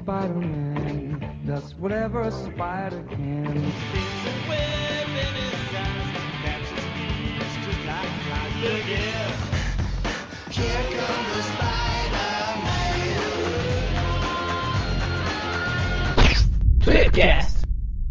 Spider-Man 0.00 1.42
does 1.44 1.74
whatever 1.74 2.22
a 2.22 2.30
spider 2.30 3.04
can. 3.10 3.72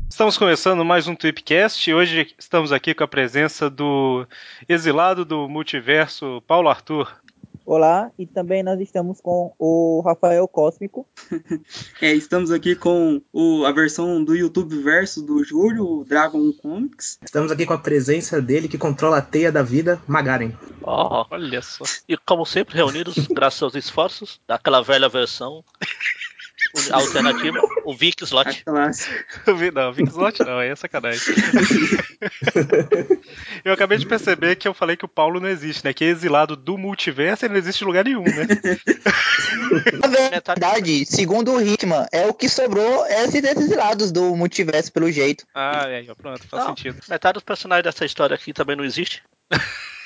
Estamos 0.07 0.37
começando 0.37 0.85
mais 0.85 1.07
um 1.07 1.15
Tweepcast 1.15 1.89
e 1.89 1.93
hoje 1.93 2.35
estamos 2.37 2.71
aqui 2.71 2.93
com 2.93 3.03
a 3.03 3.07
presença 3.07 3.67
do 3.67 4.27
exilado 4.67 5.25
do 5.25 5.49
multiverso, 5.49 6.43
Paulo 6.45 6.69
Arthur. 6.69 7.11
Olá, 7.71 8.11
e 8.17 8.25
também 8.25 8.63
nós 8.63 8.82
estamos 8.82 9.21
com 9.21 9.54
o 9.59 10.01
Rafael 10.04 10.47
Cósmico. 10.47 11.07
É, 12.01 12.14
estamos 12.14 12.50
aqui 12.50 12.75
com 12.75 13.21
o, 13.32 13.65
a 13.65 13.71
versão 13.71 14.23
do 14.23 14.33
YouTube 14.33 14.82
verso 14.82 15.21
do 15.21 15.43
Júlio, 15.43 15.86
o 15.86 16.05
Dragon 16.05 16.51
Comics. 16.54 17.19
Estamos 17.21 17.51
aqui 17.51 17.65
com 17.65 17.73
a 17.73 17.78
presença 17.78 18.42
dele 18.42 18.69
que 18.69 18.78
controla 18.78 19.18
a 19.18 19.21
teia 19.21 19.51
da 19.51 19.61
vida, 19.61 20.01
Magaren. 20.07 20.54
Oh, 20.82 21.25
olha 21.29 21.61
só. 21.61 21.83
E 22.07 22.18
como 22.18 22.45
sempre, 22.45 22.75
reunidos, 22.75 23.28
graças 23.29 23.61
aos 23.61 23.75
esforços 23.75 24.39
daquela 24.47 24.81
velha 24.81 25.09
versão 25.09 25.64
a 26.91 26.97
alternativa, 26.97 27.59
o 27.83 27.96
Vic 27.96 28.23
Slot. 28.23 28.64
Não, 29.73 29.93
Vic 29.93 30.09
Slot 30.09 30.43
não, 30.43 30.59
aí 30.59 30.69
é 30.69 30.75
sacanagem. 30.75 31.21
eu 33.64 33.73
acabei 33.73 33.97
de 33.97 34.05
perceber 34.05 34.55
que 34.55 34.67
eu 34.67 34.73
falei 34.73 34.95
que 34.95 35.05
o 35.05 35.09
Paulo 35.09 35.39
não 35.39 35.47
existe, 35.47 35.83
né? 35.83 35.94
Que 35.94 36.05
é 36.05 36.08
exilado 36.08 36.55
do 36.55 36.78
multiverso 36.78 37.45
e 37.45 37.50
não 37.50 37.55
existe 37.55 37.83
em 37.83 37.88
lugar 37.88 38.05
nenhum, 38.05 38.23
né? 38.23 38.47
Na 40.02 40.08
verdade, 40.08 41.06
segundo 41.06 41.53
o 41.53 41.62
Hitman, 41.62 42.06
é 42.12 42.25
o 42.28 42.34
que 42.34 42.47
sobrou 42.47 43.06
esses 43.08 43.44
exilados 43.44 44.12
do 44.12 44.36
multiverso, 44.36 44.92
pelo 44.92 45.12
jeito. 45.12 45.45
Ah, 45.53 45.86
é, 45.88 46.03
pronto, 46.16 46.47
faz 46.47 46.64
não, 46.64 46.75
sentido. 46.75 47.00
Metade 47.08 47.34
dos 47.34 47.44
personagens 47.44 47.84
dessa 47.84 48.06
história 48.06 48.36
aqui 48.36 48.53
também 48.53 48.75
não 48.75 48.84
existe. 48.84 49.23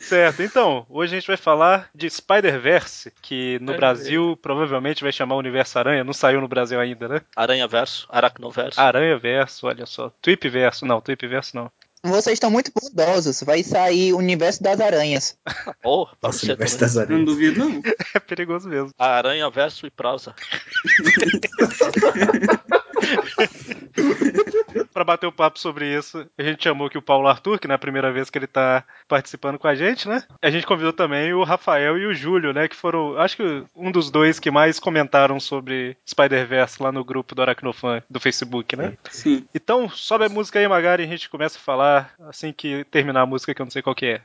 certo, 0.00 0.42
então, 0.42 0.86
hoje 0.88 1.16
a 1.16 1.20
gente 1.20 1.26
vai 1.26 1.36
falar 1.36 1.88
de 1.94 2.08
Spider-Verse, 2.08 3.12
que 3.22 3.58
no 3.60 3.76
Brasil 3.76 4.38
provavelmente 4.40 5.02
vai 5.02 5.12
chamar 5.12 5.36
Universo 5.36 5.78
Aranha, 5.78 6.04
não 6.04 6.12
saiu 6.12 6.40
no 6.40 6.48
Brasil 6.48 6.80
ainda, 6.80 7.08
né? 7.08 7.20
Aranha 7.34 7.66
Verso, 7.66 8.06
Aracnoverso. 8.10 8.80
Aranha 8.80 9.18
Verso, 9.18 9.66
olha 9.66 9.86
só. 9.86 10.12
Tweep 10.22 10.48
Verso, 10.48 10.86
não, 10.86 11.00
Tweep 11.00 11.26
Verso 11.26 11.56
não. 11.56 11.70
Vocês 12.02 12.34
estão 12.34 12.50
muito 12.50 12.70
bondosos. 12.72 13.42
Vai 13.42 13.64
sair 13.64 14.12
o 14.12 14.18
Universo 14.18 14.62
das 14.62 14.80
Aranhas. 14.80 15.36
Oh, 15.84 16.06
Nossa, 16.22 16.46
Universo 16.46 16.78
das 16.78 16.96
Aranhas. 16.96 17.18
Não 17.18 17.24
duvido, 17.24 17.58
não. 17.58 17.82
É 18.14 18.20
perigoso 18.20 18.68
mesmo. 18.68 18.90
Aranha 18.98 19.50
Verso 19.50 19.86
e 19.86 19.90
Prosa. 19.90 20.34
para 24.92 25.04
bater 25.04 25.26
o 25.26 25.30
um 25.30 25.32
papo 25.32 25.58
sobre 25.58 25.86
isso, 25.96 26.26
a 26.36 26.42
gente 26.42 26.64
chamou 26.64 26.86
aqui 26.86 26.98
o 26.98 27.02
Paulo 27.02 27.28
Arthur, 27.28 27.58
que 27.58 27.66
não 27.66 27.74
é 27.74 27.76
a 27.76 27.78
primeira 27.78 28.12
vez 28.12 28.30
que 28.30 28.38
ele 28.38 28.46
tá 28.46 28.84
participando 29.06 29.58
com 29.58 29.66
a 29.66 29.74
gente, 29.74 30.08
né? 30.08 30.24
A 30.42 30.50
gente 30.50 30.66
convidou 30.66 30.92
também 30.92 31.32
o 31.32 31.44
Rafael 31.44 31.98
e 31.98 32.06
o 32.06 32.14
Júlio, 32.14 32.52
né? 32.52 32.68
Que 32.68 32.76
foram, 32.76 33.18
acho 33.18 33.36
que 33.36 33.64
um 33.74 33.90
dos 33.90 34.10
dois 34.10 34.38
que 34.38 34.50
mais 34.50 34.78
comentaram 34.78 35.38
sobre 35.40 35.96
Spider-Verse 36.08 36.82
lá 36.82 36.92
no 36.92 37.04
grupo 37.04 37.34
do 37.34 37.42
Aracnofan 37.42 38.02
do 38.08 38.20
Facebook, 38.20 38.76
né? 38.76 38.96
Sim. 39.10 39.46
Então, 39.54 39.88
sobe 39.88 40.24
a 40.24 40.28
música 40.28 40.58
aí, 40.58 40.68
Magari, 40.68 41.02
e 41.02 41.06
a 41.06 41.08
gente 41.08 41.28
começa 41.28 41.58
a 41.58 41.62
falar 41.62 42.12
assim 42.28 42.52
que 42.52 42.84
terminar 42.84 43.22
a 43.22 43.26
música 43.26 43.54
que 43.54 43.60
eu 43.60 43.66
não 43.66 43.70
sei 43.70 43.82
qual 43.82 43.94
que 43.94 44.06
é. 44.06 44.20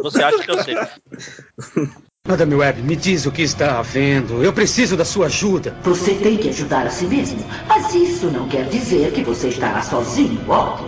Você 0.00 0.22
acha 0.22 0.42
que 0.42 0.50
eu 0.50 0.62
sei? 0.62 0.74
Madame 2.28 2.54
Webb, 2.54 2.82
me 2.82 2.94
diz 2.94 3.24
o 3.24 3.32
que 3.32 3.40
está 3.42 3.78
havendo. 3.78 4.44
Eu 4.44 4.52
preciso 4.52 4.94
da 4.94 5.06
sua 5.06 5.26
ajuda. 5.26 5.74
Você 5.82 6.14
tem 6.14 6.36
que 6.36 6.50
ajudar 6.50 6.86
a 6.86 6.90
si 6.90 7.06
mesmo. 7.06 7.42
Mas 7.66 7.94
isso 7.94 8.26
não 8.26 8.46
quer 8.46 8.68
dizer 8.68 9.10
que 9.12 9.24
você 9.24 9.48
estará 9.48 9.80
sozinho, 9.82 10.38
Otto. 10.46 10.84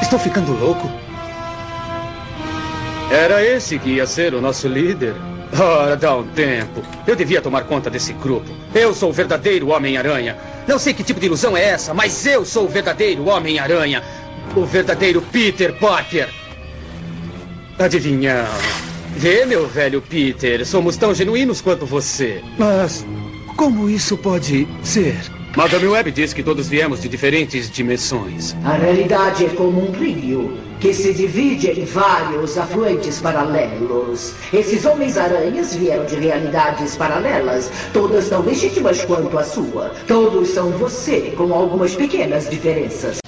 Estou 0.00 0.18
ficando 0.18 0.52
louco? 0.58 0.90
Era 3.12 3.44
esse 3.44 3.78
que 3.78 3.90
ia 3.90 4.06
ser 4.06 4.32
o 4.32 4.40
nosso 4.40 4.66
líder? 4.66 5.14
Ora, 5.56 5.94
dá 5.94 6.16
um 6.16 6.26
tempo. 6.28 6.82
Eu 7.06 7.14
devia 7.14 7.42
tomar 7.42 7.64
conta 7.64 7.90
desse 7.90 8.14
grupo. 8.14 8.50
Eu 8.74 8.94
sou 8.94 9.10
o 9.10 9.12
verdadeiro 9.12 9.68
Homem-Aranha. 9.68 10.36
Não 10.66 10.78
sei 10.78 10.94
que 10.94 11.04
tipo 11.04 11.20
de 11.20 11.26
ilusão 11.26 11.54
é 11.56 11.64
essa, 11.64 11.92
mas 11.92 12.26
eu 12.26 12.46
sou 12.46 12.64
o 12.64 12.68
verdadeiro 12.68 13.26
Homem-Aranha. 13.26 14.02
O 14.56 14.64
verdadeiro 14.64 15.20
Peter 15.20 15.78
Parker. 15.78 16.28
Adivinhamos. 17.78 18.88
Vê, 19.18 19.44
meu 19.44 19.66
velho 19.66 20.00
Peter, 20.00 20.64
somos 20.64 20.96
tão 20.96 21.12
genuínos 21.12 21.60
quanto 21.60 21.84
você. 21.84 22.40
Mas 22.56 23.04
como 23.56 23.90
isso 23.90 24.16
pode 24.16 24.68
ser? 24.84 25.16
Madame 25.56 25.88
Webb 25.88 26.12
diz 26.12 26.32
que 26.32 26.40
todos 26.40 26.68
viemos 26.68 27.02
de 27.02 27.08
diferentes 27.08 27.68
dimensões. 27.68 28.54
A 28.64 28.74
realidade 28.74 29.46
é 29.46 29.48
como 29.48 29.88
um 29.88 29.90
rio 29.90 30.56
que 30.78 30.94
se 30.94 31.12
divide 31.12 31.68
em 31.68 31.84
vários 31.84 32.56
afluentes 32.56 33.20
paralelos. 33.20 34.34
Esses 34.52 34.84
homens-aranhas 34.84 35.74
vieram 35.74 36.06
de 36.06 36.14
realidades 36.14 36.94
paralelas, 36.94 37.72
todas 37.92 38.28
tão 38.28 38.42
legítimas 38.42 39.04
quanto 39.04 39.36
a 39.36 39.42
sua. 39.42 39.90
Todos 40.06 40.50
são 40.50 40.70
você, 40.70 41.32
com 41.36 41.52
algumas 41.52 41.96
pequenas 41.96 42.48
diferenças. 42.48 43.18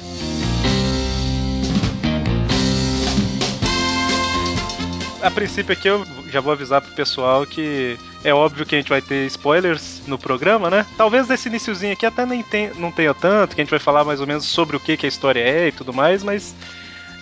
A 5.23 5.31
princípio 5.31 5.73
aqui 5.73 5.89
eu 5.89 6.07
já 6.29 6.41
vou 6.41 6.53
avisar 6.53 6.81
pro 6.81 6.93
pessoal 6.93 7.47
que 7.47 7.99
é 8.25 8.33
óbvio 8.33 8.65
que 8.65 8.75
a 8.75 8.79
gente 8.79 8.89
vai 8.89 9.03
ter 9.03 9.27
spoilers 9.27 10.03
no 10.07 10.19
programa, 10.19 10.71
né? 10.71 10.87
Talvez 10.97 11.29
nesse 11.29 11.49
iníciozinho 11.49 11.93
aqui 11.93 12.07
até 12.07 12.25
nem 12.25 12.43
tem, 12.43 12.71
não 12.75 12.91
tenha 12.91 13.15
tanto, 13.15 13.55
que 13.55 13.61
a 13.61 13.65
gente 13.65 13.71
vai 13.71 13.79
falar 13.79 14.05
mais 14.05 14.21
ou 14.21 14.27
menos 14.27 14.45
sobre 14.45 14.77
o 14.77 14.81
que, 14.81 14.97
que 14.97 15.07
a 15.07 15.09
história 15.09 15.41
é 15.41 15.69
e 15.69 15.73
tudo 15.73 15.93
mais, 15.93 16.23
mas 16.23 16.55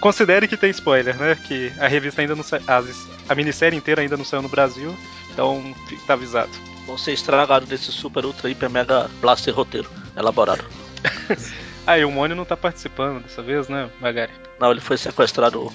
considere 0.01 0.49
que 0.49 0.57
tem 0.57 0.71
spoiler, 0.71 1.17
né? 1.17 1.37
Que 1.47 1.73
a 1.79 1.89
revista 1.89 2.21
ainda 2.21 2.35
não 2.35 2.43
saiu, 2.43 2.65
a 3.29 3.35
minissérie 3.35 3.77
inteira 3.77 4.01
ainda 4.01 4.17
não 4.17 4.25
saiu 4.25 4.43
no 4.43 4.49
Brasil, 4.49 4.97
então 5.33 5.75
tá 6.07 6.15
avisado. 6.15 6.51
Vão 6.87 6.97
ser 6.97 7.13
estragados 7.13 7.69
desse 7.69 7.93
super, 7.93 8.25
ultra, 8.25 8.49
hiper, 8.49 8.71
mega 8.71 9.11
blaster 9.21 9.55
roteiro 9.55 9.89
elaborado. 10.17 10.65
ah, 11.87 11.99
e 11.99 12.05
o 12.05 12.11
Mônio 12.11 12.37
não 12.37 12.45
tá 12.45 12.57
participando 12.57 13.23
dessa 13.23 13.43
vez, 13.43 13.69
né, 13.69 13.91
Magari? 14.01 14.33
Não, 14.59 14.71
ele 14.71 14.81
foi 14.81 14.97
sequestrado 14.97 15.71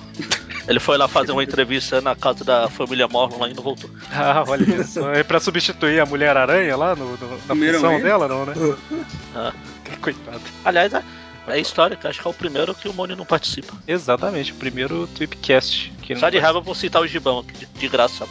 ele 0.67 0.79
foi 0.79 0.97
lá 0.97 1.07
fazer 1.07 1.31
uma 1.31 1.43
entrevista 1.43 1.99
na 2.01 2.15
casa 2.15 2.43
da 2.43 2.69
família 2.69 3.07
Mormon 3.07 3.47
e 3.47 3.53
não 3.53 3.63
voltou. 3.63 3.89
Ah, 4.15 4.43
olha 4.47 4.63
isso. 4.63 5.05
É 5.09 5.23
pra 5.23 5.39
substituir 5.39 5.99
a 5.99 6.05
Mulher-Aranha 6.05 6.77
lá 6.77 6.95
no, 6.95 7.17
no, 7.17 7.29
na 7.47 7.55
função 7.55 8.01
dela, 8.01 8.27
não, 8.27 8.45
né? 8.45 8.53
Ah. 9.35 9.53
Coitado. 10.01 10.41
Aliás, 10.63 10.93
é, 10.93 11.03
é 11.47 11.59
histórica, 11.59 12.09
acho 12.09 12.21
que 12.21 12.27
é 12.27 12.31
o 12.31 12.33
primeiro 12.33 12.75
que 12.75 12.87
o 12.87 12.93
Moni 12.93 13.15
não 13.15 13.25
participa. 13.25 13.73
Exatamente, 13.87 14.51
o 14.51 14.55
primeiro 14.55 15.07
Tripcast. 15.07 15.91
Que 16.01 16.15
Só 16.15 16.29
de 16.29 16.39
raiva 16.39 16.59
eu 16.59 16.63
vou 16.63 16.75
citar 16.75 17.01
o 17.01 17.07
Gibão 17.07 17.39
aqui, 17.39 17.53
de, 17.53 17.65
de 17.65 17.87
graça. 17.87 18.25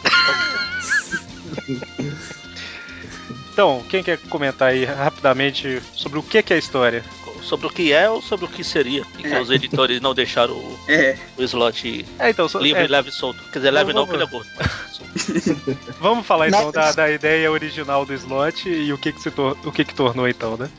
então, 3.51 3.83
quem 3.89 4.03
quer 4.03 4.17
comentar 4.29 4.69
aí 4.69 4.85
rapidamente 4.85 5.81
sobre 5.93 6.19
o 6.19 6.23
que 6.23 6.37
é 6.37 6.55
a 6.55 6.59
história? 6.59 7.03
Sobre 7.43 7.67
o 7.67 7.69
que 7.69 7.91
é 7.91 8.09
ou 8.09 8.21
sobre 8.21 8.45
o 8.45 8.49
que 8.49 8.63
seria. 8.63 9.03
E 9.19 9.23
que 9.23 9.33
é. 9.33 9.41
os 9.41 9.49
editores 9.49 10.01
não 10.01 10.13
deixaram 10.13 10.53
o, 10.53 10.79
é. 10.87 11.17
o 11.37 11.43
slot 11.43 12.05
é, 12.19 12.29
então, 12.29 12.47
so, 12.47 12.59
livre, 12.59 12.83
é. 12.83 12.87
leve 12.87 13.09
e 13.09 13.11
solto. 13.11 13.39
Quer 13.51 13.59
dizer, 13.59 13.71
leve 13.71 13.93
não, 13.93 14.05
porque 14.05 14.15
ele 14.15 14.23
é 14.23 14.27
gordo. 14.27 14.49
vamos 15.99 16.25
falar 16.25 16.47
então 16.47 16.71
da, 16.71 16.91
da, 16.91 17.11
ideia 17.11 17.51
original 17.51 18.05
do 18.05 18.13
slot 18.13 18.67
e 18.67 18.91
o 18.91 18.97
que 18.97 19.11
que, 19.11 19.21
se 19.21 19.29
o 19.29 19.71
que 19.71 19.85
que 19.85 19.93
tornou 19.93 20.27
então, 20.27 20.57
né? 20.57 20.69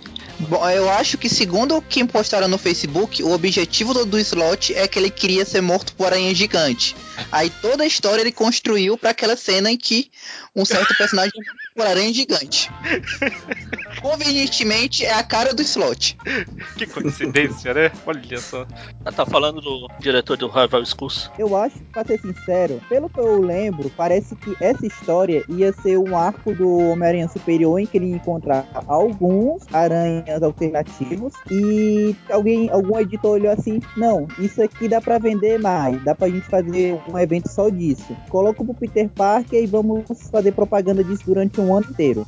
Bom, 0.41 0.69
eu 0.69 0.91
acho 0.91 1.16
que 1.16 1.28
segundo 1.28 1.76
o 1.76 1.82
que 1.82 2.04
postaram 2.04 2.48
no 2.48 2.58
Facebook, 2.58 3.22
o 3.22 3.31
objetivo 3.32 3.94
do, 3.94 4.04
do 4.04 4.19
slot 4.19 4.75
é 4.75 4.88
que 4.88 4.98
ele 4.98 5.10
queria 5.10 5.44
ser 5.44 5.60
morto 5.60 5.94
por 5.94 6.06
aranha 6.06 6.34
gigante. 6.34 6.96
Aí 7.31 7.49
toda 7.49 7.84
a 7.84 7.87
história 7.87 8.20
ele 8.20 8.32
construiu 8.32 8.99
para 8.99 9.10
aquela 9.10 9.37
cena 9.37 9.70
em 9.70 9.76
que 9.76 10.10
um 10.55 10.64
certo 10.64 10.94
personagem 10.96 11.32
por 11.75 11.87
aranha 11.87 12.12
gigante. 12.12 12.70
Convenientemente 14.05 15.03
é 15.03 15.15
a 15.15 15.23
cara 15.23 15.55
do 15.55 15.62
slot. 15.62 16.15
Que 16.77 16.87
coincidência, 16.87 17.73
né? 17.73 17.91
Olha 18.05 18.39
só. 18.39 18.67
Ela 19.01 19.12
tá 19.12 19.25
falando 19.25 19.61
do 19.61 19.89
diretor 19.99 20.37
do 20.37 20.49
Rival 20.49 20.85
Schools. 20.85 21.31
Eu 21.39 21.56
acho, 21.56 21.79
pra 21.93 22.05
ser 22.05 22.21
sincero, 22.21 22.81
pelo 22.89 23.09
que 23.09 23.19
eu 23.19 23.41
lembro, 23.41 23.91
parece 23.97 24.37
que 24.37 24.55
essa 24.61 24.85
história 24.85 25.43
ia 25.49 25.73
ser 25.73 25.97
um 25.99 26.17
arco 26.17 26.53
do 26.55 26.79
Homem-Aranha 26.91 27.29
Superior 27.29 27.79
em 27.79 27.87
que 27.87 27.97
ele 27.97 28.11
ia 28.11 28.17
encontrar 28.17 28.67
alguns 28.87 29.62
aranhas 29.73 30.43
alternativos 30.43 31.33
e 31.51 32.15
alguém, 32.29 32.69
algum 32.71 32.99
editor 32.99 33.33
olhou 33.33 33.53
assim, 33.53 33.81
não, 33.97 34.27
isso 34.39 34.62
aqui 34.62 34.89
dá 34.89 35.01
para 35.01 35.19
vender 35.19 35.59
mais, 35.59 36.03
dá 36.05 36.15
pra 36.15 36.29
gente 36.29 36.47
fazer 36.47 37.01
um 37.09 37.19
evento 37.19 37.49
só 37.49 37.71
disso. 37.71 38.15
Coloca 38.29 38.62
pro 38.62 38.75
Peter 38.75 39.09
Parker 39.09 39.62
e 39.62 39.67
vamos 39.67 40.05
fazer 40.31 40.53
propaganda 40.53 41.03
disso 41.03 41.23
durante 41.25 41.61
um 41.61 41.75
ano 41.75 41.87
inteiro. 41.89 42.27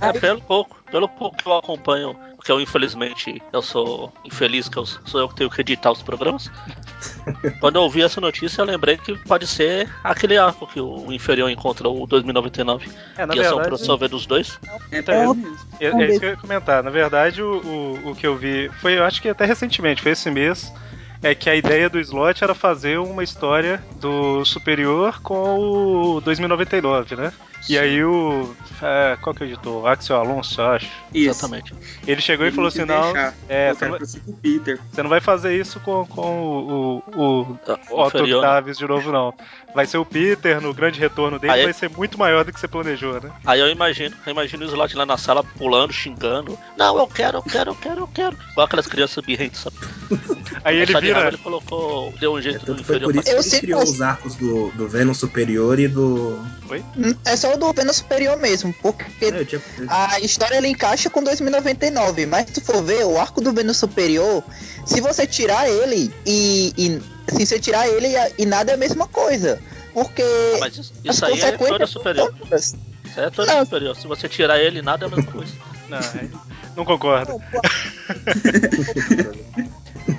É, 0.00 0.12
pelo 0.12 0.40
pouco, 0.40 0.76
pelo 0.90 1.08
pouco 1.08 1.36
que 1.36 1.46
eu 1.46 1.56
acompanho, 1.56 2.16
porque 2.36 2.52
eu 2.52 2.60
infelizmente 2.60 3.42
eu 3.52 3.60
sou 3.60 4.12
infeliz 4.24 4.68
que 4.68 4.76
eu 4.76 4.86
sou 4.86 5.20
eu 5.20 5.28
que 5.28 5.34
tenho 5.34 5.50
que 5.50 5.60
editar 5.60 5.90
os 5.90 6.02
programas. 6.02 6.50
Quando 7.60 7.76
eu 7.76 7.82
ouvi 7.82 8.02
essa 8.02 8.20
notícia, 8.20 8.60
eu 8.60 8.64
lembrei 8.64 8.96
que 8.96 9.16
pode 9.26 9.46
ser 9.46 9.88
aquele 10.02 10.38
arco 10.38 10.66
que 10.66 10.80
o 10.80 11.12
inferior 11.12 11.50
encontra 11.50 11.88
o 11.88 12.06
2099. 12.06 12.90
É, 13.16 13.26
na 13.26 13.32
que 13.32 13.38
ia 13.38 13.44
ser 13.44 13.50
um 13.50 13.56
verdade, 13.56 13.68
crossover 13.68 14.08
dos 14.08 14.26
dois. 14.26 14.58
É, 14.90 14.98
Então, 14.98 15.14
é 15.14 15.26
mesmo. 15.34 15.58
É, 15.80 15.86
é 15.86 16.08
isso 16.08 16.20
que 16.20 16.26
eu 16.26 16.30
ia 16.30 16.36
comentar. 16.36 16.82
Na 16.82 16.90
verdade, 16.90 17.42
o, 17.42 17.56
o, 17.56 18.10
o 18.10 18.14
que 18.14 18.26
eu 18.26 18.36
vi 18.36 18.70
foi, 18.80 18.98
eu 18.98 19.04
acho 19.04 19.20
que 19.20 19.28
até 19.28 19.44
recentemente, 19.44 20.02
foi 20.02 20.12
esse 20.12 20.30
mês, 20.30 20.72
é 21.22 21.34
que 21.34 21.50
a 21.50 21.56
ideia 21.56 21.90
do 21.90 21.98
slot 21.98 22.42
era 22.42 22.54
fazer 22.54 22.98
uma 22.98 23.22
história 23.22 23.82
do 24.00 24.44
Superior 24.44 25.20
com 25.20 25.58
o 25.58 26.20
2099, 26.20 27.16
né? 27.16 27.32
E 27.68 27.78
aí 27.78 28.02
o. 28.04 28.54
é, 28.82 29.16
qual 29.20 29.34
que 29.34 29.42
é 29.42 29.46
o 29.46 29.48
editor? 29.48 29.86
Axel 29.86 30.16
Alonso, 30.16 30.60
eu 30.60 30.66
acho. 30.68 30.86
Isso. 31.12 31.30
Exatamente. 31.30 31.74
Ele 32.06 32.20
chegou 32.20 32.46
e 32.46 32.48
Ele 32.48 32.56
falou 32.56 32.70
quis 32.70 32.80
assim: 32.80 32.88
não, 32.88 33.16
é, 33.48 33.74
você, 33.74 33.84
não 33.84 33.90
vai, 33.98 34.00
Peter. 34.42 34.80
você 34.90 35.02
não 35.02 35.10
vai 35.10 35.20
fazer 35.20 35.58
isso 35.58 35.80
com, 35.80 36.06
com 36.06 36.40
o, 36.40 37.02
o, 37.14 37.20
o 37.20 37.58
O 37.90 38.00
Otto 38.00 38.26
né? 38.26 38.34
Octavius 38.36 38.78
de 38.78 38.86
novo, 38.86 39.10
não. 39.12 39.34
Vai 39.74 39.86
ser 39.86 39.98
o 39.98 40.04
Peter, 40.04 40.60
no 40.60 40.72
grande 40.72 40.98
retorno 40.98 41.38
dele, 41.38 41.52
Aí- 41.52 41.64
vai 41.64 41.72
ser 41.72 41.90
muito 41.90 42.18
maior 42.18 42.44
do 42.44 42.52
que 42.52 42.58
você 42.60 42.66
planejou, 42.68 43.20
né? 43.20 43.30
Aí 43.44 43.60
eu 43.60 43.68
imagino, 43.68 44.14
eu 44.26 44.30
imagino 44.32 44.64
o 44.64 44.68
Slot 44.68 44.96
lá 44.96 45.04
na 45.04 45.16
sala 45.18 45.44
pulando, 45.44 45.92
xingando. 45.92 46.58
Não, 46.76 46.98
eu 46.98 47.06
quero, 47.06 47.38
eu 47.38 47.42
quero, 47.42 47.70
eu 47.70 47.74
quero, 47.74 48.00
eu 48.00 48.08
quero. 48.08 48.36
Igual 48.52 48.66
aquelas 48.66 48.86
crianças 48.86 49.22
birrentes, 49.24 49.60
sabe? 49.60 49.76
Aí 50.64 50.76
ele 50.78 50.92
Só 50.92 51.00
de 51.00 51.06
raiva 51.12 51.20
vira. 51.20 51.28
ele 51.36 51.42
colocou, 51.42 52.12
deu 52.18 52.32
um 52.34 52.38
É, 52.38 52.42
jeito 52.42 52.60
do 52.60 52.66
tanto 52.66 52.84
foi 52.84 52.96
inferior 52.96 53.12
por 53.12 53.14
isso 53.20 53.24
que 53.24 53.30
ele 53.36 53.42
sempre 53.42 53.66
criou 53.66 53.82
acho- 53.82 53.92
os 53.92 54.00
arcos 54.00 54.34
do, 54.36 54.70
do 54.72 54.88
Venom 54.88 55.14
Superior 55.14 55.78
e 55.78 55.86
do. 55.88 56.38
É 57.24 57.36
só 57.48 57.54
o 57.54 57.58
do 57.58 57.72
Venom 57.72 57.92
Superior 57.92 58.36
mesmo, 58.38 58.72
porque 58.82 59.04
É, 59.26 59.44
tinha... 59.44 59.60
a 59.88 60.20
história 60.20 60.56
ela 60.56 60.66
encaixa 60.68 61.08
com 61.10 61.22
2099, 61.22 62.26
mas 62.26 62.46
se 62.46 62.52
tu 62.54 62.60
for 62.60 62.82
ver 62.82 63.04
o 63.04 63.18
arco 63.18 63.40
do 63.40 63.52
Venom 63.52 63.72
Superior, 63.74 64.42
se 64.84 65.00
você 65.00 65.26
tirar 65.26 65.68
ele 65.68 66.12
e, 66.26 66.72
e 66.76 67.00
se 67.36 67.46
você 67.46 67.58
tirar 67.58 67.88
ele 67.88 68.08
e, 68.08 68.42
e 68.42 68.46
nada 68.46 68.72
é 68.72 68.74
a 68.74 68.78
mesma 68.78 69.06
coisa, 69.08 69.58
porque 69.92 70.22
Ah, 70.22 70.58
mas 70.60 70.76
isso, 70.76 70.92
as 71.06 71.14
isso 71.14 71.24
aí 71.24 71.32
é 71.32 71.36
consequências 71.52 71.68
Toda 71.70 71.86
Superior. 71.86 72.34
outras. 72.40 72.74
Isso 73.04 73.20
aí 73.20 73.26
é 73.26 73.30
Toda 73.30 73.54
Não. 73.54 73.64
Superior. 73.64 73.96
Se 73.96 74.06
você 74.06 74.28
tirar 74.28 74.58
ele, 74.58 74.82
nada 74.82 75.04
é 75.04 75.08
a 75.08 75.10
mesma 75.10 75.30
coisa. 75.32 75.52
Não, 75.88 75.98
é- 75.98 76.28
não 76.76 76.84
concordo. 76.84 77.40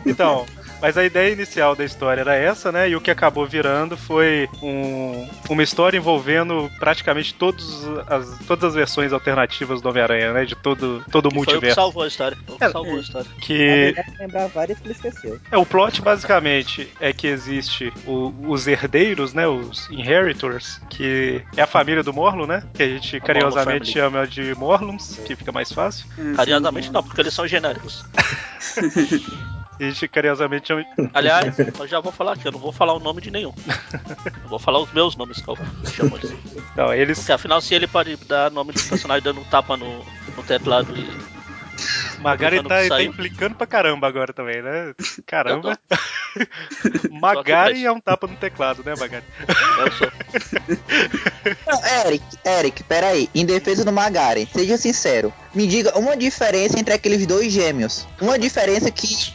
Então, 0.05 0.45
mas 0.81 0.97
a 0.97 1.03
ideia 1.03 1.31
inicial 1.33 1.75
da 1.75 1.83
história 1.83 2.21
era 2.21 2.35
essa, 2.35 2.71
né? 2.71 2.89
E 2.89 2.95
o 2.95 3.01
que 3.01 3.11
acabou 3.11 3.45
virando 3.45 3.97
foi 3.97 4.49
um- 4.61 5.27
uma 5.49 5.63
história 5.63 5.97
envolvendo 5.97 6.69
praticamente 6.79 7.33
todos 7.33 7.83
as, 8.07 8.39
todas 8.47 8.69
as 8.69 8.75
versões 8.75 9.11
alternativas 9.13 9.81
do 9.81 9.89
Homem-Aranha, 9.89 10.33
né? 10.33 10.45
De 10.45 10.55
todo, 10.55 11.03
todo 11.11 11.25
o 11.25 11.29
E 11.29 11.31
Foi 11.31 11.41
o 11.41 11.45
que 11.45 11.51
multiverso. 11.51 11.75
salvou 11.75 12.03
a 12.03 12.07
história. 12.07 12.37
Foi 12.45 12.55
o 12.55 12.57
que 12.57 12.63
É, 12.65 12.69
salvou 12.69 12.95
a 12.95 12.99
história. 12.99 13.29
Que 13.41 13.93
lembrar 14.19 14.47
várias 14.47 14.79
que 14.79 14.85
ele 14.85 14.93
esqueceu. 14.93 15.39
é 15.51 15.57
o 15.57 15.65
plot 15.65 16.01
basicamente 16.01 16.87
é 16.99 17.11
que 17.13 17.27
existe 17.27 17.91
o- 18.05 18.33
os 18.47 18.67
herdeiros, 18.67 19.33
né? 19.33 19.47
Os 19.47 19.89
inheritors, 19.89 20.79
que 20.89 21.41
é 21.57 21.61
a 21.61 21.67
família 21.67 22.03
do 22.03 22.13
Morlo, 22.13 22.45
né? 22.47 22.63
Que 22.73 22.83
a 22.83 22.87
gente 22.87 23.17
A 23.17 23.19
carinhosamente 23.21 23.95
Morlo 23.97 24.11
chama 24.11 24.27
de 24.27 24.55
Morlums, 24.55 25.19
que 25.25 25.35
fica 25.35 25.51
mais 25.51 25.71
fácil. 25.71 26.05
Carinhosamente 26.35 26.91
não, 26.91 27.03
porque 27.03 27.21
eles 27.21 27.33
são 27.33 27.47
genéricos. 27.47 28.03
Gente 29.79 30.07
carinhosamente 30.07 30.67
chama 30.67 30.85
Aliás, 31.13 31.57
eu 31.57 31.87
já 31.87 31.99
vou 31.99 32.11
falar 32.11 32.33
aqui, 32.33 32.45
eu 32.47 32.51
não 32.51 32.59
vou 32.59 32.71
falar 32.71 32.93
o 32.93 32.99
nome 32.99 33.21
de 33.21 33.31
nenhum. 33.31 33.53
Eu 34.43 34.49
vou 34.49 34.59
falar 34.59 34.79
os 34.79 34.91
meus 34.91 35.15
nomes 35.15 35.41
que 35.41 35.49
eu 35.49 35.57
chamo 35.85 36.17
eles. 36.17 36.35
Então, 36.73 36.93
eles 36.93 37.19
Porque 37.19 37.31
afinal, 37.31 37.61
se 37.61 37.73
ele 37.73 37.87
pode 37.87 38.15
dar 38.27 38.51
nome 38.51 38.73
de 38.73 38.83
personagem 38.83 39.23
dando 39.23 39.39
um 39.39 39.45
tapa 39.45 39.77
no, 39.77 40.03
no 40.35 40.43
teclado 40.43 40.95
e. 40.97 41.38
Magari 42.19 42.61
tá, 42.63 42.69
tá 42.69 42.87
saiu. 42.87 43.11
implicando 43.11 43.55
pra 43.55 43.67
caramba 43.67 44.07
agora 44.07 44.33
também, 44.33 44.61
né? 44.61 44.93
Caramba. 45.25 45.77
Magari 47.09 47.85
é 47.85 47.91
um 47.91 47.99
tapa 47.99 48.27
no 48.27 48.35
teclado, 48.35 48.83
né, 48.83 48.93
Magari? 48.97 49.23
Eu 49.79 49.91
sou. 49.93 50.11
Não, 51.65 52.05
Eric, 52.05 52.23
Eric, 52.45 52.83
peraí. 52.83 53.29
Em 53.33 53.45
defesa 53.45 53.85
do 53.85 53.91
Magaren, 53.91 54.45
seja 54.45 54.77
sincero. 54.77 55.33
Me 55.53 55.65
diga 55.65 55.97
uma 55.97 56.15
diferença 56.15 56.79
entre 56.79 56.93
aqueles 56.93 57.25
dois 57.25 57.51
gêmeos. 57.51 58.07
Uma 58.21 58.37
diferença 58.37 58.91
que 58.91 59.33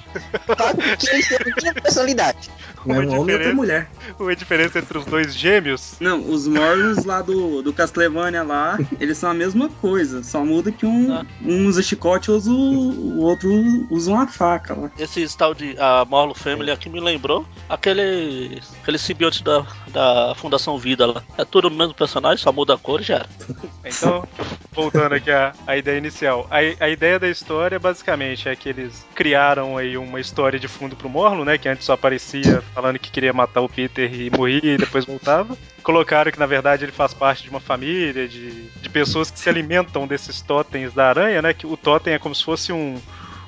faz 0.56 0.73
com 0.73 0.96
que 0.96 1.11
eles 1.11 1.29
tenham 1.29 1.43
a 1.43 1.62
mesma 1.62 1.75
personalidade. 1.81 2.50
Um 2.86 2.94
é 2.94 2.98
um 2.98 3.00
homem 3.00 3.14
e 3.14 3.19
outra 3.19 3.32
diferença. 3.32 3.54
mulher. 3.54 3.90
Uma 4.19 4.36
diferença 4.36 4.78
entre 4.78 4.98
os 4.98 5.04
dois 5.04 5.34
gêmeos. 5.34 5.94
Não, 6.00 6.19
os 6.31 6.46
Morlons 6.46 7.04
lá 7.04 7.22
do, 7.22 7.62
do 7.62 7.72
Castlevania 7.72 8.42
lá, 8.42 8.78
eles 9.00 9.19
são 9.19 9.31
a 9.31 9.34
mesma 9.34 9.69
coisa. 9.69 10.22
Só 10.22 10.44
muda 10.44 10.70
que 10.72 10.84
um, 10.86 11.12
Ah. 11.12 11.25
um 11.42 11.66
usa 11.66 11.82
chicote 11.82 12.31
e 12.31 12.34
usa 12.34 12.50
o, 12.50 12.54
o 12.54 13.20
outro 13.22 13.50
usa 13.90 14.10
uma 14.10 14.26
faca 14.26 14.75
lá. 14.75 14.90
Esse 14.98 15.25
tal 15.36 15.54
de 15.54 15.76
a 15.78 16.04
Morlo 16.04 16.34
Family 16.34 16.70
aqui 16.70 16.88
me 16.88 17.00
lembrou 17.00 17.46
aquele, 17.69 18.60
aquele 18.82 18.98
simbionte 18.98 19.42
da, 19.42 19.66
da 19.88 20.34
Fundação 20.36 20.78
Vida 20.78 21.06
lá. 21.06 21.22
É 21.38 21.44
tudo 21.44 21.69
o 21.69 21.70
mesmo 21.70 21.94
personagem, 21.94 22.38
só 22.42 22.52
muda 22.52 22.75
a 22.75 22.78
cor 22.78 23.00
e 23.00 23.04
já 23.04 23.14
era. 23.16 23.28
Então, 23.86 24.26
voltando 24.72 25.14
aqui 25.14 25.31
à, 25.31 25.52
à 25.66 25.76
ideia 25.76 25.98
inicial. 25.98 26.46
A, 26.50 26.56
a 26.84 26.88
ideia 26.88 27.19
da 27.19 27.28
história, 27.28 27.78
basicamente, 27.78 28.48
é 28.48 28.56
que 28.56 28.70
eles 28.70 29.04
criaram 29.14 29.76
aí 29.76 29.98
uma 29.98 30.19
história 30.19 30.58
de 30.58 30.66
fundo 30.66 30.96
pro 30.96 31.06
Morlo, 31.08 31.44
né? 31.44 31.58
Que 31.58 31.69
antes 31.69 31.84
só 31.84 31.92
aparecia 31.92 32.62
falando 32.74 32.98
que 32.98 33.10
queria 33.10 33.32
matar 33.32 33.60
o 33.60 33.68
Peter 33.68 34.12
e 34.12 34.30
morria 34.30 34.74
e 34.74 34.76
depois 34.76 35.04
voltava. 35.04 35.56
Colocaram 35.82 36.32
que, 36.32 36.38
na 36.38 36.46
verdade, 36.46 36.84
ele 36.84 36.92
faz 36.92 37.14
parte 37.14 37.42
de 37.44 37.50
uma 37.50 37.60
família, 37.60 38.26
de, 38.26 38.50
de 38.68 38.88
pessoas 38.88 39.30
que 39.30 39.38
se 39.38 39.48
alimentam 39.48 40.06
desses 40.06 40.40
totens 40.40 40.92
da 40.92 41.08
aranha, 41.08 41.40
né? 41.40 41.52
Que 41.54 41.66
o 41.66 41.76
totem 41.76 42.14
é 42.14 42.18
como 42.18 42.34
se 42.34 42.42
fosse 42.42 42.72
um, 42.72 43.00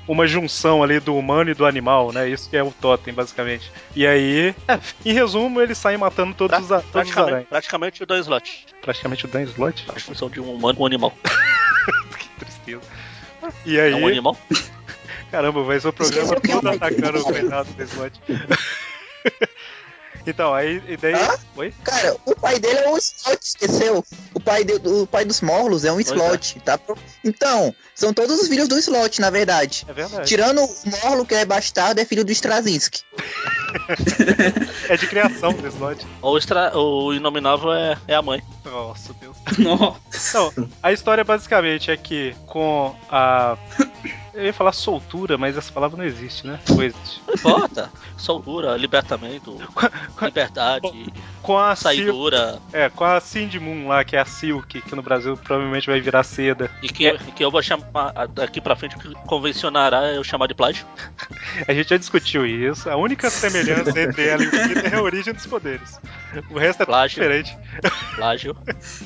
uma 0.07 0.25
junção 0.27 0.81
ali 0.83 0.99
do 0.99 1.15
humano 1.17 1.49
e 1.49 1.53
do 1.53 1.65
animal, 1.65 2.11
né? 2.13 2.29
Isso 2.29 2.49
que 2.49 2.55
é 2.55 2.63
o 2.63 2.71
totem, 2.71 3.13
basicamente. 3.13 3.71
E 3.95 4.05
aí, 4.07 4.55
é, 4.67 4.79
em 5.05 5.13
resumo, 5.13 5.59
eles 5.61 5.77
saem 5.77 5.97
matando 5.97 6.33
todos 6.33 6.57
os, 6.59 6.71
a- 6.71 6.75
todos 6.75 6.85
os 6.85 6.91
Praticamente, 6.91 7.29
aranhas. 7.31 7.49
praticamente 7.49 8.03
o 8.03 8.05
Dan 8.05 8.19
Slot. 8.19 8.65
Praticamente 8.81 9.25
o 9.25 9.27
Dan 9.27 9.43
Slot. 9.43 9.85
A 9.95 9.99
função 9.99 10.29
de 10.29 10.39
um 10.39 10.53
humano 10.53 10.75
com 10.77 10.83
um 10.83 10.87
animal. 10.87 11.11
que 12.19 12.29
tristeza. 12.39 12.81
E 13.65 13.79
aí, 13.79 13.93
É 13.93 13.95
um 13.95 14.07
animal? 14.07 14.37
caramba, 15.31 15.63
vai 15.63 15.79
ser 15.79 15.87
o 15.89 15.93
programa 15.93 16.33
é 16.35 16.39
todo 16.39 16.67
um- 16.67 16.71
atacando 16.71 17.19
o 17.19 17.23
coitado 17.23 17.73
do 17.73 17.83
Slot. 17.83 18.13
Então, 20.25 20.53
aí 20.53 20.83
a 20.85 20.91
ideia. 20.91 21.15
Hã? 21.15 21.37
Oi? 21.55 21.73
Cara, 21.85 22.17
o 22.25 22.35
pai 22.35 22.59
dele 22.59 22.79
é 22.79 22.89
um 22.89 22.97
slot, 22.97 23.39
esqueceu? 23.41 24.03
O 24.33 24.41
pai, 24.41 24.65
de- 24.65 24.73
o 24.85 25.07
pai 25.07 25.23
dos 25.23 25.39
Morlos 25.39 25.85
é 25.85 25.91
um 25.91 25.95
Pois 25.95 26.11
é. 26.11 26.15
slot, 26.15 26.59
tá? 26.65 26.77
Então, 27.23 27.73
são 27.95 28.13
todos 28.13 28.37
os 28.41 28.49
filhos 28.49 28.67
do 28.67 28.77
slot, 28.77 29.21
na 29.21 29.29
verdade. 29.29 29.85
É 29.87 29.93
verdade. 29.93 30.27
Tirando 30.27 30.65
o 30.65 30.75
Morlo, 31.01 31.25
que 31.25 31.33
é 31.33 31.45
bastardo, 31.45 32.01
é 32.01 32.05
filho 32.05 32.25
do 32.25 32.31
Straczynski. 32.33 33.03
É 34.89 34.95
de 34.97 35.07
criação 35.07 35.51
do 35.53 35.67
Slot. 35.67 36.05
Ou 36.21 36.37
extra, 36.37 36.75
o 36.77 37.13
Inominável 37.13 37.73
é, 37.73 37.97
é 38.07 38.15
a 38.15 38.21
mãe. 38.21 38.41
Nossa, 38.65 39.13
Deus. 39.19 39.37
Nossa. 39.59 39.99
Então, 40.29 40.69
a 40.81 40.91
história 40.91 41.23
basicamente 41.23 41.91
é 41.91 41.97
que 41.97 42.35
com 42.45 42.95
a. 43.09 43.57
Eu 44.37 44.45
ia 44.45 44.53
falar 44.53 44.71
soltura, 44.71 45.35
mas 45.35 45.57
essa 45.57 45.71
palavra 45.73 45.97
não 45.97 46.05
existe, 46.05 46.45
né? 46.45 46.59
Não 46.69 46.83
existe. 46.83 47.23
Não 47.25 47.33
importa. 47.33 47.89
Soltura, 48.15 48.77
libertamento, 48.77 49.57
liberdade, 50.21 51.11
Com 51.41 51.57
a 51.57 51.75
saidura. 51.75 52.59
É, 52.71 52.87
com 52.87 53.03
a 53.03 53.19
Cindy 53.19 53.59
Moon 53.59 53.87
lá, 53.87 54.03
que 54.03 54.15
é 54.15 54.19
a 54.19 54.25
Silk, 54.25 54.79
que 54.81 54.95
no 54.95 55.01
Brasil 55.01 55.35
provavelmente 55.37 55.87
vai 55.87 55.99
virar 55.99 56.23
seda. 56.23 56.69
E 56.83 56.87
que, 56.87 57.07
e 57.07 57.31
que 57.31 57.43
eu 57.43 57.49
vou 57.49 57.63
chamar 57.63 58.13
daqui 58.29 58.61
pra 58.61 58.75
frente, 58.75 58.95
que 58.97 59.11
convencionará 59.25 60.13
eu 60.13 60.23
chamar 60.23 60.45
de 60.45 60.53
plágio. 60.53 60.85
A 61.67 61.73
gente 61.73 61.89
já 61.89 61.97
discutiu 61.97 62.45
isso. 62.45 62.87
A 62.89 62.95
única 62.95 63.31
semelhança 63.31 63.99
entre 63.99 64.27
ela 64.27 64.43
e 64.43 64.47
o 64.47 64.51
Peter 64.51 64.93
é 64.93 64.97
a 64.97 65.01
origem 65.01 65.33
dos 65.33 65.47
poderes. 65.47 65.99
O 66.51 66.59
resto 66.59 66.83
é 66.83 66.85
Plágio. 66.85 67.15
diferente. 67.15 67.57
Plágio. 68.15 68.55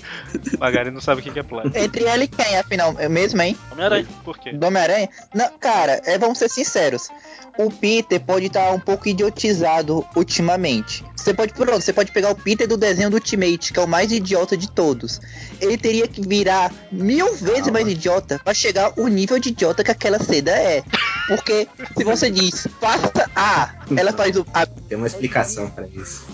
Magari 0.60 0.92
não 0.92 1.00
sabe 1.00 1.22
o 1.22 1.24
que 1.24 1.40
é 1.40 1.44
plágio. 1.44 1.72
Entre 1.76 2.04
ela 2.04 2.24
e 2.24 2.28
quem, 2.28 2.58
afinal? 2.58 2.96
É 2.98 3.08
mesmo, 3.08 3.42
hein? 3.42 3.58
Homem-Aranha. 3.72 4.08
Por 4.26 4.38
quê? 4.38 4.52
Do 4.52 4.68
Homem-Aranha? 4.68 5.10
Não, 5.34 5.50
cara, 5.58 6.02
é, 6.06 6.18
vamos 6.18 6.38
ser 6.38 6.50
sinceros. 6.50 7.10
O 7.58 7.70
Peter 7.70 8.20
pode 8.20 8.48
estar 8.48 8.72
um 8.72 8.80
pouco 8.80 9.08
idiotizado 9.08 10.06
ultimamente. 10.16 11.04
Você 11.16 11.34
pode, 11.34 11.54
pronto, 11.54 11.82
você 11.82 11.94
pode 11.94 12.12
pegar 12.12 12.32
o 12.32 12.36
Peter 12.36 12.68
do 12.68 12.78
desenho 12.78 13.10
do 13.10 13.16
Ultimate, 13.16 13.72
que 13.74 13.80
é 13.80 13.84
o 13.84 13.88
mais 13.88 14.12
idiota 14.12 14.58
de 14.58 14.70
todos. 14.70 15.22
Ele 15.60 15.78
teria 15.78 16.08
que 16.08 16.22
virar 16.22 16.74
mil 16.92 17.36
vezes 17.36 17.68
mais 17.68 17.88
idiota 17.88 18.40
pra 18.44 18.54
chegar 18.54 18.94
ao 18.98 19.08
nível 19.08 19.38
de 19.38 19.50
idiota 19.50 19.84
que 19.84 19.92
aquela 19.92 20.20
seda 20.20 20.52
é. 20.52 20.84
Porque 21.28 21.68
se 21.96 22.04
você 22.04 22.32
diz, 22.32 22.68
faça 22.80 23.30
A, 23.36 23.74
ela 23.96 24.12
faz 24.14 24.36
o 24.36 24.46
A. 24.54 24.66
Tem 24.66 24.98
uma 24.98 25.08
explicação 25.08 25.70
pra 25.70 25.86
isso. 25.88 26.26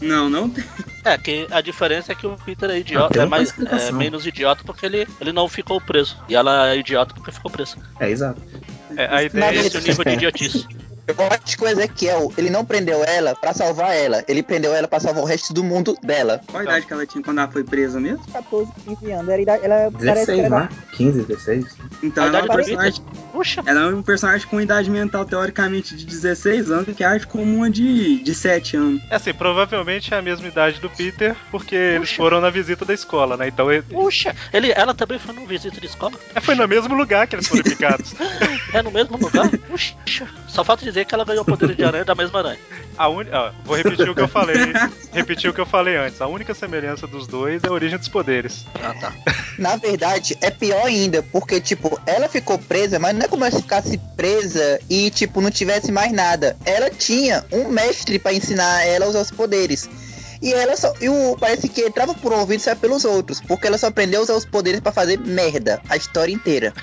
Não, 0.00 0.30
não 0.30 0.48
tem. 0.48 0.64
É, 1.04 1.18
que 1.18 1.46
a 1.50 1.60
diferença 1.60 2.12
é 2.12 2.14
que 2.14 2.26
o 2.26 2.36
Peter 2.36 2.70
é 2.70 2.78
idiota, 2.78 3.22
é 3.22 3.26
mais 3.26 3.52
é, 3.58 3.92
menos 3.92 4.26
idiota 4.26 4.62
porque 4.64 4.86
ele, 4.86 5.06
ele 5.20 5.32
não 5.32 5.48
ficou 5.48 5.80
preso. 5.80 6.16
E 6.28 6.34
ela 6.34 6.70
é 6.70 6.76
idiota 6.76 7.14
porque 7.14 7.32
ficou 7.32 7.50
presa. 7.50 7.76
É, 7.98 8.10
exato. 8.10 8.40
É, 8.96 9.06
a 9.06 9.22
ideia 9.22 9.60
Esse 9.60 9.76
é 9.76 9.80
o 9.80 9.82
nível 9.82 10.04
de 10.04 10.12
idiotice. 10.12 10.66
Eu 11.18 11.26
acho 11.26 11.56
que 11.56 11.64
o 11.64 11.68
Ezequiel, 11.68 12.32
ele 12.36 12.50
não 12.50 12.64
prendeu 12.64 13.02
ela 13.04 13.34
pra 13.34 13.52
salvar 13.52 13.94
ela, 13.94 14.24
ele 14.28 14.42
prendeu 14.42 14.74
ela 14.74 14.88
pra 14.88 15.00
salvar 15.00 15.22
o 15.22 15.26
resto 15.26 15.52
do 15.52 15.62
mundo 15.64 15.96
dela. 16.02 16.40
Qual 16.46 16.60
a 16.60 16.64
idade 16.64 16.86
que 16.86 16.92
ela 16.92 17.06
tinha 17.06 17.22
quando 17.22 17.38
ela 17.38 17.50
foi 17.50 17.64
presa 17.64 18.00
mesmo? 18.00 18.24
14, 18.32 18.70
15 18.84 19.12
anos. 19.12 19.28
Ela, 19.28 19.42
ela 19.42 19.90
parece 19.92 20.26
que 20.26 20.32
16, 20.32 20.38
era 20.38 20.48
não 20.48 20.58
da 20.58 20.64
é? 20.64 20.68
15, 20.96 21.22
16. 21.24 21.64
Então 22.02 22.24
ela 22.26 22.38
é 22.38 22.42
uma 22.42 22.48
do 22.48 22.54
personagem, 22.56 23.04
Puxa, 23.32 23.62
ela 23.66 23.80
é 23.80 23.86
um 23.94 24.02
personagem 24.02 24.46
com 24.46 24.60
idade 24.60 24.90
mental 24.90 25.24
teoricamente 25.24 25.96
de 25.96 26.04
16 26.04 26.70
anos 26.70 26.94
que 26.96 27.02
age 27.02 27.26
como 27.26 27.42
uma 27.44 27.70
de, 27.70 28.22
de 28.22 28.34
7 28.34 28.76
anos. 28.76 29.02
É 29.10 29.14
assim, 29.16 29.32
provavelmente 29.32 30.12
é 30.12 30.18
a 30.18 30.22
mesma 30.22 30.46
idade 30.46 30.80
do 30.80 30.90
Peter, 30.90 31.34
porque 31.50 31.74
eles 31.74 32.08
Puxa. 32.10 32.16
foram 32.16 32.40
na 32.40 32.50
visita 32.50 32.84
da 32.84 32.92
escola, 32.94 33.36
né? 33.36 33.48
Então 33.48 33.70
ele- 33.72 33.82
puxa. 33.82 34.34
Ele, 34.52 34.70
ela 34.72 34.94
também 34.94 35.18
foi 35.18 35.34
numa 35.34 35.46
visita 35.46 35.80
de 35.80 35.86
escola. 35.86 36.12
é, 36.34 36.40
foi 36.40 36.54
no 36.54 36.66
mesmo 36.68 36.94
lugar 36.94 37.26
que 37.26 37.36
eles 37.36 37.48
foram 37.48 37.62
picados. 37.64 38.14
É 38.72 38.82
no 38.82 38.90
mesmo 38.90 39.16
lugar. 39.16 39.48
Puxa. 39.68 39.94
Só 40.48 40.62
falta 40.62 40.84
dizer 40.84 41.01
que 41.04 41.14
ela 41.14 41.24
ganhou 41.24 41.44
poder 41.44 41.74
de 41.74 41.84
aranha 41.84 42.04
da 42.04 42.14
mesma 42.14 42.38
aranha. 42.38 42.58
A 42.96 43.08
uni... 43.08 43.30
ó, 43.32 43.50
vou 43.64 43.76
repetir 43.76 44.08
o 44.08 44.14
que 44.14 44.20
eu 44.20 44.28
falei. 44.28 44.56
repetir 45.12 45.50
o 45.50 45.54
que 45.54 45.60
eu 45.60 45.66
falei 45.66 45.96
antes. 45.96 46.20
A 46.20 46.26
única 46.26 46.52
semelhança 46.54 47.06
dos 47.06 47.26
dois 47.26 47.64
é 47.64 47.68
a 47.68 47.72
origem 47.72 47.98
dos 47.98 48.08
poderes. 48.08 48.66
Ah, 48.74 48.94
tá. 49.00 49.12
Na 49.58 49.76
verdade, 49.76 50.36
é 50.40 50.50
pior 50.50 50.84
ainda, 50.86 51.22
porque, 51.22 51.60
tipo, 51.60 51.98
ela 52.06 52.28
ficou 52.28 52.58
presa, 52.58 52.98
mas 52.98 53.14
não 53.14 53.22
é 53.22 53.28
como 53.28 53.44
ela 53.44 53.54
ficasse 53.54 53.98
presa 54.16 54.78
e, 54.90 55.10
tipo, 55.10 55.40
não 55.40 55.50
tivesse 55.50 55.90
mais 55.90 56.12
nada. 56.12 56.56
Ela 56.66 56.90
tinha 56.90 57.44
um 57.50 57.68
mestre 57.68 58.18
pra 58.18 58.32
ensinar 58.32 58.86
ela 58.86 59.06
a 59.06 59.08
usar 59.08 59.20
os 59.20 59.30
poderes. 59.30 59.88
E 60.42 60.52
ela 60.52 60.76
só. 60.76 60.92
E 61.00 61.08
o, 61.08 61.36
parece 61.38 61.68
que 61.68 61.82
entrava 61.82 62.14
por 62.14 62.32
um 62.32 62.40
ouvido 62.40 62.58
e 62.58 62.62
saia 62.62 62.74
pelos 62.74 63.04
outros. 63.04 63.40
Porque 63.40 63.68
ela 63.68 63.78
só 63.78 63.86
aprendeu 63.86 64.20
a 64.20 64.24
usar 64.24 64.34
os 64.34 64.44
poderes 64.44 64.80
pra 64.80 64.90
fazer 64.90 65.18
merda 65.20 65.80
a 65.88 65.96
história 65.96 66.32
inteira. 66.32 66.74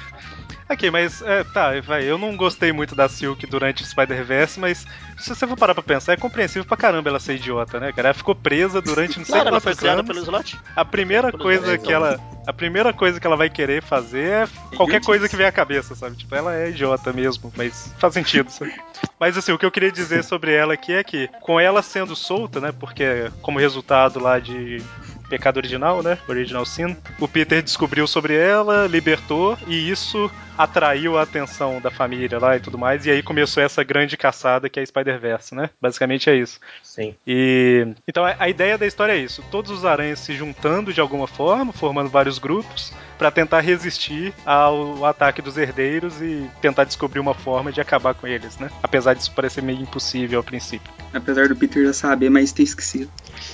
Ok, 0.71 0.91
mas 0.91 1.21
é, 1.23 1.43
tá, 1.43 1.71
vai. 1.81 2.03
Eu 2.03 2.17
não 2.17 2.37
gostei 2.37 2.71
muito 2.71 2.93
da 2.93 3.09
Silk 3.09 3.45
durante 3.47 3.81
o 3.81 3.85
Spider-Verse, 3.85 4.59
mas 4.59 4.85
se 5.17 5.33
você 5.33 5.47
for 5.47 5.57
parar 5.57 5.73
pra 5.73 5.81
pensar, 5.81 6.13
é 6.13 6.17
compreensível 6.17 6.63
pra 6.63 6.77
caramba 6.77 7.09
ela 7.09 7.19
ser 7.19 7.35
idiota, 7.35 7.79
né, 7.79 7.91
cara? 7.91 8.09
Ela 8.09 8.13
ficou 8.13 8.35
presa 8.35 8.79
durante 8.79 9.17
não 9.17 9.25
sei 9.25 9.33
Claro, 9.33 9.49
ela 9.49 9.57
quantos 9.59 9.63
foi 9.63 9.75
criada 9.75 10.01
anos. 10.01 10.07
pelo 10.07 10.19
slot. 10.23 10.59
A 10.75 10.85
primeira 10.85 11.31
Pelo 11.31 11.41
coisa 11.41 11.77
que 11.77 11.91
ela. 11.91 12.19
A 12.45 12.53
primeira 12.53 12.93
coisa 12.93 13.19
que 13.19 13.27
ela 13.27 13.35
vai 13.35 13.49
querer 13.49 13.81
fazer 13.81 14.47
é 14.71 14.75
qualquer 14.75 15.01
coisa 15.03 15.27
que 15.27 15.35
vem 15.35 15.45
à 15.45 15.51
cabeça, 15.51 15.93
sabe? 15.95 16.15
Tipo, 16.15 16.33
ela 16.35 16.55
é 16.55 16.69
idiota 16.69 17.11
mesmo, 17.13 17.51
mas 17.55 17.93
faz 17.97 18.13
sentido, 18.13 18.49
sabe? 18.49 18.73
Mas 19.19 19.37
assim, 19.37 19.51
o 19.51 19.57
que 19.57 19.65
eu 19.65 19.71
queria 19.71 19.91
dizer 19.91 20.23
sobre 20.23 20.53
ela 20.53 20.73
aqui 20.75 20.93
é 20.93 21.03
que, 21.03 21.27
com 21.41 21.59
ela 21.59 21.81
sendo 21.81 22.15
solta, 22.15 22.61
né? 22.61 22.71
Porque 22.71 23.29
como 23.41 23.59
resultado 23.59 24.17
lá 24.17 24.39
de 24.39 24.81
pecado 25.29 25.57
original, 25.57 26.01
né? 26.03 26.17
Original 26.27 26.65
Sin, 26.65 26.97
o 27.19 27.27
Peter 27.27 27.61
descobriu 27.61 28.07
sobre 28.07 28.35
ela, 28.35 28.87
libertou 28.87 29.57
e 29.67 29.89
isso 29.89 30.29
atraiu 30.57 31.17
a 31.17 31.21
atenção 31.21 31.79
da 31.79 31.89
família 31.89 32.37
lá 32.37 32.57
e 32.57 32.59
tudo 32.59 32.77
mais, 32.77 33.05
e 33.05 33.11
aí 33.11 33.23
começou 33.23 33.63
essa 33.63 33.81
grande 33.81 34.17
caçada 34.17 34.67
que 34.67 34.77
é 34.79 34.83
a 34.83 34.85
Spider-Verse, 34.85 35.55
né? 35.55 35.69
Basicamente 35.81 36.29
é 36.29 36.35
isso. 36.35 36.59
Sim. 36.83 37.15
E 37.25 37.87
então 38.07 38.25
a 38.25 38.49
ideia 38.49 38.77
da 38.77 38.85
história 38.85 39.13
é 39.13 39.17
isso: 39.17 39.43
todos 39.49 39.71
os 39.71 39.85
aranhas 39.85 40.19
se 40.19 40.33
juntando 40.33 40.91
de 40.91 40.99
alguma 40.99 41.27
forma, 41.27 41.71
formando 41.71 42.09
vários 42.09 42.39
grupos 42.39 42.93
pra 43.19 43.29
tentar 43.29 43.59
resistir 43.59 44.33
ao 44.45 45.03
ataque 45.03 45.41
dos 45.41 45.57
herdeiros 45.57 46.21
e 46.21 46.49
tentar 46.61 46.85
descobrir 46.85 47.19
uma 47.19 47.33
forma 47.33 47.69
de 47.69 47.81
acabar 47.81 48.13
com 48.13 48.25
eles, 48.25 48.57
né? 48.57 48.71
Apesar 48.81 49.13
disso 49.13 49.31
parecer 49.33 49.61
meio 49.61 49.81
impossível 49.81 50.39
ao 50.39 50.43
princípio. 50.43 50.91
Apesar 51.13 51.49
do 51.49 51.55
Peter 51.55 51.85
já 51.85 51.91
saber, 51.91 52.29
mas 52.29 52.53
ter 52.53 52.63
esquecido. 52.63 53.11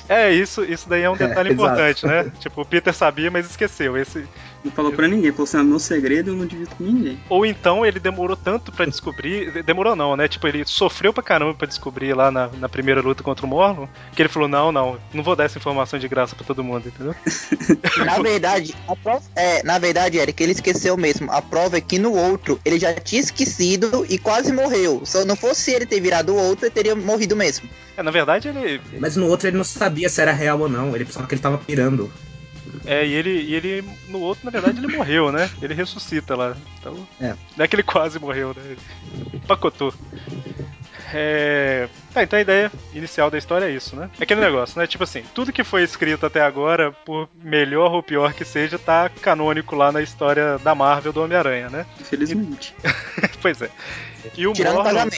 É, 0.08 0.32
isso, 0.32 0.64
isso 0.64 0.88
daí 0.88 1.02
é 1.02 1.10
um 1.10 1.18
detalhe 1.18 1.50
É, 1.50 1.54
importante, 1.54 2.06
né? 2.06 2.32
Tipo, 2.40 2.62
o 2.62 2.66
Peter 2.66 2.94
sabia, 2.94 3.32
mas 3.32 3.50
esqueceu. 3.50 3.98
Esse, 3.98 4.28
Não 4.66 4.72
falou 4.72 4.92
pra 4.92 5.08
ninguém, 5.08 5.32
falou 5.32 5.44
assim, 5.44 5.60
é 5.60 5.64
meu 5.64 5.78
segredo, 5.80 6.32
eu 6.32 6.36
não 6.36 6.46
divido 6.46 6.72
com 6.76 6.84
ninguém. 6.84 7.20
Ou 7.30 7.46
então 7.46 7.86
ele 7.86 8.00
demorou 8.00 8.36
tanto 8.36 8.72
pra 8.72 8.86
descobrir. 8.86 9.52
de- 9.52 9.62
Demorou 9.64 9.96
não, 9.96 10.18
né? 10.18 10.28
Tipo, 10.28 10.48
ele 10.48 10.64
sofreu 10.66 11.14
pra 11.14 11.22
caramba 11.24 11.54
pra 11.54 11.68
descobrir 11.68 12.14
lá 12.16 12.32
na, 12.32 12.48
na 12.60 12.68
primeira 12.68 13.00
luta 13.00 13.22
contra 13.22 13.46
o 13.46 13.50
Morlon. 13.50 13.88
Que 14.16 14.22
ele 14.24 14.30
falou: 14.30 14.48
não, 14.48 14.72
não, 14.72 14.98
não 15.14 15.24
vou 15.24 15.36
dar 15.36 15.44
essa 15.46 15.58
informação 15.60 16.00
de 16.00 16.08
graça 16.08 16.36
pra 16.36 16.44
todo 16.46 16.64
mundo, 16.64 16.88
entendeu? 16.88 17.14
Na 18.06 18.20
verdade, 18.20 18.74
a 18.88 18.96
prova, 18.96 19.22
é, 19.36 19.64
na 19.64 19.78
verdade, 19.78 20.18
Eric, 20.18 20.42
ele 20.42 20.52
esqueceu 20.54 20.98
mesmo. 20.98 21.32
A 21.32 21.42
prova 21.42 21.78
é 21.78 21.82
que 21.82 22.00
no 22.00 22.14
outro 22.14 22.60
ele 22.66 22.80
já 22.80 22.94
tinha 22.94 23.22
esquecido 23.22 24.06
e 24.10 24.18
quase 24.18 24.52
morreu. 24.52 25.02
Se 25.06 25.24
não 25.26 25.36
fosse 25.36 25.72
ele 25.72 25.86
ter 25.86 26.00
virado 26.02 26.34
o 26.34 26.38
outro, 26.38 26.66
ele 26.66 26.74
teria 26.74 26.96
morrido 26.96 27.36
mesmo. 27.36 27.70
É, 27.96 28.02
na 28.04 28.12
verdade, 28.12 28.48
ele. 28.48 28.82
Mas 29.00 29.16
no 29.16 29.28
outro 29.28 29.48
ele 29.48 29.58
não 29.58 29.64
sabia 29.64 30.10
se 30.10 30.20
era 30.22 30.32
real 30.34 30.60
ou 30.60 30.68
não. 30.70 30.96
Ele 30.96 31.06
pensava 31.06 31.28
que 31.28 31.36
ele 31.36 31.42
tava 31.42 31.58
pirando. 31.58 32.12
É, 32.86 33.06
e 33.06 33.14
ele, 33.14 33.30
e 33.30 33.56
ele. 33.56 33.84
No 34.08 34.20
outro, 34.20 34.46
na 34.46 34.52
verdade, 34.52 34.78
ele 34.78 34.96
morreu, 34.96 35.32
né? 35.32 35.50
Ele 35.62 35.74
ressuscita 35.74 36.36
lá. 36.36 36.56
Então. 36.80 37.08
É. 37.20 37.36
Não 37.58 37.66
é 37.66 37.68
que 37.68 37.76
ele 37.76 37.84
quase 37.84 38.20
morreu, 38.20 38.54
né? 38.56 38.62
Ele 38.64 39.40
Pacotou. 39.48 39.94
É. 41.14 41.88
Tá, 42.14 42.24
então 42.24 42.38
a 42.38 42.42
ideia 42.42 42.72
inicial 42.94 43.30
da 43.30 43.38
história 43.38 43.66
é 43.66 43.72
isso, 43.72 43.96
né? 43.96 44.10
É 44.20 44.24
aquele 44.24 44.42
negócio, 44.42 44.80
né? 44.80 44.88
Tipo 44.88 45.04
assim, 45.04 45.24
tudo 45.34 45.52
que 45.52 45.64
foi 45.64 45.84
escrito 45.84 46.26
até 46.26 46.42
agora, 46.42 46.92
por 46.92 47.30
melhor 47.42 47.92
ou 47.94 48.04
pior 48.04 48.34
que 48.34 48.44
seja, 48.44 48.80
tá 48.80 49.10
canônico 49.10 49.76
lá 49.76 49.92
na 49.92 50.02
história 50.02 50.58
da 50.60 50.74
Marvel 50.74 51.14
do 51.14 51.24
Homem-Aranha, 51.24 51.70
né? 51.70 51.86
Infelizmente. 52.00 52.74
pois 53.42 53.62
é. 53.62 53.70
E 54.36 54.48
o 54.48 54.54
Tirando 54.54 54.80
o 54.80 54.84
Morlun, 54.84 55.10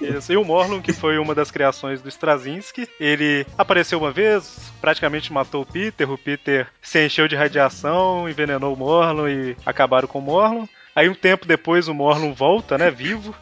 isso, 0.18 0.32
e 0.32 0.36
o 0.36 0.44
Morlun, 0.44 0.80
que 0.80 0.92
foi 0.92 1.18
uma 1.18 1.34
das 1.34 1.50
criações 1.50 2.02
do 2.02 2.08
Straczynski, 2.08 2.88
ele 2.98 3.46
apareceu 3.56 3.98
uma 3.98 4.10
vez, 4.10 4.58
praticamente 4.80 5.32
matou 5.32 5.62
o 5.62 5.66
Peter, 5.66 6.10
o 6.10 6.18
Peter 6.18 6.66
se 6.82 7.04
encheu 7.04 7.28
de 7.28 7.36
radiação, 7.36 8.28
envenenou 8.28 8.74
o 8.74 8.76
Morlun 8.76 9.28
e 9.28 9.56
acabaram 9.64 10.08
com 10.08 10.18
o 10.18 10.22
Morlun. 10.22 10.66
Aí 10.94 11.08
um 11.08 11.14
tempo 11.14 11.46
depois 11.46 11.86
o 11.86 11.94
Morlun 11.94 12.32
volta, 12.32 12.76
né, 12.76 12.90
vivo. 12.90 13.32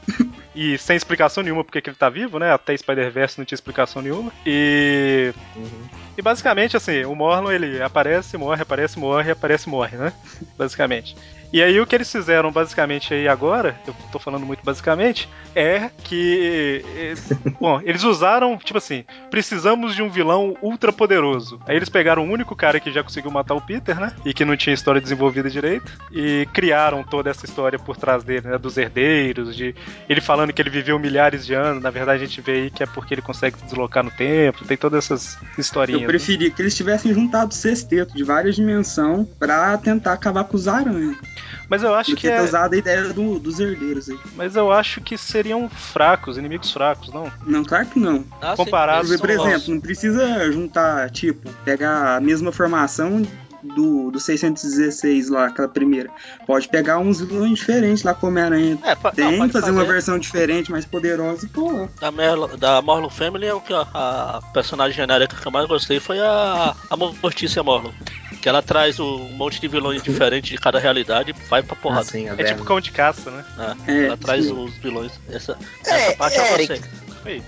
E 0.55 0.76
sem 0.76 0.97
explicação 0.97 1.43
nenhuma 1.43 1.64
porque 1.64 1.81
que 1.81 1.88
ele 1.88 1.97
tá 1.97 2.11
vivo, 2.11 2.38
né? 2.38 2.52
Até 2.52 2.76
Spider-Verse 2.76 3.38
não 3.38 3.45
tinha 3.45 3.57
explicação 3.57 4.02
nenhuma. 4.02 4.31
E. 4.45 5.33
E 6.16 6.23
basicamente, 6.23 6.76
assim, 6.76 7.05
o 7.05 7.14
Morlun 7.14 7.50
ele 7.50 7.83
aparece, 7.83 8.37
morre, 8.38 8.62
aparece, 8.62 8.99
morre, 8.99 9.31
aparece, 9.31 9.69
morre, 9.69 9.97
né? 9.97 10.12
Basicamente. 10.57 11.16
E 11.53 11.62
aí 11.62 11.81
o 11.81 11.87
que 11.87 11.95
eles 11.95 12.11
fizeram 12.11 12.50
basicamente 12.50 13.15
aí 13.15 13.29
agora, 13.29 13.79
eu 13.87 13.95
tô 14.12 14.19
falando 14.19 14.45
muito 14.45 14.65
basicamente, 14.65 15.29
é 15.55 15.91
que. 16.05 16.85
eh, 16.97 17.15
Bom, 17.61 17.81
eles 17.85 18.05
usaram, 18.05 18.57
tipo 18.59 18.79
assim, 18.79 19.05
precisamos 19.31 19.95
de 19.95 20.03
um 20.03 20.11
vilão 20.11 20.57
ultra 20.61 20.93
poderoso. 20.93 21.61
Aí 21.67 21.76
eles 21.76 21.88
pegaram 21.88 22.26
o 22.26 22.31
único 22.31 22.55
cara 22.55 22.81
que 22.81 22.93
já 22.93 23.03
conseguiu 23.03 23.31
matar 23.31 23.55
o 23.55 23.61
Peter, 23.61 23.99
né? 23.99 24.12
E 24.25 24.35
que 24.35 24.45
não 24.45 24.57
tinha 24.57 24.75
história 24.75 25.00
desenvolvida 25.00 25.49
direito. 25.49 25.91
E 26.12 26.47
criaram 26.53 27.03
toda 27.03 27.31
essa 27.31 27.47
história 27.47 27.79
por 27.79 27.97
trás 27.97 28.23
dele, 28.25 28.49
né? 28.49 28.59
Dos 28.59 28.76
herdeiros, 28.76 29.57
de 29.57 29.75
ele 30.09 30.21
falando 30.21 30.53
que 30.53 30.61
ele 30.61 30.71
viveu 30.71 30.99
milhares 30.99 31.47
de 31.47 31.55
anos. 31.55 31.83
Na 31.83 31.91
verdade, 31.91 32.23
a 32.23 32.26
gente 32.26 32.41
vê 32.41 32.53
aí 32.53 32.71
que 32.71 32.83
é 32.83 32.87
porque 32.87 33.15
ele 33.15 33.23
consegue 33.23 33.59
se 33.59 33.65
deslocar 33.65 34.05
no 34.05 34.11
tempo. 34.11 34.65
Tem 34.65 34.76
todas 34.76 35.05
essas 35.05 35.38
historinhas. 35.57 36.03
Eu 36.03 36.07
né? 36.07 36.12
preferia 36.12 36.50
que 36.50 36.61
eles 36.61 36.75
tivessem 36.75 37.15
juntado 37.15 37.55
sexteto 37.55 38.15
de 38.15 38.23
várias 38.23 38.57
dimensões 38.57 39.26
pra 39.38 39.76
tentar 39.79 40.12
acabar 40.12 40.45
com 40.45 40.57
os 40.57 40.69
aranhas. 40.69 41.17
Mas 41.69 41.83
eu 41.83 41.95
acho 41.95 42.11
Do 42.12 42.16
que 42.16 42.28
é. 42.28 42.40
usado 42.43 42.75
a 42.75 42.76
ideia 42.76 43.05
do- 43.12 43.38
dos 43.38 43.59
herdeiros 43.61 44.09
aí. 44.09 44.19
Mas 44.35 44.57
eu 44.57 44.71
acho 44.73 45.00
que 45.00 45.16
seriam 45.19 45.69
fracos, 45.69 46.38
inimigos 46.38 46.71
fracos, 46.73 47.12
não? 47.12 47.31
Não, 47.47 47.64
claro 47.64 47.87
que 47.87 47.99
não. 47.99 48.25
Ah, 48.40 48.55
Comparado, 48.57 49.07
Por 49.19 49.31
exemplo, 49.31 49.75
não 49.75 49.81
precisa 49.81 50.50
juntar, 50.52 51.11
tipo, 51.11 51.50
pegar 51.64 52.16
a 52.16 52.21
mesma 52.21 52.52
formação 52.52 53.23
do, 53.75 54.11
do 54.11 54.20
616 54.20 55.28
lá, 55.28 55.46
aquela 55.46 55.68
primeira. 55.68 56.11
Pode 56.46 56.68
pegar 56.68 56.99
uns 56.99 57.20
vilões 57.20 57.58
diferentes 57.58 58.02
lá, 58.02 58.14
como 58.14 58.32
Homem-Aranha 58.32 58.78
É, 58.82 58.94
tem, 59.12 59.32
não, 59.32 59.38
pode 59.38 59.52
fazer, 59.52 59.70
uma 59.70 59.85
versão 59.85 60.18
diferente, 60.18 60.70
mais 60.70 60.85
poderosa 60.85 61.46
e 61.46 61.49
pô. 61.49 61.88
Da, 62.00 62.11
Merlo, 62.11 62.56
da 62.56 62.80
Morlun 62.82 63.11
Family, 63.11 63.46
é 63.46 63.54
o 63.54 63.61
que 63.61 63.73
a, 63.73 63.80
a 63.94 64.40
personagem 64.52 64.96
genérica 64.96 65.37
que 65.37 65.46
eu 65.46 65.52
mais 65.52 65.66
gostei 65.66 66.00
foi 66.00 66.18
a, 66.20 66.75
a 66.90 66.96
Mortícia 66.96 67.62
Morlun. 67.62 67.92
Que 68.40 68.49
ela 68.49 68.62
traz 68.62 69.00
um 69.00 69.28
monte 69.30 69.61
de 69.61 69.68
vilões 69.68 70.02
diferentes 70.02 70.50
de 70.50 70.58
cada 70.58 70.78
realidade 70.78 71.30
e 71.30 71.49
vai 71.49 71.62
pra 71.62 71.75
porrada. 71.76 72.02
Assim, 72.02 72.28
É 72.28 72.44
tipo 72.44 72.64
cão 72.64 72.80
de 72.80 72.90
caça, 72.92 73.30
né? 73.30 73.44
É, 73.87 73.92
É, 73.92 74.06
ela 74.06 74.16
traz 74.16 74.44
sim. 74.44 74.52
os 74.52 74.75
vilões. 74.78 75.12
Essa, 75.28 75.58
É, 75.87 76.08
essa 76.08 76.16
parte 76.16 76.38
eu 76.38 76.44
Eric. 76.44 76.68
gostei. 76.68 76.82
Oi. 77.25 77.42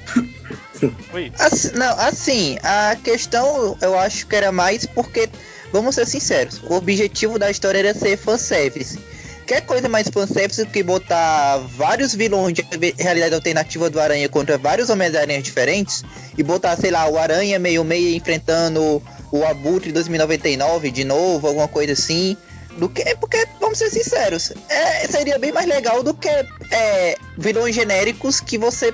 Oi. 1.13 1.33
Assim, 1.39 1.71
não, 1.77 1.99
assim, 1.99 2.59
a 2.63 2.97
questão 2.97 3.77
eu 3.83 3.99
acho 3.99 4.27
que 4.27 4.35
era 4.37 4.51
mais 4.53 4.87
porque, 4.87 5.29
vamos 5.73 5.95
ser 5.95 6.07
sinceros, 6.07 6.61
o 6.63 6.75
objetivo 6.75 7.39
da 7.39 7.51
história 7.51 7.79
era 7.79 7.95
ser 7.95 8.17
fanservice. 8.17 8.99
Quer 9.47 9.63
coisa 9.63 9.89
mais 9.89 10.09
fanservice 10.09 10.63
do 10.63 10.71
que 10.71 10.83
botar 10.83 11.57
vários 11.75 12.15
vilões 12.15 12.53
de 12.53 12.63
realidade 12.99 13.35
alternativa 13.35 13.89
do 13.89 13.99
Aranha 13.99 14.29
contra 14.29 14.59
vários 14.59 14.91
Homens-Aranha 14.91 15.41
diferentes 15.41 16.05
e 16.37 16.43
botar, 16.43 16.77
sei 16.77 16.91
lá, 16.91 17.09
o 17.09 17.17
Aranha 17.17 17.59
meio-meio 17.59 18.15
enfrentando 18.15 19.03
o 19.33 19.45
Abutre 19.45 19.91
2099 19.91 20.91
de 20.91 21.03
novo, 21.03 21.47
alguma 21.47 21.67
coisa 21.67 21.95
assim. 21.95 22.37
Do 22.77 22.91
que, 22.91 23.03
porque, 23.17 23.45
vamos 23.59 23.79
ser 23.79 23.91
sinceros, 23.91 24.53
é, 24.69 25.09
seria 25.09 25.39
bem 25.39 25.51
mais 25.51 25.67
legal 25.67 26.03
do 26.03 26.13
que 26.13 26.29
é, 26.29 27.17
vilões 27.37 27.75
genéricos 27.75 28.41
que 28.41 28.59
você 28.59 28.93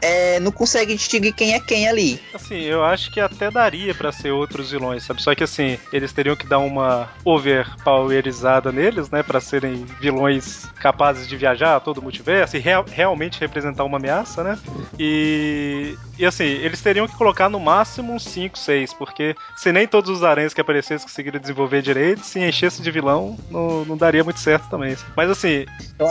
é, 0.00 0.38
não 0.40 0.50
consegue 0.52 0.94
distinguir 0.94 1.32
quem 1.34 1.54
é 1.54 1.60
quem 1.60 1.88
ali. 1.88 2.20
Assim, 2.34 2.60
eu 2.62 2.84
acho 2.84 3.10
que 3.10 3.20
até 3.20 3.50
daria 3.50 3.94
pra 3.94 4.12
ser 4.12 4.30
outros 4.30 4.70
vilões, 4.70 5.02
sabe? 5.04 5.22
Só 5.22 5.34
que 5.34 5.44
assim, 5.44 5.78
eles 5.92 6.12
teriam 6.12 6.36
que 6.36 6.46
dar 6.46 6.58
uma 6.58 7.08
overpowerizada 7.24 8.70
neles, 8.72 9.10
né? 9.10 9.22
Pra 9.22 9.40
serem 9.40 9.84
vilões 10.00 10.66
capazes 10.80 11.26
de 11.28 11.36
viajar 11.36 11.76
a 11.76 11.80
todo 11.80 11.98
o 11.98 12.02
multiverso 12.02 12.56
e 12.56 12.60
real- 12.60 12.84
realmente 12.90 13.40
representar 13.40 13.84
uma 13.84 13.96
ameaça, 13.98 14.44
né? 14.44 14.58
E, 14.98 15.96
e 16.18 16.26
assim, 16.26 16.44
eles 16.44 16.80
teriam 16.80 17.06
que 17.06 17.16
colocar 17.16 17.48
no 17.48 17.58
máximo 17.60 18.12
uns 18.12 18.24
5, 18.24 18.58
6, 18.58 18.92
porque 18.92 19.34
se 19.56 19.72
nem 19.72 19.86
todos 19.86 20.10
os 20.10 20.22
aranhas 20.24 20.52
que 20.54 20.60
aparecessem 20.60 21.06
conseguiram 21.06 21.40
desenvolver 21.40 21.82
direito, 21.82 22.24
se 22.24 22.38
enchesse 22.40 22.82
de 22.82 22.90
vilão, 22.90 23.38
não, 23.50 23.84
não 23.84 23.96
daria 23.96 24.22
muito 24.24 24.40
certo 24.40 24.68
também. 24.68 24.96
Mas 25.16 25.30
assim, 25.30 25.64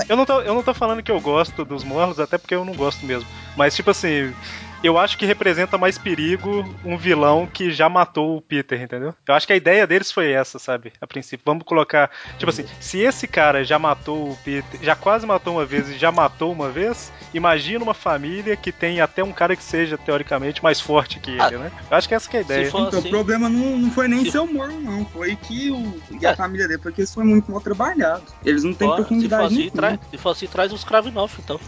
eu 0.10 0.16
não, 0.16 0.26
tô, 0.26 0.42
eu 0.42 0.54
não 0.54 0.64
tô 0.64 0.74
falando 0.74 1.04
que 1.04 1.12
eu 1.12 1.20
gosto 1.20 1.64
dos 1.66 1.84
Morlos, 1.84 2.20
até 2.20 2.38
porque 2.38 2.56
eu 2.56 2.66
não 2.66 2.74
gosto 2.74 3.06
mesmo. 3.06 3.28
Mas 3.56 3.76
tipo 3.78 3.90
assim, 3.92 4.36
eu 4.84 4.98
acho 4.98 5.18
que 5.18 5.26
representa 5.26 5.78
mais 5.78 5.98
perigo 5.98 6.78
um 6.84 6.98
vilão 6.98 7.48
que 7.48 7.72
já 7.72 7.88
matou 7.90 8.38
o 8.38 8.42
Peter, 8.42 8.82
entendeu? 8.82 9.14
Eu 9.28 9.34
acho 9.34 9.48
que 9.48 9.54
a 9.54 9.56
ideia 9.56 9.88
deles 9.88 10.12
foi 10.12 10.32
essa, 10.32 10.60
sabe? 10.60 10.92
A 11.02 11.08
princípio, 11.08 11.44
vamos 11.46 11.64
colocar, 11.64 12.10
tipo 12.38 12.50
assim, 12.50 12.66
se 12.80 13.00
esse 13.00 13.28
cara 13.28 13.64
já 13.64 13.80
matou 13.80 14.32
o 14.32 14.38
Peter, 14.38 14.80
já 14.84 14.96
quase 14.96 15.26
matou 15.26 15.54
uma 15.56 15.66
vez 15.66 15.90
e 15.90 15.98
já 15.98 16.12
matou 16.12 16.52
uma 16.52 16.70
vez, 16.70 17.12
imagina 17.34 17.84
uma 17.84 17.94
família 17.94 18.56
que 18.56 18.72
tem 18.72 19.00
até 19.02 19.24
um 19.24 19.32
cara 19.32 19.56
que 19.56 19.64
seja 19.64 19.98
teoricamente 19.98 20.62
mais 20.64 20.80
forte 20.82 21.20
que 21.20 21.32
ele, 21.32 21.58
né? 21.58 21.72
Eu 21.90 21.98
acho 21.98 22.08
que 22.08 22.16
essa 22.16 22.30
que 22.30 22.38
é 22.38 22.40
a 22.40 22.44
ideia. 22.44 22.68
Então, 22.68 22.88
assim- 22.88 23.08
o 23.08 23.10
problema 23.10 23.50
não, 23.50 23.78
não 23.78 23.92
foi 23.92 24.08
nem 24.08 24.24
se- 24.26 24.32
ser 24.32 24.40
o 24.40 24.48
Morro, 24.52 24.80
não. 24.82 25.06
Foi 25.06 25.36
que 25.36 25.72
o, 25.72 26.00
e 26.20 26.26
a 26.26 26.32
É. 26.32 26.36
família 26.36 26.68
dele, 26.68 26.80
porque 26.80 27.02
isso 27.02 27.14
foi 27.16 27.24
muito 27.24 27.50
mal 27.52 27.62
trabalhado. 27.62 28.26
Eles 28.44 28.64
não 28.64 28.74
têm 28.74 28.88
Ó, 28.88 28.92
se 28.92 28.98
for 28.98 29.06
profundidade 29.08 29.46
assim, 29.56 29.70
traz, 29.70 30.00
se 30.10 30.18
for 30.18 30.30
assim, 30.32 30.48
traz 30.48 30.72
os 30.74 30.84
Kravinoff, 30.84 31.40
então. 31.42 31.60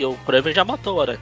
Que 0.00 0.06
o 0.06 0.14
Kraven 0.24 0.54
já 0.54 0.64
matou 0.64 0.96
o 0.96 1.00
Aranha. 1.02 1.20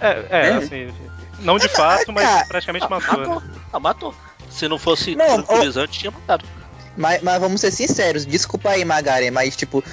É, 0.00 0.08
é, 0.28 0.46
É. 0.48 0.52
assim, 0.54 0.92
não 1.38 1.56
de 1.56 1.68
fato, 1.68 2.12
mas 2.12 2.24
cara, 2.28 2.46
praticamente 2.46 2.84
Ah, 2.84 2.88
matou. 2.88 3.16
matou. 3.18 3.40
né? 3.40 3.48
Ah, 3.72 3.78
matou. 3.78 4.14
Se 4.50 4.66
não 4.66 4.76
fosse 4.76 5.14
Não, 5.14 5.24
tranquilizante, 5.40 6.00
tinha 6.00 6.10
matado. 6.10 6.44
Mas, 6.96 7.22
mas 7.22 7.40
vamos 7.40 7.60
ser 7.60 7.70
sinceros, 7.70 8.26
desculpa 8.26 8.70
aí, 8.70 8.84
Magaren, 8.84 9.30
mas 9.30 9.54
tipo. 9.54 9.84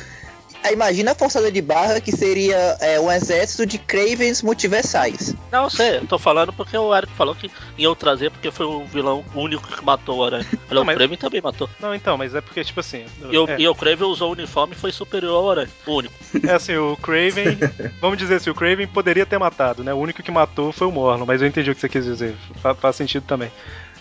Aí 0.65 0.75
Imagina 0.75 1.13
a 1.13 1.15
forçada 1.15 1.51
de 1.51 1.61
barra 1.61 1.99
que 2.01 2.11
seria 2.11 2.55
é, 2.81 2.99
um 2.99 3.09
exército 3.11 3.65
de 3.65 3.77
Cravens 3.77 4.41
multiversais. 4.41 5.33
Não, 5.51 5.69
sei, 5.69 5.97
eu 5.97 6.05
tô 6.07 6.19
falando 6.19 6.51
porque 6.51 6.77
o 6.77 6.95
Eric 6.95 7.11
falou 7.13 7.33
que 7.33 7.49
ia 7.77 7.95
trazer 7.95 8.29
porque 8.29 8.51
foi 8.51 8.65
o 8.65 8.83
vilão 8.85 9.23
único 9.33 9.67
que 9.67 9.83
matou 9.83 10.17
o 10.19 10.23
Aranha. 10.25 10.45
Não, 10.69 10.81
o 10.81 10.85
mas- 10.85 10.97
Kraven 10.97 11.17
também 11.17 11.41
matou. 11.41 11.69
Não, 11.79 11.95
então, 11.95 12.17
mas 12.17 12.35
é 12.35 12.41
porque, 12.41 12.63
tipo 12.63 12.79
assim. 12.81 13.05
E 13.31 13.37
o, 13.37 13.49
é. 13.49 13.55
e 13.59 13.67
o 13.67 13.73
Kraven 13.73 14.07
usou 14.07 14.29
o 14.29 14.31
uniforme 14.33 14.73
e 14.73 14.77
foi 14.77 14.91
superior 14.91 15.35
ao 15.35 15.51
Aranha. 15.51 15.69
O 15.85 15.93
único. 15.95 16.13
É 16.45 16.51
assim, 16.51 16.75
o 16.75 16.97
Craven. 16.97 17.57
vamos 18.01 18.17
dizer 18.17 18.35
assim, 18.35 18.49
o 18.49 18.55
Craven 18.55 18.87
poderia 18.87 19.25
ter 19.25 19.37
matado, 19.37 19.83
né? 19.83 19.93
O 19.93 19.97
único 19.97 20.21
que 20.21 20.31
matou 20.31 20.71
foi 20.71 20.87
o 20.87 20.91
Morlon, 20.91 21.25
mas 21.25 21.41
eu 21.41 21.47
entendi 21.47 21.71
o 21.71 21.75
que 21.75 21.79
você 21.81 21.87
quis 21.89 22.03
dizer. 22.03 22.35
Fa- 22.61 22.75
faz 22.75 22.95
sentido 22.97 23.23
também. 23.25 23.49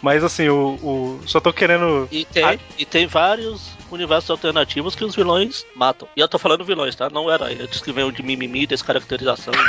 Mas 0.04 0.22
assim, 0.22 0.48
o. 0.50 0.74
o- 0.82 1.20
só 1.26 1.40
tô 1.40 1.50
querendo. 1.50 2.06
E 2.12 2.26
tem, 2.26 2.44
Ah. 2.44 2.58
e 2.78 2.84
tem 2.84 3.06
vários 3.06 3.70
universos 3.90 4.28
alternativos 4.28 4.94
que 4.94 5.02
os 5.02 5.16
vilões 5.16 5.64
matam. 5.74 6.06
E 6.14 6.20
eu 6.20 6.28
tô 6.28 6.38
falando 6.38 6.62
vilões, 6.62 6.94
tá? 6.94 7.08
Não 7.08 7.30
era. 7.30 7.50
Eu 7.50 7.66
disse 7.66 7.82
que 7.82 7.90
vem 7.90 8.04
o 8.04 8.12
de 8.12 8.22
mimimi, 8.22 8.66
descaracterização. 8.66 9.54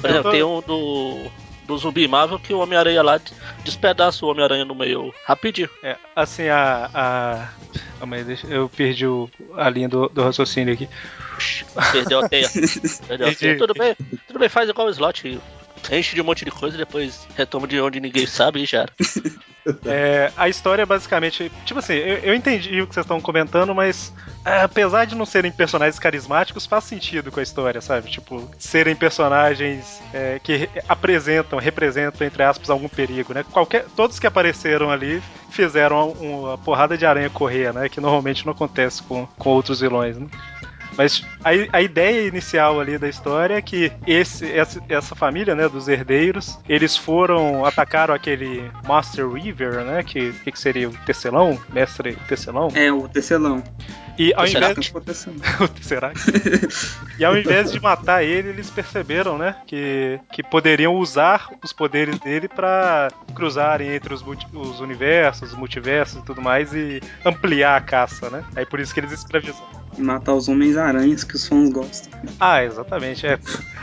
Por 0.00 0.10
exemplo, 0.10 0.30
tem 0.32 0.42
um 0.42 0.60
do. 0.60 1.30
Do 1.66 1.78
Zumbi 1.78 2.08
Marvel 2.08 2.40
que 2.40 2.52
o 2.52 2.58
Homem-Aranha 2.58 3.00
lá 3.00 3.20
despedaça 3.62 4.26
o 4.26 4.28
Homem-Aranha 4.28 4.64
no 4.64 4.74
meio 4.74 5.14
rapidinho. 5.24 5.70
É, 5.84 5.96
assim, 6.16 6.48
a. 6.48 6.90
a... 6.92 7.48
Calma 8.00 8.16
aí, 8.16 8.24
deixa, 8.24 8.44
eu 8.48 8.68
perdi 8.68 9.06
o- 9.06 9.30
a 9.56 9.70
linha 9.70 9.88
do, 9.88 10.08
do 10.08 10.20
raciocínio 10.24 10.74
aqui. 10.74 10.88
Perdeu 11.92 12.18
a 12.24 12.28
teia. 12.28 12.48
Perdeu 13.06 13.28
a 13.28 13.34
teia. 13.34 13.56
Tudo 13.56 13.74
bem, 13.74 13.94
tudo 14.26 14.38
bem, 14.40 14.48
faz 14.48 14.68
igual 14.68 14.88
o 14.88 14.90
slot. 14.90 15.38
Enche 15.90 16.14
de 16.14 16.20
um 16.20 16.24
monte 16.24 16.44
de 16.44 16.50
coisa 16.50 16.78
depois 16.78 17.26
retoma 17.36 17.66
de 17.66 17.80
onde 17.80 18.00
ninguém 18.00 18.26
sabe 18.26 18.62
e 18.62 18.66
já. 18.66 18.86
É, 19.84 20.32
a 20.38 20.48
história 20.48 20.82
é 20.82 20.86
basicamente. 20.86 21.52
Tipo 21.66 21.80
assim, 21.80 21.92
eu, 21.92 22.16
eu 22.18 22.34
entendi 22.34 22.80
o 22.80 22.86
que 22.86 22.94
vocês 22.94 23.04
estão 23.04 23.20
comentando, 23.20 23.74
mas 23.74 24.10
é, 24.42 24.62
apesar 24.62 25.04
de 25.04 25.14
não 25.14 25.26
serem 25.26 25.52
personagens 25.52 25.98
carismáticos, 25.98 26.64
faz 26.64 26.84
sentido 26.84 27.30
com 27.30 27.40
a 27.40 27.42
história, 27.42 27.78
sabe? 27.82 28.10
Tipo, 28.10 28.48
serem 28.58 28.96
personagens 28.96 30.00
é, 30.14 30.40
que 30.42 30.56
re- 30.56 30.70
apresentam, 30.88 31.58
representam, 31.58 32.26
entre 32.26 32.42
aspas, 32.42 32.70
algum 32.70 32.88
perigo, 32.88 33.34
né? 33.34 33.44
Qualquer, 33.52 33.84
todos 33.94 34.18
que 34.18 34.26
apareceram 34.26 34.90
ali 34.90 35.22
fizeram 35.50 36.12
uma 36.12 36.56
porrada 36.56 36.96
de 36.96 37.04
aranha 37.04 37.28
correr, 37.28 37.72
né? 37.74 37.88
Que 37.90 38.00
normalmente 38.00 38.46
não 38.46 38.52
acontece 38.52 39.02
com, 39.02 39.26
com 39.38 39.50
outros 39.50 39.80
vilões, 39.80 40.16
né? 40.16 40.26
Mas 41.00 41.24
a, 41.42 41.78
a 41.78 41.80
ideia 41.80 42.28
inicial 42.28 42.78
ali 42.78 42.98
da 42.98 43.08
história 43.08 43.54
é 43.54 43.62
que 43.62 43.90
esse, 44.06 44.44
essa, 44.52 44.82
essa 44.86 45.14
família, 45.14 45.54
né, 45.54 45.66
dos 45.66 45.88
herdeiros, 45.88 46.58
eles 46.68 46.94
foram, 46.94 47.64
atacaram 47.64 48.12
aquele 48.12 48.70
Master 48.86 49.26
Weaver, 49.26 49.82
né, 49.82 50.02
que, 50.02 50.30
que, 50.32 50.60
seria 50.60 50.90
o 50.90 50.92
tecelão, 51.06 51.58
mestre 51.72 52.18
tecelão, 52.28 52.68
É, 52.74 52.92
o 52.92 53.08
tecelão. 53.08 53.64
e 54.18 54.34
ao 54.34 54.46
invés 54.46 54.92
tecelão. 55.00 55.38
Será 55.80 56.10
que? 56.10 56.20
e 57.18 57.24
ao 57.24 57.34
invés 57.34 57.72
de 57.72 57.80
matar 57.80 58.22
ele, 58.22 58.50
eles 58.50 58.68
perceberam, 58.68 59.38
né, 59.38 59.56
que, 59.66 60.20
que 60.30 60.42
poderiam 60.42 60.94
usar 60.96 61.48
os 61.64 61.72
poderes 61.72 62.18
dele 62.18 62.46
pra 62.46 63.08
cruzarem 63.34 63.88
entre 63.94 64.12
os, 64.12 64.22
os 64.52 64.80
universos, 64.80 65.52
os 65.52 65.58
multiversos 65.58 66.20
e 66.20 66.26
tudo 66.26 66.42
mais 66.42 66.74
e 66.74 67.00
ampliar 67.24 67.76
a 67.76 67.80
caça, 67.80 68.28
né? 68.28 68.44
Aí 68.54 68.66
por 68.66 68.78
isso 68.78 68.92
que 68.92 69.00
eles 69.00 69.12
escravizaram. 69.12 69.79
E 69.98 70.02
matar 70.02 70.34
os 70.34 70.48
Homens-Aranhas 70.48 71.24
que 71.24 71.34
os 71.36 71.46
fãs 71.46 71.68
gostam. 71.70 72.10
Ah, 72.38 72.62
exatamente. 72.64 73.26
É. 73.26 73.38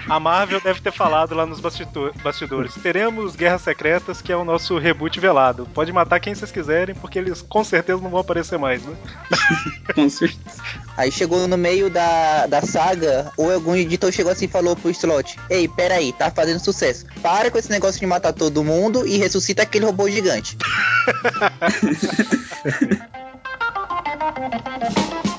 A 0.08 0.20
Marvel 0.20 0.62
deve 0.62 0.80
ter 0.80 0.92
falado 0.94 1.36
lá 1.36 1.46
nos 1.46 1.60
bastido- 1.60 2.14
bastidores. 2.24 2.74
Teremos 2.76 3.36
Guerras 3.36 3.62
Secretas, 3.62 4.22
que 4.22 4.32
é 4.32 4.38
o 4.38 4.46
nosso 4.46 4.78
reboot 4.78 5.20
velado. 5.20 5.68
Pode 5.74 5.92
matar 5.92 6.20
quem 6.22 6.34
vocês 6.34 6.50
quiserem, 6.52 6.96
porque 6.96 7.20
eles 7.20 7.42
com 7.42 7.62
certeza 7.64 8.02
não 8.02 8.10
vão 8.10 8.22
aparecer 8.22 8.58
mais, 8.58 8.82
né? 8.84 8.96
Com 9.94 10.10
certeza. 10.10 10.62
Aí 10.96 11.12
chegou 11.12 11.46
no 11.48 11.58
meio 11.58 11.90
da, 11.90 12.48
da 12.48 12.62
saga, 12.62 13.32
ou 13.38 13.52
algum 13.52 13.76
editor 13.76 14.12
chegou 14.12 14.32
assim 14.32 14.46
e 14.46 14.50
falou 14.50 14.76
pro 14.76 14.90
Slot: 14.90 15.38
Ei, 15.50 15.68
peraí, 15.68 16.14
tá 16.14 16.32
fazendo 16.32 16.60
sucesso. 16.60 17.06
Para 17.22 17.52
com 17.52 17.58
esse 17.58 17.70
negócio 17.70 18.00
de 18.00 18.08
matar 18.08 18.32
todo 18.34 18.64
mundo 18.64 19.06
e 19.06 19.18
ressuscita 19.18 19.64
aquele 19.64 19.86
robô 19.86 20.10
gigante. 20.10 20.58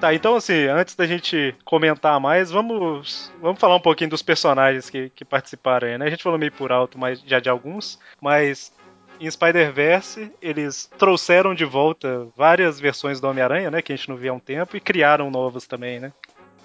Tá, 0.00 0.14
então 0.14 0.36
assim, 0.36 0.66
antes 0.66 0.94
da 0.94 1.06
gente 1.06 1.54
comentar 1.64 2.20
mais, 2.20 2.50
vamos, 2.50 3.32
vamos 3.40 3.58
falar 3.60 3.76
um 3.76 3.80
pouquinho 3.80 4.10
dos 4.10 4.22
personagens 4.22 4.88
que, 4.88 5.10
que 5.10 5.24
participaram 5.24 5.88
aí, 5.88 5.98
né? 5.98 6.06
A 6.06 6.10
gente 6.10 6.22
falou 6.22 6.38
meio 6.38 6.52
por 6.52 6.70
alto 6.70 6.96
mas 6.98 7.20
já 7.26 7.40
de 7.40 7.48
alguns, 7.48 7.98
mas 8.20 8.72
em 9.20 9.28
Spider-Verse 9.28 10.30
eles 10.40 10.88
trouxeram 10.96 11.54
de 11.54 11.64
volta 11.64 12.26
várias 12.36 12.78
versões 12.78 13.20
do 13.20 13.26
Homem-Aranha, 13.28 13.70
né? 13.70 13.82
Que 13.82 13.92
a 13.92 13.96
gente 13.96 14.08
não 14.08 14.16
via 14.16 14.30
há 14.30 14.34
um 14.34 14.38
tempo, 14.38 14.76
e 14.76 14.80
criaram 14.80 15.30
novos 15.30 15.66
também, 15.66 15.98
né? 15.98 16.12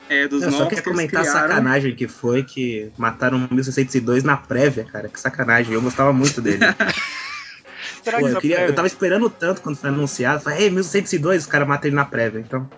É, 0.09 0.27
dos 0.27 0.43
Eu 0.43 0.51
só 0.51 0.57
novos 0.59 0.69
queria 0.69 0.83
que 0.83 0.89
eles 0.89 0.97
comentar 0.97 1.21
a 1.21 1.23
criaram. 1.25 1.47
sacanagem 1.49 1.95
que 1.95 2.07
foi 2.07 2.43
que 2.43 2.91
mataram 2.97 3.37
o 3.37 3.53
1602 3.53 4.23
na 4.23 4.35
prévia, 4.37 4.83
cara. 4.83 5.07
Que 5.07 5.19
sacanagem. 5.19 5.73
Eu 5.73 5.81
gostava 5.81 6.11
muito 6.11 6.41
dele. 6.41 6.59
Será 8.03 8.19
Pô, 8.19 8.27
que 8.27 8.31
eu, 8.33 8.41
queria- 8.41 8.65
eu 8.67 8.75
tava 8.75 8.85
esperando 8.87 9.29
tanto 9.29 9.61
quando 9.61 9.77
foi 9.77 9.89
anunciado. 9.89 10.43
Falei, 10.43 10.63
ei, 10.63 10.69
1602, 10.69 11.43
os 11.43 11.47
caras 11.47 11.65
matam 11.67 11.87
ele 11.87 11.95
na 11.95 12.03
prévia. 12.03 12.39
Então. 12.39 12.69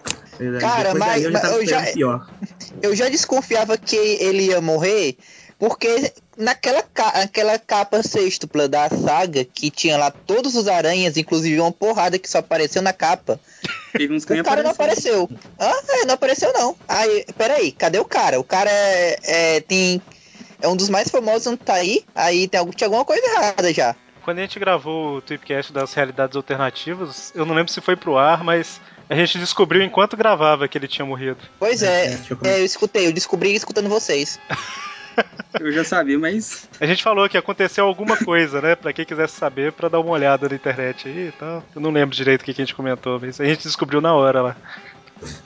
Cara, 0.60 0.94
depois 0.94 1.00
mas- 1.00 1.24
eu 1.24 1.32
já 1.32 1.42
mas 1.42 1.52
eu 1.52 1.66
já-. 1.66 2.26
Eu 2.82 2.96
já 2.96 3.10
desconfiava 3.10 3.78
que 3.78 3.96
ele 3.96 4.48
ia 4.48 4.60
morrer, 4.62 5.18
porque 5.58 6.12
naquela 6.38 6.84
ca 6.84 7.08
aquela 7.10 7.58
capa 7.58 8.04
sextupla 8.04 8.68
da 8.68 8.90
saga, 8.90 9.46
que 9.46 9.72
tinha 9.72 9.98
lá 9.98 10.12
todos 10.12 10.56
os 10.56 10.68
aranhas, 10.68 11.18
inclusive 11.18 11.60
uma 11.60 11.72
porrada 11.72 12.20
que 12.20 12.30
só 12.30 12.40
apareceu 12.40 12.82
na 12.82 12.92
capa, 12.94 13.40
o 14.40 14.44
cara 14.44 14.62
não 14.64 14.72
apareceu. 14.72 15.30
Ah, 15.58 15.82
é, 15.90 16.06
não 16.06 16.16
apareceu 16.16 16.52
não. 16.54 16.76
Aí, 16.88 17.26
peraí, 17.38 17.72
cadê 17.72 17.98
o 18.00 18.06
cara? 18.06 18.40
O 18.40 18.44
cara 18.44 18.70
é, 18.70 19.18
é, 19.24 19.62
tem. 19.62 20.02
É 20.62 20.68
um 20.68 20.76
dos 20.76 20.90
mais 20.90 21.10
famosos, 21.10 21.46
não 21.46 21.58
tá 21.58 21.76
aí. 21.76 22.04
Aí 22.14 22.48
tem, 22.48 22.66
tinha 22.72 22.88
alguma 22.88 23.06
coisa 23.06 23.26
errada 23.26 23.74
já. 23.74 23.96
Quando 24.24 24.40
a 24.40 24.42
gente 24.42 24.58
gravou 24.60 25.18
o 25.18 25.22
Tweepcast 25.22 25.72
das 25.72 25.94
realidades 25.94 26.36
alternativas, 26.36 27.32
eu 27.36 27.46
não 27.46 27.54
lembro 27.54 27.72
se 27.72 27.80
foi 27.80 27.96
pro 27.96 28.18
ar, 28.18 28.44
mas 28.44 28.82
a 29.10 29.16
gente 29.16 29.38
descobriu 29.38 29.82
enquanto 29.82 30.18
gravava 30.18 30.68
que 30.68 30.78
ele 30.78 30.88
tinha 30.88 31.06
morrido. 31.06 31.38
Pois 31.60 31.84
É, 31.84 32.14
é, 32.14 32.20
eu 32.30 32.38
é, 32.44 32.60
eu 32.62 32.66
escutei, 32.66 33.08
eu 33.08 33.14
descobri 33.14 33.54
escutando 33.54 33.90
vocês. 33.90 34.40
Eu 35.60 35.72
já 35.72 35.86
sabia, 35.86 36.20
mas 36.20 36.68
A 36.80 36.86
gente 36.86 37.02
falou 37.02 37.30
que 37.30 37.38
aconteceu 37.38 37.86
alguma 37.86 38.18
coisa, 38.18 38.62
né? 38.62 38.76
Pra 38.76 38.92
quem 38.92 39.06
quisesse 39.06 39.38
saber, 39.38 39.72
pra 39.72 39.88
dar 39.88 40.02
uma 40.02 40.12
olhada 40.12 40.50
na 40.50 40.56
internet 40.56 41.08
aí 41.08 41.30
e 41.30 41.32
tal. 41.32 41.64
Eu 41.74 41.82
não 41.82 41.90
lembro 41.90 42.14
direito 42.14 42.42
o 42.42 42.44
que 42.44 42.52
a 42.52 42.54
gente 42.54 42.76
comentou, 42.76 43.18
mas 43.18 43.40
a 43.40 43.46
gente 43.46 43.64
descobriu 43.64 44.02
na 44.02 44.14
hora 44.14 44.42
lá. 44.42 44.58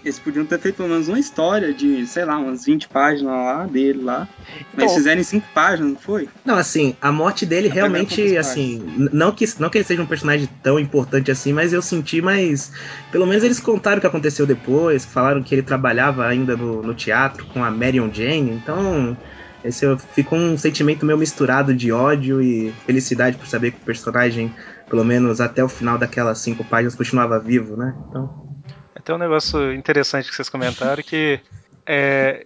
Eles 0.03 0.19
podiam 0.19 0.45
ter 0.45 0.59
feito 0.59 0.75
pelo 0.75 0.89
menos 0.89 1.07
uma 1.07 1.19
história 1.19 1.73
de, 1.73 2.05
sei 2.07 2.25
lá, 2.25 2.37
umas 2.37 2.65
20 2.65 2.87
páginas 2.89 3.33
lá 3.33 3.65
dele 3.65 4.03
lá. 4.03 4.27
Mas 4.73 4.85
Então- 4.85 4.95
fizeram 4.95 5.21
em 5.21 5.23
5 5.23 5.47
páginas, 5.53 5.91
não 5.91 5.99
foi? 5.99 6.29
Não, 6.45 6.55
assim, 6.55 6.95
a 7.01 7.11
morte 7.11 7.45
dele 7.45 7.67
Até 7.67 7.75
realmente, 7.75 8.37
assim, 8.37 8.83
não 9.11 9.31
que, 9.31 9.45
não 9.59 9.69
que 9.69 9.77
ele 9.77 9.85
seja 9.85 10.01
um 10.01 10.05
personagem 10.05 10.49
tão 10.63 10.79
importante 10.79 11.31
assim, 11.31 11.53
mas 11.53 11.73
eu 11.73 11.81
senti 11.81 12.21
mais. 12.21 12.71
Pelo 13.11 13.25
menos 13.25 13.43
eles 13.43 13.59
contaram 13.59 13.97
o 13.97 14.01
que 14.01 14.07
aconteceu 14.07 14.45
depois, 14.45 15.05
falaram 15.05 15.41
que 15.43 15.53
ele 15.55 15.63
trabalhava 15.63 16.25
ainda 16.25 16.55
no, 16.55 16.81
no 16.81 16.93
teatro 16.93 17.45
com 17.47 17.63
a 17.63 17.71
Marion 17.71 18.09
Jane, 18.11 18.51
então. 18.51 19.17
Esse 19.61 19.85
ficou 20.13 20.39
um 20.39 20.57
sentimento 20.57 21.05
meio 21.05 21.17
misturado 21.17 21.73
de 21.73 21.91
ódio 21.91 22.41
e 22.41 22.73
felicidade 22.85 23.35
por 23.35 23.45
saber 23.45 23.71
que 23.71 23.77
o 23.81 23.85
personagem, 23.85 24.53
pelo 24.89 25.03
menos 25.03 25.41
até 25.41 25.61
o 25.61 25.67
final 25.67 25.97
daquelas 25.97 26.37
cinco 26.39 26.63
páginas, 26.63 26.95
continuava 26.95 27.37
vivo, 27.39 27.75
né? 27.75 27.93
Então. 28.07 28.48
Tem 29.09 29.15
um 29.15 29.19
negócio 29.19 29.73
interessante 29.73 30.29
que 30.29 30.35
vocês 30.35 30.49
comentaram 30.49 31.01
que 31.01 31.39
é, 31.83 32.45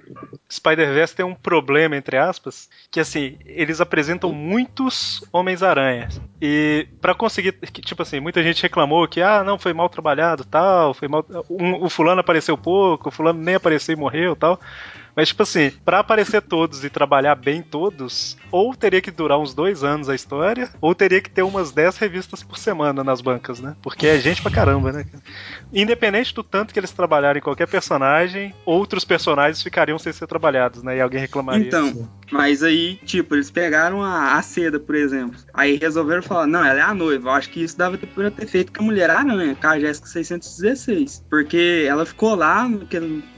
Spider-Verse 0.50 1.14
tem 1.14 1.26
um 1.26 1.36
problema, 1.36 1.98
entre 1.98 2.16
aspas, 2.16 2.70
que 2.90 3.02
assim, 3.02 3.38
eles 3.46 3.82
apresentam 3.82 4.32
muitos 4.32 5.22
Homens-Aranhas. 5.34 6.22
E 6.42 6.88
pra 7.02 7.14
conseguir, 7.14 7.52
que, 7.52 7.82
tipo 7.82 8.02
assim, 8.02 8.22
muita 8.22 8.42
gente 8.42 8.64
reclamou 8.64 9.06
que, 9.10 9.22
ah, 9.22 9.44
não, 9.44 9.60
foi 9.60 9.74
mal 9.74 9.90
trabalhado, 9.90 10.46
tal, 10.46 10.94
foi 10.94 11.10
mal. 11.10 11.26
um- 11.50 11.84
o 11.84 11.90
fulano 11.90 12.22
apareceu 12.22 12.58
pouco, 12.58 13.10
o 13.10 13.12
fulano 13.12 13.44
nem 13.44 13.56
apareceu 13.56 13.92
e 13.92 14.00
morreu, 14.00 14.34
tal. 14.34 14.58
Mas, 15.14 15.28
tipo 15.28 15.44
assim, 15.44 15.70
pra 15.84 16.00
aparecer 16.00 16.42
todos 16.44 16.86
e 16.86 16.90
trabalhar 16.90 17.36
bem 17.36 17.62
todos, 17.62 18.38
ou 18.54 18.76
teria 18.76 19.02
que 19.02 19.10
durar 19.10 19.40
uns 19.40 19.52
dois 19.56 19.84
anos 19.84 20.08
a 20.10 20.14
história, 20.14 20.70
ou 20.80 20.94
teria 20.94 21.20
que 21.20 21.30
ter 21.30 21.42
umas 21.42 21.72
10 21.72 21.98
revistas 21.98 22.44
por 22.44 22.56
semana 22.60 23.04
nas 23.04 23.20
bancas, 23.20 23.60
né? 23.60 23.76
Porque 23.82 24.06
é 24.06 24.20
gente 24.20 24.44
pra 24.44 24.52
caramba, 24.52 24.92
né? 24.92 25.06
Independente 25.74 26.36
do 26.36 26.44
tanto 26.44 26.72
que 26.72 26.80
eles 26.80 26.92
trabalharem 26.92 27.40
em 27.40 27.44
qualquer 27.44 27.68
personagem, 27.68 28.54
outros 28.64 29.04
personagens 29.04 29.62
ficariam 29.64 29.98
sem 29.98 30.14
ser 30.14 30.28
trabalhados, 30.28 30.84
né? 30.84 30.98
E 30.98 31.02
alguém 31.02 31.20
reclamaria. 31.20 31.66
Então, 31.66 32.08
mas 32.32 32.62
aí, 32.62 32.96
tipo, 33.06 33.34
eles 33.34 33.50
pegaram 33.50 34.04
a, 34.04 34.36
a 34.36 34.42
seda, 34.44 34.80
por 34.80 34.94
exemplo. 34.96 35.36
Aí 35.52 35.76
resolveram 35.78 36.22
falar, 36.22 36.46
não, 36.46 36.64
ela 36.64 36.80
é 36.80 36.84
a 36.84 36.94
noiva. 36.94 37.30
Eu 37.30 37.34
acho 37.34 37.50
que 37.50 37.64
isso 37.64 37.76
dava 37.76 37.98
pra 37.98 38.30
ter 38.30 38.46
feito 38.46 38.72
com 38.72 38.84
a 38.84 38.86
Mulher 38.86 39.10
Aranha, 39.10 39.56
com 39.60 39.68
a 39.68 39.80
Jéssica 39.80 40.08
616. 40.08 41.26
Porque 41.30 41.86
ela 41.88 42.06
ficou 42.06 42.36
lá 42.36 42.70
no, 42.70 42.86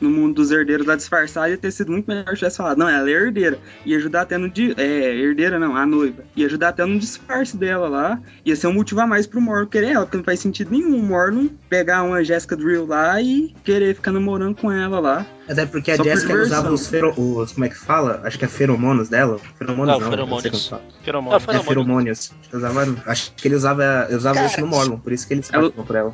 no 0.01 0.09
mundo 0.09 0.35
dos 0.35 0.51
herdeiros 0.51 0.85
lá 0.85 0.95
disfarçada 0.97 1.49
e 1.51 1.57
ter 1.57 1.71
sido 1.71 1.91
muito 1.91 2.05
melhor 2.07 2.27
se 2.31 2.35
tivesse 2.35 2.57
falado, 2.57 2.77
não, 2.77 2.89
ela 2.89 3.09
é 3.09 3.13
herdeira. 3.13 3.59
Ia 3.85 3.97
ajudar 3.97 4.21
até 4.21 4.37
no. 4.37 4.49
di- 4.49 4.75
É, 5.05 5.15
herdeira 5.15 5.59
não, 5.59 5.75
a 5.75 5.85
noiva. 5.85 6.23
Ia 6.35 6.45
ajudar 6.47 6.69
até 6.69 6.85
no 6.85 6.97
disfarce 6.99 7.55
dela 7.57 7.87
lá. 7.87 8.19
Ia 8.45 8.55
ser 8.55 8.67
um 8.67 8.73
motivo 8.73 9.01
a 9.01 9.07
mais 9.07 9.27
pro 9.27 9.39
Morlun 9.41 9.65
querer 9.67 9.91
ela, 9.93 10.05
porque 10.05 10.17
não 10.17 10.23
faz 10.23 10.39
sentido 10.39 10.71
nenhum 10.71 10.97
o 10.97 11.03
Morlun 11.03 11.49
pegar 11.69 12.03
uma 12.03 12.23
Jessica 12.23 12.55
Drill 12.55 12.85
lá 12.85 13.21
e 13.21 13.53
querer 13.63 13.95
ficar 13.95 14.11
namorando 14.11 14.55
com 14.55 14.71
ela 14.71 14.99
lá. 14.99 15.25
Até 15.47 15.65
porque 15.65 15.91
a 15.91 15.95
Só 15.97 16.03
por 16.03 16.09
Jessica 16.09 16.27
diversão. 16.33 16.57
usava 16.59 16.73
os, 16.73 16.87
fero, 16.87 17.13
os. 17.17 17.51
Como 17.51 17.65
é 17.65 17.69
que 17.69 17.75
fala? 17.77 18.21
Acho 18.23 18.39
que 18.39 18.45
é 18.45 18.47
feromonos 18.47 19.09
dela. 19.09 19.39
Feromonos 19.57 19.93
Não, 19.93 19.99
não, 19.99 20.09
feromônios. 20.09 20.71
não 20.71 20.81
Feromônio. 21.03 21.63
feromônios. 21.63 22.31
Usava, 22.51 22.95
acho 23.05 23.31
que 23.35 23.47
ele 23.47 23.55
usava, 23.55 24.07
usava 24.11 24.35
Cara, 24.35 24.47
isso 24.47 24.61
no 24.61 24.67
Morlun, 24.67 24.97
por 24.99 25.13
isso 25.13 25.27
que 25.27 25.33
ele 25.35 25.43
se 25.43 25.53
ela- 25.53 25.65
apaixonou 25.67 25.85
por 25.85 25.95
ela. 25.95 26.13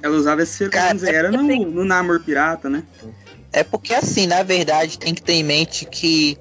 Ela 0.00 0.16
usava 0.16 0.42
esse 0.42 0.62
era 0.64 1.28
é 1.28 1.30
porque 1.32 1.36
no, 1.58 1.70
no 1.72 1.84
Namor 1.84 2.20
Pirata, 2.20 2.70
né? 2.70 2.84
É 3.52 3.64
porque 3.64 3.92
assim, 3.94 4.26
na 4.28 4.42
verdade, 4.44 4.96
tem 4.98 5.12
que 5.14 5.22
ter 5.22 5.32
em 5.32 5.42
mente 5.42 5.84
que 5.86 6.36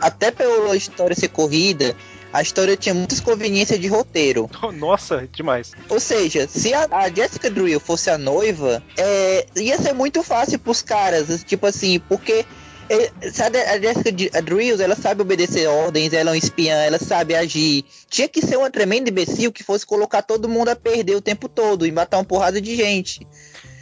até 0.00 0.30
pela 0.30 0.76
história 0.76 1.14
ser 1.14 1.28
corrida, 1.28 1.94
a 2.32 2.42
história 2.42 2.76
tinha 2.76 2.94
muitas 2.94 3.18
conveniências 3.20 3.78
de 3.80 3.88
roteiro. 3.88 4.48
Nossa, 4.74 5.28
demais. 5.32 5.72
Ou 5.88 5.98
seja, 6.00 6.46
se 6.48 6.72
a, 6.72 6.86
a 6.90 7.08
Jessica 7.10 7.50
Drill 7.50 7.80
fosse 7.80 8.08
a 8.10 8.16
noiva, 8.18 8.82
é, 8.96 9.46
ia 9.56 9.76
ser 9.78 9.92
muito 9.92 10.22
fácil 10.22 10.58
pros 10.58 10.80
caras, 10.82 11.42
tipo 11.44 11.66
assim, 11.66 11.98
porque 12.08 12.44
é, 12.88 13.30
sabe, 13.32 13.58
a 13.58 13.80
Jessica 13.80 14.10
Di- 14.12 14.30
a 14.34 14.40
Drill, 14.40 14.80
ela 14.80 14.96
sabe 14.96 15.22
obedecer 15.22 15.66
ordens, 15.68 16.12
ela 16.12 16.30
é 16.30 16.32
um 16.32 16.36
espiã, 16.36 16.74
ela 16.74 16.98
sabe 16.98 17.34
agir. 17.34 17.84
Tinha 18.08 18.28
que 18.28 18.40
ser 18.44 18.56
uma 18.56 18.70
tremenda 18.70 19.10
imbecil 19.10 19.52
que 19.52 19.62
fosse 19.64 19.84
colocar 19.86 20.22
todo 20.22 20.48
mundo 20.48 20.68
a 20.70 20.76
perder 20.76 21.14
o 21.16 21.20
tempo 21.20 21.48
todo 21.48 21.86
e 21.86 21.92
matar 21.92 22.18
uma 22.18 22.24
porrada 22.24 22.60
de 22.60 22.74
gente. 22.76 23.26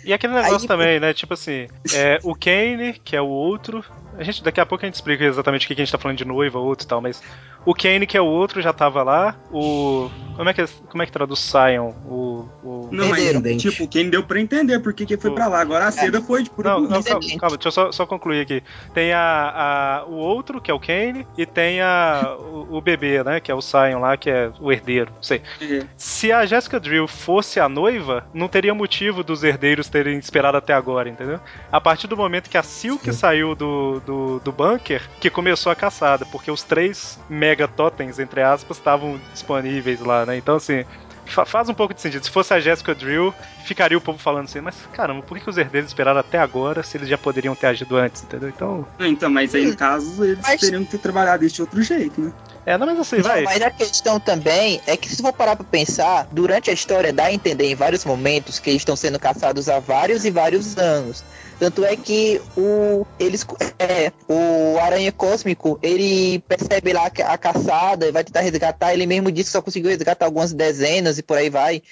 E 0.05 0.13
aquele 0.13 0.33
negócio 0.35 0.57
Aí- 0.63 0.67
também, 0.69 1.01
né? 1.01 1.13
Tipo 1.13 1.35
assim, 1.35 1.67
é, 1.95 2.19
o 2.23 2.35
Kane, 2.35 2.99
que 3.05 3.15
é 3.17 3.21
o 3.21 3.27
outro. 3.29 3.85
A 4.19 4.23
gente, 4.25 4.43
daqui 4.43 4.61
a 4.61 4.67
pouco 4.67 4.85
a 4.85 4.87
gente 4.89 4.95
explica 4.97 5.25
exatamente 5.25 5.65
o 5.65 5.69
que 5.69 5.75
que 5.75 5.81
a 5.81 5.85
gente 5.85 5.93
tá 5.93 5.99
falando 5.99 6.19
de 6.19 6.25
noiva, 6.25 6.59
outro 6.59 6.85
e 6.85 6.89
tal, 6.89 7.01
mas. 7.01 7.23
O 7.65 7.75
Kane, 7.75 8.07
que 8.07 8.17
é 8.17 8.21
o 8.21 8.25
outro, 8.27 8.61
já 8.63 8.73
tava 8.73 9.03
lá. 9.03 9.37
O. 9.53 10.11
Como 10.37 10.49
é 10.49 10.55
que, 10.55 10.65
como 10.89 11.03
é 11.03 11.07
que 11.07 11.13
traduz 11.13 11.41
Sion? 11.41 11.93
O. 12.07 12.49
o... 12.65 12.89
Não, 12.93 13.09
mas 13.09 13.25
Herdeiro. 13.25 13.59
tipo, 13.59 13.87
quem 13.89 14.09
deu 14.09 14.23
pra 14.23 14.41
entender 14.41 14.79
por 14.81 14.93
que 14.95 15.05
que 15.05 15.17
foi 15.17 15.31
O- 15.31 15.35
pra 15.35 15.49
lá. 15.49 15.61
Agora 15.61 15.87
a 15.87 15.91
seda 15.91 16.21
foi 16.23 16.43
de 16.43 16.51
pura 16.51 16.71
Não, 16.71 16.81
não, 16.83 16.89
burrice. 16.89 17.09
calma, 17.11 17.27
calma, 17.39 17.57
deixa 17.57 17.69
eu 17.69 17.73
só, 17.73 17.93
só 17.93 18.07
concluir 18.07 18.41
aqui. 18.41 18.63
Tem 18.95 19.13
a, 19.13 20.01
a- 20.03 20.05
o 20.07 20.15
outro, 20.15 20.61
que 20.61 20.71
é 20.71 20.75
o 20.75 20.81
Kane, 20.81 21.27
e 21.37 21.45
tem 21.45 21.81
a, 21.81 22.37
o, 22.39 22.77
o 22.77 22.81
bebê, 22.81 23.23
né? 23.25 23.41
Que 23.41 23.51
é 23.51 23.55
o 23.55 23.61
Sion 23.61 23.99
lá, 24.01 24.17
que 24.17 24.31
é 24.31 24.51
o 24.61 24.73
herdeiro. 24.73 25.11
Não 25.15 25.23
sei. 25.23 25.43
É. 25.61 25.83
Se 25.97 26.33
a 26.33 26.47
Jessica 26.47 26.81
Drill 26.81 27.07
fosse 27.09 27.61
a 27.61 27.69
noiva, 27.69 28.27
não 28.33 28.49
teria 28.49 28.73
motivo 28.75 29.23
dos 29.23 29.43
herdeiros 29.45 29.89
terem 29.89 30.17
esperado 30.19 30.57
até 30.57 30.73
agora, 30.73 31.09
entendeu? 31.09 31.39
A 31.71 31.81
partir 31.81 32.07
do 32.07 32.17
momento 32.17 32.49
que 32.49 32.57
a 32.57 32.63
Silk 32.63 33.13
saiu 33.13 33.55
do, 33.55 34.01
do, 34.09 34.41
do 34.41 34.51
bunker, 34.51 35.03
que 35.21 35.29
começou 35.29 35.71
a 35.71 35.77
caçada, 35.77 36.25
porque 36.25 36.51
os 36.51 36.63
três 36.63 37.19
mega 37.29 37.69
totens, 37.69 38.19
entre 38.19 38.41
aspas, 38.43 38.79
estavam 38.79 39.21
disponíveis 39.35 40.01
lá, 40.01 40.25
né? 40.25 40.39
Então, 40.39 40.57
assim, 40.57 40.83
fa- 41.27 41.45
faz 41.45 41.69
um 41.69 41.75
pouco 41.75 41.93
de 41.93 42.01
sentido. 42.01 42.25
Se 42.25 42.31
fosse 42.31 42.55
a 42.55 42.59
Jessica 42.59 42.95
Drill, 42.95 43.35
ficaria 43.65 43.99
o 43.99 44.01
povo 44.01 44.19
falando 44.19 44.45
assim, 44.47 44.61
mas 44.63 44.77
caramba, 44.95 45.23
por 45.23 45.37
que, 45.37 45.45
que 45.45 45.51
os 45.51 45.59
herdeiros 45.59 45.91
esperaram 45.91 46.21
até 46.21 46.39
agora 46.39 46.83
se 46.83 46.97
eles 46.97 47.07
já 47.09 47.19
poderiam 47.19 47.55
ter 47.55 47.67
agido 47.67 47.97
antes, 47.97 48.23
entendeu? 48.25 48.49
Então, 48.49 48.87
Então, 48.99 49.29
mas 49.29 49.55
aí 49.55 49.67
no 49.67 49.77
caso 49.77 50.25
eles 50.25 50.39
Mas- 50.43 50.61
teriam 50.61 50.85
que 50.85 50.93
ter 50.93 50.99
trabalhado 50.99 51.45
isso 51.45 51.57
de 51.57 51.61
outro 51.63 51.83
jeito, 51.83 52.19
né? 52.21 52.33
é, 52.65 52.77
não, 52.79 52.87
mas 52.87 52.99
assim, 53.01 53.17
Não, 53.17 53.23
vai. 53.25 53.43
mas 53.45 53.61
a 53.63 53.71
questão 53.71 54.19
também 54.19 54.81
é 54.87 54.97
que 54.97 55.09
se 55.09 55.21
for 55.23 55.33
parar 55.35 55.55
pra 55.57 55.65
pensar, 55.65 56.27
durante 56.33 56.71
a 56.71 56.73
história 56.73 57.13
dá 57.13 57.25
a 57.25 57.33
entender 57.33 57.67
em 57.71 57.75
vários 57.75 58.05
momentos 58.07 58.59
que 58.59 58.71
eles 58.71 58.81
estão 58.81 58.97
sendo 58.97 59.19
caçados 59.19 59.69
há 59.69 59.79
vários 59.79 60.25
e 60.25 60.31
vários 60.31 60.77
anos. 60.79 61.23
Tanto 61.59 61.85
é 61.85 61.97
que 61.97 62.41
o 62.57 63.05
eles 63.19 63.45
é, 63.79 64.13
o 64.29 64.79
Aranha 64.79 65.11
Cósmico, 65.11 65.79
ele 65.83 66.39
percebe 66.41 66.93
lá 66.93 67.07
a 67.07 67.39
caçada 67.39 68.13
vai 68.13 68.23
tentar 68.23 68.41
resgatar, 68.41 68.95
ele 68.95 69.07
mesmo 69.07 69.33
disse 69.33 69.47
que 69.47 69.53
só 69.53 69.63
conseguiu 69.63 69.91
resgatar 69.91 70.27
algumas 70.27 70.53
dezenas 70.53 71.19
e 71.19 71.23
por 71.23 71.37
aí 71.37 71.51
vai. 71.51 71.83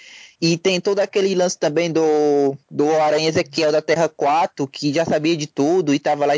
E 0.41 0.57
tem 0.57 0.81
todo 0.81 1.01
aquele 1.01 1.35
lance 1.35 1.59
também 1.59 1.91
do, 1.91 2.57
do 2.71 2.91
Aranha 3.01 3.29
Ezequiel 3.29 3.73
da 3.73 3.81
Terra 3.81 4.09
4, 4.09 4.69
que 4.69 4.93
já 4.93 5.05
sabia 5.05 5.37
de 5.37 5.47
tudo 5.47 5.95
e 5.95 5.99
tava 5.99 6.27
lá 6.27 6.37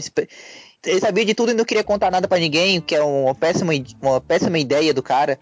ele 0.86 1.00
sabia 1.00 1.24
de 1.24 1.34
tudo 1.34 1.50
e 1.50 1.54
não 1.54 1.64
queria 1.64 1.82
contar 1.82 2.10
nada 2.10 2.28
pra 2.28 2.38
ninguém, 2.38 2.80
que 2.80 2.94
é 2.94 3.02
uma 3.02 3.34
péssima, 3.34 3.72
uma 4.00 4.20
péssima 4.20 4.58
ideia 4.58 4.94
do 4.94 5.02
cara. 5.02 5.38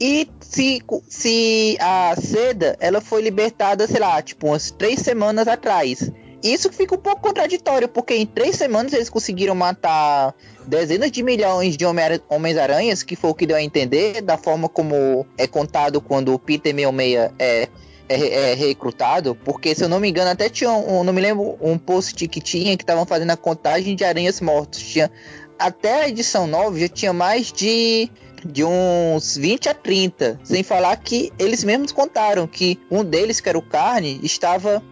E 0.00 0.28
se, 0.40 0.82
se 1.08 1.76
a 1.80 2.14
Seda, 2.16 2.76
ela 2.80 3.00
foi 3.00 3.22
libertada, 3.22 3.86
sei 3.86 4.00
lá, 4.00 4.20
tipo, 4.20 4.48
umas 4.48 4.70
três 4.70 5.00
semanas 5.00 5.46
atrás. 5.46 6.10
Isso 6.42 6.72
fica 6.72 6.94
um 6.94 6.98
pouco 6.98 7.20
contraditório, 7.20 7.88
porque 7.88 8.14
em 8.14 8.24
três 8.24 8.56
semanas 8.56 8.92
eles 8.92 9.10
conseguiram 9.10 9.54
matar 9.54 10.34
dezenas 10.66 11.10
de 11.10 11.22
milhões 11.22 11.76
de 11.76 11.84
Homens-Aranhas, 11.84 13.02
que 13.02 13.14
foi 13.14 13.30
o 13.30 13.34
que 13.34 13.46
deu 13.46 13.56
a 13.56 13.62
entender, 13.62 14.22
da 14.22 14.38
forma 14.38 14.68
como 14.68 15.26
é 15.36 15.46
contado 15.46 16.00
quando 16.00 16.32
o 16.32 16.38
Peter 16.38 16.74
66 16.74 17.32
é, 17.38 17.68
é, 18.08 18.50
é 18.50 18.54
recrutado, 18.54 19.34
porque 19.34 19.74
se 19.74 19.84
eu 19.84 19.88
não 19.88 20.00
me 20.00 20.08
engano, 20.08 20.30
até 20.30 20.48
tinha 20.48 20.70
um, 20.70 21.04
não 21.04 21.12
me 21.12 21.20
lembro, 21.20 21.58
um 21.60 21.76
post 21.76 22.26
que 22.26 22.40
tinha 22.40 22.76
que 22.76 22.82
estavam 22.82 23.04
fazendo 23.04 23.30
a 23.30 23.36
contagem 23.36 23.94
de 23.94 24.04
aranhas 24.04 24.40
mortos. 24.40 24.80
Tinha, 24.80 25.10
até 25.58 26.04
a 26.04 26.08
edição 26.08 26.46
9 26.46 26.80
já 26.80 26.88
tinha 26.88 27.12
mais 27.12 27.52
de 27.52 28.10
de 28.42 28.64
uns 28.64 29.36
20 29.36 29.68
a 29.68 29.74
30, 29.74 30.40
sem 30.44 30.62
falar 30.62 30.96
que 30.96 31.30
eles 31.38 31.62
mesmos 31.62 31.92
contaram 31.92 32.46
que 32.46 32.78
um 32.90 33.04
deles, 33.04 33.38
que 33.38 33.48
era 33.48 33.58
o 33.58 33.62
Carne, 33.62 34.18
estava 34.22 34.82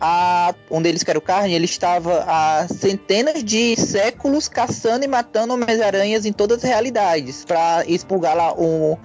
a 0.00 0.54
um 0.70 0.82
deles 0.82 1.02
que 1.02 1.10
era 1.10 1.18
o 1.18 1.22
Carne, 1.22 1.54
ele 1.54 1.64
estava 1.64 2.24
há 2.26 2.66
centenas 2.68 3.42
de 3.42 3.76
séculos 3.76 4.48
caçando 4.48 5.04
e 5.04 5.08
matando 5.08 5.54
Homens-Aranhas 5.54 6.26
em 6.26 6.32
todas 6.32 6.58
as 6.58 6.64
realidades, 6.64 7.44
para 7.44 7.84
expurgar 7.86 8.36
lá 8.36 8.52
um, 8.54 8.96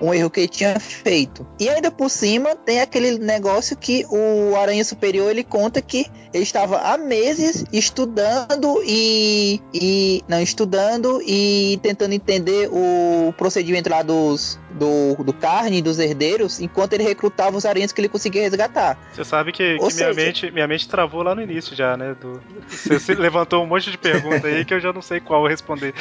um 0.00 0.14
erro 0.14 0.30
que 0.30 0.40
ele 0.40 0.48
tinha 0.48 0.80
feito. 0.80 1.46
E 1.58 1.68
ainda 1.68 1.90
por 1.90 2.08
cima 2.10 2.56
tem 2.56 2.80
aquele 2.80 3.18
negócio 3.18 3.76
que 3.76 4.06
o 4.10 4.56
Aranha 4.56 4.84
Superior 4.84 5.30
ele 5.30 5.44
conta 5.44 5.82
que 5.82 6.06
ele 6.32 6.42
estava 6.42 6.78
há 6.78 6.96
meses 6.96 7.64
estudando 7.72 8.82
e, 8.84 9.60
e 9.74 10.24
não 10.26 10.40
estudando 10.40 11.20
e 11.22 11.78
tentando 11.82 12.14
entender 12.14 12.68
o 12.72 13.32
procedimento 13.36 13.90
lá 13.90 14.02
dos 14.02 14.58
do, 14.72 15.14
do 15.24 15.32
carne 15.32 15.78
e 15.78 15.82
dos 15.82 15.98
herdeiros 15.98 16.60
enquanto 16.60 16.92
ele 16.92 17.02
recrutava 17.04 17.56
os 17.56 17.64
aranhas 17.64 17.92
que 17.92 18.00
ele 18.00 18.08
conseguia 18.08 18.42
resgatar. 18.42 18.96
Você 19.12 19.24
sabe 19.24 19.52
que, 19.52 19.74
que 19.74 19.78
minha, 19.78 19.90
seja- 19.90 20.14
mente, 20.14 20.50
minha 20.50 20.66
mente 20.66 20.88
travou 20.88 21.22
lá 21.22 21.34
no 21.34 21.42
início 21.42 21.74
já, 21.76 21.96
né? 21.96 22.14
Do, 22.20 22.40
você 22.68 22.98
se 23.00 23.14
levantou 23.14 23.62
um 23.62 23.66
monte 23.66 23.90
de 23.90 23.98
perguntas 23.98 24.44
aí 24.44 24.64
que 24.64 24.74
eu 24.74 24.80
já 24.80 24.92
não 24.92 25.02
sei 25.02 25.20
qual 25.20 25.46
responder. 25.46 25.94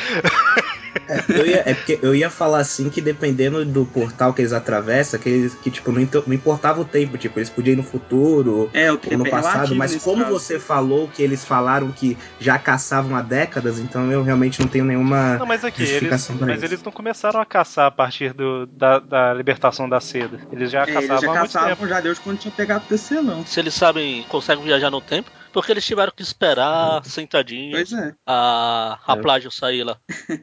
Eu 1.28 1.46
ia, 1.46 1.64
é 1.66 1.74
porque 1.74 2.00
eu 2.02 2.16
ia 2.16 2.30
falar 2.30 2.60
assim 2.60 2.90
que 2.90 3.02
dependendo 3.02 3.64
do 3.66 3.86
portal 3.86 4.34
que 4.34 4.42
eles 4.42 4.54
atravessam, 4.54 5.20
que, 5.20 5.30
eles, 5.30 5.54
que 5.56 5.70
tipo, 5.72 5.92
não, 5.92 6.08
não 6.26 6.34
importava 6.34 6.82
o 6.82 6.86
tempo, 6.86 7.18
tipo, 7.18 7.40
eles 7.40 7.50
podiam 7.50 7.74
ir 7.74 7.78
no 7.78 7.84
futuro 7.84 8.70
É, 8.74 8.92
o 8.92 9.00
ou 9.12 9.18
no 9.18 9.28
é 9.28 9.30
passado, 9.30 9.76
mas 9.76 9.96
como 10.04 10.24
caso. 10.24 10.40
você 10.40 10.60
falou 10.60 11.08
que 11.08 11.22
eles 11.22 11.44
falaram 11.46 11.92
que 11.92 12.18
já 12.40 12.58
caçavam 12.60 13.16
há 13.16 13.22
décadas, 13.22 13.80
então 13.80 14.12
eu 14.12 14.24
realmente 14.24 14.60
não 14.60 14.68
tenho 14.68 14.86
nenhuma 14.86 15.38
Não, 15.38 15.46
mas 15.46 15.64
aqui, 15.64 15.84
eles, 15.84 16.30
mas 16.40 16.58
isso. 16.58 16.66
eles 16.66 16.84
não 16.84 16.92
começaram 16.92 17.40
a 17.40 17.46
caçar 17.46 17.86
a 17.88 17.92
partir 17.92 18.34
do, 18.34 18.59
da, 18.68 19.00
da 19.00 19.34
libertação 19.34 19.88
da 19.90 20.00
seda. 20.00 20.40
Eles 20.52 20.72
já 20.72 20.84
É, 20.86 20.92
eles 20.92 21.08
caçavam 21.08 21.22
já 21.22 21.28
muito 21.28 21.52
tempo. 21.52 21.54
caçavam 21.54 21.88
já 21.88 22.00
desde 22.02 22.22
quando 22.22 22.38
tinha 22.40 22.52
pegado 22.52 22.86
o 22.86 22.88
tecelão. 22.88 23.46
Se 23.46 23.60
eles 23.60 23.74
sabem, 23.74 24.24
conseguem 24.30 24.64
viajar 24.66 24.90
no 24.90 25.02
tempo, 25.02 25.30
porque 25.52 25.72
eles 25.72 25.86
tiveram 25.86 26.12
que 26.16 26.22
esperar 26.24 27.04
sentadinhos 27.06 27.90
Pois 27.90 27.94
é. 27.94 28.14
a, 28.26 29.00
a 29.08 29.14
É. 29.14 29.22
plágio 29.22 29.52
sair 29.52 29.84
lá. 29.84 29.98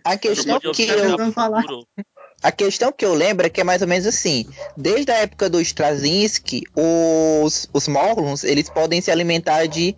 A 0.05 0.17
questão 0.17 0.59
que 0.61 0.67
eu. 0.67 1.87
A 2.43 2.53
questão 2.53 2.93
que 2.93 3.05
eu 3.05 3.15
lembro 3.15 3.47
é 3.47 3.49
que 3.51 3.61
é 3.61 3.65
mais 3.65 3.81
ou 3.81 3.89
menos 3.89 4.07
assim. 4.07 4.47
Desde 4.77 5.11
a 5.11 5.17
época 5.17 5.49
do 5.49 5.59
Straczynski, 5.61 6.63
os, 6.77 7.69
os 7.73 7.89
Morlons, 7.89 8.45
eles 8.45 8.69
podem 8.69 9.01
se 9.01 9.11
alimentar 9.11 9.67
de 9.67 9.97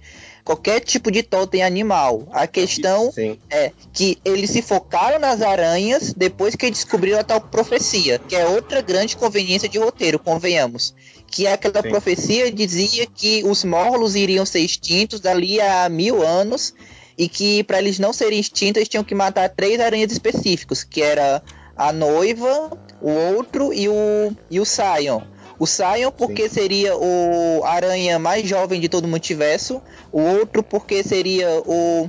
qualquer 0.49 0.81
tipo 0.81 1.11
de 1.11 1.23
totem 1.23 1.63
animal. 1.63 2.27
A 2.33 2.47
questão 2.47 3.13
Sim. 3.13 3.39
é 3.51 3.71
que 3.93 4.17
eles 4.25 4.49
se 4.49 4.63
focaram 4.63 5.19
nas 5.19 5.43
aranhas 5.43 6.15
depois 6.15 6.57
que 6.57 6.71
descobriram 6.71 7.21
a 7.21 7.23
tal 7.23 7.39
profecia, 7.39 8.19
que 8.19 8.35
é 8.35 8.47
outra 8.47 8.81
grande 8.81 9.15
conveniência 9.15 9.69
de 9.69 9.79
roteiro, 9.79 10.19
convenhamos. 10.19 10.95
Que 11.27 11.47
é 11.47 11.53
aquela 11.53 11.83
Sim. 11.83 11.91
profecia 11.91 12.51
dizia 12.51 13.07
que 13.07 13.45
os 13.45 13.63
Morlos 13.63 14.17
iriam 14.17 14.47
ser 14.47 14.61
extintos 14.61 15.21
dali 15.21 15.61
a 15.61 15.87
mil 15.91 16.27
anos 16.27 16.73
e 17.19 17.29
que 17.29 17.63
para 17.65 17.79
eles 17.79 17.99
não 17.99 18.15
serem 18.15 18.41
extintos 18.41 18.79
eles 18.79 18.89
tinham 18.89 19.05
que 19.05 19.15
matar 19.15 19.51
três 19.51 19.79
aranhas 19.79 20.11
específicos, 20.11 20.83
que 20.83 21.03
era 21.03 21.43
a 21.77 21.93
noiva, 21.93 22.71
o 23.03 23.11
outro 23.11 23.71
e 23.75 23.87
o, 23.87 24.33
e 24.51 24.59
o 24.59 24.65
Sion. 24.65 25.21
O 25.59 25.67
Sion 25.67 26.11
porque 26.17 26.49
seria 26.49 26.97
o 26.97 27.65
aranha 27.65 28.19
mais 28.19 28.49
jovem 28.49 28.81
de 28.81 28.89
todo 28.89 29.05
o 29.05 29.09
multiverso, 29.09 29.83
o 30.13 30.21
outro 30.21 30.63
porque 30.63 31.03
seria 31.03 31.49
o 31.67 32.09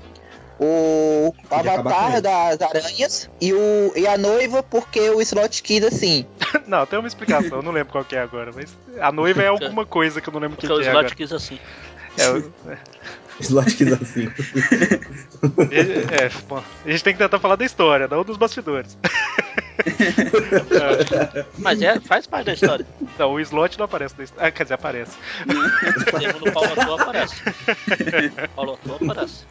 o 0.62 1.34
avatar 1.50 2.22
das 2.22 2.62
aranhas 2.62 3.30
e, 3.40 3.54
o, 3.54 3.94
e 3.96 4.06
a 4.06 4.18
noiva 4.18 4.62
porque 4.62 5.10
o 5.10 5.22
slot 5.22 5.64
quis 5.64 5.84
assim. 5.86 6.26
Não, 6.68 6.86
tem 6.86 7.00
uma 7.00 7.08
explicação, 7.08 7.60
eu 7.60 7.64
não 7.64 7.72
lembro 7.72 7.94
qual 7.94 8.04
que 8.04 8.16
é 8.16 8.20
agora, 8.20 8.52
mas 8.54 8.70
a 9.00 9.12
noiva 9.12 9.42
é 9.42 9.48
alguma 9.50 9.86
coisa 9.86 10.20
que 10.20 10.28
eu 10.28 10.34
não 10.34 10.42
lembro 10.42 10.58
o 10.58 10.60
que, 10.60 10.66
o 10.68 10.78
que 10.78 10.86
é 10.86 10.90
agora. 10.90 11.08
slot 11.08 11.16
quis 11.16 11.32
assim. 11.32 11.58
É, 12.18 12.78
o- 13.40 13.44
Slot 13.44 13.76
quis 13.76 13.94
assim. 13.94 14.30
é, 15.72 16.26
é, 16.26 16.32
bom, 16.48 16.62
a 16.86 16.90
gente 16.92 17.04
tem 17.04 17.14
que 17.14 17.20
tentar 17.20 17.40
falar 17.40 17.56
da 17.56 17.66
história, 17.66 18.08
não 18.08 18.24
dos 18.24 18.38
bastidores. 18.38 18.98
Mas 21.58 21.82
é, 21.82 22.00
faz 22.00 22.28
parte 22.28 22.46
da 22.48 22.54
história. 22.54 22.86
Não, 23.18 23.34
o 23.34 23.40
slot 23.40 23.78
não 23.78 23.86
aparece 23.86 24.16
na 24.18 24.24
história. 24.24 24.48
Ah, 24.48 24.52
quer 24.52 24.64
dizer, 24.64 24.74
aparece. 24.76 25.18
O 25.48 26.20
termo 26.20 26.46
no 26.46 26.52
Paulo 26.52 26.72
Ator 26.74 27.02
aparece. 27.02 27.36
Paulo 28.56 28.74
Ator 28.74 28.98
aparece. 29.10 29.46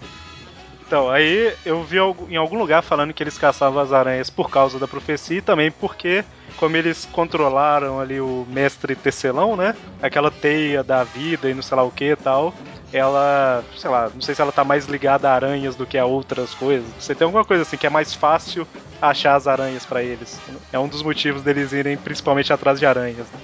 Então, 0.87 1.11
aí 1.11 1.53
eu 1.66 1.83
vi 1.85 1.96
em 2.31 2.37
algum 2.37 2.59
lugar 2.59 2.83
falando 2.83 3.12
que 3.12 3.22
eles 3.22 3.37
caçavam 3.37 3.83
as 3.83 3.92
aranhas 3.92 4.31
por 4.31 4.48
causa 4.51 4.79
da 4.79 4.88
profecia 4.88 5.37
e 5.38 5.42
também 5.42 5.70
porque, 5.70 6.24
como 6.57 6.77
eles 6.77 7.07
controlaram 7.12 8.01
ali 8.01 8.20
o 8.20 8.46
mestre 8.48 8.94
tecelão, 8.96 9.55
né? 9.55 9.74
Aquela 10.01 10.31
teia 10.31 10.83
da 10.83 11.05
vida 11.05 11.51
e 11.51 11.55
não 11.55 11.61
sei 11.62 11.77
lá 11.77 11.83
o 11.83 11.90
que 11.90 12.12
e 12.12 12.16
tal. 12.16 12.55
Ela, 12.92 13.62
sei 13.77 13.90
lá, 13.90 14.11
não 14.14 14.20
sei 14.20 14.35
se 14.35 14.40
ela 14.40 14.51
tá 14.51 14.64
mais 14.64 14.87
ligada 14.87 15.29
a 15.29 15.35
aranhas 15.35 15.77
do 15.77 15.87
que 15.87 15.98
a 15.98 16.07
outras 16.07 16.55
coisas. 16.55 16.88
Você 16.98 17.14
tem 17.14 17.24
alguma 17.27 17.44
coisa 17.44 17.62
assim 17.62 17.77
que 17.77 17.87
é 17.87 17.90
mais 17.90 18.14
fácil 18.14 18.66
achar 19.01 19.35
as 19.35 19.46
aranhas 19.46 19.85
pra 19.85 20.03
eles. 20.03 20.40
É 20.72 20.79
um 20.79 20.88
dos 20.88 21.03
motivos 21.03 21.42
deles 21.42 21.72
irem 21.72 21.96
principalmente 21.98 22.53
atrás 22.53 22.79
de 22.79 22.87
aranhas. 22.87 23.27
né? 23.31 23.40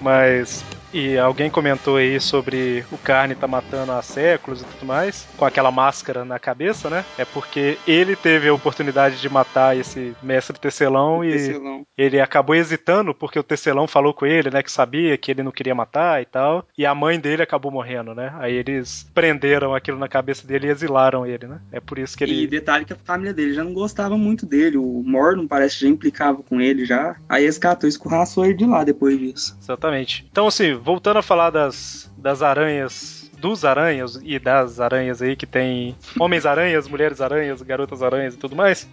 Mas. 0.00 0.64
E 0.92 1.16
alguém 1.18 1.50
comentou 1.50 1.96
aí 1.96 2.20
sobre 2.20 2.84
o 2.92 2.98
Carne 2.98 3.34
tá 3.34 3.46
matando 3.46 3.92
há 3.92 4.02
séculos 4.02 4.60
e 4.62 4.64
tudo 4.64 4.86
mais, 4.86 5.26
com 5.36 5.44
aquela 5.44 5.70
máscara 5.70 6.24
na 6.24 6.38
cabeça, 6.38 6.90
né? 6.90 7.04
É 7.16 7.24
porque 7.24 7.78
ele 7.86 8.14
teve 8.14 8.48
a 8.48 8.54
oportunidade 8.54 9.20
de 9.20 9.28
matar 9.28 9.76
esse 9.76 10.14
mestre 10.22 10.58
tecelão 10.58 11.24
e 11.24 11.32
Tecelão. 11.32 11.86
ele 11.96 12.20
acabou 12.20 12.54
hesitando 12.54 13.14
porque 13.14 13.38
o 13.38 13.42
tecelão 13.42 13.86
falou 13.86 14.12
com 14.12 14.26
ele, 14.26 14.50
né? 14.50 14.62
Que 14.62 14.70
sabia 14.70 15.16
que 15.16 15.30
ele 15.30 15.42
não 15.42 15.50
queria 15.50 15.74
matar 15.74 16.20
e 16.20 16.26
tal. 16.26 16.66
E 16.76 16.84
a 16.84 16.94
mãe 16.94 17.18
dele 17.18 17.42
acabou 17.42 17.72
morrendo, 17.72 18.14
né? 18.14 18.32
Aí 18.38 18.54
eles 18.54 19.08
prenderam 19.14 19.74
aquilo 19.74 19.98
na 19.98 20.08
cabeça 20.08 20.46
dele 20.46 20.66
e 20.66 20.70
exilaram 20.70 21.24
ele, 21.26 21.46
né? 21.46 21.60
É 21.72 21.80
por 21.80 21.98
isso 21.98 22.16
que 22.16 22.24
E 22.24 22.30
ele. 22.30 22.46
detalhe 22.46 22.84
que 22.84 22.92
a 22.92 22.96
família 22.96 23.32
dele 23.32 23.54
já 23.54 23.64
não 23.64 23.72
gostava 23.72 24.16
muito 24.18 24.44
dele. 24.44 24.76
O 24.76 25.02
Morlun 25.04 25.46
parece 25.48 25.76
que 25.78 25.84
já 25.86 25.88
implicava 25.90 26.42
com 26.42 26.60
ele 26.60 26.84
já. 26.84 27.16
Aí 27.28 27.44
esse 27.44 27.58
catou 27.58 27.88
escorraçou 27.88 28.44
ele 28.44 28.54
de 28.54 28.66
lá 28.66 28.84
depois 28.84 29.18
disso. 29.18 29.56
Exatamente. 29.60 30.26
Então, 30.30 30.46
assim, 30.46 30.74
voltando 30.82 31.18
a 31.18 31.22
falar 31.22 31.50
das, 31.50 32.12
das 32.16 32.42
aranhas, 32.42 33.30
dos 33.38 33.64
aranhas 33.64 34.20
e 34.22 34.38
das 34.38 34.78
aranhas 34.78 35.20
aí 35.20 35.34
que 35.34 35.46
tem 35.46 35.96
homens-aranhas, 36.18 36.86
mulheres-aranhas, 36.86 37.60
garotas-aranhas 37.60 38.34
e 38.34 38.38
tudo 38.38 38.54
mais. 38.54 38.88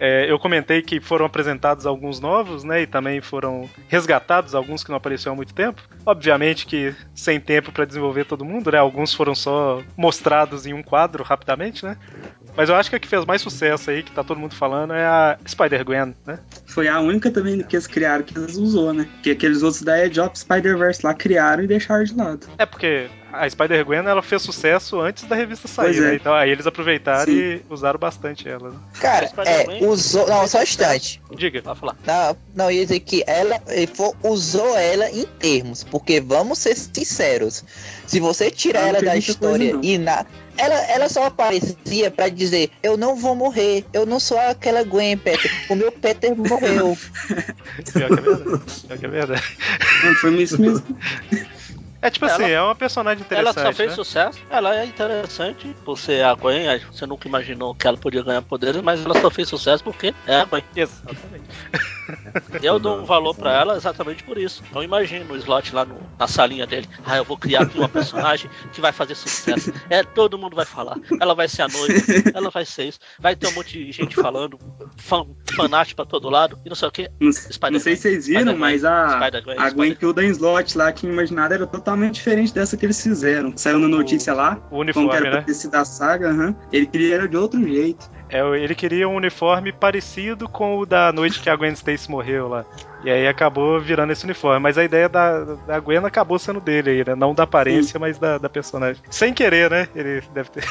É, 0.00 0.30
eu 0.30 0.38
comentei 0.40 0.82
que 0.82 1.00
foram 1.00 1.24
apresentados 1.24 1.86
alguns 1.86 2.18
novos, 2.18 2.64
né? 2.64 2.82
E 2.82 2.86
também 2.86 3.20
foram 3.20 3.68
resgatados 3.86 4.54
alguns 4.56 4.82
que 4.82 4.90
não 4.90 4.96
apareceram 4.96 5.34
há 5.34 5.36
muito 5.36 5.54
tempo. 5.54 5.80
Obviamente 6.04 6.66
que 6.66 6.94
sem 7.14 7.38
tempo 7.38 7.70
pra 7.70 7.84
desenvolver 7.84 8.24
todo 8.24 8.44
mundo, 8.44 8.72
né? 8.72 8.78
Alguns 8.78 9.14
foram 9.14 9.34
só 9.34 9.80
mostrados 9.96 10.66
em 10.66 10.74
um 10.74 10.82
quadro 10.82 11.22
rapidamente, 11.22 11.84
né? 11.84 11.96
Mas 12.56 12.68
eu 12.68 12.74
acho 12.74 12.88
que 12.90 12.96
a 12.96 12.98
que 12.98 13.08
fez 13.08 13.24
mais 13.24 13.42
sucesso 13.42 13.90
aí, 13.90 14.02
que 14.02 14.10
tá 14.12 14.24
todo 14.24 14.38
mundo 14.38 14.54
falando, 14.54 14.92
é 14.94 15.04
a 15.04 15.38
Spider-Gwen, 15.46 16.14
né? 16.26 16.38
Foi 16.66 16.88
a 16.88 17.00
única 17.00 17.30
também 17.30 17.62
que 17.62 17.76
eles 17.76 17.86
criaram 17.86 18.24
que 18.24 18.36
eles 18.36 18.56
usou, 18.56 18.92
né? 18.92 19.06
Que 19.22 19.30
aqueles 19.32 19.62
outros 19.62 19.82
da 19.82 20.04
Edge 20.04 20.20
of 20.20 20.38
Spider-Verse 20.38 21.00
lá 21.04 21.14
criaram 21.14 21.62
e 21.64 21.66
deixaram 21.66 22.04
de 22.04 22.14
lado. 22.14 22.46
É 22.58 22.64
porque 22.66 23.08
a 23.32 23.48
Spider-Gwen 23.48 24.06
ela 24.06 24.22
fez 24.22 24.40
sucesso 24.42 25.00
antes 25.00 25.24
da 25.24 25.36
revista 25.36 25.68
sair, 25.68 25.96
é. 25.96 26.00
né? 26.00 26.14
Então 26.14 26.32
aí 26.34 26.50
eles 26.50 26.66
aproveitaram 26.66 27.32
Sim. 27.32 27.38
e 27.38 27.62
usaram 27.68 27.98
bastante 27.98 28.48
ela. 28.48 28.70
né? 28.70 28.76
Cara, 29.00 29.30
é, 29.44 29.84
usou. 29.84 30.26
Não, 30.26 30.46
só 30.46 30.58
um 30.58 30.62
instante. 30.62 31.20
Diga. 31.36 31.60
Vai 31.62 31.74
falar. 31.74 31.96
Não, 32.06 32.36
não, 32.54 32.70
ia 32.70 32.82
dizer 32.82 33.00
que 33.00 33.22
ela 33.26 33.60
usou 34.22 34.76
ela 34.76 35.10
em 35.10 35.24
termos, 35.38 35.84
porque 35.84 36.20
vamos 36.20 36.58
ser 36.58 36.74
sinceros. 36.74 37.64
Se 38.06 38.20
você 38.20 38.50
tirar 38.50 38.84
Ah, 38.84 38.88
ela 38.88 39.00
da 39.02 39.12
coisa, 39.12 39.30
história 39.30 39.72
não. 39.74 39.82
e 39.82 39.98
na. 39.98 40.24
Ela, 40.58 40.74
ela 40.90 41.08
só 41.08 41.24
aparecia 41.26 42.10
pra 42.10 42.28
dizer: 42.28 42.70
Eu 42.82 42.96
não 42.96 43.16
vou 43.16 43.34
morrer, 43.34 43.84
eu 43.92 44.06
não 44.06 44.18
sou 44.18 44.38
aquela 44.38 44.82
Gwen, 44.82 45.16
Peter. 45.16 45.50
O 45.68 45.74
meu 45.74 45.92
Peter 45.92 46.36
morreu. 46.36 46.96
Pior 47.92 48.08
que 48.08 48.18
é 48.18 48.22
verdade. 48.22 48.62
Pior 48.86 48.98
que 48.98 49.06
é 49.06 49.08
verdade. 49.08 49.42
Não, 50.04 50.14
foi 50.14 50.42
isso 50.42 50.60
mesmo. 50.60 50.84
É 52.06 52.10
tipo 52.10 52.24
Ela- 52.24 52.34
assim, 52.34 52.50
é 52.50 52.62
uma 52.62 52.74
personagem 52.74 53.24
Ela 53.30 53.50
interessante. 53.50 53.64
só 53.66 53.72
fez 53.72 53.90
né? 53.90 53.96
sucesso. 53.96 54.38
Ela 54.48 54.76
é 54.76 54.84
interessante 54.86 55.74
por 55.84 55.98
ser 55.98 56.24
a 56.24 56.34
Gwen. 56.34 56.66
Você 56.92 57.04
nunca 57.06 57.26
imaginou 57.26 57.74
que 57.74 57.86
ela 57.86 57.96
podia 57.96 58.22
ganhar 58.22 58.42
poderes, 58.42 58.80
mas 58.82 59.04
ela 59.04 59.20
só 59.20 59.30
fez 59.30 59.48
sucesso 59.48 59.82
porque 59.82 60.14
é 60.26 60.36
a 60.40 60.44
Gwen. 60.44 60.62
Exatamente. 60.74 61.44
Eu 62.62 62.78
dou 62.78 63.00
um 63.00 63.04
valor 63.04 63.34
pra 63.34 63.52
ela 63.52 63.76
exatamente 63.76 64.22
por 64.22 64.38
isso. 64.38 64.62
Então 64.70 64.82
imagina 64.82 65.24
o 65.32 65.36
slot 65.36 65.74
lá 65.74 65.84
no- 65.84 65.98
na 66.18 66.28
salinha 66.28 66.64
dele. 66.66 66.88
Ah, 67.04 67.16
eu 67.16 67.24
vou 67.24 67.36
criar 67.36 67.62
aqui 67.62 67.76
uma 67.78 67.88
personagem 67.88 68.48
que 68.72 68.80
vai 68.80 68.92
fazer 68.92 69.16
sucesso. 69.16 69.72
É, 69.90 70.04
todo 70.04 70.38
mundo 70.38 70.54
vai 70.54 70.64
falar. 70.64 70.96
Ela 71.20 71.34
vai 71.34 71.48
ser 71.48 71.62
a 71.62 71.68
noiva, 71.68 71.94
ela 72.32 72.48
vai 72.50 72.64
ser 72.64 72.84
isso. 72.84 73.00
Vai 73.18 73.34
ter 73.34 73.48
um 73.48 73.52
monte 73.52 73.72
de 73.84 73.90
gente 73.90 74.14
falando, 74.14 74.56
fan, 74.96 75.26
fanático 75.56 75.96
pra 75.96 76.04
todo 76.04 76.30
lado 76.30 76.56
e 76.64 76.68
não 76.68 76.76
sei 76.76 76.86
o 76.88 76.92
que. 76.92 77.10
Não, 77.18 77.32
sei 77.80 77.96
se 77.96 78.02
vocês 78.02 78.26
viram, 78.28 78.56
mas 78.56 78.84
a, 78.84 79.18
a 79.18 79.30
Gwen 79.40 79.58
Spider- 79.70 79.98
que 79.98 80.06
o 80.06 80.12
Dan 80.12 80.26
Slot 80.26 80.78
lá, 80.78 80.92
que 80.92 81.06
imaginada, 81.06 81.54
era 81.56 81.66
totalmente 81.66 81.95
diferente 82.10 82.52
dessa 82.54 82.76
que 82.76 82.84
eles 82.86 83.00
fizeram. 83.02 83.52
Saiu 83.56 83.78
na 83.78 83.88
notícia 83.88 84.32
lá, 84.34 84.58
O 84.70 84.76
como 84.76 84.84
que 84.92 84.98
uniforme, 84.98 85.10
era 85.16 85.30
pra 85.30 85.38
né? 85.40 85.42
ter 85.46 85.54
sido 85.54 85.74
a 85.74 85.84
saga, 85.84 86.30
aham. 86.30 86.54
ele 86.72 86.86
queria 86.86 87.14
era 87.16 87.28
de 87.28 87.36
outro 87.36 87.62
jeito. 87.66 88.10
É, 88.28 88.40
ele 88.58 88.74
queria 88.74 89.08
um 89.08 89.14
uniforme 89.14 89.72
parecido 89.72 90.48
com 90.48 90.78
o 90.78 90.84
da 90.86 91.12
noite 91.12 91.40
que 91.40 91.48
a 91.48 91.54
Gwen 91.54 91.72
Stacy 91.72 92.10
morreu 92.10 92.48
lá. 92.48 92.64
E 93.04 93.10
aí 93.10 93.28
acabou 93.28 93.80
virando 93.80 94.12
esse 94.12 94.24
uniforme. 94.24 94.58
Mas 94.60 94.76
a 94.76 94.82
ideia 94.82 95.08
da, 95.08 95.44
da 95.44 95.78
Gwen 95.78 95.98
acabou 96.04 96.36
sendo 96.36 96.60
dele 96.60 96.90
aí, 96.90 97.04
né? 97.06 97.14
Não 97.14 97.32
da 97.32 97.44
aparência, 97.44 98.00
mas 98.00 98.18
da, 98.18 98.36
da 98.36 98.48
personagem. 98.48 99.00
Sem 99.10 99.32
querer, 99.32 99.70
né? 99.70 99.88
Ele 99.94 100.20
deve 100.34 100.50
ter. 100.50 100.64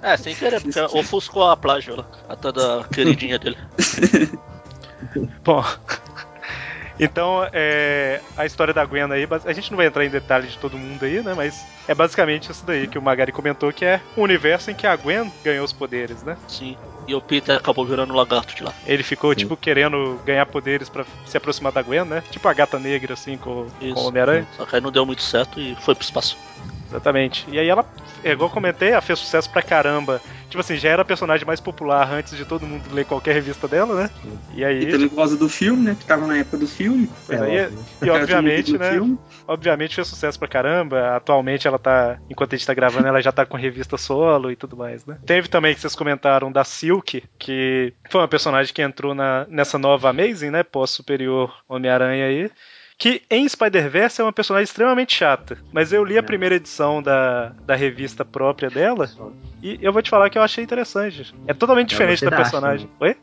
É, 0.00 0.16
sem 0.16 0.32
querer, 0.34 0.60
porque 0.60 0.78
ofuscou 0.96 1.50
a 1.50 1.56
plágio 1.56 1.96
lá. 1.96 2.06
A 2.28 2.36
toda 2.36 2.84
queridinha 2.84 3.36
dele. 3.38 3.56
Bom. 5.44 5.64
Então, 6.98 7.46
é, 7.52 8.20
a 8.36 8.46
história 8.46 8.72
da 8.72 8.84
Gwen 8.84 9.12
aí, 9.12 9.28
a 9.44 9.52
gente 9.52 9.70
não 9.70 9.76
vai 9.76 9.86
entrar 9.86 10.04
em 10.04 10.10
detalhes 10.10 10.52
de 10.52 10.58
todo 10.58 10.78
mundo 10.78 11.04
aí, 11.04 11.22
né? 11.22 11.34
Mas 11.34 11.64
é 11.86 11.94
basicamente 11.94 12.50
isso 12.50 12.64
daí 12.64 12.86
que 12.86 12.98
o 12.98 13.02
Magari 13.02 13.32
comentou, 13.32 13.72
que 13.72 13.84
é 13.84 14.00
o 14.16 14.22
universo 14.22 14.70
em 14.70 14.74
que 14.74 14.86
a 14.86 14.96
Gwen 14.96 15.30
ganhou 15.44 15.64
os 15.64 15.72
poderes, 15.72 16.22
né? 16.22 16.36
Sim. 16.48 16.76
E 17.06 17.14
o 17.14 17.20
Peter 17.20 17.56
acabou 17.56 17.84
virando 17.84 18.12
um 18.12 18.16
lagarto 18.16 18.54
de 18.54 18.64
lá. 18.64 18.72
Ele 18.84 19.02
ficou, 19.02 19.32
Sim. 19.32 19.40
tipo, 19.40 19.56
querendo 19.56 20.18
ganhar 20.24 20.44
poderes 20.46 20.88
pra 20.88 21.04
se 21.24 21.36
aproximar 21.36 21.72
da 21.72 21.82
Gwen, 21.82 22.04
né? 22.04 22.22
Tipo 22.30 22.48
a 22.48 22.54
gata 22.54 22.78
negra, 22.78 23.14
assim, 23.14 23.36
com, 23.36 23.66
com 23.78 24.00
o 24.00 24.08
Homem-Aranha. 24.08 24.46
Só 24.56 24.66
que 24.66 24.74
aí 24.74 24.80
não 24.80 24.90
deu 24.90 25.06
muito 25.06 25.22
certo 25.22 25.60
e 25.60 25.76
foi 25.76 25.94
pro 25.94 26.04
espaço. 26.04 26.36
Exatamente. 26.88 27.46
E 27.48 27.58
aí 27.58 27.68
ela, 27.68 27.84
é, 28.24 28.32
igual 28.32 28.48
eu 28.48 28.54
comentei, 28.54 28.90
ela 28.90 29.00
fez 29.00 29.18
sucesso 29.18 29.50
pra 29.50 29.62
caramba. 29.62 30.20
Tipo 30.56 30.60
assim, 30.60 30.76
já 30.76 30.88
era 30.88 31.02
a 31.02 31.04
personagem 31.04 31.46
mais 31.46 31.60
popular 31.60 32.10
antes 32.10 32.36
de 32.36 32.44
todo 32.44 32.66
mundo 32.66 32.82
ler 32.92 33.04
qualquer 33.04 33.34
revista 33.34 33.68
dela, 33.68 33.94
né? 34.02 34.10
E 34.54 34.64
aí. 34.64 34.84
E 34.84 34.86
também 34.90 35.08
por 35.08 35.16
causa 35.16 35.36
do 35.36 35.48
filme, 35.48 35.84
né? 35.84 35.96
Que 35.98 36.06
tava 36.06 36.26
na 36.26 36.38
época 36.38 36.56
do 36.56 36.66
filme. 36.66 37.10
Pois 37.26 37.40
É, 37.42 37.70
e 38.02 38.10
obviamente, 38.10 38.78
né? 38.78 38.92
filme. 38.92 39.18
Obviamente 39.46 39.94
fez 39.94 40.08
sucesso 40.08 40.38
pra 40.38 40.48
caramba. 40.48 41.16
Atualmente 41.16 41.68
ela 41.68 41.78
tá. 41.78 42.18
Enquanto 42.30 42.54
a 42.54 42.56
gente 42.56 42.66
tá 42.66 42.74
gravando, 42.74 43.06
ela 43.06 43.20
já 43.20 43.30
tá 43.30 43.44
com 43.44 43.56
revista 43.56 43.98
solo 43.98 44.50
e 44.50 44.56
tudo 44.56 44.76
mais, 44.76 45.04
né? 45.04 45.18
Teve 45.26 45.48
também 45.48 45.74
que 45.74 45.80
vocês 45.80 45.94
comentaram 45.94 46.50
da 46.50 46.64
Silk, 46.64 47.22
que 47.38 47.92
foi 48.10 48.20
uma 48.22 48.28
personagem 48.28 48.72
que 48.72 48.82
entrou 48.82 49.14
na, 49.14 49.46
nessa 49.48 49.78
nova 49.78 50.08
Amazing, 50.08 50.50
né? 50.50 50.62
Pós-superior 50.62 51.54
Homem-Aranha 51.68 52.26
aí. 52.26 52.50
Que 52.98 53.22
em 53.30 53.46
Spider-Verse 53.46 54.20
é 54.20 54.24
uma 54.24 54.32
personagem 54.32 54.64
extremamente 54.64 55.14
chata. 55.14 55.58
Mas 55.72 55.92
eu 55.92 56.02
li 56.02 56.16
a 56.16 56.20
É. 56.20 56.22
primeira 56.22 56.54
edição 56.54 57.02
da, 57.02 57.50
da 57.66 57.74
revista 57.74 58.24
própria 58.24 58.70
dela 58.70 59.08
e 59.62 59.78
eu 59.82 59.92
vou 59.92 60.00
te 60.00 60.08
falar 60.08 60.30
que 60.30 60.38
eu 60.38 60.42
achei 60.42 60.64
interessante. 60.64 61.34
É 61.46 61.52
totalmente 61.52 61.90
diferente 61.90 62.24
da 62.24 62.30
da 62.30 62.36
arte 62.38 62.44
personagem. 62.50 62.90
Oi? 63.00 63.16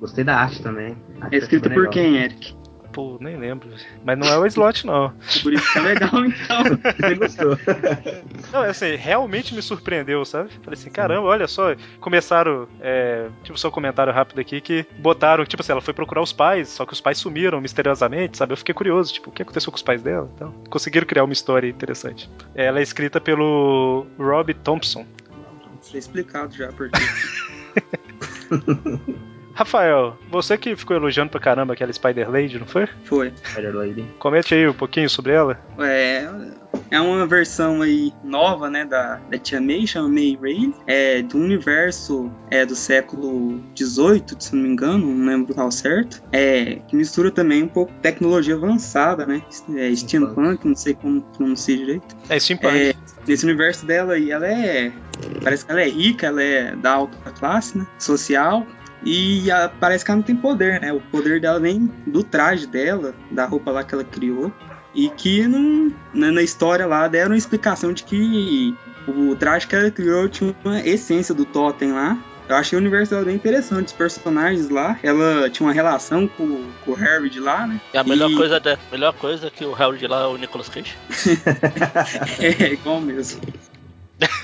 Gostei 0.00 0.24
da 0.24 0.36
arte 0.36 0.62
também. 0.62 0.96
Arte 1.20 1.34
É 1.34 1.38
escrito 1.38 1.64
foi 1.64 1.74
por 1.74 1.80
legal. 1.80 1.92
quem, 1.92 2.16
Eric? 2.16 2.56
Pô, 2.92 3.18
nem 3.20 3.36
lembro. 3.36 3.70
Mas 4.04 4.18
não 4.18 4.26
é 4.26 4.38
o 4.38 4.46
slot, 4.46 4.86
não. 4.86 5.12
Por 5.42 5.52
isso 5.52 5.72
que 5.72 5.78
é 5.78 5.82
legal, 5.82 6.10
então. 6.24 6.62
Você 6.98 7.14
gostou? 7.14 7.58
Não, 8.52 8.64
é 8.64 8.70
assim, 8.70 8.96
realmente 8.96 9.54
me 9.54 9.62
surpreendeu, 9.62 10.24
sabe? 10.24 10.50
Falei 10.64 10.78
assim, 10.78 10.90
caramba, 10.90 11.28
olha 11.28 11.46
só. 11.46 11.74
Começaram, 12.00 12.68
é, 12.80 13.28
tipo, 13.44 13.58
só 13.58 13.68
um 13.68 13.72
comentário 13.72 14.12
rápido 14.12 14.40
aqui, 14.40 14.60
que 14.60 14.84
botaram, 14.98 15.44
tipo 15.44 15.62
assim, 15.62 15.72
ela 15.72 15.80
foi 15.80 15.94
procurar 15.94 16.22
os 16.22 16.32
pais, 16.32 16.68
só 16.68 16.84
que 16.84 16.92
os 16.92 17.00
pais 17.00 17.18
sumiram 17.18 17.60
misteriosamente, 17.60 18.36
sabe? 18.36 18.52
Eu 18.52 18.56
fiquei 18.56 18.74
curioso, 18.74 19.12
tipo, 19.12 19.30
o 19.30 19.32
que 19.32 19.42
aconteceu 19.42 19.70
com 19.70 19.76
os 19.76 19.82
pais 19.82 20.02
dela? 20.02 20.28
Então, 20.34 20.52
conseguiram 20.68 21.06
criar 21.06 21.24
uma 21.24 21.32
história 21.32 21.68
interessante. 21.68 22.28
Ela 22.54 22.80
é 22.80 22.82
escrita 22.82 23.20
pelo 23.20 24.06
Rob 24.18 24.52
Thompson. 24.54 25.06
Isso 25.80 25.96
é 25.96 25.98
explicado 25.98 26.54
já, 26.54 26.72
porque. 26.72 26.98
Rafael, 29.54 30.16
você 30.30 30.56
que 30.56 30.76
ficou 30.76 30.96
elogiando 30.96 31.30
pra 31.30 31.40
caramba 31.40 31.74
aquela 31.74 31.92
Spider-Lady, 31.92 32.58
não 32.58 32.66
foi? 32.66 32.86
Foi. 33.04 33.32
Spider-Lady. 33.44 34.04
Comente 34.18 34.54
aí 34.54 34.68
um 34.68 34.74
pouquinho 34.74 35.08
sobre 35.08 35.32
ela. 35.32 35.58
É, 35.78 36.28
é 36.90 37.00
uma 37.00 37.26
versão 37.26 37.82
aí 37.82 38.12
nova, 38.22 38.68
né, 38.68 38.84
da, 38.84 39.20
da 39.30 39.38
Tia 39.38 39.60
May, 39.60 39.86
chama 39.86 40.08
May 40.08 40.38
Ray, 40.40 40.74
é 40.86 41.22
do 41.22 41.38
universo 41.38 42.30
é 42.50 42.66
do 42.66 42.74
século 42.74 43.60
XVIII, 43.76 44.24
se 44.38 44.54
não 44.54 44.62
me 44.62 44.68
engano, 44.70 45.06
não 45.06 45.26
lembro 45.26 45.54
qual 45.54 45.70
certo, 45.70 46.22
é, 46.32 46.80
que 46.88 46.96
mistura 46.96 47.30
também 47.30 47.62
um 47.62 47.68
pouco 47.68 47.92
de 47.92 47.98
tecnologia 48.00 48.54
avançada, 48.54 49.26
né, 49.26 49.42
é, 49.76 49.94
steampunk, 49.94 50.66
não 50.66 50.76
sei 50.76 50.94
como 50.94 51.22
pronunciar 51.22 51.78
direito. 51.78 52.16
É 52.28 52.38
steampunk. 52.38 52.76
É, 52.76 52.94
nesse 53.26 53.44
universo 53.44 53.86
dela 53.86 54.14
aí, 54.14 54.30
ela 54.30 54.46
é, 54.46 54.92
parece 55.42 55.64
que 55.64 55.70
ela 55.70 55.80
é 55.80 55.88
rica, 55.88 56.26
ela 56.26 56.42
é 56.42 56.74
da 56.76 56.92
alta 56.92 57.30
classe, 57.32 57.78
né, 57.78 57.86
social, 57.98 58.66
e 59.04 59.50
a- 59.50 59.68
parece 59.68 60.04
que 60.04 60.10
ela 60.10 60.18
não 60.18 60.24
tem 60.24 60.36
poder, 60.36 60.80
né? 60.80 60.92
O 60.92 61.00
poder 61.00 61.40
dela 61.40 61.58
vem 61.60 61.90
do 62.06 62.22
traje 62.22 62.66
dela, 62.66 63.14
da 63.30 63.44
roupa 63.46 63.70
lá 63.70 63.82
que 63.84 63.94
ela 63.94 64.04
criou. 64.04 64.52
E 64.94 65.08
que 65.10 65.46
não, 65.46 65.92
na, 66.12 66.32
na 66.32 66.42
história 66.42 66.84
lá 66.86 67.06
deram 67.06 67.30
uma 67.30 67.36
explicação 67.38 67.92
de 67.92 68.02
que 68.02 68.74
o 69.06 69.34
traje 69.36 69.66
que 69.66 69.76
ela 69.76 69.90
criou 69.90 70.28
tinha 70.28 70.54
uma 70.64 70.80
essência 70.80 71.32
do 71.34 71.44
totem 71.44 71.92
lá. 71.92 72.18
Eu 72.48 72.56
achei 72.56 72.76
o 72.76 72.80
universo 72.80 73.12
dela 73.12 73.24
bem 73.24 73.36
interessante, 73.36 73.86
os 73.86 73.92
personagens 73.92 74.68
lá. 74.68 74.98
Ela 75.04 75.48
tinha 75.48 75.64
uma 75.64 75.72
relação 75.72 76.26
com, 76.26 76.64
com 76.84 76.90
o 76.90 76.94
Harry 76.94 77.30
de 77.30 77.38
lá, 77.38 77.64
né? 77.68 77.80
E 77.94 77.98
a 77.98 78.02
melhor 78.02 78.28
E- 78.28 78.34
coisa 78.34 78.58
da 78.58 78.76
melhor 78.90 79.12
coisa 79.12 79.46
é 79.46 79.50
que 79.50 79.64
o 79.64 79.72
Harold 79.72 80.04
lá 80.08 80.22
é 80.24 80.26
o 80.26 80.36
Nicolas 80.36 80.68
Cage. 80.68 80.96
É, 82.40 82.72
igual 82.72 83.00
mesmo. 83.00 83.40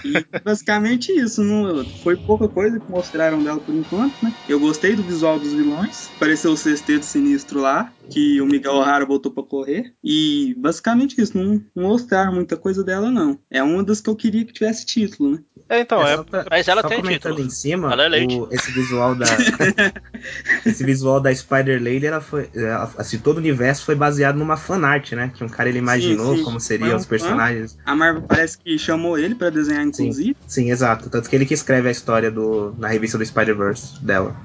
E 0.04 0.24
basicamente 0.44 1.12
isso, 1.12 1.42
não, 1.42 1.86
foi 2.02 2.16
pouca 2.16 2.48
coisa 2.48 2.80
que 2.80 2.90
mostraram 2.90 3.42
dela 3.42 3.60
por 3.60 3.74
enquanto, 3.74 4.18
né? 4.22 4.34
Eu 4.46 4.60
gostei 4.60 4.94
do 4.94 5.04
visual 5.04 5.38
dos 5.38 5.52
vilões, 5.52 6.14
pareceu 6.18 6.52
o 6.52 6.56
sexteto 6.56 7.04
sinistro 7.04 7.60
lá, 7.60 7.94
que 8.08 8.40
o 8.40 8.46
Miguel 8.46 8.74
O'Hara 8.74 9.04
botou 9.06 9.32
pra 9.32 9.42
correr. 9.42 9.94
E 10.02 10.54
basicamente 10.58 11.20
isso, 11.20 11.36
não, 11.36 11.62
não 11.74 11.88
mostraram 11.88 12.34
muita 12.34 12.56
coisa 12.56 12.82
dela, 12.84 13.10
não. 13.10 13.38
É 13.50 13.62
uma 13.62 13.82
das 13.84 14.00
que 14.00 14.08
eu 14.08 14.16
queria 14.16 14.44
que 14.44 14.52
tivesse 14.52 14.86
título, 14.86 15.32
né? 15.32 15.44
É, 15.68 15.80
então, 15.80 16.00
É, 16.06 16.14
é. 16.14 16.22
pra- 16.22 16.46
Mas 16.48 16.68
ela 16.68 16.82
só 16.82 16.88
tem 16.88 17.00
comentando 17.00 17.32
título. 17.32 17.46
em 17.46 17.50
cima, 17.50 17.92
Ela 17.92 18.04
é 18.04 18.08
leite. 18.08 18.34
o- 18.36 18.48
esse 18.52 18.70
visual 18.70 19.14
da 19.16 19.24
esse 20.64 20.84
visual 20.84 21.20
da 21.20 21.34
Spider 21.34 21.82
Lady, 21.82 22.06
ela 22.06 22.20
foi, 22.20 22.48
ela- 22.54 22.90
assim, 22.96 23.18
todo 23.18 23.36
o 23.36 23.40
universo 23.40 23.84
foi 23.84 23.94
baseado 23.94 24.36
numa 24.36 24.56
fanart, 24.56 25.12
né? 25.12 25.32
Que 25.34 25.42
um 25.44 25.48
cara 25.48 25.68
ele 25.68 25.78
imaginou 25.78 26.36
sim. 26.36 26.44
como 26.44 26.60
Foi 26.60 26.66
seriam 26.66 26.92
um 26.92 26.96
os 26.96 27.04
fã. 27.04 27.10
personagens. 27.10 27.76
A 27.84 27.94
Marvel 27.96 28.22
parece 28.22 28.56
que 28.58 28.78
chamou 28.78 29.18
ele 29.18 29.34
pra 29.34 29.50
desenhar, 29.50 29.84
inclusive. 29.84 30.36
Sim, 30.46 30.70
exato. 30.70 31.10
Tanto 31.10 31.28
que 31.28 31.34
ele 31.36 31.46
que 31.46 31.54
escreve 31.54 31.88
a 31.88 31.92
história 31.92 32.30
do 32.30 32.74
na 32.78 32.88
revista 32.88 33.18
do 33.18 33.24
Spider-Verse 33.26 34.04
dela. 34.04 34.36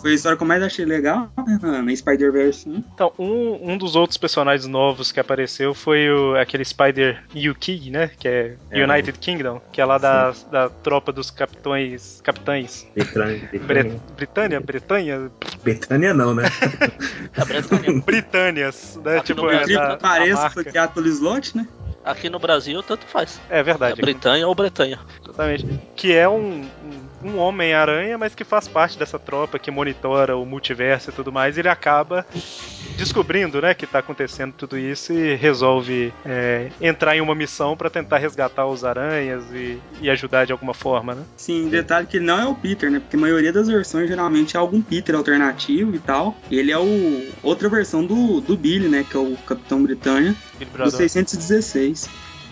Foi 0.00 0.12
a 0.12 0.14
história 0.14 0.36
que 0.36 0.42
eu 0.42 0.46
mais 0.46 0.62
achei 0.62 0.84
legal, 0.84 1.28
né? 1.44 1.58
Na, 1.60 1.96
Spider-Verse. 1.96 2.68
né? 2.68 2.82
Então, 2.94 3.12
um, 3.18 3.72
um 3.72 3.78
dos 3.78 3.96
outros 3.96 4.16
personagens 4.16 4.66
novos 4.66 5.10
que 5.10 5.18
apareceu 5.18 5.74
foi 5.74 6.08
o, 6.08 6.36
aquele 6.36 6.64
Spider 6.64 7.22
Yuki, 7.34 7.90
né? 7.90 8.10
Que 8.18 8.28
é, 8.28 8.56
É. 8.70 8.84
United 8.84 9.18
Kingdom, 9.18 9.60
que 9.72 9.80
é 9.80 9.84
lá 9.84 9.98
da, 9.98 10.32
da 10.52 10.68
tropa 10.68 11.12
dos 11.12 11.30
capitães. 11.30 12.20
Capitães. 12.22 12.86
Britânia? 14.16 14.60
Bretanha? 14.60 15.30
Betânia 15.64 16.14
não, 16.14 16.32
né? 16.32 16.44
Britânias, 18.04 18.98
né? 19.02 19.16
Aqui 19.18 19.26
tipo, 19.26 19.42
no 19.42 19.50
é, 19.50 19.56
Brasil, 19.56 19.78
da, 19.78 19.82
Incrível 19.82 19.88
da 19.88 19.96
que 19.96 20.02
pareça, 20.02 20.40
marca. 20.42 20.54
foi 20.54 20.64
criado 20.64 20.94
pelo 20.94 21.08
Slot, 21.08 21.56
né? 21.56 21.68
Aqui 22.04 22.30
no 22.30 22.38
Brasil, 22.38 22.82
tanto 22.82 23.04
faz. 23.06 23.40
É 23.50 23.58
É 23.58 23.62
verdade. 23.62 24.00
Bretanha 24.00 24.46
ou 24.46 24.54
Bretanha. 24.54 24.98
Exatamente. 25.22 25.66
Que 25.94 26.14
é 26.14 26.28
um, 26.28 26.62
um, 26.62 27.07
um 27.22 27.38
Homem-Aranha, 27.38 28.16
mas 28.16 28.34
que 28.34 28.44
faz 28.44 28.68
parte 28.68 28.98
dessa 28.98 29.18
tropa 29.18 29.58
que 29.58 29.70
monitora 29.70 30.36
o 30.36 30.44
multiverso 30.46 31.10
e 31.10 31.12
tudo 31.12 31.32
mais. 31.32 31.58
Ele 31.58 31.68
acaba 31.68 32.26
descobrindo, 32.96 33.60
né, 33.60 33.74
que 33.74 33.86
tá 33.86 34.00
acontecendo 34.00 34.52
tudo 34.52 34.76
isso 34.76 35.12
e 35.12 35.34
resolve 35.34 36.12
é, 36.24 36.70
entrar 36.80 37.16
em 37.16 37.20
uma 37.20 37.34
missão 37.34 37.76
pra 37.76 37.88
tentar 37.88 38.18
resgatar 38.18 38.66
os 38.66 38.84
aranhas 38.84 39.44
e, 39.52 39.78
e 40.00 40.10
ajudar 40.10 40.44
de 40.44 40.52
alguma 40.52 40.74
forma, 40.74 41.14
né? 41.14 41.22
Sim, 41.36 41.68
detalhe 41.68 42.06
que 42.06 42.16
ele 42.16 42.26
não 42.26 42.38
é 42.38 42.46
o 42.46 42.54
Peter, 42.54 42.90
né? 42.90 42.98
Porque 43.00 43.16
a 43.16 43.20
maioria 43.20 43.52
das 43.52 43.68
versões 43.68 44.08
geralmente 44.08 44.56
é 44.56 44.60
algum 44.60 44.82
Peter 44.82 45.14
alternativo 45.14 45.94
e 45.94 45.98
tal. 45.98 46.36
Ele 46.50 46.72
é 46.72 46.78
o 46.78 47.28
outra 47.42 47.68
versão 47.68 48.04
do, 48.04 48.40
do 48.40 48.56
Billy, 48.56 48.88
né? 48.88 49.04
Que 49.08 49.16
é 49.16 49.20
o 49.20 49.36
Capitão 49.46 49.82
Britânia, 49.82 50.34
do 50.58 50.66
Brother. 50.66 50.92
616. 50.92 52.08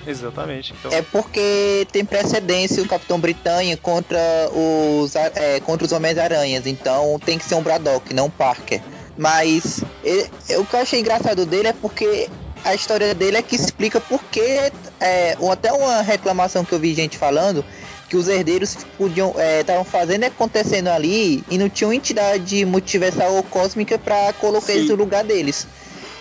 Exatamente. 0.06 0.72
Então, 0.78 0.90
É 0.92 1.02
porque 1.02 1.86
tem 1.92 2.04
precedência 2.04 2.82
o 2.82 2.86
Capitão 2.88 3.18
Britânia 3.18 3.76
contra 3.76 4.18
os, 4.52 5.14
é, 5.16 5.60
contra 5.60 5.84
os 5.86 5.92
Homens-Aranhas, 5.92 6.66
então 6.66 7.18
tem 7.24 7.38
que 7.38 7.44
ser 7.44 7.54
um 7.56 7.62
Braddock, 7.62 8.12
não 8.14 8.26
um 8.26 8.30
Parker. 8.30 8.80
Mas 9.16 9.82
ele- 10.04 10.30
o 10.58 10.64
que 10.64 10.74
eu 10.74 10.80
achei 10.80 11.00
engraçado 11.00 11.46
dele 11.46 11.68
é 11.68 11.72
porque 11.72 12.28
a 12.64 12.74
história 12.74 13.14
dele 13.14 13.36
é 13.38 13.42
que 13.42 13.56
explica 13.56 14.00
por 14.00 14.22
que, 14.24 14.70
é, 15.00 15.36
ou 15.40 15.50
até 15.50 15.72
uma 15.72 16.02
reclamação 16.02 16.64
que 16.64 16.72
eu 16.72 16.78
vi 16.78 16.94
gente 16.94 17.16
falando, 17.16 17.64
que 18.08 18.16
os 18.16 18.28
herdeiros 18.28 18.76
podiam 18.96 19.34
estavam 19.60 19.84
fazendo 19.84 20.22
e 20.22 20.26
acontecendo 20.26 20.88
ali 20.88 21.42
e 21.50 21.58
não 21.58 21.68
tinham 21.68 21.92
entidade 21.92 22.64
multiversal 22.64 23.34
ou 23.34 23.42
cósmica 23.42 23.98
para 23.98 24.32
colocar 24.34 24.66
Sim. 24.66 24.72
eles 24.78 24.88
no 24.90 24.94
lugar 24.96 25.24
deles. 25.24 25.66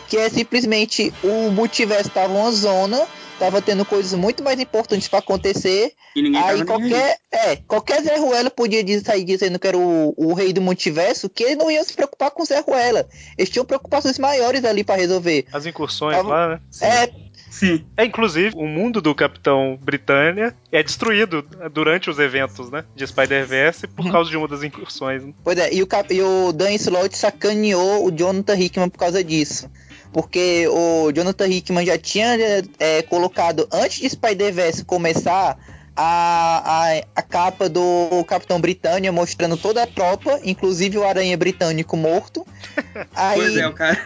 Que 0.08 0.18
é 0.18 0.30
simplesmente 0.30 1.14
o 1.24 1.50
multiverso 1.52 2.10
tava 2.10 2.34
uma 2.34 2.52
zona, 2.52 3.06
tava 3.40 3.62
tendo 3.62 3.84
coisas 3.86 4.14
muito 4.18 4.44
mais 4.44 4.60
importantes 4.60 5.08
para 5.08 5.20
acontecer. 5.20 5.92
E 6.16 6.22
ninguém 6.22 6.42
Aí 6.42 6.64
qualquer, 6.66 7.18
é, 7.32 7.56
qualquer 7.58 8.02
Zé 8.04 8.18
Ruela 8.18 8.50
podia 8.50 8.84
dizer- 8.84 9.06
sair 9.06 9.24
dizendo 9.24 9.60
que 9.60 9.68
era 9.68 9.78
o, 9.78 10.14
o 10.18 10.34
rei 10.34 10.54
do 10.54 10.62
multiverso, 10.62 11.30
que 11.30 11.44
eles 11.44 11.58
não 11.58 11.70
iam 11.70 11.84
se 11.84 11.94
preocupar 11.94 12.32
com 12.32 12.44
o 12.44 12.46
Zé 12.46 12.60
Ruela. 12.62 13.08
Eles 13.38 13.50
tinham 13.50 13.66
preocupações 13.66 14.18
maiores 14.18 14.64
ali 14.64 14.84
para 14.84 14.96
resolver. 14.96 15.46
as 15.52 15.66
incursões 15.66 16.16
Tava- 16.16 16.30
lá, 16.30 16.48
né? 16.50 16.60
É, 16.82 17.26
Sim, 17.52 17.86
É, 17.96 18.04
inclusive, 18.04 18.54
o 18.54 18.68
mundo 18.68 19.02
do 19.02 19.16
Capitão 19.16 19.80
Britânia 19.82 20.54
é 20.74 20.84
destruído 20.84 21.42
durante 21.72 22.10
os 22.10 22.20
eventos, 22.20 22.70
né? 22.70 22.84
De 22.94 23.08
Spider-Verse 23.08 23.88
por 23.88 24.12
causa 24.12 24.30
de 24.30 24.36
uma 24.36 24.46
das 24.46 24.62
incursões. 24.62 25.24
né? 25.24 25.32
Pois 25.42 25.58
é, 25.58 25.74
e 25.74 25.82
o, 25.82 25.88
cap- 25.88 26.14
e 26.14 26.22
o 26.22 26.52
Dan 26.52 26.72
Slott 26.74 27.18
sacaneou 27.18 28.06
o 28.06 28.12
Jonathan 28.12 28.56
Hickman 28.60 28.90
por 28.90 28.98
causa 29.00 29.24
disso. 29.24 29.70
Porque 30.12 30.68
o 30.70 31.12
Jonathan 31.12 31.48
Hickman 31.48 31.86
já 31.86 31.98
tinha 31.98 32.38
é, 32.80 33.02
colocado, 33.02 33.68
antes 33.72 34.00
de 34.00 34.10
Spider-Verse 34.10 34.86
começar, 34.86 35.58
a, 35.96 36.94
a, 36.94 37.04
a 37.16 37.22
capa 37.22 37.70
do 37.70 38.24
Capitão 38.28 38.60
Britânia 38.60 39.12
mostrando 39.12 39.56
toda 39.58 39.84
a 39.84 39.88
tropa, 39.88 40.40
inclusive 40.44 40.98
o 40.98 41.04
Aranha 41.06 41.38
Britânico 41.38 41.96
morto. 41.96 42.46
Aí, 43.16 43.40
pois 43.40 43.58
é, 43.58 43.68
o 43.68 43.74
cara. 43.74 44.06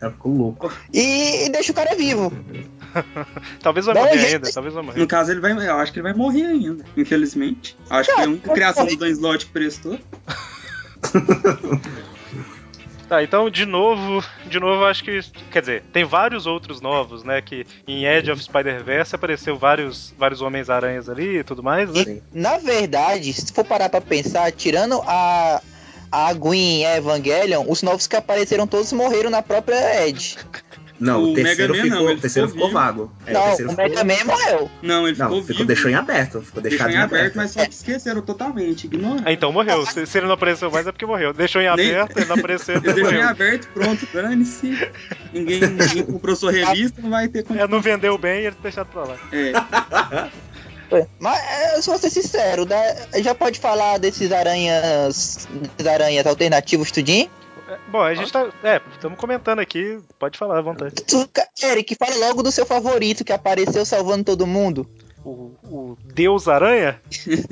Ela 0.00 0.10
ficou 0.12 0.34
louco. 0.34 0.72
e, 0.92 1.46
e 1.46 1.48
deixa 1.48 1.72
o 1.72 1.74
cara 1.74 1.94
vivo. 1.94 2.30
Talvez 3.62 3.86
vai 3.86 3.94
Não, 3.94 4.02
morrer 4.02 4.18
gente- 4.18 4.34
ainda, 4.34 4.52
talvez 4.52 4.74
vai 4.74 4.82
morrer. 4.84 4.98
No 5.00 5.06
caso, 5.06 5.30
ele 5.32 5.40
vai. 5.40 5.52
Eu 5.52 5.76
acho 5.78 5.92
que 5.92 5.98
ele 5.98 6.04
vai 6.04 6.12
morrer 6.14 6.44
ainda, 6.44 6.84
infelizmente. 6.96 7.76
Acho 7.90 8.10
que 8.10 8.14
foi 8.14 8.24
a 8.24 8.28
única 8.28 8.52
criação 8.52 8.86
do 8.86 8.96
Dan 8.96 9.08
Slott 9.10 9.46
que 9.46 9.52
prestou. 9.52 9.98
Tá, 13.14 13.22
então 13.22 13.48
de 13.48 13.64
novo, 13.64 14.24
de 14.46 14.58
novo 14.58 14.84
acho 14.86 15.04
que, 15.04 15.20
quer 15.52 15.60
dizer, 15.60 15.84
tem 15.92 16.04
vários 16.04 16.46
outros 16.46 16.80
novos, 16.80 17.22
né, 17.22 17.40
que 17.40 17.64
em 17.86 18.06
Edge 18.06 18.28
of 18.28 18.42
Spider-Verse 18.42 19.14
apareceu 19.14 19.56
vários, 19.56 20.12
vários 20.18 20.42
Homens-Aranhas 20.42 21.08
ali 21.08 21.38
e 21.38 21.44
tudo 21.44 21.62
mais, 21.62 21.88
né? 21.92 22.02
E, 22.02 22.22
na 22.32 22.58
verdade, 22.58 23.32
se 23.32 23.52
for 23.52 23.64
parar 23.64 23.88
pra 23.88 24.00
pensar, 24.00 24.50
tirando 24.50 25.00
a, 25.06 25.62
a 26.10 26.34
Gwen 26.34 26.80
e 26.80 26.86
a 26.86 26.96
Evangelion, 26.96 27.64
os 27.68 27.84
novos 27.84 28.08
que 28.08 28.16
apareceram 28.16 28.66
todos 28.66 28.92
morreram 28.92 29.30
na 29.30 29.42
própria 29.42 30.08
Edge. 30.08 30.36
Não, 31.00 31.22
o, 31.24 31.32
O 31.32 31.34
terceiro 31.34 31.72
Mega 31.74 31.82
Man 31.84 31.90
ficou, 31.90 32.00
não, 32.02 32.10
ele 32.10 32.18
o 32.18 32.20
terceiro 32.20 32.48
ficou 32.48 32.66
ficou, 32.68 32.80
vago. 32.80 33.12
É, 33.26 33.32
não, 33.32 33.42
terceiro 33.46 33.72
o 33.72 33.76
Mega 33.76 33.98
ficou- 33.98 34.04
Man 34.04 34.24
morreu. 34.24 34.70
Não, 34.80 35.08
ele 35.08 35.18
Não, 35.18 35.26
ficou 35.26 35.40
ficou, 35.42 35.56
vivo. 35.56 35.64
deixou 35.64 35.90
em 35.90 35.94
aberto. 35.94 36.40
Ficou 36.40 36.62
deixado 36.62 36.86
Deixou 36.86 37.00
em 37.00 37.04
aberto, 37.04 37.20
aberto. 37.20 37.36
mas 37.36 37.50
só 37.50 37.64
que 37.66 37.74
esqueceram 37.74 38.22
totalmente. 38.22 38.84
Ignoraram. 38.86 39.22
Ah, 39.26 39.32
então 39.32 39.52
morreu. 39.52 39.84
Se, 39.86 40.06
se 40.06 40.18
ele 40.18 40.26
não 40.26 40.34
apareceu 40.34 40.70
mais 40.70 40.86
é 40.86 40.92
porque 40.92 41.04
morreu. 41.04 41.32
Deixou 41.32 41.60
em 41.60 41.66
aberto, 41.66 42.16
ele 42.16 42.26
não 42.26 42.36
apareceu, 42.36 42.76
então 42.78 42.94
deixam 42.94 43.12
em 43.18 43.22
aberto, 43.22 43.68
pronto, 43.74 44.06
dane-se. 44.14 44.88
Ninguém, 45.32 45.60
ninguém 45.60 46.02
comprou 46.04 46.36
sua 46.36 46.52
revista, 46.52 47.02
não 47.02 47.10
vai 47.10 47.26
ter 47.28 47.42
como. 47.42 47.58
É, 47.60 47.66
não 47.66 47.80
vendeu 47.80 48.16
bem 48.16 48.42
e 48.42 48.46
ele 48.46 48.56
deixado 48.62 48.86
pra 48.86 49.02
lá. 49.02 49.16
É, 49.32 49.52
Mas, 51.18 51.38
é, 51.42 51.82
se 51.82 51.88
eu 51.90 51.94
vou 51.94 51.98
ser 51.98 52.10
sincero, 52.10 52.64
dá- 52.64 52.96
já 53.20 53.34
pode 53.34 53.58
falar 53.58 53.98
desses 53.98 54.30
aranhas, 54.30 55.48
desses 55.76 55.86
aranhas 55.92 56.24
alternativos, 56.26 56.92
tudinho? 56.92 57.28
É, 57.68 57.78
Bom, 57.88 58.02
a 58.02 58.14
gente 58.14 58.32
tá. 58.32 58.48
É, 58.62 58.80
estamos 58.92 59.18
comentando 59.18 59.58
aqui, 59.58 59.98
pode 60.18 60.38
falar 60.38 60.58
à 60.58 60.62
vontade. 60.62 60.94
Eric, 61.62 61.94
fala 61.94 62.28
logo 62.28 62.42
do 62.42 62.52
seu 62.52 62.66
favorito 62.66 63.24
que 63.24 63.32
apareceu 63.32 63.84
salvando 63.84 64.24
todo 64.24 64.46
mundo. 64.46 64.86
O, 65.24 65.54
o 65.64 65.98
Deus 66.04 66.48
Aranha? 66.48 67.00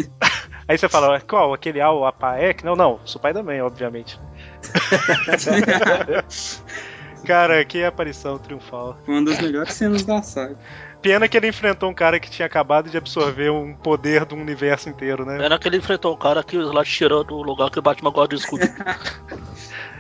Aí 0.69 0.79
você 0.79 0.89
fala, 0.89 1.21
qual? 1.21 1.55
Aquele 1.55 1.81
Al 1.81 2.05
Apaek? 2.05 2.65
Não, 2.65 2.77
não, 2.77 3.01
Spider-Man, 3.07 3.65
obviamente. 3.65 4.21
Cara, 7.25 7.65
que 7.65 7.85
aparição 7.85 8.39
triunfal. 8.39 8.99
foi 9.05 9.15
uma 9.15 9.25
das 9.25 9.41
melhores 9.41 9.73
cenas 9.75 10.05
da 10.05 10.23
saga. 10.23 10.57
Pena 11.01 11.29
que 11.29 11.37
ele 11.37 11.49
enfrentou 11.49 11.91
um 11.91 11.95
cara 11.95 12.21
que 12.21 12.31
tinha 12.31 12.47
acabado 12.47 12.89
de 12.89 12.97
absorver 12.97 13.51
um 13.51 13.75
poder 13.75 14.25
do 14.25 14.37
universo 14.37 14.89
inteiro, 14.89 15.25
né? 15.25 15.39
Pena 15.39 15.59
que 15.59 15.69
ele 15.69 15.79
enfrentou 15.79 16.15
um 16.15 16.17
cara 16.17 16.45
que 16.45 16.57
Slot 16.57 16.91
tirou 16.91 17.25
do 17.25 17.43
lugar 17.43 17.71
que 17.71 17.79
o 17.79 17.83
Batman 17.83 18.11
gosta 18.11 18.37
de 18.37 18.43
escudo. 18.43 18.65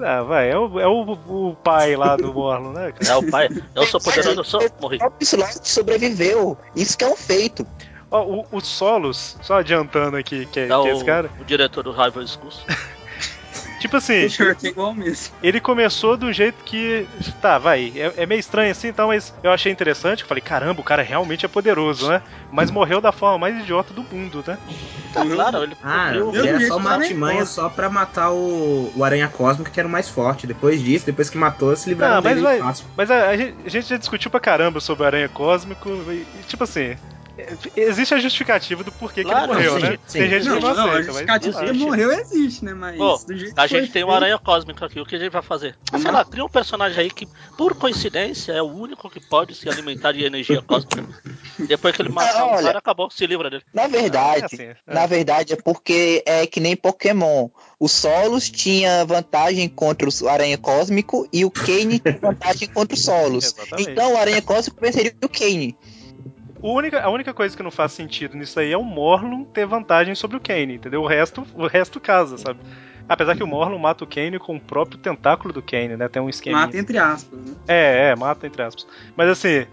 Ah, 0.00 0.22
vai, 0.22 0.50
é 0.50 0.58
o, 0.58 0.80
é 0.80 0.86
o, 0.86 1.02
o 1.02 1.56
pai 1.62 1.96
lá 1.96 2.16
do 2.16 2.32
Morlon, 2.32 2.72
né? 2.72 2.92
cara? 2.92 3.12
É 3.12 3.16
o 3.16 3.30
pai. 3.30 3.48
Eu 3.74 3.86
sou 3.86 4.00
poderoso, 4.00 4.40
eu 4.40 4.44
sou. 4.44 4.60
Morri. 4.80 4.96
O 4.96 5.00
próprio 5.00 5.24
Slot 5.24 5.68
sobreviveu. 5.68 6.56
Isso 6.74 6.96
que 6.96 7.04
é 7.04 7.08
um 7.08 7.16
feito. 7.16 7.66
Ó, 8.10 8.22
o, 8.22 8.46
o 8.52 8.60
Solos, 8.60 9.36
só 9.42 9.58
adiantando 9.58 10.16
aqui, 10.16 10.46
que 10.46 10.60
é, 10.60 10.64
É 10.64 10.68
que 10.68 10.88
é 10.88 10.92
esse 10.92 11.04
cara. 11.04 11.30
o 11.40 11.44
diretor 11.44 11.82
do 11.82 11.90
Rival 11.90 12.26
Schools. 12.26 12.64
Tipo 13.82 13.96
assim, 13.96 14.28
short 14.28 14.64
é 14.66 14.70
igual 14.70 14.94
mesmo. 14.94 15.34
ele 15.42 15.60
começou 15.60 16.16
do 16.16 16.32
jeito 16.32 16.62
que. 16.64 17.06
Tá, 17.40 17.58
vai. 17.58 17.92
É, 17.96 18.22
é 18.22 18.26
meio 18.26 18.38
estranho 18.38 18.70
assim, 18.70 18.88
então, 18.88 19.08
mas 19.08 19.34
eu 19.42 19.50
achei 19.50 19.70
interessante. 19.72 20.22
Eu 20.22 20.28
falei, 20.28 20.40
caramba, 20.40 20.80
o 20.80 20.84
cara 20.84 21.02
realmente 21.02 21.44
é 21.44 21.48
poderoso, 21.48 22.08
né? 22.08 22.22
Mas 22.50 22.70
morreu 22.70 23.00
da 23.00 23.10
forma 23.12 23.38
mais 23.38 23.58
idiota 23.58 23.92
do 23.92 24.02
mundo, 24.04 24.42
né? 24.46 24.56
Tá 25.12 25.26
claro, 25.26 25.62
ele. 25.64 25.76
Ah, 25.82 26.14
eu- 26.14 26.32
só 26.68 26.76
uma 26.76 26.90
cara 26.90 27.02
artimanha 27.02 27.44
só 27.44 27.68
pra 27.68 27.90
matar 27.90 28.30
o, 28.30 28.92
o 28.96 29.04
Aranha 29.04 29.28
Cósmico, 29.28 29.70
que 29.70 29.78
era 29.80 29.86
o 29.88 29.90
mais 29.90 30.08
forte. 30.08 30.46
Depois 30.46 30.80
disso, 30.80 31.04
depois 31.04 31.28
que 31.28 31.36
matou, 31.36 31.74
se 31.76 31.88
livraram 31.88 32.14
Não, 32.16 32.22
mas 32.22 32.34
dele 32.34 32.46
vai- 32.46 32.58
fácil. 32.60 32.86
Mas 32.96 33.10
a, 33.10 33.28
a 33.30 33.36
gente, 33.36 33.82
já 33.82 33.96
discutiu 33.96 34.30
pra 34.30 34.40
caramba 34.40 34.80
sobre 34.80 35.02
o 35.02 35.06
Aranha 35.06 35.28
Cósmico 35.28 35.88
e, 36.08 36.24
e, 36.40 36.42
tipo 36.46 36.64
assim. 36.64 36.96
Existe 37.76 38.14
a 38.14 38.18
justificativa 38.18 38.84
do 38.84 38.92
porquê 38.92 39.22
Claro, 39.22 39.52
que 39.52 39.60
ele 39.60 39.70
morreu, 39.70 39.74
sim, 39.80 39.82
né? 39.92 39.98
sim. 40.06 40.18
Tem 40.18 40.28
gente 40.30 40.48
Não, 40.48 40.56
que 40.56 40.62
não, 40.62 40.74
não, 40.74 40.82
a 40.84 40.88
aceita, 40.90 41.02
justificativa 41.04 41.52
mas. 41.60 41.70
que 41.70 41.76
ele 41.76 41.84
morreu 41.84 42.12
existe, 42.12 42.64
né? 42.64 42.74
Mas 42.74 42.96
Pô, 42.98 43.18
do 43.26 43.36
jeito 43.36 43.58
A 43.58 43.66
gente 43.66 43.90
tem 43.90 44.04
um 44.04 44.06
feito- 44.08 44.10
aranha 44.16 44.38
cósmico 44.38 44.84
aqui, 44.84 45.00
o 45.00 45.06
que 45.06 45.16
a 45.16 45.18
gente 45.18 45.32
vai 45.32 45.42
fazer? 45.42 45.76
Ah, 45.92 45.98
sei 45.98 46.10
lá, 46.10 46.24
cria 46.24 46.44
um 46.44 46.48
personagem 46.48 46.98
aí 47.04 47.10
que, 47.10 47.26
por 47.56 47.74
coincidência, 47.74 48.52
é 48.52 48.60
o 48.62 48.66
único 48.66 49.08
que 49.08 49.20
pode 49.20 49.54
se 49.54 49.68
alimentar 49.68 50.12
de 50.12 50.24
energia 50.24 50.60
cósmica. 50.62 51.04
Depois 51.58 51.94
que 51.96 52.02
ele 52.02 52.08
matar 52.10 52.44
o 52.46 52.62
cara, 52.62 52.78
acabou, 52.78 53.10
se 53.10 53.26
livra 53.26 53.48
dele. 53.50 53.62
Na 53.72 53.86
verdade, 53.86 54.42
é 54.42 54.44
assim, 54.46 54.62
é. 54.62 54.76
na 54.86 55.06
verdade 55.06 55.52
é 55.52 55.56
porque 55.56 56.22
é 56.26 56.46
que 56.46 56.60
nem 56.60 56.76
Pokémon. 56.76 57.48
O 57.78 57.88
Solos 57.88 58.50
tinha 58.50 59.04
vantagem 59.04 59.68
contra 59.68 60.08
o 60.08 60.28
Aranha 60.28 60.56
Cósmico 60.58 61.26
e 61.32 61.44
o 61.44 61.50
Kane 61.50 61.98
tinha 61.98 62.18
vantagem 62.20 62.68
contra 62.68 62.94
o 62.94 62.98
Solos. 62.98 63.44
Exatamente. 63.58 63.90
Então 63.90 64.12
o 64.14 64.16
Aranha 64.16 64.42
Cósmico 64.42 64.80
venceria 64.80 65.14
o 65.22 65.28
Kane. 65.28 65.76
Única, 66.62 67.02
a 67.02 67.10
única 67.10 67.34
coisa 67.34 67.56
que 67.56 67.62
não 67.62 67.72
faz 67.72 67.92
sentido 67.92 68.36
nisso 68.36 68.58
aí 68.60 68.72
é 68.72 68.78
o 68.78 68.84
Morlun 68.84 69.44
ter 69.44 69.66
vantagem 69.66 70.14
sobre 70.14 70.36
o 70.36 70.40
Kane, 70.40 70.74
entendeu? 70.74 71.02
O 71.02 71.06
resto, 71.08 71.44
o 71.54 71.66
resto 71.66 71.98
casa, 72.00 72.38
sabe? 72.38 72.60
Apesar 73.12 73.36
que 73.36 73.42
o 73.42 73.46
Morlun 73.46 73.78
mata 73.78 74.04
o 74.04 74.06
Kane 74.06 74.38
com 74.38 74.56
o 74.56 74.60
próprio 74.60 74.98
tentáculo 74.98 75.52
do 75.52 75.60
Kane, 75.62 75.96
né? 75.96 76.08
Tem 76.08 76.20
um 76.22 76.28
esquema. 76.28 76.60
Mata 76.60 76.76
entre 76.78 76.96
aspas, 76.98 77.38
né? 77.40 77.54
É, 77.68 78.08
é, 78.10 78.16
mata 78.16 78.46
entre 78.46 78.62
aspas. 78.62 78.86
Mas 79.16 79.28
assim, 79.28 79.66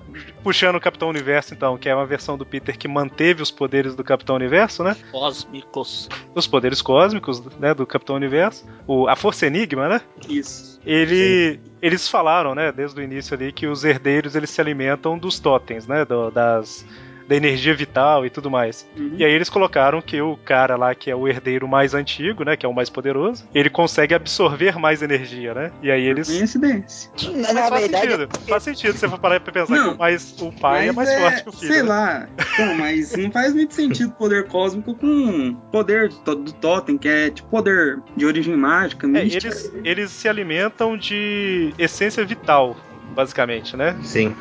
puxando 0.44 0.76
o 0.76 0.80
Capitão 0.82 1.08
Universo, 1.10 1.54
então, 1.54 1.78
que 1.78 1.88
é 1.88 1.96
uma 1.96 2.06
versão 2.06 2.38
do 2.38 2.46
Peter 2.46 2.78
que 2.78 2.88
manteve 2.88 3.42
os 3.42 3.50
poderes 3.52 3.96
do 3.96 4.04
Capitão 4.04 4.36
Universo, 4.36 4.84
né? 4.84 4.96
Cósmicos. 5.12 6.10
Os 6.36 6.48
poderes 6.48 6.82
cósmicos, 6.82 7.42
né, 7.58 7.74
do 7.74 7.86
Capitão 7.86 8.16
Universo. 8.16 8.66
O, 8.86 9.08
a 9.08 9.16
Força 9.16 9.48
Enigma, 9.48 9.88
né? 9.88 10.02
Isso. 10.28 10.80
Ele, 10.86 11.60
eles 11.82 12.08
falaram, 12.08 12.56
né, 12.56 12.72
desde 12.72 13.00
o 13.00 13.04
início 13.04 13.36
ali, 13.36 13.52
que 13.52 13.68
os 13.68 13.84
herdeiros 13.84 14.36
eles 14.36 14.50
se 14.50 14.60
alimentam 14.60 15.18
dos 15.18 15.40
totens, 15.40 15.88
né, 15.88 16.04
do- 16.06 16.32
das 16.32 16.86
da 17.30 17.36
energia 17.36 17.76
vital 17.76 18.26
e 18.26 18.30
tudo 18.30 18.50
mais. 18.50 18.88
Uhum. 18.98 19.14
E 19.16 19.24
aí 19.24 19.32
eles 19.32 19.52
colocaram 19.52 20.02
que 20.02 20.20
o 20.20 20.36
cara 20.36 20.76
lá 20.76 20.96
que 20.96 21.12
é 21.12 21.16
o 21.16 21.28
herdeiro 21.28 21.68
mais 21.68 21.94
antigo, 21.94 22.44
né, 22.44 22.58
que 22.58 22.66
é 22.66 22.70
o 22.70 22.74
mais 22.74 22.90
poderoso, 22.90 23.48
ele 23.54 23.70
consegue 23.70 24.16
absorver 24.16 24.80
mais 24.80 25.04
energia, 25.04 25.54
né? 25.54 25.72
E 25.84 25.92
aí 25.92 26.04
eles 26.04 26.28
Coincidência. 26.28 27.12
Mas 27.16 27.54
na 27.54 27.68
faz 27.68 27.82
verdade, 27.82 28.12
sentido, 28.12 28.30
faz 28.48 28.64
sentido 28.64 28.94
se 28.94 29.00
você 29.00 29.08
for 29.08 29.20
parar 29.20 29.40
pra 29.40 29.54
pensar 29.54 29.76
Não. 29.76 29.90
que 29.90 29.96
o, 29.96 29.98
mais, 30.00 30.42
o 30.42 30.52
pai 30.52 30.88
é 30.88 30.92
mais 30.92 31.14
forte 31.14 31.44
que 31.44 31.50
o 31.50 31.52
filho. 31.52 31.74
Sei 31.74 31.84
né? 31.84 31.90
lá. 31.90 32.30
Então, 32.54 32.76
mas 32.76 33.16
não 33.16 33.32
faz 33.32 33.54
muito 33.54 33.76
sentido 33.76 34.12
poder 34.14 34.48
cósmico 34.48 34.96
com 34.96 35.54
poder 35.72 36.10
do, 36.10 36.36
do 36.36 36.52
Totem, 36.54 36.98
que 36.98 37.08
é 37.08 37.30
tipo 37.30 37.48
poder 37.48 38.00
de 38.18 38.26
origem 38.26 38.58
mágica, 38.58 39.08
É, 39.14 39.20
eles, 39.22 39.72
eles 39.84 40.12
se 40.12 40.28
alimentam 40.28 40.98
de 40.98 41.76
essência 41.78 42.26
vital, 42.26 42.76
basicamente, 43.16 43.78
né? 43.78 43.96
Sim. 44.02 44.36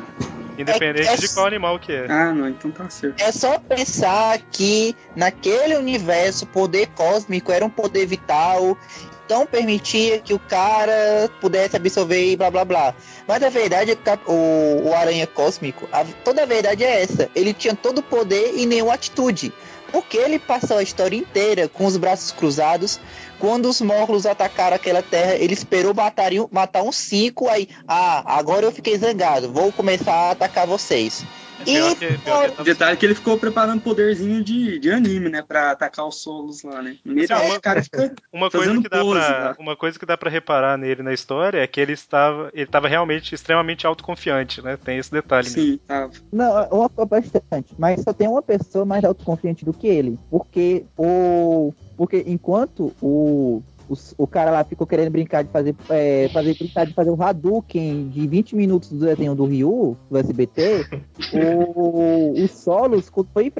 Independente 0.59 1.07
É- 1.07 1.13
é- 1.13 1.17
de 1.17 1.29
qual 1.33 1.45
animal 1.45 1.79
que 1.79 1.91
é. 1.91 2.05
Ah, 2.09 2.33
não, 2.33 2.47
então 2.49 2.69
tá 2.71 2.89
certo. 2.89 3.21
é 3.21 3.31
só 3.31 3.57
pensar 3.59 4.39
que 4.51 4.95
naquele 5.15 5.75
universo 5.77 6.45
o 6.45 6.47
poder 6.47 6.87
cósmico 6.87 7.51
era 7.51 7.65
um 7.65 7.69
poder 7.69 8.05
vital, 8.05 8.77
então 9.25 9.45
permitia 9.45 10.19
que 10.19 10.33
o 10.33 10.39
cara 10.39 11.29
pudesse 11.39 11.75
absorver 11.75 12.31
e 12.31 12.35
blá 12.35 12.49
blá 12.51 12.65
blá. 12.65 12.95
Mas 13.27 13.41
a 13.43 13.49
verdade 13.49 13.91
é 13.91 13.95
que 13.95 14.09
o, 14.25 14.89
o 14.89 14.93
Aranha 14.93 15.27
Cósmico, 15.27 15.87
a- 15.91 16.03
toda 16.23 16.43
a 16.43 16.45
verdade 16.45 16.83
é 16.83 17.03
essa. 17.03 17.29
Ele 17.35 17.53
tinha 17.53 17.75
todo 17.75 17.99
o 17.99 18.03
poder 18.03 18.53
e 18.55 18.65
nenhuma 18.65 18.93
atitude. 18.95 19.53
Porque 19.91 20.17
ele 20.17 20.39
passou 20.39 20.77
a 20.77 20.83
história 20.83 21.17
inteira 21.17 21.67
com 21.67 21.85
os 21.85 21.97
braços 21.97 22.31
cruzados. 22.31 22.99
Quando 23.39 23.69
os 23.69 23.81
Morlos 23.81 24.25
atacaram 24.25 24.75
aquela 24.75 25.01
terra, 25.01 25.35
ele 25.35 25.53
esperou 25.53 25.93
matar, 25.93 26.83
uns 26.83 26.97
cinco. 26.97 27.47
Aí, 27.47 27.67
ah, 27.87 28.37
agora 28.37 28.65
eu 28.65 28.71
fiquei 28.71 28.97
zangado. 28.97 29.51
Vou 29.51 29.71
começar 29.71 30.13
a 30.13 30.31
atacar 30.31 30.67
vocês. 30.67 31.23
Pior 31.65 31.91
E 31.91 31.95
que- 31.95 32.17
pior 32.19 32.49
que 32.49 32.55
tá- 32.57 32.63
Detalhe 32.63 32.97
que 32.97 33.05
ele 33.05 33.15
ficou 33.15 33.37
preparando 33.37 33.81
poderzinho 33.81 34.43
de, 34.43 34.79
de 34.79 34.91
anime, 34.91 35.29
né? 35.29 35.41
Pra 35.41 35.71
atacar 35.71 36.07
os 36.07 36.15
solos 36.21 36.63
lá, 36.63 36.81
né? 36.81 36.95
Assim, 37.05 37.47
uma- 37.47 37.57
o 37.57 37.61
cara 37.61 37.83
fica. 37.83 37.99
Uma 38.31 38.49
coisa, 38.49 38.65
Fazendo 38.67 38.83
que 38.83 38.89
dá 38.89 39.01
pose, 39.01 39.19
pra, 39.19 39.53
tá? 39.53 39.55
uma 39.59 39.75
coisa 39.75 39.99
que 39.99 40.05
dá 40.05 40.17
pra 40.17 40.29
reparar 40.29 40.77
nele 40.77 41.01
na 41.03 41.13
história 41.13 41.59
é 41.59 41.67
que 41.67 41.79
ele 41.81 41.93
estava, 41.93 42.49
ele 42.53 42.63
estava 42.63 42.87
realmente 42.87 43.33
extremamente 43.35 43.85
autoconfiante, 43.87 44.61
né? 44.61 44.77
Tem 44.77 44.97
esse 44.97 45.11
detalhe. 45.11 45.47
mesmo. 45.49 45.61
Sim, 45.61 45.79
tava. 45.87 46.11
Não, 46.31 46.69
uma 46.69 46.89
coisa 46.89 47.07
bastante. 47.07 47.73
Mas 47.77 48.01
só 48.01 48.13
tem 48.13 48.27
uma 48.27 48.41
pessoa 48.41 48.85
mais 48.85 49.03
autoconfiante 49.03 49.65
do 49.65 49.73
que 49.73 49.87
ele. 49.87 50.17
Porque 50.29 50.85
o. 50.97 51.73
Porque 51.97 52.23
enquanto 52.27 52.93
o. 53.01 53.61
O, 53.89 54.23
o 54.23 54.27
cara 54.27 54.51
lá 54.51 54.63
ficou 54.63 54.85
querendo 54.85 55.09
brincar 55.09 55.43
de 55.43 55.51
fazer, 55.51 55.75
é, 55.89 56.29
fazer 56.31 56.55
brincar 56.57 56.85
de 56.85 56.93
fazer 56.93 57.09
o 57.09 57.21
Hadouken 57.21 58.09
de 58.09 58.27
20 58.27 58.55
minutos 58.55 58.89
do 58.89 59.05
desenho 59.05 59.35
do 59.35 59.45
Ryu, 59.45 59.97
do 60.09 60.17
SBT, 60.17 60.85
o, 61.75 62.43
o 62.43 62.47
Solos 62.47 63.11
foi 63.33 63.51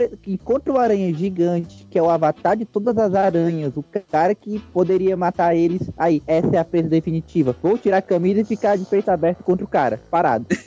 contra 0.43 0.73
o 0.73 0.77
aranha 0.77 1.13
gigante, 1.13 1.87
que 1.89 1.97
é 1.97 2.01
o 2.01 2.09
avatar 2.09 2.55
de 2.55 2.65
todas 2.65 2.97
as 2.97 3.13
aranhas, 3.13 3.75
o 3.75 3.83
cara 4.11 4.35
que 4.35 4.59
poderia 4.73 5.17
matar 5.17 5.55
eles. 5.55 5.89
Aí, 5.97 6.21
essa 6.27 6.55
é 6.55 6.59
a 6.59 6.65
presa 6.65 6.89
definitiva. 6.89 7.55
Vou 7.61 7.77
tirar 7.77 7.97
a 7.97 8.01
camisa 8.01 8.41
e 8.41 8.45
ficar 8.45 8.77
de 8.77 8.85
peito 8.85 9.09
aberto 9.09 9.43
contra 9.43 9.65
o 9.65 9.67
cara, 9.67 9.99
parado. 10.09 10.45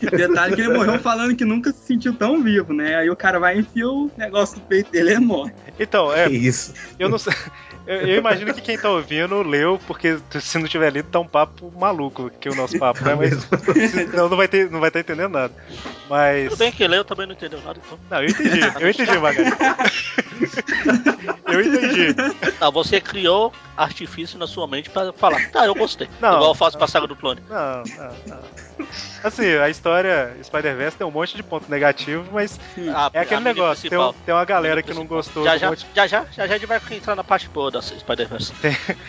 Detalhe 0.00 0.56
que 0.56 0.60
ele 0.60 0.74
morreu 0.74 0.98
falando 0.98 1.36
que 1.36 1.44
nunca 1.44 1.72
se 1.72 1.86
sentiu 1.86 2.12
tão 2.12 2.42
vivo, 2.42 2.72
né? 2.72 2.96
Aí 2.96 3.08
o 3.08 3.16
cara 3.16 3.38
vai 3.38 3.56
e 3.56 3.60
enfia 3.60 3.88
o 3.88 4.10
negócio 4.16 4.58
no 4.58 4.64
peito 4.64 4.90
dele 4.90 5.14
e 5.14 5.18
morre. 5.20 5.52
Então, 5.78 6.12
é, 6.12 6.28
Que 6.28 6.34
isso. 6.34 6.74
eu 6.98 7.08
não 7.08 7.18
sei. 7.18 7.32
Eu, 7.86 8.00
eu 8.00 8.16
imagino 8.18 8.52
que 8.52 8.60
quem 8.60 8.76
tá 8.76 8.90
ouvindo 8.90 9.42
leu, 9.42 9.78
porque 9.86 10.18
se 10.40 10.58
não 10.58 10.66
tiver 10.66 10.92
lido, 10.92 11.08
tá 11.08 11.20
um 11.20 11.26
papo 11.26 11.72
maluco 11.78 12.30
que 12.40 12.48
o 12.48 12.54
nosso 12.54 12.76
papo, 12.78 13.02
né? 13.06 13.14
Mas 13.14 13.48
não, 14.12 14.28
não 14.28 14.36
vai 14.36 14.48
ter, 14.48 14.68
não 14.70 14.80
vai 14.80 14.88
estar 14.88 15.00
entendendo 15.00 15.32
nada. 15.32 15.54
Mas. 16.08 16.50
Tudo 16.50 16.58
bem 16.58 16.72
que 16.72 16.86
leu 16.86 17.04
também 17.04 17.26
não 17.26 17.34
entendeu 17.34 17.60
nada, 17.62 17.80
então. 17.84 17.98
Não, 18.10 18.22
eu 18.22 18.28
entendi, 18.28 18.60
eu 18.80 18.90
entendi, 18.90 19.18
Magari. 19.18 19.50
eu 21.46 21.60
entendi. 21.60 22.14
Não, 22.60 22.72
você 22.72 23.00
criou 23.00 23.52
artifício 23.76 24.38
na 24.38 24.46
sua 24.46 24.66
mente 24.66 24.90
pra 24.90 25.12
falar, 25.12 25.50
tá, 25.50 25.66
eu 25.66 25.74
gostei. 25.74 26.08
Não, 26.20 26.34
Igual 26.34 26.50
eu 26.50 26.54
faço 26.54 26.72
não. 26.76 26.78
com 26.80 26.84
a 26.84 26.88
saga 26.88 27.06
do 27.06 27.16
clone. 27.16 27.40
Não, 27.48 27.82
não, 27.96 28.16
não. 28.26 28.75
Assim, 29.24 29.46
a 29.56 29.68
história 29.68 30.36
Spider-Verse 30.42 30.96
tem 30.96 31.06
um 31.06 31.10
monte 31.10 31.36
de 31.36 31.42
ponto 31.42 31.70
negativo, 31.70 32.24
mas 32.32 32.58
A- 32.94 33.10
é 33.12 33.20
aquele 33.20 33.40
negócio. 33.40 33.88
Tem, 33.88 33.98
tem 34.24 34.34
uma 34.34 34.44
galera 34.44 34.82
que 34.82 34.92
não 34.94 35.06
gostou 35.06 35.42
Já 35.44 35.56
já, 35.56 35.70
monte- 35.70 35.86
já 35.94 36.06
já, 36.06 36.24
já 36.30 36.46
já 36.46 36.54
a 36.54 36.58
gente 36.58 36.66
vai 36.66 36.80
entrar 36.92 37.16
na 37.16 37.24
parte 37.24 37.48
boa 37.48 37.70
da 37.70 37.80
Spider-Verse. 37.82 38.52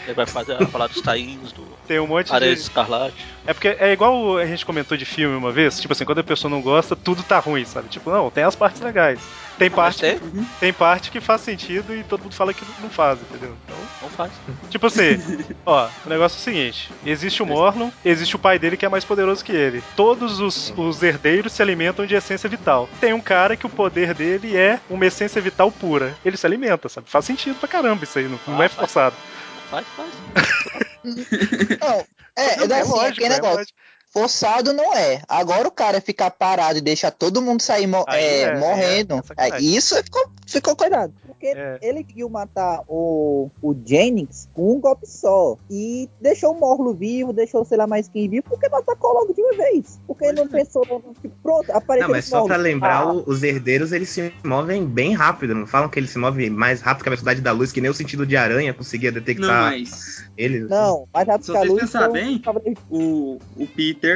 Ele 0.06 0.14
vai 0.14 0.26
fazer, 0.26 0.66
falar 0.68 0.88
dos 0.88 1.02
tains, 1.02 1.52
do 1.52 1.68
Tem 1.88 2.00
um 2.00 2.08
monte 2.08 2.34
Areia 2.34 2.56
de. 2.56 2.62
Escarlate. 2.62 3.26
É 3.46 3.54
porque 3.54 3.68
é 3.80 3.92
igual 3.94 4.38
a 4.38 4.46
gente 4.46 4.66
comentou 4.66 4.98
de 4.98 5.06
filme 5.06 5.36
uma 5.36 5.52
vez, 5.52 5.80
tipo 5.80 5.94
assim, 5.94 6.06
quando 6.06 6.20
a 6.20 6.24
pessoa 6.24 6.50
não 6.50 6.62
gosta, 6.62 6.96
tudo 6.96 7.22
tá 7.24 7.40
ruim, 7.40 7.66
sabe? 7.66 7.88
Tipo, 7.90 8.10
não, 8.10 8.32
tem 8.32 8.44
as 8.44 8.56
partes 8.56 8.82
legais. 8.82 9.20
Tem 9.58 9.70
parte, 9.72 10.00
tem? 10.02 10.20
tem 10.60 10.74
parte 10.74 11.10
que 11.10 11.20
faz 11.20 11.42
sentido 11.42 11.96
e 11.96 12.04
todo 12.04 12.22
mundo 12.24 12.34
fala 12.36 12.54
que 12.54 12.64
não 12.80 12.90
faz, 12.90 13.20
entendeu? 13.22 13.56
Então, 13.66 13.78
Não 14.02 14.10
faz. 14.10 14.32
tipo 14.70 14.86
assim, 14.88 15.18
ó, 15.66 15.90
o 16.06 16.10
negócio 16.10 16.38
é 16.38 16.40
o 16.40 16.44
seguinte: 16.44 16.92
existe 17.06 17.42
o 17.42 17.46
Morlon, 17.46 17.90
existe 18.06 18.36
o 18.36 18.40
pai 18.40 18.60
dele 18.60 18.78
que 18.78 18.86
é 18.86 18.90
mais 18.90 19.04
poderoso 19.04 19.44
que 19.44 19.52
ele. 19.52 19.84
Todos 19.96 20.40
os, 20.40 20.72
os 20.78 21.02
herdeiros 21.02 21.54
se 21.54 21.62
alimentam 21.62 22.06
de 22.06 22.14
essência 22.16 22.50
vital. 22.50 22.88
Tem 23.00 23.14
um 23.14 23.22
cara 23.22 23.56
que 23.56 23.66
o 23.66 23.70
poder 23.70 24.14
dele 24.14 24.56
é 24.56 24.80
uma 24.90 25.06
essência 25.06 25.42
vital 25.42 25.72
pura. 25.72 26.16
Ele 26.24 26.38
se 26.38 26.46
alimenta, 26.46 26.88
sabe? 26.90 27.10
Faz 27.10 27.26
sentido 27.26 27.56
pra 27.60 27.68
caramba 27.68 28.04
isso 28.04 28.18
aí, 28.20 28.26
não, 28.28 28.40
não 28.48 28.62
Ah, 28.62 28.66
é 28.66 28.70
faz. 28.70 28.74
forçado. 28.92 29.16
Faz, 29.72 29.86
faz. 29.96 30.10
Não, 31.82 32.06
é, 32.36 32.68
Não, 32.68 32.76
é, 32.76 32.82
assim, 32.82 32.92
lógico, 32.92 33.08
aquele 33.08 33.26
é 33.26 33.30
negócio. 33.30 33.58
lógico. 33.58 33.78
Forçado 34.22 34.74
não 34.74 34.94
é. 34.96 35.22
Agora 35.28 35.68
o 35.68 35.72
cara 35.72 36.02
ficar 36.02 36.32
parado 36.32 36.78
e 36.80 36.82
deixar 36.82 37.12
todo 37.12 37.42
mundo 37.42 37.62
sair 37.62 37.88
mo- 37.88 38.04
Aí 38.08 38.24
é, 38.24 38.42
é, 38.44 38.58
morrendo. 38.60 39.22
é, 39.38 39.50
é 39.50 39.52
é, 39.58 39.62
isso 39.62 39.96
ficou, 40.04 40.26
ficou 40.46 40.76
coitado. 40.76 41.14
Porque 41.26 41.48
É. 41.48 41.78
ele 41.82 42.04
conseguiu 42.04 42.30
matar 42.30 42.82
o, 42.88 43.50
o 43.62 43.76
Jennings 43.86 44.50
com 44.54 44.74
um 44.76 44.80
golpe 44.80 45.06
só. 45.08 45.56
E 45.70 46.10
deixou 46.20 46.52
o 46.54 46.60
Morlo 46.60 46.94
vivo, 46.94 47.32
deixou 47.32 47.64
sei 47.66 47.78
lá 47.78 47.86
mais 47.86 48.08
quem 48.08 48.28
vivo, 48.28 48.44
porque 48.50 48.68
não 48.70 48.80
atacou 48.80 49.14
logo 49.14 49.34
de 49.34 49.42
uma 49.42 49.54
vez. 49.54 50.00
Porque 50.08 50.26
ele 50.26 50.34
não 50.42 50.48
pensou, 50.48 50.84
tipo, 51.22 51.36
pronto, 51.44 51.70
apareceu 51.72 52.08
Não, 52.08 52.16
mas 52.16 52.26
só 52.26 52.44
pra 52.46 52.56
lembrar, 52.58 53.02
Ah, 53.04 53.14
os 53.14 53.44
herdeiros 53.44 53.92
eles 53.92 54.10
se 54.10 54.34
movem 54.44 54.86
bem 54.86 55.14
rápido. 55.14 55.54
Não 55.54 55.68
falam 55.68 55.90
que 55.90 56.00
eles 56.00 56.10
se 56.10 56.18
movem 56.18 56.50
mais 56.50 56.82
rápido 56.82 57.04
que 57.04 57.10
a 57.10 57.12
velocidade 57.12 57.42
da 57.42 57.52
luz, 57.52 57.72
que 57.72 57.82
nem 57.82 57.92
o 57.92 57.94
sentido 57.94 58.26
de 58.26 58.36
aranha 58.36 58.74
conseguia 58.74 59.12
Não, 59.12 59.20
detectar 59.20 59.72
mas 59.72 60.24
eles. 60.38 60.70
Não, 60.70 61.08
mas 61.14 61.28
rápido 61.28 61.46
Se 61.46 61.52
que 61.52 61.58
a 61.58 61.62
luz. 61.62 61.82
pensar 61.82 62.10
um 62.10 62.14
bem, 62.14 62.42
o, 62.90 63.38
o 63.58 63.68
Peter 63.68 64.07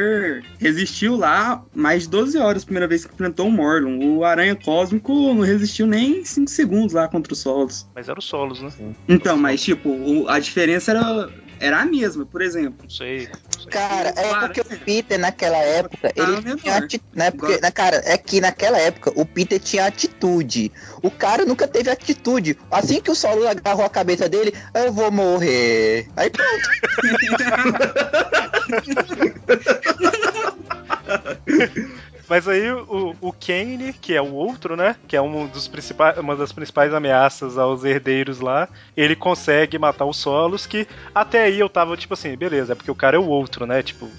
resistiu 0.59 1.15
lá 1.15 1.63
mais 1.73 2.03
de 2.03 2.09
12 2.09 2.37
horas 2.37 2.63
a 2.63 2.65
primeira 2.65 2.87
vez 2.87 3.05
que 3.05 3.13
enfrentou 3.13 3.47
o 3.47 3.51
Morlun. 3.51 4.17
O 4.17 4.23
Aranha 4.23 4.55
Cósmico 4.55 5.13
não 5.33 5.41
resistiu 5.41 5.87
nem 5.87 6.23
5 6.25 6.49
segundos 6.49 6.93
lá 6.93 7.07
contra 7.07 7.33
os 7.33 7.39
solos. 7.39 7.87
Mas 7.95 8.09
era 8.09 8.19
o 8.19 8.21
Solos, 8.21 8.61
né? 8.61 8.69
Então, 9.07 9.37
mas 9.37 9.61
tipo, 9.61 9.89
o- 9.89 10.27
a 10.29 10.39
diferença 10.39 10.91
era, 10.91 11.29
era 11.59 11.81
a 11.81 11.85
mesma, 11.85 12.25
por 12.25 12.41
exemplo. 12.41 12.79
Não 12.83 12.89
sei. 12.89 13.27
não 13.55 13.61
sei. 13.61 13.71
Cara, 13.71 14.09
é 14.09 14.13
Claro, 14.29 14.53
porque 14.53 14.61
o 14.61 14.79
Peter 14.79 15.19
naquela 15.19 15.57
época, 15.57 16.11
Tá 16.13 16.23
ele 16.23 16.55
tinha 16.57 16.77
atitude. 16.77 17.03
Né? 17.15 17.31
Porque, 17.31 17.59
na, 17.61 17.71
cara, 17.71 18.01
é 18.05 18.17
que 18.17 18.41
naquela 18.41 18.77
época 18.79 19.11
o 19.15 19.25
Peter 19.25 19.59
tinha 19.59 19.85
atitude. 19.85 20.71
O 21.03 21.11
cara 21.11 21.45
nunca 21.45 21.67
teve 21.67 21.89
atitude. 21.89 22.57
Assim 22.71 23.01
que 23.01 23.11
o 23.11 23.15
Solo 23.15 23.47
agarrou 23.47 23.85
a 23.85 23.89
cabeça 23.89 24.27
dele, 24.29 24.53
eu 24.73 24.91
vou 24.91 25.11
morrer. 25.11 26.07
Aí 26.15 26.29
pronto. 26.29 26.51
Mas 32.31 32.47
aí 32.47 32.71
o, 32.71 33.13
o 33.19 33.33
Kane, 33.33 33.91
que 33.91 34.15
é 34.15 34.21
o 34.21 34.33
outro, 34.33 34.77
né? 34.77 34.95
Que 35.05 35.17
é 35.17 35.21
um 35.21 35.47
dos 35.47 35.67
principais, 35.67 36.17
uma 36.17 36.33
das 36.33 36.53
principais 36.53 36.93
ameaças 36.93 37.57
aos 37.57 37.83
herdeiros 37.83 38.39
lá, 38.39 38.69
ele 38.95 39.17
consegue 39.17 39.77
matar 39.77 40.05
os 40.05 40.15
solos, 40.15 40.65
que 40.65 40.87
até 41.13 41.43
aí 41.43 41.59
eu 41.59 41.67
tava 41.67 41.97
tipo 41.97 42.13
assim, 42.13 42.37
beleza, 42.37 42.71
é 42.71 42.75
porque 42.75 42.89
o 42.89 42.95
cara 42.95 43.17
é 43.17 43.19
o 43.19 43.27
outro, 43.27 43.65
né? 43.65 43.83
Tipo, 43.83 44.09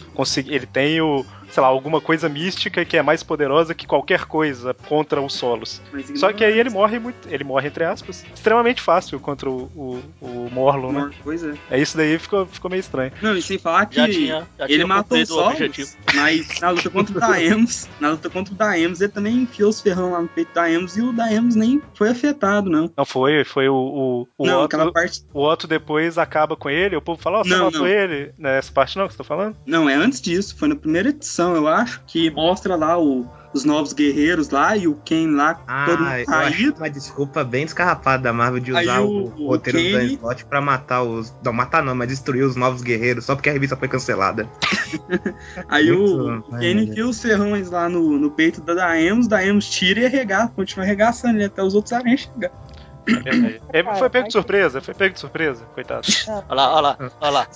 ele 0.46 0.66
tem 0.66 1.00
o, 1.00 1.24
sei 1.52 1.62
lá, 1.62 1.68
alguma 1.68 2.00
coisa 2.00 2.28
mística 2.28 2.84
que 2.84 2.96
é 2.96 3.02
mais 3.02 3.22
poderosa 3.22 3.74
que 3.74 3.86
qualquer 3.86 4.24
coisa 4.24 4.74
contra 4.88 5.20
os 5.20 5.34
solos. 5.34 5.80
Só 6.16 6.32
que 6.32 6.44
aí 6.44 6.58
ele 6.58 6.70
morre 6.70 6.98
muito, 6.98 7.28
ele 7.28 7.44
morre 7.44 7.68
entre 7.68 7.84
aspas, 7.84 8.24
extremamente 8.34 8.80
fácil 8.80 9.20
contra 9.20 9.48
o, 9.50 9.70
o, 9.76 10.02
o 10.20 10.92
né? 10.92 11.10
Pois 11.22 11.44
é. 11.44 11.54
É 11.70 11.80
isso 11.80 11.96
daí 11.96 12.18
ficou, 12.18 12.46
ficou 12.46 12.70
meio 12.70 12.80
estranho. 12.80 13.12
Não, 13.20 13.36
e 13.36 13.42
sem 13.42 13.58
falar 13.58 13.86
que 13.86 13.96
Já 13.96 14.08
tinha, 14.08 14.48
já 14.58 14.66
ele 14.68 14.84
matou 14.84 15.18
os 15.18 15.28
solos, 15.28 15.96
mas 16.14 16.60
na 16.60 16.70
luta 16.70 16.90
contra 16.90 17.16
o 17.16 17.20
Daemus, 17.20 17.88
na 18.00 18.10
luta 18.10 18.30
contra 18.30 18.54
o 18.54 18.56
Daemus, 18.56 19.00
ele 19.00 19.12
também 19.12 19.34
enfiou 19.42 19.68
os 19.68 19.80
ferrão 19.80 20.12
lá 20.12 20.22
no 20.22 20.28
peito 20.28 20.48
do 20.48 20.54
Daemus 20.54 20.96
e 20.96 21.02
o 21.02 21.12
Daemus 21.12 21.54
nem 21.54 21.82
foi 21.94 22.08
afetado, 22.08 22.70
não. 22.70 22.90
Não 22.96 23.04
foi, 23.04 23.44
foi 23.44 23.68
o, 23.68 23.74
o, 23.74 24.28
o 24.38 24.46
não, 24.46 24.58
Otto, 24.62 24.76
aquela 24.76 24.92
parte. 24.92 25.22
o 25.32 25.42
Otto 25.44 25.66
depois 25.66 26.16
acaba 26.16 26.56
com 26.56 26.70
ele, 26.70 26.96
o 26.96 27.02
povo 27.02 27.20
fala, 27.20 27.40
ó, 27.40 27.44
você 27.44 27.50
Não, 27.50 27.66
matou 27.66 27.80
não. 27.80 27.86
ele. 27.86 28.32
Nessa 28.38 28.72
parte 28.72 28.96
não 28.96 29.06
que 29.06 29.12
você 29.12 29.18
tá 29.18 29.24
falando? 29.24 29.56
Não, 29.66 29.88
é 29.88 29.94
antes 29.94 30.20
disso, 30.20 30.56
foi 30.56 30.68
na 30.68 30.76
primeira 30.76 31.08
edição, 31.10 31.41
eu 31.56 31.66
acho, 31.68 32.00
que 32.06 32.30
mostra 32.30 32.76
lá 32.76 32.98
o- 32.98 33.26
os 33.54 33.64
novos 33.66 33.92
guerreiros 33.92 34.48
lá 34.48 34.74
e 34.76 34.88
o 34.88 34.94
Ken 35.04 35.26
lá 35.32 35.52
todo 35.54 36.02
Ah, 36.06 36.14
acho 36.14 36.26
caído. 36.26 36.74
uma 36.78 36.88
desculpa 36.88 37.44
bem 37.44 37.64
descarrapada 37.66 38.22
da 38.22 38.32
Marvel 38.32 38.60
de 38.60 38.72
usar 38.72 39.00
o- 39.02 39.26
o, 39.36 39.46
roteiro 39.48 39.78
o 39.78 39.82
do 39.82 39.90
Dan 39.90 39.98
Kane- 39.98 40.14
Slott 40.14 40.44
pra 40.46 40.60
matar 40.62 41.02
os. 41.02 41.34
Não, 41.44 41.52
matar 41.52 41.82
não, 41.82 41.94
mas 41.94 42.08
destruir 42.08 42.44
os 42.44 42.56
novos 42.56 42.80
guerreiros 42.80 43.26
só 43.26 43.34
porque 43.34 43.50
a 43.50 43.52
revista 43.52 43.76
foi 43.76 43.88
cancelada. 43.88 44.48
Aí 45.68 45.90
o, 45.90 45.98
Muito- 45.98 46.50
o 46.50 46.54
Ai, 46.54 46.60
Ken 46.60 46.74
meu 46.74 46.84
enfia 46.84 47.06
os 47.06 47.20
ferrões 47.20 47.70
lá 47.70 47.88
no, 47.88 48.18
no 48.18 48.30
peito 48.30 48.60
da 48.62 48.74
Daemus, 48.74 49.26
Daemus 49.28 49.68
tira 49.68 50.00
e 50.00 50.06
arregaça, 50.06 50.52
continua 50.56 50.84
arregaçando 50.86 51.36
ele 51.36 51.44
até 51.44 51.62
os 51.62 51.74
outros 51.74 51.92
aranhas 51.92 52.20
chegar. 52.20 52.50
É. 53.08 53.60
Ele 53.72 53.84
Cara, 53.84 53.96
foi 53.96 54.10
pego 54.10 54.26
de 54.28 54.32
surpresa, 54.32 54.80
foi 54.80 54.94
pego 54.94 55.14
de 55.14 55.20
surpresa, 55.20 55.64
coitado. 55.74 56.06
Olha 56.28 56.44
lá, 56.54 56.72
olha 56.74 56.80
lá, 56.80 56.96
olha 57.20 57.30
lá. 57.30 57.46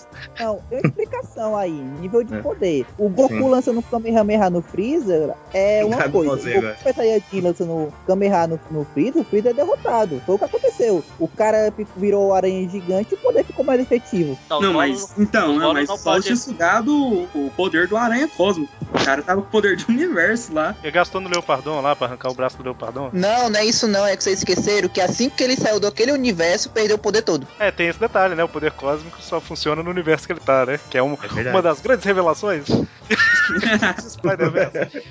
Não, 0.41 0.61
tem 0.69 0.81
explicação 0.85 1.57
aí, 1.57 1.71
nível 1.71 2.23
de 2.25 2.35
É. 2.35 2.39
poder. 2.41 2.87
O 2.99 3.09
Goku 3.09 3.35
Sim. 3.35 3.49
lançando 3.49 3.83
Kamehameha 3.83 4.51
no 4.51 4.61
Freezer 4.63 5.35
é 5.55 5.85
uma 5.85 5.97
Dragon 5.97 6.25
coisa. 6.25 6.37
Z 6.43 6.59
O 6.59 6.63
Goku. 6.63 6.79
Super 6.79 6.95
Saiyajin 6.95 7.41
lançando 7.41 7.93
Kamehameha 8.07 8.47
no, 8.49 8.61
no 8.71 8.85
Freezer, 8.87 9.23
o 9.23 9.25
Freezer 9.25 9.53
é 9.53 9.55
derrotado. 9.55 10.21
Foi 10.27 10.35
o 10.35 10.39
que 10.39 10.45
aconteceu. 10.45 11.05
O 11.19 11.29
cara 11.29 11.73
virou 11.97 12.35
aranha 12.35 12.69
gigante 12.69 13.13
e 13.13 13.15
o 13.15 13.19
poder 13.19 13.45
ficou 13.45 13.65
mais 13.65 13.81
efetivo. 13.81 14.39
Não, 14.51 14.61
Não, 14.61 14.73
mas 14.75 15.15
então, 15.19 15.57
o 15.57 15.59
né, 15.61 15.67
mas 15.73 15.89
não 15.89 15.97
só 15.97 16.13
pode- 16.13 16.25
tinha 16.25 16.37
sugado 16.37 16.93
o, 16.95 17.23
o 17.35 17.51
poder 17.57 17.87
do 17.89 17.97
Aranha 17.97 18.29
Cósmico. 18.29 18.73
O 18.93 19.05
cara 19.05 19.23
tava 19.23 19.43
com 19.43 19.49
o 19.49 19.51
poder 19.51 19.77
de 19.77 19.85
universo 19.89 20.53
lá. 20.55 20.75
Ele 20.83 20.91
gastou 20.93 21.21
no 21.21 21.29
Leopardon 21.29 21.81
lá 21.81 21.95
pra 21.95 22.07
arrancar 22.09 22.31
o 22.31 22.35
braço 22.35 22.57
do 22.57 22.63
Leopardon. 22.65 23.11
Não, 23.13 23.49
não 23.51 23.61
é 23.61 23.65
isso 23.65 23.87
não. 23.87 24.05
É 24.07 24.17
que 24.17 24.25
vocês 24.25 24.39
esqueceram 24.39 24.89
que 24.89 25.01
assim 25.01 25.29
que 25.37 25.45
ele 25.45 25.57
saiu 25.57 25.79
daquele 25.79 26.11
universo, 26.13 26.71
perdeu 26.71 26.97
o 26.97 26.99
poder 26.99 27.23
todo. 27.23 27.47
É, 27.59 27.71
tem 27.71 27.89
esse 27.89 28.01
detalhe, 28.01 28.35
né? 28.35 28.43
O 28.43 28.49
poder 28.49 28.73
cósmico 28.73 29.21
só 29.23 29.41
funciona 29.41 29.83
no 29.83 29.91
universo 29.91 30.27
que 30.27 30.33
ele 30.33 30.41
tá, 30.41 30.65
né? 30.67 30.81
Que 30.91 30.99
é, 30.99 31.03
um- 31.03 31.17
É 31.45 31.51
uma 31.51 31.63
das 31.63 31.81
grandes 31.81 32.05
revelações 32.05 32.65
Spider-Verse. 34.09 35.03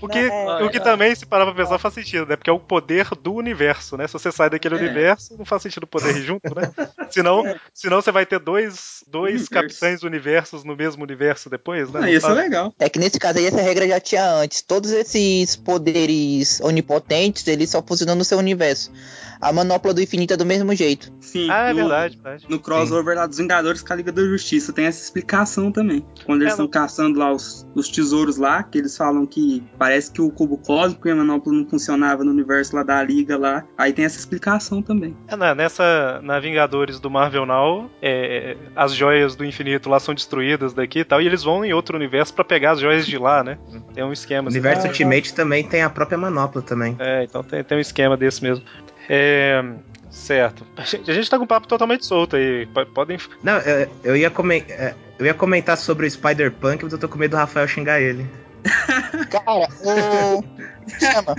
O 0.00 0.06
que, 0.08 0.22
Não, 0.28 0.58
é- 0.60 0.64
o 0.64 0.70
que 0.70 0.78
também, 0.78 1.12
se 1.14 1.26
parar 1.26 1.44
pra 1.46 1.54
pensar, 1.54 1.78
faz 1.78 1.92
sentido, 1.94 2.26
né? 2.26 2.36
Porque 2.36 2.48
é 2.48 2.52
o 2.52 2.60
poder 2.60 3.08
do 3.20 3.34
universo, 3.34 3.96
né? 3.96 4.06
Se 4.06 4.12
você 4.12 4.30
sai 4.30 4.48
daquele 4.48 4.76
É. 4.76 4.78
universo, 4.78 5.34
não 5.36 5.44
faz 5.44 5.62
sentido 5.62 5.82
o 5.82 5.86
poder 5.86 6.16
ir 6.16 6.22
junto, 6.22 6.54
né? 6.54 6.70
Senão, 7.10 7.42
senão 7.74 8.00
você 8.00 8.12
vai 8.12 8.24
ter 8.24 8.38
dois, 8.38 9.02
dois 9.08 9.48
Universo. 9.48 9.50
capitães 9.50 10.02
universos 10.04 10.62
no 10.62 10.76
mesmo 10.76 11.02
universo 11.02 11.50
depois, 11.50 11.90
né? 11.90 12.00
Ah, 12.04 12.10
isso 12.10 12.26
é 12.26 12.28
faz- 12.28 12.36
legal. 12.36 12.72
É 12.78 12.88
que 12.88 12.98
nesse 12.98 13.18
caso 13.18 13.38
aí 13.38 13.46
essa 13.46 13.60
regra 13.60 13.88
já 13.88 13.98
tinha 13.98 14.30
antes. 14.30 14.62
Todos 14.62 14.90
esses 14.92 15.56
poderes 15.56 16.60
onipotentes, 16.60 17.46
eles 17.48 17.70
só 17.70 17.82
funcionam 17.82 18.14
no 18.14 18.24
seu 18.24 18.38
universo. 18.38 18.92
A 19.40 19.52
manopla 19.52 19.94
do 19.94 20.00
infinito 20.02 20.34
é 20.34 20.36
do 20.36 20.44
mesmo 20.44 20.74
jeito. 20.74 21.12
Sim, 21.20 21.48
Ah, 21.50 21.68
é 21.68 21.72
no- 21.72 21.80
verdade, 21.80 22.14
verdade. 22.16 22.46
No 22.48 22.58
crossover 22.58 23.16
lá 23.16 23.26
dos 23.26 23.38
Vingadores 23.38 23.82
com 23.82 23.92
a 23.92 23.96
Liga 23.96 24.10
da 24.12 24.22
Justiça 24.22 24.72
tem 24.72 24.86
essa 24.86 25.02
explicação 25.02 25.70
também. 25.70 26.04
Quando 26.24 26.42
eles 26.42 26.52
É, 26.52 26.54
estão 26.54 26.64
no- 26.66 26.70
caçando 26.70 27.18
lá 27.18 27.32
os, 27.32 27.66
os 27.74 27.88
tesouros 27.88 28.36
lá, 28.36 28.62
que 28.62 28.78
eles 28.78 28.96
falam 28.96 29.24
que 29.26 29.62
parece 29.78 30.10
que 30.10 30.20
o 30.20 30.30
cubo 30.30 30.58
cósmico 30.58 31.06
e 31.08 31.10
a 31.10 31.14
manopla 31.16 31.52
não 31.52 31.66
funcionava 31.68 32.24
no 32.24 32.30
universo 32.30 32.74
lá 32.74 32.82
da 32.82 33.02
Liga 33.02 33.36
lá. 33.38 33.64
Aí 33.76 33.92
tem 33.92 34.04
essa 34.04 34.18
explicação 34.18 34.82
também. 34.82 35.16
É, 35.28 35.36
na- 35.36 35.54
nessa, 35.54 36.20
na 36.22 36.40
Vingadores 36.40 36.98
do 37.00 37.10
Marvel 37.10 37.46
Now, 37.46 37.90
é, 38.02 38.56
as 38.74 38.92
joias 38.94 39.36
do 39.36 39.44
infinito 39.44 39.88
lá 39.88 40.00
são 40.00 40.14
destruídas 40.14 40.72
daqui 40.74 41.00
e 41.00 41.04
tal, 41.04 41.20
e 41.22 41.26
eles 41.26 41.42
vão 41.42 41.64
em 41.64 41.72
outro 41.72 41.96
universo 41.96 42.34
pra 42.34 42.44
pegar 42.44 42.72
as 42.72 42.80
joias 42.80 43.06
de 43.06 43.18
lá, 43.18 43.44
né? 43.44 43.58
Tem 43.94 44.02
um 44.04 44.12
esquema 44.12 44.46
O 44.46 44.48
assim. 44.48 44.58
universo 44.58 44.86
Ah, 44.86 44.90
Ultimate 44.90 45.34
também 45.34 45.62
tem 45.66 45.82
a 45.82 45.90
própria 45.90 46.18
manopla 46.18 46.60
também. 46.62 46.96
É, 46.98 47.24
então 47.24 47.42
tem, 47.42 47.62
tem 47.62 47.78
um 47.78 47.80
esquema 47.80 48.16
desse 48.16 48.42
mesmo. 48.42 48.64
É, 49.08 49.62
certo. 50.10 50.66
A 50.76 50.82
gente, 50.82 51.10
a 51.10 51.14
gente 51.14 51.30
tá 51.30 51.38
com 51.38 51.44
um 51.44 51.46
papo 51.48 51.66
totalmente 51.66 52.04
solto 52.06 52.36
aí. 52.36 52.66
po- 52.66 52.86
Podem. 52.86 53.18
Não, 53.42 53.58
eu, 53.58 53.88
eu 54.04 54.16
ia 54.16 54.30
comen- 54.30 54.64
é, 54.68 54.94
eu 55.18 55.26
ia 55.26 55.34
comentar 55.34 55.76
sobre 55.76 56.06
o 56.06 56.10
Spider-Punk, 56.10 56.84
mas 56.84 56.92
eu 56.92 56.98
tô 56.98 57.08
com 57.08 57.18
medo 57.18 57.32
do 57.32 57.36
Rafael 57.36 57.66
xingar 57.68 58.00
ele. 58.00 58.26
Cara, 59.30 59.68
o. 59.82 60.44
Chama. 60.98 61.36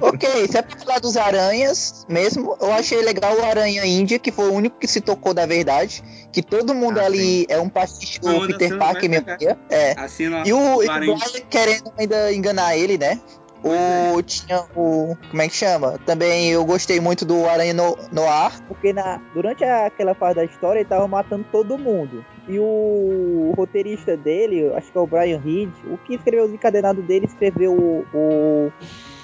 ok, 0.00 0.48
se 0.48 0.56
é 0.56 0.62
pra 0.62 0.78
falar 0.78 0.98
dos 1.00 1.16
aranhas 1.18 2.06
mesmo, 2.08 2.56
eu 2.60 2.72
achei 2.72 3.00
legal 3.02 3.36
o 3.38 3.44
Aranha 3.44 3.84
Índia, 3.84 4.18
que 4.18 4.32
foi 4.32 4.48
o 4.48 4.52
único 4.54 4.78
que 4.78 4.86
se 4.88 5.00
tocou 5.02 5.34
da 5.34 5.44
verdade. 5.46 6.02
Que 6.32 6.42
todo 6.42 6.74
mundo 6.74 6.98
Ah, 6.98 7.04
ali 7.04 7.46
é 7.48 7.58
um 7.60 7.68
pastiche 7.68 8.18
do 8.20 8.46
Peter 8.46 8.76
Parker 8.78 9.08
mesmo. 9.08 9.26
É. 9.70 9.94
Assim, 9.98 10.24
E 10.44 10.52
o, 10.52 10.58
o 10.58 10.90
aranhas- 10.90 11.20
Brian 11.30 11.44
querendo 11.48 11.92
ainda 11.98 12.32
enganar 12.32 12.76
ele, 12.76 12.96
né? 12.98 13.20
O, 13.66 14.22
tinha 14.22 14.64
o. 14.74 15.16
Como 15.30 15.42
é 15.42 15.48
que 15.48 15.54
chama? 15.54 15.98
Também 16.06 16.50
eu 16.50 16.64
gostei 16.64 17.00
muito 17.00 17.24
do 17.24 17.46
Aranha 17.46 17.74
no, 17.74 17.96
no 18.12 18.26
Ar. 18.26 18.60
Porque 18.68 18.92
na, 18.92 19.20
durante 19.34 19.64
aquela 19.64 20.14
fase 20.14 20.36
da 20.36 20.44
história 20.44 20.80
ele 20.80 20.88
tava 20.88 21.08
matando 21.08 21.44
todo 21.50 21.78
mundo. 21.78 22.24
E 22.48 22.58
o 22.58 23.52
roteirista 23.56 24.16
dele, 24.16 24.72
acho 24.74 24.92
que 24.92 24.96
é 24.96 25.00
o 25.00 25.06
Brian 25.06 25.40
Reed, 25.40 25.70
o 25.90 25.98
que 25.98 26.14
escreveu 26.14 26.44
os 26.44 26.52
encadenados 26.52 27.04
dele, 27.04 27.26
escreveu 27.26 27.72
o, 27.72 28.06
o 28.14 28.72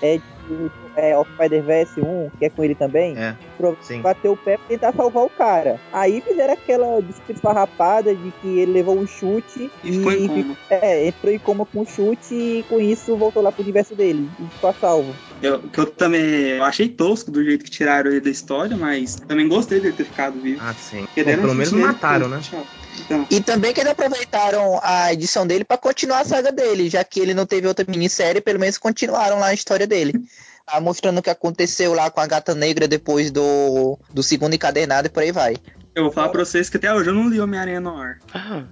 é, 0.02 0.18
o, 0.50 0.70
é, 0.96 1.16
o 1.16 1.24
Spider-Verse 1.24 2.00
1, 2.00 2.30
que 2.38 2.44
é 2.44 2.50
com 2.50 2.64
ele 2.64 2.74
também, 2.74 3.16
É, 3.16 3.36
pra 3.56 3.72
sim. 3.80 4.02
bater 4.02 4.28
o 4.28 4.36
pé 4.36 4.58
pra 4.58 4.66
tentar 4.68 4.92
salvar 4.92 5.24
o 5.24 5.30
cara. 5.30 5.78
Aí 5.92 6.20
fizeram 6.20 6.52
aquela 6.52 7.00
desculpa 7.00 7.32
esfarrapada 7.32 8.14
de 8.14 8.30
que 8.42 8.58
ele 8.58 8.72
levou 8.72 8.98
um 8.98 9.06
chute 9.06 9.70
E 9.84 9.92
ficou 9.92 10.12
em 10.12 10.26
coma. 10.26 10.56
É, 10.68 11.06
entrou 11.06 11.32
em 11.32 11.38
coma 11.38 11.64
com 11.64 11.80
o 11.80 11.86
chute 11.86 12.34
e 12.34 12.64
com 12.64 12.80
isso 12.80 13.16
voltou 13.16 13.42
lá 13.42 13.52
pro 13.52 13.62
universo 13.62 13.94
dele 13.94 14.28
e 14.38 14.50
ficou 14.54 14.70
a 14.70 14.74
salvo. 14.74 15.14
Eu, 15.40 15.60
que 15.60 15.80
eu 15.80 15.86
também 15.86 16.22
eu 16.22 16.64
achei 16.64 16.88
tosco 16.88 17.30
do 17.30 17.42
jeito 17.42 17.64
que 17.64 17.70
tiraram 17.70 18.10
ele 18.10 18.20
da 18.20 18.30
história, 18.30 18.76
mas 18.76 19.16
também 19.16 19.48
gostei 19.48 19.80
dele 19.80 19.94
ter 19.94 20.04
ficado 20.04 20.40
vivo. 20.40 20.60
Ah, 20.62 20.74
sim. 20.74 21.04
Deram 21.14 21.42
pelo 21.42 21.52
um 21.52 21.56
menos 21.56 21.72
mataram, 21.72 22.28
né? 22.28 22.40
chato. 22.40 22.81
Então, 23.00 23.26
E 23.30 23.40
também 23.40 23.72
que 23.72 23.80
eles 23.80 23.92
aproveitaram 23.92 24.78
a 24.82 25.12
edição 25.12 25.46
dele 25.46 25.64
pra 25.64 25.76
continuar 25.76 26.20
a 26.20 26.24
saga 26.24 26.52
dele, 26.52 26.88
já 26.88 27.02
que 27.02 27.20
ele 27.20 27.34
não 27.34 27.46
teve 27.46 27.66
outra 27.66 27.84
minissérie, 27.88 28.40
pelo 28.40 28.60
menos 28.60 28.78
continuaram 28.78 29.38
lá 29.38 29.46
a 29.46 29.54
história 29.54 29.86
dele. 29.86 30.14
Tá 30.66 30.80
mostrando 30.80 31.18
o 31.18 31.22
que 31.22 31.30
aconteceu 31.30 31.92
lá 31.92 32.10
com 32.10 32.20
a 32.20 32.26
gata 32.26 32.54
negra 32.54 32.86
depois 32.86 33.30
do, 33.30 33.98
do 34.12 34.22
segundo 34.22 34.54
encadernado 34.54 35.08
e 35.08 35.10
por 35.10 35.22
aí 35.22 35.32
vai. 35.32 35.56
eu 35.94 36.04
vou 36.04 36.12
falar 36.12 36.28
pra 36.28 36.44
vocês 36.44 36.70
que 36.70 36.76
até 36.76 36.94
hoje 36.94 37.10
eu 37.10 37.14
não 37.14 37.28
li 37.28 37.40
Homem-Aranha 37.40 37.80
no 37.80 37.96
ar. 37.96 38.18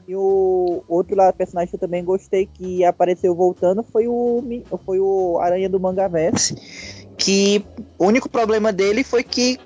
E 0.06 0.14
o 0.14 0.82
outro 0.88 1.16
lá, 1.16 1.32
personagem 1.32 1.68
que 1.68 1.76
eu 1.76 1.80
também 1.80 2.04
gostei 2.04 2.46
que 2.46 2.84
apareceu 2.84 3.34
voltando 3.34 3.82
foi 3.82 4.06
o, 4.06 4.42
foi 4.86 5.00
o 5.00 5.38
Aranha 5.40 5.68
do 5.68 5.80
Mangaverse. 5.80 6.54
Que 7.18 7.62
o 7.98 8.06
único 8.06 8.30
problema 8.30 8.72
dele 8.72 9.04
foi 9.04 9.22
que 9.22 9.58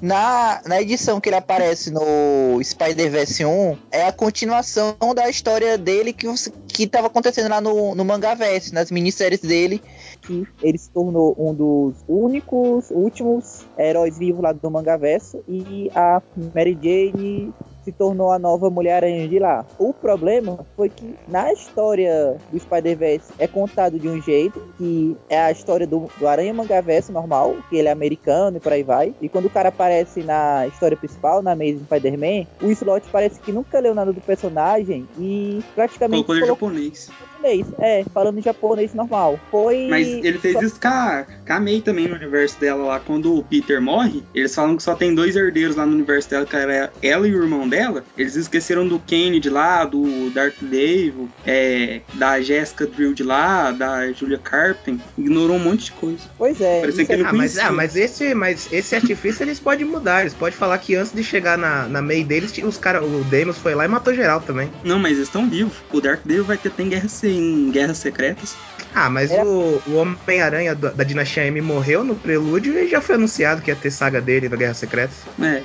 na, 0.00 0.60
na 0.66 0.80
edição 0.80 1.20
que 1.20 1.28
ele 1.28 1.36
aparece 1.36 1.90
no 1.90 2.62
Spider-Verse 2.62 3.44
1 3.44 3.76
é 3.90 4.06
a 4.06 4.12
continuação 4.12 4.96
da 5.14 5.28
história 5.28 5.76
dele 5.76 6.12
que, 6.12 6.26
que 6.68 6.86
tava 6.86 7.08
acontecendo 7.08 7.50
lá 7.50 7.60
no, 7.60 7.94
no 7.94 8.04
Mangaverse, 8.04 8.72
nas 8.72 8.90
minisséries 8.90 9.40
dele. 9.40 9.82
que 10.22 10.46
ele 10.62 10.78
se 10.78 10.90
tornou 10.90 11.34
um 11.38 11.54
dos 11.54 11.94
únicos, 12.08 12.90
últimos 12.90 13.66
heróis 13.78 14.18
vivos 14.18 14.42
lá 14.42 14.52
do 14.52 14.70
Mangaverso 14.70 15.42
e 15.48 15.90
a 15.94 16.22
Mary 16.54 16.78
Jane 16.80 17.52
se 17.84 17.92
tornou 17.92 18.30
a 18.32 18.38
nova 18.38 18.70
Mulher-Aranha 18.70 19.28
de 19.28 19.38
lá. 19.38 19.64
O 19.78 19.92
problema 19.92 20.64
foi 20.76 20.88
que 20.88 21.14
na 21.28 21.52
história 21.52 22.36
do 22.50 22.58
Spider-Verse 22.58 23.32
é 23.38 23.46
contado 23.46 23.98
de 23.98 24.08
um 24.08 24.20
jeito, 24.20 24.60
que 24.76 25.16
é 25.28 25.40
a 25.40 25.50
história 25.50 25.86
do, 25.86 26.08
do 26.18 26.28
Aranha 26.28 26.52
Mangaverso 26.52 27.12
normal, 27.12 27.56
que 27.68 27.76
ele 27.76 27.88
é 27.88 27.92
americano 27.92 28.56
e 28.56 28.60
por 28.60 28.72
aí 28.72 28.82
vai. 28.82 29.14
E 29.20 29.28
quando 29.28 29.46
o 29.46 29.50
cara 29.50 29.68
aparece 29.68 30.22
na 30.22 30.66
história 30.66 30.96
principal, 30.96 31.42
na 31.42 31.52
Amazing 31.52 31.84
Spider-Man, 31.84 32.46
o 32.62 32.70
Slot 32.70 33.06
parece 33.10 33.40
que 33.40 33.52
nunca 33.52 33.80
leu 33.80 33.94
nada 33.94 34.12
do 34.12 34.20
personagem 34.20 35.08
e 35.18 35.62
praticamente 35.74 36.24
Colocou 36.24 36.36
ele 36.36 36.46
colocou 36.46 36.68
japonês. 36.68 37.10
Japonês. 37.40 37.66
É, 37.78 38.04
falando 38.12 38.38
em 38.38 38.42
japonês 38.42 38.94
normal. 38.94 39.38
Foi. 39.50 39.86
Mas 39.88 40.06
ele 40.08 40.38
fez 40.38 40.60
isso 40.62 40.80
com 40.80 40.88
a, 40.88 41.24
com 41.46 41.52
a 41.52 41.60
May 41.60 41.80
também 41.80 42.08
no 42.08 42.14
universo 42.14 42.58
dela 42.60 42.84
lá. 42.84 43.00
Quando 43.00 43.36
o 43.36 43.42
Peter 43.42 43.80
morre, 43.80 44.22
eles 44.34 44.54
falam 44.54 44.76
que 44.76 44.82
só 44.82 44.94
tem 44.94 45.14
dois 45.14 45.36
herdeiros 45.36 45.76
lá 45.76 45.86
no 45.86 45.92
universo 45.92 46.28
dela, 46.30 46.46
que 46.46 46.56
era 46.56 46.92
ela 47.02 47.26
e 47.26 47.34
o 47.34 47.42
irmão 47.42 47.68
dela. 47.68 48.04
Eles 48.16 48.36
esqueceram 48.36 48.86
do 48.86 48.98
Kennedy 48.98 49.48
lá, 49.48 49.84
do 49.84 50.30
Darth 50.30 50.56
Dave, 50.60 51.28
é, 51.46 52.00
da 52.14 52.40
Jessica 52.40 52.86
Drill 52.86 53.14
de 53.14 53.22
lá, 53.22 53.70
da 53.70 54.12
Julia 54.12 54.38
Carpenter. 54.38 55.04
Ignorou 55.16 55.56
um 55.56 55.60
monte 55.60 55.86
de 55.86 55.92
coisa. 55.92 56.20
Pois 56.36 56.60
é. 56.60 56.80
Parecia 56.80 57.02
isso 57.02 57.06
que 57.06 57.12
ele 57.12 57.22
é- 57.22 57.26
Ah, 57.26 57.32
mas, 57.32 57.58
ah, 57.58 57.72
mas 57.72 57.96
esse, 57.96 58.34
mas 58.34 58.68
esse 58.72 58.94
artifício 58.94 59.42
eles 59.44 59.60
podem 59.60 59.86
mudar. 59.86 60.22
Eles 60.22 60.34
podem 60.34 60.56
falar 60.56 60.78
que 60.78 60.94
antes 60.94 61.12
de 61.12 61.22
chegar 61.22 61.56
na, 61.56 61.86
na 61.86 62.02
May 62.02 62.24
deles, 62.24 62.52
os 62.64 62.76
cara, 62.76 63.02
o 63.04 63.24
Deimos 63.24 63.58
foi 63.58 63.74
lá 63.74 63.84
e 63.84 63.88
matou 63.88 64.12
geral 64.14 64.40
também. 64.40 64.70
Não, 64.84 64.98
mas 64.98 65.12
eles 65.12 65.28
estão 65.28 65.48
vivos. 65.48 65.74
O 65.92 66.00
Darth 66.00 66.20
Dave 66.24 66.42
vai 66.42 66.56
ter 66.58 66.68
até 66.68 66.82
em 66.82 66.88
guerras, 66.88 67.12
em 67.32 67.70
guerras 67.70 67.98
secretas. 67.98 68.56
Ah, 68.94 69.08
mas 69.08 69.30
É. 69.30 69.42
o, 69.44 69.80
o 69.86 69.94
Homem-Aranha 69.94 70.74
da, 70.74 70.90
da 70.90 71.04
Dinastia 71.04 71.46
M 71.46 71.60
morreu 71.60 72.02
no 72.02 72.14
prelúdio 72.14 72.78
e 72.78 72.88
já 72.88 73.00
foi 73.00 73.14
anunciado 73.14 73.62
que 73.62 73.70
ia 73.70 73.76
ter 73.76 73.90
saga 73.90 74.20
dele 74.20 74.48
na 74.48 74.56
Guerra 74.56 74.74
Secreta. 74.74 75.14
É. 75.40 75.62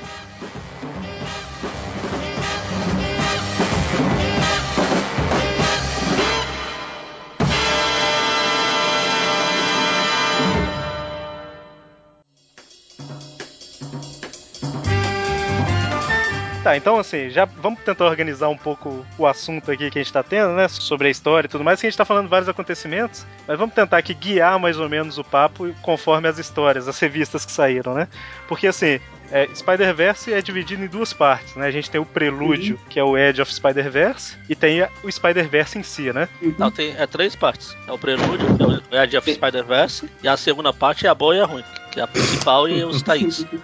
Tá, 16.66 16.76
então 16.76 16.98
assim, 16.98 17.30
já 17.30 17.46
vamos 17.46 17.80
tentar 17.82 18.06
organizar 18.06 18.50
um 18.50 18.58
pouco 18.58 19.06
o 19.20 19.28
assunto 19.28 19.70
aqui 19.70 19.92
que 19.92 20.00
a 20.00 20.02
gente 20.02 20.12
tá 20.12 20.24
tendo, 20.24 20.54
né? 20.54 20.68
Sobre 20.68 21.08
a 21.08 21.12
história 21.12 21.46
e 21.46 21.50
tudo 21.50 21.64
mais, 21.64 21.80
que 21.80 21.86
a 21.86 21.90
gente 21.92 21.96
tá 21.96 22.04
falando 22.04 22.28
vários 22.28 22.50
acontecimentos, 22.50 23.24
mas 23.48 23.56
vamos 23.60 23.76
tentar 23.76 24.00
aqui 24.00 24.16
guiar 24.16 24.58
mais 24.60 24.80
ou 24.80 24.90
menos 24.90 25.20
o 25.20 25.24
papo 25.24 25.72
conforme 25.84 26.28
as 26.28 26.40
histórias, 26.40 26.88
as 26.88 26.98
revistas 26.98 27.46
que 27.46 27.52
saíram, 27.52 27.94
né? 27.94 28.08
Porque 28.48 28.66
assim, 28.66 29.00
é, 29.32 29.48
Spider-Verse 29.54 30.34
é 30.34 30.42
dividido 30.42 30.84
em 30.84 30.88
duas 30.88 31.14
partes, 31.14 31.56
né? 31.56 31.68
A 31.68 31.72
gente 31.72 31.88
tem 31.88 32.02
o 32.02 32.06
prelúdio, 32.06 32.80
que 32.90 33.00
é 33.00 33.04
o 33.04 33.16
Edge 33.16 33.44
of 33.44 33.54
Spider-Verse, 33.54 34.36
e 34.50 34.56
tem 34.56 34.82
a- 34.82 34.90
o 35.04 35.12
Spider-Verse 35.12 35.78
em 35.78 35.84
si, 35.84 36.12
né? 36.12 36.28
Não, 36.58 36.72
tem 36.72 36.96
é 36.98 37.06
três 37.06 37.36
partes. 37.36 37.78
É 37.88 37.92
o 37.92 37.98
prelúdio, 38.00 38.58
que 38.58 38.64
é 38.64 38.66
o 38.66 39.04
Edge 39.04 39.16
of 39.18 39.32
Spider-Verse, 39.32 40.10
e 40.24 40.28
a 40.28 40.36
segunda 40.36 40.74
parte 40.74 41.06
é 41.06 41.10
a 41.12 41.14
boa 41.14 41.36
e 41.36 41.40
a 41.42 41.46
ruim, 41.46 41.64
que 41.92 42.00
é 42.00 42.04
a 42.04 42.08
principal 42.08 42.68
e 42.68 42.84
os 42.84 43.04
tains. 43.04 43.46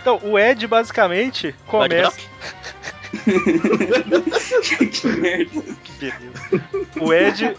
Então, 0.00 0.18
o 0.22 0.38
Ed 0.38 0.66
basicamente 0.66 1.48
Ed 1.48 1.56
começa. 1.66 2.10
Brock? 2.10 2.30
que 4.92 5.06
merda. 5.08 5.62
Que 5.84 5.92
beleza. 5.92 6.40
O 7.00 7.12
Ed, 7.14 7.56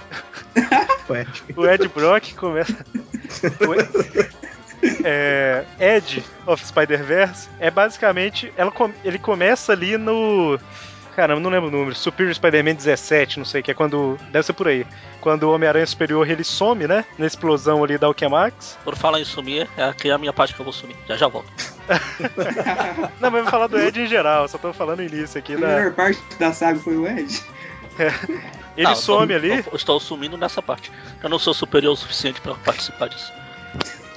o 1.56 1.66
Ed 1.68 1.88
Brock 1.89 2.34
começa. 2.36 2.86
o 3.68 3.74
Ed- 3.74 4.32
é, 5.04 5.64
Ed 5.80 6.24
of 6.48 6.66
Spider-Verse 6.66 7.48
é 7.60 7.70
basicamente. 7.70 8.52
Ela, 8.58 8.72
com- 8.72 8.92
ele 9.04 9.20
começa 9.20 9.72
ali 9.74 9.98
no. 9.98 10.60
Caramba, 11.16 11.41
não 11.41 11.49
lembro 11.49 11.68
o 11.68 11.72
número. 11.72 11.93
Superior 11.95 12.34
Spider-Man 12.34 12.76
17, 12.76 13.38
não 13.38 13.45
sei, 13.45 13.62
que 13.62 13.70
é 13.70 13.74
quando. 13.74 14.18
Deve 14.32 14.45
ser 14.45 14.53
por 14.53 14.68
aí. 14.68 14.88
Quando 15.20 15.43
o 15.43 15.51
Homem-Aranha 15.53 15.86
Superior 15.86 16.30
ele 16.30 16.43
some, 16.43 16.88
né? 16.88 17.03
Na 17.18 17.28
explosão 17.28 17.84
ali 17.84 17.97
da 17.97 18.07
Alchemax. 18.07 18.78
Por 18.84 18.95
falar 18.95 19.20
em 19.20 19.26
sumir, 19.26 19.68
é 19.78 19.84
aqui 19.84 20.09
a 20.09 20.18
minha 20.18 20.32
parte 20.32 20.53
que 20.55 20.59
eu 20.62 20.64
vou 20.64 20.72
sumir. 20.74 20.95
Já 21.07 21.18
já 21.18 21.28
volto. 21.28 21.51
Não, 23.20 23.30
mas 23.30 23.41
vou 23.41 23.51
falar 23.51 23.68
do 23.68 23.78
Ed 23.80 24.01
em 24.01 24.07
geral, 24.07 24.47
só 24.47 24.57
tô 24.57 24.72
falando 24.74 25.03
início 25.03 25.38
aqui 25.38 25.55
A 25.55 25.57
da. 25.59 25.68
melhor 25.68 25.91
parte 25.93 26.20
da 26.39 26.53
saga 26.53 26.80
foi 26.80 26.95
o 26.95 27.05
Ed. 27.07 27.41
Ele 28.78 28.88
Não, 28.88 28.95
some 28.95 29.28
tô- 29.28 29.34
ali. 29.34 29.49
Eu 29.70 29.76
estou 29.76 29.99
sumindo 29.99 30.38
nessa 30.38 30.62
parte. 30.62 30.91
Eu 31.22 31.30
não 31.30 31.38
sou 31.38 31.53
superior 31.53 31.93
o 31.93 31.97
suficiente 31.97 32.39
pra 32.39 32.55
participar 32.55 33.09
disso. 33.09 33.32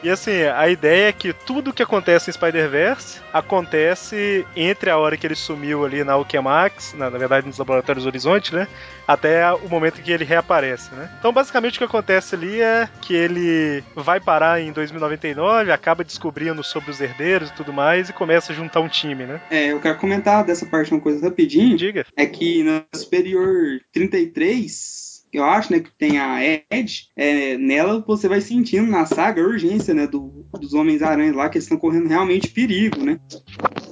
E 0.05 0.11
assim, 0.11 0.43
a 0.43 0.69
ideia 0.69 1.09
é 1.09 1.13
que 1.13 1.33
tudo 1.33 1.73
que 1.73 1.83
acontece 1.83 2.29
em 2.29 2.33
Spider-Verse 2.35 3.23
acontece 3.33 4.47
entre 4.55 4.91
a 4.91 4.99
hora 4.99 5.17
que 5.17 5.27
ele 5.27 5.35
sumiu 5.35 5.83
ali 5.83 6.05
na 6.05 6.13
Alchemax, 6.13 6.93
na, 6.93 7.09
na 7.09 7.17
verdade 7.17 7.47
nos 7.47 7.57
Laboratórios 7.57 8.05
Horizonte, 8.05 8.55
né? 8.55 8.69
Até 9.09 9.51
o 9.51 9.67
momento 9.67 10.03
que 10.03 10.13
ele 10.13 10.25
reaparece, 10.25 10.95
né? 10.95 11.11
Então, 11.19 11.33
basicamente, 11.33 11.77
o 11.77 11.79
que 11.79 11.85
acontece 11.85 12.35
ali 12.35 12.61
é 12.61 12.87
que 13.01 13.15
ele 13.15 13.83
vai 13.97 14.21
parar 14.21 14.61
em 14.61 14.73
2099, 14.73 15.73
acaba 15.73 16.05
descobrindo 16.05 16.63
sobre 16.63 16.91
os 16.91 17.01
herdeiros 17.01 17.49
e 17.49 17.55
tudo 17.55 17.73
mais, 17.73 18.11
e 18.11 18.13
começa 18.13 18.53
a 18.53 18.55
juntar 18.55 18.81
um 18.81 18.89
time, 18.89 19.25
né? 19.25 19.41
É, 19.51 19.73
eu 19.73 19.81
quero 19.81 19.97
comentar 19.97 20.45
dessa 20.45 20.67
parte 20.67 20.93
uma 20.93 21.01
coisa 21.01 21.25
rapidinho. 21.27 21.79
Diga. 21.79 22.05
É 22.15 22.27
que 22.27 22.63
na 22.63 22.85
Superior 22.95 23.81
33, 23.91 25.04
eu 25.37 25.45
acho, 25.45 25.73
né, 25.73 25.81
que 25.81 25.91
tem 25.91 26.19
a 26.19 26.41
Edge, 26.71 27.09
é, 27.17 27.57
nela 27.59 28.03
você 28.07 28.29
vai 28.29 28.41
sentindo 28.41 28.91
na 28.91 29.07
saga 29.07 29.43
a 29.43 29.47
urgência, 29.47 29.93
né, 29.93 30.07
do, 30.07 30.47
dos 30.61 30.75
Homens-Aranha 30.75 31.35
lá, 31.35 31.49
que 31.49 31.59
eles 31.59 31.65
estão 31.65 31.79
correndo 31.79 32.09
realmente 32.09 32.49
perigo, 32.49 33.05
né? 33.05 33.19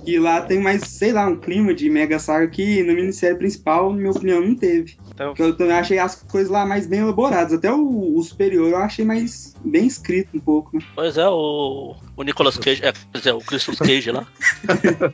E 0.04 0.18
lá 0.18 0.40
tem 0.40 0.60
mais, 0.60 0.82
sei 0.82 1.12
lá, 1.12 1.26
um 1.26 1.36
clima 1.36 1.72
de 1.72 1.88
mega 1.88 2.18
saga 2.18 2.48
que 2.48 2.82
na 2.82 2.92
minissérie 2.92 3.36
principal, 3.36 3.92
na 3.92 3.98
minha 3.98 4.10
opinião, 4.10 4.40
não 4.40 4.54
teve. 4.54 4.96
Então, 5.10 5.28
Porque 5.28 5.42
eu 5.42 5.56
também 5.56 5.76
achei 5.76 5.98
as 5.98 6.16
coisas 6.22 6.50
lá 6.50 6.66
mais 6.66 6.86
bem 6.86 7.00
elaboradas. 7.00 7.52
Até 7.52 7.72
o, 7.72 8.16
o 8.16 8.22
superior 8.22 8.70
eu 8.70 8.76
achei 8.76 9.04
mais 9.04 9.54
bem 9.64 9.86
escrito 9.86 10.36
um 10.36 10.40
pouco, 10.40 10.76
né? 10.76 10.82
Pois 10.94 11.16
é, 11.16 11.28
o, 11.28 11.94
o 12.16 12.22
Nicolas 12.22 12.56
Cage, 12.56 12.84
é, 12.84 12.92
quer 12.92 13.18
dizer, 13.18 13.32
o 13.32 13.38
Christus 13.38 13.78
Cage 13.78 14.10
lá, 14.10 14.26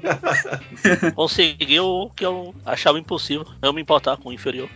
conseguiu 1.14 1.84
o 1.84 2.11
que 2.11 2.24
eu 2.24 2.55
achava 2.64 2.99
impossível, 2.99 3.47
eu 3.61 3.72
me 3.72 3.82
importar 3.82 4.16
com 4.16 4.30
o 4.30 4.32
inferior. 4.32 4.68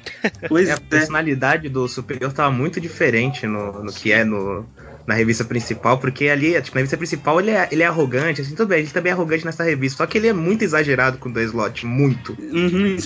Pois 0.48 0.68
é, 0.68 0.72
a 0.72 0.76
é. 0.76 0.80
personalidade 0.80 1.68
do 1.68 1.88
Superior 1.88 2.32
tava 2.32 2.50
muito 2.50 2.80
diferente 2.80 3.46
no, 3.46 3.84
no 3.84 3.92
que 3.92 4.12
é 4.12 4.24
no, 4.24 4.66
na 5.06 5.14
revista 5.14 5.44
principal, 5.44 5.98
porque 5.98 6.28
ali, 6.28 6.60
tipo, 6.62 6.74
na 6.74 6.80
revista 6.80 6.96
principal 6.96 7.40
ele 7.40 7.50
é, 7.50 7.68
ele 7.70 7.82
é 7.82 7.86
arrogante, 7.86 8.40
assim, 8.40 8.54
tudo 8.54 8.68
bem, 8.68 8.80
ele 8.80 8.88
também 8.90 9.10
é 9.10 9.14
arrogante 9.14 9.44
nessa 9.44 9.64
revista, 9.64 9.98
só 9.98 10.06
que 10.06 10.18
ele 10.18 10.28
é 10.28 10.32
muito 10.32 10.62
exagerado 10.62 11.18
com 11.18 11.28
o 11.28 11.32
Dan 11.32 11.42
Slott, 11.44 11.86
muito. 11.86 12.36
Uhum, 12.40 12.96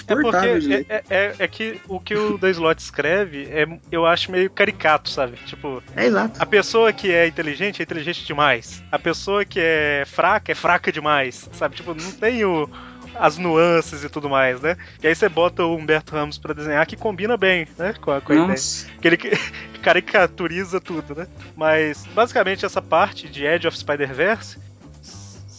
É 0.73 0.85
é, 0.89 1.03
é, 1.11 1.35
é 1.39 1.49
que 1.49 1.81
o 1.89 2.01
que 2.01 2.15
o 2.15 2.39
Dan 2.39 2.51
Slott 2.51 2.83
escreve 2.83 3.45
é, 3.51 3.67
eu 3.91 4.07
acho 4.07 4.31
meio 4.31 4.51
caricato, 4.51 5.09
sabe? 5.09 5.37
Tipo, 5.47 5.83
É 5.95 6.07
exato. 6.07 6.41
a 6.41 6.47
pessoa 6.47 6.93
que 6.93 7.13
é 7.13 7.27
inteligente 7.27 7.81
é 7.81 7.83
inteligente 7.83 8.25
demais. 8.25 8.83
A 8.91 8.99
pessoa 8.99 9.45
que 9.45 9.59
é 9.61 10.05
fraca 10.07 10.53
é 10.53 10.55
fraca 10.55 10.93
demais, 10.93 11.49
sabe? 11.53 11.77
Tipo, 11.77 11.95
não 11.95 12.13
tem 12.13 12.45
o, 12.45 12.69
as 13.19 13.39
nuances 13.39 14.05
e 14.05 14.09
tudo 14.09 14.29
mais, 14.29 14.61
né? 14.61 14.77
E 15.03 15.07
aí 15.07 15.15
você 15.15 15.29
bota 15.29 15.65
o 15.65 15.77
Humberto 15.77 16.15
Ramos 16.15 16.39
pra 16.39 16.55
desenhar 16.55 16.87
que 16.87 16.97
combina 16.97 17.37
bem, 17.37 17.67
né? 17.79 17.95
Com 18.01 18.11
a, 18.11 18.21
com 18.21 18.33
a 18.33 18.37
ideia. 18.37 18.59
Que 19.01 19.09
ele 19.09 19.19
caricaturiza 19.83 20.81
tudo, 20.81 21.15
né? 21.15 21.27
Mas 21.57 22.05
basicamente 22.15 22.65
essa 22.65 22.83
parte 22.83 23.29
de 23.29 23.45
Edge 23.45 23.69
of 23.69 23.79
Spider-Verse 23.79 24.59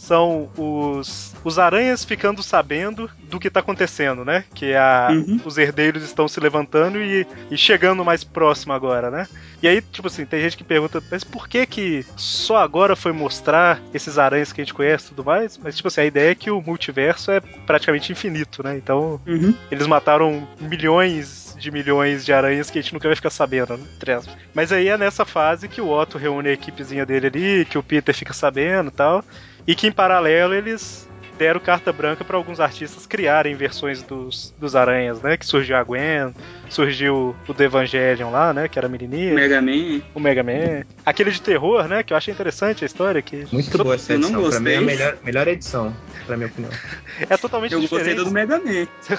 são 0.08 0.48
os, 0.56 1.34
os 1.44 1.58
aranhas 1.58 2.02
ficando 2.02 2.42
sabendo 2.42 3.10
do 3.28 3.38
que 3.38 3.50
tá 3.50 3.60
acontecendo, 3.60 4.24
né? 4.24 4.44
Que 4.54 4.74
a, 4.74 5.08
Uhum. 5.10 5.38
os 5.44 5.58
herdeiros 5.58 6.02
estão 6.02 6.26
se 6.26 6.40
levantando 6.40 6.98
e, 7.00 7.26
e 7.50 7.56
chegando 7.58 8.02
mais 8.04 8.24
próximo 8.24 8.72
agora, 8.72 9.10
né? 9.10 9.28
E 9.62 9.68
aí, 9.68 9.82
tipo 9.82 10.06
assim, 10.08 10.24
tem 10.24 10.40
gente 10.40 10.56
que 10.56 10.64
pergunta, 10.64 11.02
mas 11.10 11.24
por 11.24 11.46
que 11.46 11.66
que 11.66 12.06
só 12.16 12.56
agora 12.56 12.96
foi 12.96 13.12
mostrar 13.12 13.80
esses 13.92 14.18
aranhas 14.18 14.52
que 14.52 14.60
a 14.60 14.64
gente 14.64 14.72
conhece 14.74 15.06
e 15.06 15.08
tudo 15.10 15.24
mais? 15.24 15.58
Mas, 15.58 15.76
tipo 15.76 15.88
assim, 15.88 16.00
a 16.00 16.06
ideia 16.06 16.30
é 16.30 16.34
que 16.34 16.50
o 16.50 16.62
multiverso 16.62 17.30
é 17.30 17.40
praticamente 17.66 18.10
infinito, 18.12 18.62
né? 18.62 18.76
Então, 18.76 19.20
Uhum. 19.26 19.52
eles 19.70 19.86
mataram 19.86 20.48
milhões 20.60 21.54
de 21.58 21.70
milhões 21.70 22.24
de 22.24 22.32
aranhas 22.32 22.70
que 22.70 22.78
a 22.78 22.82
gente 22.82 22.94
nunca 22.94 23.08
vai 23.08 23.16
ficar 23.16 23.30
sabendo, 23.30 23.76
né? 23.76 23.84
Mas 24.54 24.72
aí 24.72 24.88
é 24.88 24.96
nessa 24.96 25.24
fase 25.24 25.68
que 25.68 25.80
o 25.80 25.90
Otto 25.90 26.16
reúne 26.18 26.48
a 26.48 26.52
equipezinha 26.52 27.04
dele 27.04 27.26
ali, 27.26 27.64
que 27.64 27.76
o 27.76 27.82
Peter 27.82 28.14
fica 28.14 28.32
sabendo 28.32 28.88
e 28.88 28.92
tal, 28.92 29.24
e 29.68 29.74
que 29.76 29.86
em 29.86 29.92
paralelo 29.92 30.54
eles 30.54 31.06
deram 31.38 31.60
carta 31.60 31.92
branca 31.92 32.24
para 32.24 32.36
alguns 32.36 32.58
artistas 32.58 33.06
criarem 33.06 33.54
versões 33.54 34.02
dos, 34.02 34.52
dos 34.58 34.74
aranhas, 34.74 35.22
né? 35.22 35.36
Que 35.36 35.46
surgiu 35.46 35.76
a 35.76 35.84
Gwen, 35.84 36.34
surgiu 36.68 37.36
o 37.46 37.52
do 37.52 37.62
Evangelion 37.62 38.30
lá, 38.30 38.52
né? 38.52 38.66
Que 38.66 38.76
era 38.76 38.86
a 38.88 38.90
menininha, 38.90 39.34
Mega 39.34 39.62
Man. 39.62 40.00
o 40.16 40.18
Mega 40.18 40.42
Man. 40.42 40.84
Aquele 41.06 41.30
de 41.30 41.40
terror, 41.40 41.86
né? 41.86 42.02
Que 42.02 42.12
eu 42.12 42.16
achei 42.16 42.34
interessante 42.34 42.82
a 42.82 42.86
história, 42.86 43.22
que 43.22 43.46
Muito 43.52 43.78
boa 43.78 43.94
essa 43.94 44.14
eu 44.14 44.18
não 44.18 44.30
edição. 44.30 44.50
Pra 44.50 44.58
mim 44.60 44.70
é 44.70 44.76
a 44.76 44.80
gostei. 44.80 44.96
melhor, 44.96 45.16
melhor 45.22 45.46
edição, 45.48 45.96
pra 46.26 46.36
minha 46.36 46.48
opinião. 46.48 46.72
é 47.30 47.36
totalmente 47.36 47.72
Eu 47.72 47.80
gostei 47.82 47.98
diferente. 48.00 48.24
do 48.24 48.30
Mega 48.32 48.58
Man. 48.58 48.88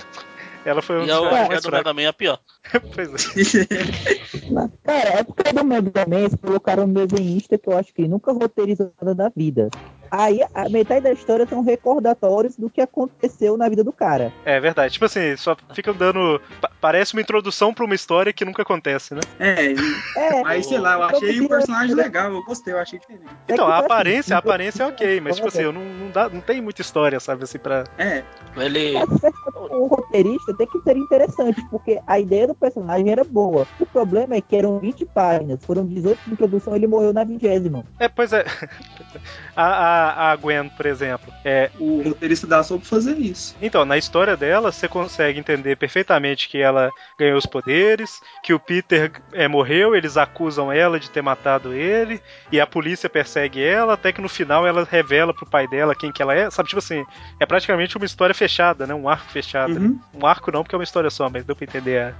Ela 0.66 0.82
foi 0.82 0.97
um 0.97 1.04
E 1.04 1.08
dos 1.08 1.14
a, 1.14 1.18
a 1.18 1.22
do 1.22 1.47
fracos. 1.62 1.72
Mega 1.72 1.93
Man 1.93 2.02
é 2.02 2.12
pior. 2.12 2.38
Pois 2.95 3.55
é. 3.55 3.65
Cara, 4.84 5.09
é 5.20 5.24
porque 5.24 5.51
do 5.53 5.63
Mega 5.63 6.05
Man 6.07 6.20
eles 6.20 6.36
colocaram 6.36 6.84
um 6.84 6.93
desenhista 6.93 7.57
que 7.57 7.67
eu 7.70 7.78
acho 7.78 7.93
que 7.93 8.07
nunca 8.07 8.32
roteirizou 8.32 8.91
nada 9.01 9.15
da 9.15 9.30
vida. 9.36 9.70
Aí 10.11 10.39
a 10.55 10.67
metade 10.70 11.01
da 11.01 11.11
história 11.11 11.45
são 11.47 11.61
recordatórios 11.61 12.55
do 12.57 12.67
que 12.67 12.82
aconteceu 12.82 13.55
na 13.55 13.70
vida 13.70 13.84
do 13.84 13.93
cara. 13.93 14.34
É 14.43 14.59
verdade. 14.59 14.93
Tipo 14.93 15.05
assim, 15.05 15.38
só 15.38 15.55
fica 15.76 15.93
dando. 15.93 16.41
pa- 16.59 16.72
Parece 16.82 17.13
uma 17.13 17.22
introdução 17.22 17.74
pra 17.74 17.86
uma 17.86 17.93
história 17.93 18.34
que 18.34 18.43
nunca 18.43 18.63
acontece, 18.63 19.13
né? 19.13 19.22
É, 19.38 19.74
É, 20.17 20.41
mas 20.41 20.65
sei 20.65 20.80
lá, 20.80 20.93
eu 20.93 21.03
achei 21.03 21.41
o 21.41 21.47
personagem 21.49 21.93
legal, 21.95 22.32
eu 22.32 22.43
gostei, 22.43 22.74
eu 22.74 22.80
achei 22.80 22.97
diferente. 22.97 23.26
É 23.47 23.53
Então, 23.53 23.67
a 23.67 23.76
assim, 23.76 23.86
aparência, 23.86 24.36
a 24.36 24.39
aparência 24.39 24.84
é 24.84 24.88
ok, 24.88 25.22
mas 25.22 25.36
tipo 25.36 25.47
assim, 25.49 25.61
eu 25.61 25.72
não, 25.74 25.84
não, 25.84 26.09
dá, 26.09 26.28
não 26.30 26.41
tem 26.41 26.59
muita 26.61 26.82
história, 26.82 27.20
sabe, 27.20 27.43
assim, 27.43 27.59
pra. 27.59 27.84
É, 27.97 28.24
Ele. 28.57 28.95
O 29.70 29.86
roteirista 29.88 30.55
tem 30.55 30.65
que 30.65 30.80
ser 30.82 30.97
interessante, 30.97 31.61
porque 31.70 31.99
a 32.07 32.20
ideia 32.20 32.47
do 32.47 32.55
personagem 32.60 33.12
era 33.12 33.24
boa. 33.24 33.66
O 33.80 33.86
problema 33.86 34.36
é 34.36 34.41
que 34.41 34.55
eram 34.55 34.80
20 34.80 35.05
páginas, 35.05 35.60
foram 35.64 35.86
18 35.86 36.20
de 36.26 36.34
introdução 36.34 36.76
ele 36.76 36.88
morreu 36.88 37.14
na 37.14 37.24
vigésima. 37.24 37.84
É, 37.99 38.07
pois 38.07 38.34
é. 38.34 38.45
A, 39.55 39.64
a, 39.64 40.32
a 40.32 40.36
Gwen, 40.38 40.70
por 40.70 40.86
exemplo. 40.86 41.34
É, 41.43 41.70
o 41.80 42.01
roteirista 42.01 42.47
da 42.47 42.64
soube 42.64 42.86
fazer 42.86 43.18
isso. 43.18 43.55
então, 43.62 43.84
na 43.84 43.97
história 43.97 44.38
dela, 44.38 44.72
você 44.72 44.88
consegue 44.88 45.38
entender 45.38 45.76
perfeitamente 45.76 46.47
que 46.47 46.60
ela 46.60 46.89
ganhou 47.18 47.38
os 47.38 47.45
poderes, 47.45 48.22
que 48.41 48.53
o 48.53 48.60
Peter 48.60 49.12
é, 49.34 49.47
morreu, 49.47 49.95
eles 49.95 50.16
acusam 50.16 50.72
ela 50.72 50.99
de 50.99 51.10
ter 51.10 51.22
matado 51.22 51.74
ele, 51.74 52.22
e 52.51 52.60
a 52.60 52.68
polícia 52.68 53.10
persegue 53.10 53.62
ela, 53.62 53.93
até 53.93 54.14
que 54.14 54.22
no 54.22 54.30
final 54.30 54.66
ela 54.66 54.88
revela 54.89 55.34
pro 55.34 55.49
pai 55.49 55.68
dela 55.68 55.95
quem 55.95 56.12
que 56.12 56.22
ela 56.22 56.34
é. 56.34 56.49
Sabe, 56.49 56.70
tipo 56.70 56.80
assim, 56.80 57.03
é 57.39 57.45
praticamente 57.45 57.97
uma 57.97 58.05
história 58.05 58.36
fechada, 58.36 58.88
né? 58.88 58.93
Um 58.93 59.10
arco 59.10 59.30
fechado. 59.30 59.76
ali. 59.76 59.88
Uhum. 59.88 59.99
Um 60.14 60.26
arco 60.26 60.51
não, 60.51 60.64
porque 60.64 60.76
é 60.76 60.78
uma 60.78 60.84
história 60.84 61.10
só, 61.10 61.30
mas 61.30 61.43
deu 61.43 61.55
pra 61.55 61.66
entender 61.66 61.99
a, 61.99 62.14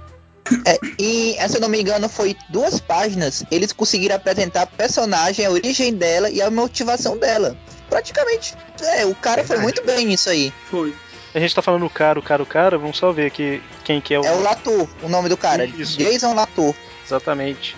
É, 0.66 0.78
e, 0.98 1.36
se 1.48 1.56
eu 1.56 1.60
não 1.60 1.68
me 1.68 1.80
engano, 1.80 2.08
foi 2.08 2.36
duas 2.48 2.80
páginas. 2.80 3.44
Eles 3.50 3.72
conseguiram 3.72 4.16
apresentar 4.16 4.62
a 4.62 4.66
personagem, 4.66 5.46
a 5.46 5.50
origem 5.50 5.94
dela 5.94 6.30
e 6.30 6.40
a 6.42 6.50
motivação 6.50 7.16
dela. 7.16 7.56
Praticamente. 7.88 8.54
É, 8.80 9.04
o 9.04 9.14
cara 9.14 9.44
foi 9.44 9.58
muito 9.58 9.84
bem 9.84 10.06
nisso 10.06 10.30
aí. 10.30 10.52
Foi. 10.70 10.94
A 11.34 11.38
gente 11.38 11.54
tá 11.54 11.62
falando 11.62 11.86
o 11.86 11.90
cara, 11.90 12.18
o 12.18 12.22
cara, 12.22 12.42
o 12.42 12.46
cara, 12.46 12.78
vamos 12.78 12.96
só 12.96 13.12
ver 13.12 13.26
aqui 13.26 13.62
quem 13.84 14.00
que 14.00 14.14
é 14.14 14.20
o. 14.20 14.24
É 14.24 14.32
o 14.32 14.40
Latour, 14.40 14.88
o 15.02 15.08
nome 15.08 15.28
do 15.28 15.36
cara. 15.36 15.64
Isso. 15.64 15.98
Jason 15.98 16.34
Latour. 16.34 16.74
Exatamente. 17.04 17.76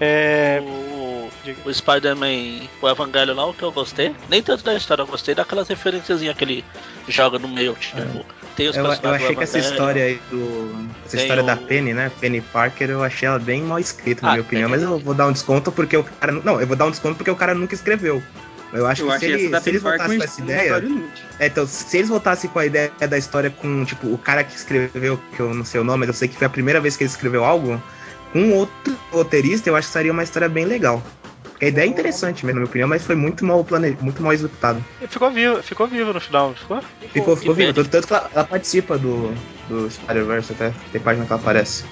É. 0.00 0.62
O, 0.62 1.30
o 1.64 1.72
Spider-Man, 1.72 2.68
o 2.80 2.88
Evangelho 2.88 3.34
lá, 3.34 3.46
o 3.46 3.54
que 3.54 3.62
eu 3.62 3.70
gostei, 3.70 4.14
nem 4.28 4.42
tanto 4.42 4.64
da 4.64 4.74
história, 4.74 5.02
eu 5.02 5.06
gostei 5.06 5.34
daquelas 5.34 5.68
referenciazinhas 5.68 6.36
que 6.36 6.44
ele 6.44 6.64
joga 7.08 7.38
no 7.38 7.48
meio, 7.48 7.74
tipo, 7.74 8.00
tem 8.56 8.68
os 8.68 8.76
Eu, 8.76 8.84
eu 8.84 9.10
achei 9.10 9.36
que 9.36 9.44
essa 9.44 9.58
história 9.58 10.04
aí 10.04 10.20
do. 10.30 10.86
Essa 11.04 11.16
Tem 11.16 11.20
história 11.20 11.42
da 11.42 11.54
o- 11.54 11.66
Penny, 11.66 11.92
né? 11.94 12.10
Penny 12.20 12.40
Parker, 12.40 12.90
eu 12.90 13.02
achei 13.02 13.28
ela 13.28 13.38
bem 13.38 13.62
mal 13.62 13.78
escrita, 13.78 14.22
na 14.22 14.28
Ah, 14.28 14.32
minha 14.32 14.42
opinião. 14.42 14.68
Mas 14.68 14.82
eu 14.82 14.98
vou 14.98 15.14
dar 15.14 15.26
um 15.26 15.32
desconto 15.32 15.70
porque 15.70 15.96
o 15.96 16.02
cara. 16.04 16.32
Não, 16.32 16.60
eu 16.60 16.66
vou 16.66 16.76
dar 16.76 16.86
um 16.86 16.90
desconto 16.90 17.16
porque 17.16 17.30
o 17.30 17.36
cara 17.36 17.54
nunca 17.54 17.74
escreveu. 17.74 18.22
Eu 18.72 18.86
acho 18.86 19.02
Eu 19.02 19.12
que 19.12 19.18
se, 19.20 19.24
ele, 19.26 19.48
da 19.48 19.60
se 19.60 19.70
eles 19.70 19.82
voltassem 19.82 20.18
com 20.18 20.24
essa 20.24 20.40
ideia. 20.40 20.82
É, 21.38 21.46
então, 21.46 21.66
se 21.66 21.96
eles 21.96 22.08
voltassem 22.08 22.50
com 22.50 22.58
a 22.58 22.66
ideia 22.66 22.90
da 23.08 23.16
história 23.16 23.48
com, 23.48 23.84
tipo, 23.84 24.08
o 24.08 24.18
cara 24.18 24.42
que 24.42 24.56
escreveu, 24.56 25.20
que 25.34 25.40
eu 25.40 25.54
não 25.54 25.64
sei 25.64 25.80
o 25.80 25.84
nome, 25.84 26.00
mas 26.00 26.08
eu 26.08 26.14
sei 26.14 26.26
que 26.26 26.36
foi 26.36 26.46
a 26.48 26.50
primeira 26.50 26.80
vez 26.80 26.96
que 26.96 27.04
ele 27.04 27.10
escreveu 27.10 27.44
algo, 27.44 27.80
com 28.32 28.50
outro 28.52 28.96
roteirista, 29.12 29.70
eu 29.70 29.76
acho 29.76 29.86
que 29.86 29.92
seria 29.92 30.12
uma 30.12 30.24
história 30.24 30.48
bem 30.48 30.64
legal. 30.64 31.00
A 31.60 31.64
ideia 31.66 31.86
é 31.86 31.88
interessante 31.88 32.44
mesmo, 32.44 32.60
na 32.60 32.60
minha 32.60 32.68
opinião, 32.68 32.88
mas 32.88 33.02
foi 33.04 33.14
muito 33.14 33.44
mal 33.44 33.64
planejado, 33.64 34.04
muito 34.04 34.22
mal 34.22 34.32
executado. 34.32 34.84
E 35.00 35.06
Ficou 35.06 35.30
vivo, 35.30 35.62
ficou 35.62 35.86
vivo 35.86 36.12
no 36.12 36.20
final, 36.20 36.54
ficou? 36.54 36.82
Ficou, 37.12 37.36
ficou 37.36 37.54
vivo, 37.54 37.72
tanto, 37.72 37.88
tanto 37.88 38.06
que 38.06 38.12
ela, 38.12 38.30
ela 38.34 38.44
participa 38.44 38.98
do, 38.98 39.32
do 39.68 39.90
Spider-Verse 39.90 40.52
até, 40.52 40.72
tem 40.92 41.00
página 41.00 41.24
que 41.24 41.32
ela 41.32 41.40
aparece. 41.40 41.84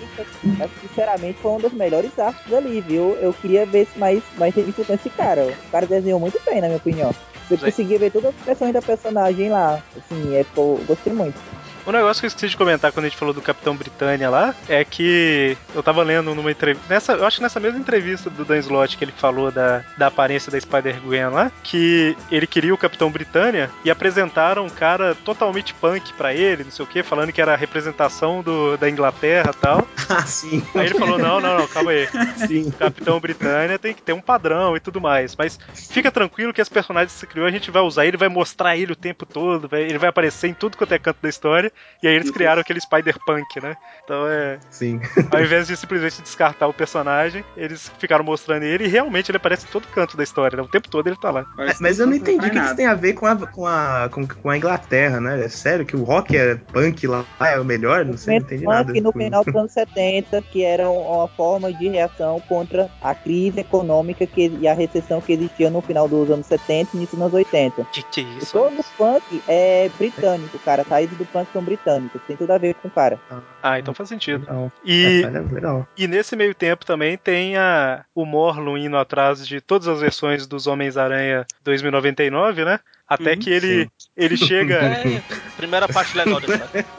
Mas, 0.43 0.71
sinceramente, 0.81 1.39
foi 1.41 1.53
um 1.53 1.61
dos 1.61 1.73
melhores 1.73 2.19
arcos 2.19 2.53
ali, 2.53 2.81
viu? 2.83 3.17
Eu 3.21 3.33
queria 3.33 3.65
ver 3.65 3.89
mais, 3.97 4.23
mais 4.37 4.55
revistas 4.55 4.87
com 4.87 4.95
esse 4.95 5.09
cara. 5.11 5.47
O 5.47 5.71
cara 5.71 5.87
desenhou 5.87 6.21
muito 6.21 6.39
bem, 6.45 6.61
na 6.61 6.67
minha 6.67 6.77
opinião. 6.77 7.15
Eu 7.51 7.59
Sim. 7.59 7.65
consegui 7.65 7.99
ver 7.99 8.11
todas 8.11 8.31
as 8.31 8.37
expressões 8.37 8.73
da 8.73 8.83
personagem 8.83 9.51
lá. 9.51 9.83
Assim, 9.97 10.35
é, 10.35 10.45
pô, 10.55 10.79
gostei 10.87 11.13
muito. 11.13 11.39
Um 11.87 11.93
negócio 11.93 12.21
que 12.21 12.27
eu 12.27 12.29
esqueci 12.29 12.49
de 12.49 12.57
comentar 12.57 12.91
quando 12.93 13.05
a 13.07 13.09
gente 13.09 13.19
falou 13.19 13.35
do 13.35 13.43
Capitão 13.43 13.77
Britânia 13.77 14.31
lá 14.31 14.55
é 14.69 14.85
que 14.85 15.57
eu 15.75 15.83
tava 15.83 16.03
lendo 16.03 16.35
numa 16.35 16.51
entrevista. 16.51 16.87
Nessa, 16.93 17.13
eu 17.13 17.27
acho 17.27 17.37
que 17.37 17.43
nessa 17.43 17.61
mesma 17.61 17.79
entrevista 17.79 18.31
do 18.31 18.45
Dan 18.45 18.57
Slott 18.59 18.97
que 18.97 19.05
ele 19.05 19.13
falou 19.13 19.51
da, 19.51 19.85
da 19.99 20.07
aparência 20.07 20.51
da 20.51 20.59
Spider-Gwen 20.59 21.29
lá, 21.29 21.53
que 21.63 22.17
ele 22.31 22.47
queria 22.47 22.73
o 22.73 22.79
Capitão 22.79 23.11
Britânia 23.11 23.71
e 23.85 23.91
apresentaram 23.91 24.65
um 24.65 24.71
cara 24.71 25.15
totalmente 25.25 25.75
punk 25.75 26.13
pra 26.15 26.33
ele, 26.33 26.65
não 26.65 26.71
sei 26.71 26.85
o 26.85 26.89
que, 26.89 27.03
falando 27.03 27.33
que 27.33 27.41
era 27.43 27.53
a 27.53 27.57
representação 27.57 28.43
do, 28.43 28.77
da 28.79 28.89
Inglaterra 28.89 29.51
e 29.55 29.61
tal. 29.61 29.87
Ah, 30.07 30.21
sim. 30.27 30.63
Aí 30.75 30.85
ele 30.87 30.99
falou: 30.99 31.19
não, 31.19 31.41
não, 31.41 31.59
não, 31.61 31.67
calma 31.67 31.91
aí. 31.91 32.07
sim. 32.47 32.69
O 32.69 32.73
Capitão 32.73 33.19
Britânia 33.19 33.79
tem 33.79 33.95
que 33.95 34.03
ter 34.03 34.13
um 34.13 34.21
padrão 34.21 34.77
e 34.77 34.81
tudo 34.81 35.01
mais. 35.01 35.35
Mas 35.35 35.59
fica 35.73 36.13
tranquilo 36.13 36.53
que 36.53 36.61
as 36.61 36.69
personagens 36.69 37.11
que 37.15 37.21
você 37.21 37.27
criou 37.27 37.47
a 37.47 37.51
gente 37.51 37.71
vai 37.71 37.81
usar 37.81 38.05
ele, 38.05 38.19
vai 38.19 38.29
mostrar 38.29 38.77
ele 38.77 38.93
o 38.93 38.97
tempo 38.97 39.25
todo, 39.25 39.67
vai- 39.67 39.81
ele 39.83 39.97
vai 39.97 40.11
aparecer 40.11 40.49
em 40.49 40.53
tudo 40.53 40.77
quanto 40.77 40.93
é 40.93 40.99
canto 40.99 41.17
da 41.23 41.29
história. 41.31 41.73
E 42.03 42.09
aí 42.09 42.15
eles 42.15 42.31
criaram 42.31 42.61
aquele 42.61 42.81
Spider-Punk, 42.81 43.61
né? 43.63 43.77
Então 44.05 44.27
é. 44.29 44.59
Sim. 44.71 45.01
Ao 45.33 45.41
invés 45.41 45.67
de 45.67 45.77
simplesmente 45.77 46.23
descartar 46.23 46.67
o 46.69 46.75
personagem, 46.75 47.45
eles 47.57 47.91
ficaram 47.99 48.25
mostrando 48.25 48.63
ele 48.63 48.85
e 48.85 48.89
realmente 48.89 49.31
ele 49.31 49.39
aparece 49.39 49.67
em 49.67 49.71
todo 49.71 49.89
canto 49.89 50.17
da 50.17 50.23
história, 50.23 50.57
né? 50.57 50.63
O 50.63 50.69
tempo 50.69 50.89
todo 50.89 51.07
ele 51.07 51.17
tá 51.17 51.31
lá. 51.31 51.47
Mas 51.57 51.79
que 51.79 52.03
eu 52.03 52.07
não 52.07 52.15
entendi 52.15 52.47
o 52.47 52.51
que 52.51 52.57
isso 52.57 52.65
nada. 52.65 52.77
tem 52.77 52.87
a 52.87 52.95
ver 52.95 53.15
com 53.15 53.27
a, 53.27 53.37
com 53.47 53.67
a, 53.67 54.09
com, 54.11 54.27
com 54.27 54.51
a 54.51 54.57
Inglaterra, 54.57 55.21
né? 55.21 55.45
É 55.45 55.49
sério 55.49 55.87
que 55.87 55.97
o 55.97 56.05
rock 56.05 56.37
é 56.37 56.57
punk 56.57 57.07
lá 57.07 57.25
é 57.41 57.59
o 57.59 57.65
melhor? 57.65 58.05
Não 58.05 58.17
sei, 58.17 58.39
não 58.39 58.47
entendi 58.47 58.65
nada. 58.65 58.87
Punk 58.87 59.01
no 59.01 59.13
com 59.13 59.19
isso. 59.19 59.27
final 59.27 59.45
dos 59.45 59.55
anos 59.55 59.73
70, 59.73 60.43
que 60.43 60.63
era 60.63 60.89
uma 60.89 61.29
forma 61.29 61.73
de 61.73 61.89
reação 61.89 62.41
contra 62.49 62.91
a 63.03 63.15
crise 63.15 63.61
econômica 63.61 64.27
que, 64.27 64.49
e 64.61 64.69
a 64.69 64.75
recessão 64.75 65.21
que 65.21 65.33
existia 65.33 65.71
no 65.71 65.81
final 65.81 66.09
dos 66.09 66.31
anos 66.31 66.47
70 66.47 66.91
e 66.93 66.97
início 66.97 67.17
dos 67.17 67.23
anos 67.23 67.35
80. 67.35 67.85
Que 67.93 68.03
que 68.03 68.21
é 68.21 68.25
isso? 68.39 68.53
todo 68.53 68.81
o 68.81 68.85
punk 68.97 69.43
é 69.49 69.91
britânico, 69.99 70.59
cara. 70.59 70.83
As 70.83 70.89
raízes 70.89 71.17
do 71.17 71.25
punk 71.27 71.49
são 71.53 71.63
britânicos. 71.65 72.21
Tem 72.27 72.37
tudo 72.37 72.51
a 72.53 72.59
ver 72.59 72.75
com 72.75 72.89
o 72.89 72.91
cara. 72.91 73.19
Ah, 73.63 73.79
então 73.79 73.95
faz 73.95 74.09
sentido. 74.09 74.41
Legal. 74.41 74.71
E, 74.85 75.23
Essa 75.25 75.39
é 75.39 75.41
legal. 75.41 75.89
e 75.97 76.07
nesse 76.07 76.37
meio 76.37 76.55
tempo 76.55 76.85
também 76.85 77.17
tem 77.17 77.57
a, 77.57 78.05
o 78.15 78.25
Morlun 78.27 78.77
indo 78.77 78.97
atrás 78.97 79.47
de 79.47 79.61
todas 79.61 79.89
as 79.89 80.01
versões 80.01 80.47
dos 80.47 80.67
Homens-Aranha 80.67 81.47
2099, 81.65 82.65
né? 82.65 82.79
Até 83.07 83.33
Uhum, 83.33 83.39
que 83.39 83.51
ele, 83.51 83.89
ele 84.17 84.37
chega. 84.37 84.81
É, 84.95 85.21
primeira 85.57 85.87
parte 85.89 86.17
legal 86.17 86.41
da 86.41 86.47
história. 86.47 86.85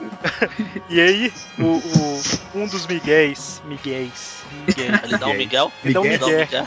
E 0.88 1.00
aí, 1.00 1.32
o, 1.58 1.64
o- 1.64 2.22
um 2.62 2.66
dos 2.68 2.86
Miguéis. 2.86 3.60
Miguéis. 3.64 4.44
Ele 5.04 5.16
dá 5.18 5.26
um 5.28 5.34
Miguel. 5.36 5.72
Ele 5.84 5.94
dá 5.94 6.00
um 6.00 6.04
Miguel? 6.04 6.28
Miguel. 6.28 6.38
Miguel. 6.40 6.66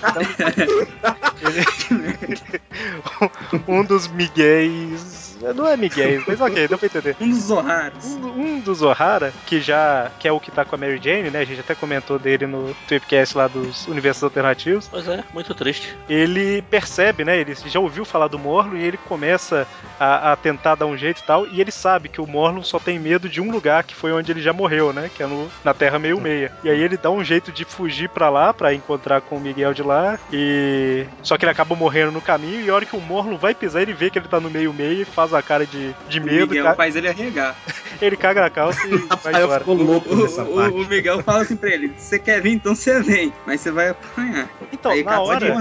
Um 3.67 3.83
dos 3.83 4.07
Miguéis. 4.07 5.28
Não 5.55 5.65
é 5.65 5.77
Miguéis, 5.77 6.23
mas 6.27 6.41
ok, 6.41 6.67
deu 6.67 6.77
pra 6.77 6.85
entender. 6.85 7.15
Um 7.19 7.29
dos 7.29 7.43
Zoharas. 7.43 8.05
Um, 8.05 8.41
um 8.41 8.59
dos 8.59 8.81
O'Hara, 8.81 9.33
que 9.45 9.61
já 9.61 10.11
que 10.19 10.27
é 10.27 10.31
o 10.31 10.39
que 10.39 10.51
tá 10.51 10.65
com 10.65 10.75
a 10.75 10.77
Mary 10.77 10.99
Jane, 11.01 11.29
né? 11.29 11.39
A 11.39 11.45
gente 11.45 11.61
até 11.61 11.73
comentou 11.73 12.19
dele 12.19 12.45
no 12.45 12.75
Tweepcast 12.87 13.37
lá 13.37 13.47
dos 13.47 13.87
Universos 13.87 14.23
Alternativos. 14.23 14.87
Pois 14.89 15.07
é, 15.07 15.23
muito 15.33 15.53
triste. 15.55 15.95
Ele 16.07 16.61
percebe, 16.63 17.23
né? 17.23 17.37
Ele 17.39 17.55
já 17.55 17.79
ouviu 17.79 18.03
falar 18.03 18.27
do 18.27 18.39
Morlun 18.39 18.77
e 18.77 18.83
ele 18.83 18.97
começa 18.97 19.67
a, 19.99 20.33
a 20.33 20.35
tentar 20.35 20.75
dar 20.75 20.85
um 20.85 20.97
jeito 20.97 21.21
e 21.21 21.23
tal. 21.23 21.47
E 21.47 21.61
ele 21.61 21.71
sabe 21.71 22.09
que 22.09 22.21
o 22.21 22.27
Morlun 22.27 22.63
só 22.63 22.79
tem 22.79 22.99
medo 22.99 23.29
de 23.29 23.39
um 23.41 23.51
lugar 23.51 23.83
que 23.83 23.95
foi 23.95 24.11
onde 24.11 24.31
ele 24.31 24.41
já 24.41 24.53
morreu, 24.53 24.91
né? 24.91 25.09
Que 25.15 25.23
é 25.23 25.27
no, 25.27 25.49
na 25.63 25.73
Terra 25.73 25.99
Meio 25.99 26.19
Meia. 26.19 26.51
E 26.63 26.69
aí 26.69 26.81
ele 26.81 26.97
dá 26.97 27.09
um 27.09 27.23
jeito 27.23 27.51
de 27.51 27.63
fugir 27.65 28.09
pra 28.09 28.29
lá, 28.29 28.53
pra 28.53 28.73
encontrar 28.73 29.21
com 29.21 29.37
o 29.37 29.39
Miguel 29.39 29.73
de 29.73 29.83
lá. 29.83 30.19
E. 30.31 31.05
Só 31.23 31.37
que 31.37 31.45
ele 31.45 31.51
acaba 31.51 31.75
morrendo 31.75 32.11
no 32.11 32.21
caminho. 32.21 32.61
E 32.61 32.69
a 32.69 32.75
hora 32.75 32.85
que 32.85 32.95
o 32.95 33.01
Morlun 33.01 33.37
vai 33.37 33.55
pisar, 33.55 33.81
ele 33.81 33.93
vê 33.93 34.09
que 34.09 34.19
ele 34.19 34.27
tá 34.27 34.39
no 34.39 34.49
meio 34.49 34.73
meio 34.73 35.01
e 35.01 35.05
faz 35.05 35.28
a 35.37 35.41
cara 35.41 35.65
de, 35.65 35.93
de 36.07 36.19
O 36.19 36.23
medo. 36.23 36.47
Miguel 36.47 36.63
ca- 36.65 36.75
faz 36.75 36.95
ele 36.95 37.07
arregar. 37.07 37.55
Ele 38.01 38.15
caga 38.15 38.39
na 38.39 38.49
calça 38.49 38.79
e 38.87 38.91
vai 38.95 39.07
Rafael 39.09 39.43
embora. 39.43 39.59
ficou 39.59 39.75
louco 39.75 40.09
O, 40.15 40.41
o- 40.43 40.81
o 40.83 40.87
Miguel 40.87 41.21
fala 41.21 41.41
assim 41.41 41.57
pra 41.57 41.69
ele: 41.69 41.91
você 41.97 42.17
quer 42.17 42.41
vir, 42.41 42.53
então 42.53 42.73
você 42.73 43.01
vem, 43.01 43.33
mas 43.45 43.59
você 43.59 43.71
vai 43.71 43.89
apanhar. 43.89 44.47
Então, 44.71 44.91
Aí 44.93 45.03
na 45.03 45.19
hora, 45.19 45.53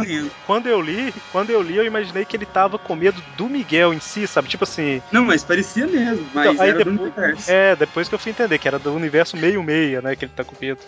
quando 0.47 0.69
eu 0.69 0.81
li, 0.81 1.13
quando 1.33 1.51
eu 1.51 1.61
li, 1.61 1.77
eu 1.77 1.85
imaginei 1.85 2.25
que 2.25 2.37
ele 2.37 2.47
tava 2.47 2.79
com 2.79 2.95
medo 2.95 3.21
do 3.37 3.49
Miguel 3.49 3.93
em 3.93 3.99
si, 3.99 4.25
sabe? 4.29 4.47
Tipo 4.49 4.63
assim. 4.63 5.03
Não, 5.11 5.25
mas 5.25 5.43
parecia 5.43 5.87
mesmo, 5.89 6.25
mas 6.33 6.47
Então, 6.49 6.63
aí 6.63 6.71
era 6.71 6.85
do 6.85 6.91
depois- 6.93 7.01
universo. 7.17 7.51
É, 7.51 7.75
depois 7.75 8.09
que 8.09 8.15
eu 8.15 8.19
fui 8.21 8.31
entender 8.31 8.57
que 8.59 8.69
era 8.69 8.79
do 8.79 8.95
universo 8.95 9.37
meio-meia, 9.37 10.01
né? 10.01 10.15
Que 10.15 10.25
ele 10.27 10.33
tá 10.37 10.45
com 10.45 10.55
medo. 10.61 10.79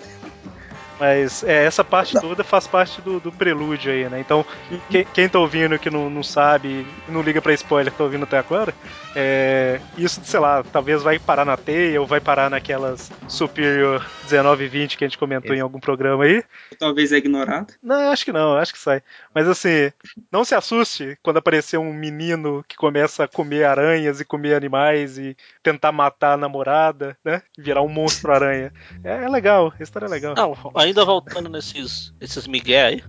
Mas 1.00 1.42
é, 1.42 1.64
essa 1.64 1.82
parte 1.82 2.20
toda 2.20 2.44
faz 2.44 2.66
parte 2.66 3.00
do, 3.00 3.18
do 3.18 3.32
prelúdio 3.32 3.90
aí, 3.90 4.06
né? 4.06 4.20
Então, 4.20 4.44
quem, 4.90 5.06
quem 5.06 5.28
tá 5.30 5.38
ouvindo 5.38 5.78
que 5.78 5.88
não, 5.88 6.10
não 6.10 6.22
sabe 6.22 6.86
não 7.08 7.22
liga 7.22 7.40
pra 7.40 7.54
spoiler 7.54 7.90
que 7.90 7.96
tá 7.96 8.04
ouvindo 8.04 8.24
até 8.24 8.36
agora, 8.36 8.74
é, 9.16 9.80
isso, 9.96 10.20
sei 10.22 10.38
lá, 10.38 10.62
talvez 10.62 11.02
vai 11.02 11.18
parar 11.18 11.46
na 11.46 11.56
teia 11.56 11.98
ou 11.98 12.06
vai 12.06 12.20
parar 12.20 12.50
naquelas 12.50 13.10
Superior 13.26 14.06
1920 14.28 14.98
que 14.98 15.04
a 15.04 15.08
gente 15.08 15.18
comentou 15.18 15.54
em 15.54 15.60
algum 15.60 15.80
programa 15.80 16.24
aí. 16.24 16.44
Talvez 16.78 17.12
é 17.12 17.16
ignorado. 17.16 17.72
Não, 17.82 18.10
acho 18.10 18.24
que 18.24 18.32
não, 18.32 18.56
acho 18.56 18.72
que 18.72 18.78
sai. 18.78 19.02
Mas 19.34 19.48
assim, 19.48 19.90
não 20.30 20.44
se 20.44 20.54
assuste 20.54 21.18
quando 21.22 21.38
aparecer 21.38 21.78
um 21.78 21.94
menino 21.94 22.62
que 22.68 22.76
começa 22.76 23.24
a 23.24 23.28
comer 23.28 23.64
aranhas 23.64 24.20
e 24.20 24.24
comer 24.24 24.54
animais 24.54 25.16
e 25.16 25.36
tentar 25.62 25.92
matar 25.92 26.34
a 26.34 26.36
namorada, 26.36 27.16
né? 27.24 27.42
Virar 27.56 27.82
um 27.82 27.88
monstro 27.88 28.32
aranha. 28.32 28.72
É, 29.02 29.24
é 29.24 29.28
legal, 29.28 29.72
a 29.78 29.82
história 29.82 30.06
é 30.06 30.10
legal. 30.10 30.34
Não, 30.36 30.54
ainda 30.90 31.04
voltando 31.04 31.48
nesses, 31.48 32.12
nesses 32.20 32.46
Miguel 32.46 32.86
aí. 32.86 33.04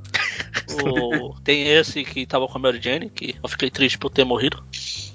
o- 0.83 1.35
tem 1.43 1.67
esse 1.67 2.03
que 2.03 2.25
tava 2.25 2.47
com 2.47 2.57
a 2.57 2.61
Mary 2.61 2.79
Jane, 2.81 3.09
que 3.09 3.35
eu 3.41 3.49
fiquei 3.49 3.69
triste 3.69 3.97
por 3.97 4.09
ter 4.09 4.23
morrido. 4.23 4.63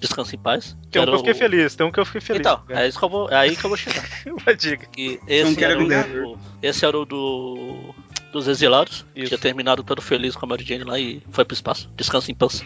Descanse 0.01 0.37
em 0.37 0.39
paz. 0.39 0.77
tem 0.91 1.01
um 1.03 1.07
que 1.07 1.11
eu 1.13 1.19
fiquei 1.19 1.33
o- 1.33 1.37
feliz, 1.37 1.75
tem 1.75 1.87
um 1.87 1.91
que 1.91 1.99
eu 2.01 2.05
fiquei 2.05 2.21
feliz. 2.21 2.41
Então, 2.41 2.63
cara. 2.67 2.85
é, 2.85 2.89
isso 2.89 2.99
que 2.99 3.05
eu 3.05 3.09
vou, 3.09 3.31
é 3.31 3.37
aí 3.37 3.57
que 3.57 3.65
eu 3.65 3.71
vou 3.71 3.77
chegar. 3.77 4.05
Mas 4.45 4.57
diga. 4.59 4.87
Que 4.87 5.19
esse 5.27 5.65
era, 5.65 5.81
o 5.83 5.89
do, 5.89 6.39
esse 6.63 6.85
era 6.85 6.99
o 6.99 7.05
do. 7.05 7.95
Dos 8.33 8.49
exilados. 8.49 9.07
Isso. 9.15 9.29
Tinha 9.29 9.39
terminado 9.39 9.83
todo 9.83 10.03
feliz 10.03 10.37
com 10.37 10.45
a 10.45 10.49
Mary 10.51 10.63
Jane 10.65 10.85
lá 10.85 10.99
e 10.99 11.23
foi 11.31 11.43
pro 11.45 11.55
espaço. 11.55 11.89
Descanse 11.97 12.31
em 12.31 12.35
paz. 12.35 12.63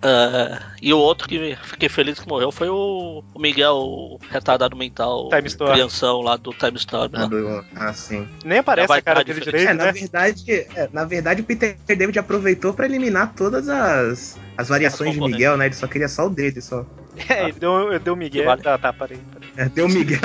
Ah, 0.00 0.60
e 0.80 0.94
o 0.94 0.98
outro 0.98 1.26
que 1.28 1.56
fiquei 1.64 1.88
feliz 1.88 2.20
que 2.20 2.28
morreu 2.28 2.52
foi 2.52 2.68
o, 2.68 3.24
o 3.34 3.38
Miguel, 3.40 3.74
o 3.74 4.20
retardado 4.30 4.76
mental, 4.76 5.28
Time 5.28 5.48
Storm. 5.48 5.72
crianção 5.72 6.20
lá 6.20 6.36
do 6.36 6.52
Time 6.52 6.76
Storm. 6.76 7.10
Ah, 7.14 7.20
Lá. 7.22 7.26
do- 7.26 7.64
ah, 7.74 7.92
sim. 7.92 8.28
Nem 8.44 8.58
aparece 8.58 8.92
a 8.92 9.02
cara 9.02 9.24
dele 9.24 9.40
direito, 9.40 9.68
É, 9.70 9.74
na 9.74 9.84
né? 9.86 9.92
verdade, 9.92 10.52
é, 10.52 10.88
na 10.92 11.04
verdade, 11.04 11.40
o 11.40 11.44
Peter 11.44 11.76
David 11.86 12.16
aproveitou 12.18 12.72
pra 12.72 12.86
eliminar 12.86 13.32
todas 13.34 13.68
as, 13.68 14.38
as 14.56 14.68
variações 14.68 15.10
As 15.10 15.14
de. 15.16 15.20
Miguel, 15.32 15.56
né? 15.56 15.66
Ele 15.66 15.74
só 15.74 15.88
queria 15.88 16.08
só 16.08 16.26
o 16.26 16.30
dele, 16.30 16.60
só. 16.60 16.86
É, 17.28 17.44
ele 17.48 17.52
deu, 17.58 17.90
ele 17.90 17.98
deu 17.98 18.14
Miguel. 18.14 18.44
Vale. 18.44 18.62
Tá, 18.62 18.78
tá, 18.78 18.92
parei. 18.92 19.18
parei. 19.32 19.48
É, 19.56 19.68
deu 19.68 19.86
o 19.86 19.88
Miguel. 19.88 20.20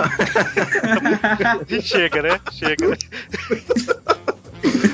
Chega, 1.82 2.22
né? 2.22 2.40
Chega. 2.52 2.90
né? 2.90 2.98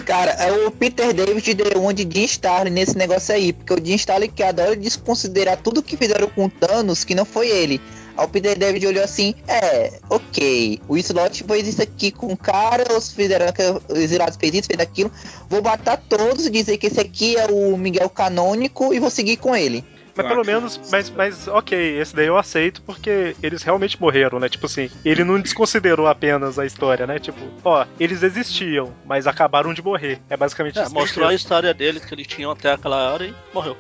Cara, 0.06 0.32
é 0.32 0.52
o 0.66 0.72
Peter 0.72 1.14
David 1.14 1.54
de 1.54 2.20
Jim 2.20 2.26
Starlin 2.26 2.72
nesse 2.72 2.98
negócio 2.98 3.34
aí, 3.34 3.54
porque 3.54 3.74
o 3.74 3.86
Jim 3.86 3.96
Starlin 3.96 4.30
que 4.30 4.42
adora 4.42 4.76
desconsiderar 4.76 5.58
tudo 5.58 5.84
que 5.84 5.96
fizeram 5.96 6.28
com 6.28 6.50
Thanos, 6.50 7.04
que 7.04 7.14
não 7.14 7.26
foi 7.26 7.48
ele. 7.50 7.80
Aí 8.18 8.26
o 8.26 8.28
Peter 8.28 8.58
David 8.58 8.86
olhou 8.88 9.04
assim, 9.04 9.36
é, 9.48 10.00
ok, 10.10 10.82
o 10.88 10.98
Slot 10.98 11.44
fez 11.44 11.68
isso 11.68 11.82
aqui 11.82 12.12
com 12.12 12.28
o 12.28 12.38
cara, 12.38 12.98
os 12.98 13.12
fizeram 13.12 13.46
os 13.88 13.98
exilados 13.98 14.38
fez 14.38 14.54
isso, 14.56 14.68
fez 14.68 14.80
aquilo, 14.80 15.12
vou 15.48 15.62
matar 15.62 15.98
todos 15.98 16.46
e 16.46 16.50
dizer 16.50 16.78
que 16.78 16.88
esse 16.88 17.00
aqui 17.00 17.38
é 17.38 17.46
o 17.46 17.78
Miguel 17.78 18.10
canônico 18.10 18.94
e 18.94 19.00
vou 19.00 19.10
seguir 19.10 19.38
com 19.38 19.56
ele. 19.56 19.86
Mas 20.24 20.28
pelo 20.28 20.46
menos, 20.46 20.80
mas, 20.92 21.10
mas 21.10 21.48
ok, 21.48 22.00
esse 22.00 22.16
daí 22.16 22.28
eu 22.28 22.38
aceito 22.38 22.82
porque 22.84 23.36
eles 23.42 23.64
realmente 23.64 24.00
morreram, 24.00 24.40
né? 24.40 24.50
Tipo 24.50 24.66
assim, 24.66 24.90
ele 25.04 25.24
não 25.24 25.40
desconsiderou 25.40 26.08
apenas 26.08 26.58
a 26.60 26.66
história, 26.66 27.06
né? 27.08 27.20
Tipo, 27.20 27.40
ó, 27.64 27.86
eles 28.00 28.22
existiam, 28.24 28.94
mas 29.06 29.28
acabaram 29.28 29.74
de 29.74 29.82
morrer. 29.82 30.20
É 30.30 30.36
basicamente 30.38 30.78
É, 30.80 30.84
isso. 30.84 30.94
mostrou 30.94 31.28
a 31.28 31.34
história 31.34 31.74
deles 31.74 32.04
que 32.06 32.14
eles 32.14 32.28
tinham 32.28 32.52
até 32.52 32.72
aquela 32.72 33.12
hora 33.14 33.26
e 33.26 33.34
morreu. 33.54 33.76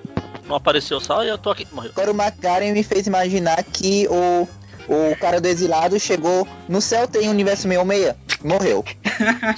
Não 0.47 0.55
apareceu 0.55 0.99
só 0.99 1.23
e 1.23 1.27
eu 1.29 1.37
tô 1.37 1.51
aqui, 1.51 1.67
morreu. 1.71 1.91
Agora 1.91 2.11
o 2.11 2.15
McCartney 2.15 2.71
me 2.71 2.83
fez 2.83 3.05
imaginar 3.05 3.61
que 3.63 4.07
o, 4.09 4.47
o 4.89 5.15
cara 5.17 5.39
do 5.39 5.47
exilado 5.47 5.99
chegou 5.99 6.47
no 6.67 6.81
céu 6.81 7.07
tem 7.07 7.27
um 7.27 7.31
universo 7.31 7.63
66, 7.67 8.15
morreu. 8.43 8.83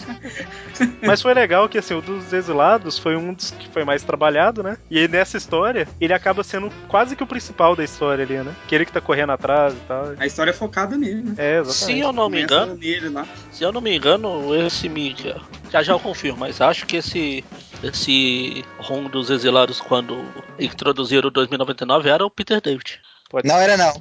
Mas 1.01 1.21
foi 1.21 1.33
legal 1.33 1.69
que 1.69 1.77
assim, 1.77 1.93
o 1.93 2.01
dos 2.01 2.33
exilados 2.33 2.97
foi 2.97 3.15
um 3.15 3.33
dos 3.33 3.51
que 3.51 3.69
foi 3.69 3.83
mais 3.83 4.03
trabalhado, 4.03 4.63
né? 4.63 4.77
E 4.89 4.99
aí, 4.99 5.07
nessa 5.07 5.37
história, 5.37 5.87
ele 5.99 6.13
acaba 6.13 6.43
sendo 6.43 6.71
quase 6.87 7.15
que 7.15 7.23
o 7.23 7.27
principal 7.27 7.75
da 7.75 7.83
história 7.83 8.23
ali, 8.23 8.37
né? 8.37 8.53
Que 8.67 8.75
ele 8.75 8.85
que 8.85 8.91
tá 8.91 9.01
correndo 9.01 9.31
atrás 9.31 9.73
e 9.73 9.77
tal. 9.87 10.13
A 10.17 10.25
história 10.25 10.51
é 10.51 10.53
focada 10.53 10.97
nele, 10.97 11.21
né? 11.21 11.33
É, 11.37 11.63
Se 11.63 11.69
exatamente. 11.93 11.99
eu 12.01 12.13
não 12.13 12.29
me 12.29 12.41
engano, 12.41 12.75
nele 12.75 13.09
lá. 13.09 13.25
se 13.51 13.63
eu 13.63 13.71
não 13.71 13.81
me 13.81 13.95
engano, 13.95 14.55
esse 14.55 14.89
Miguel. 14.89 15.39
Já 15.71 15.83
já 15.83 15.93
eu 15.93 15.99
confirmo, 15.99 16.39
mas 16.39 16.59
acho 16.61 16.85
que 16.85 16.97
esse. 16.97 17.43
Esse 17.83 18.63
ROM 18.77 19.05
dos 19.09 19.31
exilados, 19.31 19.81
quando 19.81 20.23
introduziram 20.59 21.29
o 21.29 21.31
2099, 21.31 22.09
era 22.09 22.23
o 22.23 22.29
Peter 22.29 22.61
David. 22.61 22.99
Pode 23.31 23.47
Não 23.47 23.55
era 23.55 23.77
não, 23.77 23.93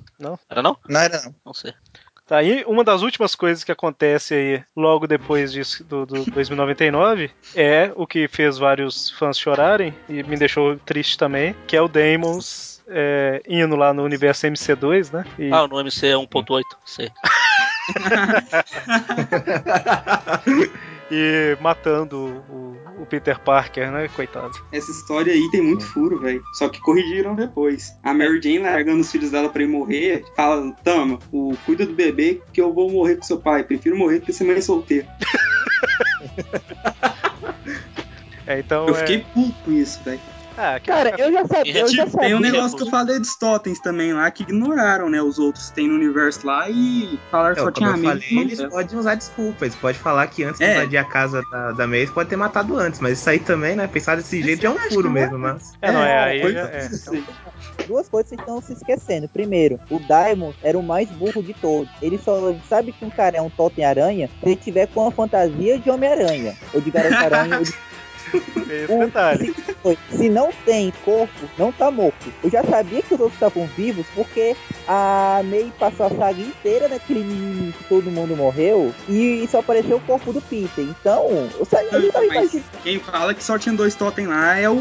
Era 0.51 0.61
não? 0.61 0.77
não 0.89 1.01
era 1.01 1.23
não. 1.23 1.33
Não 1.47 1.55
sei. 1.55 1.73
Tá 2.27 2.39
aí, 2.39 2.65
uma 2.67 2.83
das 2.83 3.03
últimas 3.03 3.37
coisas 3.37 3.63
que 3.63 3.71
acontece 3.71 4.35
aí 4.35 4.65
logo 4.77 5.07
depois 5.07 5.53
disso 5.53 5.85
do, 5.85 6.05
do 6.05 6.25
2099 6.35 7.31
é 7.55 7.93
o 7.95 8.09
que 8.09 8.27
fez 8.27 8.59
vários 8.59 9.11
fãs 9.11 9.39
chorarem 9.39 9.95
e 10.09 10.25
me 10.25 10.37
deixou 10.37 10.77
triste 10.79 11.17
também, 11.17 11.55
que 11.69 11.77
é 11.77 11.81
o 11.81 11.87
Demons 11.89 12.83
é, 12.89 13.41
indo 13.49 13.77
lá 13.77 13.95
no 13.95 14.03
universo 14.03 14.49
MC2, 14.49 15.13
né? 15.13 15.25
E, 15.39 15.53
Ah, 15.53 15.69
no 15.69 15.79
MC 15.79 16.09
é 16.09 16.15
1.8, 16.15 16.65
sei. 16.85 17.09
e 21.11 21.57
matando 21.61 22.43
o, 22.49 22.77
o 23.01 23.07
Peter 23.07 23.39
Parker, 23.41 23.91
né? 23.91 24.09
Coitado. 24.09 24.53
Essa 24.71 24.91
história 24.91 25.33
aí 25.33 25.51
tem 25.51 25.63
muito 25.63 25.85
furo, 25.85 26.19
velho. 26.21 26.43
Só 26.55 26.69
que 26.69 26.81
corrigiram 26.81 27.35
depois. 27.35 27.97
A 28.03 28.13
Mary 28.13 28.41
Jane 28.43 28.59
largando 28.59 29.01
os 29.01 29.11
filhos 29.11 29.31
dela 29.31 29.49
pra 29.49 29.63
ir 29.63 29.69
morrer, 29.69 30.25
fala: 30.37 30.71
Tama, 30.85 31.19
o, 31.33 31.57
cuida 31.65 31.87
do 31.87 31.95
bebê 31.95 32.41
que 32.53 32.61
eu 32.61 32.73
vou 32.73 32.91
morrer 32.91 33.17
com 33.17 33.23
seu 33.23 33.39
pai. 33.39 33.65
Prefiro 33.65 33.97
morrer 33.97 34.19
do 34.21 34.27
que 34.27 34.33
ser 34.33 34.45
mãe 34.45 34.61
solteira. 34.61 35.07
É, 38.47 38.59
então 38.59 38.89
Eu 38.89 38.95
é- 38.97 38.99
fiquei 38.99 39.25
puto 39.33 39.55
com 39.65 39.71
isso, 39.71 40.03
velho. 40.03 40.21
Ah, 40.63 40.79
Cara, 40.79 41.15
eu 41.17 41.33
já 41.33 41.47
sabia, 41.47 41.81
eu 41.81 41.89
já 41.89 42.03
Tem 42.03 42.13
sabia. 42.13 42.29
Tem 42.29 42.37
um 42.37 42.41
negócio 42.41 42.77
que 42.77 42.83
eu 42.83 42.91
falei 42.91 43.19
dos 43.19 43.35
totens 43.35 43.79
também 43.81 44.13
lá, 44.13 44.31
que 44.31 44.43
ignoraram, 44.43 45.09
né? 45.09 45.23
Os 45.23 45.39
outros 45.39 45.71
que 45.71 45.77
tem 45.77 45.89
no 45.89 45.95
universo 45.95 46.47
lá 46.47 46.69
e 46.69 47.19
falaram 47.31 47.55
que 47.55 47.61
Então, 47.63 47.73
só 47.73 47.79
tinha 47.79 47.89
amigos. 47.89 48.11
falei, 48.11 48.35
não 48.35 48.43
eles 48.43 48.59
tem. 48.59 48.69
podem 48.69 48.99
usar 48.99 49.15
desculpa. 49.15 49.65
Eles 49.65 49.75
podem 49.77 49.99
falar 49.99 50.27
que 50.27 50.45
antes 50.45 50.59
de 50.59 50.67
É. 50.67 50.75
invadir 50.75 50.99
a 50.99 51.05
casa 51.05 51.41
da, 51.51 51.73
da 51.73 51.87
Mace 51.87 52.13
pode 52.13 52.29
ter 52.29 52.37
matado 52.37 52.77
antes. 52.79 53.01
Mas 53.01 53.19
isso 53.19 53.31
aí 53.31 53.39
também, 53.39 53.75
né? 53.75 53.87
Pensar 53.87 54.17
desse 54.19 54.43
jeito 54.43 54.61
já 54.61 54.69
é 54.69 54.71
um 54.73 54.77
acho 54.77 54.91
furo 54.91 55.11
mesmo, 55.11 55.39
mas. 55.39 55.73
é, 55.81 55.91
não, 55.93 56.03
é, 56.03 56.19
aí 56.25 56.43
foi 56.43 56.53
já- 56.53 56.67
tudo 56.67 57.17
é. 57.17 57.87
Duas 57.87 58.09
coisas 58.09 58.29
vocês 58.29 58.41
estão 58.41 58.61
se 58.61 58.73
esquecendo. 58.75 59.29
Primeiro, 59.31 59.81
o 59.91 59.99
Daimon 59.99 60.53
era 60.63 60.79
o 60.79 60.83
mais 60.83 61.09
burro 61.11 61.43
de 61.43 61.55
todos. 61.55 61.89
Ele 62.03 62.19
só 62.19 62.55
sabe 62.69 62.93
que 62.93 63.03
um 63.05 63.11
cara 63.11 63.39
é 63.39 63.41
um 63.43 63.49
totem 63.51 63.85
aranha 63.85 64.29
se 64.29 64.35
ele 64.47 64.57
tiver 64.57 64.87
com 64.89 65.09
a 65.09 65.11
fantasia 65.11 65.79
de 65.79 65.89
Homem-Aranha. 65.91 66.55
Ou 66.75 66.81
de 66.83 66.91
Garota 66.91 67.17
Aranha. 67.17 67.57
ou 67.59 67.65
de... 67.65 67.73
Tem 68.31 68.85
esse 68.85 68.93
O- 68.93 68.99
detalhe. 69.05 69.55
se, 69.83 70.17
se 70.17 70.29
não 70.29 70.51
tem 70.65 70.93
corpo, 71.05 71.33
não 71.59 71.73
tá 71.73 71.91
morto. 71.91 72.33
Eu 72.43 72.51
já 72.51 72.63
sabia 72.65 73.03
que 73.03 73.15
os 73.15 73.21
outros 73.21 73.35
estavam 73.35 73.67
vivos 73.77 74.07
porque 74.15 74.57
a 74.87 75.41
May 75.45 75.73
passou 75.79 76.07
a 76.07 76.11
saga 76.11 76.41
inteira 76.41 76.89
naquele 76.89 77.21
mimimi 77.25 77.73
que 77.73 77.85
todo 77.85 78.11
mundo 78.11 78.37
morreu 78.37 78.93
e 79.09 79.47
só 79.51 79.61
apareceu 79.61 79.97
o 79.97 80.01
corpo 80.01 80.33
do 80.33 80.41
Peter. 80.41 80.85
Então, 80.85 81.49
eu 81.59 81.65
sa- 81.65 81.83
eu 81.83 82.11
quem 82.83 82.99
fala 83.01 83.35
que 83.35 83.43
só 83.43 83.59
tinha 83.59 83.75
dois 83.75 83.95
totem 83.95 84.27
lá 84.27 84.57
é 84.57 84.69
o 84.69 84.81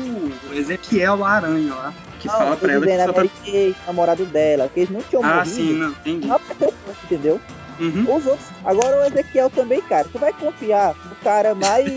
Ezequiel 0.54 1.16
lá, 1.18 1.32
Aranha 1.38 1.74
lá. 1.74 1.93
Que 2.20 2.28
Não, 2.28 2.36
fala 2.36 2.58
pra 2.58 2.74
ela 2.74 2.86
que 2.86 2.91
dizendo, 2.91 3.06
só 3.06 3.10
a 3.12 3.14
tá. 3.14 3.20
Mary 3.22 3.32
Kay, 3.45 3.76
namorado 3.88 4.26
dela, 4.26 4.70
que 4.74 4.80
eles 4.82 4.89
não 4.89 5.02
tinham 5.02 5.24
Ah, 5.24 5.36
morrido. 5.38 5.56
sim, 5.56 5.74
não, 5.74 5.89
entendi. 5.91 6.28
Não 6.28 6.39
corpo, 6.39 6.74
entendeu? 7.06 7.39
Uhum. 7.80 8.15
Os 8.15 8.25
outros. 8.25 8.47
Agora 8.65 9.01
o 9.01 9.05
Ezequiel 9.05 9.49
também, 9.49 9.82
cara. 9.82 10.07
Tu 10.11 10.19
vai 10.19 10.34
confiar 10.34 10.95
no 11.05 11.15
cara 11.23 11.55
mais. 11.55 11.88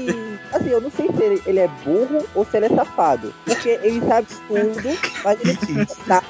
Assim, 0.53 0.69
eu 0.69 0.81
não 0.81 0.91
sei 0.91 1.09
se 1.09 1.23
ele, 1.23 1.43
ele 1.47 1.59
é 1.59 1.69
burro 1.85 2.25
ou 2.35 2.45
se 2.45 2.57
ele 2.57 2.67
é 2.67 2.69
safado. 2.69 3.33
Porque 3.45 3.81
ele 3.83 4.01
sabe 4.07 4.29
tudo, 4.49 4.99
mas 5.25 5.41
ele 5.41 5.87
sabe. 6.07 6.27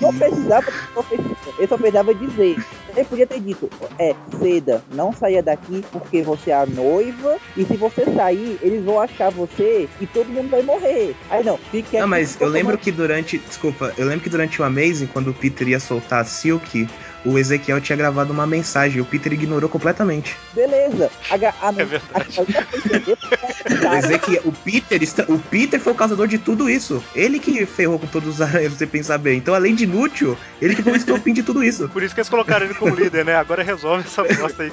Não 0.00 0.14
precisava 0.14 0.70
profecia. 0.92 1.36
Ele 1.58 1.68
só 1.68 1.76
precisava 1.76 2.14
dizer. 2.14 2.56
Ele 2.96 3.04
podia 3.04 3.26
ter 3.26 3.40
dito: 3.40 3.68
É, 3.98 4.14
Seda, 4.38 4.82
não 4.92 5.12
saia 5.12 5.42
daqui 5.42 5.84
porque 5.90 6.22
você 6.22 6.50
é 6.50 6.54
a 6.54 6.66
noiva. 6.66 7.38
E 7.56 7.64
se 7.64 7.76
você 7.76 8.04
sair, 8.14 8.58
eles 8.62 8.84
vão 8.84 9.00
achar 9.00 9.30
você 9.30 9.88
e 10.00 10.06
todo 10.06 10.28
mundo 10.28 10.50
vai 10.50 10.62
morrer. 10.62 11.16
Aí 11.30 11.44
não, 11.44 11.58
fique 11.58 11.88
aqui. 11.88 12.00
Não, 12.00 12.08
mas 12.08 12.40
eu 12.40 12.48
lembro 12.48 12.78
que 12.78 12.92
durante. 12.92 13.38
Desculpa, 13.38 13.92
eu 13.96 14.06
lembro 14.06 14.22
que 14.22 14.30
durante 14.30 14.60
o 14.60 14.64
Amazing, 14.64 15.06
quando 15.06 15.30
o 15.30 15.34
Peter 15.34 15.68
ia 15.68 15.80
soltar 15.80 16.20
a 16.20 16.24
Silk, 16.24 16.88
o 17.24 17.38
Ezequiel 17.38 17.80
tinha 17.80 17.96
gravado 17.96 18.32
uma 18.32 18.46
mensagem 18.46 18.98
e 18.98 19.00
o 19.00 19.04
Peter 19.04 19.32
ignorou 19.32 19.68
completamente. 19.68 20.36
Beleza. 20.54 21.10
A, 21.30 21.36
ga- 21.36 21.54
a, 21.60 21.68
É 21.68 21.84
verdade. 21.84 22.40
a- 22.40 23.86
a- 23.88 23.90
O, 23.90 23.94
Ezequiel, 23.96 24.42
o, 24.44 24.52
Peter, 24.52 25.02
está- 25.02 25.24
o 25.28 25.38
Peter 25.38 25.80
foi 25.80 25.92
o 25.92 25.96
causador 25.96 26.26
de 26.26 26.38
tudo 26.38 26.68
isso. 26.70 27.02
Ele 27.14 27.38
que 27.38 27.64
ferrou 27.66 27.98
com 27.98 28.06
todos 28.06 28.28
os 28.36 28.40
aranhas, 28.40 28.72
você 28.72 28.86
pensar 28.86 29.18
bem. 29.18 29.38
Então, 29.38 29.54
além 29.54 29.74
de 29.74 29.84
inútil, 29.84 30.36
ele 30.60 30.74
que 30.74 30.82
foi 30.82 30.92
o 30.92 30.96
estopim 30.96 31.32
de 31.32 31.42
tudo 31.42 31.62
isso. 31.62 31.88
Por 31.88 32.02
isso 32.02 32.14
que 32.14 32.20
eles 32.20 32.28
colocaram 32.28 32.64
ele 32.66 32.74
como 32.74 32.94
líder, 32.94 33.24
né? 33.24 33.36
Agora 33.36 33.62
resolve 33.62 34.04
essa 34.06 34.22
bosta 34.24 34.62
aí. 34.62 34.70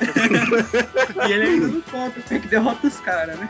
E 1.27 1.31
ele 1.33 1.45
ainda 1.45 1.67
não 1.67 1.81
conta, 1.81 2.19
tem 2.27 2.39
que 2.39 2.47
derrota 2.47 2.87
os 2.87 2.97
caras, 2.99 3.37
né? 3.37 3.49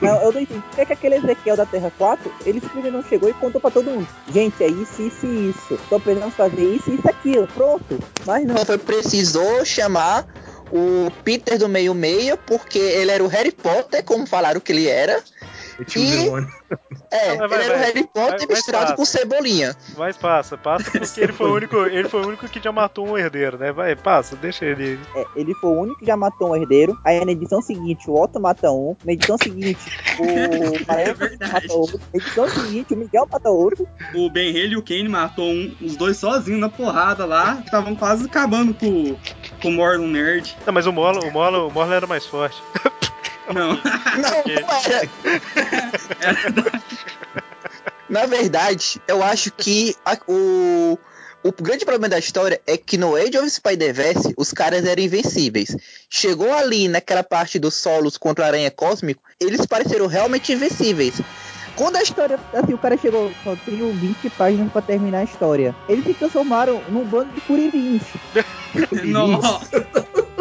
Não, 0.00 0.22
eu 0.22 0.32
não 0.32 0.40
entendi. 0.40 0.60
Por 0.60 0.76
que, 0.76 0.86
que 0.86 0.92
aquele 0.92 1.16
Ezequiel 1.16 1.56
da 1.56 1.66
Terra 1.66 1.92
4, 1.98 2.32
ele 2.46 2.60
simplesmente 2.60 2.92
não 2.92 3.02
chegou 3.04 3.28
e 3.28 3.34
contou 3.34 3.60
pra 3.60 3.70
todo 3.70 3.90
mundo. 3.90 4.06
Gente, 4.32 4.62
é 4.62 4.68
isso, 4.68 5.02
isso 5.02 5.26
e 5.26 5.50
isso. 5.50 5.78
Então 5.86 6.00
precisamos 6.00 6.34
fazer 6.34 6.62
isso, 6.74 6.90
isso, 6.92 7.08
aquilo. 7.08 7.46
Pronto. 7.48 7.98
Mas 8.28 8.44
não. 8.46 8.56
Não 8.56 8.66
foi 8.66 8.76
precisou 8.76 9.64
chamar 9.64 10.26
o 10.70 11.10
Peter 11.24 11.58
do 11.58 11.66
meio 11.66 11.94
meio, 11.94 12.36
porque 12.36 12.78
ele 12.78 13.10
era 13.10 13.24
o 13.24 13.26
Harry 13.26 13.50
Potter, 13.50 14.04
como 14.04 14.26
falaram 14.26 14.60
que 14.60 14.70
ele 14.70 14.86
era. 14.86 15.24
Um 15.78 16.02
E- 16.02 16.10
demônio. 16.10 16.48
É, 17.10 17.36
Vai, 17.36 17.48
vai, 17.48 17.58
ele 17.58 17.64
era 17.70 17.74
o. 17.74 17.78
Harry 17.80 18.02
Potter 18.04 18.28
Vai- 18.30 18.38
vai 18.38 18.46
misturado 18.48 18.94
com. 18.94 19.04
Cebolinha. 19.04 19.76
Mas 19.96 20.16
passa, 20.16 20.56
passa 20.58 20.90
porque 20.90 21.20
ele 21.20 21.32
foi 21.32 21.48
o 21.50 21.54
único, 21.54 21.76
ele 21.86 22.08
foi 22.08 22.20
o 22.22 22.26
único 22.28 22.48
que 22.48 22.60
já 22.62 22.70
matou 22.72 23.06
um 23.08 23.16
herdeiro, 23.16 23.56
né? 23.58 23.72
Vai, 23.72 23.94
passa, 23.96 24.36
deixa 24.36 24.64
ele. 24.64 24.98
É, 25.14 25.24
ele 25.36 25.54
foi 25.54 25.70
o 25.70 25.80
único 25.80 25.98
que 26.00 26.06
já 26.06 26.16
matou 26.16 26.50
um 26.50 26.56
herdeiro. 26.56 26.98
Aí 27.04 27.24
na 27.24 27.32
edição 27.32 27.62
seguinte, 27.62 28.10
o 28.10 28.20
Otto 28.20 28.40
mata 28.40 28.70
um. 28.70 28.96
Na 29.04 29.12
edição 29.12 29.36
seguinte, 29.42 29.78
o 30.18 30.24
Maranhão 30.88 31.14
verdade. 31.14 31.52
mata 31.52 31.72
outro. 31.74 31.98
Na 32.12 32.20
edição 32.20 32.48
seguinte, 32.48 32.94
o 32.94 32.96
Miguel 32.96 33.28
mata 33.30 33.48
outro. 33.48 33.86
O 34.14 34.28
Ben 34.30 34.50
Haley 34.50 34.72
e 34.72 34.76
o 34.76 34.82
Kane 34.82 35.08
matou 35.08 35.44
um- 35.46 35.74
os 35.80 35.96
dois 35.96 36.16
sozinhos 36.16 36.60
na 36.60 36.68
porrada 36.68 37.24
lá, 37.24 37.62
estavam 37.64 37.94
quase 37.94 38.26
acabando 38.26 38.74
com, 38.74 39.16
com 39.62 39.68
o 39.68 39.72
Morlun 39.72 40.08
Nerd. 40.08 40.56
Não, 40.66 40.72
mas 40.72 40.86
o 40.86 40.92
Mola, 40.92 41.20
o 41.24 41.68
o 41.78 41.92
era 41.92 42.06
mais 42.06 42.26
forte. 42.26 42.60
Não, 43.54 43.68
Não, 43.68 43.78
não 44.62 44.68
era. 44.84 46.82
Na 48.08 48.26
verdade, 48.26 49.00
eu 49.06 49.22
acho 49.22 49.50
que 49.52 49.94
a- 50.04 50.16
o, 50.26 50.98
o 51.42 51.52
grande 51.62 51.84
problema 51.84 52.08
da 52.08 52.18
história 52.18 52.60
é 52.66 52.76
que 52.76 52.96
no 52.96 53.14
Age 53.14 53.36
of 53.38 53.50
Spider-Verse 53.50 54.32
os 54.36 54.52
caras 54.52 54.84
eram 54.86 55.02
invencíveis. 55.02 55.76
Chegou 56.08 56.52
ali 56.52 56.88
naquela 56.88 57.22
parte 57.22 57.58
dos 57.58 57.74
solos 57.74 58.16
contra 58.16 58.44
o 58.44 58.48
Aranha 58.48 58.70
Cósmico, 58.70 59.22
eles 59.38 59.66
pareceram 59.66 60.06
realmente 60.06 60.52
invencíveis. 60.52 61.20
Quando 61.76 61.96
a 61.96 62.02
história, 62.02 62.40
assim, 62.54 62.74
o 62.74 62.78
cara 62.78 62.96
chegou, 62.96 63.30
só 63.44 63.54
tenho 63.64 63.92
20 63.92 64.30
páginas 64.30 64.72
pra 64.72 64.82
terminar 64.82 65.18
a 65.18 65.24
história. 65.24 65.76
Eles 65.88 66.04
se 66.04 66.14
transformaram 66.14 66.82
num 66.88 67.04
bando 67.04 67.32
de 67.32 67.40
curirins. 67.42 68.02
nossa. 69.04 69.86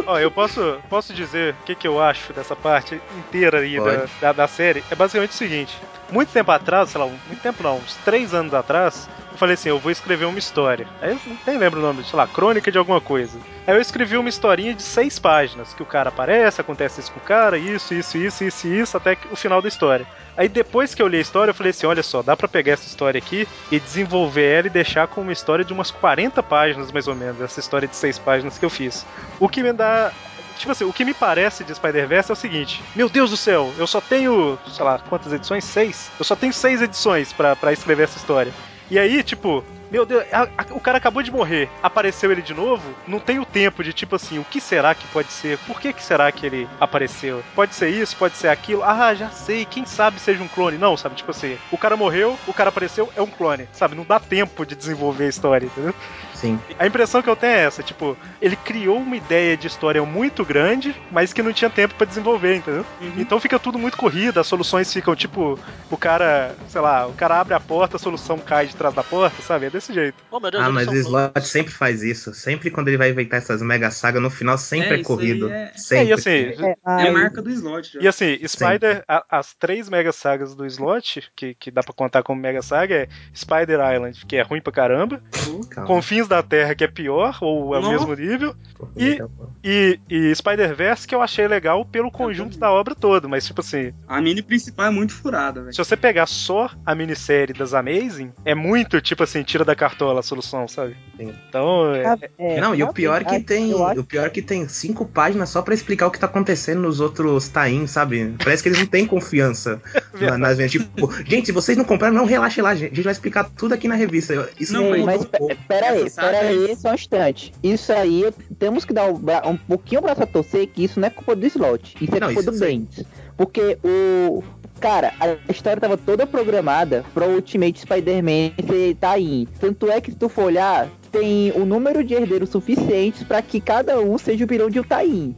Ó, 0.08 0.18
eu 0.18 0.32
posso, 0.32 0.80
posso 0.90 1.14
dizer 1.14 1.54
o 1.54 1.66
que, 1.66 1.76
que 1.76 1.86
eu 1.86 2.02
acho 2.02 2.32
dessa 2.32 2.56
parte 2.56 3.02
inteira 3.18 3.60
aí 3.60 3.78
da, 3.78 4.06
da, 4.22 4.32
da 4.32 4.48
série. 4.48 4.82
É 4.90 4.96
basicamente 4.96 5.32
o 5.32 5.36
seguinte: 5.36 5.78
muito 6.10 6.32
tempo 6.32 6.50
atrás, 6.50 6.90
sei 6.90 7.02
lá, 7.02 7.08
muito 7.08 7.42
tempo 7.42 7.62
não, 7.62 7.76
uns 7.78 7.94
três 7.98 8.34
anos 8.34 8.54
atrás, 8.54 9.10
eu 9.38 9.40
falei 9.40 9.54
assim: 9.54 9.70
eu 9.70 9.80
vou 9.80 9.92
escrever 9.92 10.26
uma 10.26 10.40
história. 10.40 10.88
Aí 11.00 11.12
eu 11.12 11.20
nem 11.46 11.58
lembro 11.58 11.80
o 11.80 11.84
nome, 11.84 12.04
sei 12.04 12.18
lá, 12.18 12.28
crônica 12.28 12.72
de 12.72 12.78
alguma 12.78 13.00
coisa. 13.00 13.40
Aí 13.68 13.76
eu 13.76 13.80
escrevi 13.80 14.18
uma 14.18 14.28
historinha 14.28 14.74
de 14.74 14.82
seis 14.82 15.20
páginas, 15.20 15.74
que 15.74 15.84
o 15.84 15.86
cara 15.86 16.10
aparece, 16.10 16.60
acontece 16.60 17.00
isso 17.00 17.12
com 17.12 17.20
o 17.20 17.24
cara, 17.24 17.58
isso, 17.58 17.94
isso, 17.94 18.18
isso, 18.18 18.44
isso, 18.44 18.68
isso, 18.68 18.98
até 18.98 19.16
o 19.32 19.36
final 19.36 19.62
da 19.62 19.68
história. 19.68 20.08
Aí 20.36 20.50
depois 20.50 20.96
que 20.96 21.02
eu 21.02 21.08
li 21.08 21.18
a 21.18 21.22
história, 21.22 21.52
eu 21.52 21.56
falei 21.56 21.70
assim: 21.70 21.86
olha 21.86 22.02
só, 22.02 22.24
dá 22.24 22.36
pra 22.36 22.48
pegar 22.48 22.74
essa 22.74 22.88
história 22.88 23.20
aqui 23.20 23.48
e 23.72 23.80
desenvolver 23.80 24.52
ela 24.52 24.68
e 24.68 24.72
deixar 24.72 25.08
com 25.08 25.22
uma 25.22 25.32
história 25.32 25.64
de 25.64 25.72
umas 25.72 25.92
40 25.92 26.42
páginas, 26.42 26.92
mais 26.92 27.08
ou 27.08 27.16
menos, 27.16 27.40
essa 27.40 27.60
história 27.60 27.88
de 27.88 27.96
seis 27.96 28.18
páginas 28.18 28.58
que 28.58 28.66
eu 28.66 28.70
fiz. 28.70 29.06
O 29.40 29.48
que 29.48 29.62
me 29.62 29.72
dá. 29.72 30.12
Tipo 30.58 30.72
assim, 30.72 30.86
o 30.86 30.92
que 30.92 31.06
me 31.06 31.14
parece 31.14 31.64
de 31.64 31.76
Spider-Verse 31.76 32.32
é 32.32 32.34
o 32.34 32.36
seguinte: 32.36 32.82
Meu 32.96 33.08
Deus 33.08 33.30
do 33.30 33.38
céu, 33.38 33.72
eu 33.78 33.86
só 33.86 34.02
tenho, 34.02 34.58
sei 34.68 34.84
lá, 34.84 34.98
quantas 35.08 35.32
edições? 35.32 35.64
Seis? 35.64 36.10
Eu 36.18 36.26
só 36.26 36.36
tenho 36.36 36.52
seis 36.52 36.82
edições 36.82 37.32
pra 37.32 37.72
escrever 37.72 38.06
essa 38.06 38.18
história. 38.18 38.52
E 38.90 38.98
aí, 38.98 39.22
tipo, 39.24 39.64
meu 39.90 40.06
Deus, 40.06 40.24
a- 40.32 40.48
a- 40.58 40.66
o 40.72 40.80
cara 40.80 40.98
acabou 40.98 41.24
de 41.24 41.32
morrer, 41.32 41.70
apareceu 41.82 42.32
ele 42.32 42.42
de 42.42 42.54
novo, 42.54 42.84
não 43.08 43.20
tem 43.20 43.40
o 43.40 43.46
tempo 43.46 43.84
de 43.84 43.94
tipo 43.94 44.16
assim, 44.16 44.38
o 44.40 44.44
que 44.46 44.60
será 44.60 44.94
que 44.94 45.08
pode 45.08 45.32
ser? 45.32 45.58
Por 45.60 45.80
que, 45.80 45.94
que 45.94 46.04
será 46.04 46.32
que 46.32 46.46
ele 46.46 46.68
apareceu? 46.80 47.44
Pode 47.56 47.74
ser 47.76 47.90
isso, 47.90 48.16
pode 48.18 48.36
ser 48.38 48.50
aquilo. 48.50 48.84
Ah, 48.84 49.14
já 49.14 49.30
sei, 49.30 49.66
quem 49.66 49.86
sabe 49.86 50.20
seja 50.20 50.44
um 50.44 50.48
clone. 50.48 50.78
Não, 50.78 50.98
sabe, 50.98 51.16
tipo 51.16 51.32
assim, 51.32 51.58
o 51.72 51.78
cara 51.78 51.96
morreu, 51.96 52.38
o 52.48 52.54
cara 52.54 52.70
apareceu, 52.70 53.10
é 53.16 53.22
um 53.22 53.28
clone, 53.28 53.68
sabe? 53.72 53.96
Não 53.96 54.04
dá 54.04 54.20
tempo 54.20 54.66
de 54.66 54.76
desenvolver 54.76 55.26
a 55.26 55.30
história, 55.30 55.66
entendeu? 55.66 55.94
Sim. 56.34 56.60
A 56.78 56.86
impressão 56.86 57.22
que 57.22 57.30
eu 57.30 57.36
tenho 57.36 57.54
é 57.54 57.64
essa, 57.64 57.82
tipo, 57.82 58.18
ele 58.42 58.56
criou 58.56 58.98
uma 58.98 59.16
ideia 59.16 59.56
de 59.58 59.68
história 59.68 60.04
muito 60.06 60.44
grande, 60.46 60.96
mas 61.12 61.34
que 61.34 61.42
não 61.42 61.54
tinha 61.54 61.70
tempo 61.70 61.96
pra 61.96 62.06
desenvolver, 62.06 62.56
entendeu? 62.58 62.86
Então 63.18 63.40
fica 63.40 63.58
tudo 63.58 63.80
muito 63.80 63.98
corrido, 63.98 64.40
as 64.40 64.48
soluções 64.48 64.92
ficam 64.94 65.16
tipo, 65.16 65.58
o 65.90 65.98
cara, 65.98 66.56
sei 66.68 66.82
lá, 66.82 67.08
o 67.08 67.14
cara 67.14 67.40
abre 67.40 67.54
a 67.54 67.60
porta, 67.60 67.96
a 67.96 68.00
solução 68.00 68.38
cai 68.38 68.68
de 68.68 68.76
trás 68.76 68.94
da 68.94 69.04
porta, 69.04 69.42
sabe? 69.42 69.66
É 69.78 69.80
desse 69.80 69.94
jeito. 69.94 70.18
Oh, 70.32 70.40
meu 70.40 70.50
Deus, 70.52 70.64
Ah, 70.64 70.70
mas 70.72 70.88
o 70.88 70.94
Slot 70.96 71.42
sempre 71.48 71.72
faz 71.72 72.02
isso. 72.02 72.34
Sempre 72.34 72.72
quando 72.72 72.88
ele 72.88 72.98
vai 72.98 73.12
inventar 73.12 73.38
essas 73.38 73.62
mega 73.62 73.92
sagas, 73.92 74.22
no 74.22 74.30
final 74.30 74.58
sempre 74.58 74.96
É, 74.98 75.00
é, 75.00 75.04
corrido. 75.04 75.50
é- 75.50 75.72
É, 75.74 75.78
Sempre. 75.78 76.06
e 76.08 76.14
assim, 76.14 76.30
É, 76.30 76.76
É 77.06 77.08
a 77.10 77.12
marca 77.12 77.42
do 77.42 77.50
slot. 77.52 77.94
já. 77.94 78.02
E 78.02 78.08
assim, 78.08 78.40
Spider, 78.48 79.04
a- 79.08 79.24
as 79.30 79.54
três 79.54 79.88
mega 79.90 80.12
sagas 80.12 80.56
do 80.56 80.66
slot, 80.66 81.32
que, 81.36 81.54
que 81.54 81.70
dá 81.70 81.84
pra 81.84 81.94
contar 81.94 82.24
como 82.24 82.42
mega 82.42 82.62
saga, 82.62 82.96
é 82.96 83.08
Spider 83.36 83.80
Island, 83.94 84.26
que 84.26 84.36
é 84.36 84.42
ruim 84.42 84.62
pra 84.62 84.74
caramba, 84.74 85.22
Calma. 85.70 85.88
Confins 85.88 86.28
da 86.28 86.42
Terra, 86.42 86.74
que 86.74 86.84
é 86.84 86.88
pior, 86.88 87.38
ou 87.42 87.76
é 87.76 87.80
o 87.80 87.90
mesmo 87.90 88.14
nível, 88.16 88.56
e- 88.96 89.20
e, 89.64 90.00
e 90.10 90.36
Spider-Verse, 90.36 91.08
que 91.08 91.14
eu 91.14 91.22
achei 91.22 91.48
legal 91.48 91.86
pelo 91.86 92.10
conjunto 92.12 92.58
da 92.58 92.72
obra 92.72 92.96
toda, 92.96 93.28
mas 93.28 93.46
tipo 93.46 93.62
assim, 93.62 93.94
A 94.08 94.20
mini 94.22 94.42
principal 94.42 94.88
é 94.88 94.90
muito 94.92 95.14
furada, 95.14 95.62
velho. 95.62 95.74
se 95.74 95.78
você 95.78 95.96
pegar 95.98 96.26
só 96.26 96.70
a 96.86 96.96
minissérie 96.96 97.54
das 97.54 97.74
Amazing, 97.74 98.32
é 98.46 98.56
muito 98.56 99.00
tipo 99.02 99.24
assim, 99.24 99.44
tira 99.44 99.64
da 99.68 99.76
cartola 99.76 100.22
a 100.22 100.24
solução, 100.24 100.68
sabe? 100.68 100.96
Então, 101.20 101.94
é, 101.94 102.06
Ah, 102.06 102.18
é, 102.40 102.60
Não, 102.62 102.74
e 102.74 102.82
o 102.82 102.92
pior 102.94 103.22
é 103.22 103.26
que 103.26 103.40
tem. 103.42 103.74
O 103.74 104.04
pior 104.04 104.26
é 104.28 104.30
que 104.30 104.42
tem 104.42 104.68
cinco 104.68 105.06
páginas 105.06 105.50
só 105.50 105.62
pra 105.62 105.74
explicar 105.74 106.08
o 106.08 106.12
que 106.12 106.18
tá 106.20 106.26
acontecendo 106.26 106.82
nos 106.82 107.00
outros 107.00 107.50
tain, 107.50 107.86
sabe? 107.86 108.34
Parece 108.44 108.64
que 108.64 108.70
eles 108.70 108.80
não 108.80 108.86
têm 108.88 109.06
confiança 109.06 109.82
na, 110.20 110.38
nas 110.38 110.58
vendas. 110.58 110.72
Tipo, 110.72 111.12
gente, 111.26 111.48
se 111.48 111.52
vocês 111.52 111.78
não 111.78 111.84
compraram, 111.86 112.16
não 112.16 112.26
relaxa 112.26 112.64
lá, 112.64 112.74
gente. 112.74 112.94
A 112.94 112.96
gente 112.96 113.04
vai 113.04 113.12
explicar 113.14 113.44
tudo 113.56 113.74
aqui 113.74 113.88
na 113.88 113.96
revista. 113.96 114.50
Isso 114.60 114.74
Não, 114.74 114.90
não, 114.90 115.06
mas 115.06 115.22
um 115.22 115.26
pouco. 115.26 115.48
pe- 115.48 115.60
pera 115.68 115.90
aí, 115.92 116.04
Essa 116.06 116.22
pera 116.22 116.34
saga 116.38 116.48
aí, 116.50 116.72
é- 116.72 116.76
só 116.76 116.92
um 116.92 116.94
instante. 116.96 117.52
Isso 117.62 117.92
aí, 117.92 118.32
temos 118.58 118.86
que 118.86 118.94
dar 118.94 119.10
o 119.10 119.18
bra- 119.18 119.44
um 119.46 119.58
pouquinho 119.58 120.02
pra 120.02 120.16
torcer 120.26 120.68
que 120.68 120.84
isso 120.84 121.00
não 121.00 121.08
é 121.08 121.12
culpa 121.12 121.36
do 121.36 121.46
slot. 121.46 121.96
Isso 122.02 122.16
é 122.16 122.20
Não, 122.20 122.28
culpa 122.28 122.42
isso 122.42 122.52
do. 122.52 122.58
Bendis. 122.60 123.06
Porque 123.38 123.78
o. 123.84 124.44
Cara, 124.80 125.12
a 125.20 125.52
história 125.52 125.82
tava 125.82 125.98
toda 125.98 126.28
programada 126.28 127.04
pro 127.14 127.26
Ultimate 127.26 127.80
Spider-Man 127.80 128.52
ser 128.68 128.96
Tain. 128.96 129.48
Tanto 129.60 129.90
é 129.90 130.00
que 130.00 130.12
se 130.12 130.18
tu 130.18 130.30
for 130.30 130.46
olhar, 130.46 130.88
tem 131.12 131.52
o 131.56 131.66
número 131.66 132.04
de 132.04 132.14
herdeiros 132.14 132.50
suficientes 132.50 133.24
pra 133.24 133.42
que 133.42 133.60
cada 133.60 134.00
um 134.00 134.18
seja 134.20 134.46
o 134.46 134.48
vilão 134.48 134.70
de 134.70 134.80
um 134.80 134.84
Tain. 134.84 135.36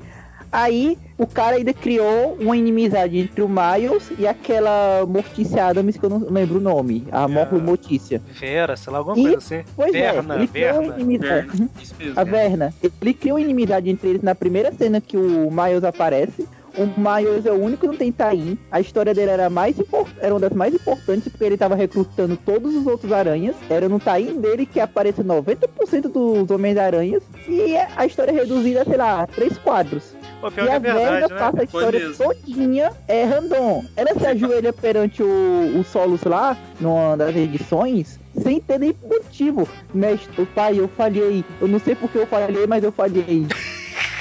Aí 0.52 0.98
o 1.18 1.26
cara 1.28 1.56
ainda 1.58 1.72
criou 1.74 2.36
uma 2.40 2.58
inimizade 2.58 3.18
entre 3.20 3.42
o 3.42 3.48
Miles 3.48 4.12
e 4.18 4.28
aquela 4.28 5.06
Mortícia 5.08 5.64
Adams, 5.68 5.96
que 5.96 6.04
eu 6.04 6.10
não 6.10 6.18
lembro 6.30 6.58
o 6.58 6.62
nome. 6.62 7.08
A 7.12 7.26
Morro 7.28 7.60
Mortícia. 7.62 8.20
Vera, 8.38 8.76
sei 8.76 8.92
lá, 8.92 8.98
alguma 9.00 9.18
E- 9.18 9.22
coisa 9.22 9.38
assim. 9.38 9.62
Pois 9.76 9.92
Verna, 9.94 10.34
é, 10.34 10.38
ele 10.40 10.48
criou 10.48 10.72
uma 10.74 10.82
Verna. 10.82 10.96
inimizade. 11.00 11.48
Verna. 11.48 11.70
Mesmo. 12.00 12.14
A 12.20 12.24
Verna. 12.26 12.74
Ele 13.02 13.14
criou 13.14 13.40
inimizade 13.40 13.90
entre 13.90 14.10
eles 14.10 14.22
na 14.22 14.34
primeira 14.36 14.74
cena 14.74 15.00
que 15.00 15.16
o 15.16 15.50
Miles 15.52 15.84
aparece. 15.86 16.46
O 16.78 16.86
Miles 17.00 17.46
é 17.46 17.52
o 17.52 17.56
único 17.62 17.82
que 17.82 17.88
não 17.88 17.96
tem 17.96 18.12
Tain. 18.12 18.58
A 18.72 18.80
história 18.80 19.14
dele 19.14 19.32
era, 19.32 19.50
mais 19.50 19.76
era 20.20 20.34
uma 20.34 20.40
das 20.40 20.54
mais 20.54 20.74
importantes 20.74 21.28
porque 21.30 21.44
ele 21.44 21.58
tava 21.58 21.76
recrutando 21.76 22.38
todos 22.38 22.76
os 22.76 22.86
outros 22.88 23.12
aranhas. 23.12 23.56
Era 23.70 23.90
no 23.90 24.00
Tain 24.00 24.40
dele 24.40 24.66
que 24.66 24.80
aparece 24.80 25.24
90% 25.24 26.02
dos 26.12 26.50
Homens-Aranhas. 26.52 27.24
E 27.48 27.76
a 27.76 28.06
história 28.06 28.32
é 28.32 28.36
reduzida, 28.36 28.84
sei 28.86 28.98
lá, 28.98 29.22
a 29.24 29.28
três 29.28 29.58
quadros. 29.58 30.16
Pô, 30.40 30.50
pior 30.52 30.68
E 30.68 30.70
a 30.70 30.74
é 30.76 30.80
verdade, 30.80 31.06
Verna 31.10 31.28
né? 31.28 31.40
passa 31.40 31.62
a 31.62 31.64
história 31.64 32.00
mesmo. 32.00 32.24
todinha, 32.24 32.92
é 33.08 33.24
random. 33.26 33.84
Ela 33.98 34.14
se 34.18 34.26
ajoelha 34.26 34.72
perante 34.72 35.22
o, 35.22 35.80
o 35.80 35.84
Solos 35.84 36.24
lá, 36.24 36.58
numa 36.80 37.18
das 37.18 37.36
edições, 37.36 38.20
sem 38.42 38.60
ter 38.62 38.80
nem 38.80 38.96
motivo. 39.04 39.68
Mestre, 39.94 40.46
pai, 40.56 40.80
eu 40.80 40.88
falhei. 40.88 41.44
Eu 41.60 41.68
não 41.68 41.80
sei 41.80 41.96
porque 41.96 42.18
eu 42.20 42.28
falhei, 42.28 42.66
mas 42.68 42.84
eu 42.84 42.92
falhei. 42.92 43.48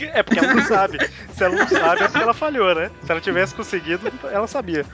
É 0.06 0.22
porque 0.22 0.38
ela 0.38 0.54
não 0.54 0.64
sabe. 0.64 0.98
Se 1.36 1.44
ela 1.44 1.56
não 1.56 1.68
sabe, 1.68 2.02
é 2.02 2.08
porque 2.08 2.22
ela 2.22 2.34
falhou, 2.34 2.74
né? 2.74 2.90
Se 3.04 3.10
ela 3.10 3.20
tivesse 3.20 3.54
conseguido, 3.54 4.10
ela 4.30 4.46
sabia. 4.46 4.84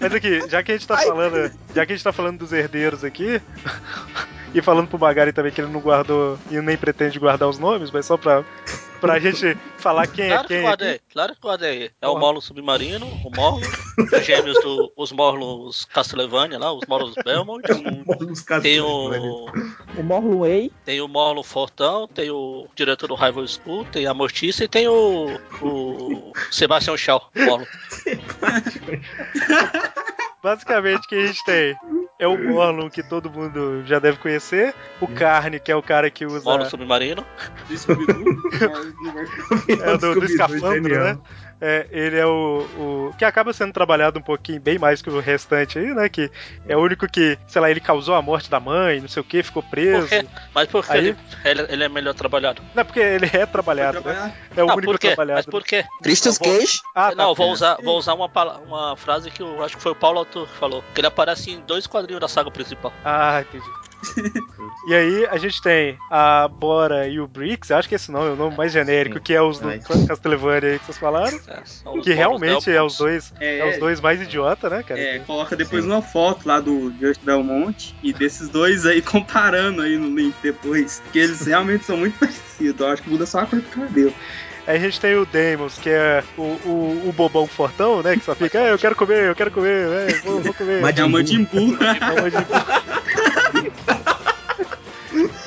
Mas 0.00 0.14
aqui, 0.14 0.40
já 0.48 0.62
que 0.62 0.72
a 0.72 0.76
gente 0.76 0.86
tá 0.86 0.96
falando. 0.96 1.50
Já 1.74 1.86
que 1.86 1.92
a 1.92 1.96
gente 1.96 2.04
tá 2.04 2.12
falando 2.12 2.38
dos 2.38 2.52
herdeiros 2.52 3.04
aqui. 3.04 3.40
E 4.54 4.60
falando 4.60 4.88
pro 4.88 4.98
Magari 4.98 5.32
também 5.32 5.50
que 5.50 5.60
ele 5.60 5.72
não 5.72 5.80
guardou 5.80 6.38
e 6.50 6.60
nem 6.60 6.76
pretende 6.76 7.18
guardar 7.18 7.48
os 7.48 7.58
nomes, 7.58 7.90
mas 7.90 8.04
só 8.04 8.18
pra, 8.18 8.44
pra 9.02 9.18
gente 9.18 9.58
falar 9.78 10.06
quem 10.06 10.26
é 10.26 10.28
Claro 10.28 10.48
que 10.48 10.54
quem. 10.54 10.62
guardei, 10.62 11.00
claro 11.12 11.34
que 11.34 11.40
guardei. 11.42 11.90
É 12.00 12.06
o 12.06 12.10
Porra. 12.10 12.20
Morlo 12.20 12.40
Submarino, 12.40 13.06
o 13.06 13.30
Morlo, 13.34 13.60
os 13.98 14.24
gêmeos 14.24 14.58
do. 14.62 14.92
Os 14.96 15.10
Morlos 15.10 15.84
Castlevania 15.86 16.58
lá, 16.58 16.72
os 16.72 16.86
Morlos 16.86 17.14
Belmont. 17.24 17.62
Tem 18.62 18.80
o. 18.80 19.46
O 19.98 20.02
Morluei, 20.02 20.70
Tem 20.84 21.00
o 21.00 21.08
Morlo 21.08 21.42
Fortão, 21.42 22.06
tem 22.06 22.30
o 22.30 22.68
diretor 22.74 23.08
do 23.08 23.14
Rival 23.14 23.46
School, 23.46 23.84
tem 23.86 24.06
a 24.06 24.14
Mortícia 24.14 24.64
e 24.64 24.68
tem 24.68 24.86
o. 24.88 25.36
o 25.60 26.32
Sebastião 26.50 26.96
Shaw, 26.96 27.28
Morlo. 27.34 27.66
Basicamente, 30.42 31.04
o 31.04 31.08
que 31.08 31.14
a 31.16 31.26
gente 31.26 31.44
tem 31.44 31.76
é 32.22 32.28
o 32.28 32.38
Morlun, 32.38 32.88
que 32.88 33.02
todo 33.02 33.28
mundo 33.28 33.82
já 33.84 33.98
deve 33.98 34.18
conhecer. 34.18 34.72
O 35.00 35.08
Carne, 35.08 35.58
que 35.58 35.72
é 35.72 35.76
o 35.76 35.82
cara 35.82 36.08
que 36.08 36.24
usa. 36.24 36.44
Morlo 36.44 36.64
Submarino. 36.66 37.26
É 39.68 39.96
do, 39.96 40.14
do 40.14 40.24
escafandro, 40.24 41.04
né? 41.04 41.18
É, 41.64 41.86
ele 41.92 42.18
é 42.18 42.26
o, 42.26 42.66
o. 42.76 43.14
que 43.16 43.24
acaba 43.24 43.52
sendo 43.52 43.72
trabalhado 43.72 44.18
um 44.18 44.22
pouquinho 44.22 44.60
bem 44.60 44.80
mais 44.80 45.00
que 45.00 45.08
o 45.08 45.20
restante 45.20 45.78
aí, 45.78 45.94
né? 45.94 46.08
Que 46.08 46.28
é 46.68 46.76
o 46.76 46.80
único 46.80 47.06
que, 47.06 47.38
sei 47.46 47.62
lá, 47.62 47.70
ele 47.70 47.78
causou 47.78 48.16
a 48.16 48.20
morte 48.20 48.50
da 48.50 48.58
mãe, 48.58 49.00
não 49.00 49.06
sei 49.06 49.20
o 49.20 49.24
que, 49.24 49.44
ficou 49.44 49.62
preso. 49.62 50.08
Por 50.08 50.08
quê? 50.08 50.26
Mas 50.52 50.68
por 50.68 50.84
que 50.84 50.92
Aí- 50.92 51.16
ele, 51.44 51.62
ele, 51.68 51.84
é 51.84 51.88
melhor 51.88 52.14
trabalhado? 52.14 52.60
Não 52.74 52.80
é 52.80 52.84
porque 52.84 52.98
ele 52.98 53.30
é 53.32 53.46
trabalhado, 53.46 54.00
né? 54.00 54.34
É 54.56 54.62
o 54.64 54.66
não, 54.66 54.74
único 54.74 54.90
por 54.92 54.98
quê? 54.98 55.06
trabalhado. 55.08 55.36
Mas 55.38 55.46
por 55.46 55.62
quê? 55.62 55.84
Christus 56.02 56.36
Eu 56.40 56.44
vou- 56.50 56.58
Cage? 56.58 56.80
Ah, 56.96 57.10
tá. 57.10 57.14
não, 57.14 57.32
vou 57.32 57.52
usar, 57.52 57.76
vou 57.80 57.96
usar 57.96 58.14
uma, 58.14 58.26
uma 58.66 58.96
frase 58.96 59.30
que 59.30 59.40
eu 59.40 59.62
acho 59.62 59.76
que 59.76 59.82
foi 59.84 59.92
o 59.92 59.96
Paulo 59.96 60.18
Autor 60.18 60.48
que 60.48 60.54
falou. 60.56 60.82
Que 60.92 61.00
ele 61.00 61.06
aparece 61.06 61.52
em 61.52 61.60
dois 61.60 61.86
quadrinhos 61.86 62.20
da 62.20 62.26
saga 62.26 62.50
principal. 62.50 62.92
Ah, 63.04 63.40
entendi. 63.48 63.64
e 64.88 64.94
aí 64.94 65.26
a 65.30 65.36
gente 65.36 65.60
tem 65.62 65.96
a 66.10 66.48
Bora 66.48 67.06
e 67.08 67.20
o 67.20 67.26
Brix, 67.26 67.70
acho 67.70 67.88
que 67.88 67.94
esse 67.94 68.10
nome 68.10 68.28
é 68.28 68.32
o 68.32 68.36
nome 68.36 68.56
mais 68.56 68.72
genérico, 68.72 69.20
que 69.20 69.32
é 69.32 69.40
os 69.40 69.58
do 69.60 69.68
Ai. 69.68 69.80
Castlevania 70.08 70.70
aí 70.72 70.78
que 70.78 70.86
vocês 70.86 70.98
falaram. 70.98 71.38
É, 71.48 72.00
Que 72.02 72.12
realmente 72.12 72.70
é 72.70 72.82
os 72.82 72.96
dois, 72.98 73.32
É, 73.40 73.58
é 73.58 73.70
os 73.70 73.78
dois 73.78 74.00
mais 74.00 74.20
idiota, 74.20 74.68
né, 74.68 74.82
cara? 74.82 75.00
É, 75.00 75.18
coloca 75.20 75.54
depois 75.56 75.84
uma 75.84 76.02
foto 76.02 76.46
lá 76.46 76.60
do 76.60 76.92
Just 77.00 77.22
Belmont 77.22 77.94
e 78.02 78.12
desses 78.12 78.48
dois 78.48 78.84
aí 78.86 79.00
comparando 79.02 79.82
aí 79.82 79.96
no 79.96 80.14
link 80.14 80.34
depois. 80.42 81.02
Que 81.12 81.18
eles 81.20 81.40
realmente 81.46 81.84
são 81.84 81.96
muito 81.96 82.18
parecidos. 82.18 82.80
Eu 82.80 82.88
acho 82.88 83.02
que 83.02 83.10
muda 83.10 83.26
só 83.26 83.40
a 83.40 83.46
cor 83.46 83.60
do 83.60 83.68
cabelo. 83.68 84.12
Aí 84.64 84.76
a 84.76 84.78
gente 84.78 85.00
tem 85.00 85.16
o 85.16 85.26
Deimos, 85.26 85.76
que 85.76 85.90
é 85.90 86.22
o, 86.38 86.42
o, 86.42 87.08
o 87.08 87.12
bobão 87.12 87.48
fortão, 87.48 88.00
né? 88.00 88.14
Que 88.16 88.24
só 88.24 88.32
fica, 88.32 88.60
"Ah, 88.60 88.68
eu 88.68 88.78
quero 88.78 88.94
comer, 88.94 89.24
eu 89.24 89.34
quero 89.34 89.50
comer, 89.50 89.88
é, 89.88 90.12
vou, 90.20 90.40
vou 90.40 90.54
comer. 90.54 90.80
Mas- 90.80 90.96
É 90.96 91.04
o 91.04 91.08
Majin 91.08 91.42
Buu. 91.44 91.76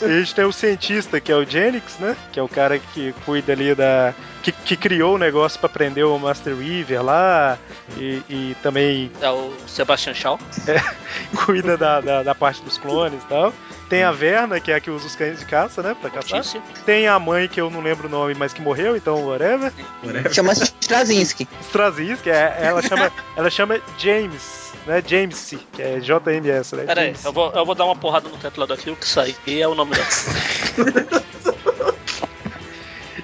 E 0.07 0.11
a 0.11 0.19
gente 0.19 0.35
tem 0.35 0.45
o 0.45 0.51
cientista, 0.51 1.19
que 1.19 1.31
é 1.31 1.35
o 1.35 1.45
Genix, 1.45 1.97
né? 1.99 2.15
Que 2.31 2.39
é 2.39 2.43
o 2.43 2.47
cara 2.47 2.79
que 2.79 3.13
cuida 3.25 3.53
ali 3.53 3.73
da. 3.75 4.13
Que, 4.43 4.51
que 4.51 4.77
criou 4.77 5.15
o 5.15 5.17
negócio 5.17 5.59
pra 5.59 5.67
prender 5.67 6.05
o 6.05 6.17
Master 6.19 6.55
Weaver 6.55 7.03
lá. 7.03 7.57
E, 7.97 8.21
e 8.29 8.57
também 8.61 9.11
É 9.19 9.29
o 9.29 9.51
Sebastian 9.67 10.13
Shaw. 10.13 10.39
cuida 11.45 11.75
da, 11.75 11.99
da, 12.01 12.23
da 12.23 12.35
parte 12.35 12.61
dos 12.61 12.77
clones 12.77 13.21
e 13.23 13.27
tal. 13.27 13.53
Tem 13.89 14.03
a 14.03 14.11
Verna, 14.11 14.59
que 14.59 14.71
é 14.71 14.75
a 14.75 14.79
que 14.79 14.89
usa 14.89 15.05
os 15.05 15.15
cães 15.15 15.39
de 15.39 15.45
caça, 15.45 15.81
né? 15.83 15.95
Pra 15.99 16.09
caçar. 16.09 16.37
Mortícia. 16.37 16.61
Tem 16.85 17.07
a 17.07 17.19
mãe, 17.19 17.47
que 17.47 17.61
eu 17.61 17.69
não 17.69 17.81
lembro 17.81 18.07
o 18.07 18.11
nome, 18.11 18.33
mas 18.33 18.51
que 18.51 18.61
morreu, 18.61 18.95
então 18.95 19.27
whatever. 19.27 19.71
Chama-se 20.31 20.63
Straczynski. 20.81 21.47
Straczynski, 21.61 22.29
é, 22.29 22.57
ela 22.61 22.81
chama, 22.81 23.11
ela 23.35 23.49
chama 23.49 23.79
James, 23.97 24.64
né? 24.85 25.01
James 25.05 25.37
C, 25.37 25.57
que 25.73 25.81
é 25.81 25.99
JMS, 25.99 26.75
né? 26.75 26.83
Pera 26.85 27.01
aí, 27.01 27.07
James. 27.07 27.25
eu 27.25 27.33
vou, 27.33 27.51
eu 27.53 27.65
vou 27.65 27.75
dar 27.75 27.85
uma 27.85 27.95
porrada 27.95 28.29
no 28.29 28.37
teclado 28.37 28.73
aqui, 28.73 28.89
o 28.89 28.95
que 28.95 29.07
sai. 29.07 29.35
E 29.47 29.61
é 29.61 29.67
o 29.67 29.75
nome 29.75 29.93
dela. 29.95 30.07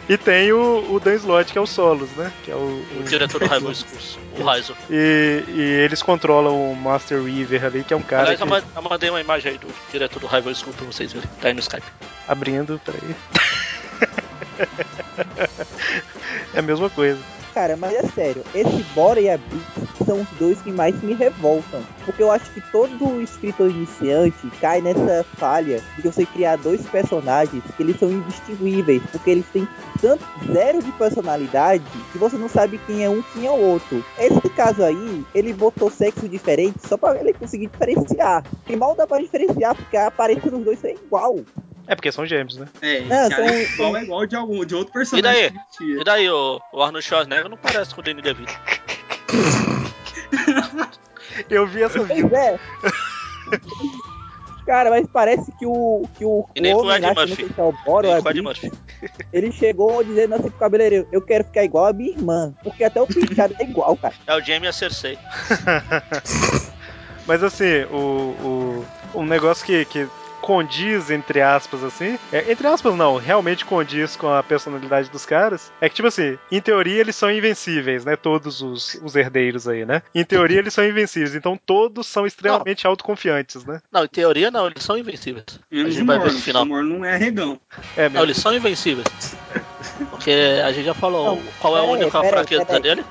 E 0.09 0.17
tem 0.17 0.51
o, 0.51 0.91
o 0.93 0.99
Dan 0.99 1.13
Slott, 1.13 1.53
que 1.53 1.57
é 1.57 1.61
o 1.61 1.65
Solos, 1.67 2.09
né? 2.17 2.29
Que 2.43 2.51
é 2.51 2.55
o, 2.55 2.57
O 2.57 2.99
o- 2.99 3.03
diretor 3.03 3.39
do 3.39 3.45
Rival 3.45 3.73
Schools, 3.73 4.19
o 4.37 4.43
Raizo. 4.43 4.75
e, 4.89 5.43
e 5.47 5.61
eles 5.85 6.01
controlam 6.01 6.69
o 6.71 6.75
Master 6.75 7.21
Weaver 7.21 7.63
ali, 7.63 7.83
que 7.83 7.93
é 7.93 7.97
um 7.97 8.01
cara 8.01 8.23
Aliás, 8.23 8.41
que... 8.41 8.77
eu 8.77 8.81
mandei 8.81 9.09
uma 9.09 9.21
imagem 9.21 9.53
aí 9.53 9.57
do 9.57 9.67
diretor 9.89 10.19
do 10.19 10.27
Rival 10.27 10.53
School 10.53 10.73
pra 10.73 10.85
vocês 10.85 11.13
verem. 11.13 11.29
Tá 11.39 11.47
aí 11.47 11.53
no 11.53 11.61
Skype. 11.61 11.83
abrindo, 12.27 12.81
peraí. 12.83 13.15
é 16.53 16.59
a 16.59 16.61
mesma 16.61 16.89
coisa. 16.89 17.19
Cara, 17.53 17.75
mas 17.77 17.93
é 17.93 18.03
sério, 18.09 18.43
esse 18.53 18.83
Bora 18.93 19.19
e 19.19 19.29
a 19.29 19.37
Blitz 19.37 20.05
são 20.05 20.21
os 20.21 20.27
dois 20.39 20.59
que 20.61 20.71
mais 20.71 20.99
me 21.03 21.13
revoltam. 21.13 21.81
Porque 22.05 22.23
eu 22.23 22.31
acho 22.31 22.49
que 22.51 22.61
todo 22.71 23.21
escritor 23.21 23.69
iniciante 23.69 24.49
cai 24.59 24.81
nessa 24.81 25.23
falha 25.37 25.79
de 25.95 26.01
você 26.01 26.25
criar 26.25 26.55
dois 26.57 26.81
personagens 26.87 27.63
que 27.77 27.83
eles 27.83 27.97
são 27.99 28.11
indistinguíveis, 28.11 29.01
porque 29.11 29.29
eles 29.29 29.45
têm 29.53 29.67
tanto 30.01 30.23
zero 30.51 30.81
de 30.81 30.91
personalidade 30.93 31.83
que 32.11 32.17
você 32.17 32.37
não 32.37 32.49
sabe 32.49 32.79
quem 32.87 33.03
é 33.03 33.09
um 33.09 33.21
quem 33.33 33.45
é 33.45 33.51
o 33.51 33.59
outro. 33.59 34.03
Esse 34.17 34.49
caso 34.49 34.83
aí, 34.83 35.23
ele 35.35 35.53
botou 35.53 35.89
sexo 35.91 36.27
diferente 36.27 36.79
só 36.87 36.97
pra 36.97 37.19
ele 37.19 37.33
conseguir 37.33 37.67
diferenciar. 37.67 38.43
E 38.67 38.75
mal 38.75 38.95
dá 38.95 39.05
pra 39.05 39.19
diferenciar, 39.19 39.75
porque 39.75 39.95
a 39.97 40.07
aparência 40.07 40.49
dos 40.49 40.63
dois 40.63 40.83
é 40.83 40.93
igual. 40.93 41.39
É 41.87 41.95
porque 41.95 42.11
são 42.11 42.25
gêmeos, 42.25 42.57
né? 42.57 42.67
É, 42.81 43.01
Não, 43.01 43.17
esse 43.21 43.29
cara 43.29 43.47
são- 43.47 43.55
é 43.55 43.63
igual, 43.63 43.97
igual 44.03 44.25
de, 44.25 44.35
algum, 44.35 44.65
de 44.65 44.75
outro 44.75 44.91
E 44.91 44.93
personagem. 44.93 45.41
daí? 45.41 45.51
que 45.51 45.57
existia. 45.57 46.01
E 46.01 46.03
daí, 46.03 46.29
o, 46.29 46.61
o 46.71 46.81
Arnold 46.81 47.05
Schwarzenegger 47.05 47.40
não 47.49 47.57
parece 47.57 47.95
com 47.95 48.01
o 48.01 48.03
Danny 48.03 48.21
DeVito. 48.21 48.53
Eu 51.49 51.65
vi 51.67 51.83
essa 51.83 51.99
Pois 51.99 52.31
é. 52.33 52.59
Cara, 54.65 54.89
mas 54.89 55.07
parece 55.11 55.51
que 55.57 55.65
o 55.65 56.03
que 56.17 56.23
o 56.23 56.45
E 56.55 56.73
homem 56.73 56.85
lá, 56.85 56.99
que 56.99 57.05
eu 57.05 57.15
não 57.15 57.17
Murphy. 57.27 57.35
sei 57.35 57.47
se 57.53 57.59
é 57.59 57.63
o 57.63 57.73
Bora 57.85 58.07
ou 58.07 58.13
Nem 58.13 58.13
a 58.13 58.21
com 58.21 58.27
o 58.27 58.31
Ed 58.31 58.41
Blitz, 58.41 58.61
Murphy. 58.63 58.77
ele 59.33 59.51
chegou 59.51 60.03
dizendo 60.03 60.35
assim 60.35 60.49
pro 60.49 60.59
cabeleireiro, 60.59 61.07
eu 61.11 61.21
quero 61.21 61.43
ficar 61.45 61.63
igual 61.63 61.87
a 61.87 61.93
minha 61.93 62.11
irmã, 62.11 62.53
porque 62.63 62.83
até 62.83 63.01
o 63.01 63.07
penteado 63.07 63.55
é 63.59 63.63
igual, 63.63 63.97
cara. 63.97 64.13
É 64.27 64.35
o 64.35 64.41
Jamie 64.41 64.67
a 64.67 64.73
Cersei. 64.73 65.17
Mas 67.25 67.43
assim, 67.43 67.83
o, 67.91 68.85
o, 69.15 69.19
um 69.19 69.25
negócio 69.25 69.65
que, 69.65 69.83
que 69.85 70.07
condiz, 70.41 71.09
entre 71.09 71.41
aspas, 71.41 71.83
assim. 71.83 72.17
É, 72.31 72.51
entre 72.51 72.67
aspas, 72.67 72.95
não, 72.95 73.17
realmente 73.17 73.63
condiz 73.63 74.15
com 74.15 74.27
a 74.27 74.43
personalidade 74.43 75.09
dos 75.09 75.25
caras. 75.25 75.71
É 75.79 75.87
que, 75.87 75.95
tipo 75.95 76.07
assim, 76.07 76.37
em 76.51 76.59
teoria 76.59 76.99
eles 76.99 77.15
são 77.15 77.31
invencíveis, 77.31 78.03
né? 78.03 78.15
Todos 78.15 78.61
os, 78.61 78.95
os 79.03 79.15
herdeiros 79.15 79.67
aí, 79.67 79.85
né? 79.85 80.01
Em 80.13 80.23
teoria 80.23 80.59
eles 80.59 80.73
são 80.73 80.85
invencíveis, 80.85 81.35
então 81.35 81.59
todos 81.65 82.07
são 82.07 82.25
extremamente 82.25 82.85
autoconfiantes, 82.85 83.63
né? 83.63 83.79
Não, 83.91 84.03
em 84.03 84.07
teoria 84.07 84.51
não, 84.51 84.67
eles 84.67 84.83
são 84.83 84.97
invencíveis. 84.97 85.45
A 85.71 85.75
Menos 85.75 85.93
gente 85.93 86.05
vai 86.05 86.19
ver 86.19 86.33
no 86.33 86.39
final. 86.39 86.63
O 86.63 86.83
não 86.83 87.05
é 87.05 87.15
regão. 87.17 87.59
É 87.95 88.09
Não, 88.09 88.23
eles 88.23 88.37
são 88.37 88.53
invencíveis. 88.53 89.07
Porque 90.09 90.31
a 90.63 90.71
gente 90.71 90.85
já 90.85 90.93
falou 90.93 91.35
Não, 91.35 91.43
qual 91.59 91.77
é 91.77 91.79
a 91.79 91.83
única 91.83 92.23
fraqueza 92.23 92.79
dele. 92.79 93.03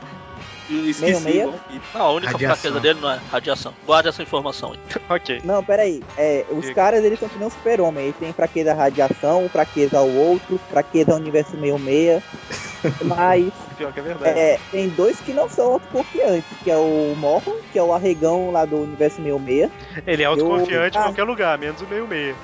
Não 0.70 0.88
esqueci. 0.88 1.24
Meio, 1.24 1.50
aqui. 1.50 1.80
Não, 1.94 2.00
a 2.00 2.12
única 2.12 2.32
Radiação. 2.32 2.56
fraqueza 2.56 2.80
dele 2.80 3.00
não 3.00 3.10
é 3.10 3.20
radiação. 3.30 3.74
Guarde 3.86 4.08
essa 4.08 4.22
informação 4.22 4.72
aí. 4.72 4.78
Ok. 5.10 5.40
Não, 5.44 5.62
peraí. 5.64 6.02
É, 6.16 6.44
os 6.50 6.62
Diga. 6.62 6.74
caras, 6.74 7.04
eles 7.04 7.18
são 7.18 7.28
que 7.28 7.36
nem 7.36 7.48
o 7.48 7.50
super-homem. 7.50 8.04
Eles 8.04 8.16
têm 8.16 8.32
fraqueza 8.32 8.70
à 8.70 8.74
radiação, 8.74 9.48
fraqueza 9.48 9.98
ao 9.98 10.08
outro, 10.08 10.58
fraqueza 10.70 11.12
ao 11.12 11.18
universo 11.18 11.56
meio-meia. 11.56 12.22
Mas 13.04 13.52
Pior 13.76 13.92
que 13.92 14.00
é 14.00 14.02
verdade. 14.02 14.38
é, 14.38 14.58
tem 14.70 14.88
dois 14.90 15.18
que 15.20 15.32
não 15.32 15.48
são 15.48 15.72
autoconfiantes, 15.72 16.44
que 16.62 16.70
é 16.70 16.76
o 16.76 17.14
Morro, 17.16 17.56
que 17.72 17.78
é 17.78 17.82
o 17.82 17.92
arregão 17.92 18.50
lá 18.50 18.64
do 18.64 18.76
universo 18.76 19.20
meio-meia. 19.20 19.70
Ele 20.06 20.22
é 20.22 20.26
autoconfiante 20.26 20.96
em 20.96 21.02
qualquer 21.02 21.24
lugar, 21.24 21.58
menos 21.58 21.80
o 21.82 21.86
meio-meia. 21.86 22.34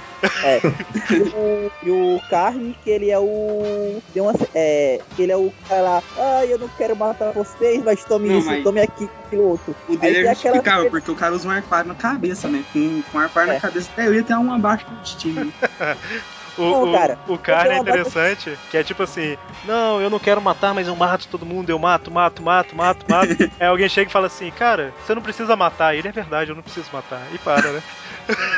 É. 0.42 0.60
e, 1.14 1.22
o, 1.22 1.72
e 1.84 1.90
o 1.90 2.20
Carne, 2.28 2.76
que 2.82 2.90
ele 2.90 3.10
é 3.10 3.18
o. 3.18 4.02
Tem 4.12 4.22
uma, 4.22 4.32
é, 4.54 5.00
ele 5.18 5.32
é 5.32 5.36
o 5.36 5.52
cara 5.68 5.82
lá. 5.82 6.02
Ah, 6.18 6.44
eu 6.44 6.58
não 6.58 6.68
quero 6.68 6.96
matar 6.96 7.32
vocês, 7.32 7.82
mas 7.84 8.04
tome 8.18 8.28
Não, 8.28 8.38
isso, 8.38 8.46
mas- 8.48 8.64
tome 8.64 8.80
aquilo, 8.80 9.10
aquilo 9.26 9.42
outro. 9.48 9.76
O 9.88 9.96
dele 9.96 10.16
é 10.18 10.20
aquela- 10.30 10.34
justificável, 10.56 10.90
porque 10.90 11.10
o 11.10 11.14
cara 11.14 11.34
usa 11.34 11.48
um 11.48 11.50
arquário 11.50 11.88
na 11.88 11.94
cabeça, 11.94 12.48
né? 12.48 12.64
Com, 12.72 13.02
com 13.02 13.18
um 13.18 13.20
arquário 13.20 13.50
É. 13.50 13.54
na 13.54 13.60
cabeça, 13.60 13.90
até 13.92 14.06
eu 14.06 14.14
ia 14.14 14.22
ter 14.24 14.34
um 14.34 14.52
abaixo 14.52 14.84
do 14.86 14.94
destino. 14.96 15.52
O, 16.58 16.62
Não, 16.62 16.82
o, 16.84 16.92
cara, 16.94 17.18
o 17.28 17.36
Carne 17.36 17.68
é 17.74 17.78
eu 17.80 17.84
tenho 17.84 17.96
uma 17.96 18.00
interessante, 18.00 18.58
que 18.70 18.78
é 18.78 18.82
tipo 18.82 19.02
assim, 19.02 19.36
não, 19.66 20.00
eu 20.00 20.08
não 20.08 20.18
quero 20.18 20.40
matar, 20.40 20.72
mas 20.72 20.88
eu 20.88 20.96
mato 20.96 21.28
todo 21.28 21.44
mundo, 21.44 21.68
eu 21.68 21.78
mato, 21.78 22.10
mato, 22.10 22.42
mato, 22.42 22.74
mato, 22.74 23.04
mato. 23.10 23.28
Aí 23.60 23.66
alguém 23.66 23.90
chega 23.90 24.08
e 24.08 24.12
fala 24.12 24.28
assim, 24.28 24.50
cara, 24.52 24.90
você 25.04 25.14
não 25.14 25.20
precisa 25.20 25.54
matar. 25.54 25.94
Ele 25.94 26.08
é 26.08 26.12
verdade, 26.12 26.50
eu 26.50 26.56
não 26.56 26.62
preciso 26.62 26.88
matar. 26.90 27.20
E 27.34 27.36
para, 27.36 27.72
né? 27.72 27.82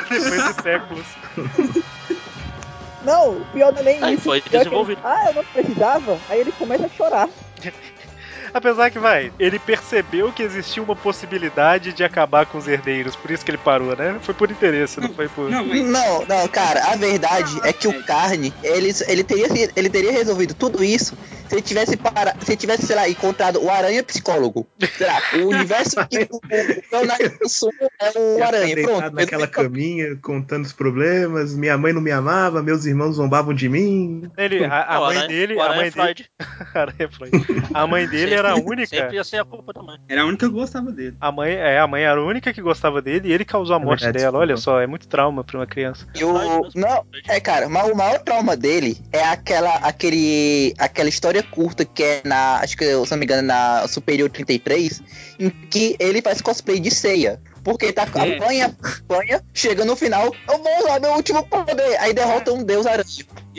Depois 0.08 0.44
de 0.44 0.62
séculos. 0.62 1.06
Não, 3.04 3.38
o 3.38 3.44
pior 3.52 3.72
não 3.72 3.80
é 3.80 3.84
nem 3.84 4.02
Aí 4.04 4.14
isso. 4.14 4.22
foi 4.24 4.38
O 4.38 4.38
é 4.38 4.40
que 4.42 4.48
ele- 4.54 4.58
desenvolvido. 4.64 5.00
ah, 5.04 5.24
eu 5.28 5.34
não 5.34 5.44
precisava. 5.44 6.18
Aí 6.28 6.40
ele 6.40 6.52
começa 6.52 6.86
a 6.86 6.88
chorar. 6.90 7.28
Apesar 8.52 8.90
que 8.90 8.98
vai, 8.98 9.32
ele 9.38 9.58
percebeu 9.58 10.32
que 10.32 10.42
existia 10.42 10.82
uma 10.82 10.96
possibilidade 10.96 11.92
de 11.92 12.02
acabar 12.02 12.46
com 12.46 12.58
os 12.58 12.66
herdeiros, 12.66 13.14
por 13.14 13.30
isso 13.30 13.44
que 13.44 13.50
ele 13.50 13.58
parou, 13.58 13.96
né? 13.96 14.18
Foi 14.22 14.34
por 14.34 14.50
interesse, 14.50 15.00
não 15.00 15.12
foi 15.12 15.28
por. 15.28 15.50
Não, 15.50 15.64
mas 15.64 15.84
Não, 15.84 16.24
não, 16.26 16.48
cara, 16.48 16.92
a 16.92 16.96
verdade 16.96 17.60
é 17.64 17.72
que 17.72 17.86
o. 17.86 17.98
Carne, 18.08 18.54
ele, 18.62 18.90
ele, 19.06 19.22
teria, 19.22 19.70
ele 19.76 19.90
teria 19.90 20.12
resolvido 20.12 20.54
tudo 20.54 20.82
isso 20.82 21.16
se 21.48 21.54
ele 21.54 21.62
tivesse 21.62 21.96
para, 21.96 22.34
se 22.40 22.50
ele 22.52 22.56
tivesse, 22.56 22.86
sei 22.86 22.96
lá, 22.96 23.08
encontrado 23.08 23.62
o 23.62 23.70
Aranha 23.70 24.02
Psicólogo. 24.02 24.66
Sei 24.96 25.06
lá, 25.06 25.20
o 25.42 25.48
universo 25.48 25.96
que 26.08 26.28
o 26.30 26.40
Leonardo 26.92 27.24
é 27.24 28.18
o 28.18 28.42
Aranha. 28.44 28.74
deitado 28.74 28.98
Pronto. 29.00 29.14
naquela 29.14 29.46
caminha, 29.46 30.16
contando 30.22 30.64
os 30.64 30.72
problemas. 30.72 31.54
Minha 31.54 31.76
mãe 31.78 31.92
não 31.92 32.00
me 32.00 32.10
amava, 32.10 32.62
meus 32.62 32.84
irmãos 32.86 33.12
zombavam 33.16 33.54
de 33.54 33.68
mim. 33.68 34.30
Ele, 34.36 34.64
a, 34.64 34.82
a 34.84 35.00
mãe 35.00 35.16
Aranha- 35.18 35.28
dele, 35.28 35.54
o 35.54 35.60
a 35.60 35.64
Aranha 35.64 35.92
mãe 35.96 36.14
dele, 36.14 36.28
Freud. 37.10 37.68
A 37.74 37.86
mãe 37.86 38.06
dele 38.06 38.34
era 38.34 38.52
a 38.52 38.54
única. 38.56 38.86
Sempre 38.86 39.16
ia 39.16 39.24
ser 39.24 39.40
a 39.40 39.44
culpa 39.44 39.72
da 39.72 39.82
mãe. 39.82 39.98
era 40.08 40.22
a 40.22 40.24
única 40.26 40.46
que 40.46 40.52
gostava 40.52 40.90
dele. 40.92 41.16
A 41.20 41.32
mãe, 41.32 41.52
é, 41.52 41.78
a 41.78 41.86
mãe 41.86 42.02
era 42.02 42.20
a 42.20 42.24
única 42.24 42.52
que 42.52 42.60
gostava 42.62 43.00
dele 43.02 43.28
e 43.28 43.32
ele 43.32 43.44
causou 43.44 43.76
a 43.76 43.80
É 43.80 43.84
morte 43.84 44.04
verdade, 44.04 44.24
dela. 44.24 44.38
Olha 44.38 44.56
só, 44.56 44.80
é 44.80 44.86
muito 44.86 45.08
trauma 45.08 45.42
pra 45.44 45.58
uma 45.58 45.66
criança. 45.66 46.06
E 46.14 46.24
o, 46.24 46.32
não, 46.74 47.04
é, 47.28 47.40
cara, 47.40 47.68
mas 47.68 47.88
o 47.90 47.94
maior 47.94 48.18
trauma 48.20 48.56
dele 48.56 48.98
é 49.12 49.22
aquela, 49.24 49.74
aquele, 49.76 50.74
aquela 50.78 51.08
história 51.08 51.37
curta 51.42 51.84
que 51.84 52.02
é 52.02 52.22
na, 52.24 52.60
acho 52.60 52.76
que, 52.76 52.84
se 52.84 53.10
não 53.10 53.18
me 53.18 53.24
engano, 53.24 53.42
na 53.42 53.86
Superior 53.88 54.30
33, 54.30 55.02
em 55.38 55.50
que 55.50 55.96
ele 55.98 56.22
faz 56.22 56.40
cosplay 56.40 56.80
de 56.80 56.90
ceia. 56.90 57.40
Porque 57.62 57.86
ele 57.86 57.92
tá, 57.92 58.02
É. 58.14 58.36
apanha, 58.36 58.76
apanha, 58.82 59.44
chega 59.52 59.84
no 59.84 59.94
final, 59.96 60.34
eu 60.48 60.62
vou 60.62 60.78
usar 60.78 61.00
meu 61.00 61.12
último 61.12 61.44
poder. 61.46 61.98
Aí 62.00 62.14
derrota 62.14 62.52
um 62.52 62.62
deus 62.62 62.86
aranha. 62.86 63.04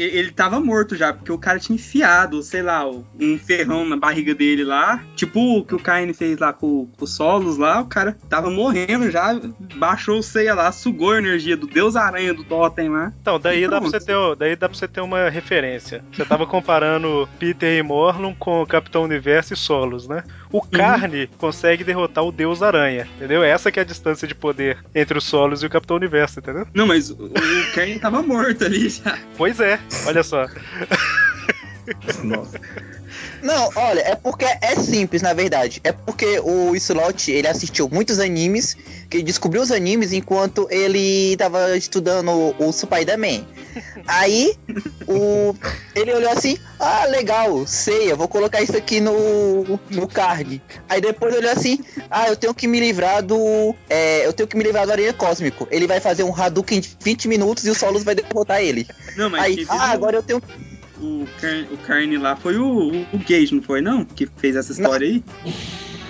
Ele, 0.01 0.31
tava 0.31 0.59
morto 0.59 0.95
já, 0.95 1.11
porque 1.13 1.31
o 1.31 1.37
cara 1.37 1.59
tinha 1.59 1.75
enfiado, 1.75 2.41
sei 2.43 2.61
lá, 2.61 2.85
um 2.87 3.37
ferrão 3.37 3.85
na 3.87 3.95
barriga 3.97 4.33
dele 4.33 4.63
lá. 4.63 5.03
Tipo 5.15 5.59
o 5.59 5.63
que 5.65 5.75
o 5.75 5.79
Caine 5.79 6.13
fez 6.13 6.37
lá 6.39 6.53
com, 6.53 6.87
com 6.97 7.05
os 7.05 7.15
solos 7.15 7.57
lá, 7.57 7.81
o 7.81 7.85
cara 7.85 8.17
tava 8.29 8.49
morrendo 8.49 9.09
já, 9.11 9.39
baixou 9.75 10.19
o 10.19 10.23
ceia 10.23 10.53
lá, 10.53 10.71
sugou 10.71 11.11
a 11.13 11.17
energia 11.19 11.57
do 11.57 11.67
Deus 11.67 11.95
Aranha 11.95 12.33
do 12.33 12.43
Totem 12.43 12.89
lá. 12.89 13.11
Então, 13.21 13.39
daí 13.39 13.67
dá, 13.67 13.79
pra 13.81 13.89
você 13.89 13.99
ter, 14.05 14.15
o- 14.15 14.35
daí 14.35 14.55
dá 14.55 14.69
pra 14.69 14.77
você 14.77 14.87
ter 14.87 15.01
uma 15.01 15.29
referência. 15.29 16.03
Você 16.11 16.25
tava 16.25 16.45
comparando 16.47 17.27
Peter 17.39 17.77
e 17.77 17.83
Morlun 17.83 18.33
com 18.35 18.61
o 18.61 18.65
Capitão 18.67 19.03
Universo 19.03 19.53
e 19.53 19.57
Solos, 19.57 20.07
né? 20.07 20.23
O 20.51 20.61
Carne 20.61 21.27
consegue 21.37 21.83
derrotar 21.83 22.23
o 22.23 22.31
Deus 22.31 22.63
Aranha, 22.63 23.07
entendeu? 23.17 23.43
Essa 23.43 23.71
que 23.71 23.79
é 23.79 23.83
a 23.83 23.85
distância 23.85 24.27
de 24.27 24.33
poder 24.33 24.77
entre 24.95 25.17
os 25.17 25.23
Solos 25.23 25.61
e 25.61 25.65
o 25.65 25.69
Capitão 25.69 25.95
Universo, 25.97 26.39
entendeu? 26.39 26.65
Não, 26.73 26.87
mas 26.87 27.09
o, 27.11 27.25
o 27.25 27.71
Caine 27.73 27.99
tava 27.99 28.21
morto 28.23 28.63
ali 28.65 28.89
já. 28.89 29.17
Pois 29.37 29.59
é, 29.59 29.79
olha 30.07 30.23
só. 30.23 30.45
Nossa. 32.23 32.59
Não, 33.41 33.69
olha, 33.75 34.01
é 34.01 34.15
porque 34.15 34.45
é 34.45 34.75
simples, 34.75 35.21
na 35.21 35.33
verdade. 35.33 35.79
É 35.83 35.91
porque 35.91 36.39
o 36.39 36.75
Slot, 36.75 37.31
ele 37.31 37.47
assistiu 37.47 37.89
muitos 37.89 38.19
animes, 38.19 38.75
que 39.09 39.21
descobriu 39.21 39.61
os 39.61 39.71
animes 39.71 40.13
enquanto 40.13 40.67
ele 40.69 41.35
tava 41.37 41.75
estudando 41.77 42.55
o, 42.57 42.71
Spider-Man. 42.71 43.45
Aí, 44.07 44.55
o, 45.07 45.55
ele 45.95 46.13
olhou 46.13 46.31
assim, 46.31 46.57
ah, 46.79 47.05
legal, 47.05 47.65
ceia, 47.67 48.15
vou 48.15 48.27
colocar 48.27 48.61
isso 48.61 48.75
aqui 48.75 48.99
no, 48.99 49.79
no 49.89 50.07
card. 50.07 50.61
Aí 50.87 51.01
depois 51.01 51.35
olhou 51.35 51.51
assim, 51.51 51.79
ah, 52.09 52.27
eu 52.27 52.35
tenho 52.35 52.53
que 52.53 52.67
me 52.67 52.79
livrar 52.79 53.23
do, 53.23 53.75
é, 53.89 54.25
eu 54.25 54.33
tenho 54.33 54.47
que 54.47 54.57
me 54.57 54.63
livrar 54.63 54.85
do 54.85 54.91
Aranha 54.91 55.13
Cósmico. 55.13 55.67
Ele 55.71 55.87
vai 55.87 55.99
fazer 55.99 56.23
um 56.23 56.35
Hadouken 56.35 56.79
de 56.79 56.95
20 57.01 57.27
minutos 57.27 57.65
e 57.65 57.69
o 57.69 57.75
Solos 57.75 58.03
vai 58.03 58.15
derrotar 58.15 58.61
ele. 58.61 58.87
Não, 59.15 59.29
mas 59.29 59.43
Aí, 59.43 59.65
ah, 59.69 59.91
agora 59.91 60.17
eu 60.17 60.23
tenho 60.23 60.41
o, 61.01 61.27
Carne, 61.39 61.67
o 61.71 61.77
Carne 61.77 62.17
lá 62.17 62.35
foi 62.35 62.57
o, 62.57 62.65
o, 62.65 63.01
o 63.13 63.19
Gage, 63.19 63.53
não 63.53 63.61
foi 63.61 63.81
não? 63.81 64.05
Que 64.05 64.27
fez 64.37 64.55
essa 64.55 64.71
história 64.71 65.07
aí? 65.07 65.23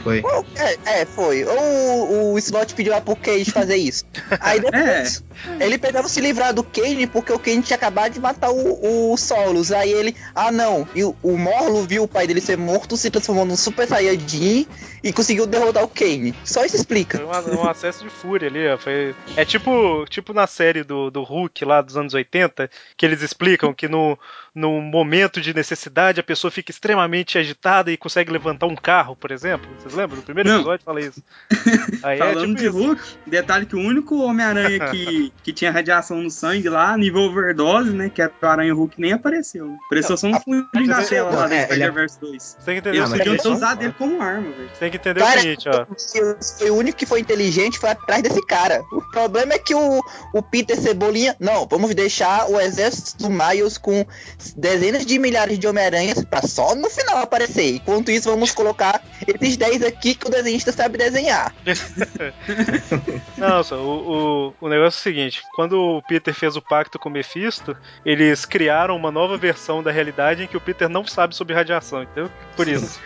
Foi. 0.03 0.24
É, 0.56 1.02
é, 1.02 1.06
foi. 1.06 1.44
Ou 1.44 2.34
o 2.34 2.38
Slot 2.40 2.74
pediu 2.74 2.94
lá 2.94 3.02
pro 3.02 3.16
Cage 3.16 3.52
fazer 3.52 3.76
isso. 3.76 4.06
Aí 4.40 4.60
depois 4.61 5.24
ele 5.60 5.78
pegava 5.78 6.07
se 6.07 6.22
livrar 6.22 6.53
do 6.53 6.64
Kane 6.64 7.07
porque 7.07 7.32
o 7.32 7.40
Kane 7.40 7.61
tinha 7.61 7.76
acabado 7.76 8.14
de 8.14 8.20
matar 8.20 8.49
o, 8.49 9.11
o 9.11 9.18
Solos. 9.18 9.72
Aí 9.72 9.91
ele, 9.91 10.16
ah 10.34 10.52
não, 10.52 10.88
e 10.95 11.03
o, 11.03 11.16
o 11.22 11.38
Morlo 11.38 11.84
viu 11.84 12.03
o 12.03 12.07
pai 12.07 12.28
dele 12.28 12.41
ser 12.41 12.57
morto, 12.57 12.95
se 12.95 13.10
transformou 13.10 13.45
num 13.45 13.57
Super 13.57 13.88
Saiyajin 13.88 14.66
e 15.03 15.11
conseguiu 15.14 15.45
derrotar 15.45 15.84
o 15.84 15.88
Kane. 15.88 16.34
Só 16.45 16.64
isso 16.64 16.76
explica. 16.76 17.18
Foi 17.18 17.26
uma- 17.28 17.61
um 17.64 17.70
acesso 17.70 18.03
de 18.03 18.10
fúria 18.10 18.48
ali, 18.48 18.68
ó. 18.70 18.78
Foi... 18.78 19.14
É 19.36 19.44
tipo, 19.44 20.06
tipo 20.10 20.34
na 20.34 20.48
série 20.48 20.84
do, 20.84 21.10
do 21.10 21.24
Hulk 21.24 21.66
lá 21.66 21.82
dos 21.82 21.98
anos 21.98 22.14
80, 22.14 22.70
que 22.95 23.06
eles 23.06 23.22
explicam 23.22 23.74
que 23.74 23.88
no, 23.88 24.18
no 24.60 24.81
momento 24.81 25.40
de 25.40 25.53
necessidade 25.53 26.19
a 26.19 26.23
pessoa 26.23 26.52
fica 26.52 26.69
extremamente 26.72 27.38
agitada 27.38 27.91
e 27.91 27.98
consegue 27.98 28.31
levantar 28.31 28.65
um 28.65 28.76
carro, 28.76 29.15
por 29.15 29.31
exemplo. 29.31 29.69
Vocês 29.80 29.94
lembram? 29.94 30.18
No 30.18 30.23
primeiro 30.23 30.49
Não. 30.49 30.57
episódio 30.57 30.86
fala 30.86 30.99
isso. 30.99 31.23
Aí 32.03 32.18
é 32.18 32.19
Falando 32.19 32.56
tipo 32.56 32.60
de 32.60 32.68
isso. 32.68 32.77
Hulk, 32.77 33.02
detalhe 33.26 33.65
que 33.65 33.76
o 33.76 33.80
único 33.80 34.18
Homem-Aranha 34.22 34.90
que, 34.90 35.31
que 35.44 35.53
tinha 35.53 35.72
radiação 35.72 36.22
no 36.22 36.30
sangue 36.30 36.68
lá, 36.68 36.98
nível 36.98 37.22
overdose, 37.22 37.91
né? 37.91 38.10
Que 38.10 38.22
era 38.22 38.31
o 38.41 38.45
Aranha 38.45 38.73
Hulk, 38.73 38.99
nem 38.99 39.14
apareceu. 39.14 39.76
Apareceu 39.86 40.18
só 40.18 40.27
no 40.27 40.40
fundo 40.41 40.68
da 40.73 40.81
mas 40.81 41.10
tela 41.10 41.30
lá 41.31 41.53
é, 41.53 41.64
ele- 41.64 41.65
Spider-Verse 41.68 42.19
2. 42.19 42.44
Você 42.44 42.57
tem 42.65 42.73
que 42.81 42.90
entender 42.90 43.02
o 43.02 43.10
podiam 43.10 43.38
ter 43.38 43.48
usado 43.48 43.84
ele 43.84 43.94
como 43.94 44.22
arma, 44.22 44.52
velho. 44.52 44.69
Tem 44.77 44.91
que 44.91 44.98
entender 44.98 45.19
Cara, 45.22 45.40
o 45.40 45.41
seguinte, 45.41 45.69
ó. 45.69 45.86
Foi 46.60 46.69
o 46.69 46.76
único 46.76 46.98
que 46.98 47.06
foi 47.06 47.19
inteligente 47.19 47.80
foi 47.80 47.90
atrás 47.91 48.22
desse 48.22 48.45
cara. 48.45 48.84
O 48.91 49.02
problema 49.11 49.53
é 49.53 49.60
que 49.60 49.73
o, 49.73 50.02
o 50.34 50.41
Peter 50.41 50.77
Cebolinha. 50.77 51.36
Não, 51.40 51.68
vamos 51.68 51.94
deixar 51.95 52.49
o 52.49 52.60
exército 52.60 53.23
do 53.23 53.30
Miles 53.30 53.77
com 53.77 54.06
dezenas 54.53 55.05
de 55.05 55.19
milhares 55.19 55.59
de 55.59 55.67
Homem-Aranhas 55.67 56.23
pra 56.23 56.41
só 56.41 56.76
no 56.76 56.89
final 56.89 57.17
aparecer. 57.17 57.76
Enquanto 57.76 58.11
isso, 58.11 58.30
vamos 58.30 58.51
colocar 58.51 59.01
esses 59.27 59.57
10 59.57 59.84
aqui 59.84 60.15
que 60.15 60.27
o 60.27 60.30
desenhista 60.30 60.71
sabe 60.71 60.97
desenhar. 60.97 61.53
Não, 63.38 63.63
só, 63.63 63.77
o, 63.77 64.53
o, 64.59 64.65
o 64.65 64.69
negócio 64.69 64.97
é 64.97 64.99
o 64.99 65.03
seguinte: 65.03 65.43
quando 65.55 65.80
o 65.80 66.01
Peter 66.01 66.34
fez 66.34 66.55
o 66.55 66.61
pacto 66.61 66.99
com 66.99 67.09
o 67.09 67.11
Mephisto, 67.11 67.76
eles 68.05 68.45
criaram 68.45 68.95
uma 68.95 69.11
nova 69.11 69.38
versão 69.38 69.84
da 69.84 69.91
realidade 69.91 70.43
em 70.43 70.47
que 70.47 70.57
o 70.57 70.61
Peter 70.61 70.89
não 70.89 71.05
sabe 71.05 71.35
sobre 71.35 71.53
radiação, 71.53 72.03
entendeu? 72.03 72.31
Por 72.55 72.67
isso. 72.67 72.99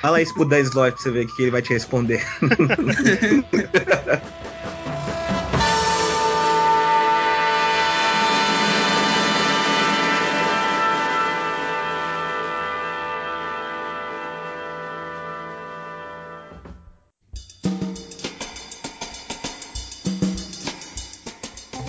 Fala 0.00 0.20
isso 0.20 0.34
pro 0.34 0.44
Dan 0.44 0.60
Slot 0.60 0.92
pra 0.92 1.02
você 1.02 1.10
ver 1.10 1.26
o 1.26 1.34
que 1.34 1.42
ele 1.42 1.50
vai 1.50 1.62
te 1.62 1.72
responder. 1.72 2.24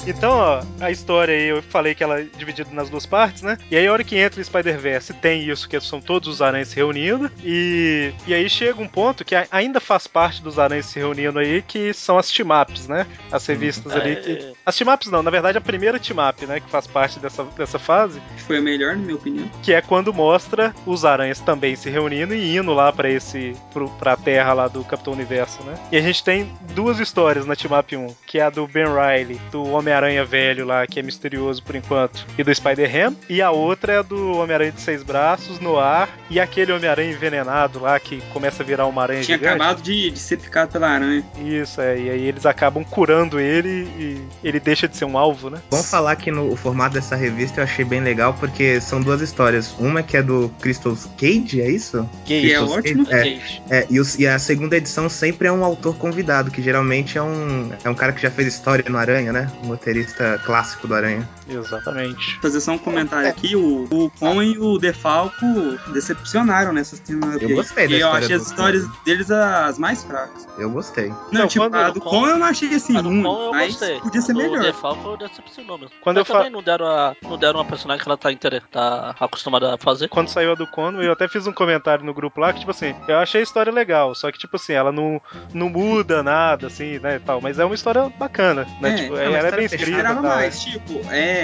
Então, 0.05 0.31
ó, 0.31 0.63
a 0.79 0.91
história 0.91 1.33
aí, 1.33 1.47
eu 1.47 1.61
falei 1.63 1.95
que 1.95 2.03
ela 2.03 2.19
é 2.19 2.27
dividida 2.37 2.69
nas 2.71 2.89
duas 2.89 3.05
partes, 3.05 3.41
né? 3.41 3.57
E 3.71 3.75
aí, 3.75 3.87
a 3.87 3.91
hora 3.91 4.03
que 4.03 4.17
entra 4.17 4.39
o 4.39 4.43
Spider-Verse, 4.43 5.13
tem 5.13 5.43
isso, 5.49 5.67
que 5.67 5.79
são 5.79 5.99
todos 5.99 6.27
os 6.27 6.41
aranhas 6.41 6.69
se 6.69 6.75
reunindo. 6.75 7.29
E, 7.43 8.11
e 8.27 8.33
aí 8.33 8.49
chega 8.49 8.81
um 8.81 8.87
ponto 8.87 9.25
que 9.25 9.35
ainda 9.51 9.79
faz 9.79 10.07
parte 10.07 10.41
dos 10.41 10.59
aranhas 10.59 10.85
se 10.85 10.99
reunindo 10.99 11.39
aí, 11.39 11.61
que 11.61 11.93
são 11.93 12.17
as 12.17 12.29
team-ups, 12.29 12.87
né? 12.87 13.05
As 13.31 13.45
revistas 13.47 13.91
ali 13.93 14.11
É, 14.11 14.15
que. 14.15 14.53
As 14.65 14.75
team-ups 14.75 15.09
não, 15.09 15.23
na 15.23 15.31
verdade, 15.31 15.57
a 15.57 15.61
primeira 15.61 15.99
team-up, 15.99 16.45
né? 16.45 16.59
Que 16.59 16.69
faz 16.69 16.85
parte 16.87 17.19
dessa, 17.19 17.43
dessa 17.57 17.79
fase, 17.79 18.21
Foi 18.45 18.57
a 18.57 18.61
melhor, 18.61 18.95
na 18.95 19.01
minha 19.01 19.15
opinião. 19.15 19.49
que 19.63 19.73
é 19.73 19.81
quando 19.81 20.13
mostra 20.13 20.73
os 20.85 21.03
aranhas 21.05 21.39
também 21.39 21.75
se 21.75 21.89
reunindo 21.89 22.33
e 22.35 22.55
indo 22.55 22.73
lá 22.73 22.91
pra 22.91 23.09
esse. 23.09 23.55
Pro, 23.73 23.89
pra 23.97 24.15
terra 24.15 24.53
lá 24.53 24.67
do 24.67 24.83
Capitão 24.83 25.13
Universo, 25.13 25.63
né? 25.63 25.75
E 25.91 25.97
a 25.97 26.01
gente 26.01 26.23
tem 26.23 26.51
duas 26.73 26.99
histórias 26.99 27.45
na 27.45 27.55
team-up 27.55 27.95
1, 27.95 28.15
que 28.27 28.39
é 28.39 28.43
a 28.43 28.49
do 28.49 28.67
Ben 28.67 28.85
Riley, 28.85 29.39
do 29.51 29.63
Homem-Aranha 29.95 30.25
velho 30.25 30.65
lá, 30.65 30.85
que 30.85 30.99
é 30.99 31.03
misterioso 31.03 31.63
por 31.63 31.75
enquanto, 31.75 32.25
e 32.37 32.43
do 32.43 32.53
Spider-Ham, 32.53 33.15
e 33.29 33.41
a 33.41 33.49
outra 33.51 33.93
é 33.93 34.03
do 34.03 34.37
Homem-Aranha 34.37 34.71
de 34.73 34.81
seis 34.81 35.01
braços 35.03 35.59
no 35.59 35.79
ar 35.79 36.09
e 36.29 36.39
aquele 36.39 36.71
Homem-Aranha 36.73 37.11
envenenado 37.11 37.79
lá 37.79 37.99
que 37.99 38.21
começa 38.33 38.61
a 38.61 38.65
virar 38.65 38.85
uma 38.87 39.01
aranha 39.03 39.21
Tinha 39.21 39.37
gigante. 39.37 39.55
acabado 39.55 39.81
de, 39.81 40.11
de 40.11 40.19
ser 40.19 40.37
picado 40.37 40.71
pela 40.71 40.89
aranha. 40.89 41.23
Isso, 41.43 41.79
é, 41.79 41.97
e 41.97 42.09
aí 42.09 42.23
eles 42.27 42.45
acabam 42.45 42.83
curando 42.83 43.39
ele 43.39 43.69
e 43.97 44.21
ele 44.43 44.59
deixa 44.59 44.87
de 44.87 44.97
ser 44.97 45.05
um 45.05 45.17
alvo, 45.17 45.49
né? 45.49 45.59
Vamos 45.71 45.89
falar 45.89 46.15
que 46.17 46.31
no 46.31 46.51
o 46.51 46.55
formato 46.55 46.93
dessa 46.95 47.15
revista 47.15 47.59
eu 47.59 47.63
achei 47.63 47.85
bem 47.85 48.01
legal, 48.01 48.33
porque 48.33 48.79
são 48.81 48.99
duas 49.01 49.21
histórias. 49.21 49.73
Uma 49.79 50.03
que 50.03 50.17
é 50.17 50.21
do 50.23 50.51
Crystal 50.61 50.95
Cage, 51.17 51.61
é 51.61 51.69
isso? 51.69 52.07
Que 52.25 52.51
é 52.53 52.59
ótimo. 52.61 53.05
Cage? 53.05 53.61
É, 53.69 53.77
é, 53.79 53.87
e, 53.89 53.99
os- 53.99 54.17
e 54.19 54.27
a 54.27 54.37
segunda 54.39 54.75
edição 54.77 55.09
sempre 55.09 55.47
é 55.47 55.51
um 55.51 55.63
autor 55.63 55.95
convidado, 55.97 56.51
que 56.51 56.61
geralmente 56.61 57.17
é 57.17 57.21
um, 57.21 57.71
é 57.83 57.89
um 57.89 57.93
cara 57.95 58.11
que 58.11 58.21
já 58.21 58.29
fez 58.31 58.47
história 58.47 58.85
no 58.89 58.97
Aranha, 58.97 59.31
né? 59.33 59.51
O 59.63 59.67
roteirista 59.85 60.39
clássico 60.43 60.87
do 60.87 60.95
Aranha. 60.95 61.29
Exatamente. 61.47 62.39
Fazer 62.41 62.59
só 62.59 62.71
um 62.71 62.77
comentário 62.77 63.27
aqui, 63.29 63.55
o, 63.55 63.87
o 63.91 64.09
Con 64.11 64.41
e 64.41 64.57
o 64.57 64.77
Defalco 64.77 65.45
decepcionaram 65.93 66.73
nessas 66.73 66.99
trilogias. 66.99 67.41
Eu 67.41 67.55
gostei 67.55 67.87
da 67.87 67.95
E 67.95 67.99
eu 68.01 68.11
achei 68.11 68.35
as 68.35 68.47
histórias 68.47 68.87
deles 69.03 69.29
as 69.31 69.77
mais 69.77 70.03
fracas. 70.03 70.47
Eu 70.57 70.69
gostei. 70.69 71.09
Não, 71.31 71.41
Não, 71.41 71.47
tipo, 71.47 71.63
a 71.63 71.89
do 71.89 71.99
Con- 72.01 72.09
Con 72.09 72.27
eu 72.27 72.37
não 72.37 72.47
achei 72.47 72.73
assim 72.73 72.97
A 72.97 73.01
do 73.01 73.09
ruim, 73.09 73.23
Con 73.23 73.41
eu 73.45 73.51
mas 73.51 73.67
gostei. 73.73 73.99
podia 73.99 74.21
ser 74.21 74.33
melhor. 74.33 74.61
Defalco 74.61 75.17
decepcionou 75.17 75.77
mesmo. 75.77 75.93
Quando 76.01 76.17
Mas 76.17 76.21
eu 76.29 76.33
fa- 76.33 76.39
também 76.39 76.51
não 76.51 76.63
deram, 76.63 76.85
a, 76.87 77.15
não 77.23 77.37
deram 77.37 77.59
uma 77.59 77.65
personagem 77.65 78.03
que 78.03 78.09
ela 78.09 78.17
tá, 78.17 78.31
inter... 78.31 78.63
tá 78.71 79.15
acostumada 79.19 79.75
a 79.75 79.77
fazer. 79.77 80.07
Quando 80.07 80.29
saiu 80.29 80.51
a 80.51 80.55
do 80.55 80.67
Conway, 80.67 81.07
eu 81.07 81.11
até 81.11 81.27
fiz 81.27 81.45
um 81.47 81.51
comentário 81.53 82.03
no 82.03 82.13
grupo 82.13 82.39
lá 82.39 82.51
que, 82.53 82.59
tipo 82.59 82.71
assim, 82.71 82.95
eu 83.07 83.17
achei 83.17 83.41
a 83.41 83.43
história 83.43 83.71
legal, 83.71 84.15
só 84.15 84.31
que, 84.31 84.37
tipo 84.39 84.55
assim, 84.55 84.73
ela 84.73 84.91
não, 84.91 85.21
não 85.53 85.69
muda 85.69 86.23
nada, 86.23 86.67
assim, 86.67 86.99
né, 86.99 87.19
tal. 87.25 87.41
Mas 87.41 87.59
é 87.59 87.65
uma 87.65 87.75
história 87.75 88.09
bacana, 88.17 88.65
né? 88.81 88.89
É, 88.91 88.95
tipo, 88.95 89.17
é 89.17 89.25
ela 89.25 89.37
é 89.47 89.51
bem 89.51 89.59
Eu 89.61 89.65
escrita 89.65 89.89
e 89.89 89.93
esperava 89.93 90.21
mais, 90.21 90.63
tipo, 90.63 91.01
é. 91.11 91.34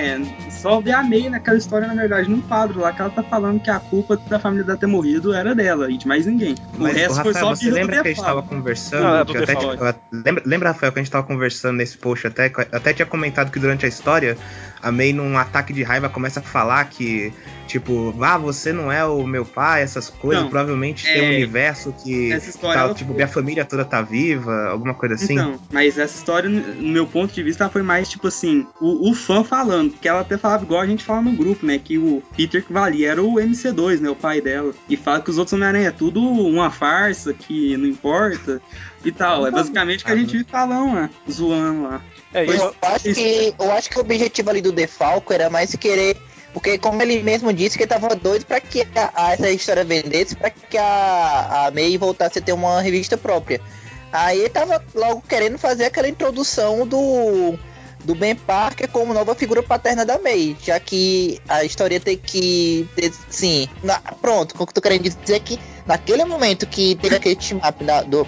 Só 0.49 0.80
ver 0.80 0.91
a 0.91 1.03
May 1.03 1.30
naquela 1.30 1.57
história, 1.57 1.88
na 1.88 1.95
verdade, 1.95 2.30
num 2.30 2.41
quadro 2.41 2.80
lá, 2.81 2.91
que 2.93 3.01
ela 3.01 3.09
tá 3.09 3.23
falando 3.23 3.59
que 3.59 3.69
a 3.69 3.80
culpa 3.80 4.15
da 4.30 4.39
família 4.39 4.63
dela 4.63 4.77
ter 4.77 4.85
morrido 4.88 5.34
era 5.34 5.55
dela 5.55 5.89
e 5.91 5.97
de 5.97 6.07
mais 6.07 6.26
ninguém. 6.26 6.55
O 6.77 6.84
Mas, 6.84 6.95
resto 6.95 7.22
foi 7.22 7.34
Rafael, 7.34 7.45
só 7.45 7.55
você 7.55 7.72
lembra 7.72 8.01
que 8.01 8.07
a 8.09 8.13
gente 8.13 8.23
tava 8.23 8.43
conversando? 8.43 9.05
Ah, 9.07 9.23
do 9.23 9.31
que 9.34 9.38
até 9.39 9.53
eu- 9.53 9.95
lembra, 10.11 10.43
lembra, 10.45 10.72
Rafael, 10.72 10.91
que 10.91 10.99
a 10.99 11.03
gente 11.03 11.11
tava 11.11 11.26
conversando 11.26 11.77
nesse 11.77 11.97
post 11.97 12.27
até, 12.27 12.51
até 12.72 12.93
tinha 12.93 13.05
comentado 13.05 13.51
que 13.51 13.59
durante 13.59 13.85
a 13.85 13.89
história, 13.89 14.38
a 14.82 14.91
May, 14.91 15.14
num 15.14 15.38
ataque 15.38 15.74
de 15.74 15.84
raiva, 15.84 16.10
começa 16.10 16.40
a 16.40 16.44
falar 16.44 16.84
que, 16.86 17.32
tipo, 17.68 18.14
ah, 18.22 18.38
você 18.38 18.74
não 18.74 18.91
é 18.91 19.06
o 19.06 19.26
meu 19.26 19.45
pai, 19.45 19.82
essas 19.82 20.10
coisas, 20.10 20.44
Não, 20.44 20.49
provavelmente 20.49 21.08
é- 21.08 21.14
tem 21.14 21.22
um 21.24 21.36
universo 21.36 21.94
que. 22.03 22.32
essa 22.32 22.49
história, 22.49 22.80
tá, 22.80 22.86
ela 22.86 22.94
tipo, 22.94 23.10
foi- 23.10 23.16
minha 23.16 23.28
família 23.28 23.66
toda 23.66 23.86
tá 23.86 24.02
viva, 24.02 24.68
alguma 24.70 24.94
coisa 24.94 25.16
assim. 25.16 25.34
Então, 25.34 25.60
mas 25.72 25.98
essa 25.98 26.18
história, 26.18 26.49
no 26.49 26.90
meu 26.90 27.06
ponto 27.06 27.34
de 27.34 27.44
vista, 27.44 27.64
ela 27.64 27.72
foi 27.72 27.82
mais 27.82 28.10
tipo 28.10 28.28
assim, 28.28 28.66
o, 28.80 29.10
o 29.10 29.14
fã 29.14 29.44
falando, 29.44 29.91
porque 29.91 30.08
ela 30.08 30.22
até 30.22 30.38
falava 30.38 30.64
igual 30.64 30.82
a 30.82 30.88
gente 30.88 31.03
fala 31.03 31.22
no 31.22 31.32
grupo, 31.34 31.66
né? 31.66 31.78
Que 31.78 31.98
o 31.98 32.22
Peter 32.36 32.64
que 32.64 32.74
valia 32.74 33.12
era 33.12 33.22
o 33.24 33.36
MC2, 33.36 33.99
né? 33.99 34.10
O 34.10 34.16
pai 34.16 34.41
dela. 34.41 34.74
E 34.90 34.98
fala 34.98 35.22
que 35.22 35.30
os 35.30 35.38
outros 35.38 35.53
Homem-Aranha 35.53 35.88
é 35.88 35.91
tudo 35.91 36.22
uma 36.22 36.70
farsa, 36.72 37.34
que 37.34 37.76
não 37.78 37.86
importa 37.86 38.62
e 39.03 39.12
tal. 39.12 39.45
É 39.48 39.52
basicamente 39.52 40.03
o 40.03 40.06
que 40.06 40.12
a 40.12 40.16
gente 40.16 40.32
vive 40.38 40.45
falando 40.49 40.94
lá, 40.95 41.10
zoando 41.30 41.84
lá. 41.84 42.02
É, 42.34 42.44
isso, 42.45 42.64
Eu 42.64 42.76
acho, 42.82 43.03
que, 43.14 43.56
eu 43.60 43.72
acho 43.72 43.90
que 43.90 43.98
o 43.98 44.02
objetivo 44.02 44.49
ali 44.49 44.62
do 44.62 44.72
Defalco 44.72 45.34
era 45.34 45.49
mais 45.49 45.76
querer. 45.76 46.18
Porque, 46.53 46.78
como 46.78 47.02
ele 47.02 47.24
mesmo 47.24 47.53
disse, 47.53 47.78
que 47.78 47.84
ele 47.84 47.90
tava 47.90 48.14
doido 48.14 48.45
pra 48.45 48.60
que 48.60 48.82
a- 48.94 49.12
a- 49.16 49.32
essa 49.34 49.49
história 49.49 49.86
vendesse, 49.86 50.36
pra 50.36 50.49
que 50.49 50.78
a, 50.78 51.68
a 51.68 51.72
May 51.72 51.98
voltasse 51.98 52.40
a 52.40 52.41
ter 52.41 52.52
uma 52.52 52.82
revista 52.82 53.18
própria. 53.18 53.62
Aí 54.12 54.40
ele 54.40 54.49
tava 54.49 54.84
logo 54.94 55.24
querendo 55.28 55.58
fazer 55.58 55.86
aquela 55.86 56.10
introdução 56.10 56.86
do, 56.86 57.58
do 58.03 58.14
Ben 58.16 58.36
Parker 58.36 58.90
como 58.90 59.14
nova 59.14 59.34
figura 59.34 59.64
paterna 59.64 60.06
da 60.06 60.20
May, 60.20 60.58
já 60.62 60.78
que 60.78 61.40
a 61.48 61.64
história 61.64 61.98
tem 62.02 62.18
que 62.18 62.86
ter, 62.98 63.14
sim, 63.30 63.70
na- 63.82 63.99
pronto, 64.22 64.52
o 64.52 64.56
que 64.58 64.62
eu 64.64 64.68
tô 64.68 64.82
querendo 64.82 65.03
dizer 65.03 65.36
é 65.36 65.40
que 65.40 65.58
naquele 65.86 66.26
momento 66.26 66.68
que 66.68 66.95
teve 66.95 67.16
aquele 67.16 67.38
team-up 67.38 67.82
da, 67.86 68.02
do, 68.02 68.28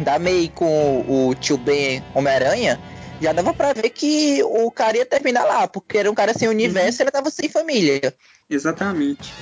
da 0.00 0.18
May 0.18 0.52
com 0.54 1.00
o, 1.08 1.28
o 1.28 1.34
tio 1.34 1.56
Ben 1.56 2.04
Homem-Aranha, 2.14 2.78
já 3.20 3.32
dava 3.32 3.54
pra 3.54 3.72
ver 3.72 3.90
que 3.90 4.42
o 4.42 4.70
cara 4.70 4.96
ia 4.96 5.06
terminar 5.06 5.44
lá, 5.44 5.68
porque 5.68 5.98
era 5.98 6.10
um 6.10 6.14
cara 6.14 6.34
sem 6.34 6.48
universo 6.48 7.00
e 7.00 7.04
ele 7.04 7.10
tava 7.10 7.30
sem 7.30 7.48
família. 7.48 8.14
Exatamente. 8.48 9.32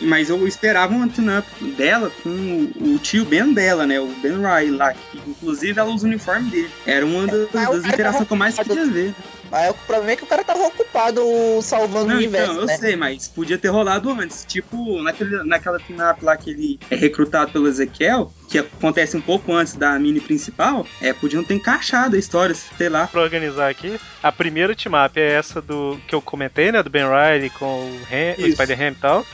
Mas 0.00 0.30
eu 0.30 0.46
esperava 0.46 0.94
um 0.94 1.08
tune-up 1.08 1.46
dela 1.76 2.10
com 2.22 2.70
o, 2.80 2.98
tio 2.98 3.24
Ben 3.24 3.52
dela, 3.52 3.86
né? 3.86 4.00
O 4.00 4.06
Ben 4.06 4.36
Riley 4.36 4.70
lá, 4.70 4.92
que 4.92 5.18
inclusive 5.26 5.78
ela 5.78 5.90
usa 5.90 6.04
o 6.06 6.08
uniforme 6.08 6.50
dele. 6.50 6.70
Era 6.86 7.04
uma 7.04 7.26
das, 7.26 7.48
o 7.48 7.52
das 7.52 7.82
cara 7.82 7.88
interações 7.88 8.26
que 8.26 8.32
eu 8.32 8.36
mais 8.36 8.54
queria 8.56 8.86
ver. 8.86 9.14
Mas 9.52 9.70
o 9.70 9.74
problema 9.86 10.12
é 10.12 10.16
que 10.16 10.24
o 10.24 10.26
cara 10.26 10.42
tava 10.42 10.66
ocupado 10.66 11.20
salvando 11.60 12.06
o 12.06 12.08
Não, 12.08 12.16
universo, 12.16 12.50
então, 12.52 12.60
eu 12.62 12.66
né? 12.66 12.76
sei, 12.78 12.96
mas 12.96 13.28
podia 13.28 13.58
ter 13.58 13.68
rolado 13.68 14.10
antes. 14.10 14.46
Tipo, 14.48 15.02
naquele, 15.02 15.42
naquela 15.44 15.78
tune-up 15.78 16.24
lá 16.24 16.36
que 16.38 16.48
ele 16.50 16.80
é 16.90 16.96
recrutado 16.96 17.52
pelo 17.52 17.68
Ezequiel, 17.68 18.32
que 18.48 18.58
acontece 18.58 19.14
um 19.14 19.20
pouco 19.20 19.52
antes 19.52 19.76
da 19.76 19.98
mini 19.98 20.20
principal, 20.20 20.86
é, 21.02 21.12
podiam 21.12 21.44
ter 21.44 21.52
encaixado 21.54 22.16
a 22.16 22.18
história, 22.18 22.54
sei 22.54 22.88
lá. 22.88 23.06
pra 23.08 23.20
organizar 23.20 23.68
aqui, 23.68 24.00
a 24.22 24.32
primeira 24.32 24.74
team-up 24.74 25.20
é 25.20 25.32
essa 25.32 25.60
do 25.60 26.00
que 26.08 26.14
eu 26.14 26.22
comentei, 26.22 26.72
né? 26.72 26.82
Do 26.82 26.88
Ben 26.88 27.04
Riley 27.04 27.50
com 27.50 27.66
o, 27.66 28.00
Ham- 28.10 28.42
o. 28.42 28.50
Spider-Ham 28.52 28.92
e 28.92 28.94
tal. 28.94 29.26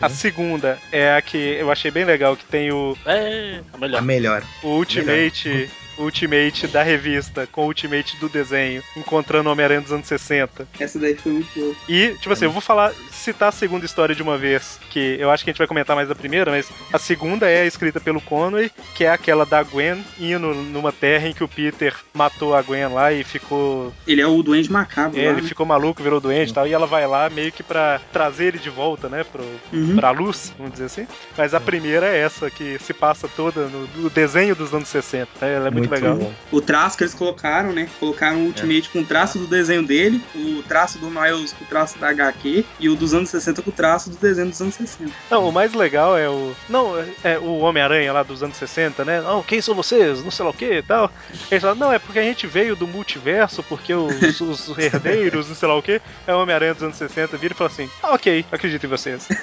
A 0.00 0.08
segunda 0.08 0.78
é 0.92 1.14
a 1.16 1.22
que 1.22 1.36
eu 1.38 1.70
achei 1.70 1.90
bem 1.90 2.04
legal, 2.04 2.36
que 2.36 2.44
tem 2.44 2.70
o, 2.72 2.96
É, 3.06 3.60
a 3.72 3.78
melhor. 3.78 3.98
A 3.98 4.02
melhor. 4.02 4.42
o 4.62 4.68
Ultimate. 4.76 5.48
o 5.48 5.83
Ultimate 5.98 6.66
da 6.68 6.82
revista 6.82 7.46
com 7.50 7.62
o 7.62 7.66
Ultimate 7.66 8.16
do 8.18 8.28
desenho, 8.28 8.82
encontrando 8.96 9.48
o 9.48 9.52
Homem-Aranha 9.52 9.80
dos 9.80 9.92
anos 9.92 10.06
60. 10.06 10.66
Essa 10.78 10.98
daí 10.98 11.14
foi 11.14 11.32
muito 11.32 11.48
boa. 11.54 11.74
E, 11.88 12.14
tipo 12.20 12.32
assim, 12.32 12.44
eu 12.44 12.50
vou 12.50 12.60
falar, 12.60 12.92
citar 13.10 13.48
a 13.48 13.52
segunda 13.52 13.84
história 13.86 14.14
de 14.14 14.22
uma 14.22 14.36
vez, 14.38 14.78
que 14.90 15.16
eu 15.18 15.30
acho 15.30 15.44
que 15.44 15.50
a 15.50 15.52
gente 15.52 15.58
vai 15.58 15.66
comentar 15.66 15.96
mais 15.96 16.10
a 16.10 16.14
primeira, 16.14 16.50
mas 16.50 16.68
a 16.92 16.98
segunda 16.98 17.48
é 17.48 17.66
escrita 17.66 18.00
pelo 18.00 18.20
Conway, 18.20 18.70
que 18.94 19.04
é 19.04 19.10
aquela 19.10 19.44
da 19.46 19.62
Gwen 19.62 20.04
indo 20.18 20.54
numa 20.54 20.92
terra 20.92 21.28
em 21.28 21.32
que 21.32 21.44
o 21.44 21.48
Peter 21.48 21.94
matou 22.12 22.54
a 22.54 22.62
Gwen 22.62 22.88
lá 22.88 23.12
e 23.12 23.24
ficou. 23.24 23.92
Ele 24.06 24.20
é 24.20 24.26
o 24.26 24.42
Duende 24.42 24.70
Macabro 24.70 25.18
é, 25.18 25.24
lá, 25.24 25.30
ele 25.32 25.42
né? 25.42 25.48
ficou 25.48 25.64
maluco, 25.66 26.02
virou 26.02 26.20
doente 26.20 26.50
e 26.50 26.54
tal, 26.54 26.66
e 26.66 26.72
ela 26.72 26.86
vai 26.86 27.06
lá 27.06 27.28
meio 27.30 27.52
que 27.52 27.62
pra 27.62 28.00
trazer 28.12 28.46
ele 28.46 28.58
de 28.58 28.70
volta, 28.70 29.08
né, 29.08 29.24
pro, 29.24 29.44
Uhum. 29.72 29.96
pra 29.96 30.10
luz, 30.10 30.52
vamos 30.56 30.72
dizer 30.72 30.84
assim. 30.86 31.06
Mas 31.36 31.54
a 31.54 31.60
primeira 31.60 32.06
é 32.06 32.18
essa, 32.18 32.50
que 32.50 32.78
se 32.78 32.92
passa 32.92 33.28
toda 33.28 33.66
no, 33.66 33.86
no 33.96 34.10
desenho 34.10 34.54
dos 34.54 34.72
anos 34.72 34.88
60, 34.88 35.28
né? 35.40 35.54
Ela 35.54 35.68
é 35.68 35.70
muito, 35.70 35.83
legal. 35.90 36.16
bom. 36.16 36.32
O 36.50 36.60
traço 36.60 36.96
que 36.96 37.04
eles 37.04 37.14
colocaram, 37.14 37.72
né? 37.72 37.88
Colocaram 38.00 38.38
o 38.38 38.46
Ultimate 38.46 38.88
com 38.90 39.00
o 39.00 39.04
traço 39.04 39.38
do 39.38 39.46
desenho 39.46 39.86
dele, 39.86 40.22
o 40.34 40.62
traço 40.62 40.98
do 40.98 41.10
Miles 41.10 41.52
com 41.52 41.64
o 41.64 41.68
traço 41.68 41.98
da 41.98 42.08
HQ 42.08 42.64
e 42.78 42.88
o 42.88 42.96
dos 42.96 43.14
anos 43.14 43.30
60 43.30 43.62
com 43.62 43.70
o 43.70 43.72
traço 43.72 44.10
do 44.10 44.16
desenho 44.16 44.48
dos 44.48 44.60
anos 44.60 44.74
60. 44.74 45.10
Não, 45.30 45.48
o 45.48 45.52
mais 45.52 45.72
legal 45.72 46.16
é 46.16 46.28
o. 46.28 46.54
Não, 46.68 46.94
é 47.22 47.38
o 47.38 47.58
Homem-Aranha 47.58 48.12
lá 48.12 48.22
dos 48.22 48.42
anos 48.42 48.56
60, 48.56 49.04
né? 49.04 49.20
Não, 49.20 49.42
quem 49.42 49.60
são 49.60 49.74
vocês? 49.74 50.22
Não 50.22 50.30
sei 50.30 50.44
lá 50.44 50.50
o 50.50 50.54
que 50.54 50.78
e 50.78 50.82
tal. 50.82 51.10
Eles 51.50 51.62
falam, 51.62 51.76
não, 51.76 51.92
é 51.92 51.98
porque 51.98 52.18
a 52.18 52.22
gente 52.22 52.46
veio 52.46 52.76
do 52.76 52.86
multiverso, 52.86 53.62
porque 53.62 53.94
os, 53.94 54.40
os 54.40 54.76
herdeiros, 54.78 55.48
não 55.48 55.54
sei 55.54 55.68
lá 55.68 55.76
o 55.76 55.82
que. 55.82 56.00
É 56.26 56.34
o 56.34 56.40
Homem-Aranha 56.40 56.74
dos 56.74 56.82
anos 56.82 56.96
60, 56.96 57.36
vira 57.36 57.54
e 57.54 57.56
fala 57.56 57.70
assim: 57.70 57.88
ah, 58.02 58.14
ok, 58.14 58.44
acredito 58.50 58.84
em 58.84 58.88
vocês. 58.88 59.28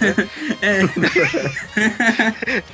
É, 0.61 0.85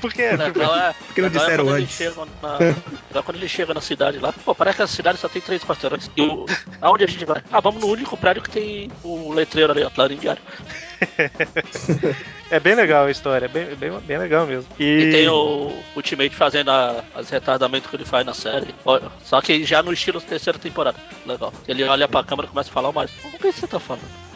porque. 0.01 0.21
É, 0.21 0.35
Porque 0.37 0.41
não 0.41 0.45
legal 0.45 0.75
é 0.75 1.29
disseram 1.29 1.65
quando 1.65 1.75
antes. 1.75 1.99
Ele 1.99 2.11
chega 2.11 2.27
na, 2.41 2.57
legal 2.57 3.23
quando 3.23 3.37
ele 3.37 3.47
chega 3.57 3.73
na 3.73 3.81
cidade 3.81 4.19
lá. 4.19 4.33
Pô, 4.45 4.53
parece 4.53 4.77
que 4.77 4.83
a 4.83 4.87
cidade 4.87 5.17
só 5.17 5.27
tem 5.27 5.41
três 5.41 5.63
quarteirões. 5.63 6.09
E 6.15 6.21
o, 6.21 6.45
aonde 6.81 7.03
a 7.03 7.07
gente 7.07 7.25
vai? 7.25 7.41
Ah, 7.51 7.59
vamos 7.59 7.81
no 7.81 7.87
único 7.87 8.15
prédio 8.15 8.43
que 8.43 8.49
tem 8.51 8.91
o 9.03 9.33
letreiro 9.33 9.71
ali, 9.71 9.83
ó, 9.83 10.07
diário. 10.07 10.41
É 12.49 12.61
bem 12.61 12.75
legal 12.75 13.05
a 13.05 13.11
história, 13.11 13.45
é 13.45 13.49
bem, 13.49 13.75
bem, 13.75 13.91
bem 13.99 14.17
legal 14.17 14.47
mesmo. 14.47 14.69
E, 14.79 14.83
E 14.83 15.11
tem 15.11 15.27
o 15.27 15.69
Ultimate 15.97 16.33
fazendo 16.33 16.71
a, 16.71 17.03
as 17.13 17.29
retardamentos 17.29 17.89
que 17.89 17.95
ele 17.97 18.05
faz 18.05 18.25
na 18.25 18.33
série. 18.33 18.73
Só 19.25 19.41
que 19.41 19.65
já 19.65 19.83
no 19.83 19.91
estilo 19.91 20.21
terceira 20.21 20.57
temporada. 20.57 20.97
Legal. 21.25 21.51
Ele 21.67 21.83
olha 21.83 22.07
pra 22.07 22.23
câmera 22.23 22.47
e 22.47 22.49
começa 22.49 22.69
a 22.69 22.73
falar 22.73 22.93
mais. 22.93 23.11
O 23.25 23.37
que 23.37 23.51
você 23.51 23.67
tá 23.67 23.81
falando? 23.81 24.26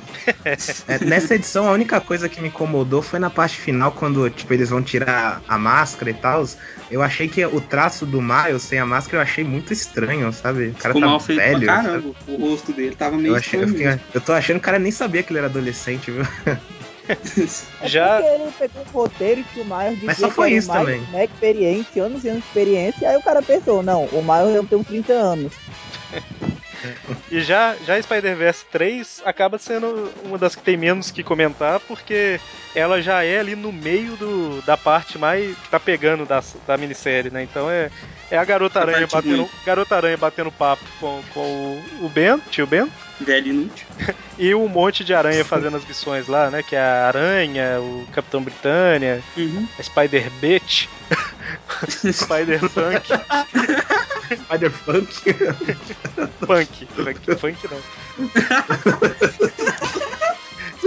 É, 0.88 1.04
nessa 1.06 1.36
edição, 1.36 1.68
a 1.68 1.72
única 1.72 2.00
coisa 2.00 2.30
que 2.30 2.42
me 2.42 2.50
incomodou 2.50 3.02
foi 3.02 3.20
na 3.20 3.30
parte 3.30 3.58
final, 3.58 3.92
quando 3.92 4.30
tipo, 4.30 4.54
eles 4.54 4.70
vão 4.70 4.82
tirar 4.82 5.42
a 5.48 5.58
máscara 5.58 6.12
e 6.12 6.14
tal. 6.14 6.46
Eu 6.90 7.02
achei 7.02 7.28
que 7.28 7.46
o 7.46 7.60
traço 7.62 8.06
do 8.06 8.22
Miles 8.22 8.64
sem 8.64 8.80
a 8.80 8.86
máscara 8.86 9.18
eu 9.18 9.22
achei 9.22 9.44
muito 9.44 9.72
estranho, 9.74 10.32
sabe? 10.34 10.68
O 10.70 10.76
cara 10.76 10.94
ficou 10.94 11.02
tá 11.02 11.08
mal 11.08 11.20
feito 11.20 11.40
velho. 11.40 11.60
pra 11.66 11.76
sabe? 11.76 11.88
caramba. 11.88 12.16
O 12.28 12.36
rosto 12.36 12.74
dele 12.74 12.96
tava 12.96 13.18
meio 13.18 13.34
Eu, 13.34 13.36
achei, 13.38 13.60
eu, 13.60 13.66
estranho 13.66 13.92
fiquei- 13.94 14.06
eu 14.14 14.22
tô 14.22 14.34
achando 14.34 14.56
que 14.58 14.62
o 14.62 14.66
cara 14.66 14.80
nem 14.80 14.92
sabia 14.92 15.24
que 15.24 15.32
ele 15.32 15.40
era 15.40 15.48
adolescente, 15.48 16.12
viu? 16.12 16.24
É 17.82 17.88
Já- 17.90 18.20
ele 18.22 18.52
pegou 18.58 18.84
um 18.88 18.92
roteiro 18.94 19.44
que 19.44 19.60
o 19.60 19.66
Miles 19.66 19.94
dizia 19.96 20.08
Mas 20.08 20.18
só 20.18 20.30
foi 20.30 20.52
isso 20.54 20.68
mais 20.68 20.80
também. 20.86 21.02
né, 21.12 21.26
experiente, 21.26 22.00
anos 22.00 22.24
e 22.24 22.30
anos 22.30 22.42
de 22.44 22.48
experiência, 22.48 23.10
aí 23.10 23.18
o 23.18 23.22
cara 23.22 23.42
pensou, 23.42 23.82
não, 23.84 24.06
o 24.06 24.22
Miles 24.22 24.56
eu 24.56 24.66
tenho 24.66 24.84
30 24.84 25.14
anos. 25.14 25.52
E 27.32 27.42
já, 27.42 27.76
já 27.86 28.02
Spider-Verse 28.02 28.66
3 28.72 29.22
acaba 29.26 29.58
sendo 29.58 30.12
uma 30.24 30.38
das 30.38 30.56
que 30.56 30.64
tem 30.64 30.78
menos 30.78 31.12
que 31.12 31.24
comentar, 31.24 31.80
porque 31.82 32.40
ela 32.76 33.02
já 33.02 33.24
é 33.24 33.40
ali 33.40 33.56
no 33.56 33.72
meio 33.72 34.16
do, 34.18 34.62
da 34.64 34.78
parte 34.78 35.18
mais 35.18 35.58
que 35.58 35.70
tá 35.70 35.80
pegando 35.80 36.26
da, 36.26 36.42
da 36.68 36.78
minissérie, 36.78 37.32
né? 37.32 37.44
Então 37.44 37.70
é, 37.70 37.90
é 38.32 38.38
a 38.38 38.44
Garota 38.46 38.80
Aranha 38.80 39.08
batendo. 39.08 39.50
Garota 39.66 39.96
Aranha 39.96 40.18
batendo 40.18 40.52
papo 40.52 40.84
com, 41.00 41.22
com 41.34 41.40
o, 41.40 42.06
o 42.06 42.10
Ben, 42.10 42.40
tio 42.50 42.66
Ben, 42.66 42.90
Velho 43.20 43.48
inútil. 43.50 43.86
e 44.40 44.56
um 44.56 44.68
monte 44.68 45.04
de 45.04 45.14
aranha 45.14 45.46
fazendo 45.46 45.78
as 45.78 45.86
missões 45.86 46.28
lá, 46.28 46.50
né? 46.50 46.64
Que 46.64 46.76
é 46.76 46.80
a 46.82 47.08
Aranha, 47.08 47.80
o 47.80 48.08
Capitão 48.12 48.42
Britânia, 48.42 49.22
Uhum. 49.38 49.68
a 49.78 49.84
Spider 49.84 50.30
Bitch, 50.42 50.88
Spider 52.12 52.60
Punk, 52.70 53.08
Spider 54.42 54.72
Funk. 54.72 55.36
Funk, 56.48 57.36
Funk 57.38 57.68
não. 57.70 57.82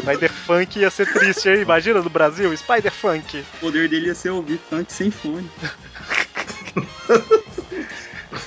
Spider 0.03 0.31
Funk 0.33 0.79
ia 0.81 0.91
ser 0.91 1.07
triste 1.13 1.49
aí, 1.49 1.63
imagina 1.63 2.03
no 2.03 2.11
Brasil, 2.11 2.55
Spider 2.57 2.91
Funk. 2.93 3.39
O 3.39 3.61
poder 3.61 3.89
dele 3.89 4.09
ia 4.09 4.15
ser 4.15 4.31
ouvir 4.31 4.59
funk 4.59 4.93
sem 4.93 5.11
fone. 5.11 5.49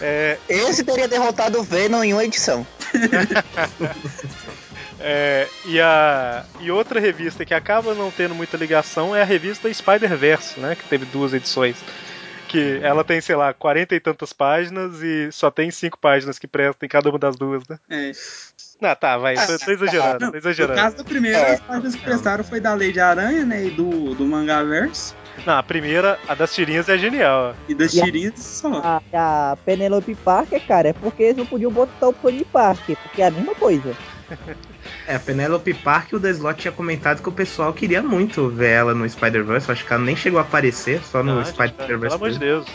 É, 0.02 0.38
Esse 0.50 0.84
teria 0.84 1.08
derrotado 1.08 1.60
o 1.60 1.64
Venom 1.64 2.04
em 2.04 2.14
uma 2.14 2.24
edição. 2.24 2.66
É, 5.00 5.48
e, 5.66 5.80
a, 5.80 6.44
e 6.60 6.72
outra 6.72 7.00
revista 7.00 7.46
que 7.46 7.54
acaba 7.54 7.94
não 7.94 8.10
tendo 8.10 8.34
muita 8.34 8.58
ligação 8.58 9.16
é 9.16 9.22
a 9.22 9.26
revista 9.26 9.72
Spider-Verse, 9.72 10.60
né? 10.60 10.76
Que 10.76 10.84
teve 10.86 11.06
duas 11.06 11.34
edições. 11.36 11.78
Que 12.48 12.80
ela 12.82 13.04
tem, 13.04 13.22
sei 13.22 13.36
lá, 13.36 13.54
40 13.54 13.94
e 13.94 14.00
tantas 14.00 14.34
páginas 14.34 15.04
e 15.04 15.32
só 15.32 15.52
tem 15.52 15.70
cinco 15.70 16.00
páginas 16.00 16.40
que 16.40 16.48
prestam 16.48 16.86
em 16.86 16.90
cada 16.90 17.10
uma 17.10 17.20
das 17.20 17.36
duas, 17.36 17.62
né? 17.70 17.78
É. 17.90 18.12
Ah, 18.82 18.96
tá, 18.96 19.18
vai, 19.18 19.36
tô, 19.36 19.60
tô 19.60 19.72
exagerando, 19.72 20.32
Não, 20.32 20.32
tô 20.32 20.50
no 20.68 20.76
caso 20.76 20.98
da 20.98 21.04
primeira, 21.04 21.38
É. 21.38 21.54
as 21.54 21.60
páginas 21.60 21.96
que 21.96 22.02
prestaram 22.02 22.44
foi 22.44 22.60
da 22.60 22.74
Lei 22.74 22.92
de 22.92 23.00
Aranha, 23.00 23.46
né? 23.46 23.66
E 23.66 23.70
do, 23.70 24.16
do 24.16 24.26
Mangaverse. 24.26 25.14
Não, 25.46 25.58
a 25.58 25.64
primeira, 25.64 26.20
a 26.28 26.36
das 26.36 26.54
tirinhas 26.54 26.90
é 26.90 26.98
genial. 26.98 27.56
E 27.70 27.74
das 27.76 27.94
E 27.94 28.02
a- 28.02 28.04
tirinhas 28.06 28.34
só. 28.40 28.82
A, 28.84 29.02
a 29.52 29.56
Penelope 29.66 30.14
Parker, 30.16 30.60
cara, 30.68 30.90
é 30.90 30.94
porque 30.94 31.24
eles 31.24 31.38
não 31.38 31.46
podiam 31.46 31.72
botar 31.72 32.10
o 32.10 32.14
Tony 32.14 32.44
Parker, 32.44 32.98
porque 32.98 33.22
é 33.22 33.28
a 33.28 33.32
mesma 33.32 33.56
coisa. 33.56 33.96
É, 35.08 35.16
a 35.16 35.20
Penelope 35.20 35.74
Park, 35.74 36.12
o 36.14 36.20
Deslot 36.20 36.60
tinha 36.60 36.72
comentado 36.72 37.22
que 37.22 37.30
o 37.30 37.32
pessoal 37.32 37.72
queria 37.72 38.02
muito 38.04 38.50
ver 38.50 38.72
ela 38.72 38.94
no 38.94 39.08
Spider-Verse. 39.10 39.72
Acho 39.72 39.86
que 39.86 39.94
ela 39.94 40.04
nem 40.04 40.18
chegou 40.18 40.38
a 40.38 40.42
aparecer, 40.44 41.02
só 41.02 41.24
no 41.24 41.40
Ah, 41.40 41.44
gente, 41.46 41.56
Pelo 41.56 41.70
Spider-Verse. 41.70 42.16
amor 42.16 42.32
de. 42.32 42.40
Deus. 42.40 42.66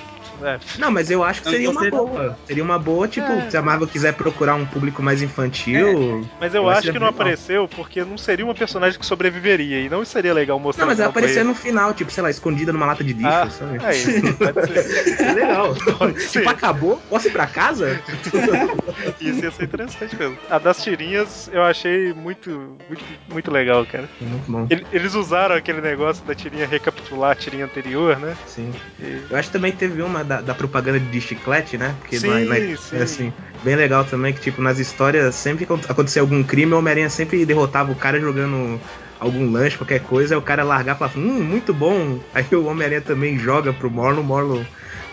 É, 0.43 0.59
Não, 0.79 0.91
mas 0.91 1.11
eu 1.11 1.23
acho 1.23 1.43
que 1.43 1.49
Eu 1.49 1.53
seria 1.53 1.71
uma 1.71 1.91
boa. 1.91 2.39
Seria 2.47 2.65
uma 2.65 2.79
boa, 2.79 3.09
tipo, 3.09 3.31
É. 3.31 3.51
se 3.51 3.57
a 3.57 3.63
Marvel 3.63 3.87
quiser 3.87 4.13
procurar 4.15 4.55
um 4.55 4.67
público 4.67 5.03
mais 5.03 5.23
infantil. 5.23 6.27
mas 6.41 6.55
eu 6.55 6.69
acho 6.69 6.83
que 6.83 6.99
não 6.99 7.07
legal. 7.07 7.11
apareceu 7.11 7.69
porque 7.69 8.05
não 8.05 8.19
seria 8.19 8.45
uma 8.45 8.55
personagem 8.55 8.99
que 8.99 9.07
sobreviveria 9.07 9.81
e 9.81 9.89
não 9.89 10.05
seria 10.05 10.35
legal 10.35 10.59
mostrar 10.59 10.85
Não, 10.85 10.91
mas 10.91 11.01
ela 11.01 11.13
ele. 11.17 11.45
no 11.45 11.55
final, 11.55 11.95
tipo, 11.95 12.11
sei 12.11 12.23
lá, 12.23 12.31
escondida 12.31 12.73
numa 12.73 12.87
lata 12.87 13.05
de 13.05 13.13
lixo, 13.13 13.29
Ah, 13.29 13.49
sabe? 13.51 13.79
é 13.85 13.97
isso, 13.97 14.35
pode 14.37 14.67
ser. 14.83 15.23
É 15.23 15.33
legal. 15.33 15.75
Pode 15.99 16.21
ser. 16.23 16.39
tipo, 16.41 16.51
acabou? 16.51 16.97
Posso 17.09 17.29
ir 17.29 17.31
pra 17.31 17.47
casa? 17.47 18.01
Isso 19.21 19.45
ia 19.45 19.51
ser 19.51 19.65
interessante 19.65 20.17
mesmo. 20.17 20.37
A 20.51 20.59
das 20.59 20.83
tirinhas 20.83 21.49
eu 21.53 21.63
achei 21.63 22.13
muito, 22.13 22.51
muito, 22.89 23.05
muito 23.31 23.51
legal, 23.51 23.85
cara. 23.87 24.09
Muito 24.21 24.51
bom, 24.51 24.67
Ele- 24.71 24.87
Eles 24.93 25.15
usaram 25.15 25.55
aquele 25.55 25.81
negócio 25.81 26.25
da 26.25 26.35
tirinha 26.35 26.67
recapitular 26.67 27.33
a 27.33 27.35
tirinha 27.35 27.65
anterior, 27.65 28.19
né? 28.19 28.37
sim. 28.47 28.73
E- 29.01 29.23
Eu 29.31 29.37
acho 29.39 29.49
que 29.49 29.53
também 29.53 29.73
teve 29.73 30.03
uma 30.03 30.23
da, 30.33 30.41
da 30.41 30.55
propaganda 30.55 30.99
de 30.99 31.21
chiclete, 31.21 31.77
né? 31.77 31.95
Porque 32.01 32.19
Sim, 32.19 32.29
na- 32.29 32.41
na- 32.41 32.77
sim. 32.77 32.97
é 32.97 33.03
assim, 33.03 33.33
bem 33.63 33.77
legal 33.77 34.05
também 34.05 34.33
que, 34.33 34.41
tipo, 34.41 34.63
nas 34.63 34.79
histórias, 34.79 35.35
sempre 35.35 35.67
que 35.67 35.73
acontecia 35.73 36.23
algum 36.23 36.43
crime, 36.43 36.73
o 36.73 36.79
Homem-Aranha 36.79 37.11
sempre 37.11 37.45
derrotava 37.45 37.93
o 37.93 37.97
cara 37.97 38.19
jogando 38.19 38.81
algum 39.21 39.51
lanche, 39.53 39.77
qualquer 39.77 40.01
coisa, 40.01 40.35
aí 40.35 40.39
o 40.39 40.43
cara 40.43 40.65
largar 40.65 40.97
e 40.97 40.99
falava, 40.99 41.19
hum, 41.19 41.43
muito 41.43 41.73
bom. 41.75 42.19
Aí 42.35 42.47
o 42.53 42.65
Homem-Aranha 42.67 43.01
também 43.03 43.39
joga 43.39 43.73
pro 43.73 43.91
Morlon, 43.91 44.21
o 44.21 44.25
Morlon 44.25 44.65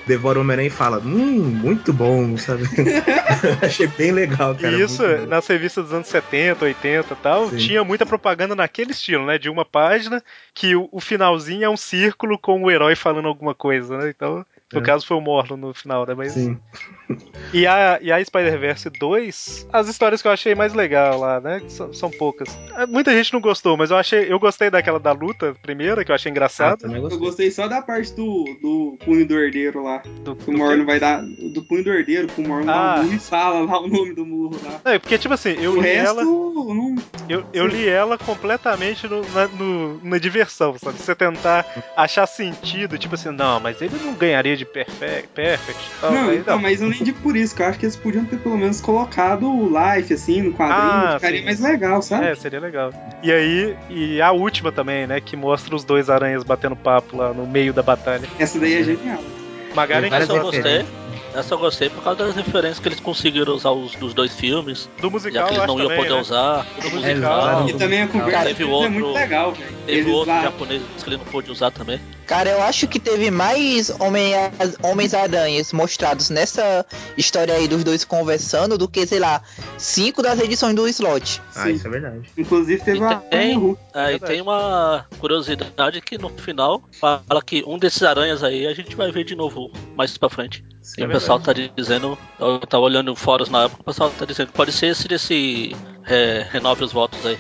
devora 0.08 0.40
o 0.40 0.42
Homem-Aranha 0.42 0.68
e 0.68 0.72
fala, 0.72 0.98
hum, 1.00 1.60
muito 1.62 1.94
bom, 1.94 2.36
sabe? 2.38 2.64
Achei 3.62 3.86
bem 3.88 4.12
legal, 4.12 4.56
cara. 4.56 4.76
e 4.76 4.82
isso, 4.82 5.04
nas 5.28 5.46
revistas 5.48 5.86
dos 5.86 5.94
anos 5.94 6.08
70, 6.08 6.66
80 6.66 7.14
e 7.14 7.18
tal, 7.18 7.50
Sim. 7.50 7.58
tinha 7.58 7.84
muita 7.84 8.06
propaganda 8.06 8.56
naquele 8.56 8.92
estilo, 8.92 9.26
né? 9.26 9.38
De 9.38 9.50
uma 9.50 9.64
página 9.64 10.24
que 10.54 10.76
o, 10.76 10.90
o 10.92 11.00
finalzinho 11.00 11.64
é 11.66 11.70
um 11.70 11.78
círculo 11.78 12.38
com 12.38 12.64
o 12.64 12.72
herói 12.72 12.96
falando 12.96 13.28
alguma 13.28 13.54
coisa, 13.54 13.98
né? 14.00 14.10
Então, 14.10 14.44
no 14.74 14.80
É. 14.80 14.84
caso 14.84 15.06
foi 15.06 15.18
o 15.18 15.22
Morlon 15.22 15.58
no 15.58 15.74
final, 15.74 16.06
né? 16.06 16.14
Mas... 16.14 16.34
Sim. 16.34 16.60
E 17.52 17.66
a, 17.66 17.98
e 18.02 18.12
a 18.12 18.24
Spider-Verse 18.24 18.90
2, 18.92 19.68
as 19.74 19.88
histórias 19.88 20.22
que 20.22 20.28
eu 20.28 20.32
achei 20.32 20.54
mais 20.54 20.74
legal 20.74 21.20
lá, 21.20 21.40
né? 21.42 21.60
São, 21.68 21.92
são 21.92 22.12
poucas. 22.12 22.48
Ah, 22.76 22.86
Muita 22.86 23.12
gente 23.12 23.34
não 23.34 23.42
gostou, 23.42 23.76
mas 23.76 23.90
eu 23.90 23.98
achei. 23.98 24.32
Eu 24.32 24.38
gostei 24.40 24.70
daquela 24.70 25.00
da 25.00 25.12
luta 25.12 25.56
primeira, 25.62 26.06
que 26.06 26.12
eu 26.12 26.16
achei 26.16 26.30
Ah, 26.30 26.32
engraçado. 26.32 26.80
também 26.82 26.98
Eu 26.98 27.02
gostei. 27.04 27.20
gostei 27.20 27.52
só 27.52 27.68
da 27.68 27.82
parte 27.82 28.14
do, 28.14 28.44
do 28.62 28.98
punho 29.04 29.26
do 29.28 29.36
herdeiro 29.40 29.82
lá. 29.84 30.04
do, 30.24 30.36
Que 30.36 30.52
o 30.52 30.54
quê? 30.78 30.84
vai 30.84 31.00
dar. 31.00 31.24
Do 31.24 31.64
punho 31.64 31.84
do 31.84 31.92
herdeiro, 31.92 32.28
que 32.28 32.40
o 32.40 32.48
Morno 32.48 32.68
dá 32.68 32.98
Ah. 32.98 33.02
um 33.02 33.12
e 33.14 33.20
fala 33.20 33.62
lá 33.62 33.80
o 33.82 33.88
nome 33.88 34.14
do 34.14 34.24
murro 34.26 34.60
lá. 34.64 34.80
Não, 34.86 34.92
é 34.92 35.00
porque, 35.00 35.18
tipo 35.18 35.34
assim, 35.34 35.56
eu 35.60 35.72
o 35.72 35.82
li 35.82 35.88
resto, 35.90 36.08
ela. 36.20 36.24
não. 36.24 36.96
Eu, 37.28 37.44
eu 37.54 37.66
li 37.68 37.88
ela 37.88 38.18
completamente 38.18 39.08
no- 39.08 39.28
na, 39.34 39.48
no- 39.48 40.00
na 40.04 40.18
diversão, 40.20 40.76
sabe? 40.78 40.98
Você 41.00 41.16
tentar 41.16 41.66
achar 41.96 42.26
sentido, 42.28 42.98
tipo 42.98 43.16
assim, 43.16 43.30
não, 43.32 43.60
mas 43.60 43.82
ele 43.82 43.96
não 44.04 44.14
ganharia 44.14 44.56
de 44.56 44.66
perfect, 44.66 45.28
perfect 45.34 45.80
e 45.84 46.02
tal. 46.02 46.12
Não, 46.12 46.30
Aí, 46.30 46.38
então, 46.38 46.60
mas 46.60 46.82
eu 46.82 46.90
nem 46.90 46.99
digo 47.06 47.20
por 47.22 47.36
isso, 47.36 47.56
que 47.56 47.62
eu 47.62 47.66
acho 47.68 47.80
que 47.80 47.86
eles 47.86 47.96
podiam 47.96 48.26
ter 48.26 48.38
pelo 48.40 48.58
menos 48.58 48.80
colocado 48.82 49.50
o 49.50 49.68
life, 49.68 50.14
assim, 50.14 50.42
no 50.42 50.52
quadrinho, 50.54 50.80
Ah, 50.82 51.14
ficaria 51.16 51.40
sim. 51.40 51.46
mais 51.46 51.60
legal, 51.60 52.02
sabe? 52.02 52.28
É, 52.28 52.36
seria 52.36 52.60
legal. 52.60 52.94
E 53.24 53.32
aí, 53.32 53.76
e 53.90 54.22
a 54.22 54.32
última 54.32 54.72
também, 54.72 55.08
né? 55.08 55.20
Que 55.20 55.36
mostra 55.36 55.76
os 55.76 55.84
dois 55.84 56.10
aranhas 56.10 56.44
batendo 56.44 56.76
papo 56.76 57.18
lá 57.18 57.34
no 57.34 57.46
meio 57.48 57.74
da 57.74 57.82
batalha. 57.84 58.28
Essa 58.38 58.60
daí 58.60 58.76
é 58.76 58.84
genial. 58.84 59.20
Essa 59.78 60.34
eu 60.34 60.42
gostou 60.42 60.52
gostei. 60.52 60.86
Eu 61.50 61.58
gostei 61.58 61.90
por 61.90 62.04
causa 62.04 62.26
das 62.26 62.36
referências 62.36 62.80
que 62.80 62.88
eles 62.88 63.00
conseguiram 63.00 63.54
usar 63.54 63.72
os, 63.72 63.94
dos 63.96 64.14
dois 64.14 64.34
filmes. 64.34 64.90
do 65.00 65.04
Já 65.04 65.10
musical, 65.10 65.48
que 65.48 65.54
eu 65.54 65.58
eles 65.58 65.64
acho 65.64 65.68
não 65.68 65.80
iam 65.80 65.88
também, 65.90 65.98
poder 66.04 66.16
né? 66.16 66.22
usar. 66.22 66.66
Do 66.82 66.90
musical. 66.90 67.62
musical. 67.62 67.70
E 67.70 67.74
também 67.74 68.02
a 68.02 68.08
conversa 68.08 68.46
Teve 68.46 68.64
é 68.64 68.68
outro- 68.68 68.92
muito 68.92 69.12
legal, 69.14 69.52
velho. 69.54 69.74
Teve 69.86 70.00
Eles 70.00 70.14
outro 70.14 70.30
lá. 70.34 70.42
japonês 70.44 70.82
que 71.04 71.10
ele 71.10 71.18
não 71.18 71.26
pôde 71.26 71.52
usar 71.52 71.72
também. 71.72 72.00
Cara, 72.28 72.50
eu 72.52 72.62
acho 72.62 72.88
que 72.88 73.00
teve 73.00 73.32
mais 73.32 73.90
Homem- 74.00 74.34
Homens-Aranhas 74.84 75.74
mostrados 75.74 76.30
nessa 76.30 76.86
história 77.18 77.54
aí 77.56 77.68
dos 77.68 77.84
dois 77.84 78.04
conversando 78.04 78.78
do 78.78 78.88
que, 78.88 79.06
sei 79.08 79.20
lá, 79.20 79.42
cinco 79.78 80.22
das 80.22 80.40
edições 80.40 80.76
do 80.76 80.88
slot. 80.88 81.42
Ah, 81.56 81.64
Sim. 81.64 81.72
isso 81.72 81.88
é 81.88 81.90
verdade. 81.90 82.30
Inclusive 82.38 82.84
teve 82.84 83.00
E 83.00 83.04
a 83.04 83.16
tem-. 83.16 83.78
Aí 83.94 84.12
verdade. 84.12 84.32
tem 84.34 84.42
uma 84.42 85.06
curiosidade 85.20 86.02
que 86.02 86.18
no 86.18 86.30
final 86.30 86.84
fala 87.00 87.42
que 87.44 87.64
um 87.66 87.78
desses 87.80 88.04
aranhas 88.04 88.44
aí 88.44 88.68
a 88.68 88.74
gente 88.74 88.96
vai 88.96 89.12
ver 89.12 89.24
de 89.24 89.36
novo 89.36 89.72
mais 89.96 90.18
pra 90.18 90.30
frente. 90.30 90.64
Sim, 90.82 91.02
E 91.02 91.04
é 91.04 91.08
o 91.08 91.12
pessoal 91.12 91.40
tá 91.40 91.54
dizendo, 91.54 92.18
eu 92.40 92.60
tava 92.62 92.84
olhando 92.84 93.16
fóruns 93.16 93.50
na 93.50 93.64
época, 93.66 93.82
o 93.82 93.86
pessoal 93.86 94.10
tá 94.12 94.26
dizendo 94.26 94.48
que 94.48 94.54
pode 94.54 94.72
ser 94.72 94.88
esse 94.88 95.08
desse 95.08 95.76
é, 96.08 96.48
renove 96.50 96.84
os 96.84 96.92
votos 96.92 97.24
aí. 97.26 97.38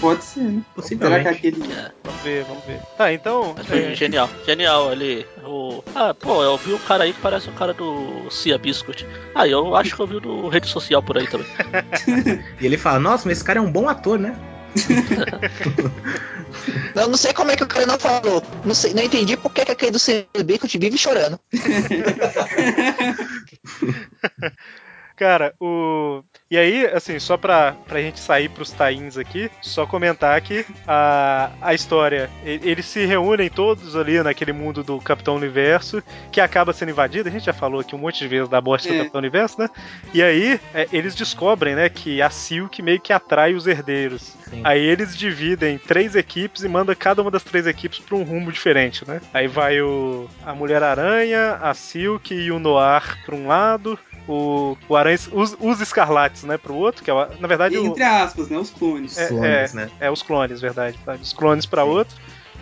Pode 0.00 0.24
ser, 0.24 0.40
né? 0.40 0.50
Será 0.50 0.60
que 0.60 0.74
Possivelmente. 0.74 1.28
aquele. 1.28 1.72
É, 1.72 1.90
Vamos 2.04 2.20
ver, 2.22 2.44
vamos 2.44 2.64
ver. 2.64 2.80
Tá, 2.96 3.12
então. 3.12 3.54
mas 3.56 3.66
foi 3.66 3.92
é, 3.92 3.94
genial, 3.94 4.28
genial. 4.44 4.92
Ele. 4.92 5.26
O, 5.44 5.82
ah, 5.94 6.12
pô, 6.12 6.42
eu 6.42 6.56
vi 6.58 6.72
um 6.72 6.78
cara 6.78 7.04
aí 7.04 7.12
que 7.12 7.20
parece 7.20 7.48
o 7.48 7.52
cara 7.52 7.72
do 7.72 8.28
Cia 8.30 8.58
Biscuit. 8.58 9.06
Ah, 9.34 9.46
eu 9.46 9.74
acho 9.76 9.94
que 9.94 10.02
eu 10.02 10.06
vi 10.06 10.20
do 10.20 10.48
rede 10.48 10.66
social 10.66 11.02
por 11.02 11.16
aí 11.16 11.26
também. 11.26 11.46
E 12.60 12.66
ele 12.66 12.76
fala, 12.76 12.98
nossa, 12.98 13.28
mas 13.28 13.38
esse 13.38 13.44
cara 13.44 13.58
é 13.58 13.62
um 13.62 13.70
bom 13.70 13.88
ator, 13.88 14.18
né? 14.18 14.36
Eu 16.94 17.08
não 17.08 17.16
sei 17.16 17.32
como 17.32 17.50
é 17.50 17.56
que 17.56 17.64
o 17.64 17.66
cara 17.66 17.86
não 17.86 17.98
falou. 17.98 18.42
Não, 18.64 18.74
sei, 18.74 18.94
não 18.94 19.02
entendi 19.02 19.36
por 19.36 19.52
que 19.52 19.64
que 19.64 19.72
aquele 19.72 19.90
do 19.90 19.98
Bico 20.44 20.68
vive 20.78 20.96
chorando. 20.96 21.40
Cara, 25.16 25.54
o. 25.60 26.22
E 26.54 26.56
aí, 26.56 26.86
assim, 26.86 27.18
só 27.18 27.36
pra, 27.36 27.74
pra 27.84 28.00
gente 28.00 28.20
sair 28.20 28.48
pros 28.48 28.70
tains 28.70 29.18
aqui, 29.18 29.50
só 29.60 29.84
comentar 29.84 30.40
que 30.40 30.64
a, 30.86 31.50
a 31.60 31.74
história, 31.74 32.30
eles 32.44 32.86
se 32.86 33.04
reúnem 33.04 33.50
todos 33.50 33.96
ali 33.96 34.22
naquele 34.22 34.52
mundo 34.52 34.84
do 34.84 35.00
Capitão 35.00 35.34
Universo, 35.34 36.00
que 36.30 36.40
acaba 36.40 36.72
sendo 36.72 36.90
invadido. 36.90 37.28
A 37.28 37.32
gente 37.32 37.46
já 37.46 37.52
falou 37.52 37.80
aqui 37.80 37.96
um 37.96 37.98
monte 37.98 38.20
de 38.20 38.28
vezes 38.28 38.48
da 38.48 38.60
morte 38.60 38.86
do 38.86 38.94
É. 38.94 38.98
Capitão 38.98 39.18
Universo, 39.18 39.58
né? 39.58 39.68
E 40.12 40.22
aí, 40.22 40.60
é, 40.72 40.86
eles 40.92 41.16
descobrem, 41.16 41.74
né, 41.74 41.88
que 41.88 42.22
a 42.22 42.30
Silk 42.30 42.80
meio 42.82 43.00
que 43.00 43.12
atrai 43.12 43.52
os 43.54 43.66
herdeiros. 43.66 44.36
Sim. 44.48 44.60
Aí 44.62 44.80
eles 44.80 45.16
dividem 45.16 45.76
três 45.76 46.14
equipes 46.14 46.62
e 46.62 46.68
mandam 46.68 46.94
cada 46.96 47.20
uma 47.20 47.32
das 47.32 47.42
três 47.42 47.66
equipes 47.66 47.98
pra 47.98 48.16
um 48.16 48.22
rumo 48.22 48.52
diferente, 48.52 49.04
né? 49.08 49.20
Aí 49.32 49.48
vai 49.48 49.80
o 49.80 50.30
a 50.46 50.54
Mulher-Aranha, 50.54 51.58
a 51.60 51.74
Silk 51.74 52.32
e 52.32 52.52
o 52.52 52.60
Noir 52.60 53.18
pra 53.26 53.34
um 53.34 53.48
lado, 53.48 53.98
o, 54.28 54.76
o 54.88 54.96
Aranha, 54.96 55.18
os, 55.32 55.56
os 55.60 55.80
Escarlates, 55.80 56.44
né, 56.44 56.56
pro 56.58 56.74
outro, 56.74 57.02
que 57.04 57.10
é, 57.10 57.14
o- 57.14 57.28
na 57.40 57.46
verdade, 57.48 57.76
o, 57.78 57.86
Entre 57.86 58.02
aspas, 58.02 58.48
né? 58.48 58.56
Os 58.58 58.70
clones. 58.70 59.16
É, 59.18 59.28
Clones, 59.28 59.74
né? 59.74 59.90
é 60.00 60.10
os 60.10 60.22
clones, 60.22 60.60
verdade, 60.60 60.98
tá? 61.04 61.14
Os 61.20 61.32
clones 61.32 61.66
pra 61.66 61.84
outro. 61.84 62.16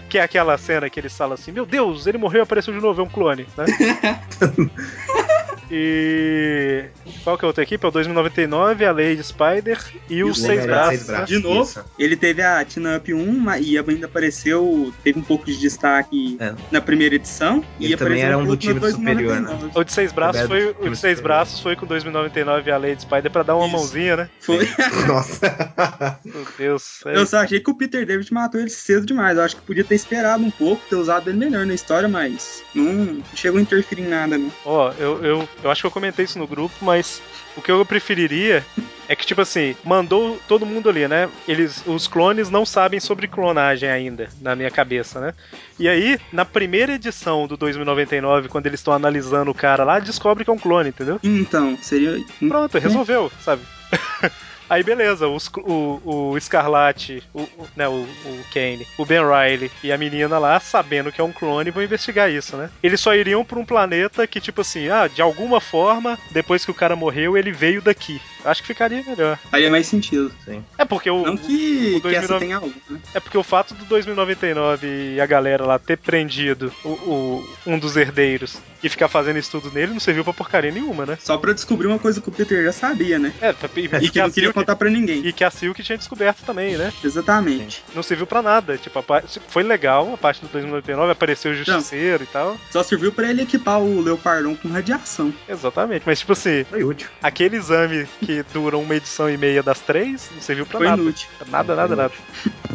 Que 0.08 0.18
é 0.18 0.22
aquela 0.22 0.58
cena 0.58 0.90
que 0.90 1.00
eles 1.00 1.16
falam 1.16 1.32
assim: 1.34 1.52
Meu 1.52 1.64
Deus, 1.64 2.06
ele 2.06 2.18
morreu 2.18 2.40
e 2.40 2.42
apareceu 2.42 2.74
de 2.74 2.80
novo, 2.80 3.00
é 3.00 3.04
um 3.04 3.08
clone, 3.08 3.46
né? 3.56 3.64
e. 5.72 6.84
Qual 7.24 7.38
que 7.38 7.44
é 7.44 7.46
a 7.46 7.48
outra 7.48 7.62
equipe? 7.62 7.84
É 7.84 7.88
o 7.88 7.92
2099, 7.92 8.84
a 8.84 8.92
Lady 8.92 9.22
Spider 9.22 9.78
e, 10.10 10.22
os 10.22 10.38
os 10.38 10.42
Seis 10.44 10.66
Braços. 10.66 10.88
Seis 10.96 11.08
né? 11.08 11.14
Braços. 11.16 11.36
De 11.36 11.42
novo, 11.42 11.62
Isso. 11.62 11.84
ele 11.98 12.16
teve 12.16 12.42
a 12.42 12.64
Tina 12.64 12.96
Up 12.96 13.14
1 13.14 13.32
ma- 13.38 13.58
e 13.58 13.78
ainda 13.78 14.06
apareceu, 14.06 14.92
teve 15.02 15.18
um 15.18 15.22
pouco 15.22 15.46
de 15.46 15.56
destaque 15.58 16.36
É. 16.40 16.54
na 16.70 16.80
primeira 16.80 17.14
edição. 17.14 17.64
Ele 17.80 17.94
e 17.94 17.96
também 17.96 18.22
apareceu 18.22 18.26
era 18.26 18.38
um 18.38 18.44
do 18.44 18.56
time 18.56 18.74
superior, 18.74 19.40
né? 19.40 19.48
2099. 19.48 19.78
O 19.80 19.84
de 19.84 19.92
seis 19.92 20.12
braços 20.12 20.42
foi 20.46 20.76
o 20.80 20.90
de 20.90 20.96
seis 20.96 21.20
braços 21.20 21.60
foi 21.60 21.76
com 21.76 21.86
2099 21.86 22.68
e 22.68 22.72
a 22.72 22.76
Lady 22.78 23.02
Spider 23.02 23.30
pra 23.30 23.42
dar 23.42 23.56
uma 23.56 23.66
Isso. 23.66 23.76
mãozinha, 23.76 24.16
né? 24.16 24.30
Foi. 24.40 24.68
Nossa. 25.06 26.18
Meu 26.24 26.46
Deus. 26.58 27.00
é 27.06 27.16
Eu 27.16 27.26
só 27.26 27.38
achei 27.38 27.60
que 27.60 27.70
o 27.70 27.74
Peter 27.74 28.04
David 28.06 28.32
matou 28.32 28.60
ele 28.60 28.70
cedo 28.70 29.06
demais. 29.06 29.36
Eu 29.36 29.44
acho 29.44 29.56
que 29.56 29.62
podia 29.62 29.84
ter 29.84 29.94
esperado 29.94 30.42
um 30.44 30.50
pouco, 30.50 30.82
ter 30.88 30.96
usado 30.96 31.30
ele 31.30 31.38
melhor 31.38 31.64
na 31.66 31.74
história, 31.74 32.08
mas 32.08 32.62
não 32.74 33.22
chegou 33.34 33.58
a 33.58 33.62
interferir 33.62 34.02
em 34.02 34.08
nada, 34.08 34.36
né? 34.38 34.50
Ó, 34.64 34.92
eu, 34.98 35.24
eu, 35.24 35.48
eu 35.62 35.70
acho 35.70 35.80
que 35.80 35.86
eu 35.86 35.90
comentei 35.90 36.24
isso 36.24 36.38
no 36.38 36.46
grupo, 36.46 36.74
mas 36.82 37.22
o 37.56 37.62
que 37.62 37.70
eu 37.70 37.84
preferiria 37.84 38.64
é 39.08 39.16
que, 39.16 39.26
tipo 39.26 39.40
assim, 39.40 39.76
mandou 39.84 40.40
todo 40.48 40.66
mundo 40.66 40.88
ali, 40.88 41.06
né? 41.06 41.28
Eles, 41.46 41.82
os 41.86 42.08
clones 42.08 42.50
não 42.50 42.64
sabem 42.64 43.00
sobre 43.00 43.28
clonagem 43.28 43.88
ainda, 43.88 44.28
na 44.40 44.56
minha 44.56 44.70
cabeça, 44.70 45.20
né? 45.20 45.34
E 45.78 45.88
aí, 45.88 46.18
na 46.32 46.44
primeira 46.44 46.92
edição 46.94 47.46
do 47.46 47.56
2099, 47.56 48.48
quando 48.48 48.66
eles 48.66 48.80
estão 48.80 48.92
analisando 48.92 49.50
o 49.50 49.54
cara 49.54 49.84
lá, 49.84 49.98
descobre 49.98 50.44
que 50.44 50.50
é 50.50 50.52
um 50.52 50.58
clone, 50.58 50.88
entendeu? 50.90 51.18
Então, 51.22 51.76
seria. 51.80 52.18
Pronto, 52.48 52.78
resolveu, 52.78 53.30
sabe? 53.40 53.62
Aí 54.68 54.82
beleza, 54.82 55.28
os- 55.28 55.50
o, 55.58 56.30
o 56.32 56.36
Escarlate, 56.38 57.22
o, 57.32 57.42
o- 57.42 57.70
né, 57.76 57.86
o, 57.88 58.02
o 58.22 58.46
Kane, 58.50 58.88
o 58.96 59.04
Ben 59.04 59.20
Riley 59.20 59.70
e 59.82 59.92
a 59.92 59.98
menina 59.98 60.38
lá, 60.38 60.58
sabendo 60.60 61.12
que 61.12 61.20
é 61.20 61.24
um 61.24 61.32
clone, 61.32 61.70
vão 61.70 61.82
investigar 61.82 62.30
isso, 62.30 62.56
né? 62.56 62.70
Eles 62.82 63.00
só 63.00 63.14
iriam 63.14 63.44
pra 63.44 63.58
um 63.58 63.66
planeta 63.66 64.26
que, 64.26 64.40
tipo 64.40 64.62
assim, 64.62 64.88
ah, 64.88 65.08
de 65.08 65.20
alguma 65.20 65.60
forma, 65.60 66.18
depois 66.30 66.64
que 66.64 66.70
o 66.70 66.74
cara 66.74 66.96
morreu, 66.96 67.36
ele 67.36 67.52
veio 67.52 67.82
daqui. 67.82 68.22
Acho 68.44 68.60
que 68.62 68.66
ficaria 68.68 69.02
melhor. 69.02 69.38
Faria 69.50 69.70
mais 69.70 69.86
sentido. 69.86 70.32
Sim. 70.44 70.64
É 70.78 70.84
porque 70.84 71.10
o. 71.10 71.22
Não 71.24 71.36
que, 71.36 71.94
o 71.96 72.00
que 72.00 72.08
essa 72.14 72.28
2009 72.28 72.38
tenha 72.40 72.56
algo, 72.56 72.72
né? 72.90 73.00
É 73.14 73.20
porque 73.20 73.38
o 73.38 73.42
fato 73.42 73.74
do 73.74 73.84
2099 73.84 75.14
e 75.14 75.20
a 75.20 75.26
galera 75.26 75.64
lá 75.64 75.78
ter 75.78 75.96
prendido 75.98 76.72
o, 76.84 76.88
o- 76.88 77.48
um 77.66 77.78
dos 77.78 77.96
herdeiros 77.96 78.58
e 78.82 78.88
ficar 78.88 79.08
fazendo 79.08 79.38
estudo 79.38 79.70
nele 79.70 79.92
não 79.92 80.00
serviu 80.00 80.24
pra 80.24 80.32
porcaria 80.32 80.70
nenhuma, 80.72 81.06
né? 81.06 81.16
Só 81.20 81.36
pra 81.38 81.52
descobrir 81.52 81.86
uma 81.86 81.98
coisa 81.98 82.20
que 82.20 82.28
o 82.28 82.32
Peter 82.32 82.64
já 82.64 82.72
sabia, 82.72 83.18
né? 83.18 83.32
É, 83.40 83.52
pra- 83.52 83.70
e, 83.76 83.84
E 83.84 84.10
que 84.10 84.20
não 84.20 84.30
queria 84.30 84.48
Silk, 84.48 84.52
contar 84.54 84.74
pra 84.76 84.90
ninguém. 84.90 85.24
e 85.24 85.32
que 85.32 85.44
a 85.44 85.50
Silk 85.50 85.82
tinha 85.82 85.96
descoberto 85.98 86.42
também, 86.44 86.76
né? 86.76 86.92
Exatamente. 87.04 87.82
Não 87.94 88.02
serviu 88.02 88.26
pra 88.26 88.42
nada. 88.42 88.76
Tipo, 88.76 89.02
foi 89.48 89.62
legal 89.62 90.12
a 90.14 90.16
parte 90.16 90.40
do 90.40 90.48
2099, 90.48 91.12
apareceu 91.12 91.52
o 91.52 91.54
Justiceiro 91.54 92.24
e 92.24 92.26
tal. 92.26 92.56
Só 92.70 92.82
serviu 92.82 93.12
pra 93.12 93.28
ele 93.30 93.42
equipar 93.42 93.80
o 93.80 94.00
Leopardon 94.00 94.56
com 94.56 94.68
radiação. 94.68 95.32
Exatamente. 95.48 96.02
Mas, 96.04 96.18
tipo 96.20 96.32
assim, 96.32 96.64
Foi 96.64 96.82
útil. 96.82 97.08
aquele 97.22 97.56
exame 97.56 98.06
que 98.20 98.31
dura 98.52 98.78
uma 98.78 98.94
edição 98.94 99.28
e 99.28 99.36
meia 99.36 99.62
das 99.62 99.80
três 99.80 100.30
não 100.32 100.40
serviu 100.40 100.64
pra 100.64 100.78
Foi 100.78 100.88
nada. 100.88 101.02
inútil. 101.02 101.28
Nada, 101.48 101.74
nada, 101.74 101.96
nada. 101.96 102.14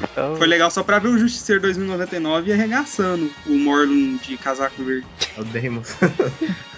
Então, 0.03 0.35
Foi 0.35 0.47
legal 0.47 0.69
só 0.69 0.84
pra 0.84 0.99
ver 0.99 1.07
o 1.07 1.17
Justiceiro 1.17 1.61
2099 1.61 2.51
arregaçando 2.51 3.31
o 3.45 3.57
Morlun 3.57 4.17
de 4.17 4.38
casaco 4.38 4.84
verde. 4.84 5.07
É 5.38 5.41
o 5.41 5.45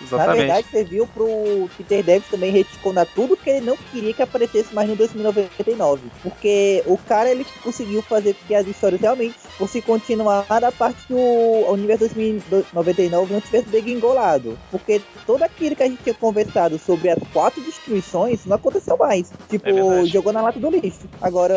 Deimos. 0.00 0.10
Na 0.10 0.16
exatamente. 0.16 0.38
verdade, 0.38 0.66
serviu 0.70 1.06
pro 1.06 1.70
Peter 1.76 2.02
Davis 2.02 2.28
também 2.28 2.50
retconar 2.50 3.06
tudo 3.14 3.36
que 3.36 3.50
ele 3.50 3.66
não 3.66 3.76
queria 3.76 4.14
que 4.14 4.22
aparecesse 4.22 4.74
mais 4.74 4.88
no 4.88 4.96
2099. 4.96 6.02
Porque 6.22 6.82
o 6.86 6.96
cara 6.96 7.30
ele 7.30 7.46
conseguiu 7.62 8.02
fazer 8.02 8.34
com 8.34 8.46
que 8.46 8.54
as 8.54 8.66
histórias 8.66 9.00
realmente 9.00 9.34
fossem 9.58 9.82
continuar 9.82 10.44
a 10.48 10.72
parte 10.72 11.00
do 11.08 11.18
universo 11.70 12.08
2099 12.14 13.32
não 13.32 13.40
tivesse 13.40 13.68
degringolado. 13.68 14.58
Porque 14.70 15.00
tudo 15.26 15.42
aquilo 15.42 15.76
que 15.76 15.82
a 15.82 15.88
gente 15.88 16.02
tinha 16.02 16.14
conversado 16.14 16.78
sobre 16.78 17.10
as 17.10 17.18
quatro 17.32 17.62
destruições 17.62 18.44
não 18.46 18.56
aconteceu 18.56 18.96
mais. 18.96 19.30
Tipo, 19.48 19.68
É 19.68 20.06
jogou 20.06 20.32
na 20.32 20.42
lata 20.42 20.58
do 20.58 20.70
lixo. 20.70 21.08
Agora 21.20 21.54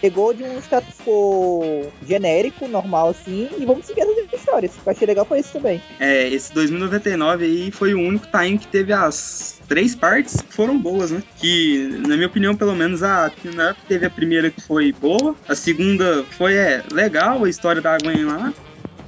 pegou 0.00 0.32
de 0.32 0.44
um 0.44 0.58
status 0.58 0.94
quo 1.04 1.84
genérico, 2.06 2.68
normal 2.68 3.08
assim, 3.08 3.48
e 3.58 3.64
vamos 3.64 3.86
seguir 3.86 4.02
as 4.02 4.32
histórias. 4.32 4.72
O 4.72 4.82
que 4.82 4.88
eu 4.88 4.92
achei 4.92 5.06
legal 5.06 5.24
foi 5.24 5.40
isso 5.40 5.52
também. 5.52 5.82
É, 5.98 6.28
esse 6.28 6.52
2099 6.52 7.44
aí 7.44 7.63
foi 7.70 7.94
o 7.94 8.00
único 8.00 8.26
time 8.26 8.58
que 8.58 8.66
teve 8.66 8.92
as 8.92 9.60
três 9.68 9.94
partes 9.94 10.40
que 10.40 10.54
foram 10.54 10.78
boas, 10.78 11.10
né? 11.10 11.22
Que, 11.36 12.00
na 12.06 12.16
minha 12.16 12.26
opinião, 12.26 12.54
pelo 12.54 12.74
menos 12.74 13.02
a 13.02 13.30
Pinarp 13.30 13.78
teve 13.88 14.06
a 14.06 14.10
primeira 14.10 14.50
que 14.50 14.60
foi 14.60 14.92
boa, 14.92 15.34
a 15.48 15.54
segunda 15.54 16.24
foi 16.36 16.54
é, 16.54 16.82
legal, 16.92 17.44
a 17.44 17.48
história 17.48 17.80
da 17.80 17.96
Gwen 17.98 18.24
lá, 18.24 18.52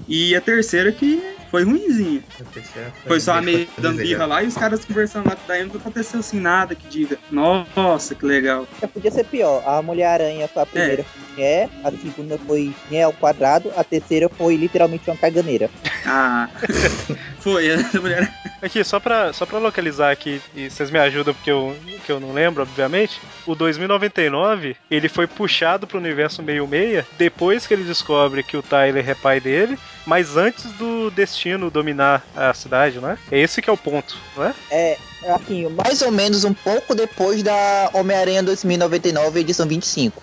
e 0.09 0.35
a 0.35 0.41
terceira 0.41 0.93
que 0.93 1.23
foi 1.51 1.65
ruimzinha. 1.65 2.23
Foi 3.07 3.21
só 3.21 3.35
a 3.35 3.41
meio 3.41 3.67
dando 3.79 3.99
birra 3.99 4.27
lá 4.27 4.43
e 4.43 4.47
os 4.47 4.55
caras 4.55 4.85
conversando 4.85 5.29
lá 5.29 5.37
com 5.37 5.47
daí 5.47 5.65
não 5.65 5.77
aconteceu 5.77 6.21
assim 6.21 6.41
nada 6.41 6.75
que 6.75 6.87
diga, 6.89 7.19
nossa, 7.31 8.15
que 8.15 8.27
legal. 8.27 8.67
Já 8.81 8.89
podia 8.89 9.11
ser 9.11 9.25
pior. 9.25 9.63
A 9.67 9.81
Mulher-Aranha 9.81 10.49
foi 10.49 10.63
a 10.63 10.67
primeira 10.67 11.05
foi 11.05 11.23
mulher, 11.31 11.71
a 11.85 11.91
segunda 11.91 12.39
foi 12.39 12.75
mulher 12.87 13.03
ao 13.05 13.13
quadrado, 13.13 13.73
a 13.77 13.85
terceira 13.85 14.29
foi 14.29 14.57
literalmente 14.57 15.09
uma 15.09 15.17
caganeira. 15.17 15.71
Ah, 16.05 16.49
foi, 17.47 17.73
a 17.73 17.79
mulher. 18.03 18.29
Aqui, 18.61 18.83
só 18.83 18.99
pra, 18.99 19.33
só 19.33 19.47
pra 19.47 19.61
localizar 19.61 20.11
aqui, 20.11 20.43
e 20.53 20.69
vocês 20.69 20.91
me 20.91 20.99
ajudam 20.99 21.33
porque 21.33 21.51
eu, 21.51 21.77
que 22.05 22.11
eu 22.11 22.19
não 22.19 22.33
lembro, 22.33 22.63
obviamente, 22.63 23.21
o 23.47 23.55
2099, 23.55 24.77
ele 24.91 25.09
foi 25.09 25.29
puxado 25.29 25.87
pro 25.87 25.99
universo 25.99 26.43
meio-meia 26.43 27.07
depois 27.17 27.65
que 27.65 27.73
ele 27.73 27.85
descobre 27.85 28.43
que 28.43 28.57
o 28.57 28.63
Tyler 28.65 29.09
é 29.09 29.15
pai 29.15 29.39
dele, 29.39 29.79
mas 30.05 30.37
antes 30.37 30.65
do 30.73 31.09
destino 31.13 31.71
dominar 31.71 32.27
a 32.35 32.53
cidade, 32.53 32.99
não 32.99 33.11
é? 33.11 33.19
É 33.31 33.39
esse 33.39 33.63
que 33.63 33.71
é 33.71 33.73
o 33.73 33.77
ponto, 33.77 34.17
não 34.37 34.45
é? 34.45 34.55
É, 34.73 34.99
assim, 35.29 35.69
Mais 35.69 36.03
ou 36.03 36.11
menos 36.11 36.43
um 36.43 36.53
pouco 36.53 36.97
depois 36.97 37.45
da 37.45 37.91
Homem-Aranha 37.95 38.43
2099, 38.43 39.39
edição 39.39 39.69
25. 39.69 40.21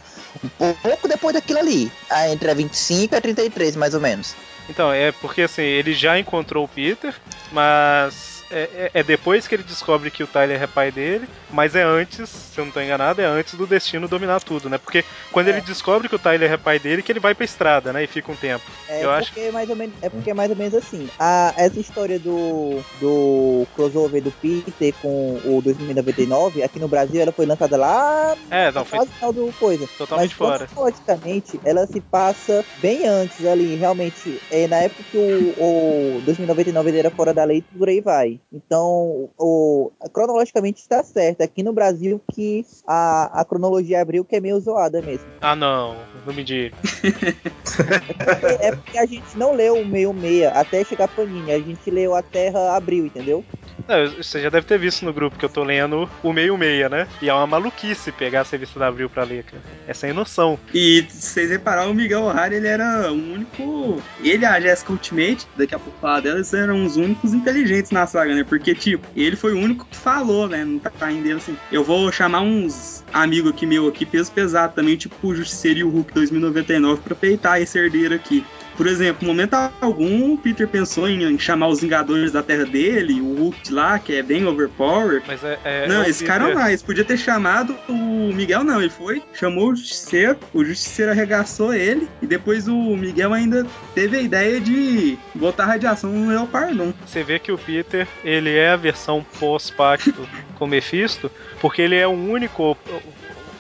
Um 0.59 0.73
pouco 0.73 1.07
depois 1.07 1.33
daquilo 1.33 1.59
ali. 1.59 1.91
Entre 2.31 2.51
a 2.51 2.53
25 2.53 3.13
e 3.13 3.17
a 3.17 3.21
33, 3.21 3.77
mais 3.77 3.93
ou 3.93 4.01
menos. 4.01 4.35
Então, 4.69 4.91
é 4.93 5.11
porque 5.11 5.41
assim, 5.41 5.61
ele 5.61 5.93
já 5.93 6.17
encontrou 6.17 6.65
o 6.65 6.67
Peter, 6.67 7.13
mas 7.51 8.32
é, 8.53 8.69
é- 8.93 8.99
é 8.99 9.03
depois 9.03 9.47
que 9.47 9.55
ele 9.55 9.63
descobre 9.63 10.11
que 10.11 10.23
o 10.23 10.27
Tyler 10.27 10.61
é 10.61 10.67
pai 10.67 10.91
dele, 10.91 11.27
mas 11.51 11.75
é 11.75 11.83
antes, 11.83 12.29
se 12.29 12.59
eu 12.59 12.65
não 12.65 12.71
tô 12.71 12.79
enganado, 12.81 13.21
é 13.21 13.25
antes 13.25 13.55
do 13.55 13.65
destino 13.67 14.07
dominar 14.07 14.39
tudo, 14.41 14.69
né? 14.69 14.77
Porque 14.77 15.03
quando 15.31 15.47
É. 15.47 15.51
ele 15.51 15.61
descobre 15.61 16.07
que 16.07 16.15
o 16.15 16.19
Tyler 16.19 16.51
é 16.51 16.57
pai 16.57 16.79
dele, 16.79 17.01
que 17.01 17.11
ele 17.11 17.19
vai 17.19 17.33
pra 17.33 17.45
estrada, 17.45 17.91
né? 17.91 18.03
E 18.03 18.07
fica 18.07 18.31
um 18.31 18.35
tempo. 18.35 18.63
é 18.87 19.03
Eu 19.03 19.11
acho- 19.11 19.27
porque 19.31 19.39
é 19.47 19.51
mais 19.51 19.69
ou 19.69 19.75
menos, 19.75 19.95
é 20.01 20.09
porque 20.09 20.29
é 20.29 20.33
mais 20.33 20.49
ou 20.51 20.55
menos 20.55 20.73
assim. 20.75 21.07
A, 21.19 21.53
essa 21.57 21.79
história 21.79 22.19
do, 22.19 22.79
do 23.01 23.65
crossover 23.73 24.21
do 24.21 24.31
Peter 24.31 24.93
com 25.01 25.39
o 25.43 25.61
2099, 25.61 26.61
aqui 26.63 26.79
no 26.79 26.87
Brasil, 26.87 27.21
ela 27.21 27.31
foi 27.31 27.45
lançada 27.45 27.75
lá 27.77 28.35
É, 28.51 28.71
não, 28.71 28.85
foi 28.85 28.99
quase 28.99 29.11
final 29.13 29.33
do 29.33 29.51
coisa. 29.59 29.87
totalmente 29.97 30.29
Mas 30.29 30.37
fora. 30.37 30.67
cronologicamente, 30.67 31.59
ela 31.63 31.85
se 31.87 31.99
passa 32.01 32.65
bem 32.81 33.07
antes 33.07 33.45
ali, 33.45 33.75
realmente, 33.75 34.39
é 34.51 34.67
na 34.67 34.77
época 34.77 35.03
que 35.09 35.17
o, 35.17 36.17
o 36.17 36.21
2099 36.21 36.89
ele 36.89 36.99
era 36.99 37.09
fora 37.11 37.33
da 37.33 37.43
lei, 37.43 37.61
por 37.77 37.87
aí 37.89 38.01
vai. 38.01 38.39
Então, 38.51 39.29
o, 39.37 39.91
cronologicamente 40.11 40.81
está 40.81 41.03
certo. 41.03 41.41
Aqui 41.41 41.63
no 41.63 41.73
Brasil 41.73 42.21
que 42.31 42.65
a, 42.85 43.41
a 43.41 43.45
cronologia 43.45 44.01
abriu 44.01 44.23
que 44.23 44.35
é 44.35 44.39
meio 44.39 44.59
zoada 44.59 45.01
mesmo. 45.01 45.25
Ah, 45.41 45.55
não, 45.55 45.95
não 46.25 46.33
me 46.33 46.43
diga. 46.43 46.75
É 47.03 48.35
porque, 48.35 48.65
é 48.65 48.75
porque 48.75 48.97
a 48.97 49.05
gente 49.05 49.37
não 49.37 49.53
leu 49.53 49.75
o 49.75 49.85
meio 49.85 50.13
meia 50.13 50.51
até 50.51 50.83
chegar 50.83 51.07
Panini, 51.07 51.51
a 51.51 51.59
gente 51.59 51.89
leu 51.89 52.15
a 52.15 52.21
Terra 52.21 52.75
abril, 52.75 53.05
entendeu? 53.05 53.43
Não, 53.87 54.23
você 54.23 54.41
já 54.41 54.49
deve 54.49 54.65
ter 54.65 54.77
visto 54.77 55.03
no 55.03 55.13
grupo 55.13 55.37
que 55.37 55.45
eu 55.45 55.49
tô 55.49 55.63
lendo 55.63 56.09
o 56.21 56.31
meio-meia, 56.31 56.89
né? 56.89 57.07
E 57.21 57.29
é 57.29 57.33
uma 57.33 57.47
maluquice 57.47 58.11
pegar 58.11 58.41
a 58.41 58.43
revista 58.43 58.79
da 58.79 58.87
Abril 58.87 59.09
pra 59.09 59.23
ler, 59.23 59.43
cara. 59.43 59.61
É 59.87 59.93
sem 59.93 60.13
noção. 60.13 60.59
E 60.73 61.05
vocês 61.09 61.49
repararam, 61.49 61.91
o 61.91 61.93
Miguel 61.93 62.23
O'Hara, 62.23 62.55
ele 62.55 62.67
era 62.67 63.11
o 63.11 63.15
único. 63.15 64.01
Ele 64.23 64.45
a 64.45 64.59
Jessica 64.59 64.91
Ultimate, 64.91 65.47
daqui 65.57 65.75
a 65.75 65.79
pouco 65.79 65.97
falar 65.99 66.21
delas, 66.21 66.53
eram 66.53 66.85
os 66.85 66.95
únicos 66.95 67.33
inteligentes 67.33 67.91
na 67.91 68.05
saga, 68.05 68.35
né? 68.35 68.43
Porque, 68.43 68.73
tipo, 68.75 69.05
ele 69.15 69.35
foi 69.35 69.53
o 69.53 69.59
único 69.59 69.85
que 69.85 69.97
falou, 69.97 70.47
né? 70.47 70.63
No 70.63 70.79
time 70.79 71.21
dele 71.21 71.35
assim: 71.35 71.57
eu 71.71 71.83
vou 71.83 72.11
chamar 72.11 72.41
uns 72.41 73.03
amigos 73.11 73.51
aqui 73.51 73.65
meu 73.65 73.87
aqui, 73.87 74.05
peso 74.05 74.31
pesado 74.31 74.73
também, 74.73 74.97
tipo 74.97 75.15
o 75.27 75.35
Justiceiro 75.35 75.79
e 75.79 75.83
o 75.83 75.89
Hulk 75.89 76.13
2099, 76.13 77.01
pra 77.01 77.15
peitar 77.15 77.61
esse 77.61 77.77
herdeiro 77.77 78.15
aqui. 78.15 78.43
Por 78.75 78.87
exemplo, 78.87 79.27
no 79.27 79.33
momento 79.33 79.55
algum, 79.79 80.33
o 80.33 80.37
Peter 80.37 80.67
pensou 80.67 81.07
em, 81.09 81.37
chamar 81.37 81.67
os 81.67 81.81
Vingadores 81.81 82.31
da 82.31 82.41
Terra 82.41 82.65
dele, 82.65 83.21
o 83.21 83.35
Hulk 83.35 83.71
lá, 83.71 83.99
que 83.99 84.15
é 84.15 84.23
bem 84.23 84.45
overpower. 84.45 85.21
Mas 85.27 85.43
é. 85.43 85.59
é 85.63 85.87
Não, 85.87 86.03
é 86.03 86.09
esse 86.09 86.23
cara 86.23 86.49
eles 86.69 86.81
podia 86.81 87.03
ter 87.03 87.17
chamado 87.17 87.75
o 87.87 88.33
Miguel, 88.33 88.63
não. 88.63 88.79
Ele 88.79 88.89
foi, 88.89 89.21
chamou 89.33 89.71
o 89.71 89.75
Justiceiro, 89.75 90.37
o 90.53 90.63
Justiceiro 90.63 91.11
arregaçou 91.11 91.73
ele, 91.73 92.07
e 92.21 92.27
depois 92.27 92.67
o 92.67 92.95
Miguel 92.95 93.33
ainda 93.33 93.65
teve 93.93 94.17
a 94.17 94.21
ideia 94.21 94.59
de 94.59 95.17
botar 95.35 95.65
radiação 95.65 96.11
no 96.11 96.29
Leopardon. 96.29 96.93
Você 97.05 97.23
vê 97.23 97.39
que 97.39 97.51
o 97.51 97.57
Peter, 97.57 98.07
ele 98.23 98.55
é 98.55 98.69
a 98.69 98.75
versão 98.75 99.25
pós-pacto 99.39 100.27
com 100.55 100.67
Mephisto, 100.67 101.31
porque 101.59 101.81
ele 101.81 101.95
é 101.95 102.07
o 102.07 102.11
único. 102.11 102.77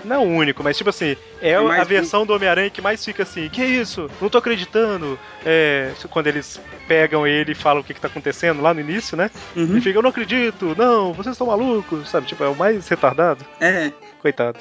Não 0.03 0.27
o 0.27 0.35
único, 0.35 0.63
mas 0.63 0.77
tipo 0.77 0.89
assim, 0.89 1.15
é 1.41 1.51
É 1.51 1.55
a 1.55 1.63
mais 1.63 1.87
versão 1.87 2.25
do 2.25 2.33
Homem-Aranha 2.33 2.69
que 2.69 2.81
mais 2.81 3.03
fica 3.03 3.23
assim, 3.23 3.49
que 3.49 3.63
isso? 3.63 4.09
Não 4.21 4.29
tô 4.29 4.37
acreditando. 4.37 5.17
É, 5.45 5.91
quando 6.09 6.27
eles 6.27 6.59
pegam 6.87 7.25
ele 7.25 7.51
e 7.51 7.55
falam 7.55 7.81
o 7.81 7.83
que, 7.83 7.93
que 7.93 8.01
tá 8.01 8.07
acontecendo 8.07 8.61
lá 8.61 8.73
no 8.73 8.81
início, 8.81 9.15
né? 9.15 9.29
Uhum. 9.55 9.63
Ele 9.63 9.81
fica, 9.81 9.97
eu 9.97 10.03
não 10.03 10.09
acredito, 10.09 10.75
não, 10.77 11.13
vocês 11.13 11.33
estão 11.33 11.47
malucos, 11.47 12.09
sabe? 12.09 12.27
Tipo, 12.27 12.43
é 12.43 12.47
o 12.47 12.55
mais 12.55 12.87
retardado. 12.87 13.45
É, 13.59 13.91
Coitado. 14.23 14.57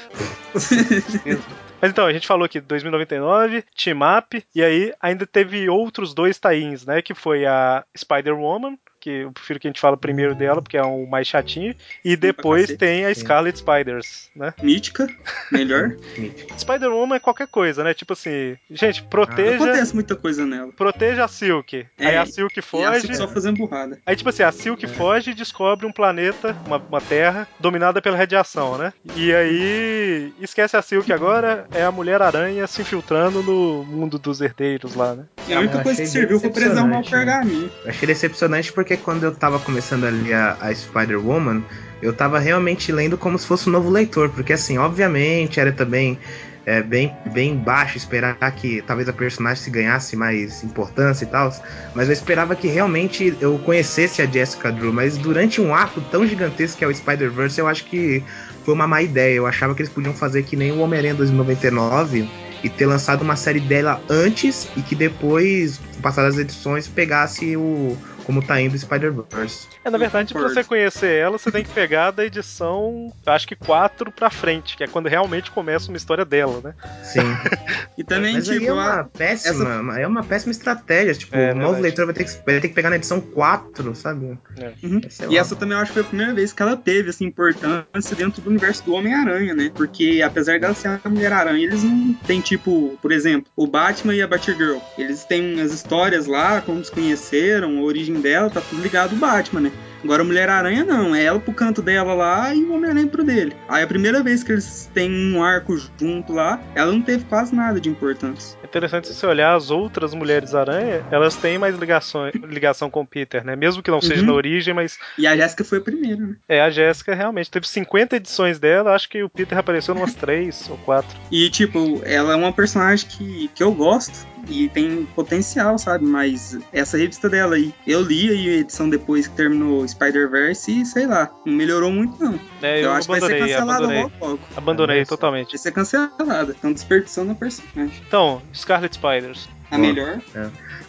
Mas 1.81 1.91
então, 1.91 2.05
a 2.05 2.13
gente 2.13 2.27
falou 2.27 2.45
aqui 2.45 2.61
2099, 2.61 3.65
Team 3.77 3.99
Up, 4.19 4.45
e 4.53 4.63
aí 4.63 4.93
ainda 5.01 5.25
teve 5.25 5.69
outros 5.69 6.13
dois 6.13 6.37
tains, 6.37 6.85
né? 6.85 7.01
Que 7.01 7.15
foi 7.15 7.47
a 7.47 7.85
Spider-Woman, 7.97 8.77
que 9.03 9.11
eu 9.11 9.33
prefiro 9.33 9.59
que 9.59 9.67
a 9.67 9.71
gente 9.71 9.81
fala 9.81 9.97
primeiro 9.97 10.33
dela, 10.35 10.63
porque 10.63 10.77
é 10.77 10.83
o 10.83 11.05
mais 11.07 11.27
chatinho. 11.27 11.75
E 12.05 12.15
depois 12.17 12.73
tem 12.77 13.05
a 13.05 13.13
Sim. 13.13 13.21
Scarlet 13.21 13.59
Spiders, 13.59 14.31
né? 14.35 14.55
Mítica, 14.63 15.09
melhor. 15.51 15.97
Spider-Woman 16.57 17.17
é 17.17 17.19
qualquer 17.19 17.49
coisa, 17.49 17.83
né? 17.83 17.93
Tipo 17.95 18.13
assim, 18.13 18.57
gente, 18.71 19.03
Não 19.03 19.09
proteja, 19.09 19.57
acontece 19.65 19.95
muita 19.95 20.15
coisa 20.15 20.47
nela. 20.47 20.71
proteja 20.73 21.25
a 21.25 21.29
Silk. 21.29 21.85
É, 21.99 22.07
Aí 22.07 22.17
a 22.17 22.25
Silk 22.27 22.57
E 22.57 22.61
a 22.61 22.63
foge. 22.63 23.01
Silk 23.01 23.17
só 23.17 23.27
fazendo 23.29 23.57
burrada. 23.57 23.99
Aí, 24.07 24.15
tipo 24.15 24.29
assim, 24.31 24.45
a 24.45 24.53
Silk 24.53 24.87
foge 24.87 25.33
e 25.33 25.35
descobre 25.35 25.85
um 25.85 25.93
planeta, 25.93 26.57
uma, 26.65 26.77
uma 26.77 27.01
terra, 27.01 27.49
dominada 27.59 28.01
pela 28.01 28.17
radiação, 28.17 28.79
né? 28.79 28.93
E 29.17 29.33
aí, 29.35 30.33
esquece 30.41 30.77
a 30.77 30.83
Silk 30.83 31.13
agora, 31.13 31.67
é 31.73 31.83
a 31.83 31.91
Mulher-Aranha 31.91 32.67
se 32.69 32.83
infiltrando 32.83 33.43
no 33.43 33.85
mundo 33.85 34.19
dos 34.19 34.41
herdeiros 34.41 34.95
lá, 34.95 35.15
né? 35.15 35.25
E 35.49 35.55
a 35.55 35.59
única 35.59 35.79
eu 35.79 35.83
coisa 35.83 36.01
que 36.03 36.09
serviu 36.09 36.39
foi 36.39 36.51
preservar 36.51 36.83
o 36.85 36.89
decepcionante, 36.89 37.11
né? 37.13 37.19
pergaminho. 37.19 37.73
Eu 37.85 37.91
achei 37.91 38.07
decepcionante 38.07 38.73
porque 38.73 38.92
quando 38.97 39.25
eu 39.25 39.35
tava 39.35 39.59
começando 39.59 40.05
ali 40.05 40.33
a, 40.33 40.57
a 40.61 40.75
Spider-Woman, 40.75 41.63
eu 42.01 42.13
tava 42.13 42.39
realmente 42.39 42.91
lendo 42.91 43.17
como 43.17 43.39
se 43.39 43.47
fosse 43.47 43.69
um 43.69 43.73
novo 43.73 43.89
leitor, 43.89 44.29
porque 44.31 44.53
assim, 44.53 44.79
obviamente 44.79 45.61
era 45.61 45.73
também 45.73 46.19
é, 46.65 46.83
bem, 46.83 47.15
bem 47.33 47.57
baixo 47.57 47.97
esperar 47.97 48.37
que 48.53 48.83
talvez 48.83 49.09
a 49.09 49.13
personagem 49.13 49.63
se 49.63 49.71
ganhasse 49.71 50.17
mais 50.17 50.63
importância 50.63 51.25
e 51.25 51.29
tal, 51.29 51.53
mas 51.95 52.09
eu 52.09 52.13
esperava 52.13 52.55
que 52.55 52.69
realmente 52.69 53.37
eu 53.41 53.59
conhecesse 53.59 54.23
a 54.23 54.27
Jessica 54.27 54.71
Drew, 54.71 54.93
mas 54.93 55.17
durante 55.17 55.61
um 55.61 55.75
arco 55.75 56.01
tão 56.01 56.27
gigantesco 56.27 56.79
que 56.79 56.85
é 56.85 56.89
o 56.89 56.95
Spider-Verse, 56.95 57.59
eu 57.61 57.67
acho 57.67 57.85
que 57.85 58.23
foi 58.65 58.75
uma 58.75 58.87
má 58.87 59.03
ideia. 59.03 59.35
Eu 59.35 59.47
achava 59.47 59.75
que 59.75 59.83
eles 59.83 59.93
podiam 59.93 60.15
fazer 60.15 60.45
que 60.45 60.57
nem 60.57 60.73
o 60.73 60.79
Homem-Aranha 60.79 61.15
2099 61.15 62.29
e 62.63 62.69
ter 62.69 62.87
lançado 62.87 63.23
uma 63.23 63.35
série 63.35 63.59
dela 63.59 64.01
antes 64.09 64.69
e 64.77 64.83
que 64.83 64.95
depois, 64.95 65.81
passadas 66.01 66.35
as 66.35 66.41
edições, 66.41 66.87
pegasse 66.87 67.57
o 67.57 67.97
como 68.25 68.41
tá 68.45 68.61
indo 68.61 68.75
o 68.75 68.79
Spider-Verse. 68.79 69.69
É, 69.85 69.91
na 69.91 69.99
verdade, 69.99 70.33
pra 70.33 70.43
você 70.43 70.63
conhecer 70.65 71.15
ela, 71.19 71.39
você 71.39 71.51
tem 71.51 71.65
que 71.65 71.71
pegar 71.71 72.11
da 72.11 72.25
edição, 72.25 73.13
acho 73.27 73.47
que 73.49 73.57
4 73.57 74.11
pra 74.13 74.31
frente, 74.31 74.77
que 74.77 74.85
é 74.85 74.87
quando 74.87 75.09
realmente 75.09 75.51
começa 75.51 75.89
uma 75.89 75.97
história 75.97 76.25
dela, 76.25 76.61
né? 76.63 76.75
Sim. 77.03 77.21
E 77.99 78.03
também, 78.03 78.35
Mas 78.35 78.49
aí 78.49 78.59
tipo, 78.59 78.71
é 78.71 78.73
uma 78.75 79.01
a- 79.01 79.05
péssima, 79.05 80.01
é 80.01 80.07
uma 80.07 80.25
péssima 80.25 80.51
estratégia. 80.51 81.13
Tipo, 81.15 81.37
É, 81.37 81.53
o 81.53 81.55
novo 81.55 81.63
verdade. 81.75 81.83
leitor 81.83 82.07
vai 82.07 82.15
ter, 82.15 82.25
que, 82.25 82.31
vai 82.45 82.61
ter 82.61 82.69
que 82.69 82.75
pegar 82.75 82.89
na 82.91 82.97
edição 82.97 83.21
4, 83.21 83.95
sabe? 83.95 84.39
Uhum. 84.83 85.01
Sei 85.11 85.27
E 85.29 85.35
lá. 85.35 85.41
essa 85.41 85.55
também 85.55 85.77
eu 85.77 85.83
acho 85.83 85.91
que 85.93 85.95
foi 85.95 86.03
a 86.03 86.07
primeira 86.07 86.33
vez 86.35 86.53
que 86.55 86.63
ela 86.63 86.75
teve 86.77 87.11
essa 87.11 87.23
importância 87.23 88.17
dentro 88.17 88.41
do 88.41 88.49
universo 88.49 88.83
do 88.85 88.95
Homem-Aranha, 88.95 89.55
né? 89.55 89.71
Porque 89.75 90.23
apesar 90.25 90.59
dela 90.59 90.75
ser 90.75 91.01
a 91.05 91.09
Mulher-Aranha, 91.09 91.63
eles 91.65 91.85
não 91.85 92.15
têm, 92.27 92.41
tipo, 92.41 92.99
por 93.03 93.13
exemplo, 93.13 93.51
o 93.55 93.67
Batman 93.67 94.15
e 94.15 94.23
a 94.23 94.27
Batgirl. 94.27 94.79
Eles 94.97 95.25
têm 95.25 95.61
as 95.61 95.73
histórias 95.73 96.27
lá, 96.27 96.61
como 96.63 96.83
se 96.83 96.91
conheceram, 96.91 97.79
a 97.79 97.83
origem 97.83 98.12
dela, 98.21 98.51
tá 98.51 98.61
tudo 98.61 98.83
ligado 98.83 99.13
ao 99.13 99.19
Batman, 99.19 99.61
né? 99.63 99.73
Agora 100.05 100.23
a 100.23 100.25
Mulher-Aranha 100.25 100.85
não, 100.85 101.15
é 101.15 101.25
ela 101.25 101.39
pro 101.39 101.53
canto 101.53 101.81
dela 101.83 102.13
lá 102.15 102.55
e 102.55 102.63
o 102.65 102.75
Homem-Aranha 102.75 103.07
pro 103.07 103.25
dele. 103.25 103.55
Aí 103.69 103.83
a 103.83 103.87
primeira 103.87 104.23
vez 104.23 104.43
que 104.43 104.53
eles 104.53 104.91
têm 104.93 105.11
um 105.35 105.43
arco 105.43 105.77
junto 105.99 106.33
lá, 106.33 106.61
ela 106.75 106.91
não 106.93 107.01
teve 107.03 107.25
quase 107.25 107.55
nada 107.55 107.81
de 107.81 107.89
importância. 107.89 108.59
É 108.63 108.67
interessante 108.67 109.09
se 109.09 109.15
você 109.15 109.27
olhar 109.27 109.55
as 109.55 109.71
outras 109.71 110.13
Mulheres-Aranha, 110.15 111.05
elas 111.11 111.37
têm 111.37 111.59
mais 111.59 111.77
ligações, 111.79 112.35
ligação 112.35 112.91
com 112.91 113.01
o 113.03 113.07
Peter, 113.07 113.45
né? 113.45 113.55
Mesmo 113.57 113.83
que 113.83 113.91
não 113.91 114.01
seja 114.01 114.21
Uhum. 114.23 114.27
na 114.29 114.33
origem, 114.35 114.75
mas 114.75 114.99
E 115.19 115.27
a 115.27 115.37
Jéssica 115.37 115.65
foi 115.65 115.79
a 115.79 115.83
primeira, 115.83 116.21
né? 116.21 116.37
é, 116.49 116.61
a 116.61 116.71
Jéssica 116.71 117.15
realmente 117.15 117.51
teve 117.51 117.67
50 117.69 118.17
edições 118.17 118.59
dela, 118.59 118.95
acho 118.95 119.09
que 119.09 119.23
o 119.23 119.29
Peter 119.29 119.57
apareceu 119.59 119.95
umas 119.95 120.15
3 120.15 120.69
ou 120.71 120.77
4. 120.79 121.17
E, 121.31 121.49
tipo, 121.51 122.01
ela 122.05 122.33
é 122.33 122.37
uma 122.37 122.53
personagem 122.53 123.07
que, 123.09 123.49
que 123.55 123.63
eu 123.63 123.73
gosto 123.73 124.27
e 124.49 124.69
tem 124.69 125.07
potencial, 125.15 125.79
sabe? 125.79 126.05
Mas 126.05 126.59
essa 126.73 126.97
revista 126.99 127.29
dela 127.29 127.55
aí, 127.55 127.73
eu 127.87 128.03
li 128.03 128.29
a 128.29 128.59
edição 128.59 128.89
depois 128.89 129.29
que 129.29 129.37
terminou 129.37 129.85
Spider-Verse 129.93 130.81
e, 130.81 130.87
sei 130.87 131.07
lá, 131.07 131.31
não 131.45 131.55
melhorou 131.55 131.91
muito, 131.91 132.23
não. 132.23 132.39
É, 132.61 132.79
eu, 132.79 132.85
eu, 132.85 132.93
acho 132.93 133.09
que 133.09 133.21
vai 133.21 133.31
ser 133.31 133.39
cancelada 133.39 133.73
abandonei. 133.85 134.03
logo 134.03 134.13
logo. 134.21 134.41
Abandonei 134.57 134.99
Nossa. 135.01 135.09
totalmente. 135.09 135.49
Vai 135.51 135.59
ser 135.59 135.73
cancelada. 135.73 136.53
Estão 136.53 136.73
desperdiçando 136.73 137.33
a 137.33 137.35
personagem. 137.35 138.03
Então, 138.07 138.43
Scarlet 138.55 138.95
Spiders. 138.95 139.49
A 139.71 139.77
Boa. 139.77 139.89
melhor. 139.89 140.21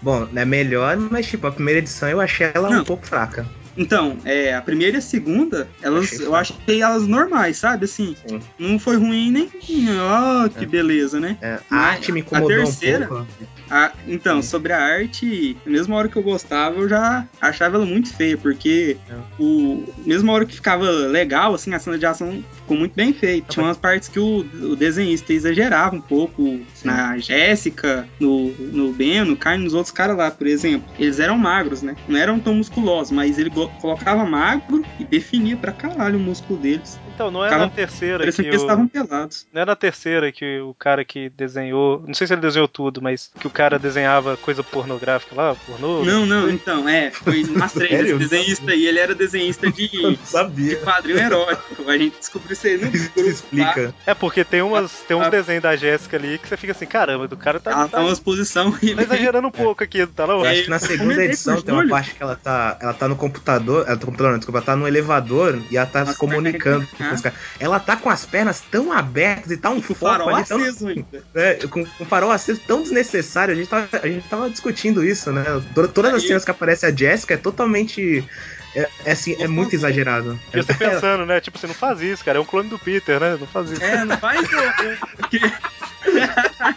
Bom, 0.02 0.28
é 0.36 0.46
melhor, 0.46 0.98
mas 0.98 1.28
tipo, 1.28 1.48
a 1.48 1.52
primeira 1.52 1.80
edição 1.80 2.10
eu 2.10 2.20
achei 2.20 2.52
ela 2.54 2.70
Não. 2.70 2.82
um 2.82 2.84
pouco 2.84 3.06
fraca. 3.06 3.46
Então, 3.76 4.18
é, 4.24 4.54
a 4.56 4.62
primeira 4.62 4.98
e 4.98 5.00
a 5.00 5.02
segunda, 5.02 5.68
elas, 5.82 6.20
eu 6.20 6.36
achei 6.36 6.82
elas 6.82 7.08
normais, 7.08 7.58
sabe? 7.58 7.86
Assim, 7.86 8.16
Sim. 8.28 8.40
não 8.60 8.78
foi 8.78 8.98
ruim 8.98 9.32
nem. 9.32 9.50
Ó, 10.00 10.50
que 10.50 10.64
É. 10.64 10.68
beleza, 10.68 11.20
né? 11.20 11.38
É, 11.42 11.60
a 11.70 11.76
arte 11.78 12.12
me 12.12 12.20
a 12.20 12.22
incomodou 12.22 12.50
terceira- 12.50 13.06
um 13.06 13.08
pouco. 13.10 13.28
Ah, 13.70 13.92
então, 14.08 14.42
Sim. 14.42 14.50
sobre 14.50 14.74
a 14.74 14.80
arte, 14.80 15.58
na 15.66 15.72
mesma 15.72 15.96
hora 15.96 16.08
que 16.08 16.16
eu 16.16 16.22
gostava, 16.22 16.76
eu 16.80 16.88
já 16.88 17.26
achava 17.42 17.78
ela 17.78 17.86
muito 17.86 18.14
feia, 18.14 18.38
porque 18.38 18.98
É. 19.10 19.14
o 19.40 19.84
mesma 20.06 20.32
hora 20.34 20.46
que 20.46 20.54
ficava 20.54 20.86
legal, 20.90 21.56
assim, 21.56 21.74
a 21.74 21.80
cena 21.80 21.98
de 21.98 22.06
ação 22.06 22.44
ficou 22.56 22.78
muito 22.78 22.94
bem 22.94 23.14
feita. 23.14 23.48
Tinha 23.50 23.66
umas 23.66 23.78
partes 23.78 24.08
que 24.08 24.20
o, 24.20 24.40
o 24.62 24.76
desenhista 24.76 25.34
exagerava 25.34 25.96
um 25.96 26.02
pouco 26.02 26.60
na 26.84 27.18
Jéssica, 27.18 28.08
no, 28.20 28.50
no 28.52 28.94
Ben, 28.94 29.24
no 29.24 29.36
Kai, 29.36 29.58
nos 29.58 29.74
outros 29.74 29.92
caras 29.92 30.16
lá, 30.18 30.30
por 30.30 30.46
exemplo. 30.46 30.88
Eles 31.00 31.20
eram 31.20 31.38
magros, 31.38 31.82
né? 31.82 31.96
Não 32.08 32.18
eram 32.20 32.40
tão 32.40 32.54
musculosos, 32.56 33.12
mas 33.12 33.38
ele 33.40 33.50
go- 33.50 33.63
colocava 33.82 34.26
magro 34.26 34.84
e 35.00 35.04
definia 35.04 35.56
pra 35.58 35.72
caralho 35.72 36.18
o 36.18 36.22
músculo 36.22 36.60
deles. 36.60 37.00
Então, 37.14 37.30
não 37.30 37.46
é 37.46 37.50
na 37.56 37.70
terceira 37.70 38.26
que 38.26 38.32
que 38.32 38.42
eles 38.42 38.62
o... 38.62 38.64
estavam 38.64 38.88
pelados. 38.88 39.46
Não 39.54 39.62
é 39.62 39.66
na 39.66 39.76
terceira 39.76 40.32
que 40.32 40.60
o 40.62 40.74
cara 40.74 41.06
que 41.06 41.30
desenhou. 41.30 42.04
Não 42.08 42.14
sei 42.14 42.26
se 42.26 42.34
ele 42.34 42.42
desenhou 42.42 42.68
tudo, 42.68 43.02
mas 43.02 43.32
que 43.40 43.46
o 43.46 43.52
cara 43.52 43.78
desenhava 43.78 44.36
coisa 44.38 44.64
pornográfica 44.64 45.36
lá, 45.36 45.56
pornô. 45.56 46.04
Não, 46.04 46.26
não, 46.26 46.50
então, 46.50 46.90
é, 46.90 47.12
foi 47.12 47.44
nas 47.56 47.74
três, 47.74 47.92
esse 47.94 48.18
desenhista 48.18 48.72
aí, 48.72 48.88
ele 48.88 49.00
era 49.00 49.14
desenhista 49.14 49.72
de, 49.72 49.88
de 49.90 50.18
sabia. 50.24 50.78
quadrinho 50.78 51.20
erótico. 51.20 51.88
A 51.90 51.98
gente 51.98 52.18
descobriu 52.18 52.54
isso 52.54 52.66
aí 52.68 52.78
no 52.78 52.90
grupo. 52.92 53.20
explica. 53.20 53.94
É 54.06 54.14
porque 54.16 54.44
tem, 54.44 54.62
umas, 54.62 55.02
tem 55.08 55.16
uns 55.16 55.28
Ah. 55.28 55.30
desenhos 55.30 55.64
da 55.64 55.76
Jéssica 55.76 56.18
ali 56.18 56.38
que 56.40 56.48
você 56.48 56.58
fica 56.58 56.72
assim, 56.72 56.86
caramba, 56.88 57.28
do 57.28 57.38
cara 57.38 57.60
tá, 57.60 57.72
Ela 57.72 57.88
tá, 57.88 57.98
tá 58.00 58.04
umas 58.04 58.20
posição 58.20 58.76
e 58.82 58.96
tá 58.96 59.04
exagerando 59.04 59.48
um 59.48 59.52
pouco 59.52 59.84
aqui, 59.84 60.06
tá 60.08 60.26
não? 60.28 60.40
Eu 60.40 60.46
É, 60.46 60.52
acho 60.52 60.64
que 60.64 60.70
na 60.70 60.80
segunda 60.80 61.04
comentei 61.04 61.26
edição 61.26 61.62
tem 61.62 61.74
uma 61.74 61.88
parte 61.88 62.16
que 62.16 62.24
ela 62.24 62.36
tá, 62.36 62.78
ela 62.82 62.94
tá 62.94 63.08
no 63.08 63.16
computador, 63.16 63.53
ela 63.58 63.84
tá 63.86 63.94
no 63.96 64.00
computador, 64.06 64.32
não, 64.32 64.38
desculpa, 64.40 64.58
ela 64.60 64.66
tá 64.66 64.76
no 64.76 64.88
elevador 64.88 65.60
e 65.70 65.78
ela 65.78 65.86
tá 65.86 66.00
Nossa, 66.02 66.12
se 66.14 66.18
comunicando 66.18 66.88
mas- 67.00 67.10
com 67.10 67.16
os 67.16 67.22
caras. 67.22 67.38
Ela 67.60 67.80
tá 67.80 67.96
com 67.96 68.10
as 68.10 68.26
pernas 68.26 68.62
tão 68.72 68.92
abertas 68.92 69.52
e 69.52 69.58
tá 69.58 69.70
um 69.70 69.82
foco 69.82 70.00
farol 70.00 70.30
ali 70.36 70.46
tão, 70.46 70.62
aceso 70.62 70.88
ainda. 70.88 71.24
é, 71.36 71.56
com 71.68 71.86
com 71.86 72.06
farol 72.06 72.32
aceso 72.32 72.60
tão 72.66 72.82
desnecessário. 72.82 73.54
A 73.54 73.56
gente 73.58 73.68
tava, 73.70 73.88
a 74.02 74.08
gente 74.08 74.28
tava 74.28 74.50
discutindo 74.50 75.04
isso, 75.04 75.32
né? 75.32 75.44
Toda- 75.76 75.88
Todas 75.88 76.14
as 76.14 76.22
Aí- 76.22 76.28
cenas 76.28 76.46
que 76.46 76.52
aparece 76.52 76.86
a 76.86 76.92
Jessica 76.92 77.34
é 77.34 77.38
totalmente. 77.38 78.28
É, 78.76 78.90
é 79.06 79.12
assim, 79.12 79.36
é 79.40 79.48
muito 79.48 79.76
exagerado. 79.76 80.40
E 80.52 80.58
você 80.58 80.74
pensando, 80.74 81.26
né? 81.28 81.40
Tipo, 81.40 81.60
você 81.60 81.68
não 81.68 81.76
faz 81.76 82.02
isso, 82.02 82.26
cara. 82.26 82.40
É 82.40 82.42
um 82.42 82.46
clone 82.46 82.70
do 82.70 82.80
Peter, 82.80 83.20
né? 83.20 83.38
Não 83.40 83.46
faz 83.46 83.70
isso. 83.70 83.84
É, 83.84 84.04
não 84.04 84.18
faz 84.18 84.52
eu, 84.52 84.60
eu. 84.60 84.98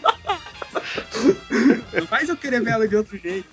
Não 0.04 0.15
faz 2.08 2.28
eu 2.28 2.36
querer 2.36 2.60
ver 2.62 2.70
ela 2.70 2.88
de 2.88 2.96
outro 2.96 3.18
jeito. 3.18 3.48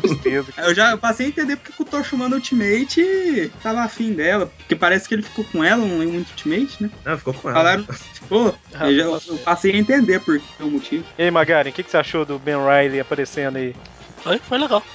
Tristeza. 0.00 0.52
Eu 0.58 0.74
já 0.74 0.96
passei 0.96 1.26
a 1.26 1.28
entender 1.28 1.56
porque 1.56 1.72
que 1.72 1.82
o 1.82 1.84
Tocho 1.84 2.16
manda 2.16 2.36
Ultimate 2.36 3.52
tava 3.62 3.80
afim 3.82 4.12
dela. 4.12 4.46
Porque 4.58 4.74
parece 4.76 5.08
que 5.08 5.14
ele 5.14 5.22
ficou 5.22 5.44
com 5.46 5.62
ela, 5.62 5.84
não 5.84 5.98
lembro 5.98 6.14
muito 6.14 6.30
Ultimate, 6.30 6.82
né? 6.84 6.90
Não, 7.04 7.18
ficou 7.18 7.34
com 7.34 7.48
ela. 7.50 7.58
Falaram, 7.58 7.84
ficou. 8.14 8.54
Eu, 8.80 8.96
já- 8.96 9.02
eu 9.28 9.38
passei 9.38 9.72
a 9.72 9.76
entender 9.78 10.20
por 10.20 10.38
que 10.38 10.62
o 10.62 10.70
motivo. 10.70 11.04
E 11.18 11.22
aí, 11.24 11.30
Magari, 11.30 11.70
o 11.70 11.72
que, 11.72 11.82
que 11.82 11.90
você 11.90 11.96
achou 11.98 12.24
do 12.24 12.38
Ben 12.38 12.56
Riley 12.56 13.00
aparecendo 13.00 13.56
aí? 13.56 13.74
Foi, 14.22 14.38
foi 14.38 14.58
legal. 14.58 14.82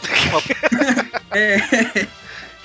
É, 1.31 1.57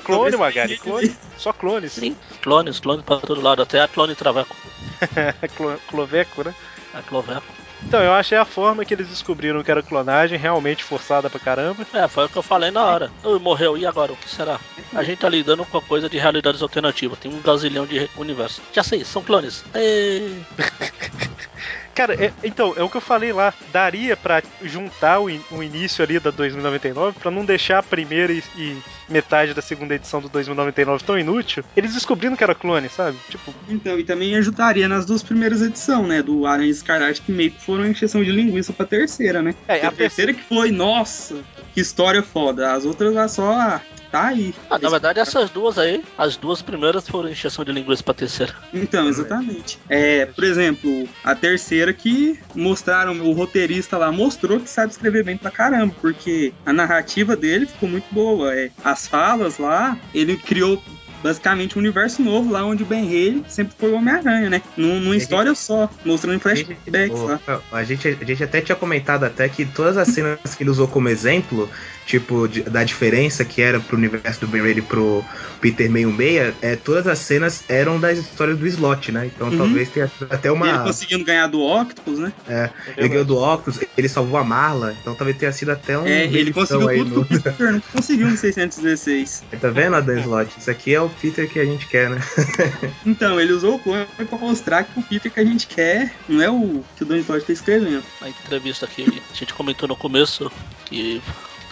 Clone, 0.04 0.36
Magari, 0.36 0.78
clone. 0.78 1.14
Só 1.36 1.52
clones. 1.52 1.92
Sim, 1.92 2.16
clones, 2.40 2.78
clones 2.80 3.04
pra 3.04 3.16
todo 3.18 3.40
lado, 3.40 3.60
até 3.60 3.80
a 3.80 3.88
clone 3.88 4.14
Traveco. 4.14 4.56
Clo- 5.56 5.78
Cloveco, 5.88 6.44
né? 6.44 6.54
A 6.94 7.02
Cloveco. 7.02 7.42
Então, 7.86 8.00
eu 8.02 8.12
achei 8.12 8.38
a 8.38 8.44
forma 8.44 8.84
que 8.84 8.94
eles 8.94 9.08
descobriram 9.08 9.62
que 9.62 9.70
era 9.70 9.82
clonagem 9.82 10.38
realmente 10.38 10.82
forçada 10.82 11.28
pra 11.28 11.38
caramba. 11.38 11.86
É, 11.92 12.08
foi 12.08 12.24
o 12.24 12.28
que 12.28 12.36
eu 12.36 12.42
falei 12.42 12.70
na 12.70 12.82
hora. 12.84 13.10
Ui, 13.22 13.38
morreu, 13.38 13.76
e 13.76 13.84
agora? 13.84 14.12
O 14.12 14.16
que 14.16 14.28
será? 14.28 14.58
A 14.94 15.02
gente 15.02 15.18
tá 15.18 15.28
lidando 15.28 15.64
com 15.64 15.78
a 15.78 15.82
coisa 15.82 16.08
de 16.08 16.18
realidades 16.18 16.62
alternativas. 16.62 17.18
Tem 17.18 17.32
um 17.32 17.40
gazilhão 17.40 17.86
de 17.86 18.08
universo. 18.16 18.62
Já 18.72 18.82
sei, 18.82 19.04
são 19.04 19.22
clones. 19.22 19.64
Ê, 19.74 20.30
Cara, 21.94 22.14
é- 22.14 22.32
então, 22.42 22.72
é 22.76 22.82
o 22.82 22.88
que 22.88 22.96
eu 22.96 23.00
falei 23.00 23.32
lá. 23.32 23.52
Daria 23.72 24.16
pra 24.16 24.42
juntar 24.62 25.20
o, 25.20 25.28
in- 25.28 25.42
o 25.50 25.62
início 25.62 26.02
ali 26.02 26.18
da 26.18 26.30
2099 26.30 27.18
pra 27.20 27.30
não 27.30 27.44
deixar 27.44 27.78
a 27.78 27.82
primeira 27.82 28.32
e, 28.32 28.42
e 28.56 28.76
metade 29.08 29.52
da 29.52 29.60
segunda 29.60 29.94
edição 29.94 30.20
do 30.20 30.28
2099 30.28 31.04
tão 31.04 31.18
inútil. 31.18 31.62
Eles 31.76 31.92
descobrindo 31.92 32.36
que 32.36 32.42
era 32.44 32.54
clone, 32.54 32.88
sabe? 32.88 33.18
Tipo, 33.28 33.54
então, 33.68 33.98
e 33.98 34.04
também 34.04 34.34
ajudaria 34.36 34.88
nas 34.88 35.04
duas 35.04 35.22
primeiras 35.22 35.60
edições, 35.60 36.06
né? 36.08 36.22
Do 36.22 36.46
Aranha 36.46 36.70
Escarlate, 36.70 37.20
que 37.20 37.30
meio 37.32 37.50
que 37.50 37.60
foram 37.62 37.84
encheção 37.86 38.24
de 38.24 38.32
linguiça 38.32 38.72
pra 38.72 38.86
terceira, 38.86 39.42
né? 39.42 39.54
é, 39.68 39.74
a 39.74 39.76
a 39.76 39.80
terceira. 39.92 39.96
terceira 39.96 40.34
que 40.34 40.42
foi, 40.42 40.70
nossa, 40.70 41.36
história 41.80 42.22
foda. 42.22 42.72
As 42.72 42.84
outras 42.84 43.14
é 43.16 43.28
só. 43.28 43.52
ah, 43.52 43.80
Tá 44.10 44.26
aí. 44.26 44.54
Ah, 44.68 44.78
na 44.78 44.90
verdade, 44.90 45.18
essas 45.20 45.48
duas 45.48 45.78
aí, 45.78 46.04
as 46.18 46.36
duas 46.36 46.60
primeiras 46.60 47.08
foram 47.08 47.30
injeção 47.30 47.64
de 47.64 47.72
linguiça 47.72 48.02
pra 48.02 48.12
terceira. 48.12 48.52
Então, 48.74 49.08
exatamente. 49.08 49.78
É, 49.88 50.26
por 50.26 50.44
exemplo, 50.44 51.08
a 51.24 51.34
terceira 51.34 51.94
que 51.94 52.38
mostraram, 52.54 53.18
o 53.22 53.32
roteirista 53.32 53.96
lá 53.96 54.12
mostrou 54.12 54.60
que 54.60 54.68
sabe 54.68 54.92
escrever 54.92 55.24
bem 55.24 55.38
pra 55.38 55.50
caramba, 55.50 55.94
porque 55.98 56.52
a 56.66 56.74
narrativa 56.74 57.34
dele 57.34 57.64
ficou 57.64 57.88
muito 57.88 58.04
boa. 58.12 58.54
É, 58.54 58.70
as 58.84 59.06
falas 59.08 59.56
lá, 59.56 59.96
ele 60.12 60.36
criou 60.36 60.76
basicamente 61.22 61.76
um 61.76 61.80
universo 61.80 62.22
novo 62.22 62.50
lá 62.50 62.64
onde 62.64 62.82
o 62.82 62.86
Ben 62.86 63.04
Haley 63.06 63.44
sempre 63.48 63.74
foi 63.78 63.90
o 63.90 63.94
Homem-Aranha, 63.94 64.50
né? 64.50 64.62
Num- 64.76 65.00
Numa 65.00 65.16
história 65.16 65.54
só, 65.54 65.88
mostrando 66.04 66.40
flashbacks 66.40 67.20
lá. 67.20 67.40
Pô, 67.46 67.76
A 67.76 67.84
gente, 67.84 68.08
a 68.08 68.24
gente 68.24 68.42
até 68.44 68.60
tinha 68.60 68.76
comentado 68.76 69.24
até 69.24 69.48
que 69.48 69.64
todas 69.64 69.96
as 69.96 70.08
cenas 70.08 70.38
que 70.56 70.62
ele 70.62 70.70
usou 70.70 70.88
como 70.88 71.08
exemplo, 71.08 71.68
tipo, 72.04 72.46
de- 72.48 72.62
da 72.62 72.82
diferença 72.84 73.44
que 73.44 73.62
era 73.62 73.78
pro 73.80 73.96
universo 73.96 74.40
do 74.40 74.48
Ben 74.48 74.62
Reilly 74.62 74.82
pro 74.82 75.24
Peter 75.60 75.86
66, 75.90 76.54
é, 76.60 76.76
todas 76.76 77.06
as 77.06 77.18
cenas 77.20 77.64
eram 77.68 77.98
das 78.00 78.18
histórias 78.18 78.58
do 78.58 78.66
Slot, 78.66 79.12
né? 79.12 79.26
Então 79.26 79.48
Uhum. 79.50 79.56
talvez 79.58 79.88
tenha 79.88 80.08
sido 80.08 80.26
até 80.30 80.50
uma. 80.50 80.68
Ele 80.68 80.78
conseguindo 80.78 81.24
ganhar 81.24 81.46
do 81.46 81.60
Octopus, 81.60 82.18
né? 82.18 82.32
É, 82.48 82.70
ele 82.96 83.08
ganhou 83.08 83.24
do 83.24 83.36
Octopus, 83.36 83.80
ele 83.96 84.08
salvou 84.08 84.38
a 84.38 84.44
Marla, 84.44 84.96
então 85.00 85.14
talvez 85.14 85.36
tenha 85.38 85.52
sido 85.52 85.70
até 85.70 85.96
um. 85.98 86.06
É, 86.06 86.24
ele 86.24 86.52
conseguiu 86.52 86.88
aí 86.88 86.98
tudo 86.98 87.20
no- 87.20 87.24
que 87.26 87.36
o 87.36 87.42
Peter 87.42 87.72
não 87.72 87.80
conseguiu 87.92 88.28
no 88.30 88.36
616. 88.36 89.44
Tá 89.62 89.70
vendo, 89.70 89.94
Adam 89.96 90.18
Slot? 90.18 90.58
Isso 90.58 90.70
aqui 90.70 90.92
é 90.94 91.00
o 91.00 91.08
Peter 91.08 91.48
que 91.48 91.58
a 91.60 91.64
gente 91.64 91.86
quer, 91.86 92.10
né? 92.10 92.18
Então, 93.06 93.40
ele 93.40 93.52
usou 93.52 93.74
o 93.76 93.78
clone 93.78 94.06
pra 94.28 94.38
mostrar 94.38 94.84
que 94.84 94.98
o 94.98 95.02
Peter 95.02 95.32
que 95.32 95.40
a 95.40 95.44
gente 95.44 95.66
quer 95.66 96.16
não 96.28 96.42
é 96.42 96.50
o 96.50 96.82
que 96.96 97.02
o 97.02 97.06
Don 97.06 97.16
Slott 97.16 97.44
tá 97.46 97.52
escrevendo. 97.52 98.04
Na 98.20 98.28
entrevista 98.28 98.86
que 98.86 99.22
a 99.30 99.34
gente 99.34 99.54
comentou 99.54 99.88
no 99.88 99.96
começo, 99.96 100.50
que 100.84 101.22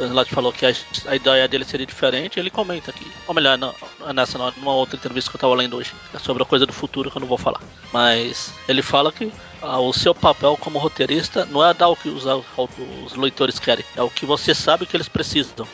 Slott 0.06 0.34
falou 0.34 0.52
que 0.52 0.66
a, 0.66 0.72
a 1.06 1.16
ideia 1.16 1.48
dele 1.48 1.64
seria 1.64 1.86
diferente, 1.86 2.38
ele 2.38 2.50
comenta 2.50 2.90
aqui. 2.90 3.06
Ou 3.26 3.34
melhor, 3.34 3.58
não, 3.58 3.74
é 4.06 4.12
nessa 4.12 4.38
não, 4.38 4.52
numa 4.56 4.74
outra 4.74 4.96
entrevista 4.96 5.30
que 5.30 5.36
eu 5.36 5.40
tava 5.40 5.54
lendo 5.54 5.76
hoje. 5.76 5.92
É 6.14 6.18
sobre 6.18 6.42
a 6.42 6.46
coisa 6.46 6.66
do 6.66 6.72
futuro 6.72 7.10
que 7.10 7.16
eu 7.16 7.20
não 7.20 7.28
vou 7.28 7.38
falar. 7.38 7.60
Mas 7.92 8.52
ele 8.68 8.82
fala 8.82 9.12
que 9.12 9.32
ah, 9.62 9.78
o 9.78 9.92
seu 9.92 10.14
papel 10.14 10.56
como 10.58 10.78
roteirista 10.78 11.44
não 11.46 11.64
é 11.64 11.74
dar 11.74 11.88
o 11.88 11.96
que 11.96 12.08
os, 12.08 12.24
os 12.26 13.14
leitores 13.16 13.58
querem, 13.58 13.84
é 13.96 14.02
o 14.02 14.10
que 14.10 14.24
você 14.24 14.54
sabe 14.54 14.86
que 14.86 14.96
eles 14.96 15.08
precisam. 15.08 15.66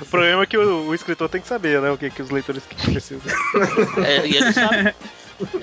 O 0.00 0.06
problema 0.06 0.42
é 0.42 0.46
que 0.46 0.56
o, 0.56 0.88
o 0.88 0.94
escritor 0.94 1.28
tem 1.28 1.40
que 1.40 1.48
saber, 1.48 1.80
né? 1.80 1.90
O 1.90 1.98
que, 1.98 2.10
que 2.10 2.22
os 2.22 2.30
leitores 2.30 2.62
precisam. 2.84 3.32
É, 4.04 4.26
e 4.26 4.36
ele 4.36 4.52
sabe. 4.52 4.94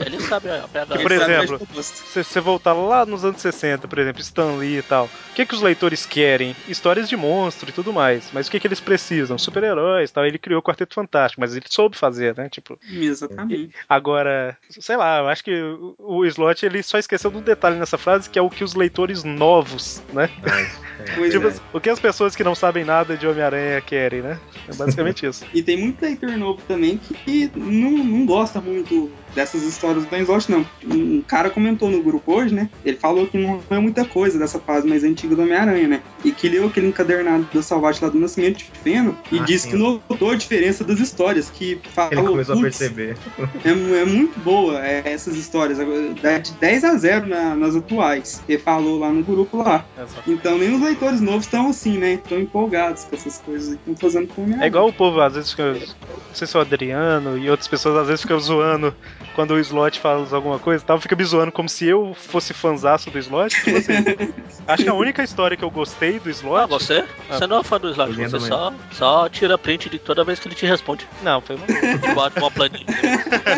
Ele 0.06 0.20
sabe 0.22 0.50
a 0.50 0.68
pegada. 0.68 1.00
Por 1.00 1.12
exemplo. 1.12 1.60
Se 1.82 2.24
você 2.24 2.40
voltar 2.40 2.74
lá 2.74 3.06
nos 3.06 3.26
anos 3.26 3.42
60, 3.42 3.88
por 3.88 4.00
exemplo, 4.00 4.22
Stan 4.22 4.56
Lee 4.56 4.78
e 4.78 4.82
tal, 4.82 5.06
o 5.06 5.36
que, 5.36 5.46
que 5.46 5.54
os 5.54 5.62
leitores 5.62 6.06
querem? 6.06 6.56
Histórias 6.68 7.10
de 7.10 7.18
monstro 7.18 7.70
e 7.70 7.74
tudo 7.74 7.92
mais. 7.92 8.30
Mas 8.34 8.48
o 8.48 8.52
que, 8.52 8.60
que 8.60 8.68
eles 8.68 8.80
precisam? 8.80 9.38
Super-heróis 9.38 10.10
e 10.10 10.14
tal. 10.14 10.26
Ele 10.26 10.38
criou 10.38 10.60
o 10.60 10.64
Quarteto 10.64 10.94
Fantástico, 10.94 11.42
mas 11.42 11.56
ele 11.56 11.66
soube 11.70 11.98
fazer, 11.98 12.36
né? 12.36 12.50
Tipo, 12.50 12.80
Exatamente. 12.90 13.72
agora, 13.88 14.58
sei 14.70 14.98
lá, 14.98 15.20
eu 15.20 15.28
acho 15.28 15.44
que 15.44 15.54
o, 15.62 15.96
o 15.98 16.26
Slot 16.26 16.66
ele 16.66 16.82
só 16.84 16.98
esqueceu 16.98 17.30
de 17.32 17.38
um 17.38 17.42
detalhe 17.42 17.78
nessa 17.78 17.98
frase, 17.98 18.30
que 18.30 18.40
é 18.40 18.42
o 18.42 18.50
que 18.50 18.64
os 18.64 18.74
leitores 18.74 19.24
novos, 19.24 20.02
né? 20.14 20.30
Pois 21.16 21.34
Tipo, 21.34 21.50
é. 21.50 21.54
o 21.74 21.80
que 21.80 21.90
as 21.90 22.00
pessoas 22.00 22.36
que 22.36 22.44
não 22.44 22.56
sabem 22.56 22.86
nada 22.86 23.18
de 23.18 23.28
Homem-Aranha 23.28 23.82
querem, 23.82 24.22
né? 24.22 24.40
É 24.68 24.74
basicamente 24.74 25.26
isso. 25.28 25.46
E 25.54 25.62
tem 25.62 25.78
muito 25.78 26.02
leitor 26.02 26.32
novo 26.38 26.62
também 26.68 26.98
que 26.98 27.52
não, 27.56 27.92
não 27.92 28.26
gosta 28.26 28.62
muito 28.62 29.12
dessas 29.36 29.64
histórias 29.64 30.06
do 30.06 30.10
Ben 30.10 30.22
Slott, 30.22 30.49
não. 30.49 30.66
Um 30.90 31.22
cara 31.22 31.49
comentou 31.49 31.90
no 31.90 32.02
grupo 32.02 32.34
hoje, 32.34 32.53
né? 32.56 32.70
Ele 32.86 32.98
falou 32.98 33.28
que 33.28 33.38
não 33.38 33.62
é 33.70 33.80
muita 33.80 34.06
coisa 34.06 34.40
dessa 34.40 34.60
fase 34.60 34.88
mais 34.88 35.03
antiga 35.03 35.36
do 35.36 35.41
Homem-Aranha, 35.41 35.88
né? 35.88 36.02
E 36.24 36.32
que 36.32 36.48
leu 36.49 36.66
aquele 36.68 36.88
encadernado 36.88 37.48
da 37.53 37.62
Salvate 37.62 38.03
lá 38.03 38.10
do 38.10 38.18
Nascimento 38.20 38.57
de 38.57 38.64
Feno 38.84 39.18
e 39.32 39.40
Ah, 39.40 39.44
disse 39.44 39.66
sim. 39.66 39.72
que 39.72 39.78
notou 39.78 40.32
a 40.32 40.36
diferença 40.36 40.84
das 40.84 40.99
histórias, 40.99 41.49
que 41.49 41.80
falou, 41.94 42.12
Ele 42.14 42.22
começou 42.24 42.56
a 42.56 42.57
"Putz, 42.60 42.78
perceber. 42.78 43.18
É, 43.64 43.70
é 43.70 44.06
muito 44.06 44.40
boa 44.40 44.86
é, 44.86 45.03
essas 45.06 45.36
histórias. 45.36 45.78
Dá 46.22 46.38
de 46.38 46.52
10 46.53 46.84
a 46.84 46.95
0 46.95 47.28
na- 47.28 47.56
nas 47.56 47.76
atuais. 47.76 48.41
Ele 48.48 48.57
falou 48.60 48.99
lá 48.99 49.10
no 49.12 49.24
grupo 49.24 49.57
lá. 49.57 49.86
Exato. 49.98 50.24
Então 50.32 50.57
nem 50.57 50.74
os 50.74 50.82
leitores 50.82 51.20
novos 51.22 51.45
estão 51.45 51.70
assim, 51.70 51.98
né? 51.98 52.14
Estão 52.14 52.40
empolgados 52.40 53.03
com 53.03 53.16
essas 53.16 53.38
coisas 53.40 53.74
estão 53.74 53.95
fazendo 53.95 54.28
com 54.28 54.41
o 54.41 54.44
Homem-Aranha. 54.45 54.66
É 54.66 54.68
igual 54.70 54.88
o 54.88 54.94
povo, 54.94 55.20
às 55.20 55.34
vezes 55.36 55.52
fica. 55.52 55.74
Não 55.74 56.34
sei 56.34 56.48
se 56.48 56.56
é 56.56 56.60
o 56.60 56.62
Adriano 56.62 57.38
e 57.38 57.49
outras 57.49 57.68
pessoas 57.68 57.98
às 57.98 58.07
vezes 58.07 58.22
ficam 58.22 58.40
zoando 58.40 58.94
quando 59.36 59.52
o 59.52 59.60
slot 59.60 59.99
fala 59.99 60.28
alguma 60.32 60.57
coisa 60.57 60.84
e 60.84 60.88
tal, 60.88 60.99
fica 60.99 61.16
me 61.16 61.24
zoando 61.24 61.52
como 61.52 61.68
se 61.68 61.86
eu 61.86 62.14
fosse 62.16 62.53
fanzaço 62.53 63.12
do 63.12 63.20
slot. 63.20 63.53
Tipo 63.64 63.78
assim, 63.78 63.94
acho 64.66 64.84
que 64.84 64.90
a 64.90 64.94
única 64.94 65.24
história 65.24 65.57
que 65.57 65.64
eu 65.64 65.70
gostei 65.70 66.20
do 66.20 66.30
slot. 66.30 66.64
Ah, 66.64 66.66
você? 66.66 67.06
Você 67.30 67.45
não 67.45 67.60
é 67.60 67.64
fã 67.64 67.80
do 67.80 67.90
Slash, 67.90 68.14
Linha 68.14 68.30
você 68.30 68.48
só, 68.48 68.74
só 68.91 69.30
tira 69.30 69.57
print 69.57 69.90
de 69.90 69.99
toda 69.99 70.24
vez 70.24 70.40
que 70.40 70.48
ele 70.48 70.56
te 70.56 70.66
responde. 70.66 71.07
Não, 71.22 71.41
foi 71.41 71.57
uma... 71.57 71.66
Bota 72.14 72.40
uma 72.40 72.49
planilha. 72.49 72.86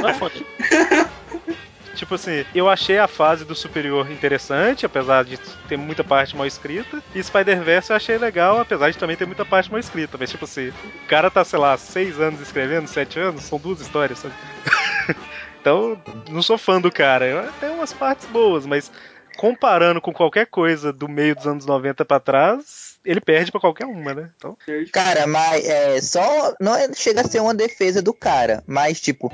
Não 0.01 0.09
é 0.09 0.13
fã 0.15 0.27
dele. 0.27 0.45
Tipo 1.97 2.13
assim, 2.13 2.45
eu 2.53 2.69
achei 2.69 2.99
a 2.99 3.07
fase 3.07 3.43
do 3.43 3.55
superior 3.55 4.11
interessante, 4.11 4.85
apesar 4.85 5.25
de 5.25 5.35
ter 5.67 5.77
muita 5.77 6.03
parte 6.03 6.35
mal 6.35 6.45
escrita. 6.45 7.01
E 7.13 7.23
Spider-Verse 7.23 7.89
eu 7.89 7.95
achei 7.95 8.19
legal, 8.19 8.59
apesar 8.59 8.91
de 8.91 8.97
também 8.99 9.15
ter 9.15 9.25
muita 9.25 9.43
parte 9.43 9.71
mal 9.71 9.79
escrita. 9.79 10.15
Mas, 10.15 10.29
tipo 10.29 10.45
assim, 10.45 10.69
o 10.69 11.07
cara 11.07 11.31
tá, 11.31 11.43
sei 11.43 11.57
lá, 11.57 11.75
seis 11.75 12.19
anos 12.19 12.39
escrevendo, 12.39 12.87
sete 12.87 13.19
anos, 13.19 13.43
são 13.43 13.57
duas 13.57 13.81
histórias, 13.81 14.19
sabe? 14.19 14.35
então, 15.67 16.01
não 16.29 16.41
sou 16.41 16.57
fã 16.57 16.79
do 16.79 16.91
cara. 16.91 17.25
Eu- 17.27 17.51
Tem 17.59 17.69
umas 17.69 17.91
partes 17.93 18.25
boas, 18.29 18.65
mas 18.65 18.89
comparando 19.35 19.99
com 20.01 20.13
qualquer 20.13 20.47
coisa 20.47 20.93
do 20.93 21.07
meio 21.09 21.35
dos 21.35 21.45
anos 21.45 21.65
90 21.65 22.05
pra 22.05 22.19
trás, 22.19 22.95
ele 23.05 23.19
perde 23.21 23.51
pra 23.51 23.59
qualquer 23.61 23.85
uma, 23.85 24.13
né? 24.13 24.29
Então, 24.37 24.57
Cara, 24.91 25.27
mas 25.27 25.65
é 25.67 26.01
só. 26.01 26.53
Não 26.59 26.73
é- 26.75 26.91
chega 26.93 27.21
a 27.21 27.27
ser 27.27 27.41
uma 27.41 27.53
defesa 27.53 28.01
do 28.01 28.13
cara, 28.13 28.63
mas 28.65 28.99
tipo. 29.01 29.31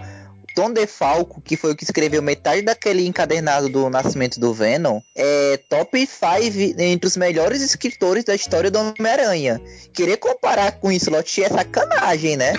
Tom 0.55 0.71
DeFalco, 0.71 1.41
que 1.41 1.57
foi 1.57 1.71
o 1.71 1.75
que 1.75 1.83
escreveu 1.83 2.21
metade 2.21 2.61
daquele 2.61 3.07
encadernado 3.07 3.67
do 3.69 3.89
Nascimento 3.89 4.39
do 4.39 4.53
Venom, 4.53 4.99
é 5.17 5.57
top 5.67 6.05
5 6.05 6.79
entre 6.79 7.07
os 7.07 7.17
melhores 7.17 7.59
escritores 7.63 8.23
da 8.23 8.35
história 8.35 8.69
do 8.69 8.77
Homem-Aranha. 8.77 9.59
Querer 9.91 10.17
comparar 10.17 10.73
com 10.73 10.91
isso, 10.91 11.05
Slot, 11.09 11.43
é 11.43 11.49
sacanagem, 11.49 12.37
né? 12.37 12.53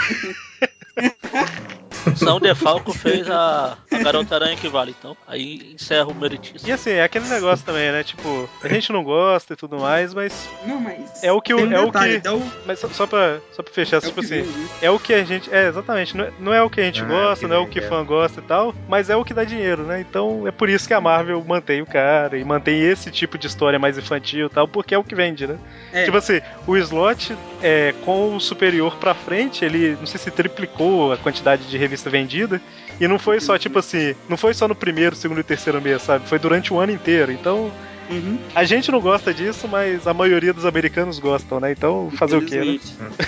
São 2.16 2.38
Defalco 2.40 2.92
fez 2.92 3.28
a, 3.30 3.76
a 3.92 3.98
Garota 3.98 4.34
Aranha 4.34 4.56
que 4.56 4.68
vale, 4.68 4.94
então. 4.98 5.16
Aí 5.26 5.72
encerra 5.74 6.06
o 6.08 6.14
meritíssimo. 6.14 6.68
E 6.68 6.72
assim, 6.72 6.90
é 6.90 7.02
aquele 7.04 7.26
negócio 7.28 7.64
também, 7.64 7.90
né? 7.92 8.02
Tipo, 8.04 8.48
a 8.62 8.68
gente 8.68 8.92
não 8.92 9.02
gosta 9.04 9.52
e 9.52 9.56
tudo 9.56 9.78
mais, 9.78 10.12
mas 10.14 10.48
Não, 10.66 10.80
mas. 10.80 11.22
É 11.22 11.32
o 11.32 11.40
que 11.40 11.52
o- 11.54 11.58
um 11.66 11.72
é 11.72 11.80
o 11.80 11.86
detalhe, 11.86 12.12
que- 12.20 12.28
até 12.28 12.30
o- 12.32 12.42
Mas 12.66 12.78
só, 12.78 12.88
só, 12.88 13.06
pra, 13.06 13.38
só 13.52 13.62
pra 13.62 13.72
fechar, 13.72 13.96
é 13.96 13.98
o 13.98 14.02
tipo 14.02 14.20
que 14.20 14.26
assim, 14.26 14.42
vende. 14.42 14.68
é 14.82 14.90
o 14.90 14.98
que 14.98 15.14
a 15.14 15.24
gente. 15.24 15.52
É, 15.54 15.66
exatamente. 15.68 16.16
Não 16.16 16.24
é, 16.24 16.32
não 16.38 16.52
é 16.54 16.62
o 16.62 16.70
que 16.70 16.80
a 16.80 16.84
gente 16.84 17.02
Ah, 17.02 17.06
gosta, 17.06 17.44
que 17.44 17.50
não 17.50 17.56
é 17.56 17.58
o 17.60 17.66
que 17.66 17.78
é. 17.78 17.82
fã 17.82 18.04
gosta 18.04 18.40
e 18.40 18.44
tal, 18.44 18.74
mas 18.88 19.10
é 19.10 19.16
o 19.16 19.24
que 19.24 19.34
dá 19.34 19.44
dinheiro, 19.44 19.82
né? 19.84 20.00
Então 20.00 20.46
é 20.46 20.50
por 20.50 20.68
isso 20.68 20.86
que 20.86 20.94
a 20.94 21.00
Marvel 21.00 21.42
mantém 21.46 21.80
o 21.82 21.86
cara 21.86 22.36
e 22.38 22.44
mantém 22.44 22.82
esse 22.82 23.10
tipo 23.10 23.36
de 23.38 23.46
história 23.46 23.78
mais 23.78 23.96
infantil 23.98 24.46
e 24.46 24.50
tal, 24.50 24.66
porque 24.68 24.94
é 24.94 24.98
o 24.98 25.04
que 25.04 25.14
vende, 25.14 25.46
né? 25.46 25.58
É. 25.92 26.04
Tipo 26.04 26.16
assim, 26.16 26.40
o 26.66 26.76
slot, 26.76 27.36
é, 27.62 27.94
com 28.04 28.34
o 28.36 28.40
superior 28.40 28.96
pra 28.96 29.14
frente, 29.14 29.64
ele 29.64 29.96
não 29.98 30.06
sei 30.06 30.18
se 30.18 30.30
triplicou 30.30 31.12
a 31.12 31.16
quantidade 31.16 31.66
de 31.66 31.78
revista 31.94 32.10
vendida. 32.10 32.60
E 33.00 33.08
não 33.08 33.18
foi 33.18 33.40
só, 33.40 33.56
tipo 33.56 33.78
assim, 33.78 34.14
não 34.28 34.36
foi 34.36 34.52
só 34.52 34.66
no 34.68 34.74
primeiro, 34.74 35.14
segundo 35.16 35.40
e 35.40 35.44
terceiro 35.44 35.80
mês, 35.80 36.02
sabe? 36.02 36.28
Foi 36.28 36.38
durante 36.38 36.72
o 36.72 36.78
ano 36.78 36.92
inteiro. 36.92 37.32
Então, 37.32 37.70
Uhum. 38.10 38.38
a 38.54 38.64
gente 38.64 38.92
não 38.92 39.00
gosta 39.00 39.32
disso, 39.32 39.66
mas 39.66 40.06
a 40.06 40.12
maioria 40.12 40.52
dos 40.52 40.66
americanos 40.66 41.18
gostam, 41.18 41.58
né? 41.58 41.72
Então, 41.72 42.10
fazer 42.18 42.36
o 42.36 42.42
quê, 42.44 42.56
né? 42.56 42.64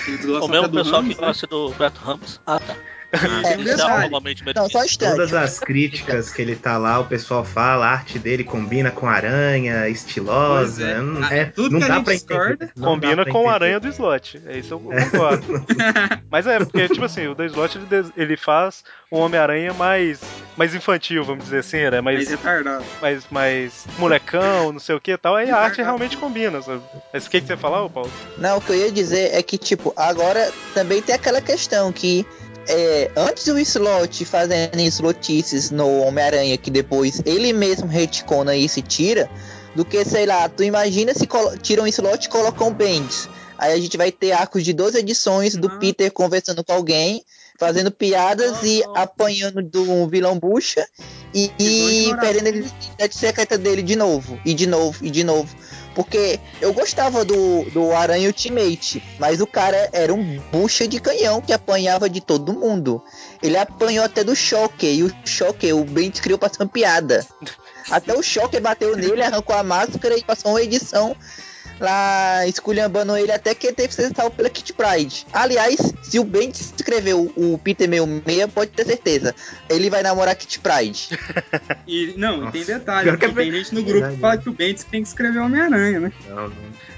Eles 0.07 0.27
gostam 0.27 0.47
O 0.47 0.49
mesmo 0.49 0.69
do 0.69 0.79
pessoal 0.79 1.01
Ramos, 1.01 1.15
que 1.15 1.21
né? 1.21 1.27
gosta 1.29 1.47
do 1.47 1.71
Beto 1.71 2.01
Ramos. 2.01 2.41
Ah, 2.47 2.59
tá. 2.61 2.77
Um 3.13 3.47
É, 3.47 3.53
é 3.53 3.57
Não, 3.57 4.69
só. 4.69 4.81
Todas 4.99 5.33
as 5.35 5.59
críticas 5.59 6.31
que 6.33 6.43
ele 6.43 6.57
tá 6.57 6.77
lá, 6.77 6.99
o 6.99 7.05
pessoal 7.07 7.45
fala, 7.45 7.87
a 7.87 7.91
arte 7.93 8.19
dele 8.19 8.45
combina 8.45 8.91
com 8.91 9.07
aranha, 9.09 9.89
estilosa. 9.89 10.85
É. 10.85 10.99
Não, 11.01 11.23
Ah, 11.25 11.35
é, 11.35 11.45
tudo 11.47 11.73
não 11.73 11.79
que 11.81 11.85
a 11.85 11.89
dá 11.89 11.95
gente 11.97 12.05
pra 12.05 12.15
entender. 12.15 12.73
Combina 12.81 13.23
pra 13.25 13.33
com 13.33 13.39
o 13.39 13.43
entender. 13.43 13.55
aranha 13.55 13.81
do 13.81 13.89
slot. 13.89 14.41
É 14.47 14.59
isso 14.59 14.75
eu 14.75 14.81
concordo. 14.81 15.65
Mas 16.31 16.47
é, 16.47 16.59
porque, 16.59 16.89
tipo 16.89 17.05
assim, 17.05 17.27
o 17.29 17.35
do 17.35 17.45
slot 17.45 17.79
ele, 17.79 18.11
ele 18.17 18.37
faz 18.37 18.85
um 19.11 19.19
Homem-Aranha 19.19 19.73
mais, 19.73 20.21
mais 20.57 20.75
infantil, 20.75 21.25
vamos 21.25 21.45
dizer 21.45 21.59
assim, 21.61 21.79
né? 21.89 22.01
Mas 22.01 22.17
Mais, 22.17 22.29
retardado. 22.29 22.85
mais, 23.01 23.27
mais 23.31 23.87
molecão, 23.99 24.73
não 24.73 24.81
sei 24.81 24.95
o 24.97 25.01
que 25.01 25.13
e 25.13 25.17
tal. 25.17 25.37
Aí 25.37 25.49
a 25.51 25.57
arte 25.57 25.81
realmente 25.81 26.17
combina, 26.17 26.61
sabe? 26.61 26.83
Mas 27.13 27.27
o 27.27 27.31
que, 27.31 27.41
que 27.41 27.47
você 27.47 27.53
ia 27.53 27.57
falar, 27.57 27.85
ô 27.85 27.91
Paulo? 27.91 28.11
Não, 28.39 28.59
o 28.59 28.61
que 28.61 28.71
eu 28.71 28.77
ia 28.77 28.91
dizer 28.93 29.31
é 29.35 29.43
que, 29.43 29.57
tipo, 29.57 29.93
agora 29.97 30.51
também 30.75 31.01
tem 31.01 31.15
aquela 31.15 31.41
questão 31.41 31.93
que 31.93 32.27
é, 32.69 33.11
antes 33.17 33.47
o 33.47 33.59
Slot 33.59 34.25
fazendo 34.25 34.81
slotices 34.81 35.71
no 35.71 36.01
Homem-Aranha, 36.01 36.57
que 36.57 36.71
depois 36.71 37.23
ele 37.25 37.53
mesmo 37.53 37.87
retcona 37.87 38.57
e 38.57 38.69
se 38.69 38.83
tira, 38.83 39.31
do 39.75 39.85
que, 39.85 40.05
sei 40.05 40.27
lá, 40.27 40.49
tu 40.49 40.65
imagina 40.65 41.13
se 41.15 41.29
tiram 41.63 41.85
um 41.85 41.87
slot 41.87 42.25
e 42.25 42.29
colocam 42.31 42.73
Bendis. 42.73 43.29
Aí 43.59 43.73
a 43.73 43.81
gente 43.81 43.97
vai 43.97 44.11
ter 44.11 44.33
arcos 44.33 44.65
de 44.65 44.73
12 44.73 44.99
edições 44.99 45.55
do 45.55 45.69
Não. 45.69 45.79
Peter 45.79 46.11
conversando 46.11 46.65
com 46.65 46.73
alguém, 46.73 47.23
fazendo 47.59 47.91
piadas 47.91 48.63
e 48.63 48.83
não. 48.85 48.97
apanhando 48.97 49.63
do 49.63 50.09
vilão 50.09 50.39
bucha 50.39 50.87
e, 51.33 51.51
E 51.59 52.15
perdendo 52.21 52.47
a 52.47 52.51
identidade 52.51 53.15
secreta 53.15 53.59
dele 53.59 53.83
de 53.83 53.97
novo, 53.97 54.39
e 54.45 54.55
de 54.55 54.67
novo, 54.67 55.05
e 55.05 55.11
de 55.11 55.25
novo. 55.25 55.55
Porque 55.97 56.39
eu 56.61 56.75
gostava 56.75 57.25
do, 57.25 57.65
do 57.71 57.91
Aranha 57.93 58.29
Ultimate, 58.29 59.03
mas 59.19 59.41
o 59.41 59.47
cara 59.47 59.89
era 59.95 60.13
um 60.13 60.39
bucha 60.53 60.87
de 60.87 61.01
canhão 61.01 61.41
que 61.41 61.55
apanhava 61.55 62.07
de 62.07 62.21
todo 62.21 62.53
mundo. 62.53 63.03
Ele 63.43 63.57
apanhou 63.57 64.05
até 64.05 64.23
do 64.23 64.37
Shocker, 64.37 64.95
e 64.95 65.03
o 65.03 65.11
Shocker, 65.25 65.75
o 65.75 65.85
Bendis 65.85 66.21
criou 66.21 66.39
pra 66.39 66.51
piada. 66.71 67.27
Até 67.91 68.15
o 68.15 68.23
Shocker 68.23 68.61
bateu 68.61 68.95
nele, 68.95 69.23
arrancou 69.23 69.57
a 69.57 69.63
máscara 69.63 70.19
e 70.19 70.23
passou 70.23 70.51
uma 70.51 70.63
edição 70.63 71.17
lá 71.81 72.47
esculhambando 72.47 73.17
ele 73.17 73.33
até 73.33 73.55
que 73.55 73.67
ele 73.67 73.77
teve 73.77 73.89
que 73.89 73.95
ser 73.95 74.13
salvo 74.15 74.35
pela 74.35 74.51
Kit 74.51 74.73
Pride. 74.73 75.27
Aliás, 75.33 75.93
se 76.03 76.19
o 76.19 76.25
Bendis 76.25 76.73
escreveu 76.77 77.33
o 77.37 77.59
Peter 77.59 77.89
66, 77.89 78.51
pode 78.53 78.71
ter 78.71 78.85
certeza. 78.85 79.35
Ele 79.69 79.91
vai 79.91 80.03
namorar 80.03 80.35
Kit 80.37 80.61
Pride. 80.61 81.09
E, 81.87 82.15
não, 82.17 82.39
Nossa. 82.39 82.53
tem 82.53 82.65
detalhe, 82.65 83.17
que 83.17 83.25
é 83.25 83.29
porque 83.29 83.43
tem 83.43 83.53
gente 83.53 83.75
no 83.75 83.83
grupo 83.83 84.01
verdade. 84.01 84.15
que 84.17 84.21
fala 84.21 84.39
que 84.39 84.49
o 84.49 84.53
Bendis 84.53 84.85
tem 84.85 85.03
que 85.03 85.09
escrever 85.09 85.39
Homem-Aranha, 85.39 86.01
né? 86.01 86.13
Não, 86.29 86.49
não. 86.49 86.57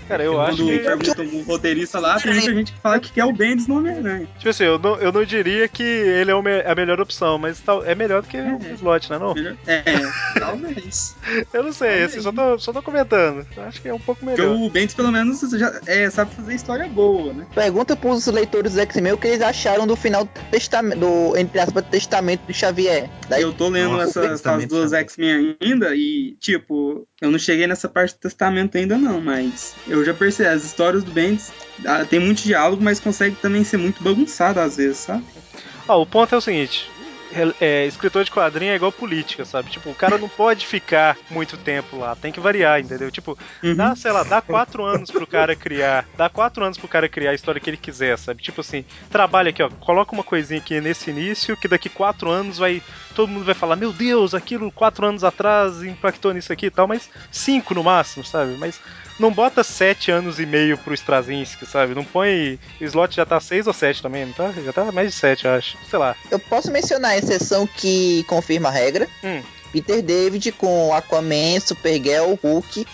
Cara, 0.09 0.25
eu 0.25 0.41
acho 0.41 0.65
que. 0.65 0.79
perguntam 0.79 1.27
o 1.27 1.43
roteirista 1.43 2.01
lá, 2.01 2.19
tem 2.19 2.33
muita 2.33 2.55
gente 2.55 2.73
que 2.73 2.81
fala 2.81 2.99
que 2.99 3.13
quer 3.13 3.27
o 3.27 3.33
Bendis 3.33 3.67
no 3.67 3.77
Homem-Aranha. 3.77 4.27
Tipo 4.39 4.49
assim, 4.49 4.65
eu 4.65 4.79
não, 4.79 4.97
eu 4.97 5.13
não 5.13 5.23
diria 5.23 5.69
que 5.69 5.83
ele 5.83 6.31
é 6.31 6.35
o 6.35 6.39
a 6.39 6.75
melhor 6.75 6.99
opção, 6.99 7.37
mas 7.37 7.61
tal, 7.61 7.85
é 7.85 7.95
melhor 7.95 8.23
do 8.23 8.29
que 8.29 8.39
o 8.39 8.75
slot, 8.75 9.11
né? 9.11 9.19
Não? 9.19 9.35
É, 9.67 9.83
talvez. 10.39 11.15
Eu 11.53 11.63
não 11.63 11.73
sei, 11.73 11.89
Talvez. 11.89 12.11
assim, 12.13 12.21
só, 12.23 12.33
tô, 12.33 12.59
só 12.59 12.73
tô 12.73 12.83
comentando. 12.83 13.47
Eu 13.57 13.63
acho 13.65 13.83
que 13.83 13.89
é 13.89 13.93
um 13.95 13.99
pouco 13.99 14.25
Porque 14.25 14.41
melhor. 14.41 14.57
O 14.69 14.71
Bendis, 14.71 14.95
pelo 14.95 15.11
menos, 15.11 15.41
já 15.41 15.81
é, 15.87 16.09
sabe 16.11 16.35
fazer 16.35 16.55
história 16.55 16.87
boa, 16.89 17.33
né? 17.33 17.47
Pergunta 17.55 17.97
pros 17.97 18.27
leitores 18.27 18.75
do 18.75 18.81
X-Men 18.81 19.13
o 19.13 19.19
que 19.19 19.27
eles 19.27 19.43
acharam 19.43 19.87
do 19.87 19.97
final 19.97 20.25
do 20.25 20.31
testamento, 20.51 20.99
do, 20.99 21.37
entre 21.37 21.59
aspas, 21.59 21.85
testamento 21.87 22.43
do 22.47 22.53
Xavier. 22.53 23.09
Daí, 23.29 23.43
Eu 23.43 23.53
tô 23.53 23.69
lendo 23.69 23.93
Nossa, 23.93 24.05
essa 24.05 24.21
fase 24.21 24.33
Testamento 24.33 24.69
dos 24.69 24.91
também. 24.91 25.01
X-Men 25.01 25.57
ainda 25.61 25.95
e, 25.95 26.37
tipo, 26.41 27.07
eu 27.21 27.31
não 27.31 27.39
cheguei 27.39 27.67
nessa 27.67 27.89
parte 27.89 28.15
do 28.15 28.21
testamento 28.21 28.77
ainda 28.77 28.97
não, 28.97 29.21
mas 29.21 29.75
eu 29.87 30.05
já 30.05 30.15
percebi, 30.15 30.49
as 30.49 30.65
histórias 30.65 31.03
do 31.03 31.11
Bendis 31.11 31.51
ah, 31.85 32.05
tem 32.05 32.21
muito 32.21 32.43
diálogo, 32.43 32.83
mas 32.83 33.01
consegue 33.01 33.37
também 33.37 33.65
ser 33.65 33.77
muito 33.77 34.03
bagunçado 34.03 34.61
às 34.61 34.77
vezes, 34.77 34.99
sabe? 34.99 35.25
Ó, 35.87 36.03
o 36.03 36.07
ponto 36.07 36.35
é 36.35 36.39
o 36.39 36.41
seguinte. 36.41 36.91
É- 37.31 37.87
escritor 37.87 38.25
de 38.25 38.31
quadrinho 38.31 38.73
é 38.73 38.77
igual 38.77 38.93
política, 38.93 39.45
sabe? 39.45 39.71
Tipo, 39.71 39.91
o 39.91 39.97
cara 39.97 40.19
não 40.19 40.29
pode 40.29 40.67
ficar 40.67 41.19
muito 41.29 41.57
tempo 41.59 41.97
lá, 41.97 42.17
tem 42.17 42.33
que 42.33 42.41
variar, 42.41 42.81
entendeu? 42.81 43.11
Tipo, 43.11 43.37
Uhum. 43.63 43.75
dá, 43.77 43.95
sei 43.95 44.13
lá, 44.13 44.25
dá 44.25 44.41
quatro 44.43 44.85
anos 44.85 45.13
pro 45.13 45.27
cara 45.27 45.55
criar, 45.57 46.09
dá 46.17 46.29
quatro 46.31 46.65
anos 46.65 46.79
pro 46.79 46.89
cara 46.89 47.09
criar 47.09 47.31
a 47.31 47.35
história 47.35 47.61
que 47.61 47.69
ele 47.71 47.77
quiser, 47.77 48.17
sabe? 48.19 48.43
Tipo 48.43 48.61
assim, 48.61 48.85
trabalha 49.11 49.51
aqui, 49.51 49.63
ó, 49.63 49.71
coloca 49.79 50.15
uma 50.15 50.25
coisinha 50.25 50.59
aqui 50.59 50.81
nesse 50.81 51.11
início, 51.11 51.57
que 51.57 51.69
daqui 51.69 51.89
quatro 51.91 52.31
anos 52.31 52.59
vai, 52.59 52.83
todo 53.13 53.29
mundo 53.29 53.45
vai 53.45 53.55
falar, 53.55 53.77
meu 53.77 53.93
Deus, 53.93 54.35
aquilo 54.35 54.73
quatro 54.73 55.07
anos 55.07 55.25
atrás 55.25 55.83
impactou 55.83 56.33
nisso 56.33 56.53
aqui 56.53 56.67
e 56.67 56.71
tal, 56.71 56.87
mas 56.89 57.09
cinco 57.31 57.75
no 57.75 57.85
máximo, 57.85 58.25
sabe? 58.25 58.57
Mas 58.57 58.81
não 59.19 59.33
bota 59.33 59.63
sete 59.65 60.11
anos 60.11 60.39
e 60.39 60.47
meio 60.47 60.77
pro 60.79 60.95
Straczynski, 60.95 61.67
sabe? 61.67 61.95
Não 61.95 62.05
põe, 62.05 62.59
o 62.81 62.85
slot 62.85 63.15
já 63.17 63.27
tá 63.27 63.39
seis 63.41 63.67
ou 63.67 63.73
sete 63.73 64.01
também, 64.03 64.27
não 64.27 64.33
tá? 64.33 64.53
Já 64.65 64.73
tá 64.73 64.91
mais 64.93 65.11
de 65.13 65.17
sete, 65.19 65.45
eu 65.45 65.53
acho. 65.53 65.77
Sei 65.89 65.99
lá. 65.99 66.15
eu 66.31 66.39
posso 66.39 66.71
mencionar 66.71 67.13
a 67.13 67.19
exceção 67.19 67.67
que 67.67 68.25
confirma 68.29 68.69
a 68.69 68.73
regra. 68.73 69.09
Hum. 69.25 69.43
Peter 69.73 70.01
David 70.03 70.53
com 70.53 70.95
Aquaman, 70.95 71.61
Supergirl, 71.61 72.35
Hulk, 72.43 72.87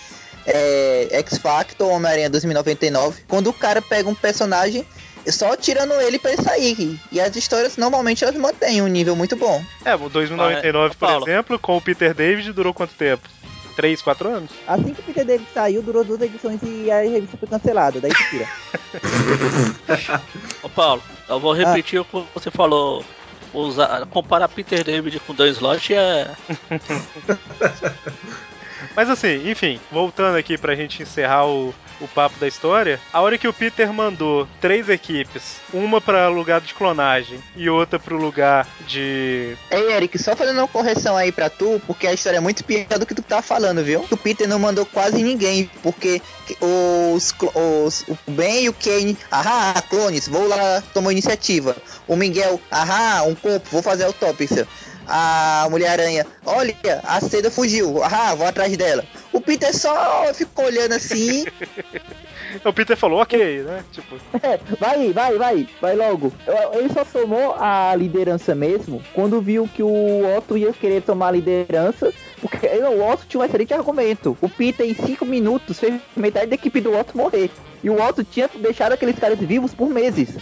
é, 0.47 1.09
X-Factor, 1.13 1.89
Homem-Aranha 1.89 2.31
2099. 2.31 3.23
Quando 3.29 3.49
o 3.49 3.53
cara 3.53 3.81
pega 3.81 4.09
um 4.09 4.15
personagem, 4.15 4.85
só 5.29 5.57
tirando 5.57 5.93
ele 6.01 6.19
pra 6.19 6.33
ele 6.33 6.43
sair. 6.43 6.99
E 7.13 7.21
as 7.21 7.35
histórias 7.37 7.77
normalmente 7.77 8.25
elas 8.25 8.37
mantêm 8.37 8.83
um 8.83 8.87
nível 8.89 9.15
muito 9.17 9.37
bom. 9.37 9.63
É, 9.85 9.95
o 9.95 10.09
2099, 10.09 10.85
Ah, 10.85 10.87
é. 10.87 10.89
por 10.91 10.97
Paulo. 11.09 11.29
exemplo, 11.29 11.59
com 11.59 11.77
o 11.77 11.81
Peter 11.81 12.13
David 12.13 12.53
durou 12.53 12.75
quanto 12.75 12.95
tempo? 12.95 13.29
Três, 13.77 14.01
quatro 14.01 14.29
anos? 14.29 14.51
Assim 14.67 14.95
que 14.95 15.01
o 15.01 15.05
Peter 15.05 15.25
David 15.25 15.49
saiu, 15.53 15.83
durou 15.83 16.05
duas 16.05 16.21
edições 16.21 16.61
e 16.63 16.91
a 16.91 17.01
revista 17.01 17.37
foi 17.37 17.49
cancelada. 17.49 18.01
Daí 18.01 18.13
se 18.15 18.31
tira. 18.31 18.49
Ô 20.63 20.69
Paulo, 20.69 21.03
eu 21.29 21.41
vou 21.41 21.53
repetir 21.53 22.01
o 22.01 22.05
que 22.05 22.25
você 22.35 22.51
falou. 22.51 23.05
Usar, 23.53 24.05
comparar 24.07 24.49
Peter 24.49 24.83
David 24.83 25.21
com 25.21 25.33
Dan 25.33 25.49
Slott 25.51 25.95
é. 25.95 26.29
Mas 28.95 29.11
assim, 29.11 29.51
enfim, 29.51 29.81
voltando 29.91 30.37
aqui 30.37 30.57
pra 30.59 30.75
gente 30.75 31.03
encerrar 31.03 31.47
o, 31.47 31.75
o 32.01 32.09
papo 32.09 32.39
da 32.39 32.49
história, 32.49 33.01
a 33.13 33.21
hora 33.21 33.39
que 33.39 33.49
o 33.49 33.53
Peter 33.53 33.93
mandou 33.93 34.49
três 34.61 34.89
equipes, 34.89 35.61
uma 35.73 36.01
pra 36.01 36.29
lugar 36.29 36.61
de 36.61 36.75
clonagem 36.75 37.39
e 37.57 37.69
outra 37.69 37.99
pro 37.99 38.17
lugar 38.17 38.67
de. 38.87 39.57
Ei, 39.71 39.93
Eric, 39.93 40.19
só 40.19 40.37
fazendo 40.37 40.59
uma 40.59 40.69
correção 40.69 41.17
aí 41.17 41.33
pra 41.33 41.49
tu, 41.49 41.81
porque 41.87 42.07
a 42.07 42.13
história 42.13 42.39
é 42.39 42.41
muito 42.41 42.65
pior 42.65 42.99
do 42.99 43.07
que 43.07 43.15
tu 43.15 43.23
tá 43.23 43.43
falando, 43.43 43.83
viu? 43.83 44.05
O 44.11 44.17
Peter 44.17 44.49
não 44.49 44.59
mandou 44.59 44.87
quase 44.87 45.23
ninguém, 45.23 45.71
porque 45.83 46.21
os, 46.61 47.35
os 47.55 48.05
o 48.09 48.31
Ben 48.31 48.65
e 48.65 48.69
o 48.69 48.73
Kane, 48.73 49.17
ahá, 49.31 49.81
clones, 49.83 50.29
vou 50.29 50.47
lá 50.47 50.83
tomar 50.93 51.13
iniciativa. 51.13 51.77
O 52.07 52.17
Miguel, 52.17 52.61
ahá, 52.71 53.23
um 53.23 53.35
corpo, 53.35 53.69
vou 53.71 53.83
fazer 53.83 54.05
autópsia. 54.05 54.67
A 55.07 55.67
Mulher-Aranha, 55.71 56.27
olha, 56.45 56.75
a 57.05 57.21
seda 57.21 57.51
fugiu, 57.51 58.03
ahá, 58.03 58.35
vou 58.35 58.47
atrás 58.47 58.77
dela. 58.77 59.05
O 59.33 59.41
Peter 59.41 59.75
só 59.77 60.33
ficou 60.33 60.67
olhando 60.67 60.93
assim, 60.93 61.45
O 62.65 62.73
Peter 62.73 62.97
falou, 62.97 63.21
ok, 63.21 63.63
né? 63.63 63.85
Tipo, 63.91 64.17
É, 64.43 64.59
vai, 64.79 65.13
vai, 65.13 65.39
vai, 65.39 65.69
vai 65.81 65.97
logo. 65.97 66.33
Ele 66.75 66.93
só 66.93 67.05
tomou 67.05 67.55
a 67.55 67.95
liderança 67.97 68.55
mesmo 68.55 69.03
quando 69.15 69.41
viu 69.41 69.69
que 69.73 69.83
o 69.83 70.37
Otto 70.37 70.57
ia 70.57 70.73
querer 70.73 71.03
tomar 71.03 71.29
a 71.29 71.33
liderança. 71.33 72.13
Porque 72.41 72.69
não, 72.77 72.99
o 72.99 73.11
Otto 73.11 73.25
tinha 73.27 73.41
um 73.41 73.45
excelente 73.45 73.73
argumento. 73.73 74.37
O 74.41 74.49
Peter, 74.49 74.87
em 74.87 74.95
5 74.95 75.25
minutos, 75.25 75.81
fez 75.81 76.01
metade 76.17 76.47
da 76.47 76.55
equipe 76.55 76.81
do 76.81 76.97
Otto 76.97 77.17
morrer. 77.17 77.51
E 77.83 77.91
o 77.91 78.01
Otto 78.01 78.23
tinha 78.23 78.49
deixado 78.55 78.93
aqueles 78.93 79.19
caras 79.19 79.39
vivos 79.39 79.75
por 79.75 79.89
meses. 79.89 80.37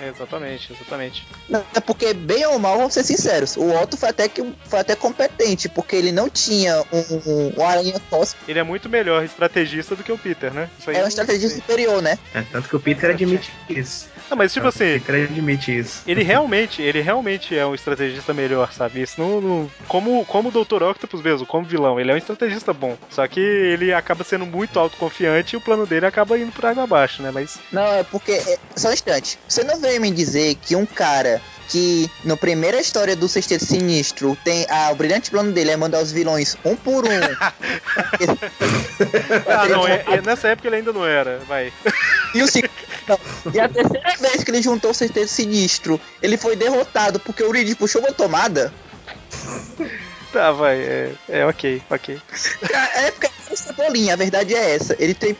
É, 0.00 0.08
exatamente, 0.08 0.72
exatamente. 0.72 1.26
Não, 1.48 1.64
é 1.74 1.80
porque, 1.80 2.12
bem 2.12 2.44
ou 2.46 2.58
mal, 2.58 2.76
vamos 2.76 2.94
ser 2.94 3.04
sinceros, 3.04 3.56
o 3.56 3.70
Otto 3.70 3.96
foi 3.96 4.10
até, 4.10 4.28
que, 4.28 4.42
foi 4.64 4.78
até 4.78 4.94
competente, 4.94 5.68
porque 5.68 5.96
ele 5.96 6.12
não 6.12 6.28
tinha 6.28 6.82
um, 6.92 7.30
um, 7.30 7.52
um 7.58 7.66
aranha 7.66 8.00
cósmico, 8.10 8.44
Ele 8.48 8.58
é 8.58 8.62
muito 8.62 8.88
melhor 8.88 9.24
estrategista 9.24 9.96
do 9.96 10.02
que 10.02 10.12
o 10.12 10.18
Peter, 10.18 10.52
né? 10.52 10.68
Isso 10.78 10.90
aí 10.90 10.96
é 10.96 11.06
estratégia 11.06 11.48
sei. 11.48 11.58
superior, 11.58 12.02
né? 12.02 12.18
É, 12.34 12.42
tanto 12.42 12.68
que 12.68 12.76
o 12.76 12.80
Peter 12.80 13.10
admite 13.10 13.52
isso. 13.68 14.08
Ah, 14.30 14.36
mas 14.36 14.52
tipo 14.52 14.66
assim, 14.66 14.94
admite 14.94 15.76
isso. 15.78 16.02
ele 16.06 16.22
realmente, 16.22 16.82
ele 16.82 17.00
realmente 17.00 17.56
é 17.56 17.64
um 17.64 17.74
estrategista 17.74 18.34
melhor, 18.34 18.72
sabe? 18.72 19.02
Isso 19.02 19.20
não, 19.20 19.40
não- 19.40 19.70
como, 19.86 20.24
como 20.26 20.48
o 20.48 20.52
Dr. 20.52 20.82
Octopus 20.82 21.22
mesmo, 21.22 21.46
como 21.46 21.64
vilão, 21.66 21.98
ele 22.00 22.10
é 22.10 22.14
um 22.14 22.18
estrategista 22.18 22.72
bom. 22.72 22.96
Só 23.08 23.26
que 23.28 23.40
ele 23.40 23.92
acaba 23.92 24.24
sendo 24.24 24.44
muito 24.46 24.78
autoconfiante 24.78 25.54
e 25.54 25.56
o 25.56 25.60
plano 25.60 25.86
dele 25.86 26.06
acaba 26.06 26.38
indo 26.38 26.52
por 26.52 26.66
água 26.66 26.84
abaixo, 26.84 27.22
né? 27.22 27.30
Mas 27.30 27.58
Não, 27.70 27.82
é 27.94 28.02
porque, 28.02 28.32
é, 28.32 28.58
só 28.76 28.88
um 28.88 28.92
instante, 28.92 29.38
você 29.48 29.62
não 29.62 29.80
veio 29.80 30.00
me 30.00 30.10
dizer 30.10 30.56
que 30.56 30.74
um 30.74 30.86
cara 30.86 31.40
que, 31.68 32.10
na 32.24 32.36
primeira 32.36 32.80
história 32.80 33.16
do 33.16 33.28
Sexteto 33.28 33.64
Sinistro, 33.64 34.36
tem, 34.44 34.66
ah, 34.68 34.90
o 34.92 34.94
brilhante 34.94 35.30
plano 35.30 35.52
dele 35.52 35.70
é 35.70 35.76
mandar 35.76 36.00
os 36.00 36.12
vilões 36.12 36.56
um 36.64 36.76
por 36.76 37.04
um. 37.04 37.08
Ah, 39.46 39.68
não, 39.68 39.86
é- 39.86 40.04
é- 40.06 40.22
nessa 40.22 40.48
época 40.48 40.68
ele 40.68 40.76
ainda 40.76 40.92
não 40.92 41.06
era, 41.06 41.38
vai. 41.46 41.72
E, 42.34 42.42
o, 42.42 42.46
não, 43.08 43.18
e 43.52 43.60
a 43.60 43.68
terceira 43.68 44.16
vez 44.18 44.42
que 44.42 44.50
ele 44.50 44.62
juntou 44.62 44.90
o 44.90 44.94
Sexteto 44.94 45.28
Sinistro, 45.28 46.00
ele 46.22 46.36
foi 46.36 46.56
derrotado 46.56 47.20
porque 47.20 47.42
o 47.42 47.50
Reed 47.50 47.76
puxou 47.76 48.00
uma 48.00 48.12
tomada. 48.12 48.72
Tá, 50.32 50.52
vai, 50.52 50.78
é, 50.80 51.12
é 51.28 51.46
ok, 51.46 51.82
ok. 51.90 52.20
É 52.94 53.10
porque 53.10 53.26
é 53.26 53.56
cebolinha, 53.56 54.14
a 54.14 54.16
verdade 54.16 54.54
é 54.54 54.74
essa. 54.74 54.96
Ele 54.98 55.14
tem. 55.14 55.36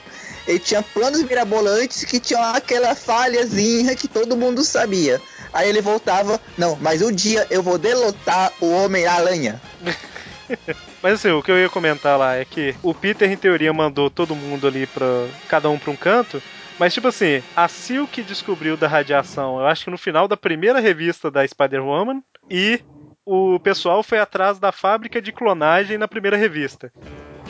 Ele 0.47 0.59
tinha 0.61 0.81
planos 0.81 1.23
mirabolantes 1.23 2.05
que 2.05 2.20
tinham 2.20 2.40
aquela 2.43 2.94
falhazinha 2.94 3.97
que 3.97 4.07
todo 4.07 4.36
mundo 4.36 4.62
sabia. 4.62 5.20
Aí 5.56 5.70
ele 5.70 5.80
voltava, 5.80 6.38
não, 6.58 6.76
mas 6.80 7.00
um 7.00 7.10
dia 7.10 7.46
eu 7.50 7.62
vou 7.62 7.78
derrotar 7.78 8.52
o 8.60 8.70
Homem-Aranha. 8.70 9.60
Mas 11.02 11.14
assim, 11.14 11.30
o 11.30 11.42
que 11.42 11.50
eu 11.50 11.58
ia 11.58 11.68
comentar 11.68 12.18
lá 12.18 12.34
é 12.36 12.44
que 12.44 12.74
o 12.82 12.94
Peter, 12.94 13.30
em 13.30 13.36
teoria, 13.36 13.72
mandou 13.72 14.10
todo 14.10 14.34
mundo 14.34 14.66
ali 14.66 14.86
pra. 14.86 15.28
cada 15.48 15.68
um 15.68 15.78
pra 15.78 15.90
um 15.90 15.96
canto. 15.96 16.42
Mas, 16.78 16.92
tipo 16.94 17.08
assim, 17.08 17.42
a 17.54 17.68
Silk 17.68 18.22
descobriu 18.22 18.76
da 18.76 18.88
radiação, 18.88 19.60
eu 19.60 19.66
acho 19.66 19.84
que 19.84 19.90
no 19.90 19.98
final 19.98 20.26
da 20.26 20.36
primeira 20.36 20.80
revista 20.80 21.30
da 21.30 21.46
Spider-Woman, 21.46 22.22
e 22.50 22.80
o 23.24 23.58
pessoal 23.60 24.02
foi 24.02 24.18
atrás 24.18 24.58
da 24.58 24.72
fábrica 24.72 25.20
de 25.22 25.32
clonagem 25.32 25.96
na 25.96 26.08
primeira 26.08 26.36
revista. 26.36 26.92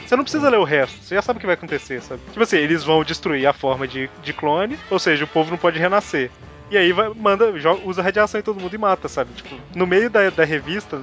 Você 0.04 0.14
não 0.14 0.22
precisa 0.22 0.48
ler 0.48 0.58
o 0.58 0.64
resto, 0.64 1.02
você 1.02 1.14
já 1.14 1.22
sabe 1.22 1.38
o 1.38 1.40
que 1.40 1.46
vai 1.46 1.54
acontecer, 1.54 2.00
sabe? 2.00 2.22
Tipo 2.30 2.42
assim, 2.42 2.58
eles 2.58 2.84
vão 2.84 3.02
destruir 3.02 3.46
a 3.46 3.52
forma 3.52 3.88
de, 3.88 4.08
de 4.22 4.32
clone, 4.32 4.78
ou 4.90 4.98
seja, 4.98 5.24
o 5.24 5.28
povo 5.28 5.50
não 5.50 5.58
pode 5.58 5.78
renascer. 5.78 6.30
E 6.70 6.76
aí 6.76 6.92
vai, 6.92 7.08
manda, 7.14 7.56
joga, 7.58 7.80
usa 7.84 8.02
radiação 8.02 8.40
em 8.40 8.42
todo 8.42 8.60
mundo 8.60 8.74
e 8.74 8.78
mata, 8.78 9.08
sabe? 9.08 9.32
Tipo, 9.34 9.54
no 9.74 9.86
meio 9.86 10.10
da, 10.10 10.30
da 10.30 10.44
revista, 10.44 11.00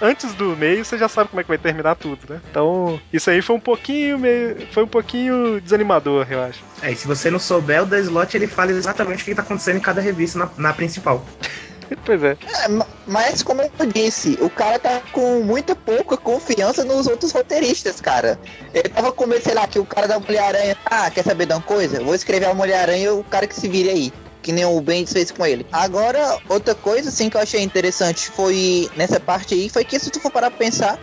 antes 0.00 0.34
do 0.34 0.54
meio, 0.56 0.84
você 0.84 0.98
já 0.98 1.08
sabe 1.08 1.30
como 1.30 1.40
é 1.40 1.44
que 1.44 1.48
vai 1.48 1.58
terminar 1.58 1.94
tudo, 1.94 2.18
né? 2.28 2.40
Então, 2.50 3.00
isso 3.12 3.30
aí 3.30 3.40
foi 3.40 3.56
um 3.56 3.60
pouquinho 3.60 4.18
meio, 4.18 4.66
foi 4.70 4.82
um 4.82 4.88
pouquinho 4.88 5.60
desanimador, 5.60 6.26
eu 6.30 6.42
acho. 6.42 6.62
É, 6.82 6.92
e 6.92 6.96
se 6.96 7.06
você 7.06 7.30
não 7.30 7.38
souber, 7.38 7.82
o 7.82 7.86
Dan 7.86 8.00
Slott 8.00 8.36
ele 8.36 8.46
fala 8.46 8.70
exatamente 8.70 9.22
o 9.22 9.24
que 9.24 9.34
tá 9.34 9.42
acontecendo 9.42 9.76
em 9.76 9.80
cada 9.80 10.00
revista 10.00 10.38
na, 10.38 10.50
na 10.58 10.72
principal. 10.74 11.24
pois 12.04 12.22
é. 12.22 12.36
É, 12.64 12.68
ma- 12.68 12.86
mas 13.06 13.42
como 13.42 13.62
eu 13.62 13.70
disse, 13.86 14.36
o 14.40 14.50
cara 14.50 14.78
tá 14.78 15.00
com 15.10 15.40
muita 15.42 15.74
pouca 15.74 16.16
confiança 16.18 16.84
nos 16.84 17.06
outros 17.06 17.32
roteiristas, 17.32 18.00
cara. 18.00 18.38
Ele 18.74 18.88
tava 18.90 19.10
com 19.12 19.26
medo, 19.26 19.42
sei 19.42 19.54
lá, 19.54 19.66
que 19.66 19.78
o 19.78 19.84
cara 19.86 20.06
da 20.06 20.18
Mulher-Aranha. 20.20 20.76
Ah, 20.84 21.10
quer 21.10 21.22
saber 21.24 21.46
de 21.46 21.54
uma 21.54 21.62
coisa? 21.62 21.96
Eu 21.98 22.04
Vou 22.04 22.14
escrever 22.14 22.46
a 22.46 22.54
Mulher-Aranha 22.54 23.06
e 23.06 23.10
o 23.10 23.24
cara 23.24 23.46
que 23.46 23.54
se 23.54 23.68
vire 23.68 23.88
aí. 23.88 24.12
Que 24.42 24.52
nem 24.52 24.64
o 24.64 24.80
Bendis 24.80 25.12
fez 25.12 25.30
com 25.30 25.46
ele. 25.46 25.64
Agora, 25.70 26.38
outra 26.48 26.74
coisa, 26.74 27.08
assim, 27.08 27.30
que 27.30 27.36
eu 27.36 27.40
achei 27.40 27.62
interessante 27.62 28.30
foi 28.30 28.90
nessa 28.96 29.20
parte 29.20 29.54
aí, 29.54 29.68
foi 29.68 29.84
que 29.84 29.98
se 29.98 30.10
tu 30.10 30.20
for 30.20 30.32
parar 30.32 30.50
pra 30.50 30.58
pensar, 30.58 30.98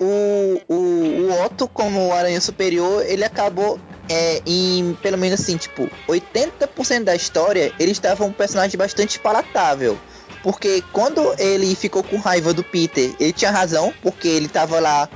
o, 0.00 0.60
o, 0.68 0.74
o 0.74 1.44
Otto, 1.44 1.68
como 1.68 2.12
Aranha 2.12 2.40
Superior, 2.40 3.04
ele 3.06 3.24
acabou 3.24 3.78
é, 4.08 4.40
em, 4.46 4.96
pelo 5.02 5.18
menos 5.18 5.40
assim, 5.40 5.56
tipo, 5.56 5.88
80% 6.08 7.04
da 7.04 7.14
história, 7.14 7.72
ele 7.78 7.92
estava 7.92 8.24
um 8.24 8.32
personagem 8.32 8.76
bastante 8.76 9.18
palatável. 9.18 9.98
Porque 10.42 10.82
quando 10.92 11.34
ele 11.38 11.74
ficou 11.74 12.02
com 12.02 12.16
raiva 12.16 12.54
do 12.54 12.62
Peter, 12.62 13.14
ele 13.18 13.32
tinha 13.32 13.50
razão, 13.50 13.92
porque 14.02 14.28
ele 14.28 14.48
tava 14.48 14.78
lá, 14.78 15.08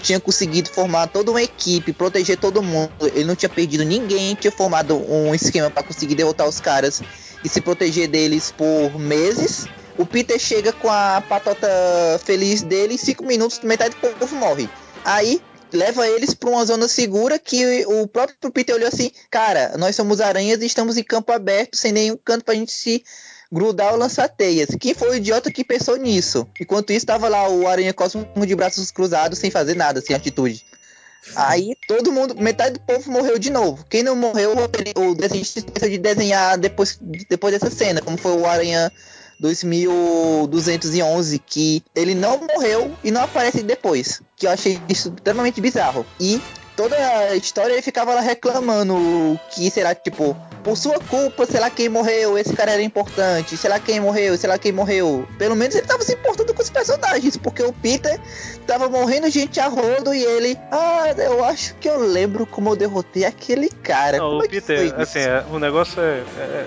tinha 0.00 0.18
conseguido 0.18 0.70
formar 0.70 1.06
toda 1.06 1.30
uma 1.30 1.42
equipe, 1.42 1.92
proteger 1.92 2.38
todo 2.38 2.62
mundo. 2.62 2.90
Ele 3.14 3.24
não 3.24 3.36
tinha 3.36 3.48
perdido 3.48 3.84
ninguém, 3.84 4.34
tinha 4.34 4.50
formado 4.50 4.96
um 4.96 5.34
esquema 5.34 5.70
para 5.70 5.82
conseguir 5.82 6.14
derrotar 6.14 6.48
os 6.48 6.58
caras 6.58 7.02
e 7.44 7.48
se 7.48 7.60
proteger 7.60 8.08
deles 8.08 8.52
por 8.56 8.98
meses. 8.98 9.66
O 9.98 10.06
Peter 10.06 10.38
chega 10.38 10.72
com 10.72 10.88
a 10.88 11.22
patota 11.28 11.68
feliz 12.24 12.62
dele, 12.62 12.96
5 12.96 13.24
minutos, 13.24 13.60
metade 13.60 13.94
do 13.94 14.16
povo 14.16 14.36
morre. 14.36 14.68
Aí 15.04 15.40
leva 15.72 16.06
eles 16.08 16.34
pra 16.34 16.50
uma 16.50 16.64
zona 16.64 16.88
segura 16.88 17.38
que 17.38 17.84
o 17.86 18.06
próprio 18.06 18.50
Peter 18.50 18.74
olhou 18.74 18.88
assim: 18.88 19.10
Cara, 19.30 19.76
nós 19.78 19.94
somos 19.94 20.20
aranhas 20.20 20.60
e 20.62 20.66
estamos 20.66 20.96
em 20.96 21.02
campo 21.02 21.32
aberto, 21.32 21.76
sem 21.76 21.92
nenhum 21.92 22.16
canto 22.16 22.44
pra 22.44 22.54
gente 22.54 22.72
se 22.72 23.04
grudar 23.50 23.92
ou 23.92 23.98
lançar 23.98 24.28
teias. 24.28 24.68
Quem 24.78 24.94
foi 24.94 25.10
o 25.10 25.14
idiota 25.14 25.50
que 25.50 25.64
pensou 25.64 25.96
nisso? 25.96 26.46
Enquanto 26.60 26.92
isso, 26.92 27.06
tava 27.06 27.28
lá 27.28 27.48
o 27.48 27.66
Aranha 27.66 27.92
Cósmico 27.92 28.46
de 28.46 28.54
braços 28.54 28.90
cruzados, 28.90 29.38
sem 29.38 29.50
fazer 29.50 29.74
nada, 29.74 30.00
sem 30.00 30.14
atitude. 30.14 30.64
Aí 31.36 31.76
todo 31.86 32.12
mundo, 32.12 32.34
metade 32.36 32.74
do 32.74 32.80
povo 32.80 33.10
morreu 33.10 33.38
de 33.38 33.50
novo. 33.50 33.84
Quem 33.88 34.02
não 34.02 34.16
morreu, 34.16 34.54
o 34.56 35.10
o 35.10 35.14
desenhista 35.14 35.88
de 35.88 35.98
desenhar 35.98 36.56
depois, 36.56 36.98
depois 37.00 37.52
dessa 37.52 37.70
cena, 37.70 38.00
como 38.00 38.16
foi 38.16 38.32
o 38.32 38.46
Aranha 38.46 38.90
2211, 39.38 41.38
que 41.40 41.84
ele 41.94 42.14
não 42.14 42.38
morreu 42.38 42.96
e 43.04 43.10
não 43.10 43.22
aparece 43.22 43.62
depois. 43.62 44.22
Que 44.36 44.46
eu 44.46 44.50
achei 44.50 44.80
isso 44.88 45.12
extremamente 45.14 45.60
bizarro. 45.60 46.06
E 46.18 46.40
toda 46.76 46.96
a 46.96 47.36
história 47.36 47.74
ele 47.74 47.82
ficava 47.82 48.14
lá 48.14 48.20
reclamando 48.20 49.38
que 49.50 49.70
será 49.70 49.94
tipo, 49.94 50.36
por 50.62 50.76
sua 50.76 50.98
culpa, 51.00 51.46
sei 51.46 51.60
lá 51.60 51.70
quem 51.70 51.88
morreu, 51.88 52.36
esse 52.38 52.54
cara 52.54 52.72
era 52.72 52.82
importante, 52.82 53.56
sei 53.56 53.70
lá 53.70 53.78
quem 53.80 54.00
morreu, 54.00 54.36
sei 54.36 54.48
lá 54.48 54.58
quem 54.58 54.72
morreu. 54.72 55.26
Pelo 55.38 55.56
menos 55.56 55.74
ele 55.74 55.86
tava 55.86 56.02
se 56.02 56.12
importando 56.12 56.52
com 56.54 56.62
os 56.62 56.70
personagens, 56.70 57.36
porque 57.36 57.62
o 57.62 57.72
Peter 57.72 58.20
tava 58.66 58.88
morrendo 58.88 59.28
gente 59.30 59.58
a 59.60 59.68
rodo 59.68 60.14
e 60.14 60.22
ele, 60.22 60.58
ah, 60.70 61.14
eu 61.18 61.44
acho 61.44 61.74
que 61.76 61.88
eu 61.88 61.98
lembro 61.98 62.46
como 62.46 62.70
eu 62.70 62.76
derrotei 62.76 63.24
aquele 63.24 63.68
cara. 63.68 64.18
Não, 64.18 64.30
Como 64.30 64.42
o 64.42 64.44
é 64.44 64.48
que 64.48 64.60
foi 64.60 64.76
Peter, 64.76 64.86
isso? 64.86 65.00
assim, 65.00 65.18
é, 65.20 65.44
o 65.50 65.58
negócio 65.58 66.00
é, 66.00 66.18
é- 66.38 66.66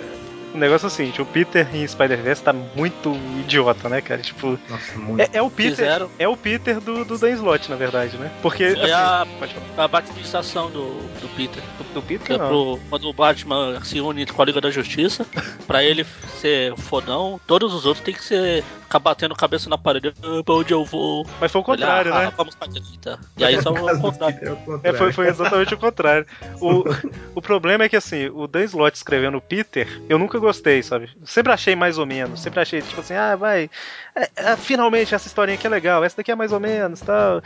O 0.53 0.57
negócio 0.57 0.85
é 0.85 0.87
o 0.87 0.91
seguinte, 0.91 1.21
o 1.21 1.25
Peter 1.25 1.67
em 1.75 1.87
Spider-Verse 1.87 2.43
tá 2.43 2.53
muito 2.53 3.15
idiota, 3.39 3.89
né, 3.89 4.01
cara? 4.01 4.21
Tipo, 4.21 4.59
Nossa, 4.69 4.97
muito. 4.99 5.19
é, 5.21 5.29
é 5.33 5.41
o 5.41 5.49
Peter. 5.49 5.71
Fizeram. 5.75 6.09
É 6.19 6.27
o 6.27 6.37
Peter 6.37 6.79
do, 6.79 7.03
do 7.03 7.17
Dan 7.17 7.31
Slott, 7.31 7.69
na 7.69 7.75
verdade, 7.75 8.17
né? 8.17 8.31
Porque. 8.41 8.63
Assim, 8.65 8.91
a, 8.91 9.25
pode 9.39 9.53
falar. 9.53 9.83
a 9.83 9.87
batização 9.87 10.69
do, 10.69 10.89
do 11.19 11.27
Peter. 11.35 11.63
Do 11.93 12.01
Que 12.01 12.17
Peter 12.19 12.35
é 12.35 12.47
pro, 12.47 12.79
quando 12.89 13.09
o 13.09 13.13
Batman 13.13 13.79
se 13.83 13.99
une 13.99 14.25
com 14.25 14.41
a 14.41 14.45
Liga 14.45 14.61
da 14.61 14.69
Justiça, 14.69 15.25
pra 15.65 15.83
ele 15.83 16.05
ser 16.39 16.75
fodão, 16.77 17.39
todos 17.47 17.73
os 17.73 17.85
outros 17.85 18.03
tem 18.05 18.13
que 18.13 18.23
ser 18.23 18.63
ficar 18.83 18.99
batendo 18.99 19.35
cabeça 19.35 19.69
na 19.69 19.77
parede. 19.77 20.13
"Ah, 20.21 20.43
Pra 20.43 20.53
onde 20.55 20.71
eu 20.73 20.85
vou? 20.85 21.25
Mas 21.41 21.51
foi 21.51 21.61
o 21.61 21.63
contrário, 21.63 22.11
Ele, 22.11 22.17
ah, 22.17 22.25
né? 22.27 22.33
Vamos 22.37 22.53
pra 22.53 22.67
direita. 22.67 23.19
E 23.37 23.43
aí 23.43 23.59
só 23.61 23.71
o 23.71 23.73
do 23.73 23.99
contrário. 23.99 24.37
É 24.41 24.51
o 24.51 24.79
É, 24.83 24.93
foi, 24.93 25.11
foi 25.11 25.27
exatamente 25.27 25.73
o 25.73 25.77
contrário. 25.77 26.27
O, 26.61 26.83
o 27.35 27.41
problema 27.41 27.83
é 27.85 27.89
que, 27.89 27.95
assim, 27.95 28.27
o 28.27 28.45
Dan 28.47 28.63
Slott 28.65 28.95
escrevendo 28.97 29.37
o 29.37 29.41
Peter, 29.41 29.87
eu 30.07 30.19
nunca 30.19 30.39
gostei, 30.43 30.83
sabe? 30.83 31.09
Sempre 31.25 31.51
achei 31.51 31.75
mais 31.75 31.97
ou 31.97 32.05
menos. 32.05 32.41
Sempre 32.41 32.59
achei, 32.59 32.81
tipo 32.81 33.01
assim, 33.01 33.15
ah, 33.15 33.35
vai. 33.35 33.69
é, 34.15 34.29
é, 34.35 34.57
finalmente, 34.57 35.15
essa 35.15 35.27
historinha 35.27 35.55
aqui 35.55 35.65
é 35.65 35.69
legal. 35.69 36.03
Essa 36.03 36.17
daqui 36.17 36.31
é 36.31 36.35
mais 36.35 36.51
ou 36.51 36.59
menos 36.59 36.99
tal. 37.01 37.41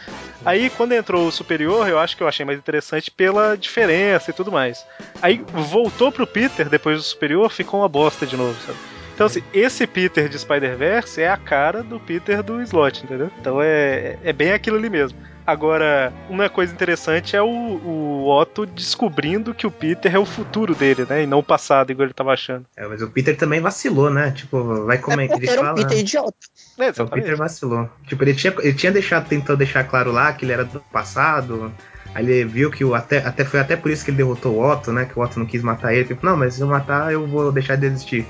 Aí, 0.46 0.70
quando 0.70 0.94
entrou 0.94 1.28
o 1.28 1.32
Superior, 1.32 1.88
eu 1.88 2.00
acho 2.00 2.18
que 2.18 2.24
eu 2.24 2.28
achei 2.28 2.46
mais 2.46 2.60
interessante 2.60 3.10
pela 3.10 3.56
diferença 3.56 4.32
e 4.32 4.34
tudo 4.34 4.52
mais. 4.52 4.86
Aí, 5.22 5.44
voltou 5.54 6.12
pro 6.12 6.28
Peter, 6.28 6.70
depois 6.70 6.98
do 6.98 7.04
Superior, 7.04 7.52
ficou 7.52 7.80
uma 7.80 7.90
bosta 7.90 8.26
de 8.26 8.36
novo, 8.36 8.60
sabe? 8.66 8.97
Então, 9.18 9.26
assim, 9.26 9.42
esse 9.52 9.88
Peter 9.88 10.30
de 10.30 10.38
Spider-Verse 10.38 11.20
é 11.20 11.28
a 11.28 11.38
cara 11.38 11.82
do 11.82 12.00
Peter 12.00 12.44
do 12.44 12.62
Slot, 12.62 13.04
entendeu? 13.04 13.32
Então 13.42 13.60
é, 13.60 14.16
é 14.24 14.32
bem 14.32 14.52
aquilo 14.54 14.78
ali 14.78 14.92
mesmo. 14.92 15.18
Agora, 15.44 16.14
uma 16.30 16.48
coisa 16.50 16.72
interessante 16.72 17.36
é 17.36 17.42
o, 17.42 17.48
o 17.48 18.30
Otto 18.30 18.64
descobrindo 18.64 19.56
que 19.56 19.66
o 19.66 19.72
Peter 19.72 20.14
é 20.14 20.20
o 20.20 20.26
futuro 20.26 20.76
dele, 20.76 21.04
né? 21.10 21.24
E 21.24 21.26
não 21.26 21.40
o 21.40 21.44
passado, 21.44 21.90
igual 21.90 22.06
ele 22.06 22.14
tava 22.14 22.32
achando. 22.32 22.68
É, 22.78 22.86
mas 22.86 23.02
o 23.02 23.10
Peter 23.10 23.36
também 23.36 23.60
vacilou, 23.60 24.12
né? 24.12 24.30
Tipo, 24.30 24.86
vai 24.86 24.98
É 24.98 25.00
comer. 25.00 25.28
porque 25.30 25.46
Ele 25.46 25.52
era 25.52 25.62
um 25.62 25.66
fala. 25.66 25.76
Peter 25.78 25.98
idiota. 25.98 26.38
É, 26.78 26.86
É, 26.86 27.02
o. 27.02 27.08
Peter 27.08 27.36
vacilou. 27.36 27.90
Tipo, 28.06 28.24
ele 28.24 28.36
tinha, 28.36 28.54
ele 28.60 28.74
tinha 28.74 28.92
deixado, 28.92 29.28
tentou 29.28 29.58
deixar 29.58 29.84
claro 29.86 30.12
lá 30.12 30.32
que 30.32 30.46
ele 30.46 30.52
era 30.52 30.64
do 30.64 30.80
passado. 30.92 31.74
Aí 32.14 32.24
ele 32.24 32.46
viu 32.46 32.70
que 32.70 32.86
o 32.86 32.94
até, 32.94 33.18
até 33.26 33.44
foi 33.44 33.60
até 33.60 33.76
por 33.76 33.90
isso 33.90 34.06
que 34.06 34.12
ele 34.12 34.18
derrotou 34.18 34.54
o 34.54 34.64
Otto, 34.64 34.92
né? 34.92 35.06
Que 35.06 35.18
o 35.18 35.24
Otto 35.24 35.40
não 35.40 35.48
quis 35.48 35.64
matar 35.64 35.92
ele. 35.92 36.06
Tipo, 36.06 36.24
não, 36.24 36.38
mas 36.38 36.54
se 36.54 36.62
eu 36.62 36.68
matar, 36.68 37.12
eu 37.12 37.26
vou 37.26 37.52
deixar 37.52 37.78
de 37.78 37.88
existir. 37.88 38.28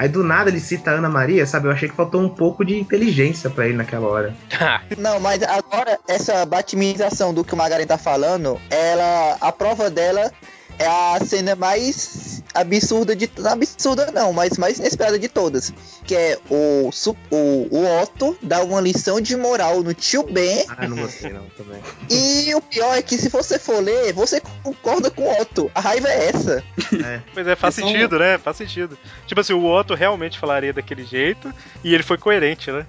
Aí 0.00 0.08
do 0.08 0.24
nada 0.24 0.48
ele 0.48 0.60
cita 0.60 0.92
a 0.92 0.94
Ana 0.94 1.10
Maria, 1.10 1.44
sabe? 1.44 1.68
Eu 1.68 1.72
achei 1.72 1.86
que 1.86 1.94
faltou 1.94 2.22
um 2.22 2.28
pouco 2.30 2.64
de 2.64 2.74
inteligência 2.74 3.50
pra 3.50 3.66
ele 3.66 3.76
naquela 3.76 4.08
hora. 4.08 4.34
Não, 4.96 5.20
mas 5.20 5.42
agora 5.42 5.98
essa 6.08 6.46
batimização 6.46 7.34
do 7.34 7.44
que 7.44 7.52
o 7.52 7.56
Magaren 7.56 7.84
tá 7.84 7.98
falando, 7.98 8.58
ela. 8.70 9.36
A 9.38 9.52
prova 9.52 9.90
dela 9.90 10.32
é 10.80 10.86
a 10.86 11.20
cena 11.24 11.54
mais 11.54 12.42
absurda 12.54 13.14
de. 13.14 13.30
Não 13.38 13.52
absurda 13.52 14.10
não, 14.12 14.32
mas 14.32 14.56
mais 14.58 14.78
inesperada 14.78 15.18
de 15.18 15.28
todas. 15.28 15.72
Que 16.04 16.16
é 16.16 16.38
o, 16.50 16.90
o, 17.30 17.36
o 17.70 18.02
Otto 18.02 18.36
dá 18.42 18.62
uma 18.64 18.80
lição 18.80 19.20
de 19.20 19.36
moral 19.36 19.82
no 19.82 19.92
tio 19.94 20.22
Ben. 20.24 20.64
Ah, 20.68 20.88
não 20.88 20.96
gostei 20.96 21.30
não 21.32 21.44
também. 21.56 21.80
E 22.10 22.54
o 22.54 22.60
pior 22.62 22.96
é 22.96 23.02
que 23.02 23.16
se 23.18 23.28
você 23.28 23.58
for 23.58 23.80
ler, 23.82 24.12
você 24.12 24.40
concorda 24.62 25.10
com 25.10 25.22
o 25.22 25.40
Otto. 25.40 25.70
A 25.74 25.80
raiva 25.80 26.08
é 26.08 26.28
essa. 26.30 26.64
É. 27.04 27.20
Pois 27.34 27.46
é, 27.46 27.54
faz 27.54 27.74
são- 27.74 27.86
sentido, 27.86 28.18
né? 28.18 28.38
Faz 28.38 28.56
sentido. 28.56 28.98
Tipo 29.26 29.40
assim, 29.40 29.52
o 29.52 29.64
Otto 29.64 29.94
realmente 29.94 30.38
falaria 30.38 30.72
daquele 30.72 31.04
jeito 31.04 31.52
e 31.84 31.94
ele 31.94 32.02
foi 32.02 32.16
coerente, 32.18 32.72
né? 32.72 32.86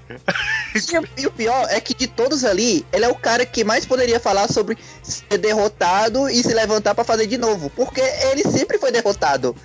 E, 0.73 0.97
o- 0.97 1.07
e 1.17 1.27
o 1.27 1.31
pior 1.31 1.67
é 1.69 1.79
que 1.81 1.93
de 1.93 2.07
todos 2.07 2.43
ali, 2.45 2.85
ele 2.93 3.05
é 3.05 3.09
o 3.09 3.15
cara 3.15 3.45
que 3.45 3.63
mais 3.63 3.85
poderia 3.85 4.19
falar 4.19 4.47
sobre 4.49 4.77
ser 5.03 5.37
derrotado 5.37 6.29
e 6.29 6.41
se 6.41 6.53
levantar 6.53 6.95
pra 6.95 7.03
fazer 7.03 7.27
de 7.27 7.37
novo. 7.37 7.69
Porque 7.83 8.01
ele 8.31 8.43
sempre 8.43 8.77
foi 8.77 8.91
derrotado. 8.91 9.55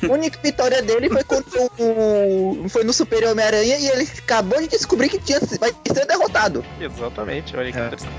A 0.00 0.12
única 0.12 0.38
vitória 0.40 0.80
dele 0.82 1.08
foi 1.08 1.24
quando 1.24 1.46
o, 1.78 2.68
foi 2.68 2.84
no 2.84 2.92
Super 2.92 3.24
Homem-Aranha 3.26 3.76
e 3.76 3.88
ele 3.88 4.08
acabou 4.18 4.60
de 4.60 4.68
descobrir 4.68 5.08
que 5.08 5.18
tinha, 5.18 5.40
vai 5.58 5.72
ser 5.92 6.06
derrotado. 6.06 6.64
Exatamente, 6.80 7.56
olha 7.56 7.72
que 7.72 7.78
É. 7.78 7.86
interessante. 7.86 8.14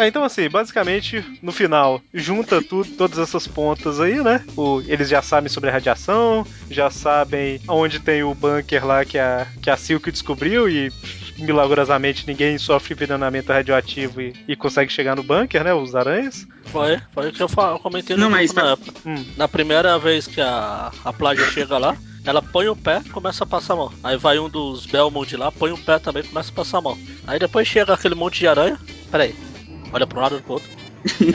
Ah, 0.00 0.08
então 0.08 0.24
assim, 0.24 0.48
basicamente, 0.48 1.22
no 1.42 1.52
final, 1.52 2.00
junta 2.14 2.62
tudo, 2.62 2.88
todas 2.96 3.18
essas 3.18 3.46
pontas 3.46 4.00
aí, 4.00 4.22
né? 4.22 4.42
O- 4.56 4.80
eles 4.86 5.10
já 5.10 5.20
sabem 5.20 5.50
sobre 5.50 5.68
a 5.68 5.72
radiação, 5.74 6.46
já 6.70 6.88
sabem 6.88 7.60
onde 7.68 8.00
tem 8.00 8.22
o 8.22 8.34
bunker 8.34 8.86
lá 8.86 9.04
que 9.04 9.18
a, 9.18 9.46
que 9.60 9.68
a 9.68 9.76
Silk 9.76 10.10
descobriu 10.10 10.70
e 10.70 10.90
milagrosamente 11.38 12.26
ninguém 12.26 12.56
sofre 12.56 12.94
envenenamento 12.94 13.52
radioativo 13.52 14.22
e, 14.22 14.32
e 14.48 14.56
consegue 14.56 14.90
chegar 14.90 15.14
no 15.16 15.22
bunker, 15.22 15.62
né? 15.62 15.74
Os 15.74 15.94
aranhas. 15.94 16.46
Foi, 16.66 16.98
foi 17.12 17.28
o 17.28 17.32
que 17.32 17.42
eu, 17.42 17.48
eu 17.54 17.78
comentei 17.78 18.16
no 18.16 18.22
Não, 18.22 18.30
mas 18.30 18.54
na 18.54 18.62
tá- 18.62 18.70
época. 18.70 18.92
Hum. 19.04 19.24
Na 19.36 19.48
primeira 19.48 19.98
vez 19.98 20.26
que 20.26 20.40
a, 20.40 20.90
a 21.04 21.12
plágia 21.12 21.44
chega 21.50 21.76
lá, 21.76 21.94
ela 22.24 22.40
põe 22.40 22.68
o 22.68 22.76
pé 22.76 23.02
e 23.04 23.10
começa 23.10 23.44
a 23.44 23.46
passar 23.46 23.74
a 23.74 23.76
mão. 23.76 23.92
Aí 24.02 24.16
vai 24.16 24.38
um 24.38 24.48
dos 24.48 24.86
Belmont 24.86 25.36
lá, 25.36 25.52
põe 25.52 25.72
o 25.72 25.78
pé 25.78 25.98
também 25.98 26.22
e 26.22 26.26
começa 26.28 26.50
a 26.50 26.54
passar 26.54 26.78
a 26.78 26.82
mão. 26.82 26.98
Aí 27.26 27.38
depois 27.38 27.68
chega 27.68 27.92
aquele 27.92 28.14
monte 28.14 28.38
de 28.38 28.46
aranha. 28.48 28.78
Pera 29.10 29.24
aí. 29.24 29.49
Olha 29.92 30.06
pra 30.06 30.18
um 30.18 30.22
lado 30.22 30.36
e 30.38 30.40
pro 30.42 30.54
outro. 30.54 30.68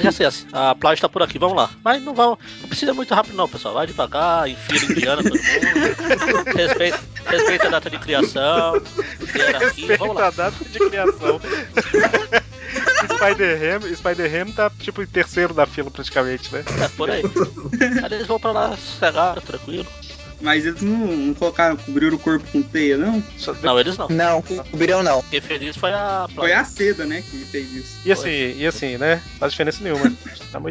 Já 0.04 0.12
sei 0.12 0.26
assim, 0.28 0.46
a 0.54 0.76
plágia 0.76 1.02
tá 1.02 1.10
por 1.10 1.24
aqui, 1.24 1.40
vamos 1.40 1.58
lá. 1.58 1.70
Mas 1.84 2.02
não 2.02 2.14
vão. 2.14 2.38
Não 2.62 2.68
precisa 2.70 2.94
muito 2.94 3.14
rápido 3.14 3.36
não, 3.36 3.50
pessoal. 3.50 3.74
Vai 3.74 3.88
devagar, 3.88 4.48
enfia 4.48 4.92
indiana 4.92 5.24
todo 5.24 5.34
mundo. 5.34 6.56
Respeita, 6.56 7.00
respeita 7.26 7.68
a 7.68 7.72
data 7.72 7.90
de 7.90 7.98
criação. 7.98 8.82
Hierarquia, 9.36 9.98
vamos 9.98 10.16
Respeita 10.18 10.22
lá. 10.22 10.28
a 10.28 10.30
data 10.32 10.66
de 10.66 10.80
criação. 10.80 11.42
Spider-Ham 13.16 13.96
Spider 13.96 14.54
tá 14.54 14.70
tipo 14.80 15.02
em 15.02 15.08
terceiro 15.08 15.54
da 15.54 15.66
fila 15.66 15.90
praticamente, 15.90 16.54
né? 16.54 16.64
É, 16.84 16.88
por 16.90 17.10
aí. 17.10 17.24
Aí 18.04 18.14
eles 18.14 18.28
vão 18.28 18.40
pra 18.40 18.52
lá 18.52 18.78
sossegados, 18.78 19.44
tranquilo. 19.44 19.88
Mas 20.42 20.66
eles 20.66 20.82
não, 20.82 20.98
não 21.08 21.34
colocaram, 21.34 21.78
cobriram 21.78 22.16
o 22.16 22.20
corpo 22.20 22.46
com 22.52 22.62
teia, 22.62 22.98
não? 22.98 23.24
Só- 23.38 23.54
Não, 23.64 23.80
eles 23.80 23.98
não. 23.98 24.08
Não, 24.10 24.42
cobriram 24.42 25.02
não. 25.02 25.22
Quem 25.24 25.40
fez 25.42 25.62
isso 25.62 25.80
foi 25.80 25.92
a 25.92 26.28
Foi 26.36 26.52
a 26.54 26.64
seda, 26.66 27.06
né, 27.06 27.22
que 27.22 27.38
fez 27.46 27.72
isso. 27.74 27.98
E 28.06 28.12
assim, 28.12 28.30
e 28.58 28.68
assim, 28.68 28.98
né? 28.98 29.16
Não 29.32 29.40
faz 29.40 29.54
diferença 29.54 29.84
nenhuma. 29.84 30.10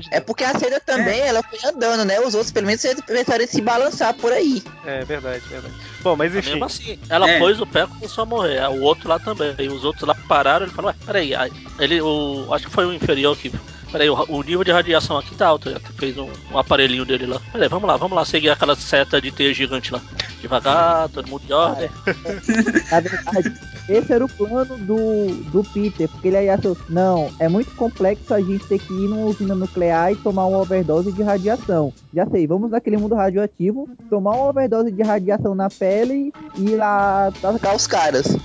De 0.01 0.09
É 0.11 0.21
porque 0.21 0.45
a 0.45 0.59
seda 0.59 0.81
também, 0.81 1.21
ela 1.21 1.43
foi 1.43 1.59
andando, 1.69 2.05
né? 2.07 2.19
Os 2.21 2.35
outros, 2.35 2.51
pelo 2.53 2.67
menos, 2.67 2.83
eles 2.85 3.03
começaram 3.07 3.45
a 3.45 3.47
se 3.47 3.61
balançar 3.61 4.15
por 4.15 4.33
aí. 4.33 4.63
É 4.87 5.05
verdade, 5.05 5.43
verdade. 5.49 5.75
Bom, 6.03 6.17
mas 6.17 6.33
Mas 6.35 6.39
enfim. 6.39 6.51
mesmo 6.53 6.65
assim, 6.65 6.99
ela 7.09 7.29
É. 7.29 7.39
pôs 7.39 7.61
o 7.61 7.67
pé 7.67 7.85
e 7.85 7.87
começou 7.87 8.23
a 8.23 8.27
morrer. 8.27 8.63
O 8.71 8.81
outro 8.81 9.09
lá 9.09 9.19
também. 9.19 9.55
E 9.59 9.69
os 9.69 9.85
outros 9.85 10.07
lá 10.09 10.15
pararam. 10.27 10.65
Ele 10.67 10.75
falou: 10.75 10.91
Ué, 10.91 10.97
peraí. 11.05 11.35
aí, 11.35 11.51
Ele, 11.79 12.01
o, 12.01 12.47
acho 12.53 12.67
que 12.67 12.73
foi 12.73 12.87
o 12.87 12.93
inferior 12.95 13.37
que. 13.37 13.51
Peraí, 13.95 14.11
o, 14.11 14.17
o 14.29 14.43
nível 14.43 14.65
de 14.65 14.73
radiação 14.73 15.17
aqui 15.17 15.37
tá 15.37 15.47
alto. 15.47 15.71
Já 15.71 15.79
fez 15.79 16.19
um, 16.19 16.29
um 16.51 16.59
aparelhinho 16.59 17.05
dele 17.05 17.27
lá. 17.27 17.41
Peraí, 17.53 17.69
vamos 17.69 17.87
lá, 17.87 17.97
vamos 17.97 18.17
lá 18.17 18.25
seguir 18.25 18.51
aquela 18.51 18.75
seta 18.75 19.21
de 19.21 19.31
teia 19.31 19.55
gigante 19.55 19.93
lá. 19.93 20.03
Devagar, 20.41 21.09
todo 21.11 21.29
mundo 21.29 21.47
de 21.47 21.53
ordem. 21.53 21.89
Na 22.91 22.99
verdade, 22.99 23.55
esse 23.89 24.13
era 24.13 24.25
o 24.25 24.29
plano 24.29 24.77
do, 24.79 25.29
do 25.53 25.63
Peter, 25.63 26.09
porque 26.09 26.27
ele 26.27 26.39
aí 26.39 26.51
achou, 26.51 26.77
não, 26.89 27.31
é 27.39 27.49
muito 27.49 27.73
complexo 27.77 28.35
a 28.35 28.41
gente 28.41 28.67
ter 28.67 28.81
que 28.81 28.93
ir 28.93 29.09
numa 29.09 29.27
usina 29.27 29.55
nuclear 29.55 30.11
e 30.11 30.17
tomar 30.17 30.47
uma 30.47 30.59
overdose 30.59 31.13
de 31.13 31.23
radiação. 31.23 31.95
Já 32.13 32.27
sei, 32.27 32.49
vamos 32.49 32.73
naquele 32.73 32.97
mundo 32.97 33.15
radioativo, 33.15 33.89
tomar 34.11 34.33
uma 34.33 34.49
overdose 34.49 34.91
de 34.91 35.03
radiação 35.05 35.55
na 35.55 35.71
pele 35.71 36.33
e 36.57 36.71
ir 36.71 36.77
lá 36.77 37.29
atacar 37.29 37.77
os 37.77 37.87
caras. 37.87 38.37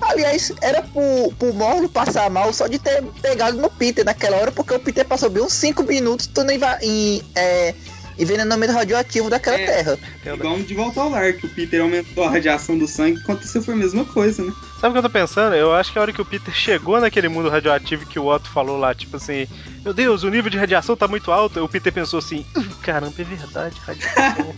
Aliás, 0.00 0.52
era 0.60 0.82
pro, 0.82 1.32
pro 1.38 1.52
Morlo 1.52 1.88
passar 1.88 2.30
mal 2.30 2.52
só 2.52 2.66
de 2.66 2.78
ter 2.78 3.02
pegado 3.20 3.58
no 3.58 3.68
Peter 3.70 4.04
naquela 4.04 4.36
hora, 4.36 4.52
porque 4.52 4.74
o 4.74 4.78
Peter 4.78 5.04
passou 5.04 5.28
bem 5.28 5.42
uns 5.42 5.52
5 5.52 5.82
minutos 5.82 6.26
tudo 6.26 6.50
em, 6.50 6.60
em 6.82 7.22
é, 7.34 7.74
envenenamento 8.18 8.72
radioativo 8.72 9.30
daquela 9.30 9.58
É. 9.58 9.66
terra. 9.66 9.98
Igual 10.24 10.58
de 10.60 10.74
volta 10.74 11.00
ao 11.00 11.10
lar, 11.10 11.32
que 11.32 11.46
o 11.46 11.48
Peter 11.48 11.80
aumentou 11.80 12.24
a 12.24 12.30
radiação 12.30 12.76
do 12.76 12.86
sangue, 12.86 13.20
aconteceu 13.20 13.62
foi 13.62 13.74
a 13.74 13.76
mesma 13.76 14.04
coisa, 14.04 14.42
né? 14.42 14.52
Sabe 14.80 14.90
o 14.90 14.92
que 14.92 14.98
eu 14.98 15.02
tô 15.02 15.10
pensando? 15.10 15.56
Eu 15.56 15.74
acho 15.74 15.92
que 15.92 15.98
a 15.98 16.02
hora 16.02 16.12
que 16.12 16.22
o 16.22 16.24
Peter 16.24 16.54
chegou 16.54 17.00
naquele 17.00 17.28
mundo 17.28 17.48
radioativo 17.48 18.06
que 18.06 18.18
o 18.18 18.26
Otto 18.26 18.48
falou 18.48 18.76
lá, 18.76 18.94
tipo 18.94 19.16
assim, 19.16 19.46
meu 19.84 19.92
Deus, 19.92 20.22
o 20.22 20.28
nível 20.28 20.50
de 20.50 20.58
radiação 20.58 20.96
tá 20.96 21.08
muito 21.08 21.32
alto, 21.32 21.62
o 21.62 21.68
Peter 21.68 21.92
pensou 21.92 22.18
assim, 22.18 22.44
"Ih, 22.56 22.68
caramba, 22.80 23.14
é 23.18 23.24
verdade, 23.24 23.80
radiação. 23.84 24.54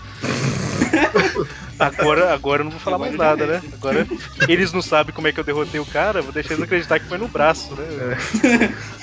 agora, 1.78 2.34
agora 2.34 2.60
eu 2.60 2.64
não 2.64 2.70
vou 2.72 2.80
falar 2.80 2.98
mais 2.98 3.16
nada, 3.16 3.46
né? 3.46 3.62
Agora 3.72 4.06
eles 4.46 4.72
não 4.72 4.82
sabem 4.82 5.14
como 5.14 5.26
é 5.26 5.32
que 5.32 5.40
eu 5.40 5.44
derrotei 5.44 5.80
o 5.80 5.86
cara, 5.86 6.20
vou 6.22 6.32
deixar 6.32 6.52
eles 6.52 6.64
acreditar 6.64 6.98
que 6.98 7.08
foi 7.08 7.18
no 7.18 7.28
braço, 7.28 7.74
né? 7.74 8.16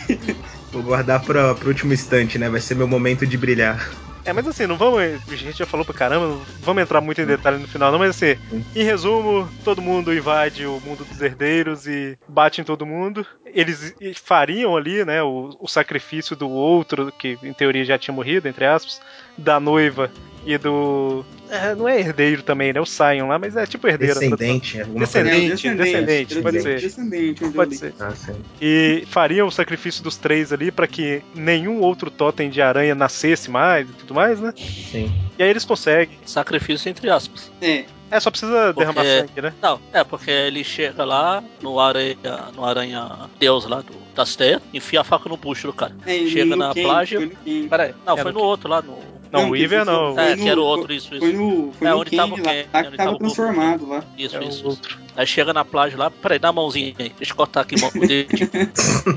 Vou 0.71 0.83
guardar 0.83 1.23
pra, 1.23 1.55
pro 1.55 1.69
último 1.69 1.93
instante, 1.93 2.37
né? 2.37 2.49
Vai 2.49 2.59
ser 2.59 2.75
meu 2.75 2.87
momento 2.87 3.25
de 3.25 3.37
brilhar. 3.37 3.89
É, 4.27 4.33
mas 4.33 4.45
assim, 4.45 4.67
não 4.67 4.75
vamos. 4.75 4.99
A 4.99 5.35
gente 5.35 5.57
já 5.57 5.65
falou 5.65 5.85
pra 5.85 5.95
caramba, 5.95 6.27
não 6.27 6.41
vamos 6.59 6.83
entrar 6.83 6.99
muito 6.99 7.21
em 7.21 7.25
detalhe 7.25 7.59
no 7.59 7.67
final, 7.67 7.93
não, 7.93 7.97
mas 7.97 8.09
assim, 8.09 8.37
em 8.75 8.83
resumo, 8.83 9.49
todo 9.63 9.81
mundo 9.81 10.13
invade 10.13 10.65
o 10.65 10.81
mundo 10.81 11.05
dos 11.05 11.21
herdeiros 11.21 11.87
e 11.87 12.19
bate 12.27 12.59
em 12.59 12.63
todo 12.65 12.85
mundo. 12.85 13.25
Eles 13.45 13.95
fariam 14.21 14.75
ali, 14.75 15.05
né, 15.05 15.23
o, 15.23 15.55
o 15.61 15.67
sacrifício 15.67 16.35
do 16.35 16.49
outro, 16.49 17.09
que 17.17 17.39
em 17.41 17.53
teoria 17.53 17.85
já 17.85 17.97
tinha 17.97 18.13
morrido, 18.13 18.49
entre 18.49 18.65
aspas, 18.65 19.01
da 19.37 19.61
noiva 19.61 20.11
e 20.47 20.57
do. 20.57 21.25
é, 21.49 21.75
não 21.75 21.87
é 21.87 21.99
herdeiro 21.99 22.41
também, 22.41 22.71
né? 22.73 22.79
O 22.79 22.85
Sion 22.85 23.27
lá, 23.27 23.37
mas 23.37 23.55
é 23.55 23.65
tipo 23.65 23.87
herdeiro. 23.87 24.13
Descendente, 24.19 24.79
alguma 24.81 25.05
coisa 25.07 25.23
Descendente, 25.23 25.53
assim. 25.53 25.67
É, 25.67 25.71
o 25.71 25.77
descendente, 25.77 26.33
Era 26.33 26.41
pode 26.43 26.61
ser. 26.61 26.79
Descendente, 26.79 27.49
Pode 27.49 27.75
ser. 27.77 27.93
Ah. 27.99 28.13
E 28.61 29.03
fariam 29.09 29.47
o 29.47 29.51
sacrifício 29.51 30.03
dos 30.03 30.17
três 30.17 30.51
ali 30.53 30.71
pra 30.71 30.87
que 30.87 31.21
nenhum 31.35 31.79
outro 31.81 32.09
totem 32.09 32.49
de 32.49 32.61
aranha 32.61 32.95
nascesse 32.95 33.49
mais 33.51 33.89
e 33.89 33.93
tudo 33.93 34.13
mais, 34.13 34.39
né? 34.39 34.53
Sim. 34.57 35.11
E 35.37 35.43
aí 35.43 35.49
eles 35.49 35.65
conseguem. 35.65 36.17
Sacrifício 36.25 36.89
entre 36.89 37.09
aspas. 37.09 37.51
É, 37.61 37.85
É, 38.09 38.19
só 38.21 38.31
precisa 38.31 38.71
derramar 38.73 39.01
Porque- 39.03 39.19
sangue, 39.27 39.41
né? 39.41 39.53
Não, 39.61 39.79
é 39.91 40.01
porque 40.03 40.31
ele 40.31 40.63
chega 40.63 41.03
lá 41.03 41.43
no 41.61 41.77
aranha, 41.79 42.15
no 42.55 42.63
aranha 42.63 43.05
Deus 43.37 43.65
lá 43.65 43.81
do, 43.81 43.93
das 44.15 44.33
teias, 44.35 44.61
enfia 44.73 45.01
a 45.01 45.03
faca 45.03 45.27
no 45.27 45.35
bucho 45.35 45.67
do 45.67 45.73
cara. 45.73 45.93
é 46.05 46.25
Chega 46.25 46.45
no 46.45 46.55
na 46.55 46.73
Ken, 46.73 46.83
plágio. 46.83 47.19
Foi 47.19 47.29
no 47.29 47.35
Ken. 47.43 47.67
Pera 47.67 47.83
aí, 47.83 47.93
não, 48.05 48.13
Era 48.13 48.23
foi 48.23 48.31
o 48.31 48.33
no 48.33 48.39
outro 48.41 48.69
lá, 48.69 48.81
no. 48.81 48.97
Não, 49.31 49.41
Não, 49.41 49.47
o 49.47 49.49
foi- 49.49 49.59
não. 49.85 50.13
foi 50.15 50.23
É, 50.23 50.35
no- 50.35 50.43
que 50.43 50.49
era 50.49 50.59
o 50.61 50.63
outro, 50.63 50.93
isso, 50.93 51.09
isso. 51.13 51.19
Foi 51.19 51.33
no, 51.33 51.71
foi 51.73 51.87
É, 51.87 51.91
no 51.91 51.99
onde 51.99 52.15
tava 52.15 52.33
o 52.33 52.37
lá, 52.37 52.43
Ken, 52.43 52.63
tá, 52.71 52.83
que 52.83 52.91
tava 52.91 52.97
tava 52.97 53.17
transformado 53.19 53.87
lá. 53.87 54.03
Isso, 54.17 54.37
É 54.37 54.43
isso. 54.45 54.67
outro. 54.67 54.97
Aí 55.17 55.25
chega 55.25 55.51
na 55.51 55.65
plágio 55.65 55.97
lá, 55.97 56.11
peraí, 56.11 56.37
dá 56.37 56.49
a 56.49 56.53
mãozinha 56.53 56.93
aí, 56.99 57.11
deixa 57.17 57.31
eu 57.33 57.35
cortar 57.35 57.61
aqui 57.61 57.73
o 57.75 58.07
dedo. 58.07 58.29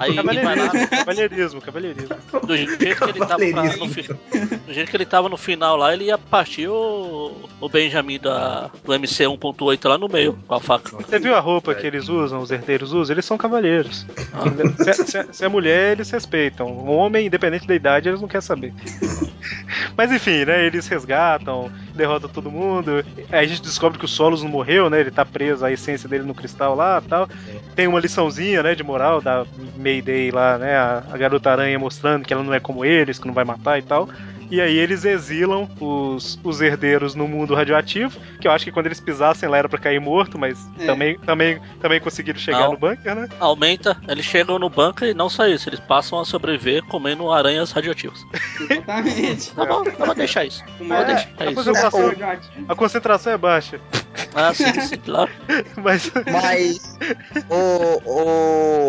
Aí 0.01 0.17
ele 0.19 0.41
vai 0.43 0.57
lá, 0.57 0.71
Cavalheirismo, 0.89 1.61
cavalheirismo, 1.61 2.17
do 2.47 2.57
jeito 2.57 2.79
que 2.79 2.85
ele 3.05 3.19
tava 3.27 3.45
no, 3.45 3.87
do 4.67 4.73
jeito 4.73 4.91
que 4.91 4.97
ele 4.97 5.05
tava 5.07 5.29
no 5.29 5.37
final 5.37 5.77
lá, 5.77 5.93
ele 5.93 6.05
ia 6.05 6.17
partir 6.17 6.69
o, 6.69 7.33
o 7.61 7.69
Benjamin 7.69 8.19
da, 8.19 8.71
do 8.83 8.95
MC 8.95 9.25
1.8 9.25 9.89
lá 9.89 9.99
no 9.99 10.09
meio, 10.09 10.39
com 10.49 10.55
a 10.55 10.61
faca. 10.61 10.97
Você 10.97 11.19
viu 11.19 11.35
a 11.35 11.41
roupa 11.41 11.75
que 11.75 11.87
eles 11.87 12.09
usam, 12.09 12.41
os 12.41 12.51
herdeiros 12.51 12.93
usam? 12.95 13.15
Eles 13.15 13.25
são 13.27 13.37
cavalheiros. 13.37 14.07
Se, 14.83 14.95
se- 15.07 15.27
se 15.33 15.45
é 15.45 15.49
mulher, 15.49 15.93
eles 15.93 16.11
respeitam. 16.11 16.67
O 16.67 16.93
homem, 16.97 17.27
independente 17.27 17.67
da 17.67 17.75
idade, 17.75 18.09
eles 18.09 18.21
não 18.23 18.29
querem 18.29 18.41
saber. 18.41 18.73
Mas 19.97 20.11
enfim, 20.13 20.45
né? 20.45 20.65
Eles 20.67 20.87
resgatam, 20.89 21.71
derrotam 21.95 22.29
todo 22.29 22.51
mundo. 22.51 23.05
Aí 23.31 23.45
a 23.45 23.47
gente 23.47 23.63
descobre 23.63 23.99
que 23.99 24.05
o 24.05 24.09
Solos 24.09 24.43
não 24.43 24.51
morreu, 24.51 24.89
né? 24.89 25.01
Ele 25.01 25.11
tá 25.11 25.25
preso, 25.25 25.65
a 25.65 25.71
dele 26.09 26.25
no 26.25 26.35
cristal 26.35 26.75
lá 26.75 27.01
tal. 27.01 27.29
Tem 27.75 27.87
uma 27.87 28.01
liçãozinha, 28.01 28.63
né, 28.63 28.75
de 28.75 28.83
moral 28.83 29.21
da 29.21 29.47
Mayday 29.77 30.31
lá, 30.31 30.59
né? 30.59 30.77
A, 30.77 31.03
a 31.13 31.17
garota 31.17 31.51
aranha 31.51 31.79
mostrando 31.79 32.25
que 32.25 32.33
ela 32.33 32.43
não 32.43 32.55
é 32.55 32.61
como 32.61 32.85
eles, 32.85 33.19
que 33.19 33.27
não 33.27 33.35
vai 33.35 33.45
matar 33.45 33.79
e 33.79 33.83
tal. 33.83 34.09
E 34.51 34.61
aí 34.61 34.77
eles 34.77 35.05
exilam 35.05 35.69
os, 35.81 36.39
os 36.43 36.61
herdeiros 36.61 37.15
no 37.15 37.29
mundo 37.29 37.55
radioativo, 37.55 38.19
que 38.41 38.49
eu 38.49 38.53
acho 38.53 38.65
que 38.65 38.73
quando 38.73 38.87
eles 38.87 38.99
pisassem 39.01 39.49
lá 39.49 39.59
era 39.59 39.69
pra 39.69 39.79
cair 39.79 40.01
morto, 40.01 40.37
mas 40.39 40.59
É. 40.79 40.87
também, 40.87 41.17
também, 41.21 41.61
também 41.81 42.01
conseguiram 42.01 42.39
chegar 42.39 42.61
Não. 42.61 42.73
no 42.73 42.79
bunker, 42.79 43.15
né? 43.15 43.29
Aumenta, 43.39 43.97
eles 44.09 44.25
chegam 44.25 44.59
no 44.59 44.69
banco 44.69 45.05
e 45.05 45.15
não 45.15 45.29
só 45.29 45.47
isso, 45.47 45.69
eles 45.69 45.79
passam 45.81 46.19
a 46.19 46.25
sobreviver 46.25 46.83
comendo 46.85 47.31
aranhas 47.31 47.71
radioativas. 47.71 48.19
Exatamente. 48.69 49.53
Tá 49.53 49.65
bom, 49.67 49.85
tá 49.85 50.07
bom, 50.07 50.15
deixa 50.15 50.45
isso. 50.45 50.65
Deixar, 50.79 51.29
é 51.39 51.43
a 51.43 51.45
isso. 51.47 51.55
concentração, 51.55 52.07
radioativo. 52.09 52.65
a 52.69 52.75
concentração 52.75 53.33
é 53.33 53.39
baixa, 53.39 53.81
Ah, 54.35 54.53
sim, 54.55 54.73
sim, 54.81 54.97
claro. 54.97 55.31
mas 55.77 56.11
Mas, 56.31 56.99
o, 57.49 58.01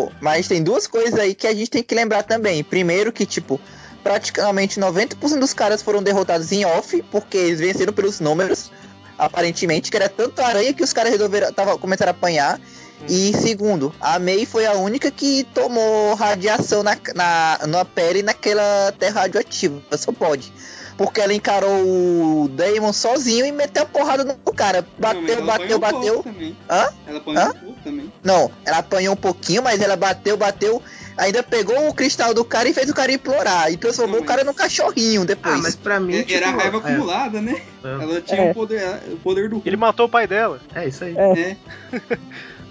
o, 0.06 0.12
mas 0.20 0.48
tem 0.48 0.62
duas 0.62 0.86
coisas 0.86 1.18
aí 1.18 1.34
que 1.34 1.46
a 1.46 1.54
gente 1.54 1.70
tem 1.70 1.82
que 1.82 1.94
lembrar 1.94 2.22
também. 2.22 2.62
Primeiro 2.64 3.12
que, 3.12 3.24
tipo, 3.26 3.60
praticamente 4.02 4.80
90% 4.80 5.38
dos 5.38 5.52
caras 5.52 5.82
foram 5.82 6.02
derrotados 6.02 6.50
em 6.52 6.64
off, 6.64 7.02
porque 7.10 7.36
eles 7.36 7.60
venceram 7.60 7.92
pelos 7.92 8.20
números, 8.20 8.70
aparentemente, 9.18 9.90
que 9.90 9.96
era 9.96 10.08
tanto 10.08 10.40
aranha 10.40 10.72
que 10.74 10.82
os 10.82 10.92
caras 10.92 11.12
resolveram, 11.12 11.52
tava, 11.52 11.78
começaram 11.78 12.10
a 12.10 12.14
apanhar. 12.14 12.60
E 13.08 13.34
segundo, 13.34 13.92
a 14.00 14.18
May 14.18 14.46
foi 14.46 14.64
a 14.64 14.74
única 14.74 15.10
que 15.10 15.44
tomou 15.52 16.14
radiação 16.14 16.82
na, 16.82 16.96
na, 17.14 17.60
na 17.66 17.84
pele 17.84 18.22
naquela 18.22 18.92
terra 18.96 19.22
radioativa. 19.22 19.82
Só 19.96 20.12
pode. 20.12 20.52
Porque 20.96 21.20
ela 21.20 21.34
encarou 21.34 21.82
o 21.84 22.48
Damon 22.48 22.92
sozinho 22.92 23.44
e 23.44 23.50
meteu 23.50 23.82
a 23.82 23.86
porrada 23.86 24.24
no 24.24 24.36
cara. 24.52 24.82
Não, 24.82 24.86
Bateu, 24.98 25.34
ela 25.34 25.46
bateu, 25.46 25.76
apanhou 25.78 26.20
um 26.20 26.22
bateu. 26.22 26.56
Hã? 26.70 26.88
Ela 27.06 27.18
apanhou 27.18 27.42
Hã? 27.42 27.48
um 27.48 27.54
pouco 27.54 27.80
também. 27.82 28.12
Não, 28.22 28.50
ela 28.64 28.78
apanhou 28.78 29.14
um 29.14 29.16
pouquinho, 29.16 29.62
mas 29.62 29.80
ela 29.80 29.96
bateu, 29.96 30.36
bateu. 30.36 30.82
Ainda 31.16 31.42
pegou 31.42 31.88
o 31.88 31.94
cristal 31.94 32.32
do 32.34 32.44
cara 32.44 32.68
e 32.68 32.74
fez 32.74 32.88
o 32.90 32.94
cara 32.94 33.12
implorar. 33.12 33.70
E 33.70 33.76
transformou 33.76 34.20
o 34.20 34.24
cara 34.24 34.40
mas- 34.44 34.46
num 34.46 34.54
cachorrinho 34.54 35.24
depois. 35.24 35.54
Ah, 35.54 35.58
mas 35.58 35.76
pra 35.76 36.00
mim. 36.00 36.14
É- 36.14 36.32
Era 36.32 36.46
tipo, 36.46 36.58
raiva 36.58 36.76
é, 36.76 36.80
acumulada, 36.80 37.40
né? 37.40 37.60
é. 37.84 37.88
Ela 37.88 38.20
tinha 38.20 38.40
É. 38.42 38.50
o, 38.50 38.54
poder, 38.54 38.82
o 39.12 39.16
poder 39.18 39.48
do 39.48 39.62
ele 39.64 39.76
matou 39.76 40.06
o 40.06 40.08
pai 40.08 40.26
dela. 40.26 40.60
É 40.74 40.88
isso 40.88 41.04
aí. 41.04 41.14
É. 41.16 41.56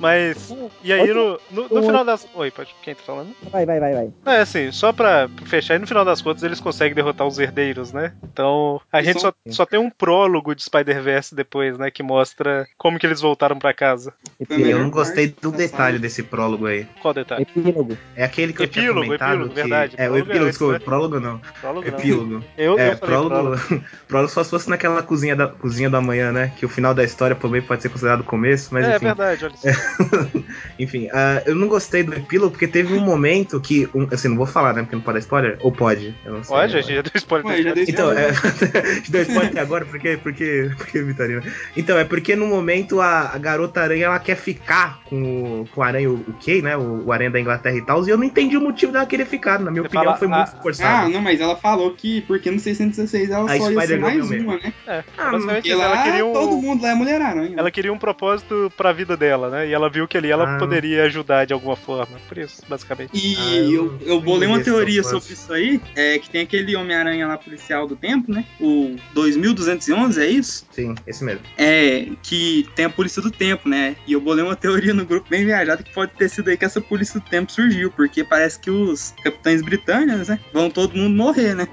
É. 0.01 0.33
Mas. 0.33 0.53
E 0.83 0.91
aí 0.91 1.13
no, 1.13 1.39
no, 1.51 1.69
no 1.69 1.83
final 1.83 2.03
das. 2.03 2.27
Oi, 2.33 2.51
pode. 2.51 2.73
Quem 2.81 2.95
tá 2.95 3.01
falando? 3.05 3.35
Vai, 3.51 3.65
vai, 3.65 3.79
vai, 3.79 3.93
vai. 3.93 4.11
É, 4.25 4.41
assim, 4.41 4.71
só 4.71 4.91
pra 4.91 5.29
fechar, 5.45 5.75
e 5.75 5.79
no 5.79 5.87
final 5.87 6.03
das 6.03 6.21
contas 6.21 6.43
eles 6.43 6.59
conseguem 6.59 6.95
derrotar 6.95 7.27
os 7.27 7.37
herdeiros, 7.39 7.91
né? 7.93 8.13
Então, 8.23 8.81
a 8.91 9.01
E 9.01 9.05
gente 9.05 9.21
só, 9.21 9.33
só 9.49 9.65
tem 9.65 9.79
um 9.79 9.89
prólogo 9.89 10.55
de 10.55 10.63
Spider-Verse 10.63 11.35
depois, 11.35 11.77
né? 11.77 11.91
Que 11.91 12.01
mostra 12.03 12.67
como 12.77 12.97
que 12.99 13.05
eles 13.05 13.21
voltaram 13.21 13.57
pra 13.59 13.73
casa. 13.73 14.13
Foi 14.47 14.55
a 14.55 14.59
E 14.59 14.71
eu 14.71 14.79
não 14.79 14.89
gostei 14.89 15.35
do 15.41 15.51
da 15.51 15.57
detalhe 15.57 15.99
desse 15.99 16.23
prólogo 16.23 16.65
aí. 16.65 16.85
Qual 17.01 17.13
detalhe? 17.13 17.43
Epílogo. 17.43 17.97
É 18.15 18.23
aquele 18.23 18.53
que 18.53 18.63
eu 18.63 18.67
tinha 18.67 18.85
Epílogo, 18.85 19.05
comentado. 19.05 19.29
epílogo, 19.33 19.49
que... 19.49 19.55
verdade. 19.55 19.95
É, 19.97 20.09
o 20.09 20.11
Prólogo 20.11 20.17
é 20.17 20.19
epílogo, 20.21 20.45
antes, 20.45 20.53
desculpa, 20.57 20.73
né? 20.73 20.79
prólogo 20.79 21.19
não. 21.19 21.41
Prólogo 21.59 21.91
não. 21.91 21.97
Epílogo. 21.97 22.43
Eu, 22.57 22.79
É, 22.79 22.91
eu 22.93 22.97
falei 22.97 23.15
prólogo, 23.15 23.61
prólogo 24.07 24.31
só 24.33 24.43
se 24.43 24.49
fosse 24.49 24.69
naquela 24.69 25.03
cozinha 25.03 25.35
da, 25.35 25.47
cozinha 25.47 25.89
do 25.89 25.97
amanhã, 25.97 26.31
né? 26.31 26.51
Que 26.57 26.65
o 26.65 26.69
final 26.69 26.93
da 26.93 27.03
história 27.03 27.35
também 27.35 27.61
pode 27.61 27.81
ser 27.81 27.89
considerado 27.89 28.21
o 28.21 28.23
começo, 28.25 28.73
mas 28.73 28.85
É, 28.85 28.93
é 28.93 28.95
enfim. 28.95 29.05
verdade, 29.05 29.45
olha 29.45 29.57
só. 29.57 29.67
Enfim, 30.79 31.09
ah, 31.13 31.41
eu 31.45 31.55
não 31.55 31.67
gostei 31.67 32.03
do 32.03 32.13
epílogo 32.13 32.51
porque 32.51 32.67
teve 32.67 32.93
um 32.93 32.99
momento 33.01 33.59
que. 33.59 33.87
um- 33.93 34.07
assim, 34.11 34.27
não 34.29 34.37
vou 34.37 34.45
falar, 34.45 34.73
né? 34.73 34.81
Porque 34.81 34.95
não 34.95 35.03
pode 35.03 35.15
dar 35.15 35.19
spoiler. 35.19 35.57
Ou 35.61 35.71
pode? 35.71 36.15
Eu 36.25 36.33
não 36.33 36.43
sei. 36.43 36.55
Pode, 36.55 36.77
a 36.77 36.81
gente 36.81 36.95
já 36.95 37.01
deu 37.01 37.11
spoiler. 37.15 37.45
Ué, 37.47 37.61
já 37.63 37.73
dei 37.73 37.85
Então, 37.87 38.11
é. 38.11 38.31
Te 39.03 39.11
deu 39.11 39.21
spoiler 39.23 39.47
até 39.51 39.59
agora, 39.59 39.85
porque, 39.85 40.17
porque, 40.17 40.71
porque 40.77 41.01
Vitorino. 41.01 41.41
Então, 41.75 41.97
é 41.97 42.03
porque 42.03 42.35
no 42.35 42.47
momento 42.47 42.99
a, 43.01 43.31
a 43.33 43.37
garota 43.37 43.81
aranha 43.81 44.05
ela 44.05 44.19
quer 44.19 44.35
ficar 44.35 44.99
com, 45.05 45.61
o- 45.61 45.67
com 45.67 45.81
o 45.81 45.83
aranha, 45.83 46.09
o, 46.09 46.15
o 46.15 46.33
Kay, 46.43 46.61
né? 46.61 46.75
O, 46.77 47.05
o 47.05 47.11
aranha 47.11 47.31
da 47.31 47.39
Inglaterra 47.39 47.75
e 47.77 47.81
tal, 47.85 48.05
e 48.05 48.09
eu 48.09 48.17
não 48.17 48.23
entendi 48.23 48.57
o 48.57 48.61
motivo 48.61 48.91
dela 48.91 49.05
querer 49.05 49.25
ficar. 49.25 49.59
Na 49.59 49.71
minha 49.71 49.83
Você 49.83 49.87
opinião, 49.87 50.05
fala, 50.05 50.17
foi 50.17 50.27
ah, 50.27 50.37
muito 50.37 50.49
Ah, 50.57 50.61
forçado. 50.61 51.09
não, 51.09 51.21
mas 51.21 51.39
ela 51.41 51.55
falou 51.55 51.91
que 51.93 52.21
porque 52.21 52.49
no 52.51 52.59
616 52.59 53.29
ela 53.29 53.51
A 53.51 53.57
só 53.57 53.71
ia 53.71 53.81
ser 53.81 53.99
mais 53.99 54.29
mesmo. 54.29 54.49
uma, 54.49 54.55
né? 54.57 54.73
É, 54.87 55.03
Ah, 55.17 55.31
Porque 55.31 55.73
lá 55.73 55.85
ela 55.85 56.03
queria 56.03 56.25
um. 56.25 56.33
todo 56.33 56.57
mundo 56.57 56.81
lá 56.83 56.89
é 56.91 56.95
Mulher-Aranha. 56.95 57.55
Ela 57.57 57.71
queria 57.71 57.91
um 57.93 57.97
propósito 57.97 58.71
pra 58.77 58.91
vida 58.91 59.15
dela, 59.17 59.49
né? 59.49 59.67
E 59.67 59.73
ela 59.73 59.80
viu 59.89 60.07
que 60.07 60.17
ali 60.17 60.29
ela 60.29 60.55
Ah. 60.55 60.57
poderia 60.59 61.03
ajudar 61.05 61.45
de 61.45 61.53
alguma 61.53 61.75
forma. 61.75 62.17
Por 62.27 62.37
isso, 62.37 62.61
basicamente. 62.67 63.11
E 63.13 63.35
Ah, 63.37 63.55
eu 63.71 63.99
eu, 64.05 64.21
bolei 64.21 64.47
uma 64.47 64.59
teoria 64.61 65.03
sobre 65.03 65.33
isso 65.33 65.51
aí, 65.53 65.79
é 65.95 66.17
que 66.19 66.29
tem 66.29 66.41
aquele 66.41 66.75
Homem-Aranha 66.75 67.27
lá 67.27 67.37
policial 67.37 67.87
do 67.87 67.95
tempo, 67.95 68.31
né? 68.31 68.45
O 68.59 68.95
2211, 69.13 70.21
é 70.21 70.27
isso? 70.27 70.65
Sim, 70.71 70.95
esse 71.05 71.23
mesmo. 71.23 71.41
É, 71.57 72.07
que 72.23 72.67
tem 72.75 72.85
a 72.85 72.89
polícia 72.89 73.21
do 73.21 73.31
tempo, 73.31 73.67
né? 73.69 73.95
E 74.07 74.13
eu 74.13 74.21
bolei 74.21 74.43
uma 74.43 74.55
teoria 74.55 74.93
no 74.93 75.05
grupo 75.05 75.27
bem 75.29 75.45
viajada 75.45 75.83
que 75.83 75.93
pode 75.93 76.11
ter 76.13 76.29
sido 76.29 76.49
aí 76.49 76.57
que 76.57 76.65
essa 76.65 76.81
polícia 76.81 77.19
do 77.19 77.25
tempo 77.29 77.51
surgiu, 77.51 77.91
porque 77.91 78.23
parece 78.23 78.59
que 78.59 78.69
os 78.69 79.13
capitães 79.23 79.61
britânicos, 79.61 80.27
né, 80.27 80.39
vão 80.53 80.69
todo 80.69 80.95
mundo 80.97 81.15
morrer, 81.15 81.55
né? 81.55 81.67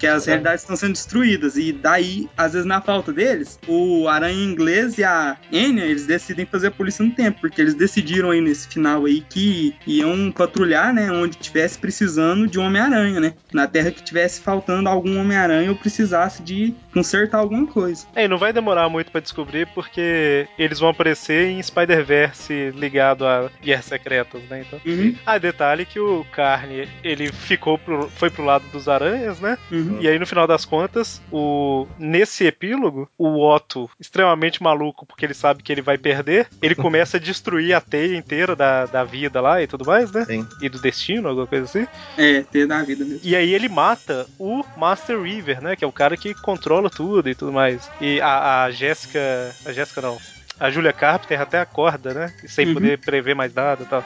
Que 0.00 0.06
as 0.06 0.26
É. 0.26 0.30
realidades 0.30 0.62
estão 0.62 0.74
sendo 0.74 0.92
destruídas. 0.94 1.56
E 1.56 1.72
daí, 1.72 2.28
às 2.36 2.54
vezes, 2.54 2.66
na 2.66 2.80
falta 2.80 3.12
deles, 3.12 3.58
o 3.68 4.08
Aranha 4.08 4.42
Inglês 4.42 4.96
e 4.96 5.04
a 5.04 5.36
Enya, 5.52 5.84
eles 5.84 6.06
decidem 6.06 6.46
fazer 6.46 6.68
a 6.68 6.70
polícia 6.70 7.04
no 7.04 7.10
tempo. 7.12 7.38
Porque 7.42 7.60
eles 7.60 7.74
decidiram 7.74 8.30
aí 8.30 8.40
nesse 8.40 8.66
final 8.68 9.04
aí 9.04 9.20
que 9.20 9.74
iam 9.86 10.32
patrulhar, 10.32 10.92
né? 10.94 11.12
Onde 11.12 11.36
tivesse 11.36 11.78
precisando 11.78 12.48
de 12.48 12.58
um 12.58 12.62
Homem-Aranha, 12.62 13.20
né? 13.20 13.34
Na 13.52 13.66
Terra 13.66 13.90
que 13.90 14.02
tivesse 14.02 14.40
faltando 14.40 14.88
algum 14.88 15.18
Homem-Aranha 15.20 15.70
ou 15.70 15.76
precisasse 15.76 16.42
de 16.42 16.74
consertar 16.92 17.38
alguma 17.38 17.66
coisa. 17.66 18.06
É, 18.14 18.24
e 18.24 18.28
não 18.28 18.38
vai 18.38 18.52
demorar 18.52 18.88
muito 18.88 19.10
pra 19.10 19.20
descobrir, 19.20 19.66
porque 19.74 20.46
eles 20.58 20.78
vão 20.78 20.90
aparecer 20.90 21.48
em 21.48 21.62
Spider-Verse 21.62 22.72
ligado 22.76 23.26
a 23.26 23.50
Guerras 23.62 23.84
Secretas, 23.86 24.42
né? 24.48 24.64
Então. 24.66 24.80
Uhum, 24.84 25.14
Ah, 25.26 25.38
detalhe 25.38 25.84
que 25.84 26.00
o 26.00 26.24
Carne, 26.32 26.88
ele 27.02 27.30
ficou 27.32 27.78
pro, 27.78 28.08
foi 28.10 28.30
pro 28.30 28.44
lado 28.44 28.64
dos 28.72 28.88
aranhas, 28.88 29.40
né? 29.40 29.56
uhum. 29.70 29.98
E 30.00 30.08
aí, 30.08 30.18
no 30.18 30.26
final 30.26 30.46
das 30.46 30.64
contas, 30.64 31.20
o 31.30 31.86
nesse 31.98 32.44
epílogo, 32.46 33.08
o 33.18 33.40
Otto, 33.46 33.88
extremamente 33.98 34.62
maluco, 34.62 35.06
porque 35.06 35.24
ele 35.24 35.34
sabe 35.34 35.62
que 35.62 35.72
ele 35.72 35.82
vai 35.82 35.98
perder, 35.98 36.48
ele 36.62 36.74
começa 36.76 37.16
a 37.16 37.20
destruir 37.20 37.72
a 37.74 37.80
teia 37.80 38.16
inteira 38.16 38.54
da, 38.56 38.86
da 38.86 39.04
vida 39.04 39.40
lá 39.40 39.62
e 39.62 39.66
tudo 39.66 39.84
mais, 39.84 40.10
né? 40.12 40.24
Sim. 40.24 40.46
E 40.60 40.68
do 40.68 40.78
destino, 40.80 41.28
alguma 41.28 41.46
coisa 41.46 41.64
assim. 41.64 41.86
É, 42.16 42.42
ter 42.42 42.66
da 42.66 42.82
vida 42.82 43.04
mesmo. 43.04 43.20
E 43.22 43.36
aí 43.36 43.54
ele 43.54 43.68
mata 43.68 44.26
o 44.38 44.64
Master 44.76 45.20
Weaver, 45.20 45.62
né? 45.62 45.76
Que 45.76 45.84
é 45.84 45.86
o 45.86 45.92
cara 45.92 46.16
que 46.16 46.34
controla 46.34 46.79
tudo 46.88 47.28
e 47.28 47.34
tudo 47.34 47.52
mais. 47.52 47.90
E 48.00 48.20
a, 48.20 48.64
a 48.64 48.70
Jéssica. 48.70 49.58
A 49.64 49.72
Jéssica 49.72 50.00
não. 50.00 50.22
A 50.58 50.70
Julia 50.70 50.92
Carpenter 50.92 51.40
até 51.40 51.58
acorda, 51.58 52.14
né? 52.14 52.32
Sem 52.46 52.66
Uhum. 52.66 52.72
poder 52.72 53.02
prever 53.02 53.34
mais 53.34 53.52
nada 53.52 53.82
e 53.82 53.86
tal. 53.86 54.04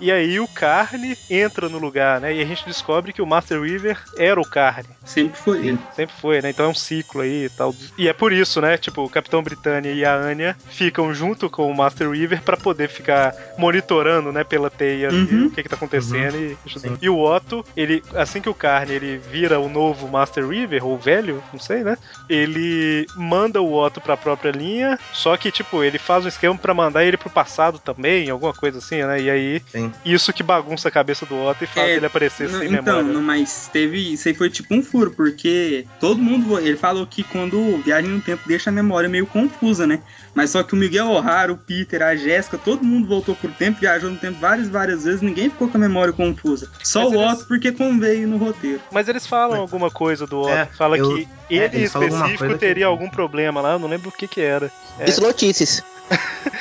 E 0.00 0.12
aí 0.12 0.38
o 0.38 0.46
Carne 0.48 1.16
entra 1.28 1.68
no 1.68 1.78
lugar, 1.78 2.20
né? 2.20 2.34
E 2.34 2.40
a 2.40 2.44
gente 2.44 2.64
descobre 2.64 3.12
que 3.12 3.20
o 3.22 3.26
Master 3.26 3.60
Weaver 3.60 3.98
era 4.16 4.40
o 4.40 4.46
Carne. 4.48 4.88
Sempre 5.04 5.38
foi 5.38 5.66
ele. 5.66 5.78
Sempre 5.94 6.14
foi, 6.20 6.40
né? 6.42 6.50
Então 6.50 6.66
é 6.66 6.68
um 6.68 6.74
ciclo 6.74 7.22
aí 7.22 7.46
e 7.46 7.48
tal. 7.50 7.74
E 7.96 8.08
é 8.08 8.12
por 8.12 8.32
isso, 8.32 8.60
né? 8.60 8.76
Tipo, 8.76 9.02
o 9.04 9.08
Capitão 9.10 9.42
Britânia 9.42 9.90
e 9.90 10.04
a 10.04 10.14
Anya 10.14 10.56
ficam 10.68 11.12
junto 11.12 11.48
com 11.50 11.70
o 11.70 11.76
Master 11.76 12.08
Weaver 12.10 12.42
pra 12.42 12.56
poder 12.56 12.88
ficar 12.88 13.34
monitorando, 13.58 14.30
né? 14.32 14.44
Pela 14.44 14.70
teia 14.70 15.08
ali, 15.08 15.18
Uhum. 15.34 15.46
o 15.46 15.50
que 15.50 15.62
que 15.62 15.68
tá 15.68 15.76
acontecendo 15.76 16.36
e 16.36 16.56
ajudando. 16.66 16.98
E 17.02 17.08
o 17.08 17.18
Otto, 17.18 17.64
ele, 17.76 18.02
assim 18.14 18.40
que 18.40 18.48
o 18.48 18.54
Carne 18.54 18.92
ele 18.94 19.18
vira 19.18 19.58
o 19.58 19.68
novo 19.68 20.06
Master 20.08 20.46
Weaver, 20.46 20.84
ou 20.86 20.94
o 20.94 20.98
velho, 20.98 21.42
não 21.52 21.58
sei, 21.60 21.82
né? 21.82 21.96
Ele 22.28 23.06
manda 23.16 23.60
o 23.60 23.74
Otto 23.74 24.00
pra 24.00 24.16
própria 24.16 24.50
linha, 24.52 24.98
só 25.12 25.36
que, 25.36 25.50
tipo, 25.50 25.82
ele 25.82 25.98
faz 25.98 26.24
um 26.24 26.28
esquema 26.28 26.56
pra 26.56 26.72
mandar 26.74 27.04
ele 27.04 27.16
pro 27.16 27.28
passado 27.30 27.78
também, 27.78 28.30
alguma 28.30 28.52
coisa 28.54 28.78
assim, 28.78 29.02
né? 29.02 29.20
E 29.20 29.30
aí, 29.30 29.62
Sim. 29.78 29.92
isso 30.04 30.32
que 30.32 30.42
bagunça 30.42 30.88
a 30.88 30.90
cabeça 30.90 31.24
do 31.26 31.36
Otto 31.36 31.64
e 31.64 31.66
faz 31.66 31.88
É, 31.88 31.94
ele 31.96 32.06
aparecer 32.06 32.48
Não, 32.48 32.58
sem 32.60 32.68
então, 32.72 32.96
memória. 32.96 33.12
não, 33.12 33.22
mas 33.22 33.68
teve. 33.72 34.12
Isso 34.12 34.28
aí 34.28 34.34
foi 34.34 34.50
tipo 34.50 34.74
um 34.74 34.82
furo, 34.82 35.10
porque 35.10 35.86
todo 36.00 36.20
mundo. 36.20 36.58
Ele 36.58 36.76
falou 36.76 37.06
que 37.06 37.22
quando 37.24 37.78
viaja 37.84 38.06
no 38.06 38.20
tempo 38.20 38.42
deixa 38.46 38.70
a 38.70 38.72
memória 38.72 39.08
meio 39.08 39.26
confusa, 39.26 39.86
né? 39.86 40.00
Mas 40.34 40.50
só 40.50 40.62
que 40.62 40.74
o 40.74 40.76
Miguel 40.76 41.08
O'Hara, 41.08 41.52
o 41.52 41.56
Peter, 41.56 42.02
a 42.02 42.14
Jéssica, 42.14 42.56
todo 42.58 42.84
mundo 42.84 43.08
voltou 43.08 43.34
pro 43.34 43.50
tempo, 43.50 43.80
viajou 43.80 44.10
no 44.10 44.16
tempo 44.16 44.38
várias, 44.38 44.68
várias 44.68 45.04
vezes, 45.04 45.20
ninguém 45.20 45.50
ficou 45.50 45.68
com 45.68 45.76
a 45.76 45.80
memória 45.80 46.12
confusa. 46.12 46.70
Só 46.82 47.04
Mas 47.04 47.12
o 47.12 47.14
eles- 47.22 47.32
Otto, 47.32 47.44
porque 47.48 47.72
conveio 47.72 48.28
no 48.28 48.36
roteiro. 48.36 48.80
Mas 48.92 49.08
eles 49.08 49.26
falam 49.26 49.60
alguma 49.60 49.90
coisa 49.90 50.26
do 50.26 50.40
Otto. 50.42 50.50
É, 50.50 50.66
Fala 50.66 50.96
eu- 50.96 51.14
que 51.16 51.28
ele 51.50 51.88
falam 51.88 52.06
alguma 52.06 52.26
específico 52.26 52.38
coisa 52.38 52.54
que- 52.54 52.60
teria 52.60 52.86
algum 52.86 53.08
problema 53.10 53.60
lá, 53.60 53.72
eu 53.72 53.78
não 53.78 53.88
lembro 53.88 54.10
o 54.10 54.12
que 54.12 54.28
que 54.28 54.40
era. 54.40 54.70
É. 54.98 55.08
Isso 55.08 55.20
notícias. 55.20 55.82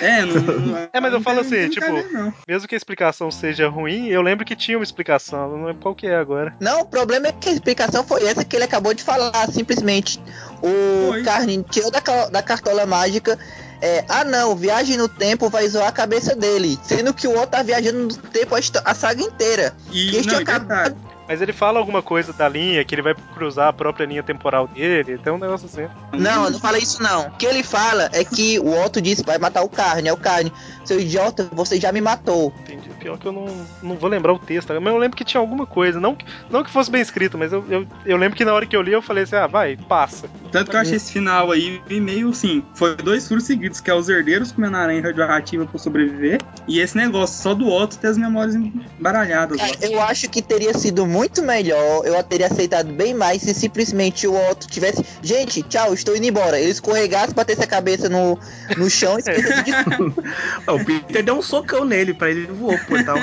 É, 0.01 0.25
não. 0.25 0.35
não- 0.41 0.89
É, 0.93 0.99
mas 0.99 1.13
eu 1.13 1.21
falo 1.21 1.39
assim, 1.39 1.69
tipo-. 1.69 2.33
Mesmo 2.47 2.67
que 2.67 2.75
a 2.75 2.77
explicação 2.77 3.31
seja 3.31 3.67
ruim, 3.67 4.07
eu 4.07 4.21
lembro 4.21 4.45
que 4.45 4.55
tinha 4.55 4.77
uma 4.77 4.83
explicação, 4.83 5.51
eu 5.51 5.57
não 5.57 5.65
lembro 5.65 5.81
qual 5.81 5.95
que 5.95 6.07
é 6.07 6.15
agora. 6.15 6.55
Não, 6.59 6.81
o 6.81 6.85
problema 6.85 7.27
é 7.27 7.31
que 7.31 7.49
a 7.49 7.51
explicação 7.53 8.03
foi 8.03 8.23
essa 8.25 8.43
que 8.43 8.55
ele 8.55 8.65
acabou 8.65 8.93
de 8.93 9.03
falar, 9.03 9.47
simplesmente. 9.51 10.19
O 10.61 11.09
Foi. 11.11 11.23
Carne 11.23 11.63
tirou 11.69 11.91
da, 11.91 11.99
da 12.29 12.41
cartola 12.41 12.85
mágica. 12.85 13.37
É, 13.79 14.03
ah 14.09 14.23
não, 14.23 14.55
viagem 14.55 14.97
no 14.97 15.07
tempo 15.07 15.49
vai 15.49 15.67
zoar 15.67 15.87
a 15.87 15.91
cabeça 15.91 16.35
dele. 16.35 16.79
Sendo 16.83 17.13
que 17.13 17.27
o 17.27 17.31
outro 17.31 17.51
tá 17.51 17.61
viajando 17.63 17.99
no 17.99 18.07
tempo 18.15 18.55
a, 18.55 18.59
a 18.85 18.95
saga 18.95 19.21
inteira. 19.21 19.73
E, 19.91 20.09
Que 20.11 20.27
não, 20.27 20.41
e 20.41 20.43
detalhe, 20.43 20.95
Mas 21.27 21.41
ele 21.41 21.51
fala 21.51 21.79
alguma 21.79 22.01
coisa 22.01 22.31
da 22.31 22.47
linha, 22.47 22.83
que 22.85 22.95
ele 22.95 23.01
vai 23.01 23.13
cruzar 23.33 23.67
a 23.67 23.73
própria 23.73 24.05
linha 24.05 24.23
temporal 24.23 24.67
dele, 24.67 25.17
tem 25.17 25.33
um 25.33 25.37
negócio 25.37 25.67
assim. 25.67 25.87
Não, 26.13 26.49
não 26.49 26.59
fala 26.59 26.77
isso 26.79 27.03
não. 27.03 27.27
O 27.27 27.31
que 27.31 27.45
ele 27.45 27.63
fala 27.63 28.09
é 28.13 28.23
que 28.23 28.57
o 28.59 28.73
Otto 28.83 29.01
disse 29.01 29.23
vai 29.23 29.37
matar 29.37 29.61
o 29.63 29.69
Carne. 29.69 30.07
É 30.07 30.13
o 30.13 30.17
Carne. 30.17 30.51
Seu 30.87 30.99
idiota, 30.99 31.47
você 31.51 31.79
já 31.79 31.91
me 31.91 31.99
matou. 32.01 32.53
Entendi. 32.61 32.89
Pior 32.99 33.17
que 33.17 33.25
eu 33.27 33.31
não, 33.31 33.45
não 33.83 33.95
vou 33.95 34.09
lembrar 34.09 34.33
o 34.33 34.39
texto, 34.39 34.69
mas 34.81 34.93
eu 34.93 34.97
lembro 34.97 35.15
que 35.17 35.23
tinha 35.23 35.39
alguma 35.39 35.65
coisa. 35.65 35.99
Não, 35.99 36.15
que- 36.15 36.25
não 36.49 36.63
que 36.63 36.69
fosse 36.71 36.89
bem 36.89 37.01
escrito, 37.01 37.37
mas 37.37 37.53
eu, 37.53 37.63
eu, 37.69 37.87
eu 38.05 38.17
lembro 38.17 38.35
que 38.37 38.43
na 38.43 38.53
hora 38.53 38.65
que 38.65 38.75
eu 38.75 38.81
li 38.81 38.91
eu 38.93 39.01
falei 39.01 39.23
assim: 39.23 39.35
ah, 39.35 39.47
vai, 39.47 39.77
passa. 39.77 40.27
Tanto 40.51 40.69
que 40.71 40.75
eu 40.77 40.79
achei 40.79 40.95
esse 40.95 41.11
final 41.11 41.51
aí 41.51 41.81
meio 41.89 42.29
assim. 42.29 42.63
Foi 42.73 42.95
dois 42.95 43.27
furos 43.27 43.43
seguidos, 43.43 43.79
que 43.81 43.89
é 43.91 43.93
os 43.93 44.07
herdeiros 44.09 44.51
comendo 44.51 44.77
aranha 44.77 45.01
radioativa 45.01 45.65
pra 45.65 45.77
sobreviver. 45.77 46.39
E 46.67 46.79
esse 46.79 46.95
negócio 46.97 47.41
só 47.41 47.53
do 47.53 47.67
Otto 47.69 47.97
ter 47.97 48.07
as 48.07 48.17
memórias 48.17 48.55
embaralhadas. 48.55 49.57
Cara, 49.57 49.73
eu 49.81 50.01
acho 50.01 50.29
que 50.29 50.41
teria 50.41 50.73
sido 50.73 51.05
muito 51.05 51.41
melhor. 51.43 52.05
Eu 52.05 52.21
teria 52.23 52.47
aceitado 52.47 52.91
bem 52.91 53.13
mais 53.13 53.41
se 53.41 53.53
simplesmente 53.53 54.27
o 54.27 54.33
Otto 54.49 54.67
tivesse. 54.67 55.03
Gente, 55.21 55.61
tchau, 55.63 55.93
estou 55.93 56.15
indo 56.15 56.25
embora. 56.25 56.59
Ele 56.59 56.71
escorregasse, 56.71 57.33
batesse 57.33 57.63
a 57.63 57.67
cabeça 57.67 58.09
no, 58.09 58.37
no 58.77 58.89
chão 58.89 59.17
e 59.17 59.19
esquecesse 59.19 59.63
de 59.63 59.71
Ah, 60.67 60.76
o 60.77 60.85
Peter 60.85 61.23
deu 61.23 61.37
um 61.37 61.41
socão 61.41 61.83
nele 61.85 62.13
pra 62.13 62.29
ele 62.29 62.47
voar 62.47 62.77
pro 62.85 62.95
portal. 62.95 63.17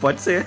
Pode 0.00 0.20
ser. 0.20 0.46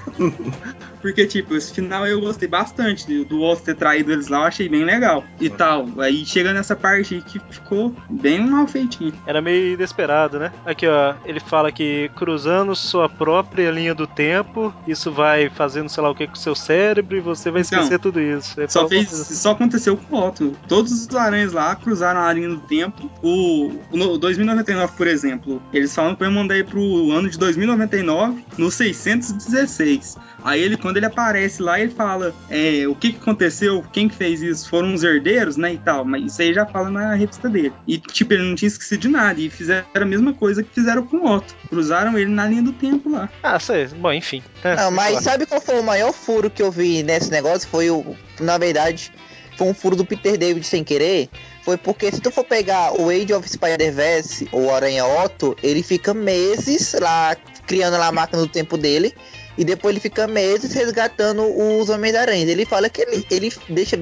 Porque, 1.02 1.26
tipo, 1.26 1.56
esse 1.56 1.74
final 1.74 2.06
eu 2.08 2.22
gostei 2.22 2.48
bastante 2.48 3.24
do- 3.26 3.42
Otto 3.42 3.64
ter 3.64 3.76
traído 3.76 4.12
eles 4.12 4.28
lá, 4.28 4.40
eu 4.40 4.44
achei 4.44 4.70
bem 4.70 4.84
legal. 4.84 5.24
E 5.40 5.50
tal. 5.50 5.88
Aí 6.00 6.24
chega 6.26 6.54
nessa 6.54 6.76
parte 6.76 7.16
aí 7.16 7.22
que 7.22 7.40
ficou 7.50 7.96
bem 8.10 8.40
mal 8.48 8.68
feitinho. 8.68 9.14
Era 9.26 9.42
meio 9.42 9.74
inesperado, 9.74 10.38
né? 10.38 10.52
Aqui, 10.66 10.86
ó, 10.88 11.16
ele 11.26 11.40
fala 11.40 11.72
que 11.72 12.10
cruzando 12.16 12.76
sua 12.76 13.10
própria 13.10 13.72
linha 13.72 13.96
do 13.96 14.06
tempo, 14.06 14.74
isso 14.88 15.12
vai 15.12 15.50
fazendo 15.50 15.90
sei 15.90 16.04
lá 16.04 16.10
o 16.12 16.16
que 16.16 16.28
com 16.28 16.34
o 16.34 16.38
seu 16.38 16.54
cérebro 16.54 17.18
e 17.18 17.20
você 17.20 17.50
vai 17.50 17.62
Então, 17.62 17.80
esquecer 17.80 18.00
tudo 18.00 18.22
isso. 18.22 18.56
Só, 18.68 18.88
fez, 18.88 19.10
só 19.10 19.52
aconteceu 19.52 19.98
com 19.98 20.16
o 20.16 20.28
Otto. 20.28 20.56
Todos 20.68 20.92
os 20.92 21.16
aranhas 21.16 21.52
lá 21.52 21.76
cruzaram 21.76 22.22
a 22.22 22.32
linha 22.32 22.50
do 22.50 22.60
tempo. 22.60 23.10
O, 23.24 23.72
o 23.92 23.98
no- 23.98 24.18
2099, 24.18 24.94
por 24.96 25.08
exemplo, 25.08 25.62
eles 25.74 25.94
falam 25.96 26.14
que 26.14 26.20
vai 26.20 26.30
mandar 26.30 26.58
ir 26.58 26.66
pro 26.66 27.12
ano 27.12 27.30
de 27.30 27.38
2099, 27.40 28.46
no 28.58 28.70
616. 28.70 30.18
Aí 30.44 30.62
ele, 30.62 30.78
quando 30.78 30.91
ele 30.98 31.06
aparece 31.06 31.62
lá, 31.62 31.80
ele 31.80 31.92
fala 31.92 32.34
é, 32.50 32.88
o 32.88 32.96
que, 32.96 33.14
que 33.14 33.20
aconteceu, 33.20 33.84
quem 33.92 34.08
que 34.08 34.16
fez 34.16 34.42
isso, 34.42 34.70
foram 34.70 34.94
os 34.94 35.04
herdeiros, 35.04 35.58
né, 35.58 35.74
e 35.74 35.78
tal. 35.78 36.06
Mas 36.06 36.34
isso 36.34 36.42
aí 36.42 36.54
já 36.54 36.66
fala 36.66 36.90
na 36.90 37.14
revista 37.16 37.50
dele. 37.50 37.74
E, 37.88 37.98
tipo, 37.98 38.34
ele 38.34 38.44
não 38.44 38.56
tinha 38.56 38.68
esquecido 38.68 39.02
de 39.02 39.08
nada. 39.08 39.40
E 39.40 39.50
fizeram 39.50 39.86
a 39.94 40.06
mesma 40.06 40.34
coisa 40.34 40.64
que 40.64 40.70
fizeram 40.74 41.06
com 41.06 41.18
o 41.18 41.32
Otto. 41.36 41.56
Cruzaram 41.70 42.18
ele 42.18 42.32
na 42.32 42.46
linha 42.48 42.64
do 42.64 42.74
tempo 42.74 43.10
lá. 43.10 43.30
Ah, 43.44 43.60
sei. 43.60 43.88
Bom, 43.88 44.12
enfim. 44.12 44.42
É, 44.64 44.76
Não, 44.76 44.92
mas 44.92 45.16
lá. 45.16 45.22
sabe 45.22 45.46
qual 45.46 45.62
foi 45.62 45.80
o 45.80 45.84
maior 45.84 46.14
furo 46.14 46.50
que 46.50 46.62
eu 46.62 46.72
vi 46.72 47.04
nesse 47.04 47.32
negócio? 47.32 47.68
Foi 47.68 47.90
o. 47.90 48.16
Na 48.40 48.58
verdade, 48.58 49.12
foi 49.58 49.68
um 49.68 49.74
furo 49.74 49.96
do 49.96 50.06
Peter 50.06 50.38
David 50.38 50.66
sem 50.66 50.84
querer. 50.84 51.30
Foi 51.64 51.78
porque 51.78 52.12
se 52.12 52.20
tu 52.20 52.32
for 52.32 52.44
pegar 52.44 53.00
o 53.00 53.10
Age 53.10 53.34
of 53.34 53.48
Spider-Verse 53.48 54.50
ou 54.52 54.74
Aranha 54.74 55.06
Otto, 55.06 55.56
ele 55.62 55.84
fica 55.84 56.14
meses 56.14 56.96
lá 57.00 57.36
criando 57.68 57.98
lá 57.98 58.08
a 58.08 58.12
máquina 58.12 58.42
do 58.42 58.48
tempo 58.48 58.78
dele. 58.78 59.14
E 59.58 59.66
depois 59.66 59.94
ele 59.94 60.00
fica 60.00 60.28
meses 60.28 60.74
resgatando 60.74 61.44
os 61.44 61.90
Homens-Aranhas. 61.90 62.50
Ele 62.50 62.66
fala 62.66 62.90
que 62.90 63.02
ele, 63.02 63.26
ele 63.30 63.54
deixa 63.70 63.98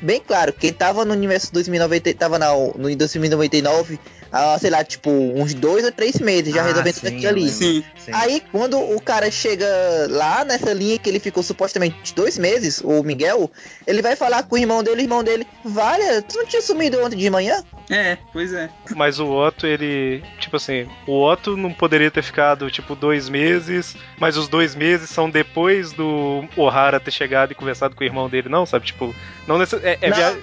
bem 0.00 0.20
claro. 0.20 0.52
Quem 0.52 0.72
tava 0.72 1.04
no 1.04 1.12
universo 1.12 1.52
2090, 1.52 2.14
tava 2.14 2.38
na, 2.38 2.54
no 2.54 2.94
2099, 2.94 3.98
há, 4.34 4.58
sei 4.58 4.70
lá, 4.70 4.82
tipo, 4.82 5.10
uns 5.10 5.54
dois 5.54 5.84
ou 5.84 5.92
três 5.92 6.18
meses 6.18 6.52
já 6.52 6.62
Ah, 6.62 6.66
resolvendo 6.66 6.94
sim, 6.94 7.00
tudo 7.00 7.14
aquilo 7.14 7.28
ali. 7.28 7.48
Sim. 7.50 7.84
Sim. 7.96 8.10
Aí, 8.12 8.42
quando 8.50 8.78
o 8.78 9.00
cara 9.00 9.30
chega 9.30 9.66
lá 10.10 10.44
nessa 10.44 10.72
linha 10.72 10.98
que 10.98 11.08
ele 11.08 11.20
ficou 11.20 11.42
supostamente 11.42 12.12
dois 12.14 12.36
meses, 12.36 12.80
o 12.84 13.02
Miguel, 13.02 13.50
ele 13.86 14.02
vai 14.02 14.16
falar 14.16 14.42
com 14.42 14.56
o 14.56 14.58
irmão 14.58 14.82
dele, 14.82 15.02
o 15.02 15.04
irmão 15.04 15.22
dele, 15.22 15.46
Vale, 15.64 16.22
tu 16.22 16.36
não 16.36 16.46
tinha 16.46 16.60
sumido 16.60 17.00
ontem 17.02 17.16
de 17.16 17.30
manhã? 17.30 17.62
É, 17.90 18.16
pois 18.32 18.52
é. 18.52 18.70
Mas 18.96 19.20
o 19.20 19.30
Otto, 19.30 19.66
ele. 19.66 20.22
Tipo 20.40 20.56
assim, 20.56 20.88
o 21.06 21.22
Otto 21.22 21.54
não 21.56 21.72
poderia 21.72 22.10
ter 22.10 22.22
ficado, 22.22 22.70
tipo, 22.70 22.94
dois 22.94 23.28
meses, 23.28 23.94
mas 24.18 24.36
os 24.38 24.48
dois 24.48 24.74
meses 24.74 25.10
são 25.10 25.28
depois 25.28 25.92
do 25.92 26.44
O'Hara 26.56 26.98
ter 26.98 27.10
chegado 27.10 27.52
e 27.52 27.54
conversado 27.54 27.94
com 27.94 28.02
o 28.02 28.06
irmão 28.06 28.28
dele, 28.28 28.48
não, 28.48 28.64
sabe? 28.64 28.86
Tipo, 28.86 29.14
não 29.46 29.58
necess... 29.58 29.82
é, 29.84 29.98
é 30.00 30.08
não, 30.08 30.16
via- 30.16 30.40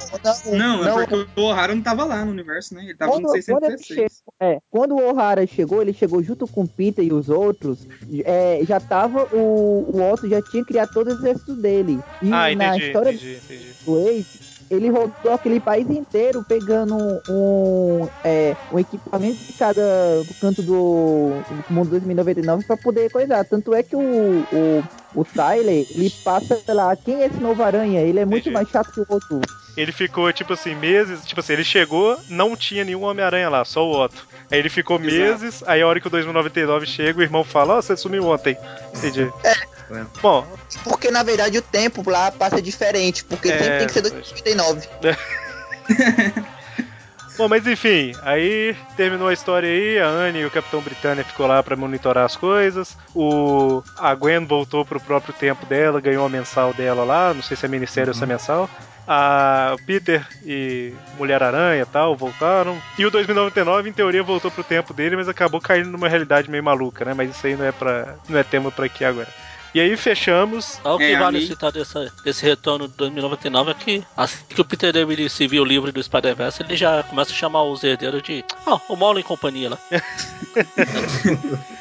não, 0.54 0.84
Não, 0.84 1.00
é 1.00 1.08
porque 1.08 1.40
o 1.40 1.44
O'Hara 1.44 1.74
não 1.74 1.82
tava 1.82 2.04
lá 2.06 2.24
no 2.24 2.32
universo, 2.32 2.76
né? 2.76 2.84
Ele 2.84 2.94
tava 2.96 3.12
Quando, 3.12 3.24
no 3.24 3.30
quando 3.30 3.64
ele 3.66 3.78
616. 3.78 3.81
Chegou, 3.82 4.34
é, 4.42 4.60
quando 4.70 4.96
o 4.96 5.10
O'Hara 5.10 5.46
chegou, 5.48 5.82
ele 5.82 5.94
chegou 5.94 6.22
junto 6.24 6.48
com 6.48 6.64
o 6.64 6.68
Peter 6.68 7.04
e 7.06 7.14
os 7.14 7.30
outros. 7.30 7.88
é, 8.26 8.64
já 8.66 8.80
tava. 8.80 9.28
O, 9.32 9.98
o 9.98 10.12
Otto 10.12 10.28
já 10.28 10.42
tinha 10.42 10.64
criado 10.66 10.90
todo 10.94 11.08
o 11.08 11.12
exército 11.12 11.56
dele. 11.56 12.04
E 12.22 12.32
Ah, 12.32 12.54
na 12.56 12.76
entendi, 12.76 12.86
história 12.86 13.10
entendi, 13.12 13.36
entendi. 13.38 13.74
do 13.86 14.00
Ace, 14.10 14.40
ele 14.72 14.90
rodou 14.90 15.34
aquele 15.34 15.60
país 15.60 15.90
inteiro 15.90 16.44
pegando 16.48 16.96
um, 17.30 18.08
é, 18.24 18.56
um 18.72 18.80
equipamento 18.80 19.38
de 19.44 19.54
cada 19.54 19.82
canto 20.40 20.62
do, 20.62 21.42
do 21.68 21.74
mundo 21.74 21.90
2099 21.90 22.66
pra 22.66 22.78
poder 22.78 23.12
coisar. 23.12 23.44
Tanto 23.44 23.74
é 23.74 23.84
que 23.84 23.98
o, 23.98 24.00
o, 24.50 24.84
o 25.14 25.26
Tyler, 25.26 25.86
ele 25.92 26.10
passa 26.24 26.56
pela. 26.56 26.96
Quem 26.96 27.22
é 27.22 27.26
esse 27.26 27.38
novo 27.42 27.62
aranha? 27.62 28.00
Ele 28.00 28.22
é 28.22 28.26
muito 28.26 28.44
Entendi. 28.44 28.54
mais 28.54 28.70
chato 28.70 28.94
que 28.94 29.02
o 29.02 29.06
outro. 29.10 29.42
Ele 29.76 29.92
ficou, 29.92 30.32
tipo 30.32 30.54
assim, 30.54 30.74
meses. 30.74 31.26
Tipo 31.26 31.42
assim, 31.42 31.54
ele 31.54 31.66
chegou, 31.66 32.18
não 32.30 32.56
tinha 32.56 32.86
nenhum 32.86 33.04
Homem-Aranha 33.04 33.50
lá, 33.50 33.66
só 33.66 33.86
o 33.86 34.02
Otto. 34.04 34.26
Aí 34.50 34.58
ele 34.58 34.70
ficou 34.70 34.98
Exato. 34.98 35.14
meses, 35.14 35.64
aí 35.68 35.82
a 35.82 35.88
hora 35.88 36.00
que 36.00 36.08
o 36.08 36.10
2099 36.10 36.86
chega, 36.86 37.20
o 37.20 37.22
irmão 37.22 37.44
fala: 37.44 37.78
Ó, 37.78 37.82
você 37.82 37.98
sumiu 37.98 38.26
ontem. 38.26 38.58
Entendi. 38.96 39.30
É. 39.44 39.71
Bom, 40.22 40.48
Porque 40.84 41.12
na 41.12 41.24
verdade 41.24 41.58
o 41.58 41.62
tempo 41.62 42.08
lá 42.10 42.32
passa 42.32 42.62
diferente, 42.62 43.24
porque 43.24 43.50
É, 43.50 43.60
sempre 43.60 43.78
tem 43.78 43.88
que 43.88 43.94
ser 43.94 44.02
pois. 44.02 44.32
2099. 44.32 44.88
Bom, 47.38 47.48
mas 47.48 47.66
enfim, 47.66 48.14
aí 48.22 48.76
terminou 48.96 49.28
a 49.28 49.34
história 49.34 49.68
aí, 49.68 49.98
a 49.98 50.06
Anne 50.06 50.40
e 50.40 50.46
o 50.46 50.52
Capitão 50.52 50.82
Britânia 50.82 51.24
ficou 51.24 51.48
lá 51.48 51.64
pra 51.64 51.76
monitorar 51.76 52.26
as 52.26 52.36
coisas. 52.36 52.96
O 53.16 53.82
a 53.98 54.14
Gwen 54.14 54.46
voltou 54.46 54.86
pro 54.86 55.00
próprio 55.00 55.34
tempo 55.34 55.66
dela, 55.66 56.02
ganhou 56.02 56.26
a 56.26 56.30
mensal 56.30 56.74
dela 56.74 57.04
lá, 57.04 57.34
não 57.34 57.42
sei 57.42 57.56
se 57.58 57.66
é 57.66 57.70
ministério 57.70 58.12
ou 58.12 58.14
se 58.14 58.24
é 58.24 58.28
mensal. 58.28 58.70
A 59.08 59.76
Peter 59.88 60.26
e 60.46 60.94
Mulher 61.18 61.42
Aranha 61.42 61.82
e 61.82 61.86
tal 61.86 62.16
voltaram. 62.16 62.80
E 62.98 63.06
o 63.06 63.12
2099 63.12 63.90
em 63.90 63.94
teoria 63.94 64.22
voltou 64.22 64.52
pro 64.52 64.64
tempo 64.64 64.94
dele, 64.94 65.16
mas 65.16 65.28
acabou 65.28 65.60
caindo 65.60 65.90
numa 65.90 66.08
realidade 66.08 66.50
meio 66.50 66.64
maluca, 66.64 67.04
né? 67.04 67.14
Mas 67.14 67.32
isso 67.32 67.48
aí 67.48 67.56
não 67.56 67.66
é 67.66 67.72
para 67.72 68.16
não 68.30 68.38
é 68.38 68.44
tema 68.44 68.72
pra 68.72 68.86
aqui 68.86 69.04
agora. 69.04 69.30
E 69.74 69.80
aí 69.80 69.96
fechamos. 69.96 70.80
O 70.84 70.98
que 70.98 71.04
É, 71.06 71.18
vale 71.18 71.38
ali- 71.38 71.48
citar 71.48 71.72
dessa, 71.72 72.12
desse 72.24 72.44
retorno 72.46 72.88
de 72.88 72.94
2099 72.96 73.72
é 73.72 73.74
que 73.74 74.04
assim 74.18 74.38
que 74.50 74.60
o 74.60 74.66
Peter 74.66 74.92
David 74.92 75.30
se 75.30 75.48
viu 75.48 75.64
livre 75.64 75.92
do 75.92 76.04
Spider-Verse, 76.04 76.62
ele 76.64 76.76
já 76.76 77.02
começa 77.04 77.32
a 77.32 77.36
chamar 77.36 77.64
os 77.64 77.84
herdeiros 77.84 78.22
de. 78.22 78.44
Ah, 78.68 78.80
o 78.90 78.96
Molo 78.96 79.20
em 79.20 79.24
companhia 79.24 79.70
lá. 79.70 79.78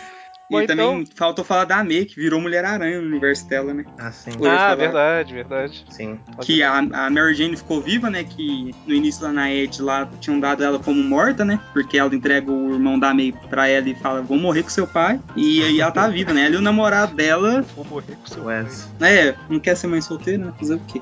E 0.50 0.52
Bom, 0.52 0.66
também 0.66 1.00
então- 1.02 1.04
faltou 1.14 1.44
falar 1.44 1.64
da 1.64 1.76
May, 1.84 2.04
que 2.04 2.16
virou 2.16 2.40
Mulher-Aranha 2.40 3.00
no 3.00 3.06
universo 3.06 3.48
dela, 3.48 3.72
né? 3.72 3.84
Ah, 3.96 4.10
sim. 4.10 4.32
Ah, 4.32 4.34
falar. 4.40 4.74
verdade, 4.74 5.32
verdade. 5.32 5.84
Sim. 5.90 6.18
Que 6.40 6.60
a, 6.60 6.78
a 6.78 7.08
Mary 7.08 7.34
Jane 7.34 7.56
ficou 7.56 7.80
viva, 7.80 8.10
né? 8.10 8.24
Que 8.24 8.74
no 8.84 8.92
início 8.92 9.22
lá 9.24 9.32
na 9.32 9.48
Ed 9.48 9.80
lá 9.80 10.08
tinham 10.20 10.40
dado 10.40 10.64
ela 10.64 10.80
como 10.80 11.00
morta, 11.04 11.44
né? 11.44 11.60
Porque 11.72 11.96
ela 11.96 12.12
entrega 12.12 12.50
o 12.50 12.72
irmão 12.74 12.98
da 12.98 13.14
May 13.14 13.32
pra 13.48 13.68
ela 13.68 13.88
e 13.88 13.94
fala, 13.94 14.22
vou 14.22 14.36
morrer 14.36 14.64
com 14.64 14.70
seu 14.70 14.88
pai. 14.88 15.20
E 15.36 15.62
aí 15.62 15.80
ela 15.80 15.92
tá 15.92 16.08
viva, 16.08 16.32
né? 16.32 16.46
Ela 16.46 16.56
e 16.56 16.58
o 16.58 16.62
namorado 16.62 17.14
dela, 17.14 17.64
Vou 17.76 17.84
morrer 17.84 18.16
com 18.16 18.26
seu 18.26 18.44
Wes. 18.46 18.88
é, 19.00 19.36
não 19.48 19.60
quer 19.60 19.76
ser 19.76 19.86
mãe 19.86 20.00
solteira, 20.00 20.46
né? 20.46 20.52
Fazer 20.58 20.74
o 20.74 20.80
quê? 20.80 21.00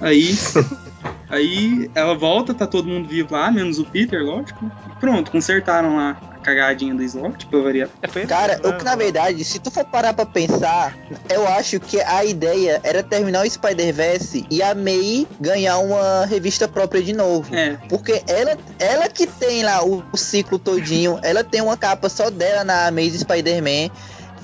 Aí. 0.00 0.28
Aí 1.28 1.88
ela 1.94 2.14
volta, 2.14 2.52
tá 2.52 2.66
todo 2.66 2.88
mundo 2.88 3.08
vivo 3.08 3.34
lá, 3.34 3.50
menos 3.52 3.78
o 3.78 3.84
Peter, 3.84 4.20
lógico. 4.22 4.64
né? 4.64 4.70
E 4.90 5.00
pronto, 5.00 5.30
consertaram 5.30 5.96
lá 5.96 6.20
cagadinha 6.54 6.94
do 6.94 7.02
Slot, 7.02 7.46
pra 7.46 7.60
variar. 7.60 7.88
É, 8.02 8.26
Cara, 8.26 8.60
o 8.64 8.76
que 8.76 8.84
na 8.84 8.96
né? 8.96 9.04
verdade, 9.04 9.44
se 9.44 9.58
tu 9.58 9.70
for 9.70 9.84
parar 9.84 10.12
pra 10.14 10.26
pensar, 10.26 10.96
eu 11.28 11.46
acho 11.48 11.78
que 11.80 12.00
a 12.00 12.24
ideia 12.24 12.80
era 12.82 13.02
terminar 13.02 13.44
o 13.46 13.50
Spider-Verse 13.50 14.46
e 14.50 14.62
a 14.62 14.74
May 14.74 15.26
ganhar 15.40 15.78
uma 15.78 16.26
revista 16.26 16.66
própria 16.68 17.02
de 17.02 17.12
novo. 17.12 17.54
É, 17.54 17.76
Porque 17.88 18.22
ela, 18.26 18.56
ela 18.78 19.08
que 19.08 19.26
tem 19.26 19.62
lá 19.62 19.84
o, 19.84 20.02
o 20.12 20.16
ciclo 20.16 20.58
todinho, 20.58 21.18
ela 21.22 21.42
tem 21.44 21.60
uma 21.60 21.76
capa 21.76 22.08
só 22.08 22.30
dela 22.30 22.64
na 22.64 22.86
Amazing 22.88 23.18
Spider-Man. 23.18 23.90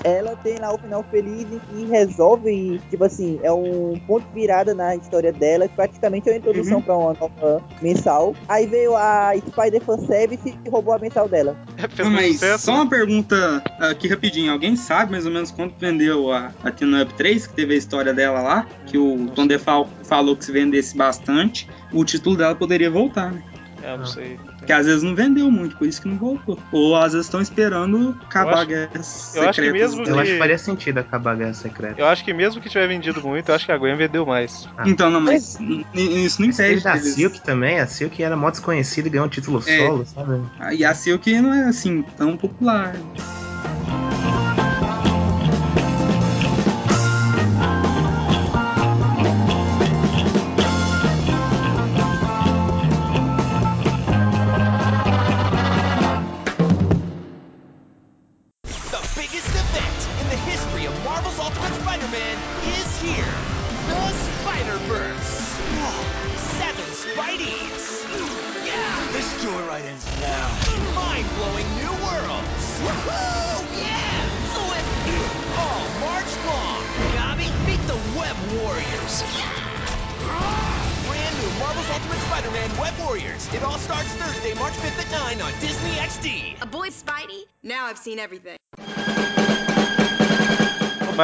Ela 0.03 0.35
tem 0.37 0.57
lá 0.57 0.73
o 0.73 0.77
final 0.77 1.03
feliz 1.09 1.45
que 1.69 1.85
resolve, 1.85 2.49
e, 2.51 2.79
tipo 2.89 3.03
assim, 3.03 3.39
é 3.43 3.51
um 3.51 3.99
ponto 4.07 4.25
de 4.27 4.33
virada 4.33 4.73
na 4.73 4.95
história 4.95 5.31
dela, 5.33 5.67
que 5.67 5.75
praticamente 5.75 6.29
é 6.29 6.33
uma 6.33 6.37
introdução 6.37 6.77
Uhum. 6.77 6.81
pra 6.83 6.97
uma 6.97 7.13
nova 7.13 7.63
mensal. 7.81 8.35
Aí 8.47 8.65
veio 8.65 8.95
a 8.95 9.31
Spider 9.35 9.81
Fan 9.81 9.97
Service 10.05 10.57
e 10.65 10.69
roubou 10.69 10.93
a 10.93 10.99
mensal 10.99 11.27
dela. 11.27 11.55
Fez 11.89 12.09
Não, 12.09 12.19
sucesso. 12.21 12.65
só 12.65 12.73
uma 12.75 12.89
pergunta 12.89 13.63
aqui 13.79 14.07
rapidinho. 14.07 14.51
Alguém 14.51 14.75
sabe 14.75 15.11
mais 15.11 15.25
ou 15.25 15.31
menos 15.31 15.51
quanto 15.51 15.75
vendeu 15.79 16.31
a, 16.31 16.51
a 16.63 16.71
Teen 16.71 17.01
Up 17.01 17.13
3, 17.15 17.47
que 17.47 17.53
teve 17.53 17.73
a 17.73 17.77
história 17.77 18.13
dela 18.13 18.41
lá? 18.41 18.67
Que 18.85 18.97
o 18.97 19.27
Tom 19.35 19.47
DeFal 19.47 19.87
falou 20.03 20.35
que 20.35 20.45
se 20.45 20.51
vendesse 20.51 20.95
bastante, 20.95 21.67
o 21.93 22.03
título 22.05 22.35
dela 22.37 22.55
poderia 22.55 22.89
voltar, 22.89 23.31
né? 23.31 23.41
É, 23.83 23.97
não 23.97 24.05
sei. 24.05 24.39
Porque 24.57 24.71
às 24.73 24.85
vezes 24.85 25.03
não 25.03 25.15
vendeu 25.15 25.49
muito, 25.51 25.75
por 25.77 25.87
isso 25.87 26.01
que 26.01 26.07
não 26.07 26.17
voltou. 26.17 26.57
Ou 26.71 26.95
às 26.95 27.13
vezes 27.13 27.27
estão 27.27 27.39
esperando 27.41 28.17
acabar 28.25 28.51
Eu 28.53 28.57
a 28.57 28.65
guerra 28.65 28.89
eu 28.95 29.03
secreta. 29.03 29.49
acho 29.49 29.61
que 29.61 29.71
mesmo 29.71 30.03
Eu 30.03 30.15
acho 30.19 30.25
que- 30.25 30.33
que 30.33 30.39
faria 30.39 30.57
sentido 30.57 30.97
acabar 30.99 31.31
a 31.31 31.35
Guerra 31.35 31.53
Secreta. 31.53 31.95
Eu 32.01 32.05
acho 32.07 32.23
que 32.23 32.33
mesmo 32.33 32.59
que 32.61 32.69
tiver 32.69 32.87
vendido 32.87 33.21
muito, 33.21 33.49
eu 33.49 33.55
acho 33.55 33.65
que 33.65 33.71
a 33.71 33.77
Gwen 33.77 33.95
vendeu 33.95 34.25
mais. 34.25 34.67
Então, 34.85 35.09
não, 35.09 35.21
mas 35.21 35.57
isso 35.93 36.41
não 36.41 36.49
impede. 36.49 36.81
da 36.83 36.93
deles- 36.93 37.13
Silk 37.15 37.41
também, 37.41 37.79
a 37.79 37.87
Silk 37.87 38.21
era 38.21 38.35
mó 38.35 38.49
desconhecida 38.49 39.07
e 39.07 39.11
ganhou 39.11 39.25
um 39.27 39.29
título 39.29 39.63
É. 39.65 39.77
solo, 39.77 40.05
sabe? 40.05 40.41
Ah, 40.59 40.73
E 40.73 40.83
a 40.83 40.93
Silk 40.93 41.31
não 41.41 41.53
é 41.53 41.63
assim 41.65 42.03
tão 42.17 42.35
popular. 42.37 42.93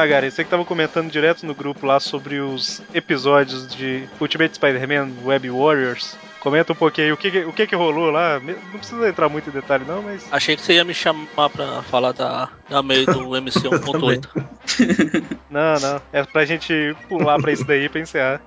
Magari, 0.04 0.30
você 0.30 0.44
que 0.44 0.50
tava 0.50 0.66
comentando 0.66 1.10
direto 1.10 1.46
no 1.46 1.54
grupo 1.54 1.86
lá 1.86 1.98
sobre 1.98 2.38
os 2.38 2.82
episódios 2.92 3.66
de 3.74 4.04
Ultimate 4.20 4.54
Spider-Man 4.56 5.08
Web 5.24 5.48
Warriors. 5.48 6.14
Comenta 6.40 6.74
um 6.74 6.76
pouquinho 6.76 7.06
aí 7.06 7.12
o 7.14 7.16
que, 7.16 7.28
o 7.46 7.52
que, 7.54 7.66
que 7.66 7.74
rolou 7.74 8.10
lá. 8.10 8.38
Não 8.38 8.78
precisa 8.78 9.08
entrar 9.08 9.30
muito 9.30 9.48
em 9.48 9.52
detalhe, 9.52 9.82
não, 9.86 10.02
mas. 10.02 10.26
Achei 10.30 10.56
que 10.56 10.60
você 10.62 10.74
ia 10.74 10.84
me 10.84 10.92
chamar 10.92 11.48
pra 11.48 11.82
falar 11.84 12.12
da, 12.12 12.50
da 12.68 12.82
May 12.82 13.06
do 13.06 13.32
MC 13.34 13.60
1.8. 13.60 15.24
Não, 15.48 15.80
não. 15.80 16.02
É 16.12 16.22
pra 16.22 16.44
gente 16.44 16.94
pular 17.08 17.38
pra 17.40 17.50
isso 17.52 17.64
daí 17.64 17.88
pra 17.88 17.98
encerrar. 18.02 18.42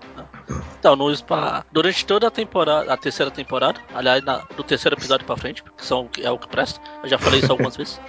Então, 0.80 0.96
no 0.96 1.14
Spa, 1.16 1.66
durante 1.72 2.06
toda 2.06 2.28
a 2.28 2.32
temporada, 2.32 2.94
a 2.94 2.98
terceira 2.98 3.32
temporada, 3.32 3.80
aliás, 3.96 4.24
na- 4.24 4.44
do 4.56 4.64
terceiro 4.64 4.96
episódio 4.96 5.26
pra 5.26 5.36
frente, 5.36 5.64
que 5.64 5.84
são, 5.84 6.08
é 6.22 6.30
o 6.30 6.38
que 6.38 6.48
presta, 6.48 6.80
eu 7.04 7.10
já 7.10 7.18
falei 7.18 7.40
isso 7.40 7.52
algumas 7.52 7.76
vezes, 7.76 8.00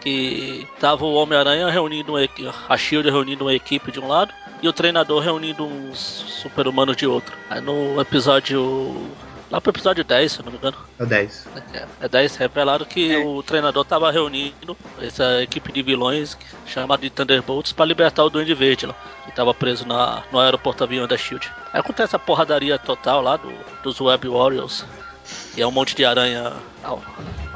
que 0.00 0.66
tava 0.78 1.04
o 1.04 1.14
Homem-Aranha 1.14 1.70
reunindo, 1.70 2.12
uma 2.12 2.28
a 2.68 2.76
Shield 2.76 3.10
reunindo 3.10 3.44
uma 3.44 3.54
equipe 3.54 3.90
de 3.90 4.00
um 4.00 4.08
lado 4.08 4.32
e 4.62 4.68
o 4.68 4.72
treinador 4.72 5.22
reunindo 5.22 5.64
uns 5.64 5.98
super-humanos 5.98 6.96
de 6.96 7.06
outro. 7.06 7.36
Aí 7.50 7.60
no 7.60 8.00
episódio 8.00 9.10
lá 9.50 9.60
pro 9.60 9.70
episódio 9.70 10.02
10, 10.02 10.32
se 10.32 10.40
eu 10.40 10.44
não 10.44 10.52
me 10.52 10.58
engano. 10.58 10.76
É 10.98 11.02
o 11.02 11.06
10. 11.06 11.48
É, 11.72 11.86
é 12.00 12.08
10, 12.08 12.36
revelaram 12.36 12.84
que 12.84 13.16
o 13.16 13.42
treinador 13.42 13.84
tava 13.84 14.10
reunindo 14.10 14.76
essa 15.00 15.42
equipe 15.42 15.70
de 15.70 15.82
vilões 15.82 16.36
chamada 16.66 17.02
de 17.02 17.10
Thunderbolts 17.10 17.72
pra 17.72 17.84
libertar 17.84 18.24
o 18.24 18.30
Duende 18.30 18.54
Verde 18.54 18.86
lá. 18.86 18.94
Que 19.24 19.32
tava 19.32 19.54
preso 19.54 19.86
na, 19.86 20.22
no 20.32 20.38
aeroporto 20.40 20.82
avião 20.82 21.06
da 21.06 21.16
Shield. 21.16 21.50
Aí 21.72 21.80
acontece 21.80 22.16
a 22.16 22.18
porradaria 22.18 22.78
total 22.78 23.22
lá 23.22 23.36
do, 23.36 23.52
dos 23.82 24.00
Web 24.00 24.28
Warriors. 24.28 24.84
E 25.56 25.62
é 25.62 25.66
um 25.66 25.70
monte 25.70 25.94
de 25.94 26.04
aranha. 26.04 26.52
ah, 26.82 26.94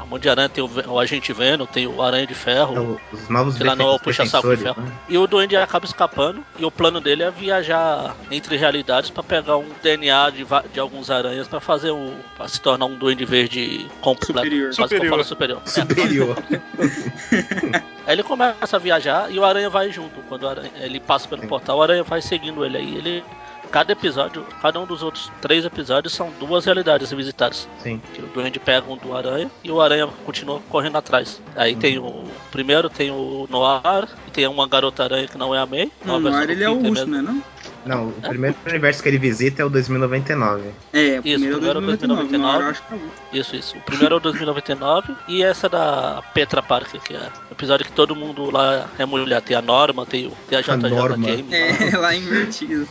Um 0.01 0.07
monte 0.09 0.23
de 0.23 0.29
aranha 0.29 0.49
tem 0.49 0.63
o, 0.63 0.69
o 0.87 0.99
Agente 0.99 1.31
Venom, 1.31 1.67
tem 1.67 1.85
o 1.85 2.01
Aranha 2.01 2.25
de 2.25 2.33
Ferro. 2.33 2.99
É 3.11 3.15
os 3.15 3.29
novos 3.29 3.57
que 3.57 3.63
lá 3.63 3.75
não 3.75 3.85
é 3.85 3.89
o 3.89 3.91
defen- 3.93 4.03
puxa-saco 4.05 4.55
de 4.55 4.63
ferro. 4.63 4.81
né? 4.81 4.91
E 5.07 5.17
o 5.19 5.27
Duende 5.27 5.55
acaba 5.55 5.85
escapando. 5.85 6.43
E 6.57 6.65
o 6.65 6.71
plano 6.71 6.99
dele 6.99 7.21
é 7.21 7.29
viajar 7.29 8.15
entre 8.31 8.57
realidades 8.57 9.11
pra 9.11 9.21
pegar 9.21 9.57
um 9.57 9.67
DNA 9.83 10.31
de, 10.31 10.47
de 10.73 10.79
alguns 10.79 11.11
aranhas 11.11 11.47
pra 11.47 11.59
fazer 11.59 11.91
o. 11.91 12.11
pra 12.35 12.47
se 12.47 12.59
tornar 12.59 12.85
um 12.85 12.95
Duende 12.95 13.23
Verde 13.23 13.85
completo. 14.01 14.33
Superior. 14.73 14.73
Falo 15.09 15.23
superior. 15.23 15.61
É. 15.67 15.69
Superior. 15.69 16.37
Aí 18.05 18.15
ele 18.15 18.23
começa 18.23 18.75
a 18.75 18.79
viajar 18.79 19.31
e 19.31 19.37
o 19.39 19.45
Aranha 19.45 19.69
vai 19.69 19.91
junto. 19.91 20.19
Quando 20.27 20.43
o 20.43 20.47
aranha- 20.49 20.71
ele 20.77 20.99
passa 20.99 21.27
pelo 21.27 21.45
portal, 21.47 21.77
o 21.77 21.83
Aranha 21.83 22.03
vai 22.03 22.21
seguindo 22.21 22.65
ele 22.65 22.77
aí. 22.77 22.95
Ele. 22.97 23.23
Cada 23.71 23.91
episódio, 23.91 24.43
cada 24.61 24.79
um 24.79 24.85
dos 24.85 25.03
outros 25.03 25.31
três 25.41 25.63
episódios 25.63 26.13
são 26.13 26.31
duas 26.39 26.65
realidades 26.65 27.11
visitadas. 27.11 27.67
Sim. 27.79 28.01
Que 28.13 28.21
o 28.21 28.25
Duende 28.27 28.59
pega 28.59 28.91
um 28.91 28.97
do 28.97 29.15
Aranha 29.15 29.49
e 29.63 29.71
o 29.71 29.79
Aranha 29.79 30.07
continua 30.25 30.59
correndo 30.69 30.97
atrás. 30.97 31.39
Aí 31.55 31.75
tem 31.75 31.99
o. 31.99 32.23
Primeiro 32.51 32.89
tem 32.89 33.11
o 33.11 33.47
Noir, 33.49 34.07
e 34.27 34.31
tem 34.31 34.47
uma 34.47 34.67
garota 34.67 35.03
aranha 35.03 35.27
que 35.27 35.37
não 35.37 35.53
é 35.53 35.59
a 35.59 35.65
May. 35.65 35.91
Não, 36.03 36.17
uma 36.17 36.19
no 36.19 36.23
versão 36.23 36.41
ar 36.41 36.47
do 36.47 36.51
ele 36.51 36.63
é 36.63 36.69
o 36.69 36.79
mesmo. 36.81 37.05
né? 37.05 37.21
Não? 37.21 37.43
Não, 37.85 38.09
o 38.09 38.13
primeiro 38.21 38.55
universo 38.67 39.01
que 39.01 39.09
ele 39.09 39.17
visita 39.17 39.61
é 39.61 39.65
o 39.65 39.69
2099. 39.69 40.69
É, 40.93 41.19
o 41.19 41.27
Isso, 41.27 41.39
primeiro 41.39 41.55
é 41.55 41.57
o 41.57 41.59
primeiro 41.59 41.81
2099. 41.81 42.37
No 42.37 42.47
ar 42.47 42.59
2099. 42.59 42.63
eu 42.63 42.69
acho 42.69 42.83
que 42.83 42.93
é 42.93 42.95
o 42.95 42.99
último. 42.99 43.13
Isso, 43.33 43.55
isso. 43.55 43.77
O 43.77 43.81
primeiro 43.81 44.15
é 44.15 44.17
o 44.17 44.19
2099 44.19 45.15
e 45.27 45.43
essa 45.43 45.69
da 45.69 46.23
Petra 46.33 46.61
Parker, 46.61 47.01
que 47.01 47.15
é 47.15 47.19
o 47.49 47.53
episódio 47.53 47.85
que 47.85 47.91
todo 47.91 48.15
mundo 48.15 48.51
lá 48.51 48.87
é 48.97 49.05
mulher. 49.05 49.41
Tem 49.41 49.55
a 49.55 49.61
Norma, 49.61 50.05
tem, 50.05 50.27
o, 50.27 50.31
tem 50.47 50.57
a 50.57 50.61
JJ. 50.61 51.17
Game. 51.17 51.53
É, 51.53 51.95
lá 51.97 52.15
invertido. 52.15 52.87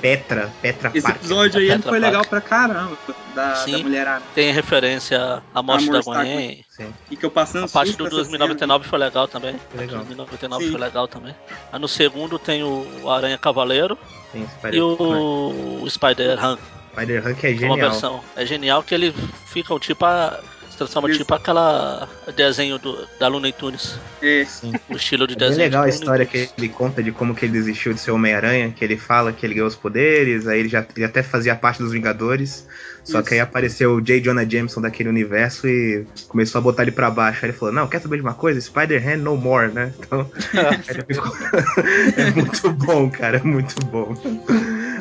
Petra, 0.00 0.50
Petra 0.60 0.90
Esse 0.94 1.02
Parker. 1.02 1.20
episódio 1.20 1.60
aí 1.60 1.68
foi 1.68 1.78
Parker. 1.78 2.00
legal 2.00 2.24
pra 2.24 2.40
caramba. 2.40 2.96
Da, 3.34 3.50
da 3.50 3.54
Sim. 3.56 3.82
mulherada. 3.82 4.22
Tem 4.34 4.52
referência 4.52 5.42
à 5.54 5.62
morte 5.62 5.88
Amor 5.88 6.02
da 6.04 6.12
Gwen. 6.22 6.64
Sim, 6.76 6.92
E 7.10 7.16
que 7.16 7.24
eu 7.24 7.30
passando 7.30 7.64
A 7.64 7.68
parte 7.68 7.88
susto 7.88 7.98
do 7.98 8.04
nessa 8.04 8.16
2099 8.16 8.86
foi 8.86 8.98
legal 8.98 9.26
também. 9.26 9.56
legal. 9.74 9.98
2099 10.04 10.64
Sim. 10.64 10.70
foi 10.72 10.80
legal 10.80 11.08
também. 11.08 11.34
Aí 11.72 11.80
no 11.80 11.88
segundo 11.88 12.38
tem 12.38 12.62
o 12.62 13.08
Aranha 13.10 13.38
Cavaleiro 13.38 13.96
Tem 14.32 14.42
e 14.42 14.46
Spider, 14.48 14.82
o 14.84 15.86
Spider-Han. 15.88 16.58
Spider 16.92 17.24
Hulk 17.24 17.46
é 17.46 17.54
que 17.54 17.64
é 17.64 17.66
uma 17.68 17.74
genial. 17.76 17.90
versão. 17.90 18.20
É 18.36 18.44
genial 18.46 18.82
que 18.82 18.94
ele 18.94 19.14
fica 19.46 19.72
um 19.74 19.78
tipo 19.78 20.04
a. 20.04 20.38
Se 20.76 20.80
transforma 20.80 21.08
Isso. 21.08 21.20
tipo 21.20 21.32
aquela 21.32 22.06
desenho 22.36 22.78
do, 22.78 23.08
da 23.18 23.28
Looney 23.28 23.50
Tunes. 23.52 23.98
É, 24.20 24.44
Sim. 24.44 24.74
O 24.90 24.96
estilo 24.96 25.26
de 25.26 25.32
É 25.32 25.36
desenho. 25.38 25.58
legal 25.58 25.84
a 25.84 25.86
de 25.86 25.92
Looney 25.92 26.00
história 26.00 26.26
que 26.26 26.50
ele 26.58 26.68
conta 26.68 27.02
de 27.02 27.12
como 27.12 27.34
que 27.34 27.46
ele 27.46 27.52
desistiu 27.54 27.94
de 27.94 28.00
ser 28.00 28.10
Homem-Aranha, 28.10 28.70
que 28.76 28.84
ele 28.84 28.98
fala 28.98 29.32
que 29.32 29.46
ele 29.46 29.54
ganhou 29.54 29.68
os 29.68 29.74
poderes, 29.74 30.46
aí 30.46 30.60
ele 30.60 30.68
já 30.68 30.84
ele 30.94 31.06
até 31.06 31.22
fazia 31.22 31.56
parte 31.56 31.78
dos 31.82 31.92
Vingadores, 31.92 32.66
só 33.02 33.20
Isso. 33.20 33.28
que 33.28 33.34
aí 33.34 33.40
apareceu 33.40 33.94
o 33.94 34.02
J. 34.02 34.20
Jonah 34.20 34.44
Jameson 34.46 34.82
daquele 34.82 35.08
universo 35.08 35.66
e 35.66 36.04
começou 36.28 36.58
a 36.58 36.62
botar 36.62 36.82
ele 36.82 36.92
pra 36.92 37.10
baixo. 37.10 37.46
Aí 37.46 37.50
ele 37.50 37.56
falou, 37.56 37.72
não, 37.74 37.88
quer 37.88 38.02
saber 38.02 38.16
de 38.16 38.22
uma 38.22 38.34
coisa? 38.34 38.60
Spider-Man 38.60 39.16
no 39.16 39.34
more, 39.34 39.72
né? 39.72 39.94
Então, 39.98 40.30
é 42.18 42.30
muito 42.32 42.70
bom, 42.72 43.08
cara, 43.08 43.38
é 43.38 43.42
muito 43.42 43.74
bom. 43.86 44.14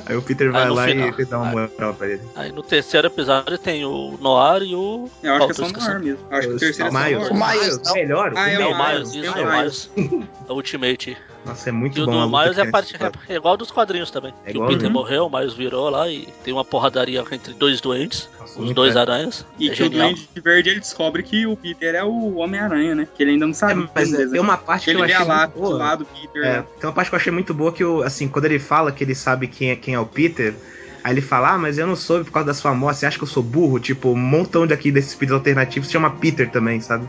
Aí 0.08 0.16
o 0.16 0.22
Peter 0.22 0.52
vai 0.52 0.70
lá 0.70 0.86
final- 0.86 1.20
e 1.20 1.26
dá 1.26 1.38
uma 1.40 1.52
moral 1.52 1.94
pra 1.96 2.08
ele. 2.08 2.22
Aí 2.36 2.52
no 2.52 2.62
terceiro 2.62 3.08
episódio 3.08 3.58
tem 3.58 3.84
o 3.86 4.18
Noir 4.22 4.62
e 4.64 4.76
o. 4.76 5.10
eu 5.24 5.34
acho 5.34 5.40
Qual 5.40 5.48
que 5.48 5.52
é 5.52 5.56
só 5.56 5.62
no 5.64 5.68
esquecendo? 5.70 5.92
ar 5.96 6.00
mesmo. 6.00 6.28
Eu 6.30 6.38
acho 6.38 6.48
que 6.48 6.54
o 6.54 6.60
terceiro 6.60 6.90
é 6.90 6.92
só 6.92 7.04
Miles, 7.06 7.30
O. 7.30 7.34
Miles, 7.34 7.94
melhor, 7.94 8.34
Ah, 8.36 8.50
é 8.50 8.54
É 8.54 8.58
o 8.60 8.62
o 8.70 8.78
melhor. 8.78 8.94
Miles, 8.94 9.16
é 9.16 9.30
o 9.30 9.44
o 9.48 9.58
Miles. 9.58 9.90
Ultimate. 10.50 11.18
Nossa, 11.46 11.70
é 11.70 11.72
muito 11.72 12.00
E 12.00 12.02
o 12.02 12.06
bom. 12.06 12.12
do 12.12 12.18
a 12.20 12.26
luta 12.26 12.40
Miles 12.42 12.56
que 12.56 12.62
é, 12.62 12.72
parte, 12.72 12.96
é 13.30 13.36
igual 13.36 13.56
dos 13.56 13.70
quadrinhos 13.72 14.10
também. 14.10 14.34
É 14.46 14.52
que 14.52 14.58
o. 14.58 14.66
Peter 14.66 14.90
morreu, 14.90 15.28
o 15.28 15.30
Miles 15.30 15.54
virou 15.54 15.90
lá 15.90 16.10
e 16.10 16.28
tem 16.44 16.54
uma 16.54 16.66
porradaria 16.66 17.24
entre 17.32 17.54
dois 17.54 17.80
doentes, 17.80 18.28
Nossa, 18.40 18.60
os 18.62 18.74
dois 18.74 18.96
é. 18.96 19.00
aranhas. 19.00 19.46
E 19.60 19.70
é 19.70 19.74
que 19.74 19.84
o 19.84 19.86
genial. 19.86 20.08
Duende 20.10 20.30
Verde 20.44 20.70
ele 20.72 20.80
descobre 20.80 21.22
que 21.24 21.46
o 21.46 21.56
Peter 21.56 21.94
é 21.96 22.04
o 22.04 22.38
Homem-Aranha, 22.38 22.96
né? 22.96 23.08
Que 23.16 23.22
ele 23.24 23.32
ainda 23.32 23.46
não 23.46 23.52
É, 23.52 23.56
sabe. 23.56 23.88
mas 23.94 24.14
é, 24.14 24.26
tem 24.28 24.40
uma 24.42 24.58
parte 24.58 24.86
que 24.86 24.90
ele 24.92 25.00
eu 25.02 25.04
achei 25.06 25.24
lá, 25.26 25.42
muito 25.42 25.60
boa. 25.60 25.70
do 25.70 25.78
lado 25.78 26.00
do 26.00 26.06
Peter. 26.06 26.44
É, 26.44 26.58
né? 26.58 26.66
tem 26.80 26.90
uma 26.90 26.94
parte 26.94 27.10
que 27.10 27.16
eu 27.16 27.20
achei 27.20 27.32
muito 27.32 27.54
boa 27.54 27.72
que, 27.72 27.84
o, 27.86 28.02
assim, 28.02 28.28
quando 28.28 28.46
ele 28.46 28.58
fala 28.60 28.92
que 28.92 29.04
ele 29.04 29.14
sabe 29.16 29.48
quem 29.48 29.70
é, 29.70 29.76
quem 29.76 29.94
é 29.94 30.00
o 30.00 30.06
Peter, 30.06 30.56
aí 31.04 31.14
ele 31.14 31.22
fala, 31.22 31.52
ah, 31.54 31.58
mas 31.60 31.78
eu 31.78 31.86
não 31.86 31.96
soube 31.96 32.26
por 32.26 32.32
causa 32.32 32.48
da 32.48 32.54
sua 32.56 32.74
morte, 32.74 33.00
você 33.00 33.06
acha 33.06 33.18
que 33.20 33.24
eu 33.24 33.28
sou 33.28 33.44
burro? 33.44 33.80
Tipo, 33.80 34.10
um 34.10 34.16
montão 34.18 34.66
daqui 34.66 34.92
desses 34.92 35.14
Peters 35.14 35.34
alternativos 35.38 35.88
se 35.88 35.94
chama 35.94 36.10
Peter 36.10 36.50
também, 36.50 36.82
sabe? 36.82 37.08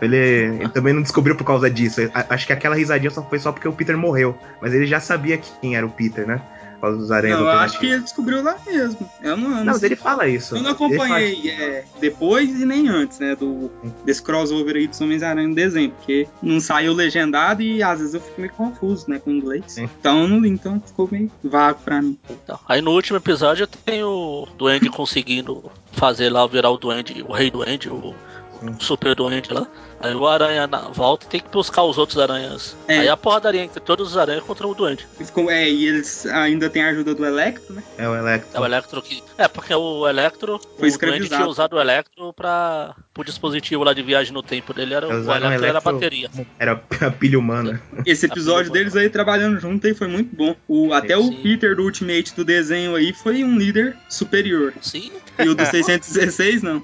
Ele, 0.00 0.16
ele 0.60 0.68
também 0.68 0.92
não 0.94 1.02
descobriu 1.02 1.36
por 1.36 1.44
causa 1.44 1.70
disso. 1.70 2.00
A- 2.14 2.26
Acho 2.34 2.46
que 2.46 2.52
aquela 2.52 2.74
risadinha 2.76 3.10
só 3.10 3.22
foi 3.22 3.38
só 3.38 3.52
porque 3.52 3.68
o 3.68 3.72
Peter 3.72 3.96
morreu. 3.96 4.36
Mas 4.60 4.72
ele 4.74 4.86
já 4.86 5.00
sabia 5.00 5.38
quem 5.38 5.76
era 5.76 5.86
o 5.86 5.90
Peter, 5.90 6.26
né? 6.26 6.40
Por 6.74 6.82
causa 6.82 6.98
dos 6.98 7.10
aranhas 7.10 7.40
Não, 7.40 7.46
eu 7.46 7.58
acho 7.58 7.80
que 7.80 7.86
ele 7.86 8.02
descobriu 8.02 8.40
lá 8.40 8.56
mesmo. 8.64 9.10
Eu 9.20 9.36
não, 9.36 9.50
eu 9.50 9.64
Não, 9.64 9.72
mas 9.72 9.82
ele 9.82 9.96
fala 9.96 10.28
isso. 10.28 10.54
Eu 10.54 10.62
não 10.62 10.70
acompanhei 10.70 11.50
é, 11.50 11.84
depois 12.00 12.48
e 12.50 12.64
nem 12.64 12.86
antes, 12.86 13.18
né? 13.18 13.34
Do, 13.34 13.68
desse 14.04 14.22
crossover 14.22 14.76
aí 14.76 14.86
dos 14.86 15.00
Homens-Aranha 15.00 15.48
no 15.48 15.56
desenho, 15.56 15.90
porque 15.90 16.28
não 16.40 16.60
saiu 16.60 16.92
legendado 16.92 17.62
e 17.62 17.82
às 17.82 17.98
vezes 17.98 18.14
eu 18.14 18.20
fico 18.20 18.40
meio 18.40 18.52
confuso, 18.52 19.10
né? 19.10 19.18
Com 19.18 19.30
o 19.30 19.34
inglês. 19.34 19.64
Sim. 19.66 19.90
Então 19.98 20.22
eu 20.22 20.28
não 20.28 20.38
li, 20.38 20.50
então 20.50 20.80
ficou 20.86 21.08
meio 21.10 21.28
vago 21.42 21.80
pra 21.84 22.00
mim. 22.00 22.16
Então, 22.30 22.56
aí 22.68 22.80
no 22.80 22.92
último 22.92 23.16
episódio 23.16 23.66
tem 23.66 24.04
o 24.04 24.46
Duende 24.56 24.88
conseguindo 24.88 25.72
fazer 25.90 26.30
lá 26.30 26.46
virar 26.46 26.70
o 26.70 26.78
Duende, 26.78 27.24
o 27.28 27.32
Rei 27.32 27.50
Duende, 27.50 27.88
o, 27.88 28.14
o 28.62 28.74
Super 28.78 29.16
Duende 29.16 29.52
lá. 29.52 29.66
Aí 30.00 30.14
o 30.14 30.26
Aranha 30.26 30.66
na 30.66 30.80
volta 30.88 31.26
e 31.26 31.28
tem 31.28 31.40
que 31.40 31.48
buscar 31.50 31.82
os 31.82 31.98
outros 31.98 32.18
aranhas. 32.18 32.76
É. 32.86 33.00
Aí 33.00 33.08
a 33.08 33.16
porradaria 33.16 33.62
entre 33.64 33.80
todos 33.80 34.08
os 34.10 34.16
aranhas 34.16 34.44
contra 34.44 34.66
o. 34.66 34.76
E, 35.18 35.24
ficou, 35.24 35.50
é, 35.50 35.68
e 35.68 35.86
eles 35.88 36.24
ainda 36.26 36.70
têm 36.70 36.84
a 36.84 36.90
ajuda 36.90 37.14
do 37.16 37.26
Electro, 37.26 37.74
né? 37.74 37.82
É 37.98 38.08
o 38.08 38.14
Electro. 38.14 38.56
É 38.56 38.60
o 38.60 38.64
Electro 38.64 39.02
que. 39.02 39.22
É, 39.36 39.48
porque 39.48 39.74
o 39.74 40.08
Electro. 40.08 40.54
o 40.54 40.58
Duende 40.58 40.86
escravizado. 40.88 41.34
tinha 41.42 41.48
usado 41.48 41.74
o 41.76 41.80
Electro 41.80 42.32
pra. 42.32 42.94
pro 43.12 43.24
dispositivo 43.24 43.82
lá 43.82 43.92
de 43.92 44.02
viagem 44.02 44.32
no 44.32 44.42
tempo 44.42 44.72
dele. 44.72 44.94
Era, 44.94 45.08
o 45.08 45.20
Usaram 45.20 45.46
Electro, 45.46 45.48
o 45.48 45.52
era 45.52 45.56
a 45.56 45.70
Electro- 45.70 45.92
bateria. 45.92 46.30
Era 46.60 46.82
a 47.00 47.10
pilha 47.10 47.38
humana. 47.38 47.82
Esse 48.06 48.26
episódio 48.26 48.70
deles 48.70 48.94
aí 48.94 49.10
trabalhando 49.10 49.58
junto 49.58 49.84
aí 49.84 49.94
foi 49.94 50.06
muito 50.06 50.34
bom. 50.36 50.54
O, 50.68 50.92
até 50.92 51.16
o 51.16 51.24
Sim. 51.24 51.40
Peter 51.42 51.74
do 51.74 51.82
Ultimate 51.82 52.34
do 52.36 52.44
desenho 52.44 52.94
aí 52.94 53.12
foi 53.12 53.42
um 53.42 53.58
líder 53.58 53.96
superior. 54.08 54.72
Sim. 54.80 55.10
E 55.40 55.48
o 55.48 55.54
do 55.56 55.64
616 55.66 56.62
não. 56.62 56.80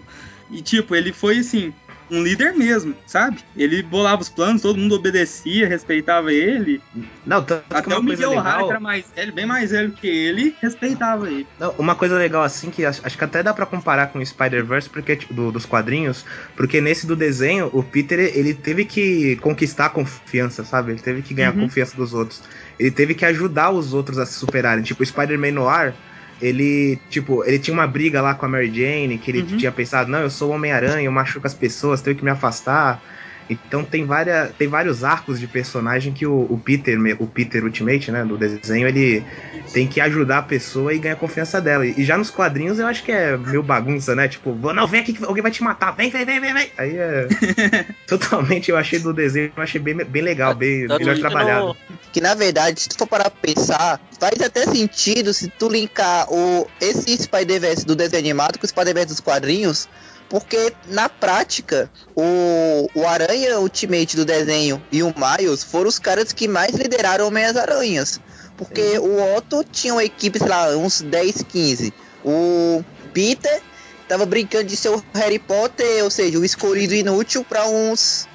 E 0.51 0.61
tipo, 0.61 0.95
ele 0.95 1.13
foi 1.13 1.39
assim, 1.39 1.73
um 2.15 2.23
líder 2.23 2.53
mesmo, 2.55 2.95
sabe? 3.07 3.39
Ele 3.57 3.83
bolava 3.83 4.23
os 4.23 4.29
planos, 4.29 4.63
todo 4.63 4.79
mundo 4.79 4.95
obedecia, 4.95 5.69
respeitava 5.69 6.33
ele. 6.33 6.81
Não, 7.27 7.39
Até 7.71 7.97
o 7.97 8.03
Miguel 8.03 8.31
O'Hara, 8.33 8.49
legal... 8.51 8.65
que 8.67 8.71
era 8.73 8.81
mais 8.81 9.05
velho, 9.15 9.33
bem 9.33 9.47
mais 9.47 9.71
velho 9.71 9.93
que 9.93 10.07
ele, 10.07 10.55
respeitava 10.61 11.29
ele. 11.29 11.47
Não, 11.59 11.73
uma 11.79 11.95
coisa 11.95 12.17
legal 12.17 12.43
assim, 12.43 12.71
que 12.71 12.85
acho, 12.85 13.01
acho 13.05 13.17
que 13.19 13.25
até 13.25 13.43
dá 13.43 13.53
pra 13.53 13.67
comparar 13.67 14.09
com 14.09 14.19
o 14.19 14.27
Spider-Verse 14.27 14.89
porque, 14.91 15.17
tipo, 15.17 15.35
do- 15.35 15.53
dos 15.53 15.67
quadrinhos, 15.67 16.25
porque 16.57 16.81
nesse 16.81 17.07
do 17.07 17.17
desenho, 17.17 17.71
o 17.73 17.83
Peter, 17.83 18.19
ele 18.37 18.55
teve 18.55 18.85
que 18.85 19.37
conquistar 19.37 19.87
a 19.87 19.91
confiança, 19.91 20.65
sabe? 20.65 20.93
Ele 20.93 21.01
teve 21.01 21.23
que 21.23 21.35
ganhar 21.35 21.51
a 21.51 21.55
Uhum. 21.55 21.61
confiança 21.63 21.97
dos 21.97 22.15
outros. 22.15 22.43
Ele 22.79 22.91
teve 22.91 23.15
que 23.15 23.25
ajudar 23.25 23.71
os 23.71 23.93
outros 23.95 24.19
a 24.19 24.27
se 24.27 24.35
superarem. 24.35 24.83
Tipo, 24.85 25.03
o 25.03 25.07
Spider-Man 25.07 25.53
Noir, 25.53 25.95
ele, 26.41 27.05
tipo, 27.09 27.45
ele 27.45 27.59
tinha 27.59 27.75
uma 27.75 27.87
briga 27.87 28.21
lá 28.23 28.35
com 28.35 28.47
a 28.47 28.49
Mary 28.49 28.73
Jane, 28.75 29.19
que 29.19 29.31
ele 29.31 29.43
Uhum. 29.43 29.57
tinha 29.57 29.73
pensado, 29.73 30.11
não, 30.11 30.21
eu 30.21 30.31
sou 30.31 30.51
o 30.51 30.55
Homem-Aranha, 30.55 31.07
eu 31.07 31.13
machuco 31.13 31.47
as 31.47 31.55
pessoas, 31.55 32.03
tenho 32.03 32.17
que 32.17 32.25
me 32.25 32.31
afastar. 32.31 33.03
Então 33.49 33.85
tem, 33.85 34.07
várias, 34.07 34.53
tem 34.55 34.67
vários 34.69 35.05
arcos 35.05 35.39
de 35.39 35.47
personagem 35.47 36.13
que 36.15 36.27
o, 36.27 36.47
o 36.51 36.59
Peter, 36.59 36.99
o 37.19 37.27
Peter 37.27 37.63
Ultimate, 37.63 38.11
né, 38.11 38.25
do 38.25 38.39
desenho, 38.39 38.89
ele 38.89 39.25
tem 39.73 39.87
que 39.87 40.01
ajudar 40.01 40.39
a 40.39 40.43
pessoa 40.43 40.95
e 40.95 40.99
ganhar 40.99 41.15
a 41.15 41.19
confiança 41.19 41.61
dela. 41.61 41.87
E 41.87 42.03
já 42.05 42.17
nos 42.17 42.31
quadrinhos 42.31 42.79
eu 42.79 42.87
acho 42.87 43.03
que 43.05 43.13
é 43.13 43.37
meio 43.37 43.63
bagunça, 43.63 44.15
né? 44.15 44.29
Tipo, 44.29 44.55
"Vou- 44.55 44.73
não, 44.73 44.87
vem 44.87 45.01
aqui 45.01 45.13
que 45.13 45.25
alguém 45.25 45.43
vai 45.43 45.51
te 45.53 45.63
matar, 45.63 45.91
vem, 45.93 46.11
vem, 46.11 46.25
vem, 46.25 46.41
vem, 46.41 46.55
vem. 46.55 46.71
Aí 46.79 46.97
é. 46.97 47.29
Totalmente 48.07 48.71
eu 48.71 48.77
achei 48.77 48.99
do 48.99 49.13
desenho, 49.13 49.53
eu 49.57 49.63
achei 49.63 49.81
bem, 49.81 49.95
bem 49.97 50.23
legal, 50.23 50.55
bem 50.55 50.87
Tanto 50.87 51.01
melhor 51.05 51.19
trabalhado. 51.19 51.67
no- 51.69 51.77
Que 52.13 52.21
na 52.21 52.35
verdade, 52.35 52.81
se 52.81 52.89
tu 52.89 52.97
for 52.97 53.07
parar 53.07 53.31
pra 53.31 53.41
pensar, 53.43 54.01
faz 54.19 54.41
até 54.41 54.65
sentido 54.67 55.35
se 55.35 55.49
tu 55.49 55.69
linkar 55.69 56.27
o, 56.33 56.67
esse 56.81 57.17
Spider-Verse 57.23 57.85
do 57.85 57.95
desenho 57.97 58.21
animado 58.23 58.59
com 58.59 58.65
o 58.65 58.69
Spider-Verse 58.69 59.09
dos 59.09 59.21
quadrinhos, 59.21 59.89
porque 60.35 60.73
na 60.89 61.09
prática, 61.09 61.89
o, 62.13 62.91
o 62.93 63.07
Aranha 63.07 63.61
Ultimate 63.61 64.17
do 64.17 64.25
desenho 64.25 64.83
e 64.91 65.01
o 65.01 65.15
Miles 65.17 65.63
foram 65.63 65.89
os 65.89 66.01
caras 66.01 66.33
que 66.33 66.49
mais 66.49 66.75
lideraram 66.75 67.29
Homem-Aranhas. 67.29 68.19
Porque 68.57 68.99
o 68.99 69.37
Otto 69.37 69.63
tinha 69.63 69.95
uma 69.95 70.03
equipe, 70.03 70.37
sei 70.41 70.49
lá, 70.49 70.77
uns 70.77 71.03
10, 71.03 71.45
15. 71.45 71.95
O 72.25 72.83
Peter 73.13 73.63
tava 74.09 74.27
brincando 74.27 74.65
de 74.65 74.77
ser 74.77 74.89
o 74.89 75.01
Harry 75.15 75.39
Potter, 75.39 76.03
ou 76.03 76.11
seja, 76.11 76.37
o 76.37 76.45
escolhido 76.45 76.95
inútil 76.95 77.45
pra 77.45 77.69
uns, 77.69 78.27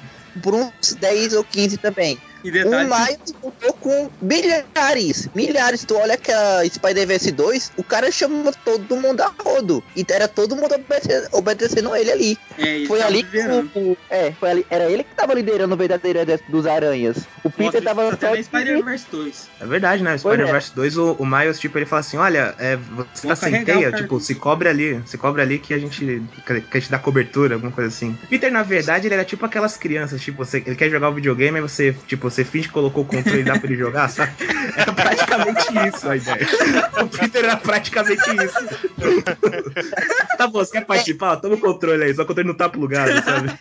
por 0.42 0.54
uns 0.54 0.94
10 0.94 1.34
ou 1.34 1.44
15 1.44 1.76
também. 1.76 2.18
E 2.42 2.48
O 2.48 2.52
detalhe, 2.52 2.88
Miles 2.88 3.34
lutou 3.42 3.69
com 3.80 4.10
milhares, 4.20 5.28
milhares. 5.34 5.84
Tu 5.84 5.96
olha 5.96 6.16
que 6.16 6.30
a 6.30 6.64
Spider-Verse 6.64 7.32
2, 7.32 7.72
o 7.76 7.84
cara 7.84 8.10
chamou 8.10 8.52
todo 8.64 8.96
mundo 8.96 9.20
a 9.22 9.32
rodo. 9.42 9.82
E 9.96 10.04
era 10.10 10.28
todo 10.28 10.56
mundo 10.56 10.74
obedecendo, 10.74 11.28
obedecendo 11.32 11.96
ele 11.96 12.10
ali. 12.10 12.38
É, 12.58 12.84
Foi 12.86 13.00
ali 13.00 13.22
que 13.22 13.38
o, 13.38 13.96
é, 14.10 14.32
foi 14.32 14.50
ali, 14.50 14.66
era 14.70 14.90
ele 14.90 15.04
que 15.04 15.14
tava 15.14 15.34
liderando 15.34 15.74
o 15.74 15.78
verdadeiro 15.78 16.18
exército 16.18 16.50
dos 16.50 16.66
aranhas. 16.66 17.18
O 17.42 17.50
Peter 17.50 17.64
Mostra 17.64 17.82
tava 17.82 18.08
até 18.12 18.28
só 18.28 18.34
na 18.34 18.42
Spider-Verse 18.42 19.06
2. 19.10 19.48
É 19.60 19.66
verdade, 19.66 20.02
né? 20.02 20.14
É. 20.14 20.18
Spider-Verse 20.18 20.74
2, 20.74 20.96
o, 20.96 21.12
o 21.12 21.26
Miles, 21.26 21.58
tipo, 21.58 21.78
ele 21.78 21.86
fala 21.86 22.00
assim: 22.00 22.16
olha, 22.16 22.54
é, 22.58 22.76
você 23.14 23.26
Vou 23.26 23.30
tá 23.30 23.36
sem 23.36 23.64
teia, 23.64 23.92
tipo, 23.92 24.20
se 24.20 24.34
cobre 24.34 24.68
ali, 24.68 25.00
se 25.06 25.16
cobre 25.16 25.42
ali 25.42 25.58
que 25.58 25.72
a 25.72 25.78
gente 25.78 26.22
que 26.44 26.52
a 26.52 26.80
gente 26.80 26.90
dá 26.90 26.98
cobertura, 26.98 27.54
alguma 27.54 27.72
coisa 27.72 27.88
assim. 27.88 28.16
Peter, 28.28 28.50
na 28.50 28.62
verdade, 28.62 29.06
ele 29.06 29.14
era 29.14 29.24
tipo 29.24 29.44
aquelas 29.44 29.76
crianças, 29.76 30.20
tipo, 30.20 30.44
você, 30.44 30.62
ele 30.66 30.76
quer 30.76 30.90
jogar 30.90 31.08
o 31.08 31.14
videogame, 31.14 31.58
aí 31.58 31.62
você, 31.62 31.94
tipo, 32.06 32.28
você 32.30 32.44
finge 32.44 32.68
que 32.68 32.74
colocou 32.74 33.04
o 33.04 33.06
controle 33.06 33.40
e 33.40 33.44
ele 33.70 33.78
jogar, 33.78 34.08
sabe? 34.08 34.32
Era 34.76 34.92
praticamente 34.92 35.66
isso 35.88 36.08
a 36.08 36.16
ideia. 36.16 36.48
O 37.02 37.08
Peter 37.08 37.44
era 37.44 37.56
praticamente 37.56 38.22
isso. 38.22 38.58
tá 40.36 40.46
bom, 40.46 40.58
você 40.58 40.72
quer 40.72 40.84
participar? 40.84 41.36
Toma 41.36 41.54
o 41.54 41.60
controle 41.60 42.04
aí, 42.04 42.14
só 42.14 42.18
que 42.18 42.24
o 42.24 42.26
controle 42.28 42.48
não 42.48 42.56
tá 42.56 42.68
plugado, 42.68 43.12
sabe? 43.24 43.58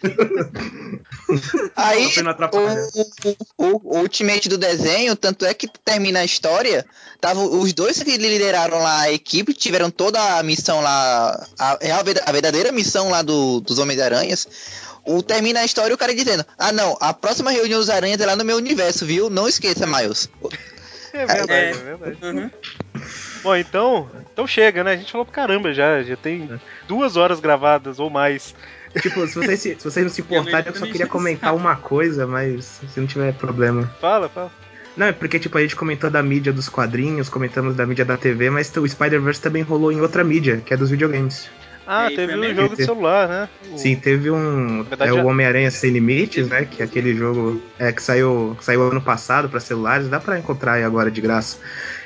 Aí, 1.76 2.08
o, 3.58 3.66
o, 3.66 3.98
o 3.98 4.00
ultimate 4.00 4.50
do 4.50 4.58
desenho, 4.58 5.16
tanto 5.16 5.46
é 5.46 5.54
que 5.54 5.68
termina 5.68 6.20
a 6.20 6.26
história, 6.26 6.86
tava, 7.22 7.40
os 7.42 7.74
dois 7.74 8.02
que 8.02 8.18
lideraram 8.18 8.80
lá 8.80 9.02
a 9.02 9.12
equipe 9.12 9.54
tiveram 9.54 9.90
toda 9.90 10.38
a 10.38 10.44
missão 10.44 10.82
lá, 10.82 11.48
a, 11.58 11.78
a 12.26 12.32
verdadeira 12.32 12.72
missão 12.72 13.10
lá 13.10 13.22
do, 13.22 13.60
dos 13.62 13.80
Homens-Aranhas. 13.80 14.48
O, 15.10 15.24
termina 15.24 15.62
a 15.62 15.66
história 15.66 15.92
e 15.92 15.96
o 15.96 15.98
cara 15.98 16.14
dizendo: 16.14 16.46
Ah, 16.58 16.72
não, 16.72 16.96
a 17.02 17.14
próxima 17.14 17.50
reunião 17.50 17.80
dos 17.80 17.90
aranhas 17.90 18.22
é 18.22 18.26
lá 18.26 18.36
no 18.36 18.46
meu 18.46 18.58
universo, 18.58 19.06
viu? 19.06 19.30
Não 19.30 19.48
esqueça, 19.48 19.88
Miles. 19.88 20.30
É 21.12 21.26
verdade, 21.26 21.52
É. 21.52 21.70
é, 21.70 21.74
verdade. 21.74 22.18
Uhum. 22.22 22.52
Bom, 23.42 23.56
então, 23.56 24.10
então 24.32 24.46
chega, 24.46 24.84
né? 24.84 24.92
A 24.92 24.96
gente 24.98 25.12
falou 25.12 25.26
pra 25.26 25.34
caramba 25.34 25.74
já. 25.74 26.04
Já 26.04 26.16
tem 26.16 26.48
duas 26.88 27.18
horas 27.18 27.40
gravadas 27.40 28.00
ou 28.00 28.10
mais. 28.10 28.54
Tipo, 29.02 29.26
se 29.28 29.36
vocês, 29.36 29.60
se, 29.60 29.76
se 29.80 29.84
vocês 29.84 30.06
não 30.06 30.12
se 30.14 30.22
importarem, 30.22 30.72
eu 30.72 30.80
só 30.80 30.86
queria 30.86 31.08
comentar 31.08 31.56
uma 31.56 31.76
coisa, 31.76 32.28
mas 32.28 32.80
se 32.94 33.00
não 33.00 33.08
tiver 33.08 33.34
problema. 33.34 33.92
Fala, 34.00 34.30
fala. 34.30 34.52
Não, 34.98 35.08
é 35.08 35.12
porque, 35.12 35.40
tipo, 35.40 35.58
a 35.58 35.62
gente 35.62 35.76
comentou 35.76 36.10
da 36.10 36.22
mídia 36.22 36.52
dos 36.52 36.68
quadrinhos, 36.68 37.30
comentamos 37.30 37.76
da 37.76 37.86
mídia 37.86 38.04
da 38.04 38.18
TV, 38.18 38.50
mas 38.50 38.76
o 38.76 38.88
Spider-Verse 38.88 39.40
também 39.42 39.62
rolou 39.64 39.92
em 39.92 40.02
outra 40.02 40.24
mídia, 40.24 40.62
que 40.64 40.74
é 40.74 40.78
dos 40.78 40.90
videogames. 40.90 41.50
Ah, 41.92 42.08
teve 42.16 42.36
um 42.36 42.40
mesmo? 42.40 42.62
jogo 42.62 42.76
de 42.76 42.86
celular, 42.86 43.28
né? 43.28 43.50
O- 43.74 43.78
Sim, 43.78 43.96
teve 43.96 44.30
um. 44.30 44.84
verdade, 44.84 45.10
é 45.10 45.14
o 45.14 45.26
Homem-Aranha 45.26 45.72
Sem 45.72 45.90
Limites, 45.90 46.48
né? 46.48 46.64
Que 46.66 46.84
é 46.84 46.86
aquele 46.86 47.16
jogo 47.16 47.60
é, 47.80 47.92
que 47.92 48.04
saiu, 48.04 48.56
que 48.58 48.64
saiu 48.64 48.84
ano 48.84 49.02
passado 49.02 49.50
pra 49.50 49.60
celulares, 49.60 50.08
dá 50.08 50.20
pra 50.20 50.38
encontrar 50.38 50.74
aí 50.74 50.84
agora 50.84 51.10
de 51.10 51.20
graça. 51.20 51.58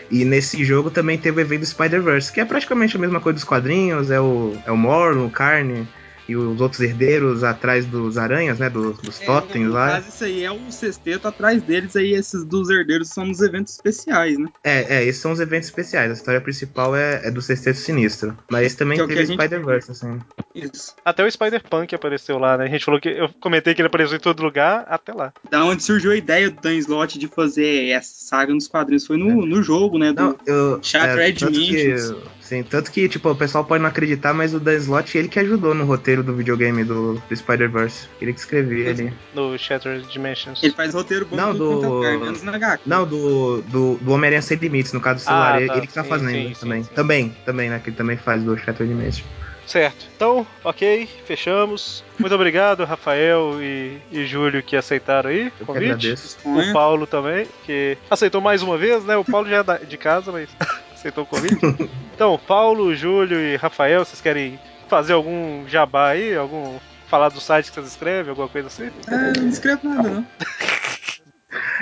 E 0.10 0.24
nesse 0.24 0.64
jogo 0.64 0.90
também 0.90 1.18
teve 1.18 1.40
o 1.40 1.42
evento 1.42 1.62
do 1.62 1.66
Spider-Verse, 1.66 2.32
que 2.32 2.40
é 2.40 2.46
praticamente 2.46 2.96
a 2.96 3.00
mesma 3.00 3.20
coisa 3.20 3.36
dos 3.36 3.44
quadrinhos, 3.44 4.10
é 4.10 4.22
o, 4.22 4.56
é 4.66 4.72
o 4.72 4.78
Morlun, 4.78 5.26
o 5.26 5.30
Carne 5.30 5.86
e 6.28 6.36
os 6.36 6.60
outros 6.62 6.82
herdeiros 6.82 7.44
atrás 7.44 7.86
dos 7.86 8.18
aranhas, 8.18 8.60
né? 8.60 8.70
Dos, 8.70 8.98
dos 8.98 9.22
É, 9.22 9.26
totens 9.26 9.70
lá. 9.70 9.90
caso, 9.92 10.10
isso 10.10 10.24
aí 10.24 10.44
é 10.44 10.52
o 10.52 10.72
sexteto 10.72 11.28
atrás 11.28 11.62
deles, 11.62 11.96
aí 11.96 12.14
esses 12.14 12.46
dos 12.46 12.70
herdeiros 12.70 13.10
são 13.10 13.26
nos 13.26 13.42
eventos 13.42 13.74
especiais, 13.74 14.38
né? 14.38 14.48
É, 14.64 14.98
é, 14.98 15.04
esses 15.06 15.22
são 15.22 15.32
os 15.32 15.40
eventos 15.40 15.68
especiais. 15.70 16.10
A 16.10 16.14
história 16.14 16.40
principal 16.42 16.96
é, 16.96 17.28
é 17.28 17.32
do 17.32 17.42
Sexteto 17.42 17.76
Sinistro. 17.78 18.38
Mas 18.50 18.68
esse 18.68 18.78
também 18.78 18.98
Que 18.98 19.04
é 19.04 19.08
teve 19.08 19.26
gente- 19.26 19.38
Spider-Verse, 19.40 19.92
assim. 19.92 20.20
Isso. 20.56 20.96
Até 21.04 21.26
o 21.26 21.30
Spider-Punk 21.32 21.94
apareceu 21.96 22.38
lá, 22.38 22.58
né? 22.58 22.66
A 22.66 22.70
gente 22.70 22.86
falou 22.86 23.00
que. 23.02 23.10
Eu 23.10 23.30
comentei 23.42 23.74
que 23.74 23.82
ele 23.82 23.88
apareceu 23.88 24.16
em 24.18 24.20
todo 24.22 24.44
lugar, 24.44 24.86
até 24.88 25.12
lá. 25.14 25.34
Da 25.50 25.64
onde 25.66 25.84
surgiu 25.84 26.12
a 26.12 26.16
ideia 26.16 26.50
do 26.50 26.62
Dan 26.62 26.76
Slott 26.76 27.18
de 27.20 27.28
fazer 27.28 27.90
essa 27.90 28.14
saga 28.14 28.54
nos 28.54 28.68
quadrinhos 28.68 29.06
foi 29.06 29.18
no, 29.18 29.46
no 29.46 29.62
jogo, 29.64 29.98
né? 29.98 30.14
Do, 30.14 30.22
Não, 30.22 30.38
eu. 30.46 30.80
Shattered 30.82 31.40
tanto 31.40 31.54
que, 31.54 31.60
Dimensions. 31.66 32.16
Sim, 32.44 32.64
tanto 32.64 32.92
que, 32.92 33.08
tipo, 33.10 33.30
o 33.30 33.36
pessoal 33.36 33.64
pode 33.66 33.82
não 33.82 33.90
acreditar, 33.90 34.34
mas 34.34 34.54
o 34.54 34.60
Dan 34.60 34.76
Slott, 34.76 35.18
ele 35.18 35.28
que 35.28 35.40
ajudou 35.40 35.74
no 35.74 35.86
roteiro 35.86 36.24
do 36.24 36.34
videogame 36.36 36.84
do, 36.84 37.14
do 37.30 37.36
Spider-Verse. 37.36 38.08
Ele 38.22 38.34
que 38.34 38.40
escrevia 38.40 38.90
ele. 38.90 39.14
No 39.34 39.58
Shattered 39.58 40.08
Dimensions. 40.12 40.62
Ele 40.64 40.74
faz 40.74 40.94
roteiro 40.94 41.26
bom 41.26 41.36
Não, 41.36 41.54
do- 41.56 42.04
é 42.06 42.18
na 42.44 42.56
HQ. 42.56 42.84
Não, 42.86 43.06
do, 43.06 43.62
do, 43.64 43.96
do 43.96 44.12
Homem-Aranha 44.12 44.42
Sem 44.42 44.58
Limites, 44.58 44.94
no 44.94 45.02
caso 45.02 45.20
do 45.20 45.26
celular. 45.28 45.54
Ah, 45.56 45.60
ele, 45.60 45.68
tá, 45.70 45.78
ele 45.78 45.88
que 45.88 45.94
tá 45.94 46.04
sim, 46.04 46.10
fazendo 46.10 46.32
sim, 46.32 46.54
também. 46.60 46.84
sim. 46.84 46.90
Também, 46.94 47.36
também, 47.46 47.70
né? 47.70 47.80
Que 47.84 47.90
ele 47.90 47.98
também 47.98 48.18
faz 48.18 48.44
do 48.44 48.58
Shattered 48.58 48.88
Dimension. 48.94 49.26
Certo. 49.66 50.06
Então, 50.14 50.46
ok, 50.62 51.08
fechamos. 51.26 52.04
Muito 52.20 52.36
obrigado, 52.36 52.84
Rafael 52.84 53.62
e, 53.62 53.98
e 54.12 54.26
Júlio, 54.26 54.62
que 54.62 54.76
aceitaram 54.76 55.30
aí 55.30 55.44
o 55.44 55.46
Eu 55.46 55.52
que 55.52 55.66
convite. 55.66 55.86
agradeço. 55.86 56.38
O 56.44 56.74
Paulo 56.74 57.08
também, 57.08 57.48
que 57.66 57.98
aceitou 58.10 58.42
mais 58.42 58.62
uma 58.62 58.78
vez, 58.78 59.06
né? 59.06 59.16
O 59.16 59.24
Paulo 59.24 59.48
já 59.50 59.64
é 59.82 59.86
de 59.86 59.98
casa, 59.98 60.34
mas 60.34 60.50
aceitou 61.04 61.24
o 61.24 61.28
convite. 61.28 61.58
Então, 62.16 62.40
Paulo, 62.48 62.94
Júlio 62.94 63.40
e 63.40 63.56
Rafael, 63.56 64.06
vocês 64.06 64.22
querem 64.22 64.60
fazer 64.88 65.14
algum 65.14 65.68
jabá 65.68 66.10
aí? 66.10 66.36
Algum. 66.36 66.78
Falar 67.08 67.30
do 67.30 67.42
site 67.42 67.70
que 67.70 67.76
vocês 67.76 67.88
escrevem, 67.88 68.30
alguma 68.30 68.48
coisa 68.48 68.68
assim? 68.68 68.92
É, 69.08 69.40
não 69.40 69.50
escrevo 69.50 69.90
nada, 69.90 70.10
não. 70.10 70.26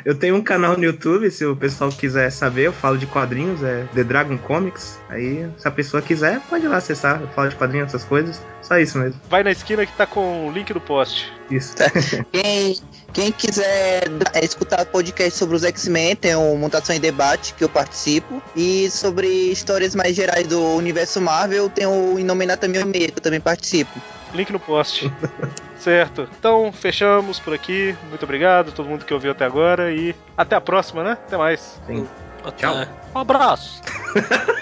Eu 0.03 0.18
tenho 0.18 0.35
um 0.35 0.41
canal 0.41 0.77
no 0.77 0.84
YouTube, 0.84 1.30
se 1.30 1.45
o 1.45 1.56
pessoal 1.56 1.91
quiser 1.91 2.30
saber, 2.31 2.68
eu 2.68 2.73
falo 2.73 2.98
de 2.98 3.06
quadrinhos, 3.06 3.61
é 3.64 3.85
The 3.93 4.03
Dragon 4.03 4.38
Comics. 4.38 4.99
Aí, 5.10 5.48
se 5.57 5.68
a 5.68 5.72
pessoa 5.72 6.02
quiser, 6.02 6.39
pode 6.49 6.65
ir 6.65 6.68
lá 6.68 6.77
acessar. 6.77 7.22
Eu 7.22 7.27
falo 7.30 7.49
de 7.49 7.56
quadrinhos, 7.56 7.88
essas 7.88 8.03
coisas. 8.03 8.41
Só 8.61 8.77
isso 8.80 8.98
mesmo. 8.98 9.19
Vai 9.30 9.43
na 9.43 9.52
esquina 9.52 9.85
que 9.85 9.93
tá 9.93 10.06
com 10.06 10.48
o 10.48 10.52
link 10.52 10.73
do 10.73 10.81
post. 10.81 11.31
Isso. 11.49 11.76
Quem, 12.31 12.76
quem 13.13 13.31
quiser 13.31 14.03
é, 14.33 14.45
escutar 14.45 14.85
podcast 14.85 15.38
sobre 15.38 15.55
os 15.55 15.63
X-Men, 15.63 16.15
tem 16.15 16.35
o 16.35 16.55
Mutação 16.55 16.95
em 16.95 16.99
Debate, 16.99 17.53
que 17.53 17.63
eu 17.63 17.69
participo. 17.69 18.41
E 18.55 18.89
sobre 18.89 19.27
histórias 19.27 19.95
mais 19.95 20.15
gerais 20.15 20.47
do 20.47 20.61
universo 20.75 21.19
Marvel, 21.21 21.69
tem 21.69 21.85
o 21.85 22.17
Inominata 22.17 22.67
1006, 22.67 23.11
que 23.11 23.17
eu 23.17 23.21
também 23.21 23.41
participo. 23.41 23.91
Link 24.33 24.51
no 24.51 24.59
post. 24.59 25.11
certo. 25.77 26.27
Então, 26.39 26.71
fechamos 26.71 27.39
por 27.39 27.53
aqui. 27.53 27.95
Muito 28.09 28.23
obrigado 28.23 28.69
a 28.69 28.71
todo 28.71 28.88
mundo 28.88 29.03
que 29.03 29.13
ouviu 29.13 29.31
até 29.31 29.45
agora 29.45 29.91
e 29.91 30.15
até 30.38 30.55
a 30.55 30.61
próxima, 30.61 31.03
né? 31.03 31.11
Até 31.11 31.38
mais. 31.38 31.79
Sim. 31.85 32.07
Até. 32.43 32.57
Tchau. 32.57 32.76
Um 33.15 33.19
abraço. 33.19 33.81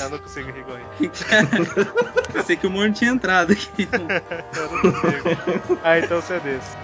Eu 0.00 0.10
não 0.10 0.18
consigo 0.18 0.50
rir 0.50 0.64
aí. 0.68 1.10
Pensei 2.32 2.56
que 2.56 2.66
o 2.66 2.70
mundo 2.70 2.92
tinha 2.94 3.10
entrado 3.10 3.52
aqui. 3.52 3.88
Eu 3.92 3.98
não 4.70 4.80
consigo. 4.80 5.78
Ah, 5.82 5.98
então 5.98 6.20
você 6.20 6.34
é 6.34 6.40
desse. 6.40 6.76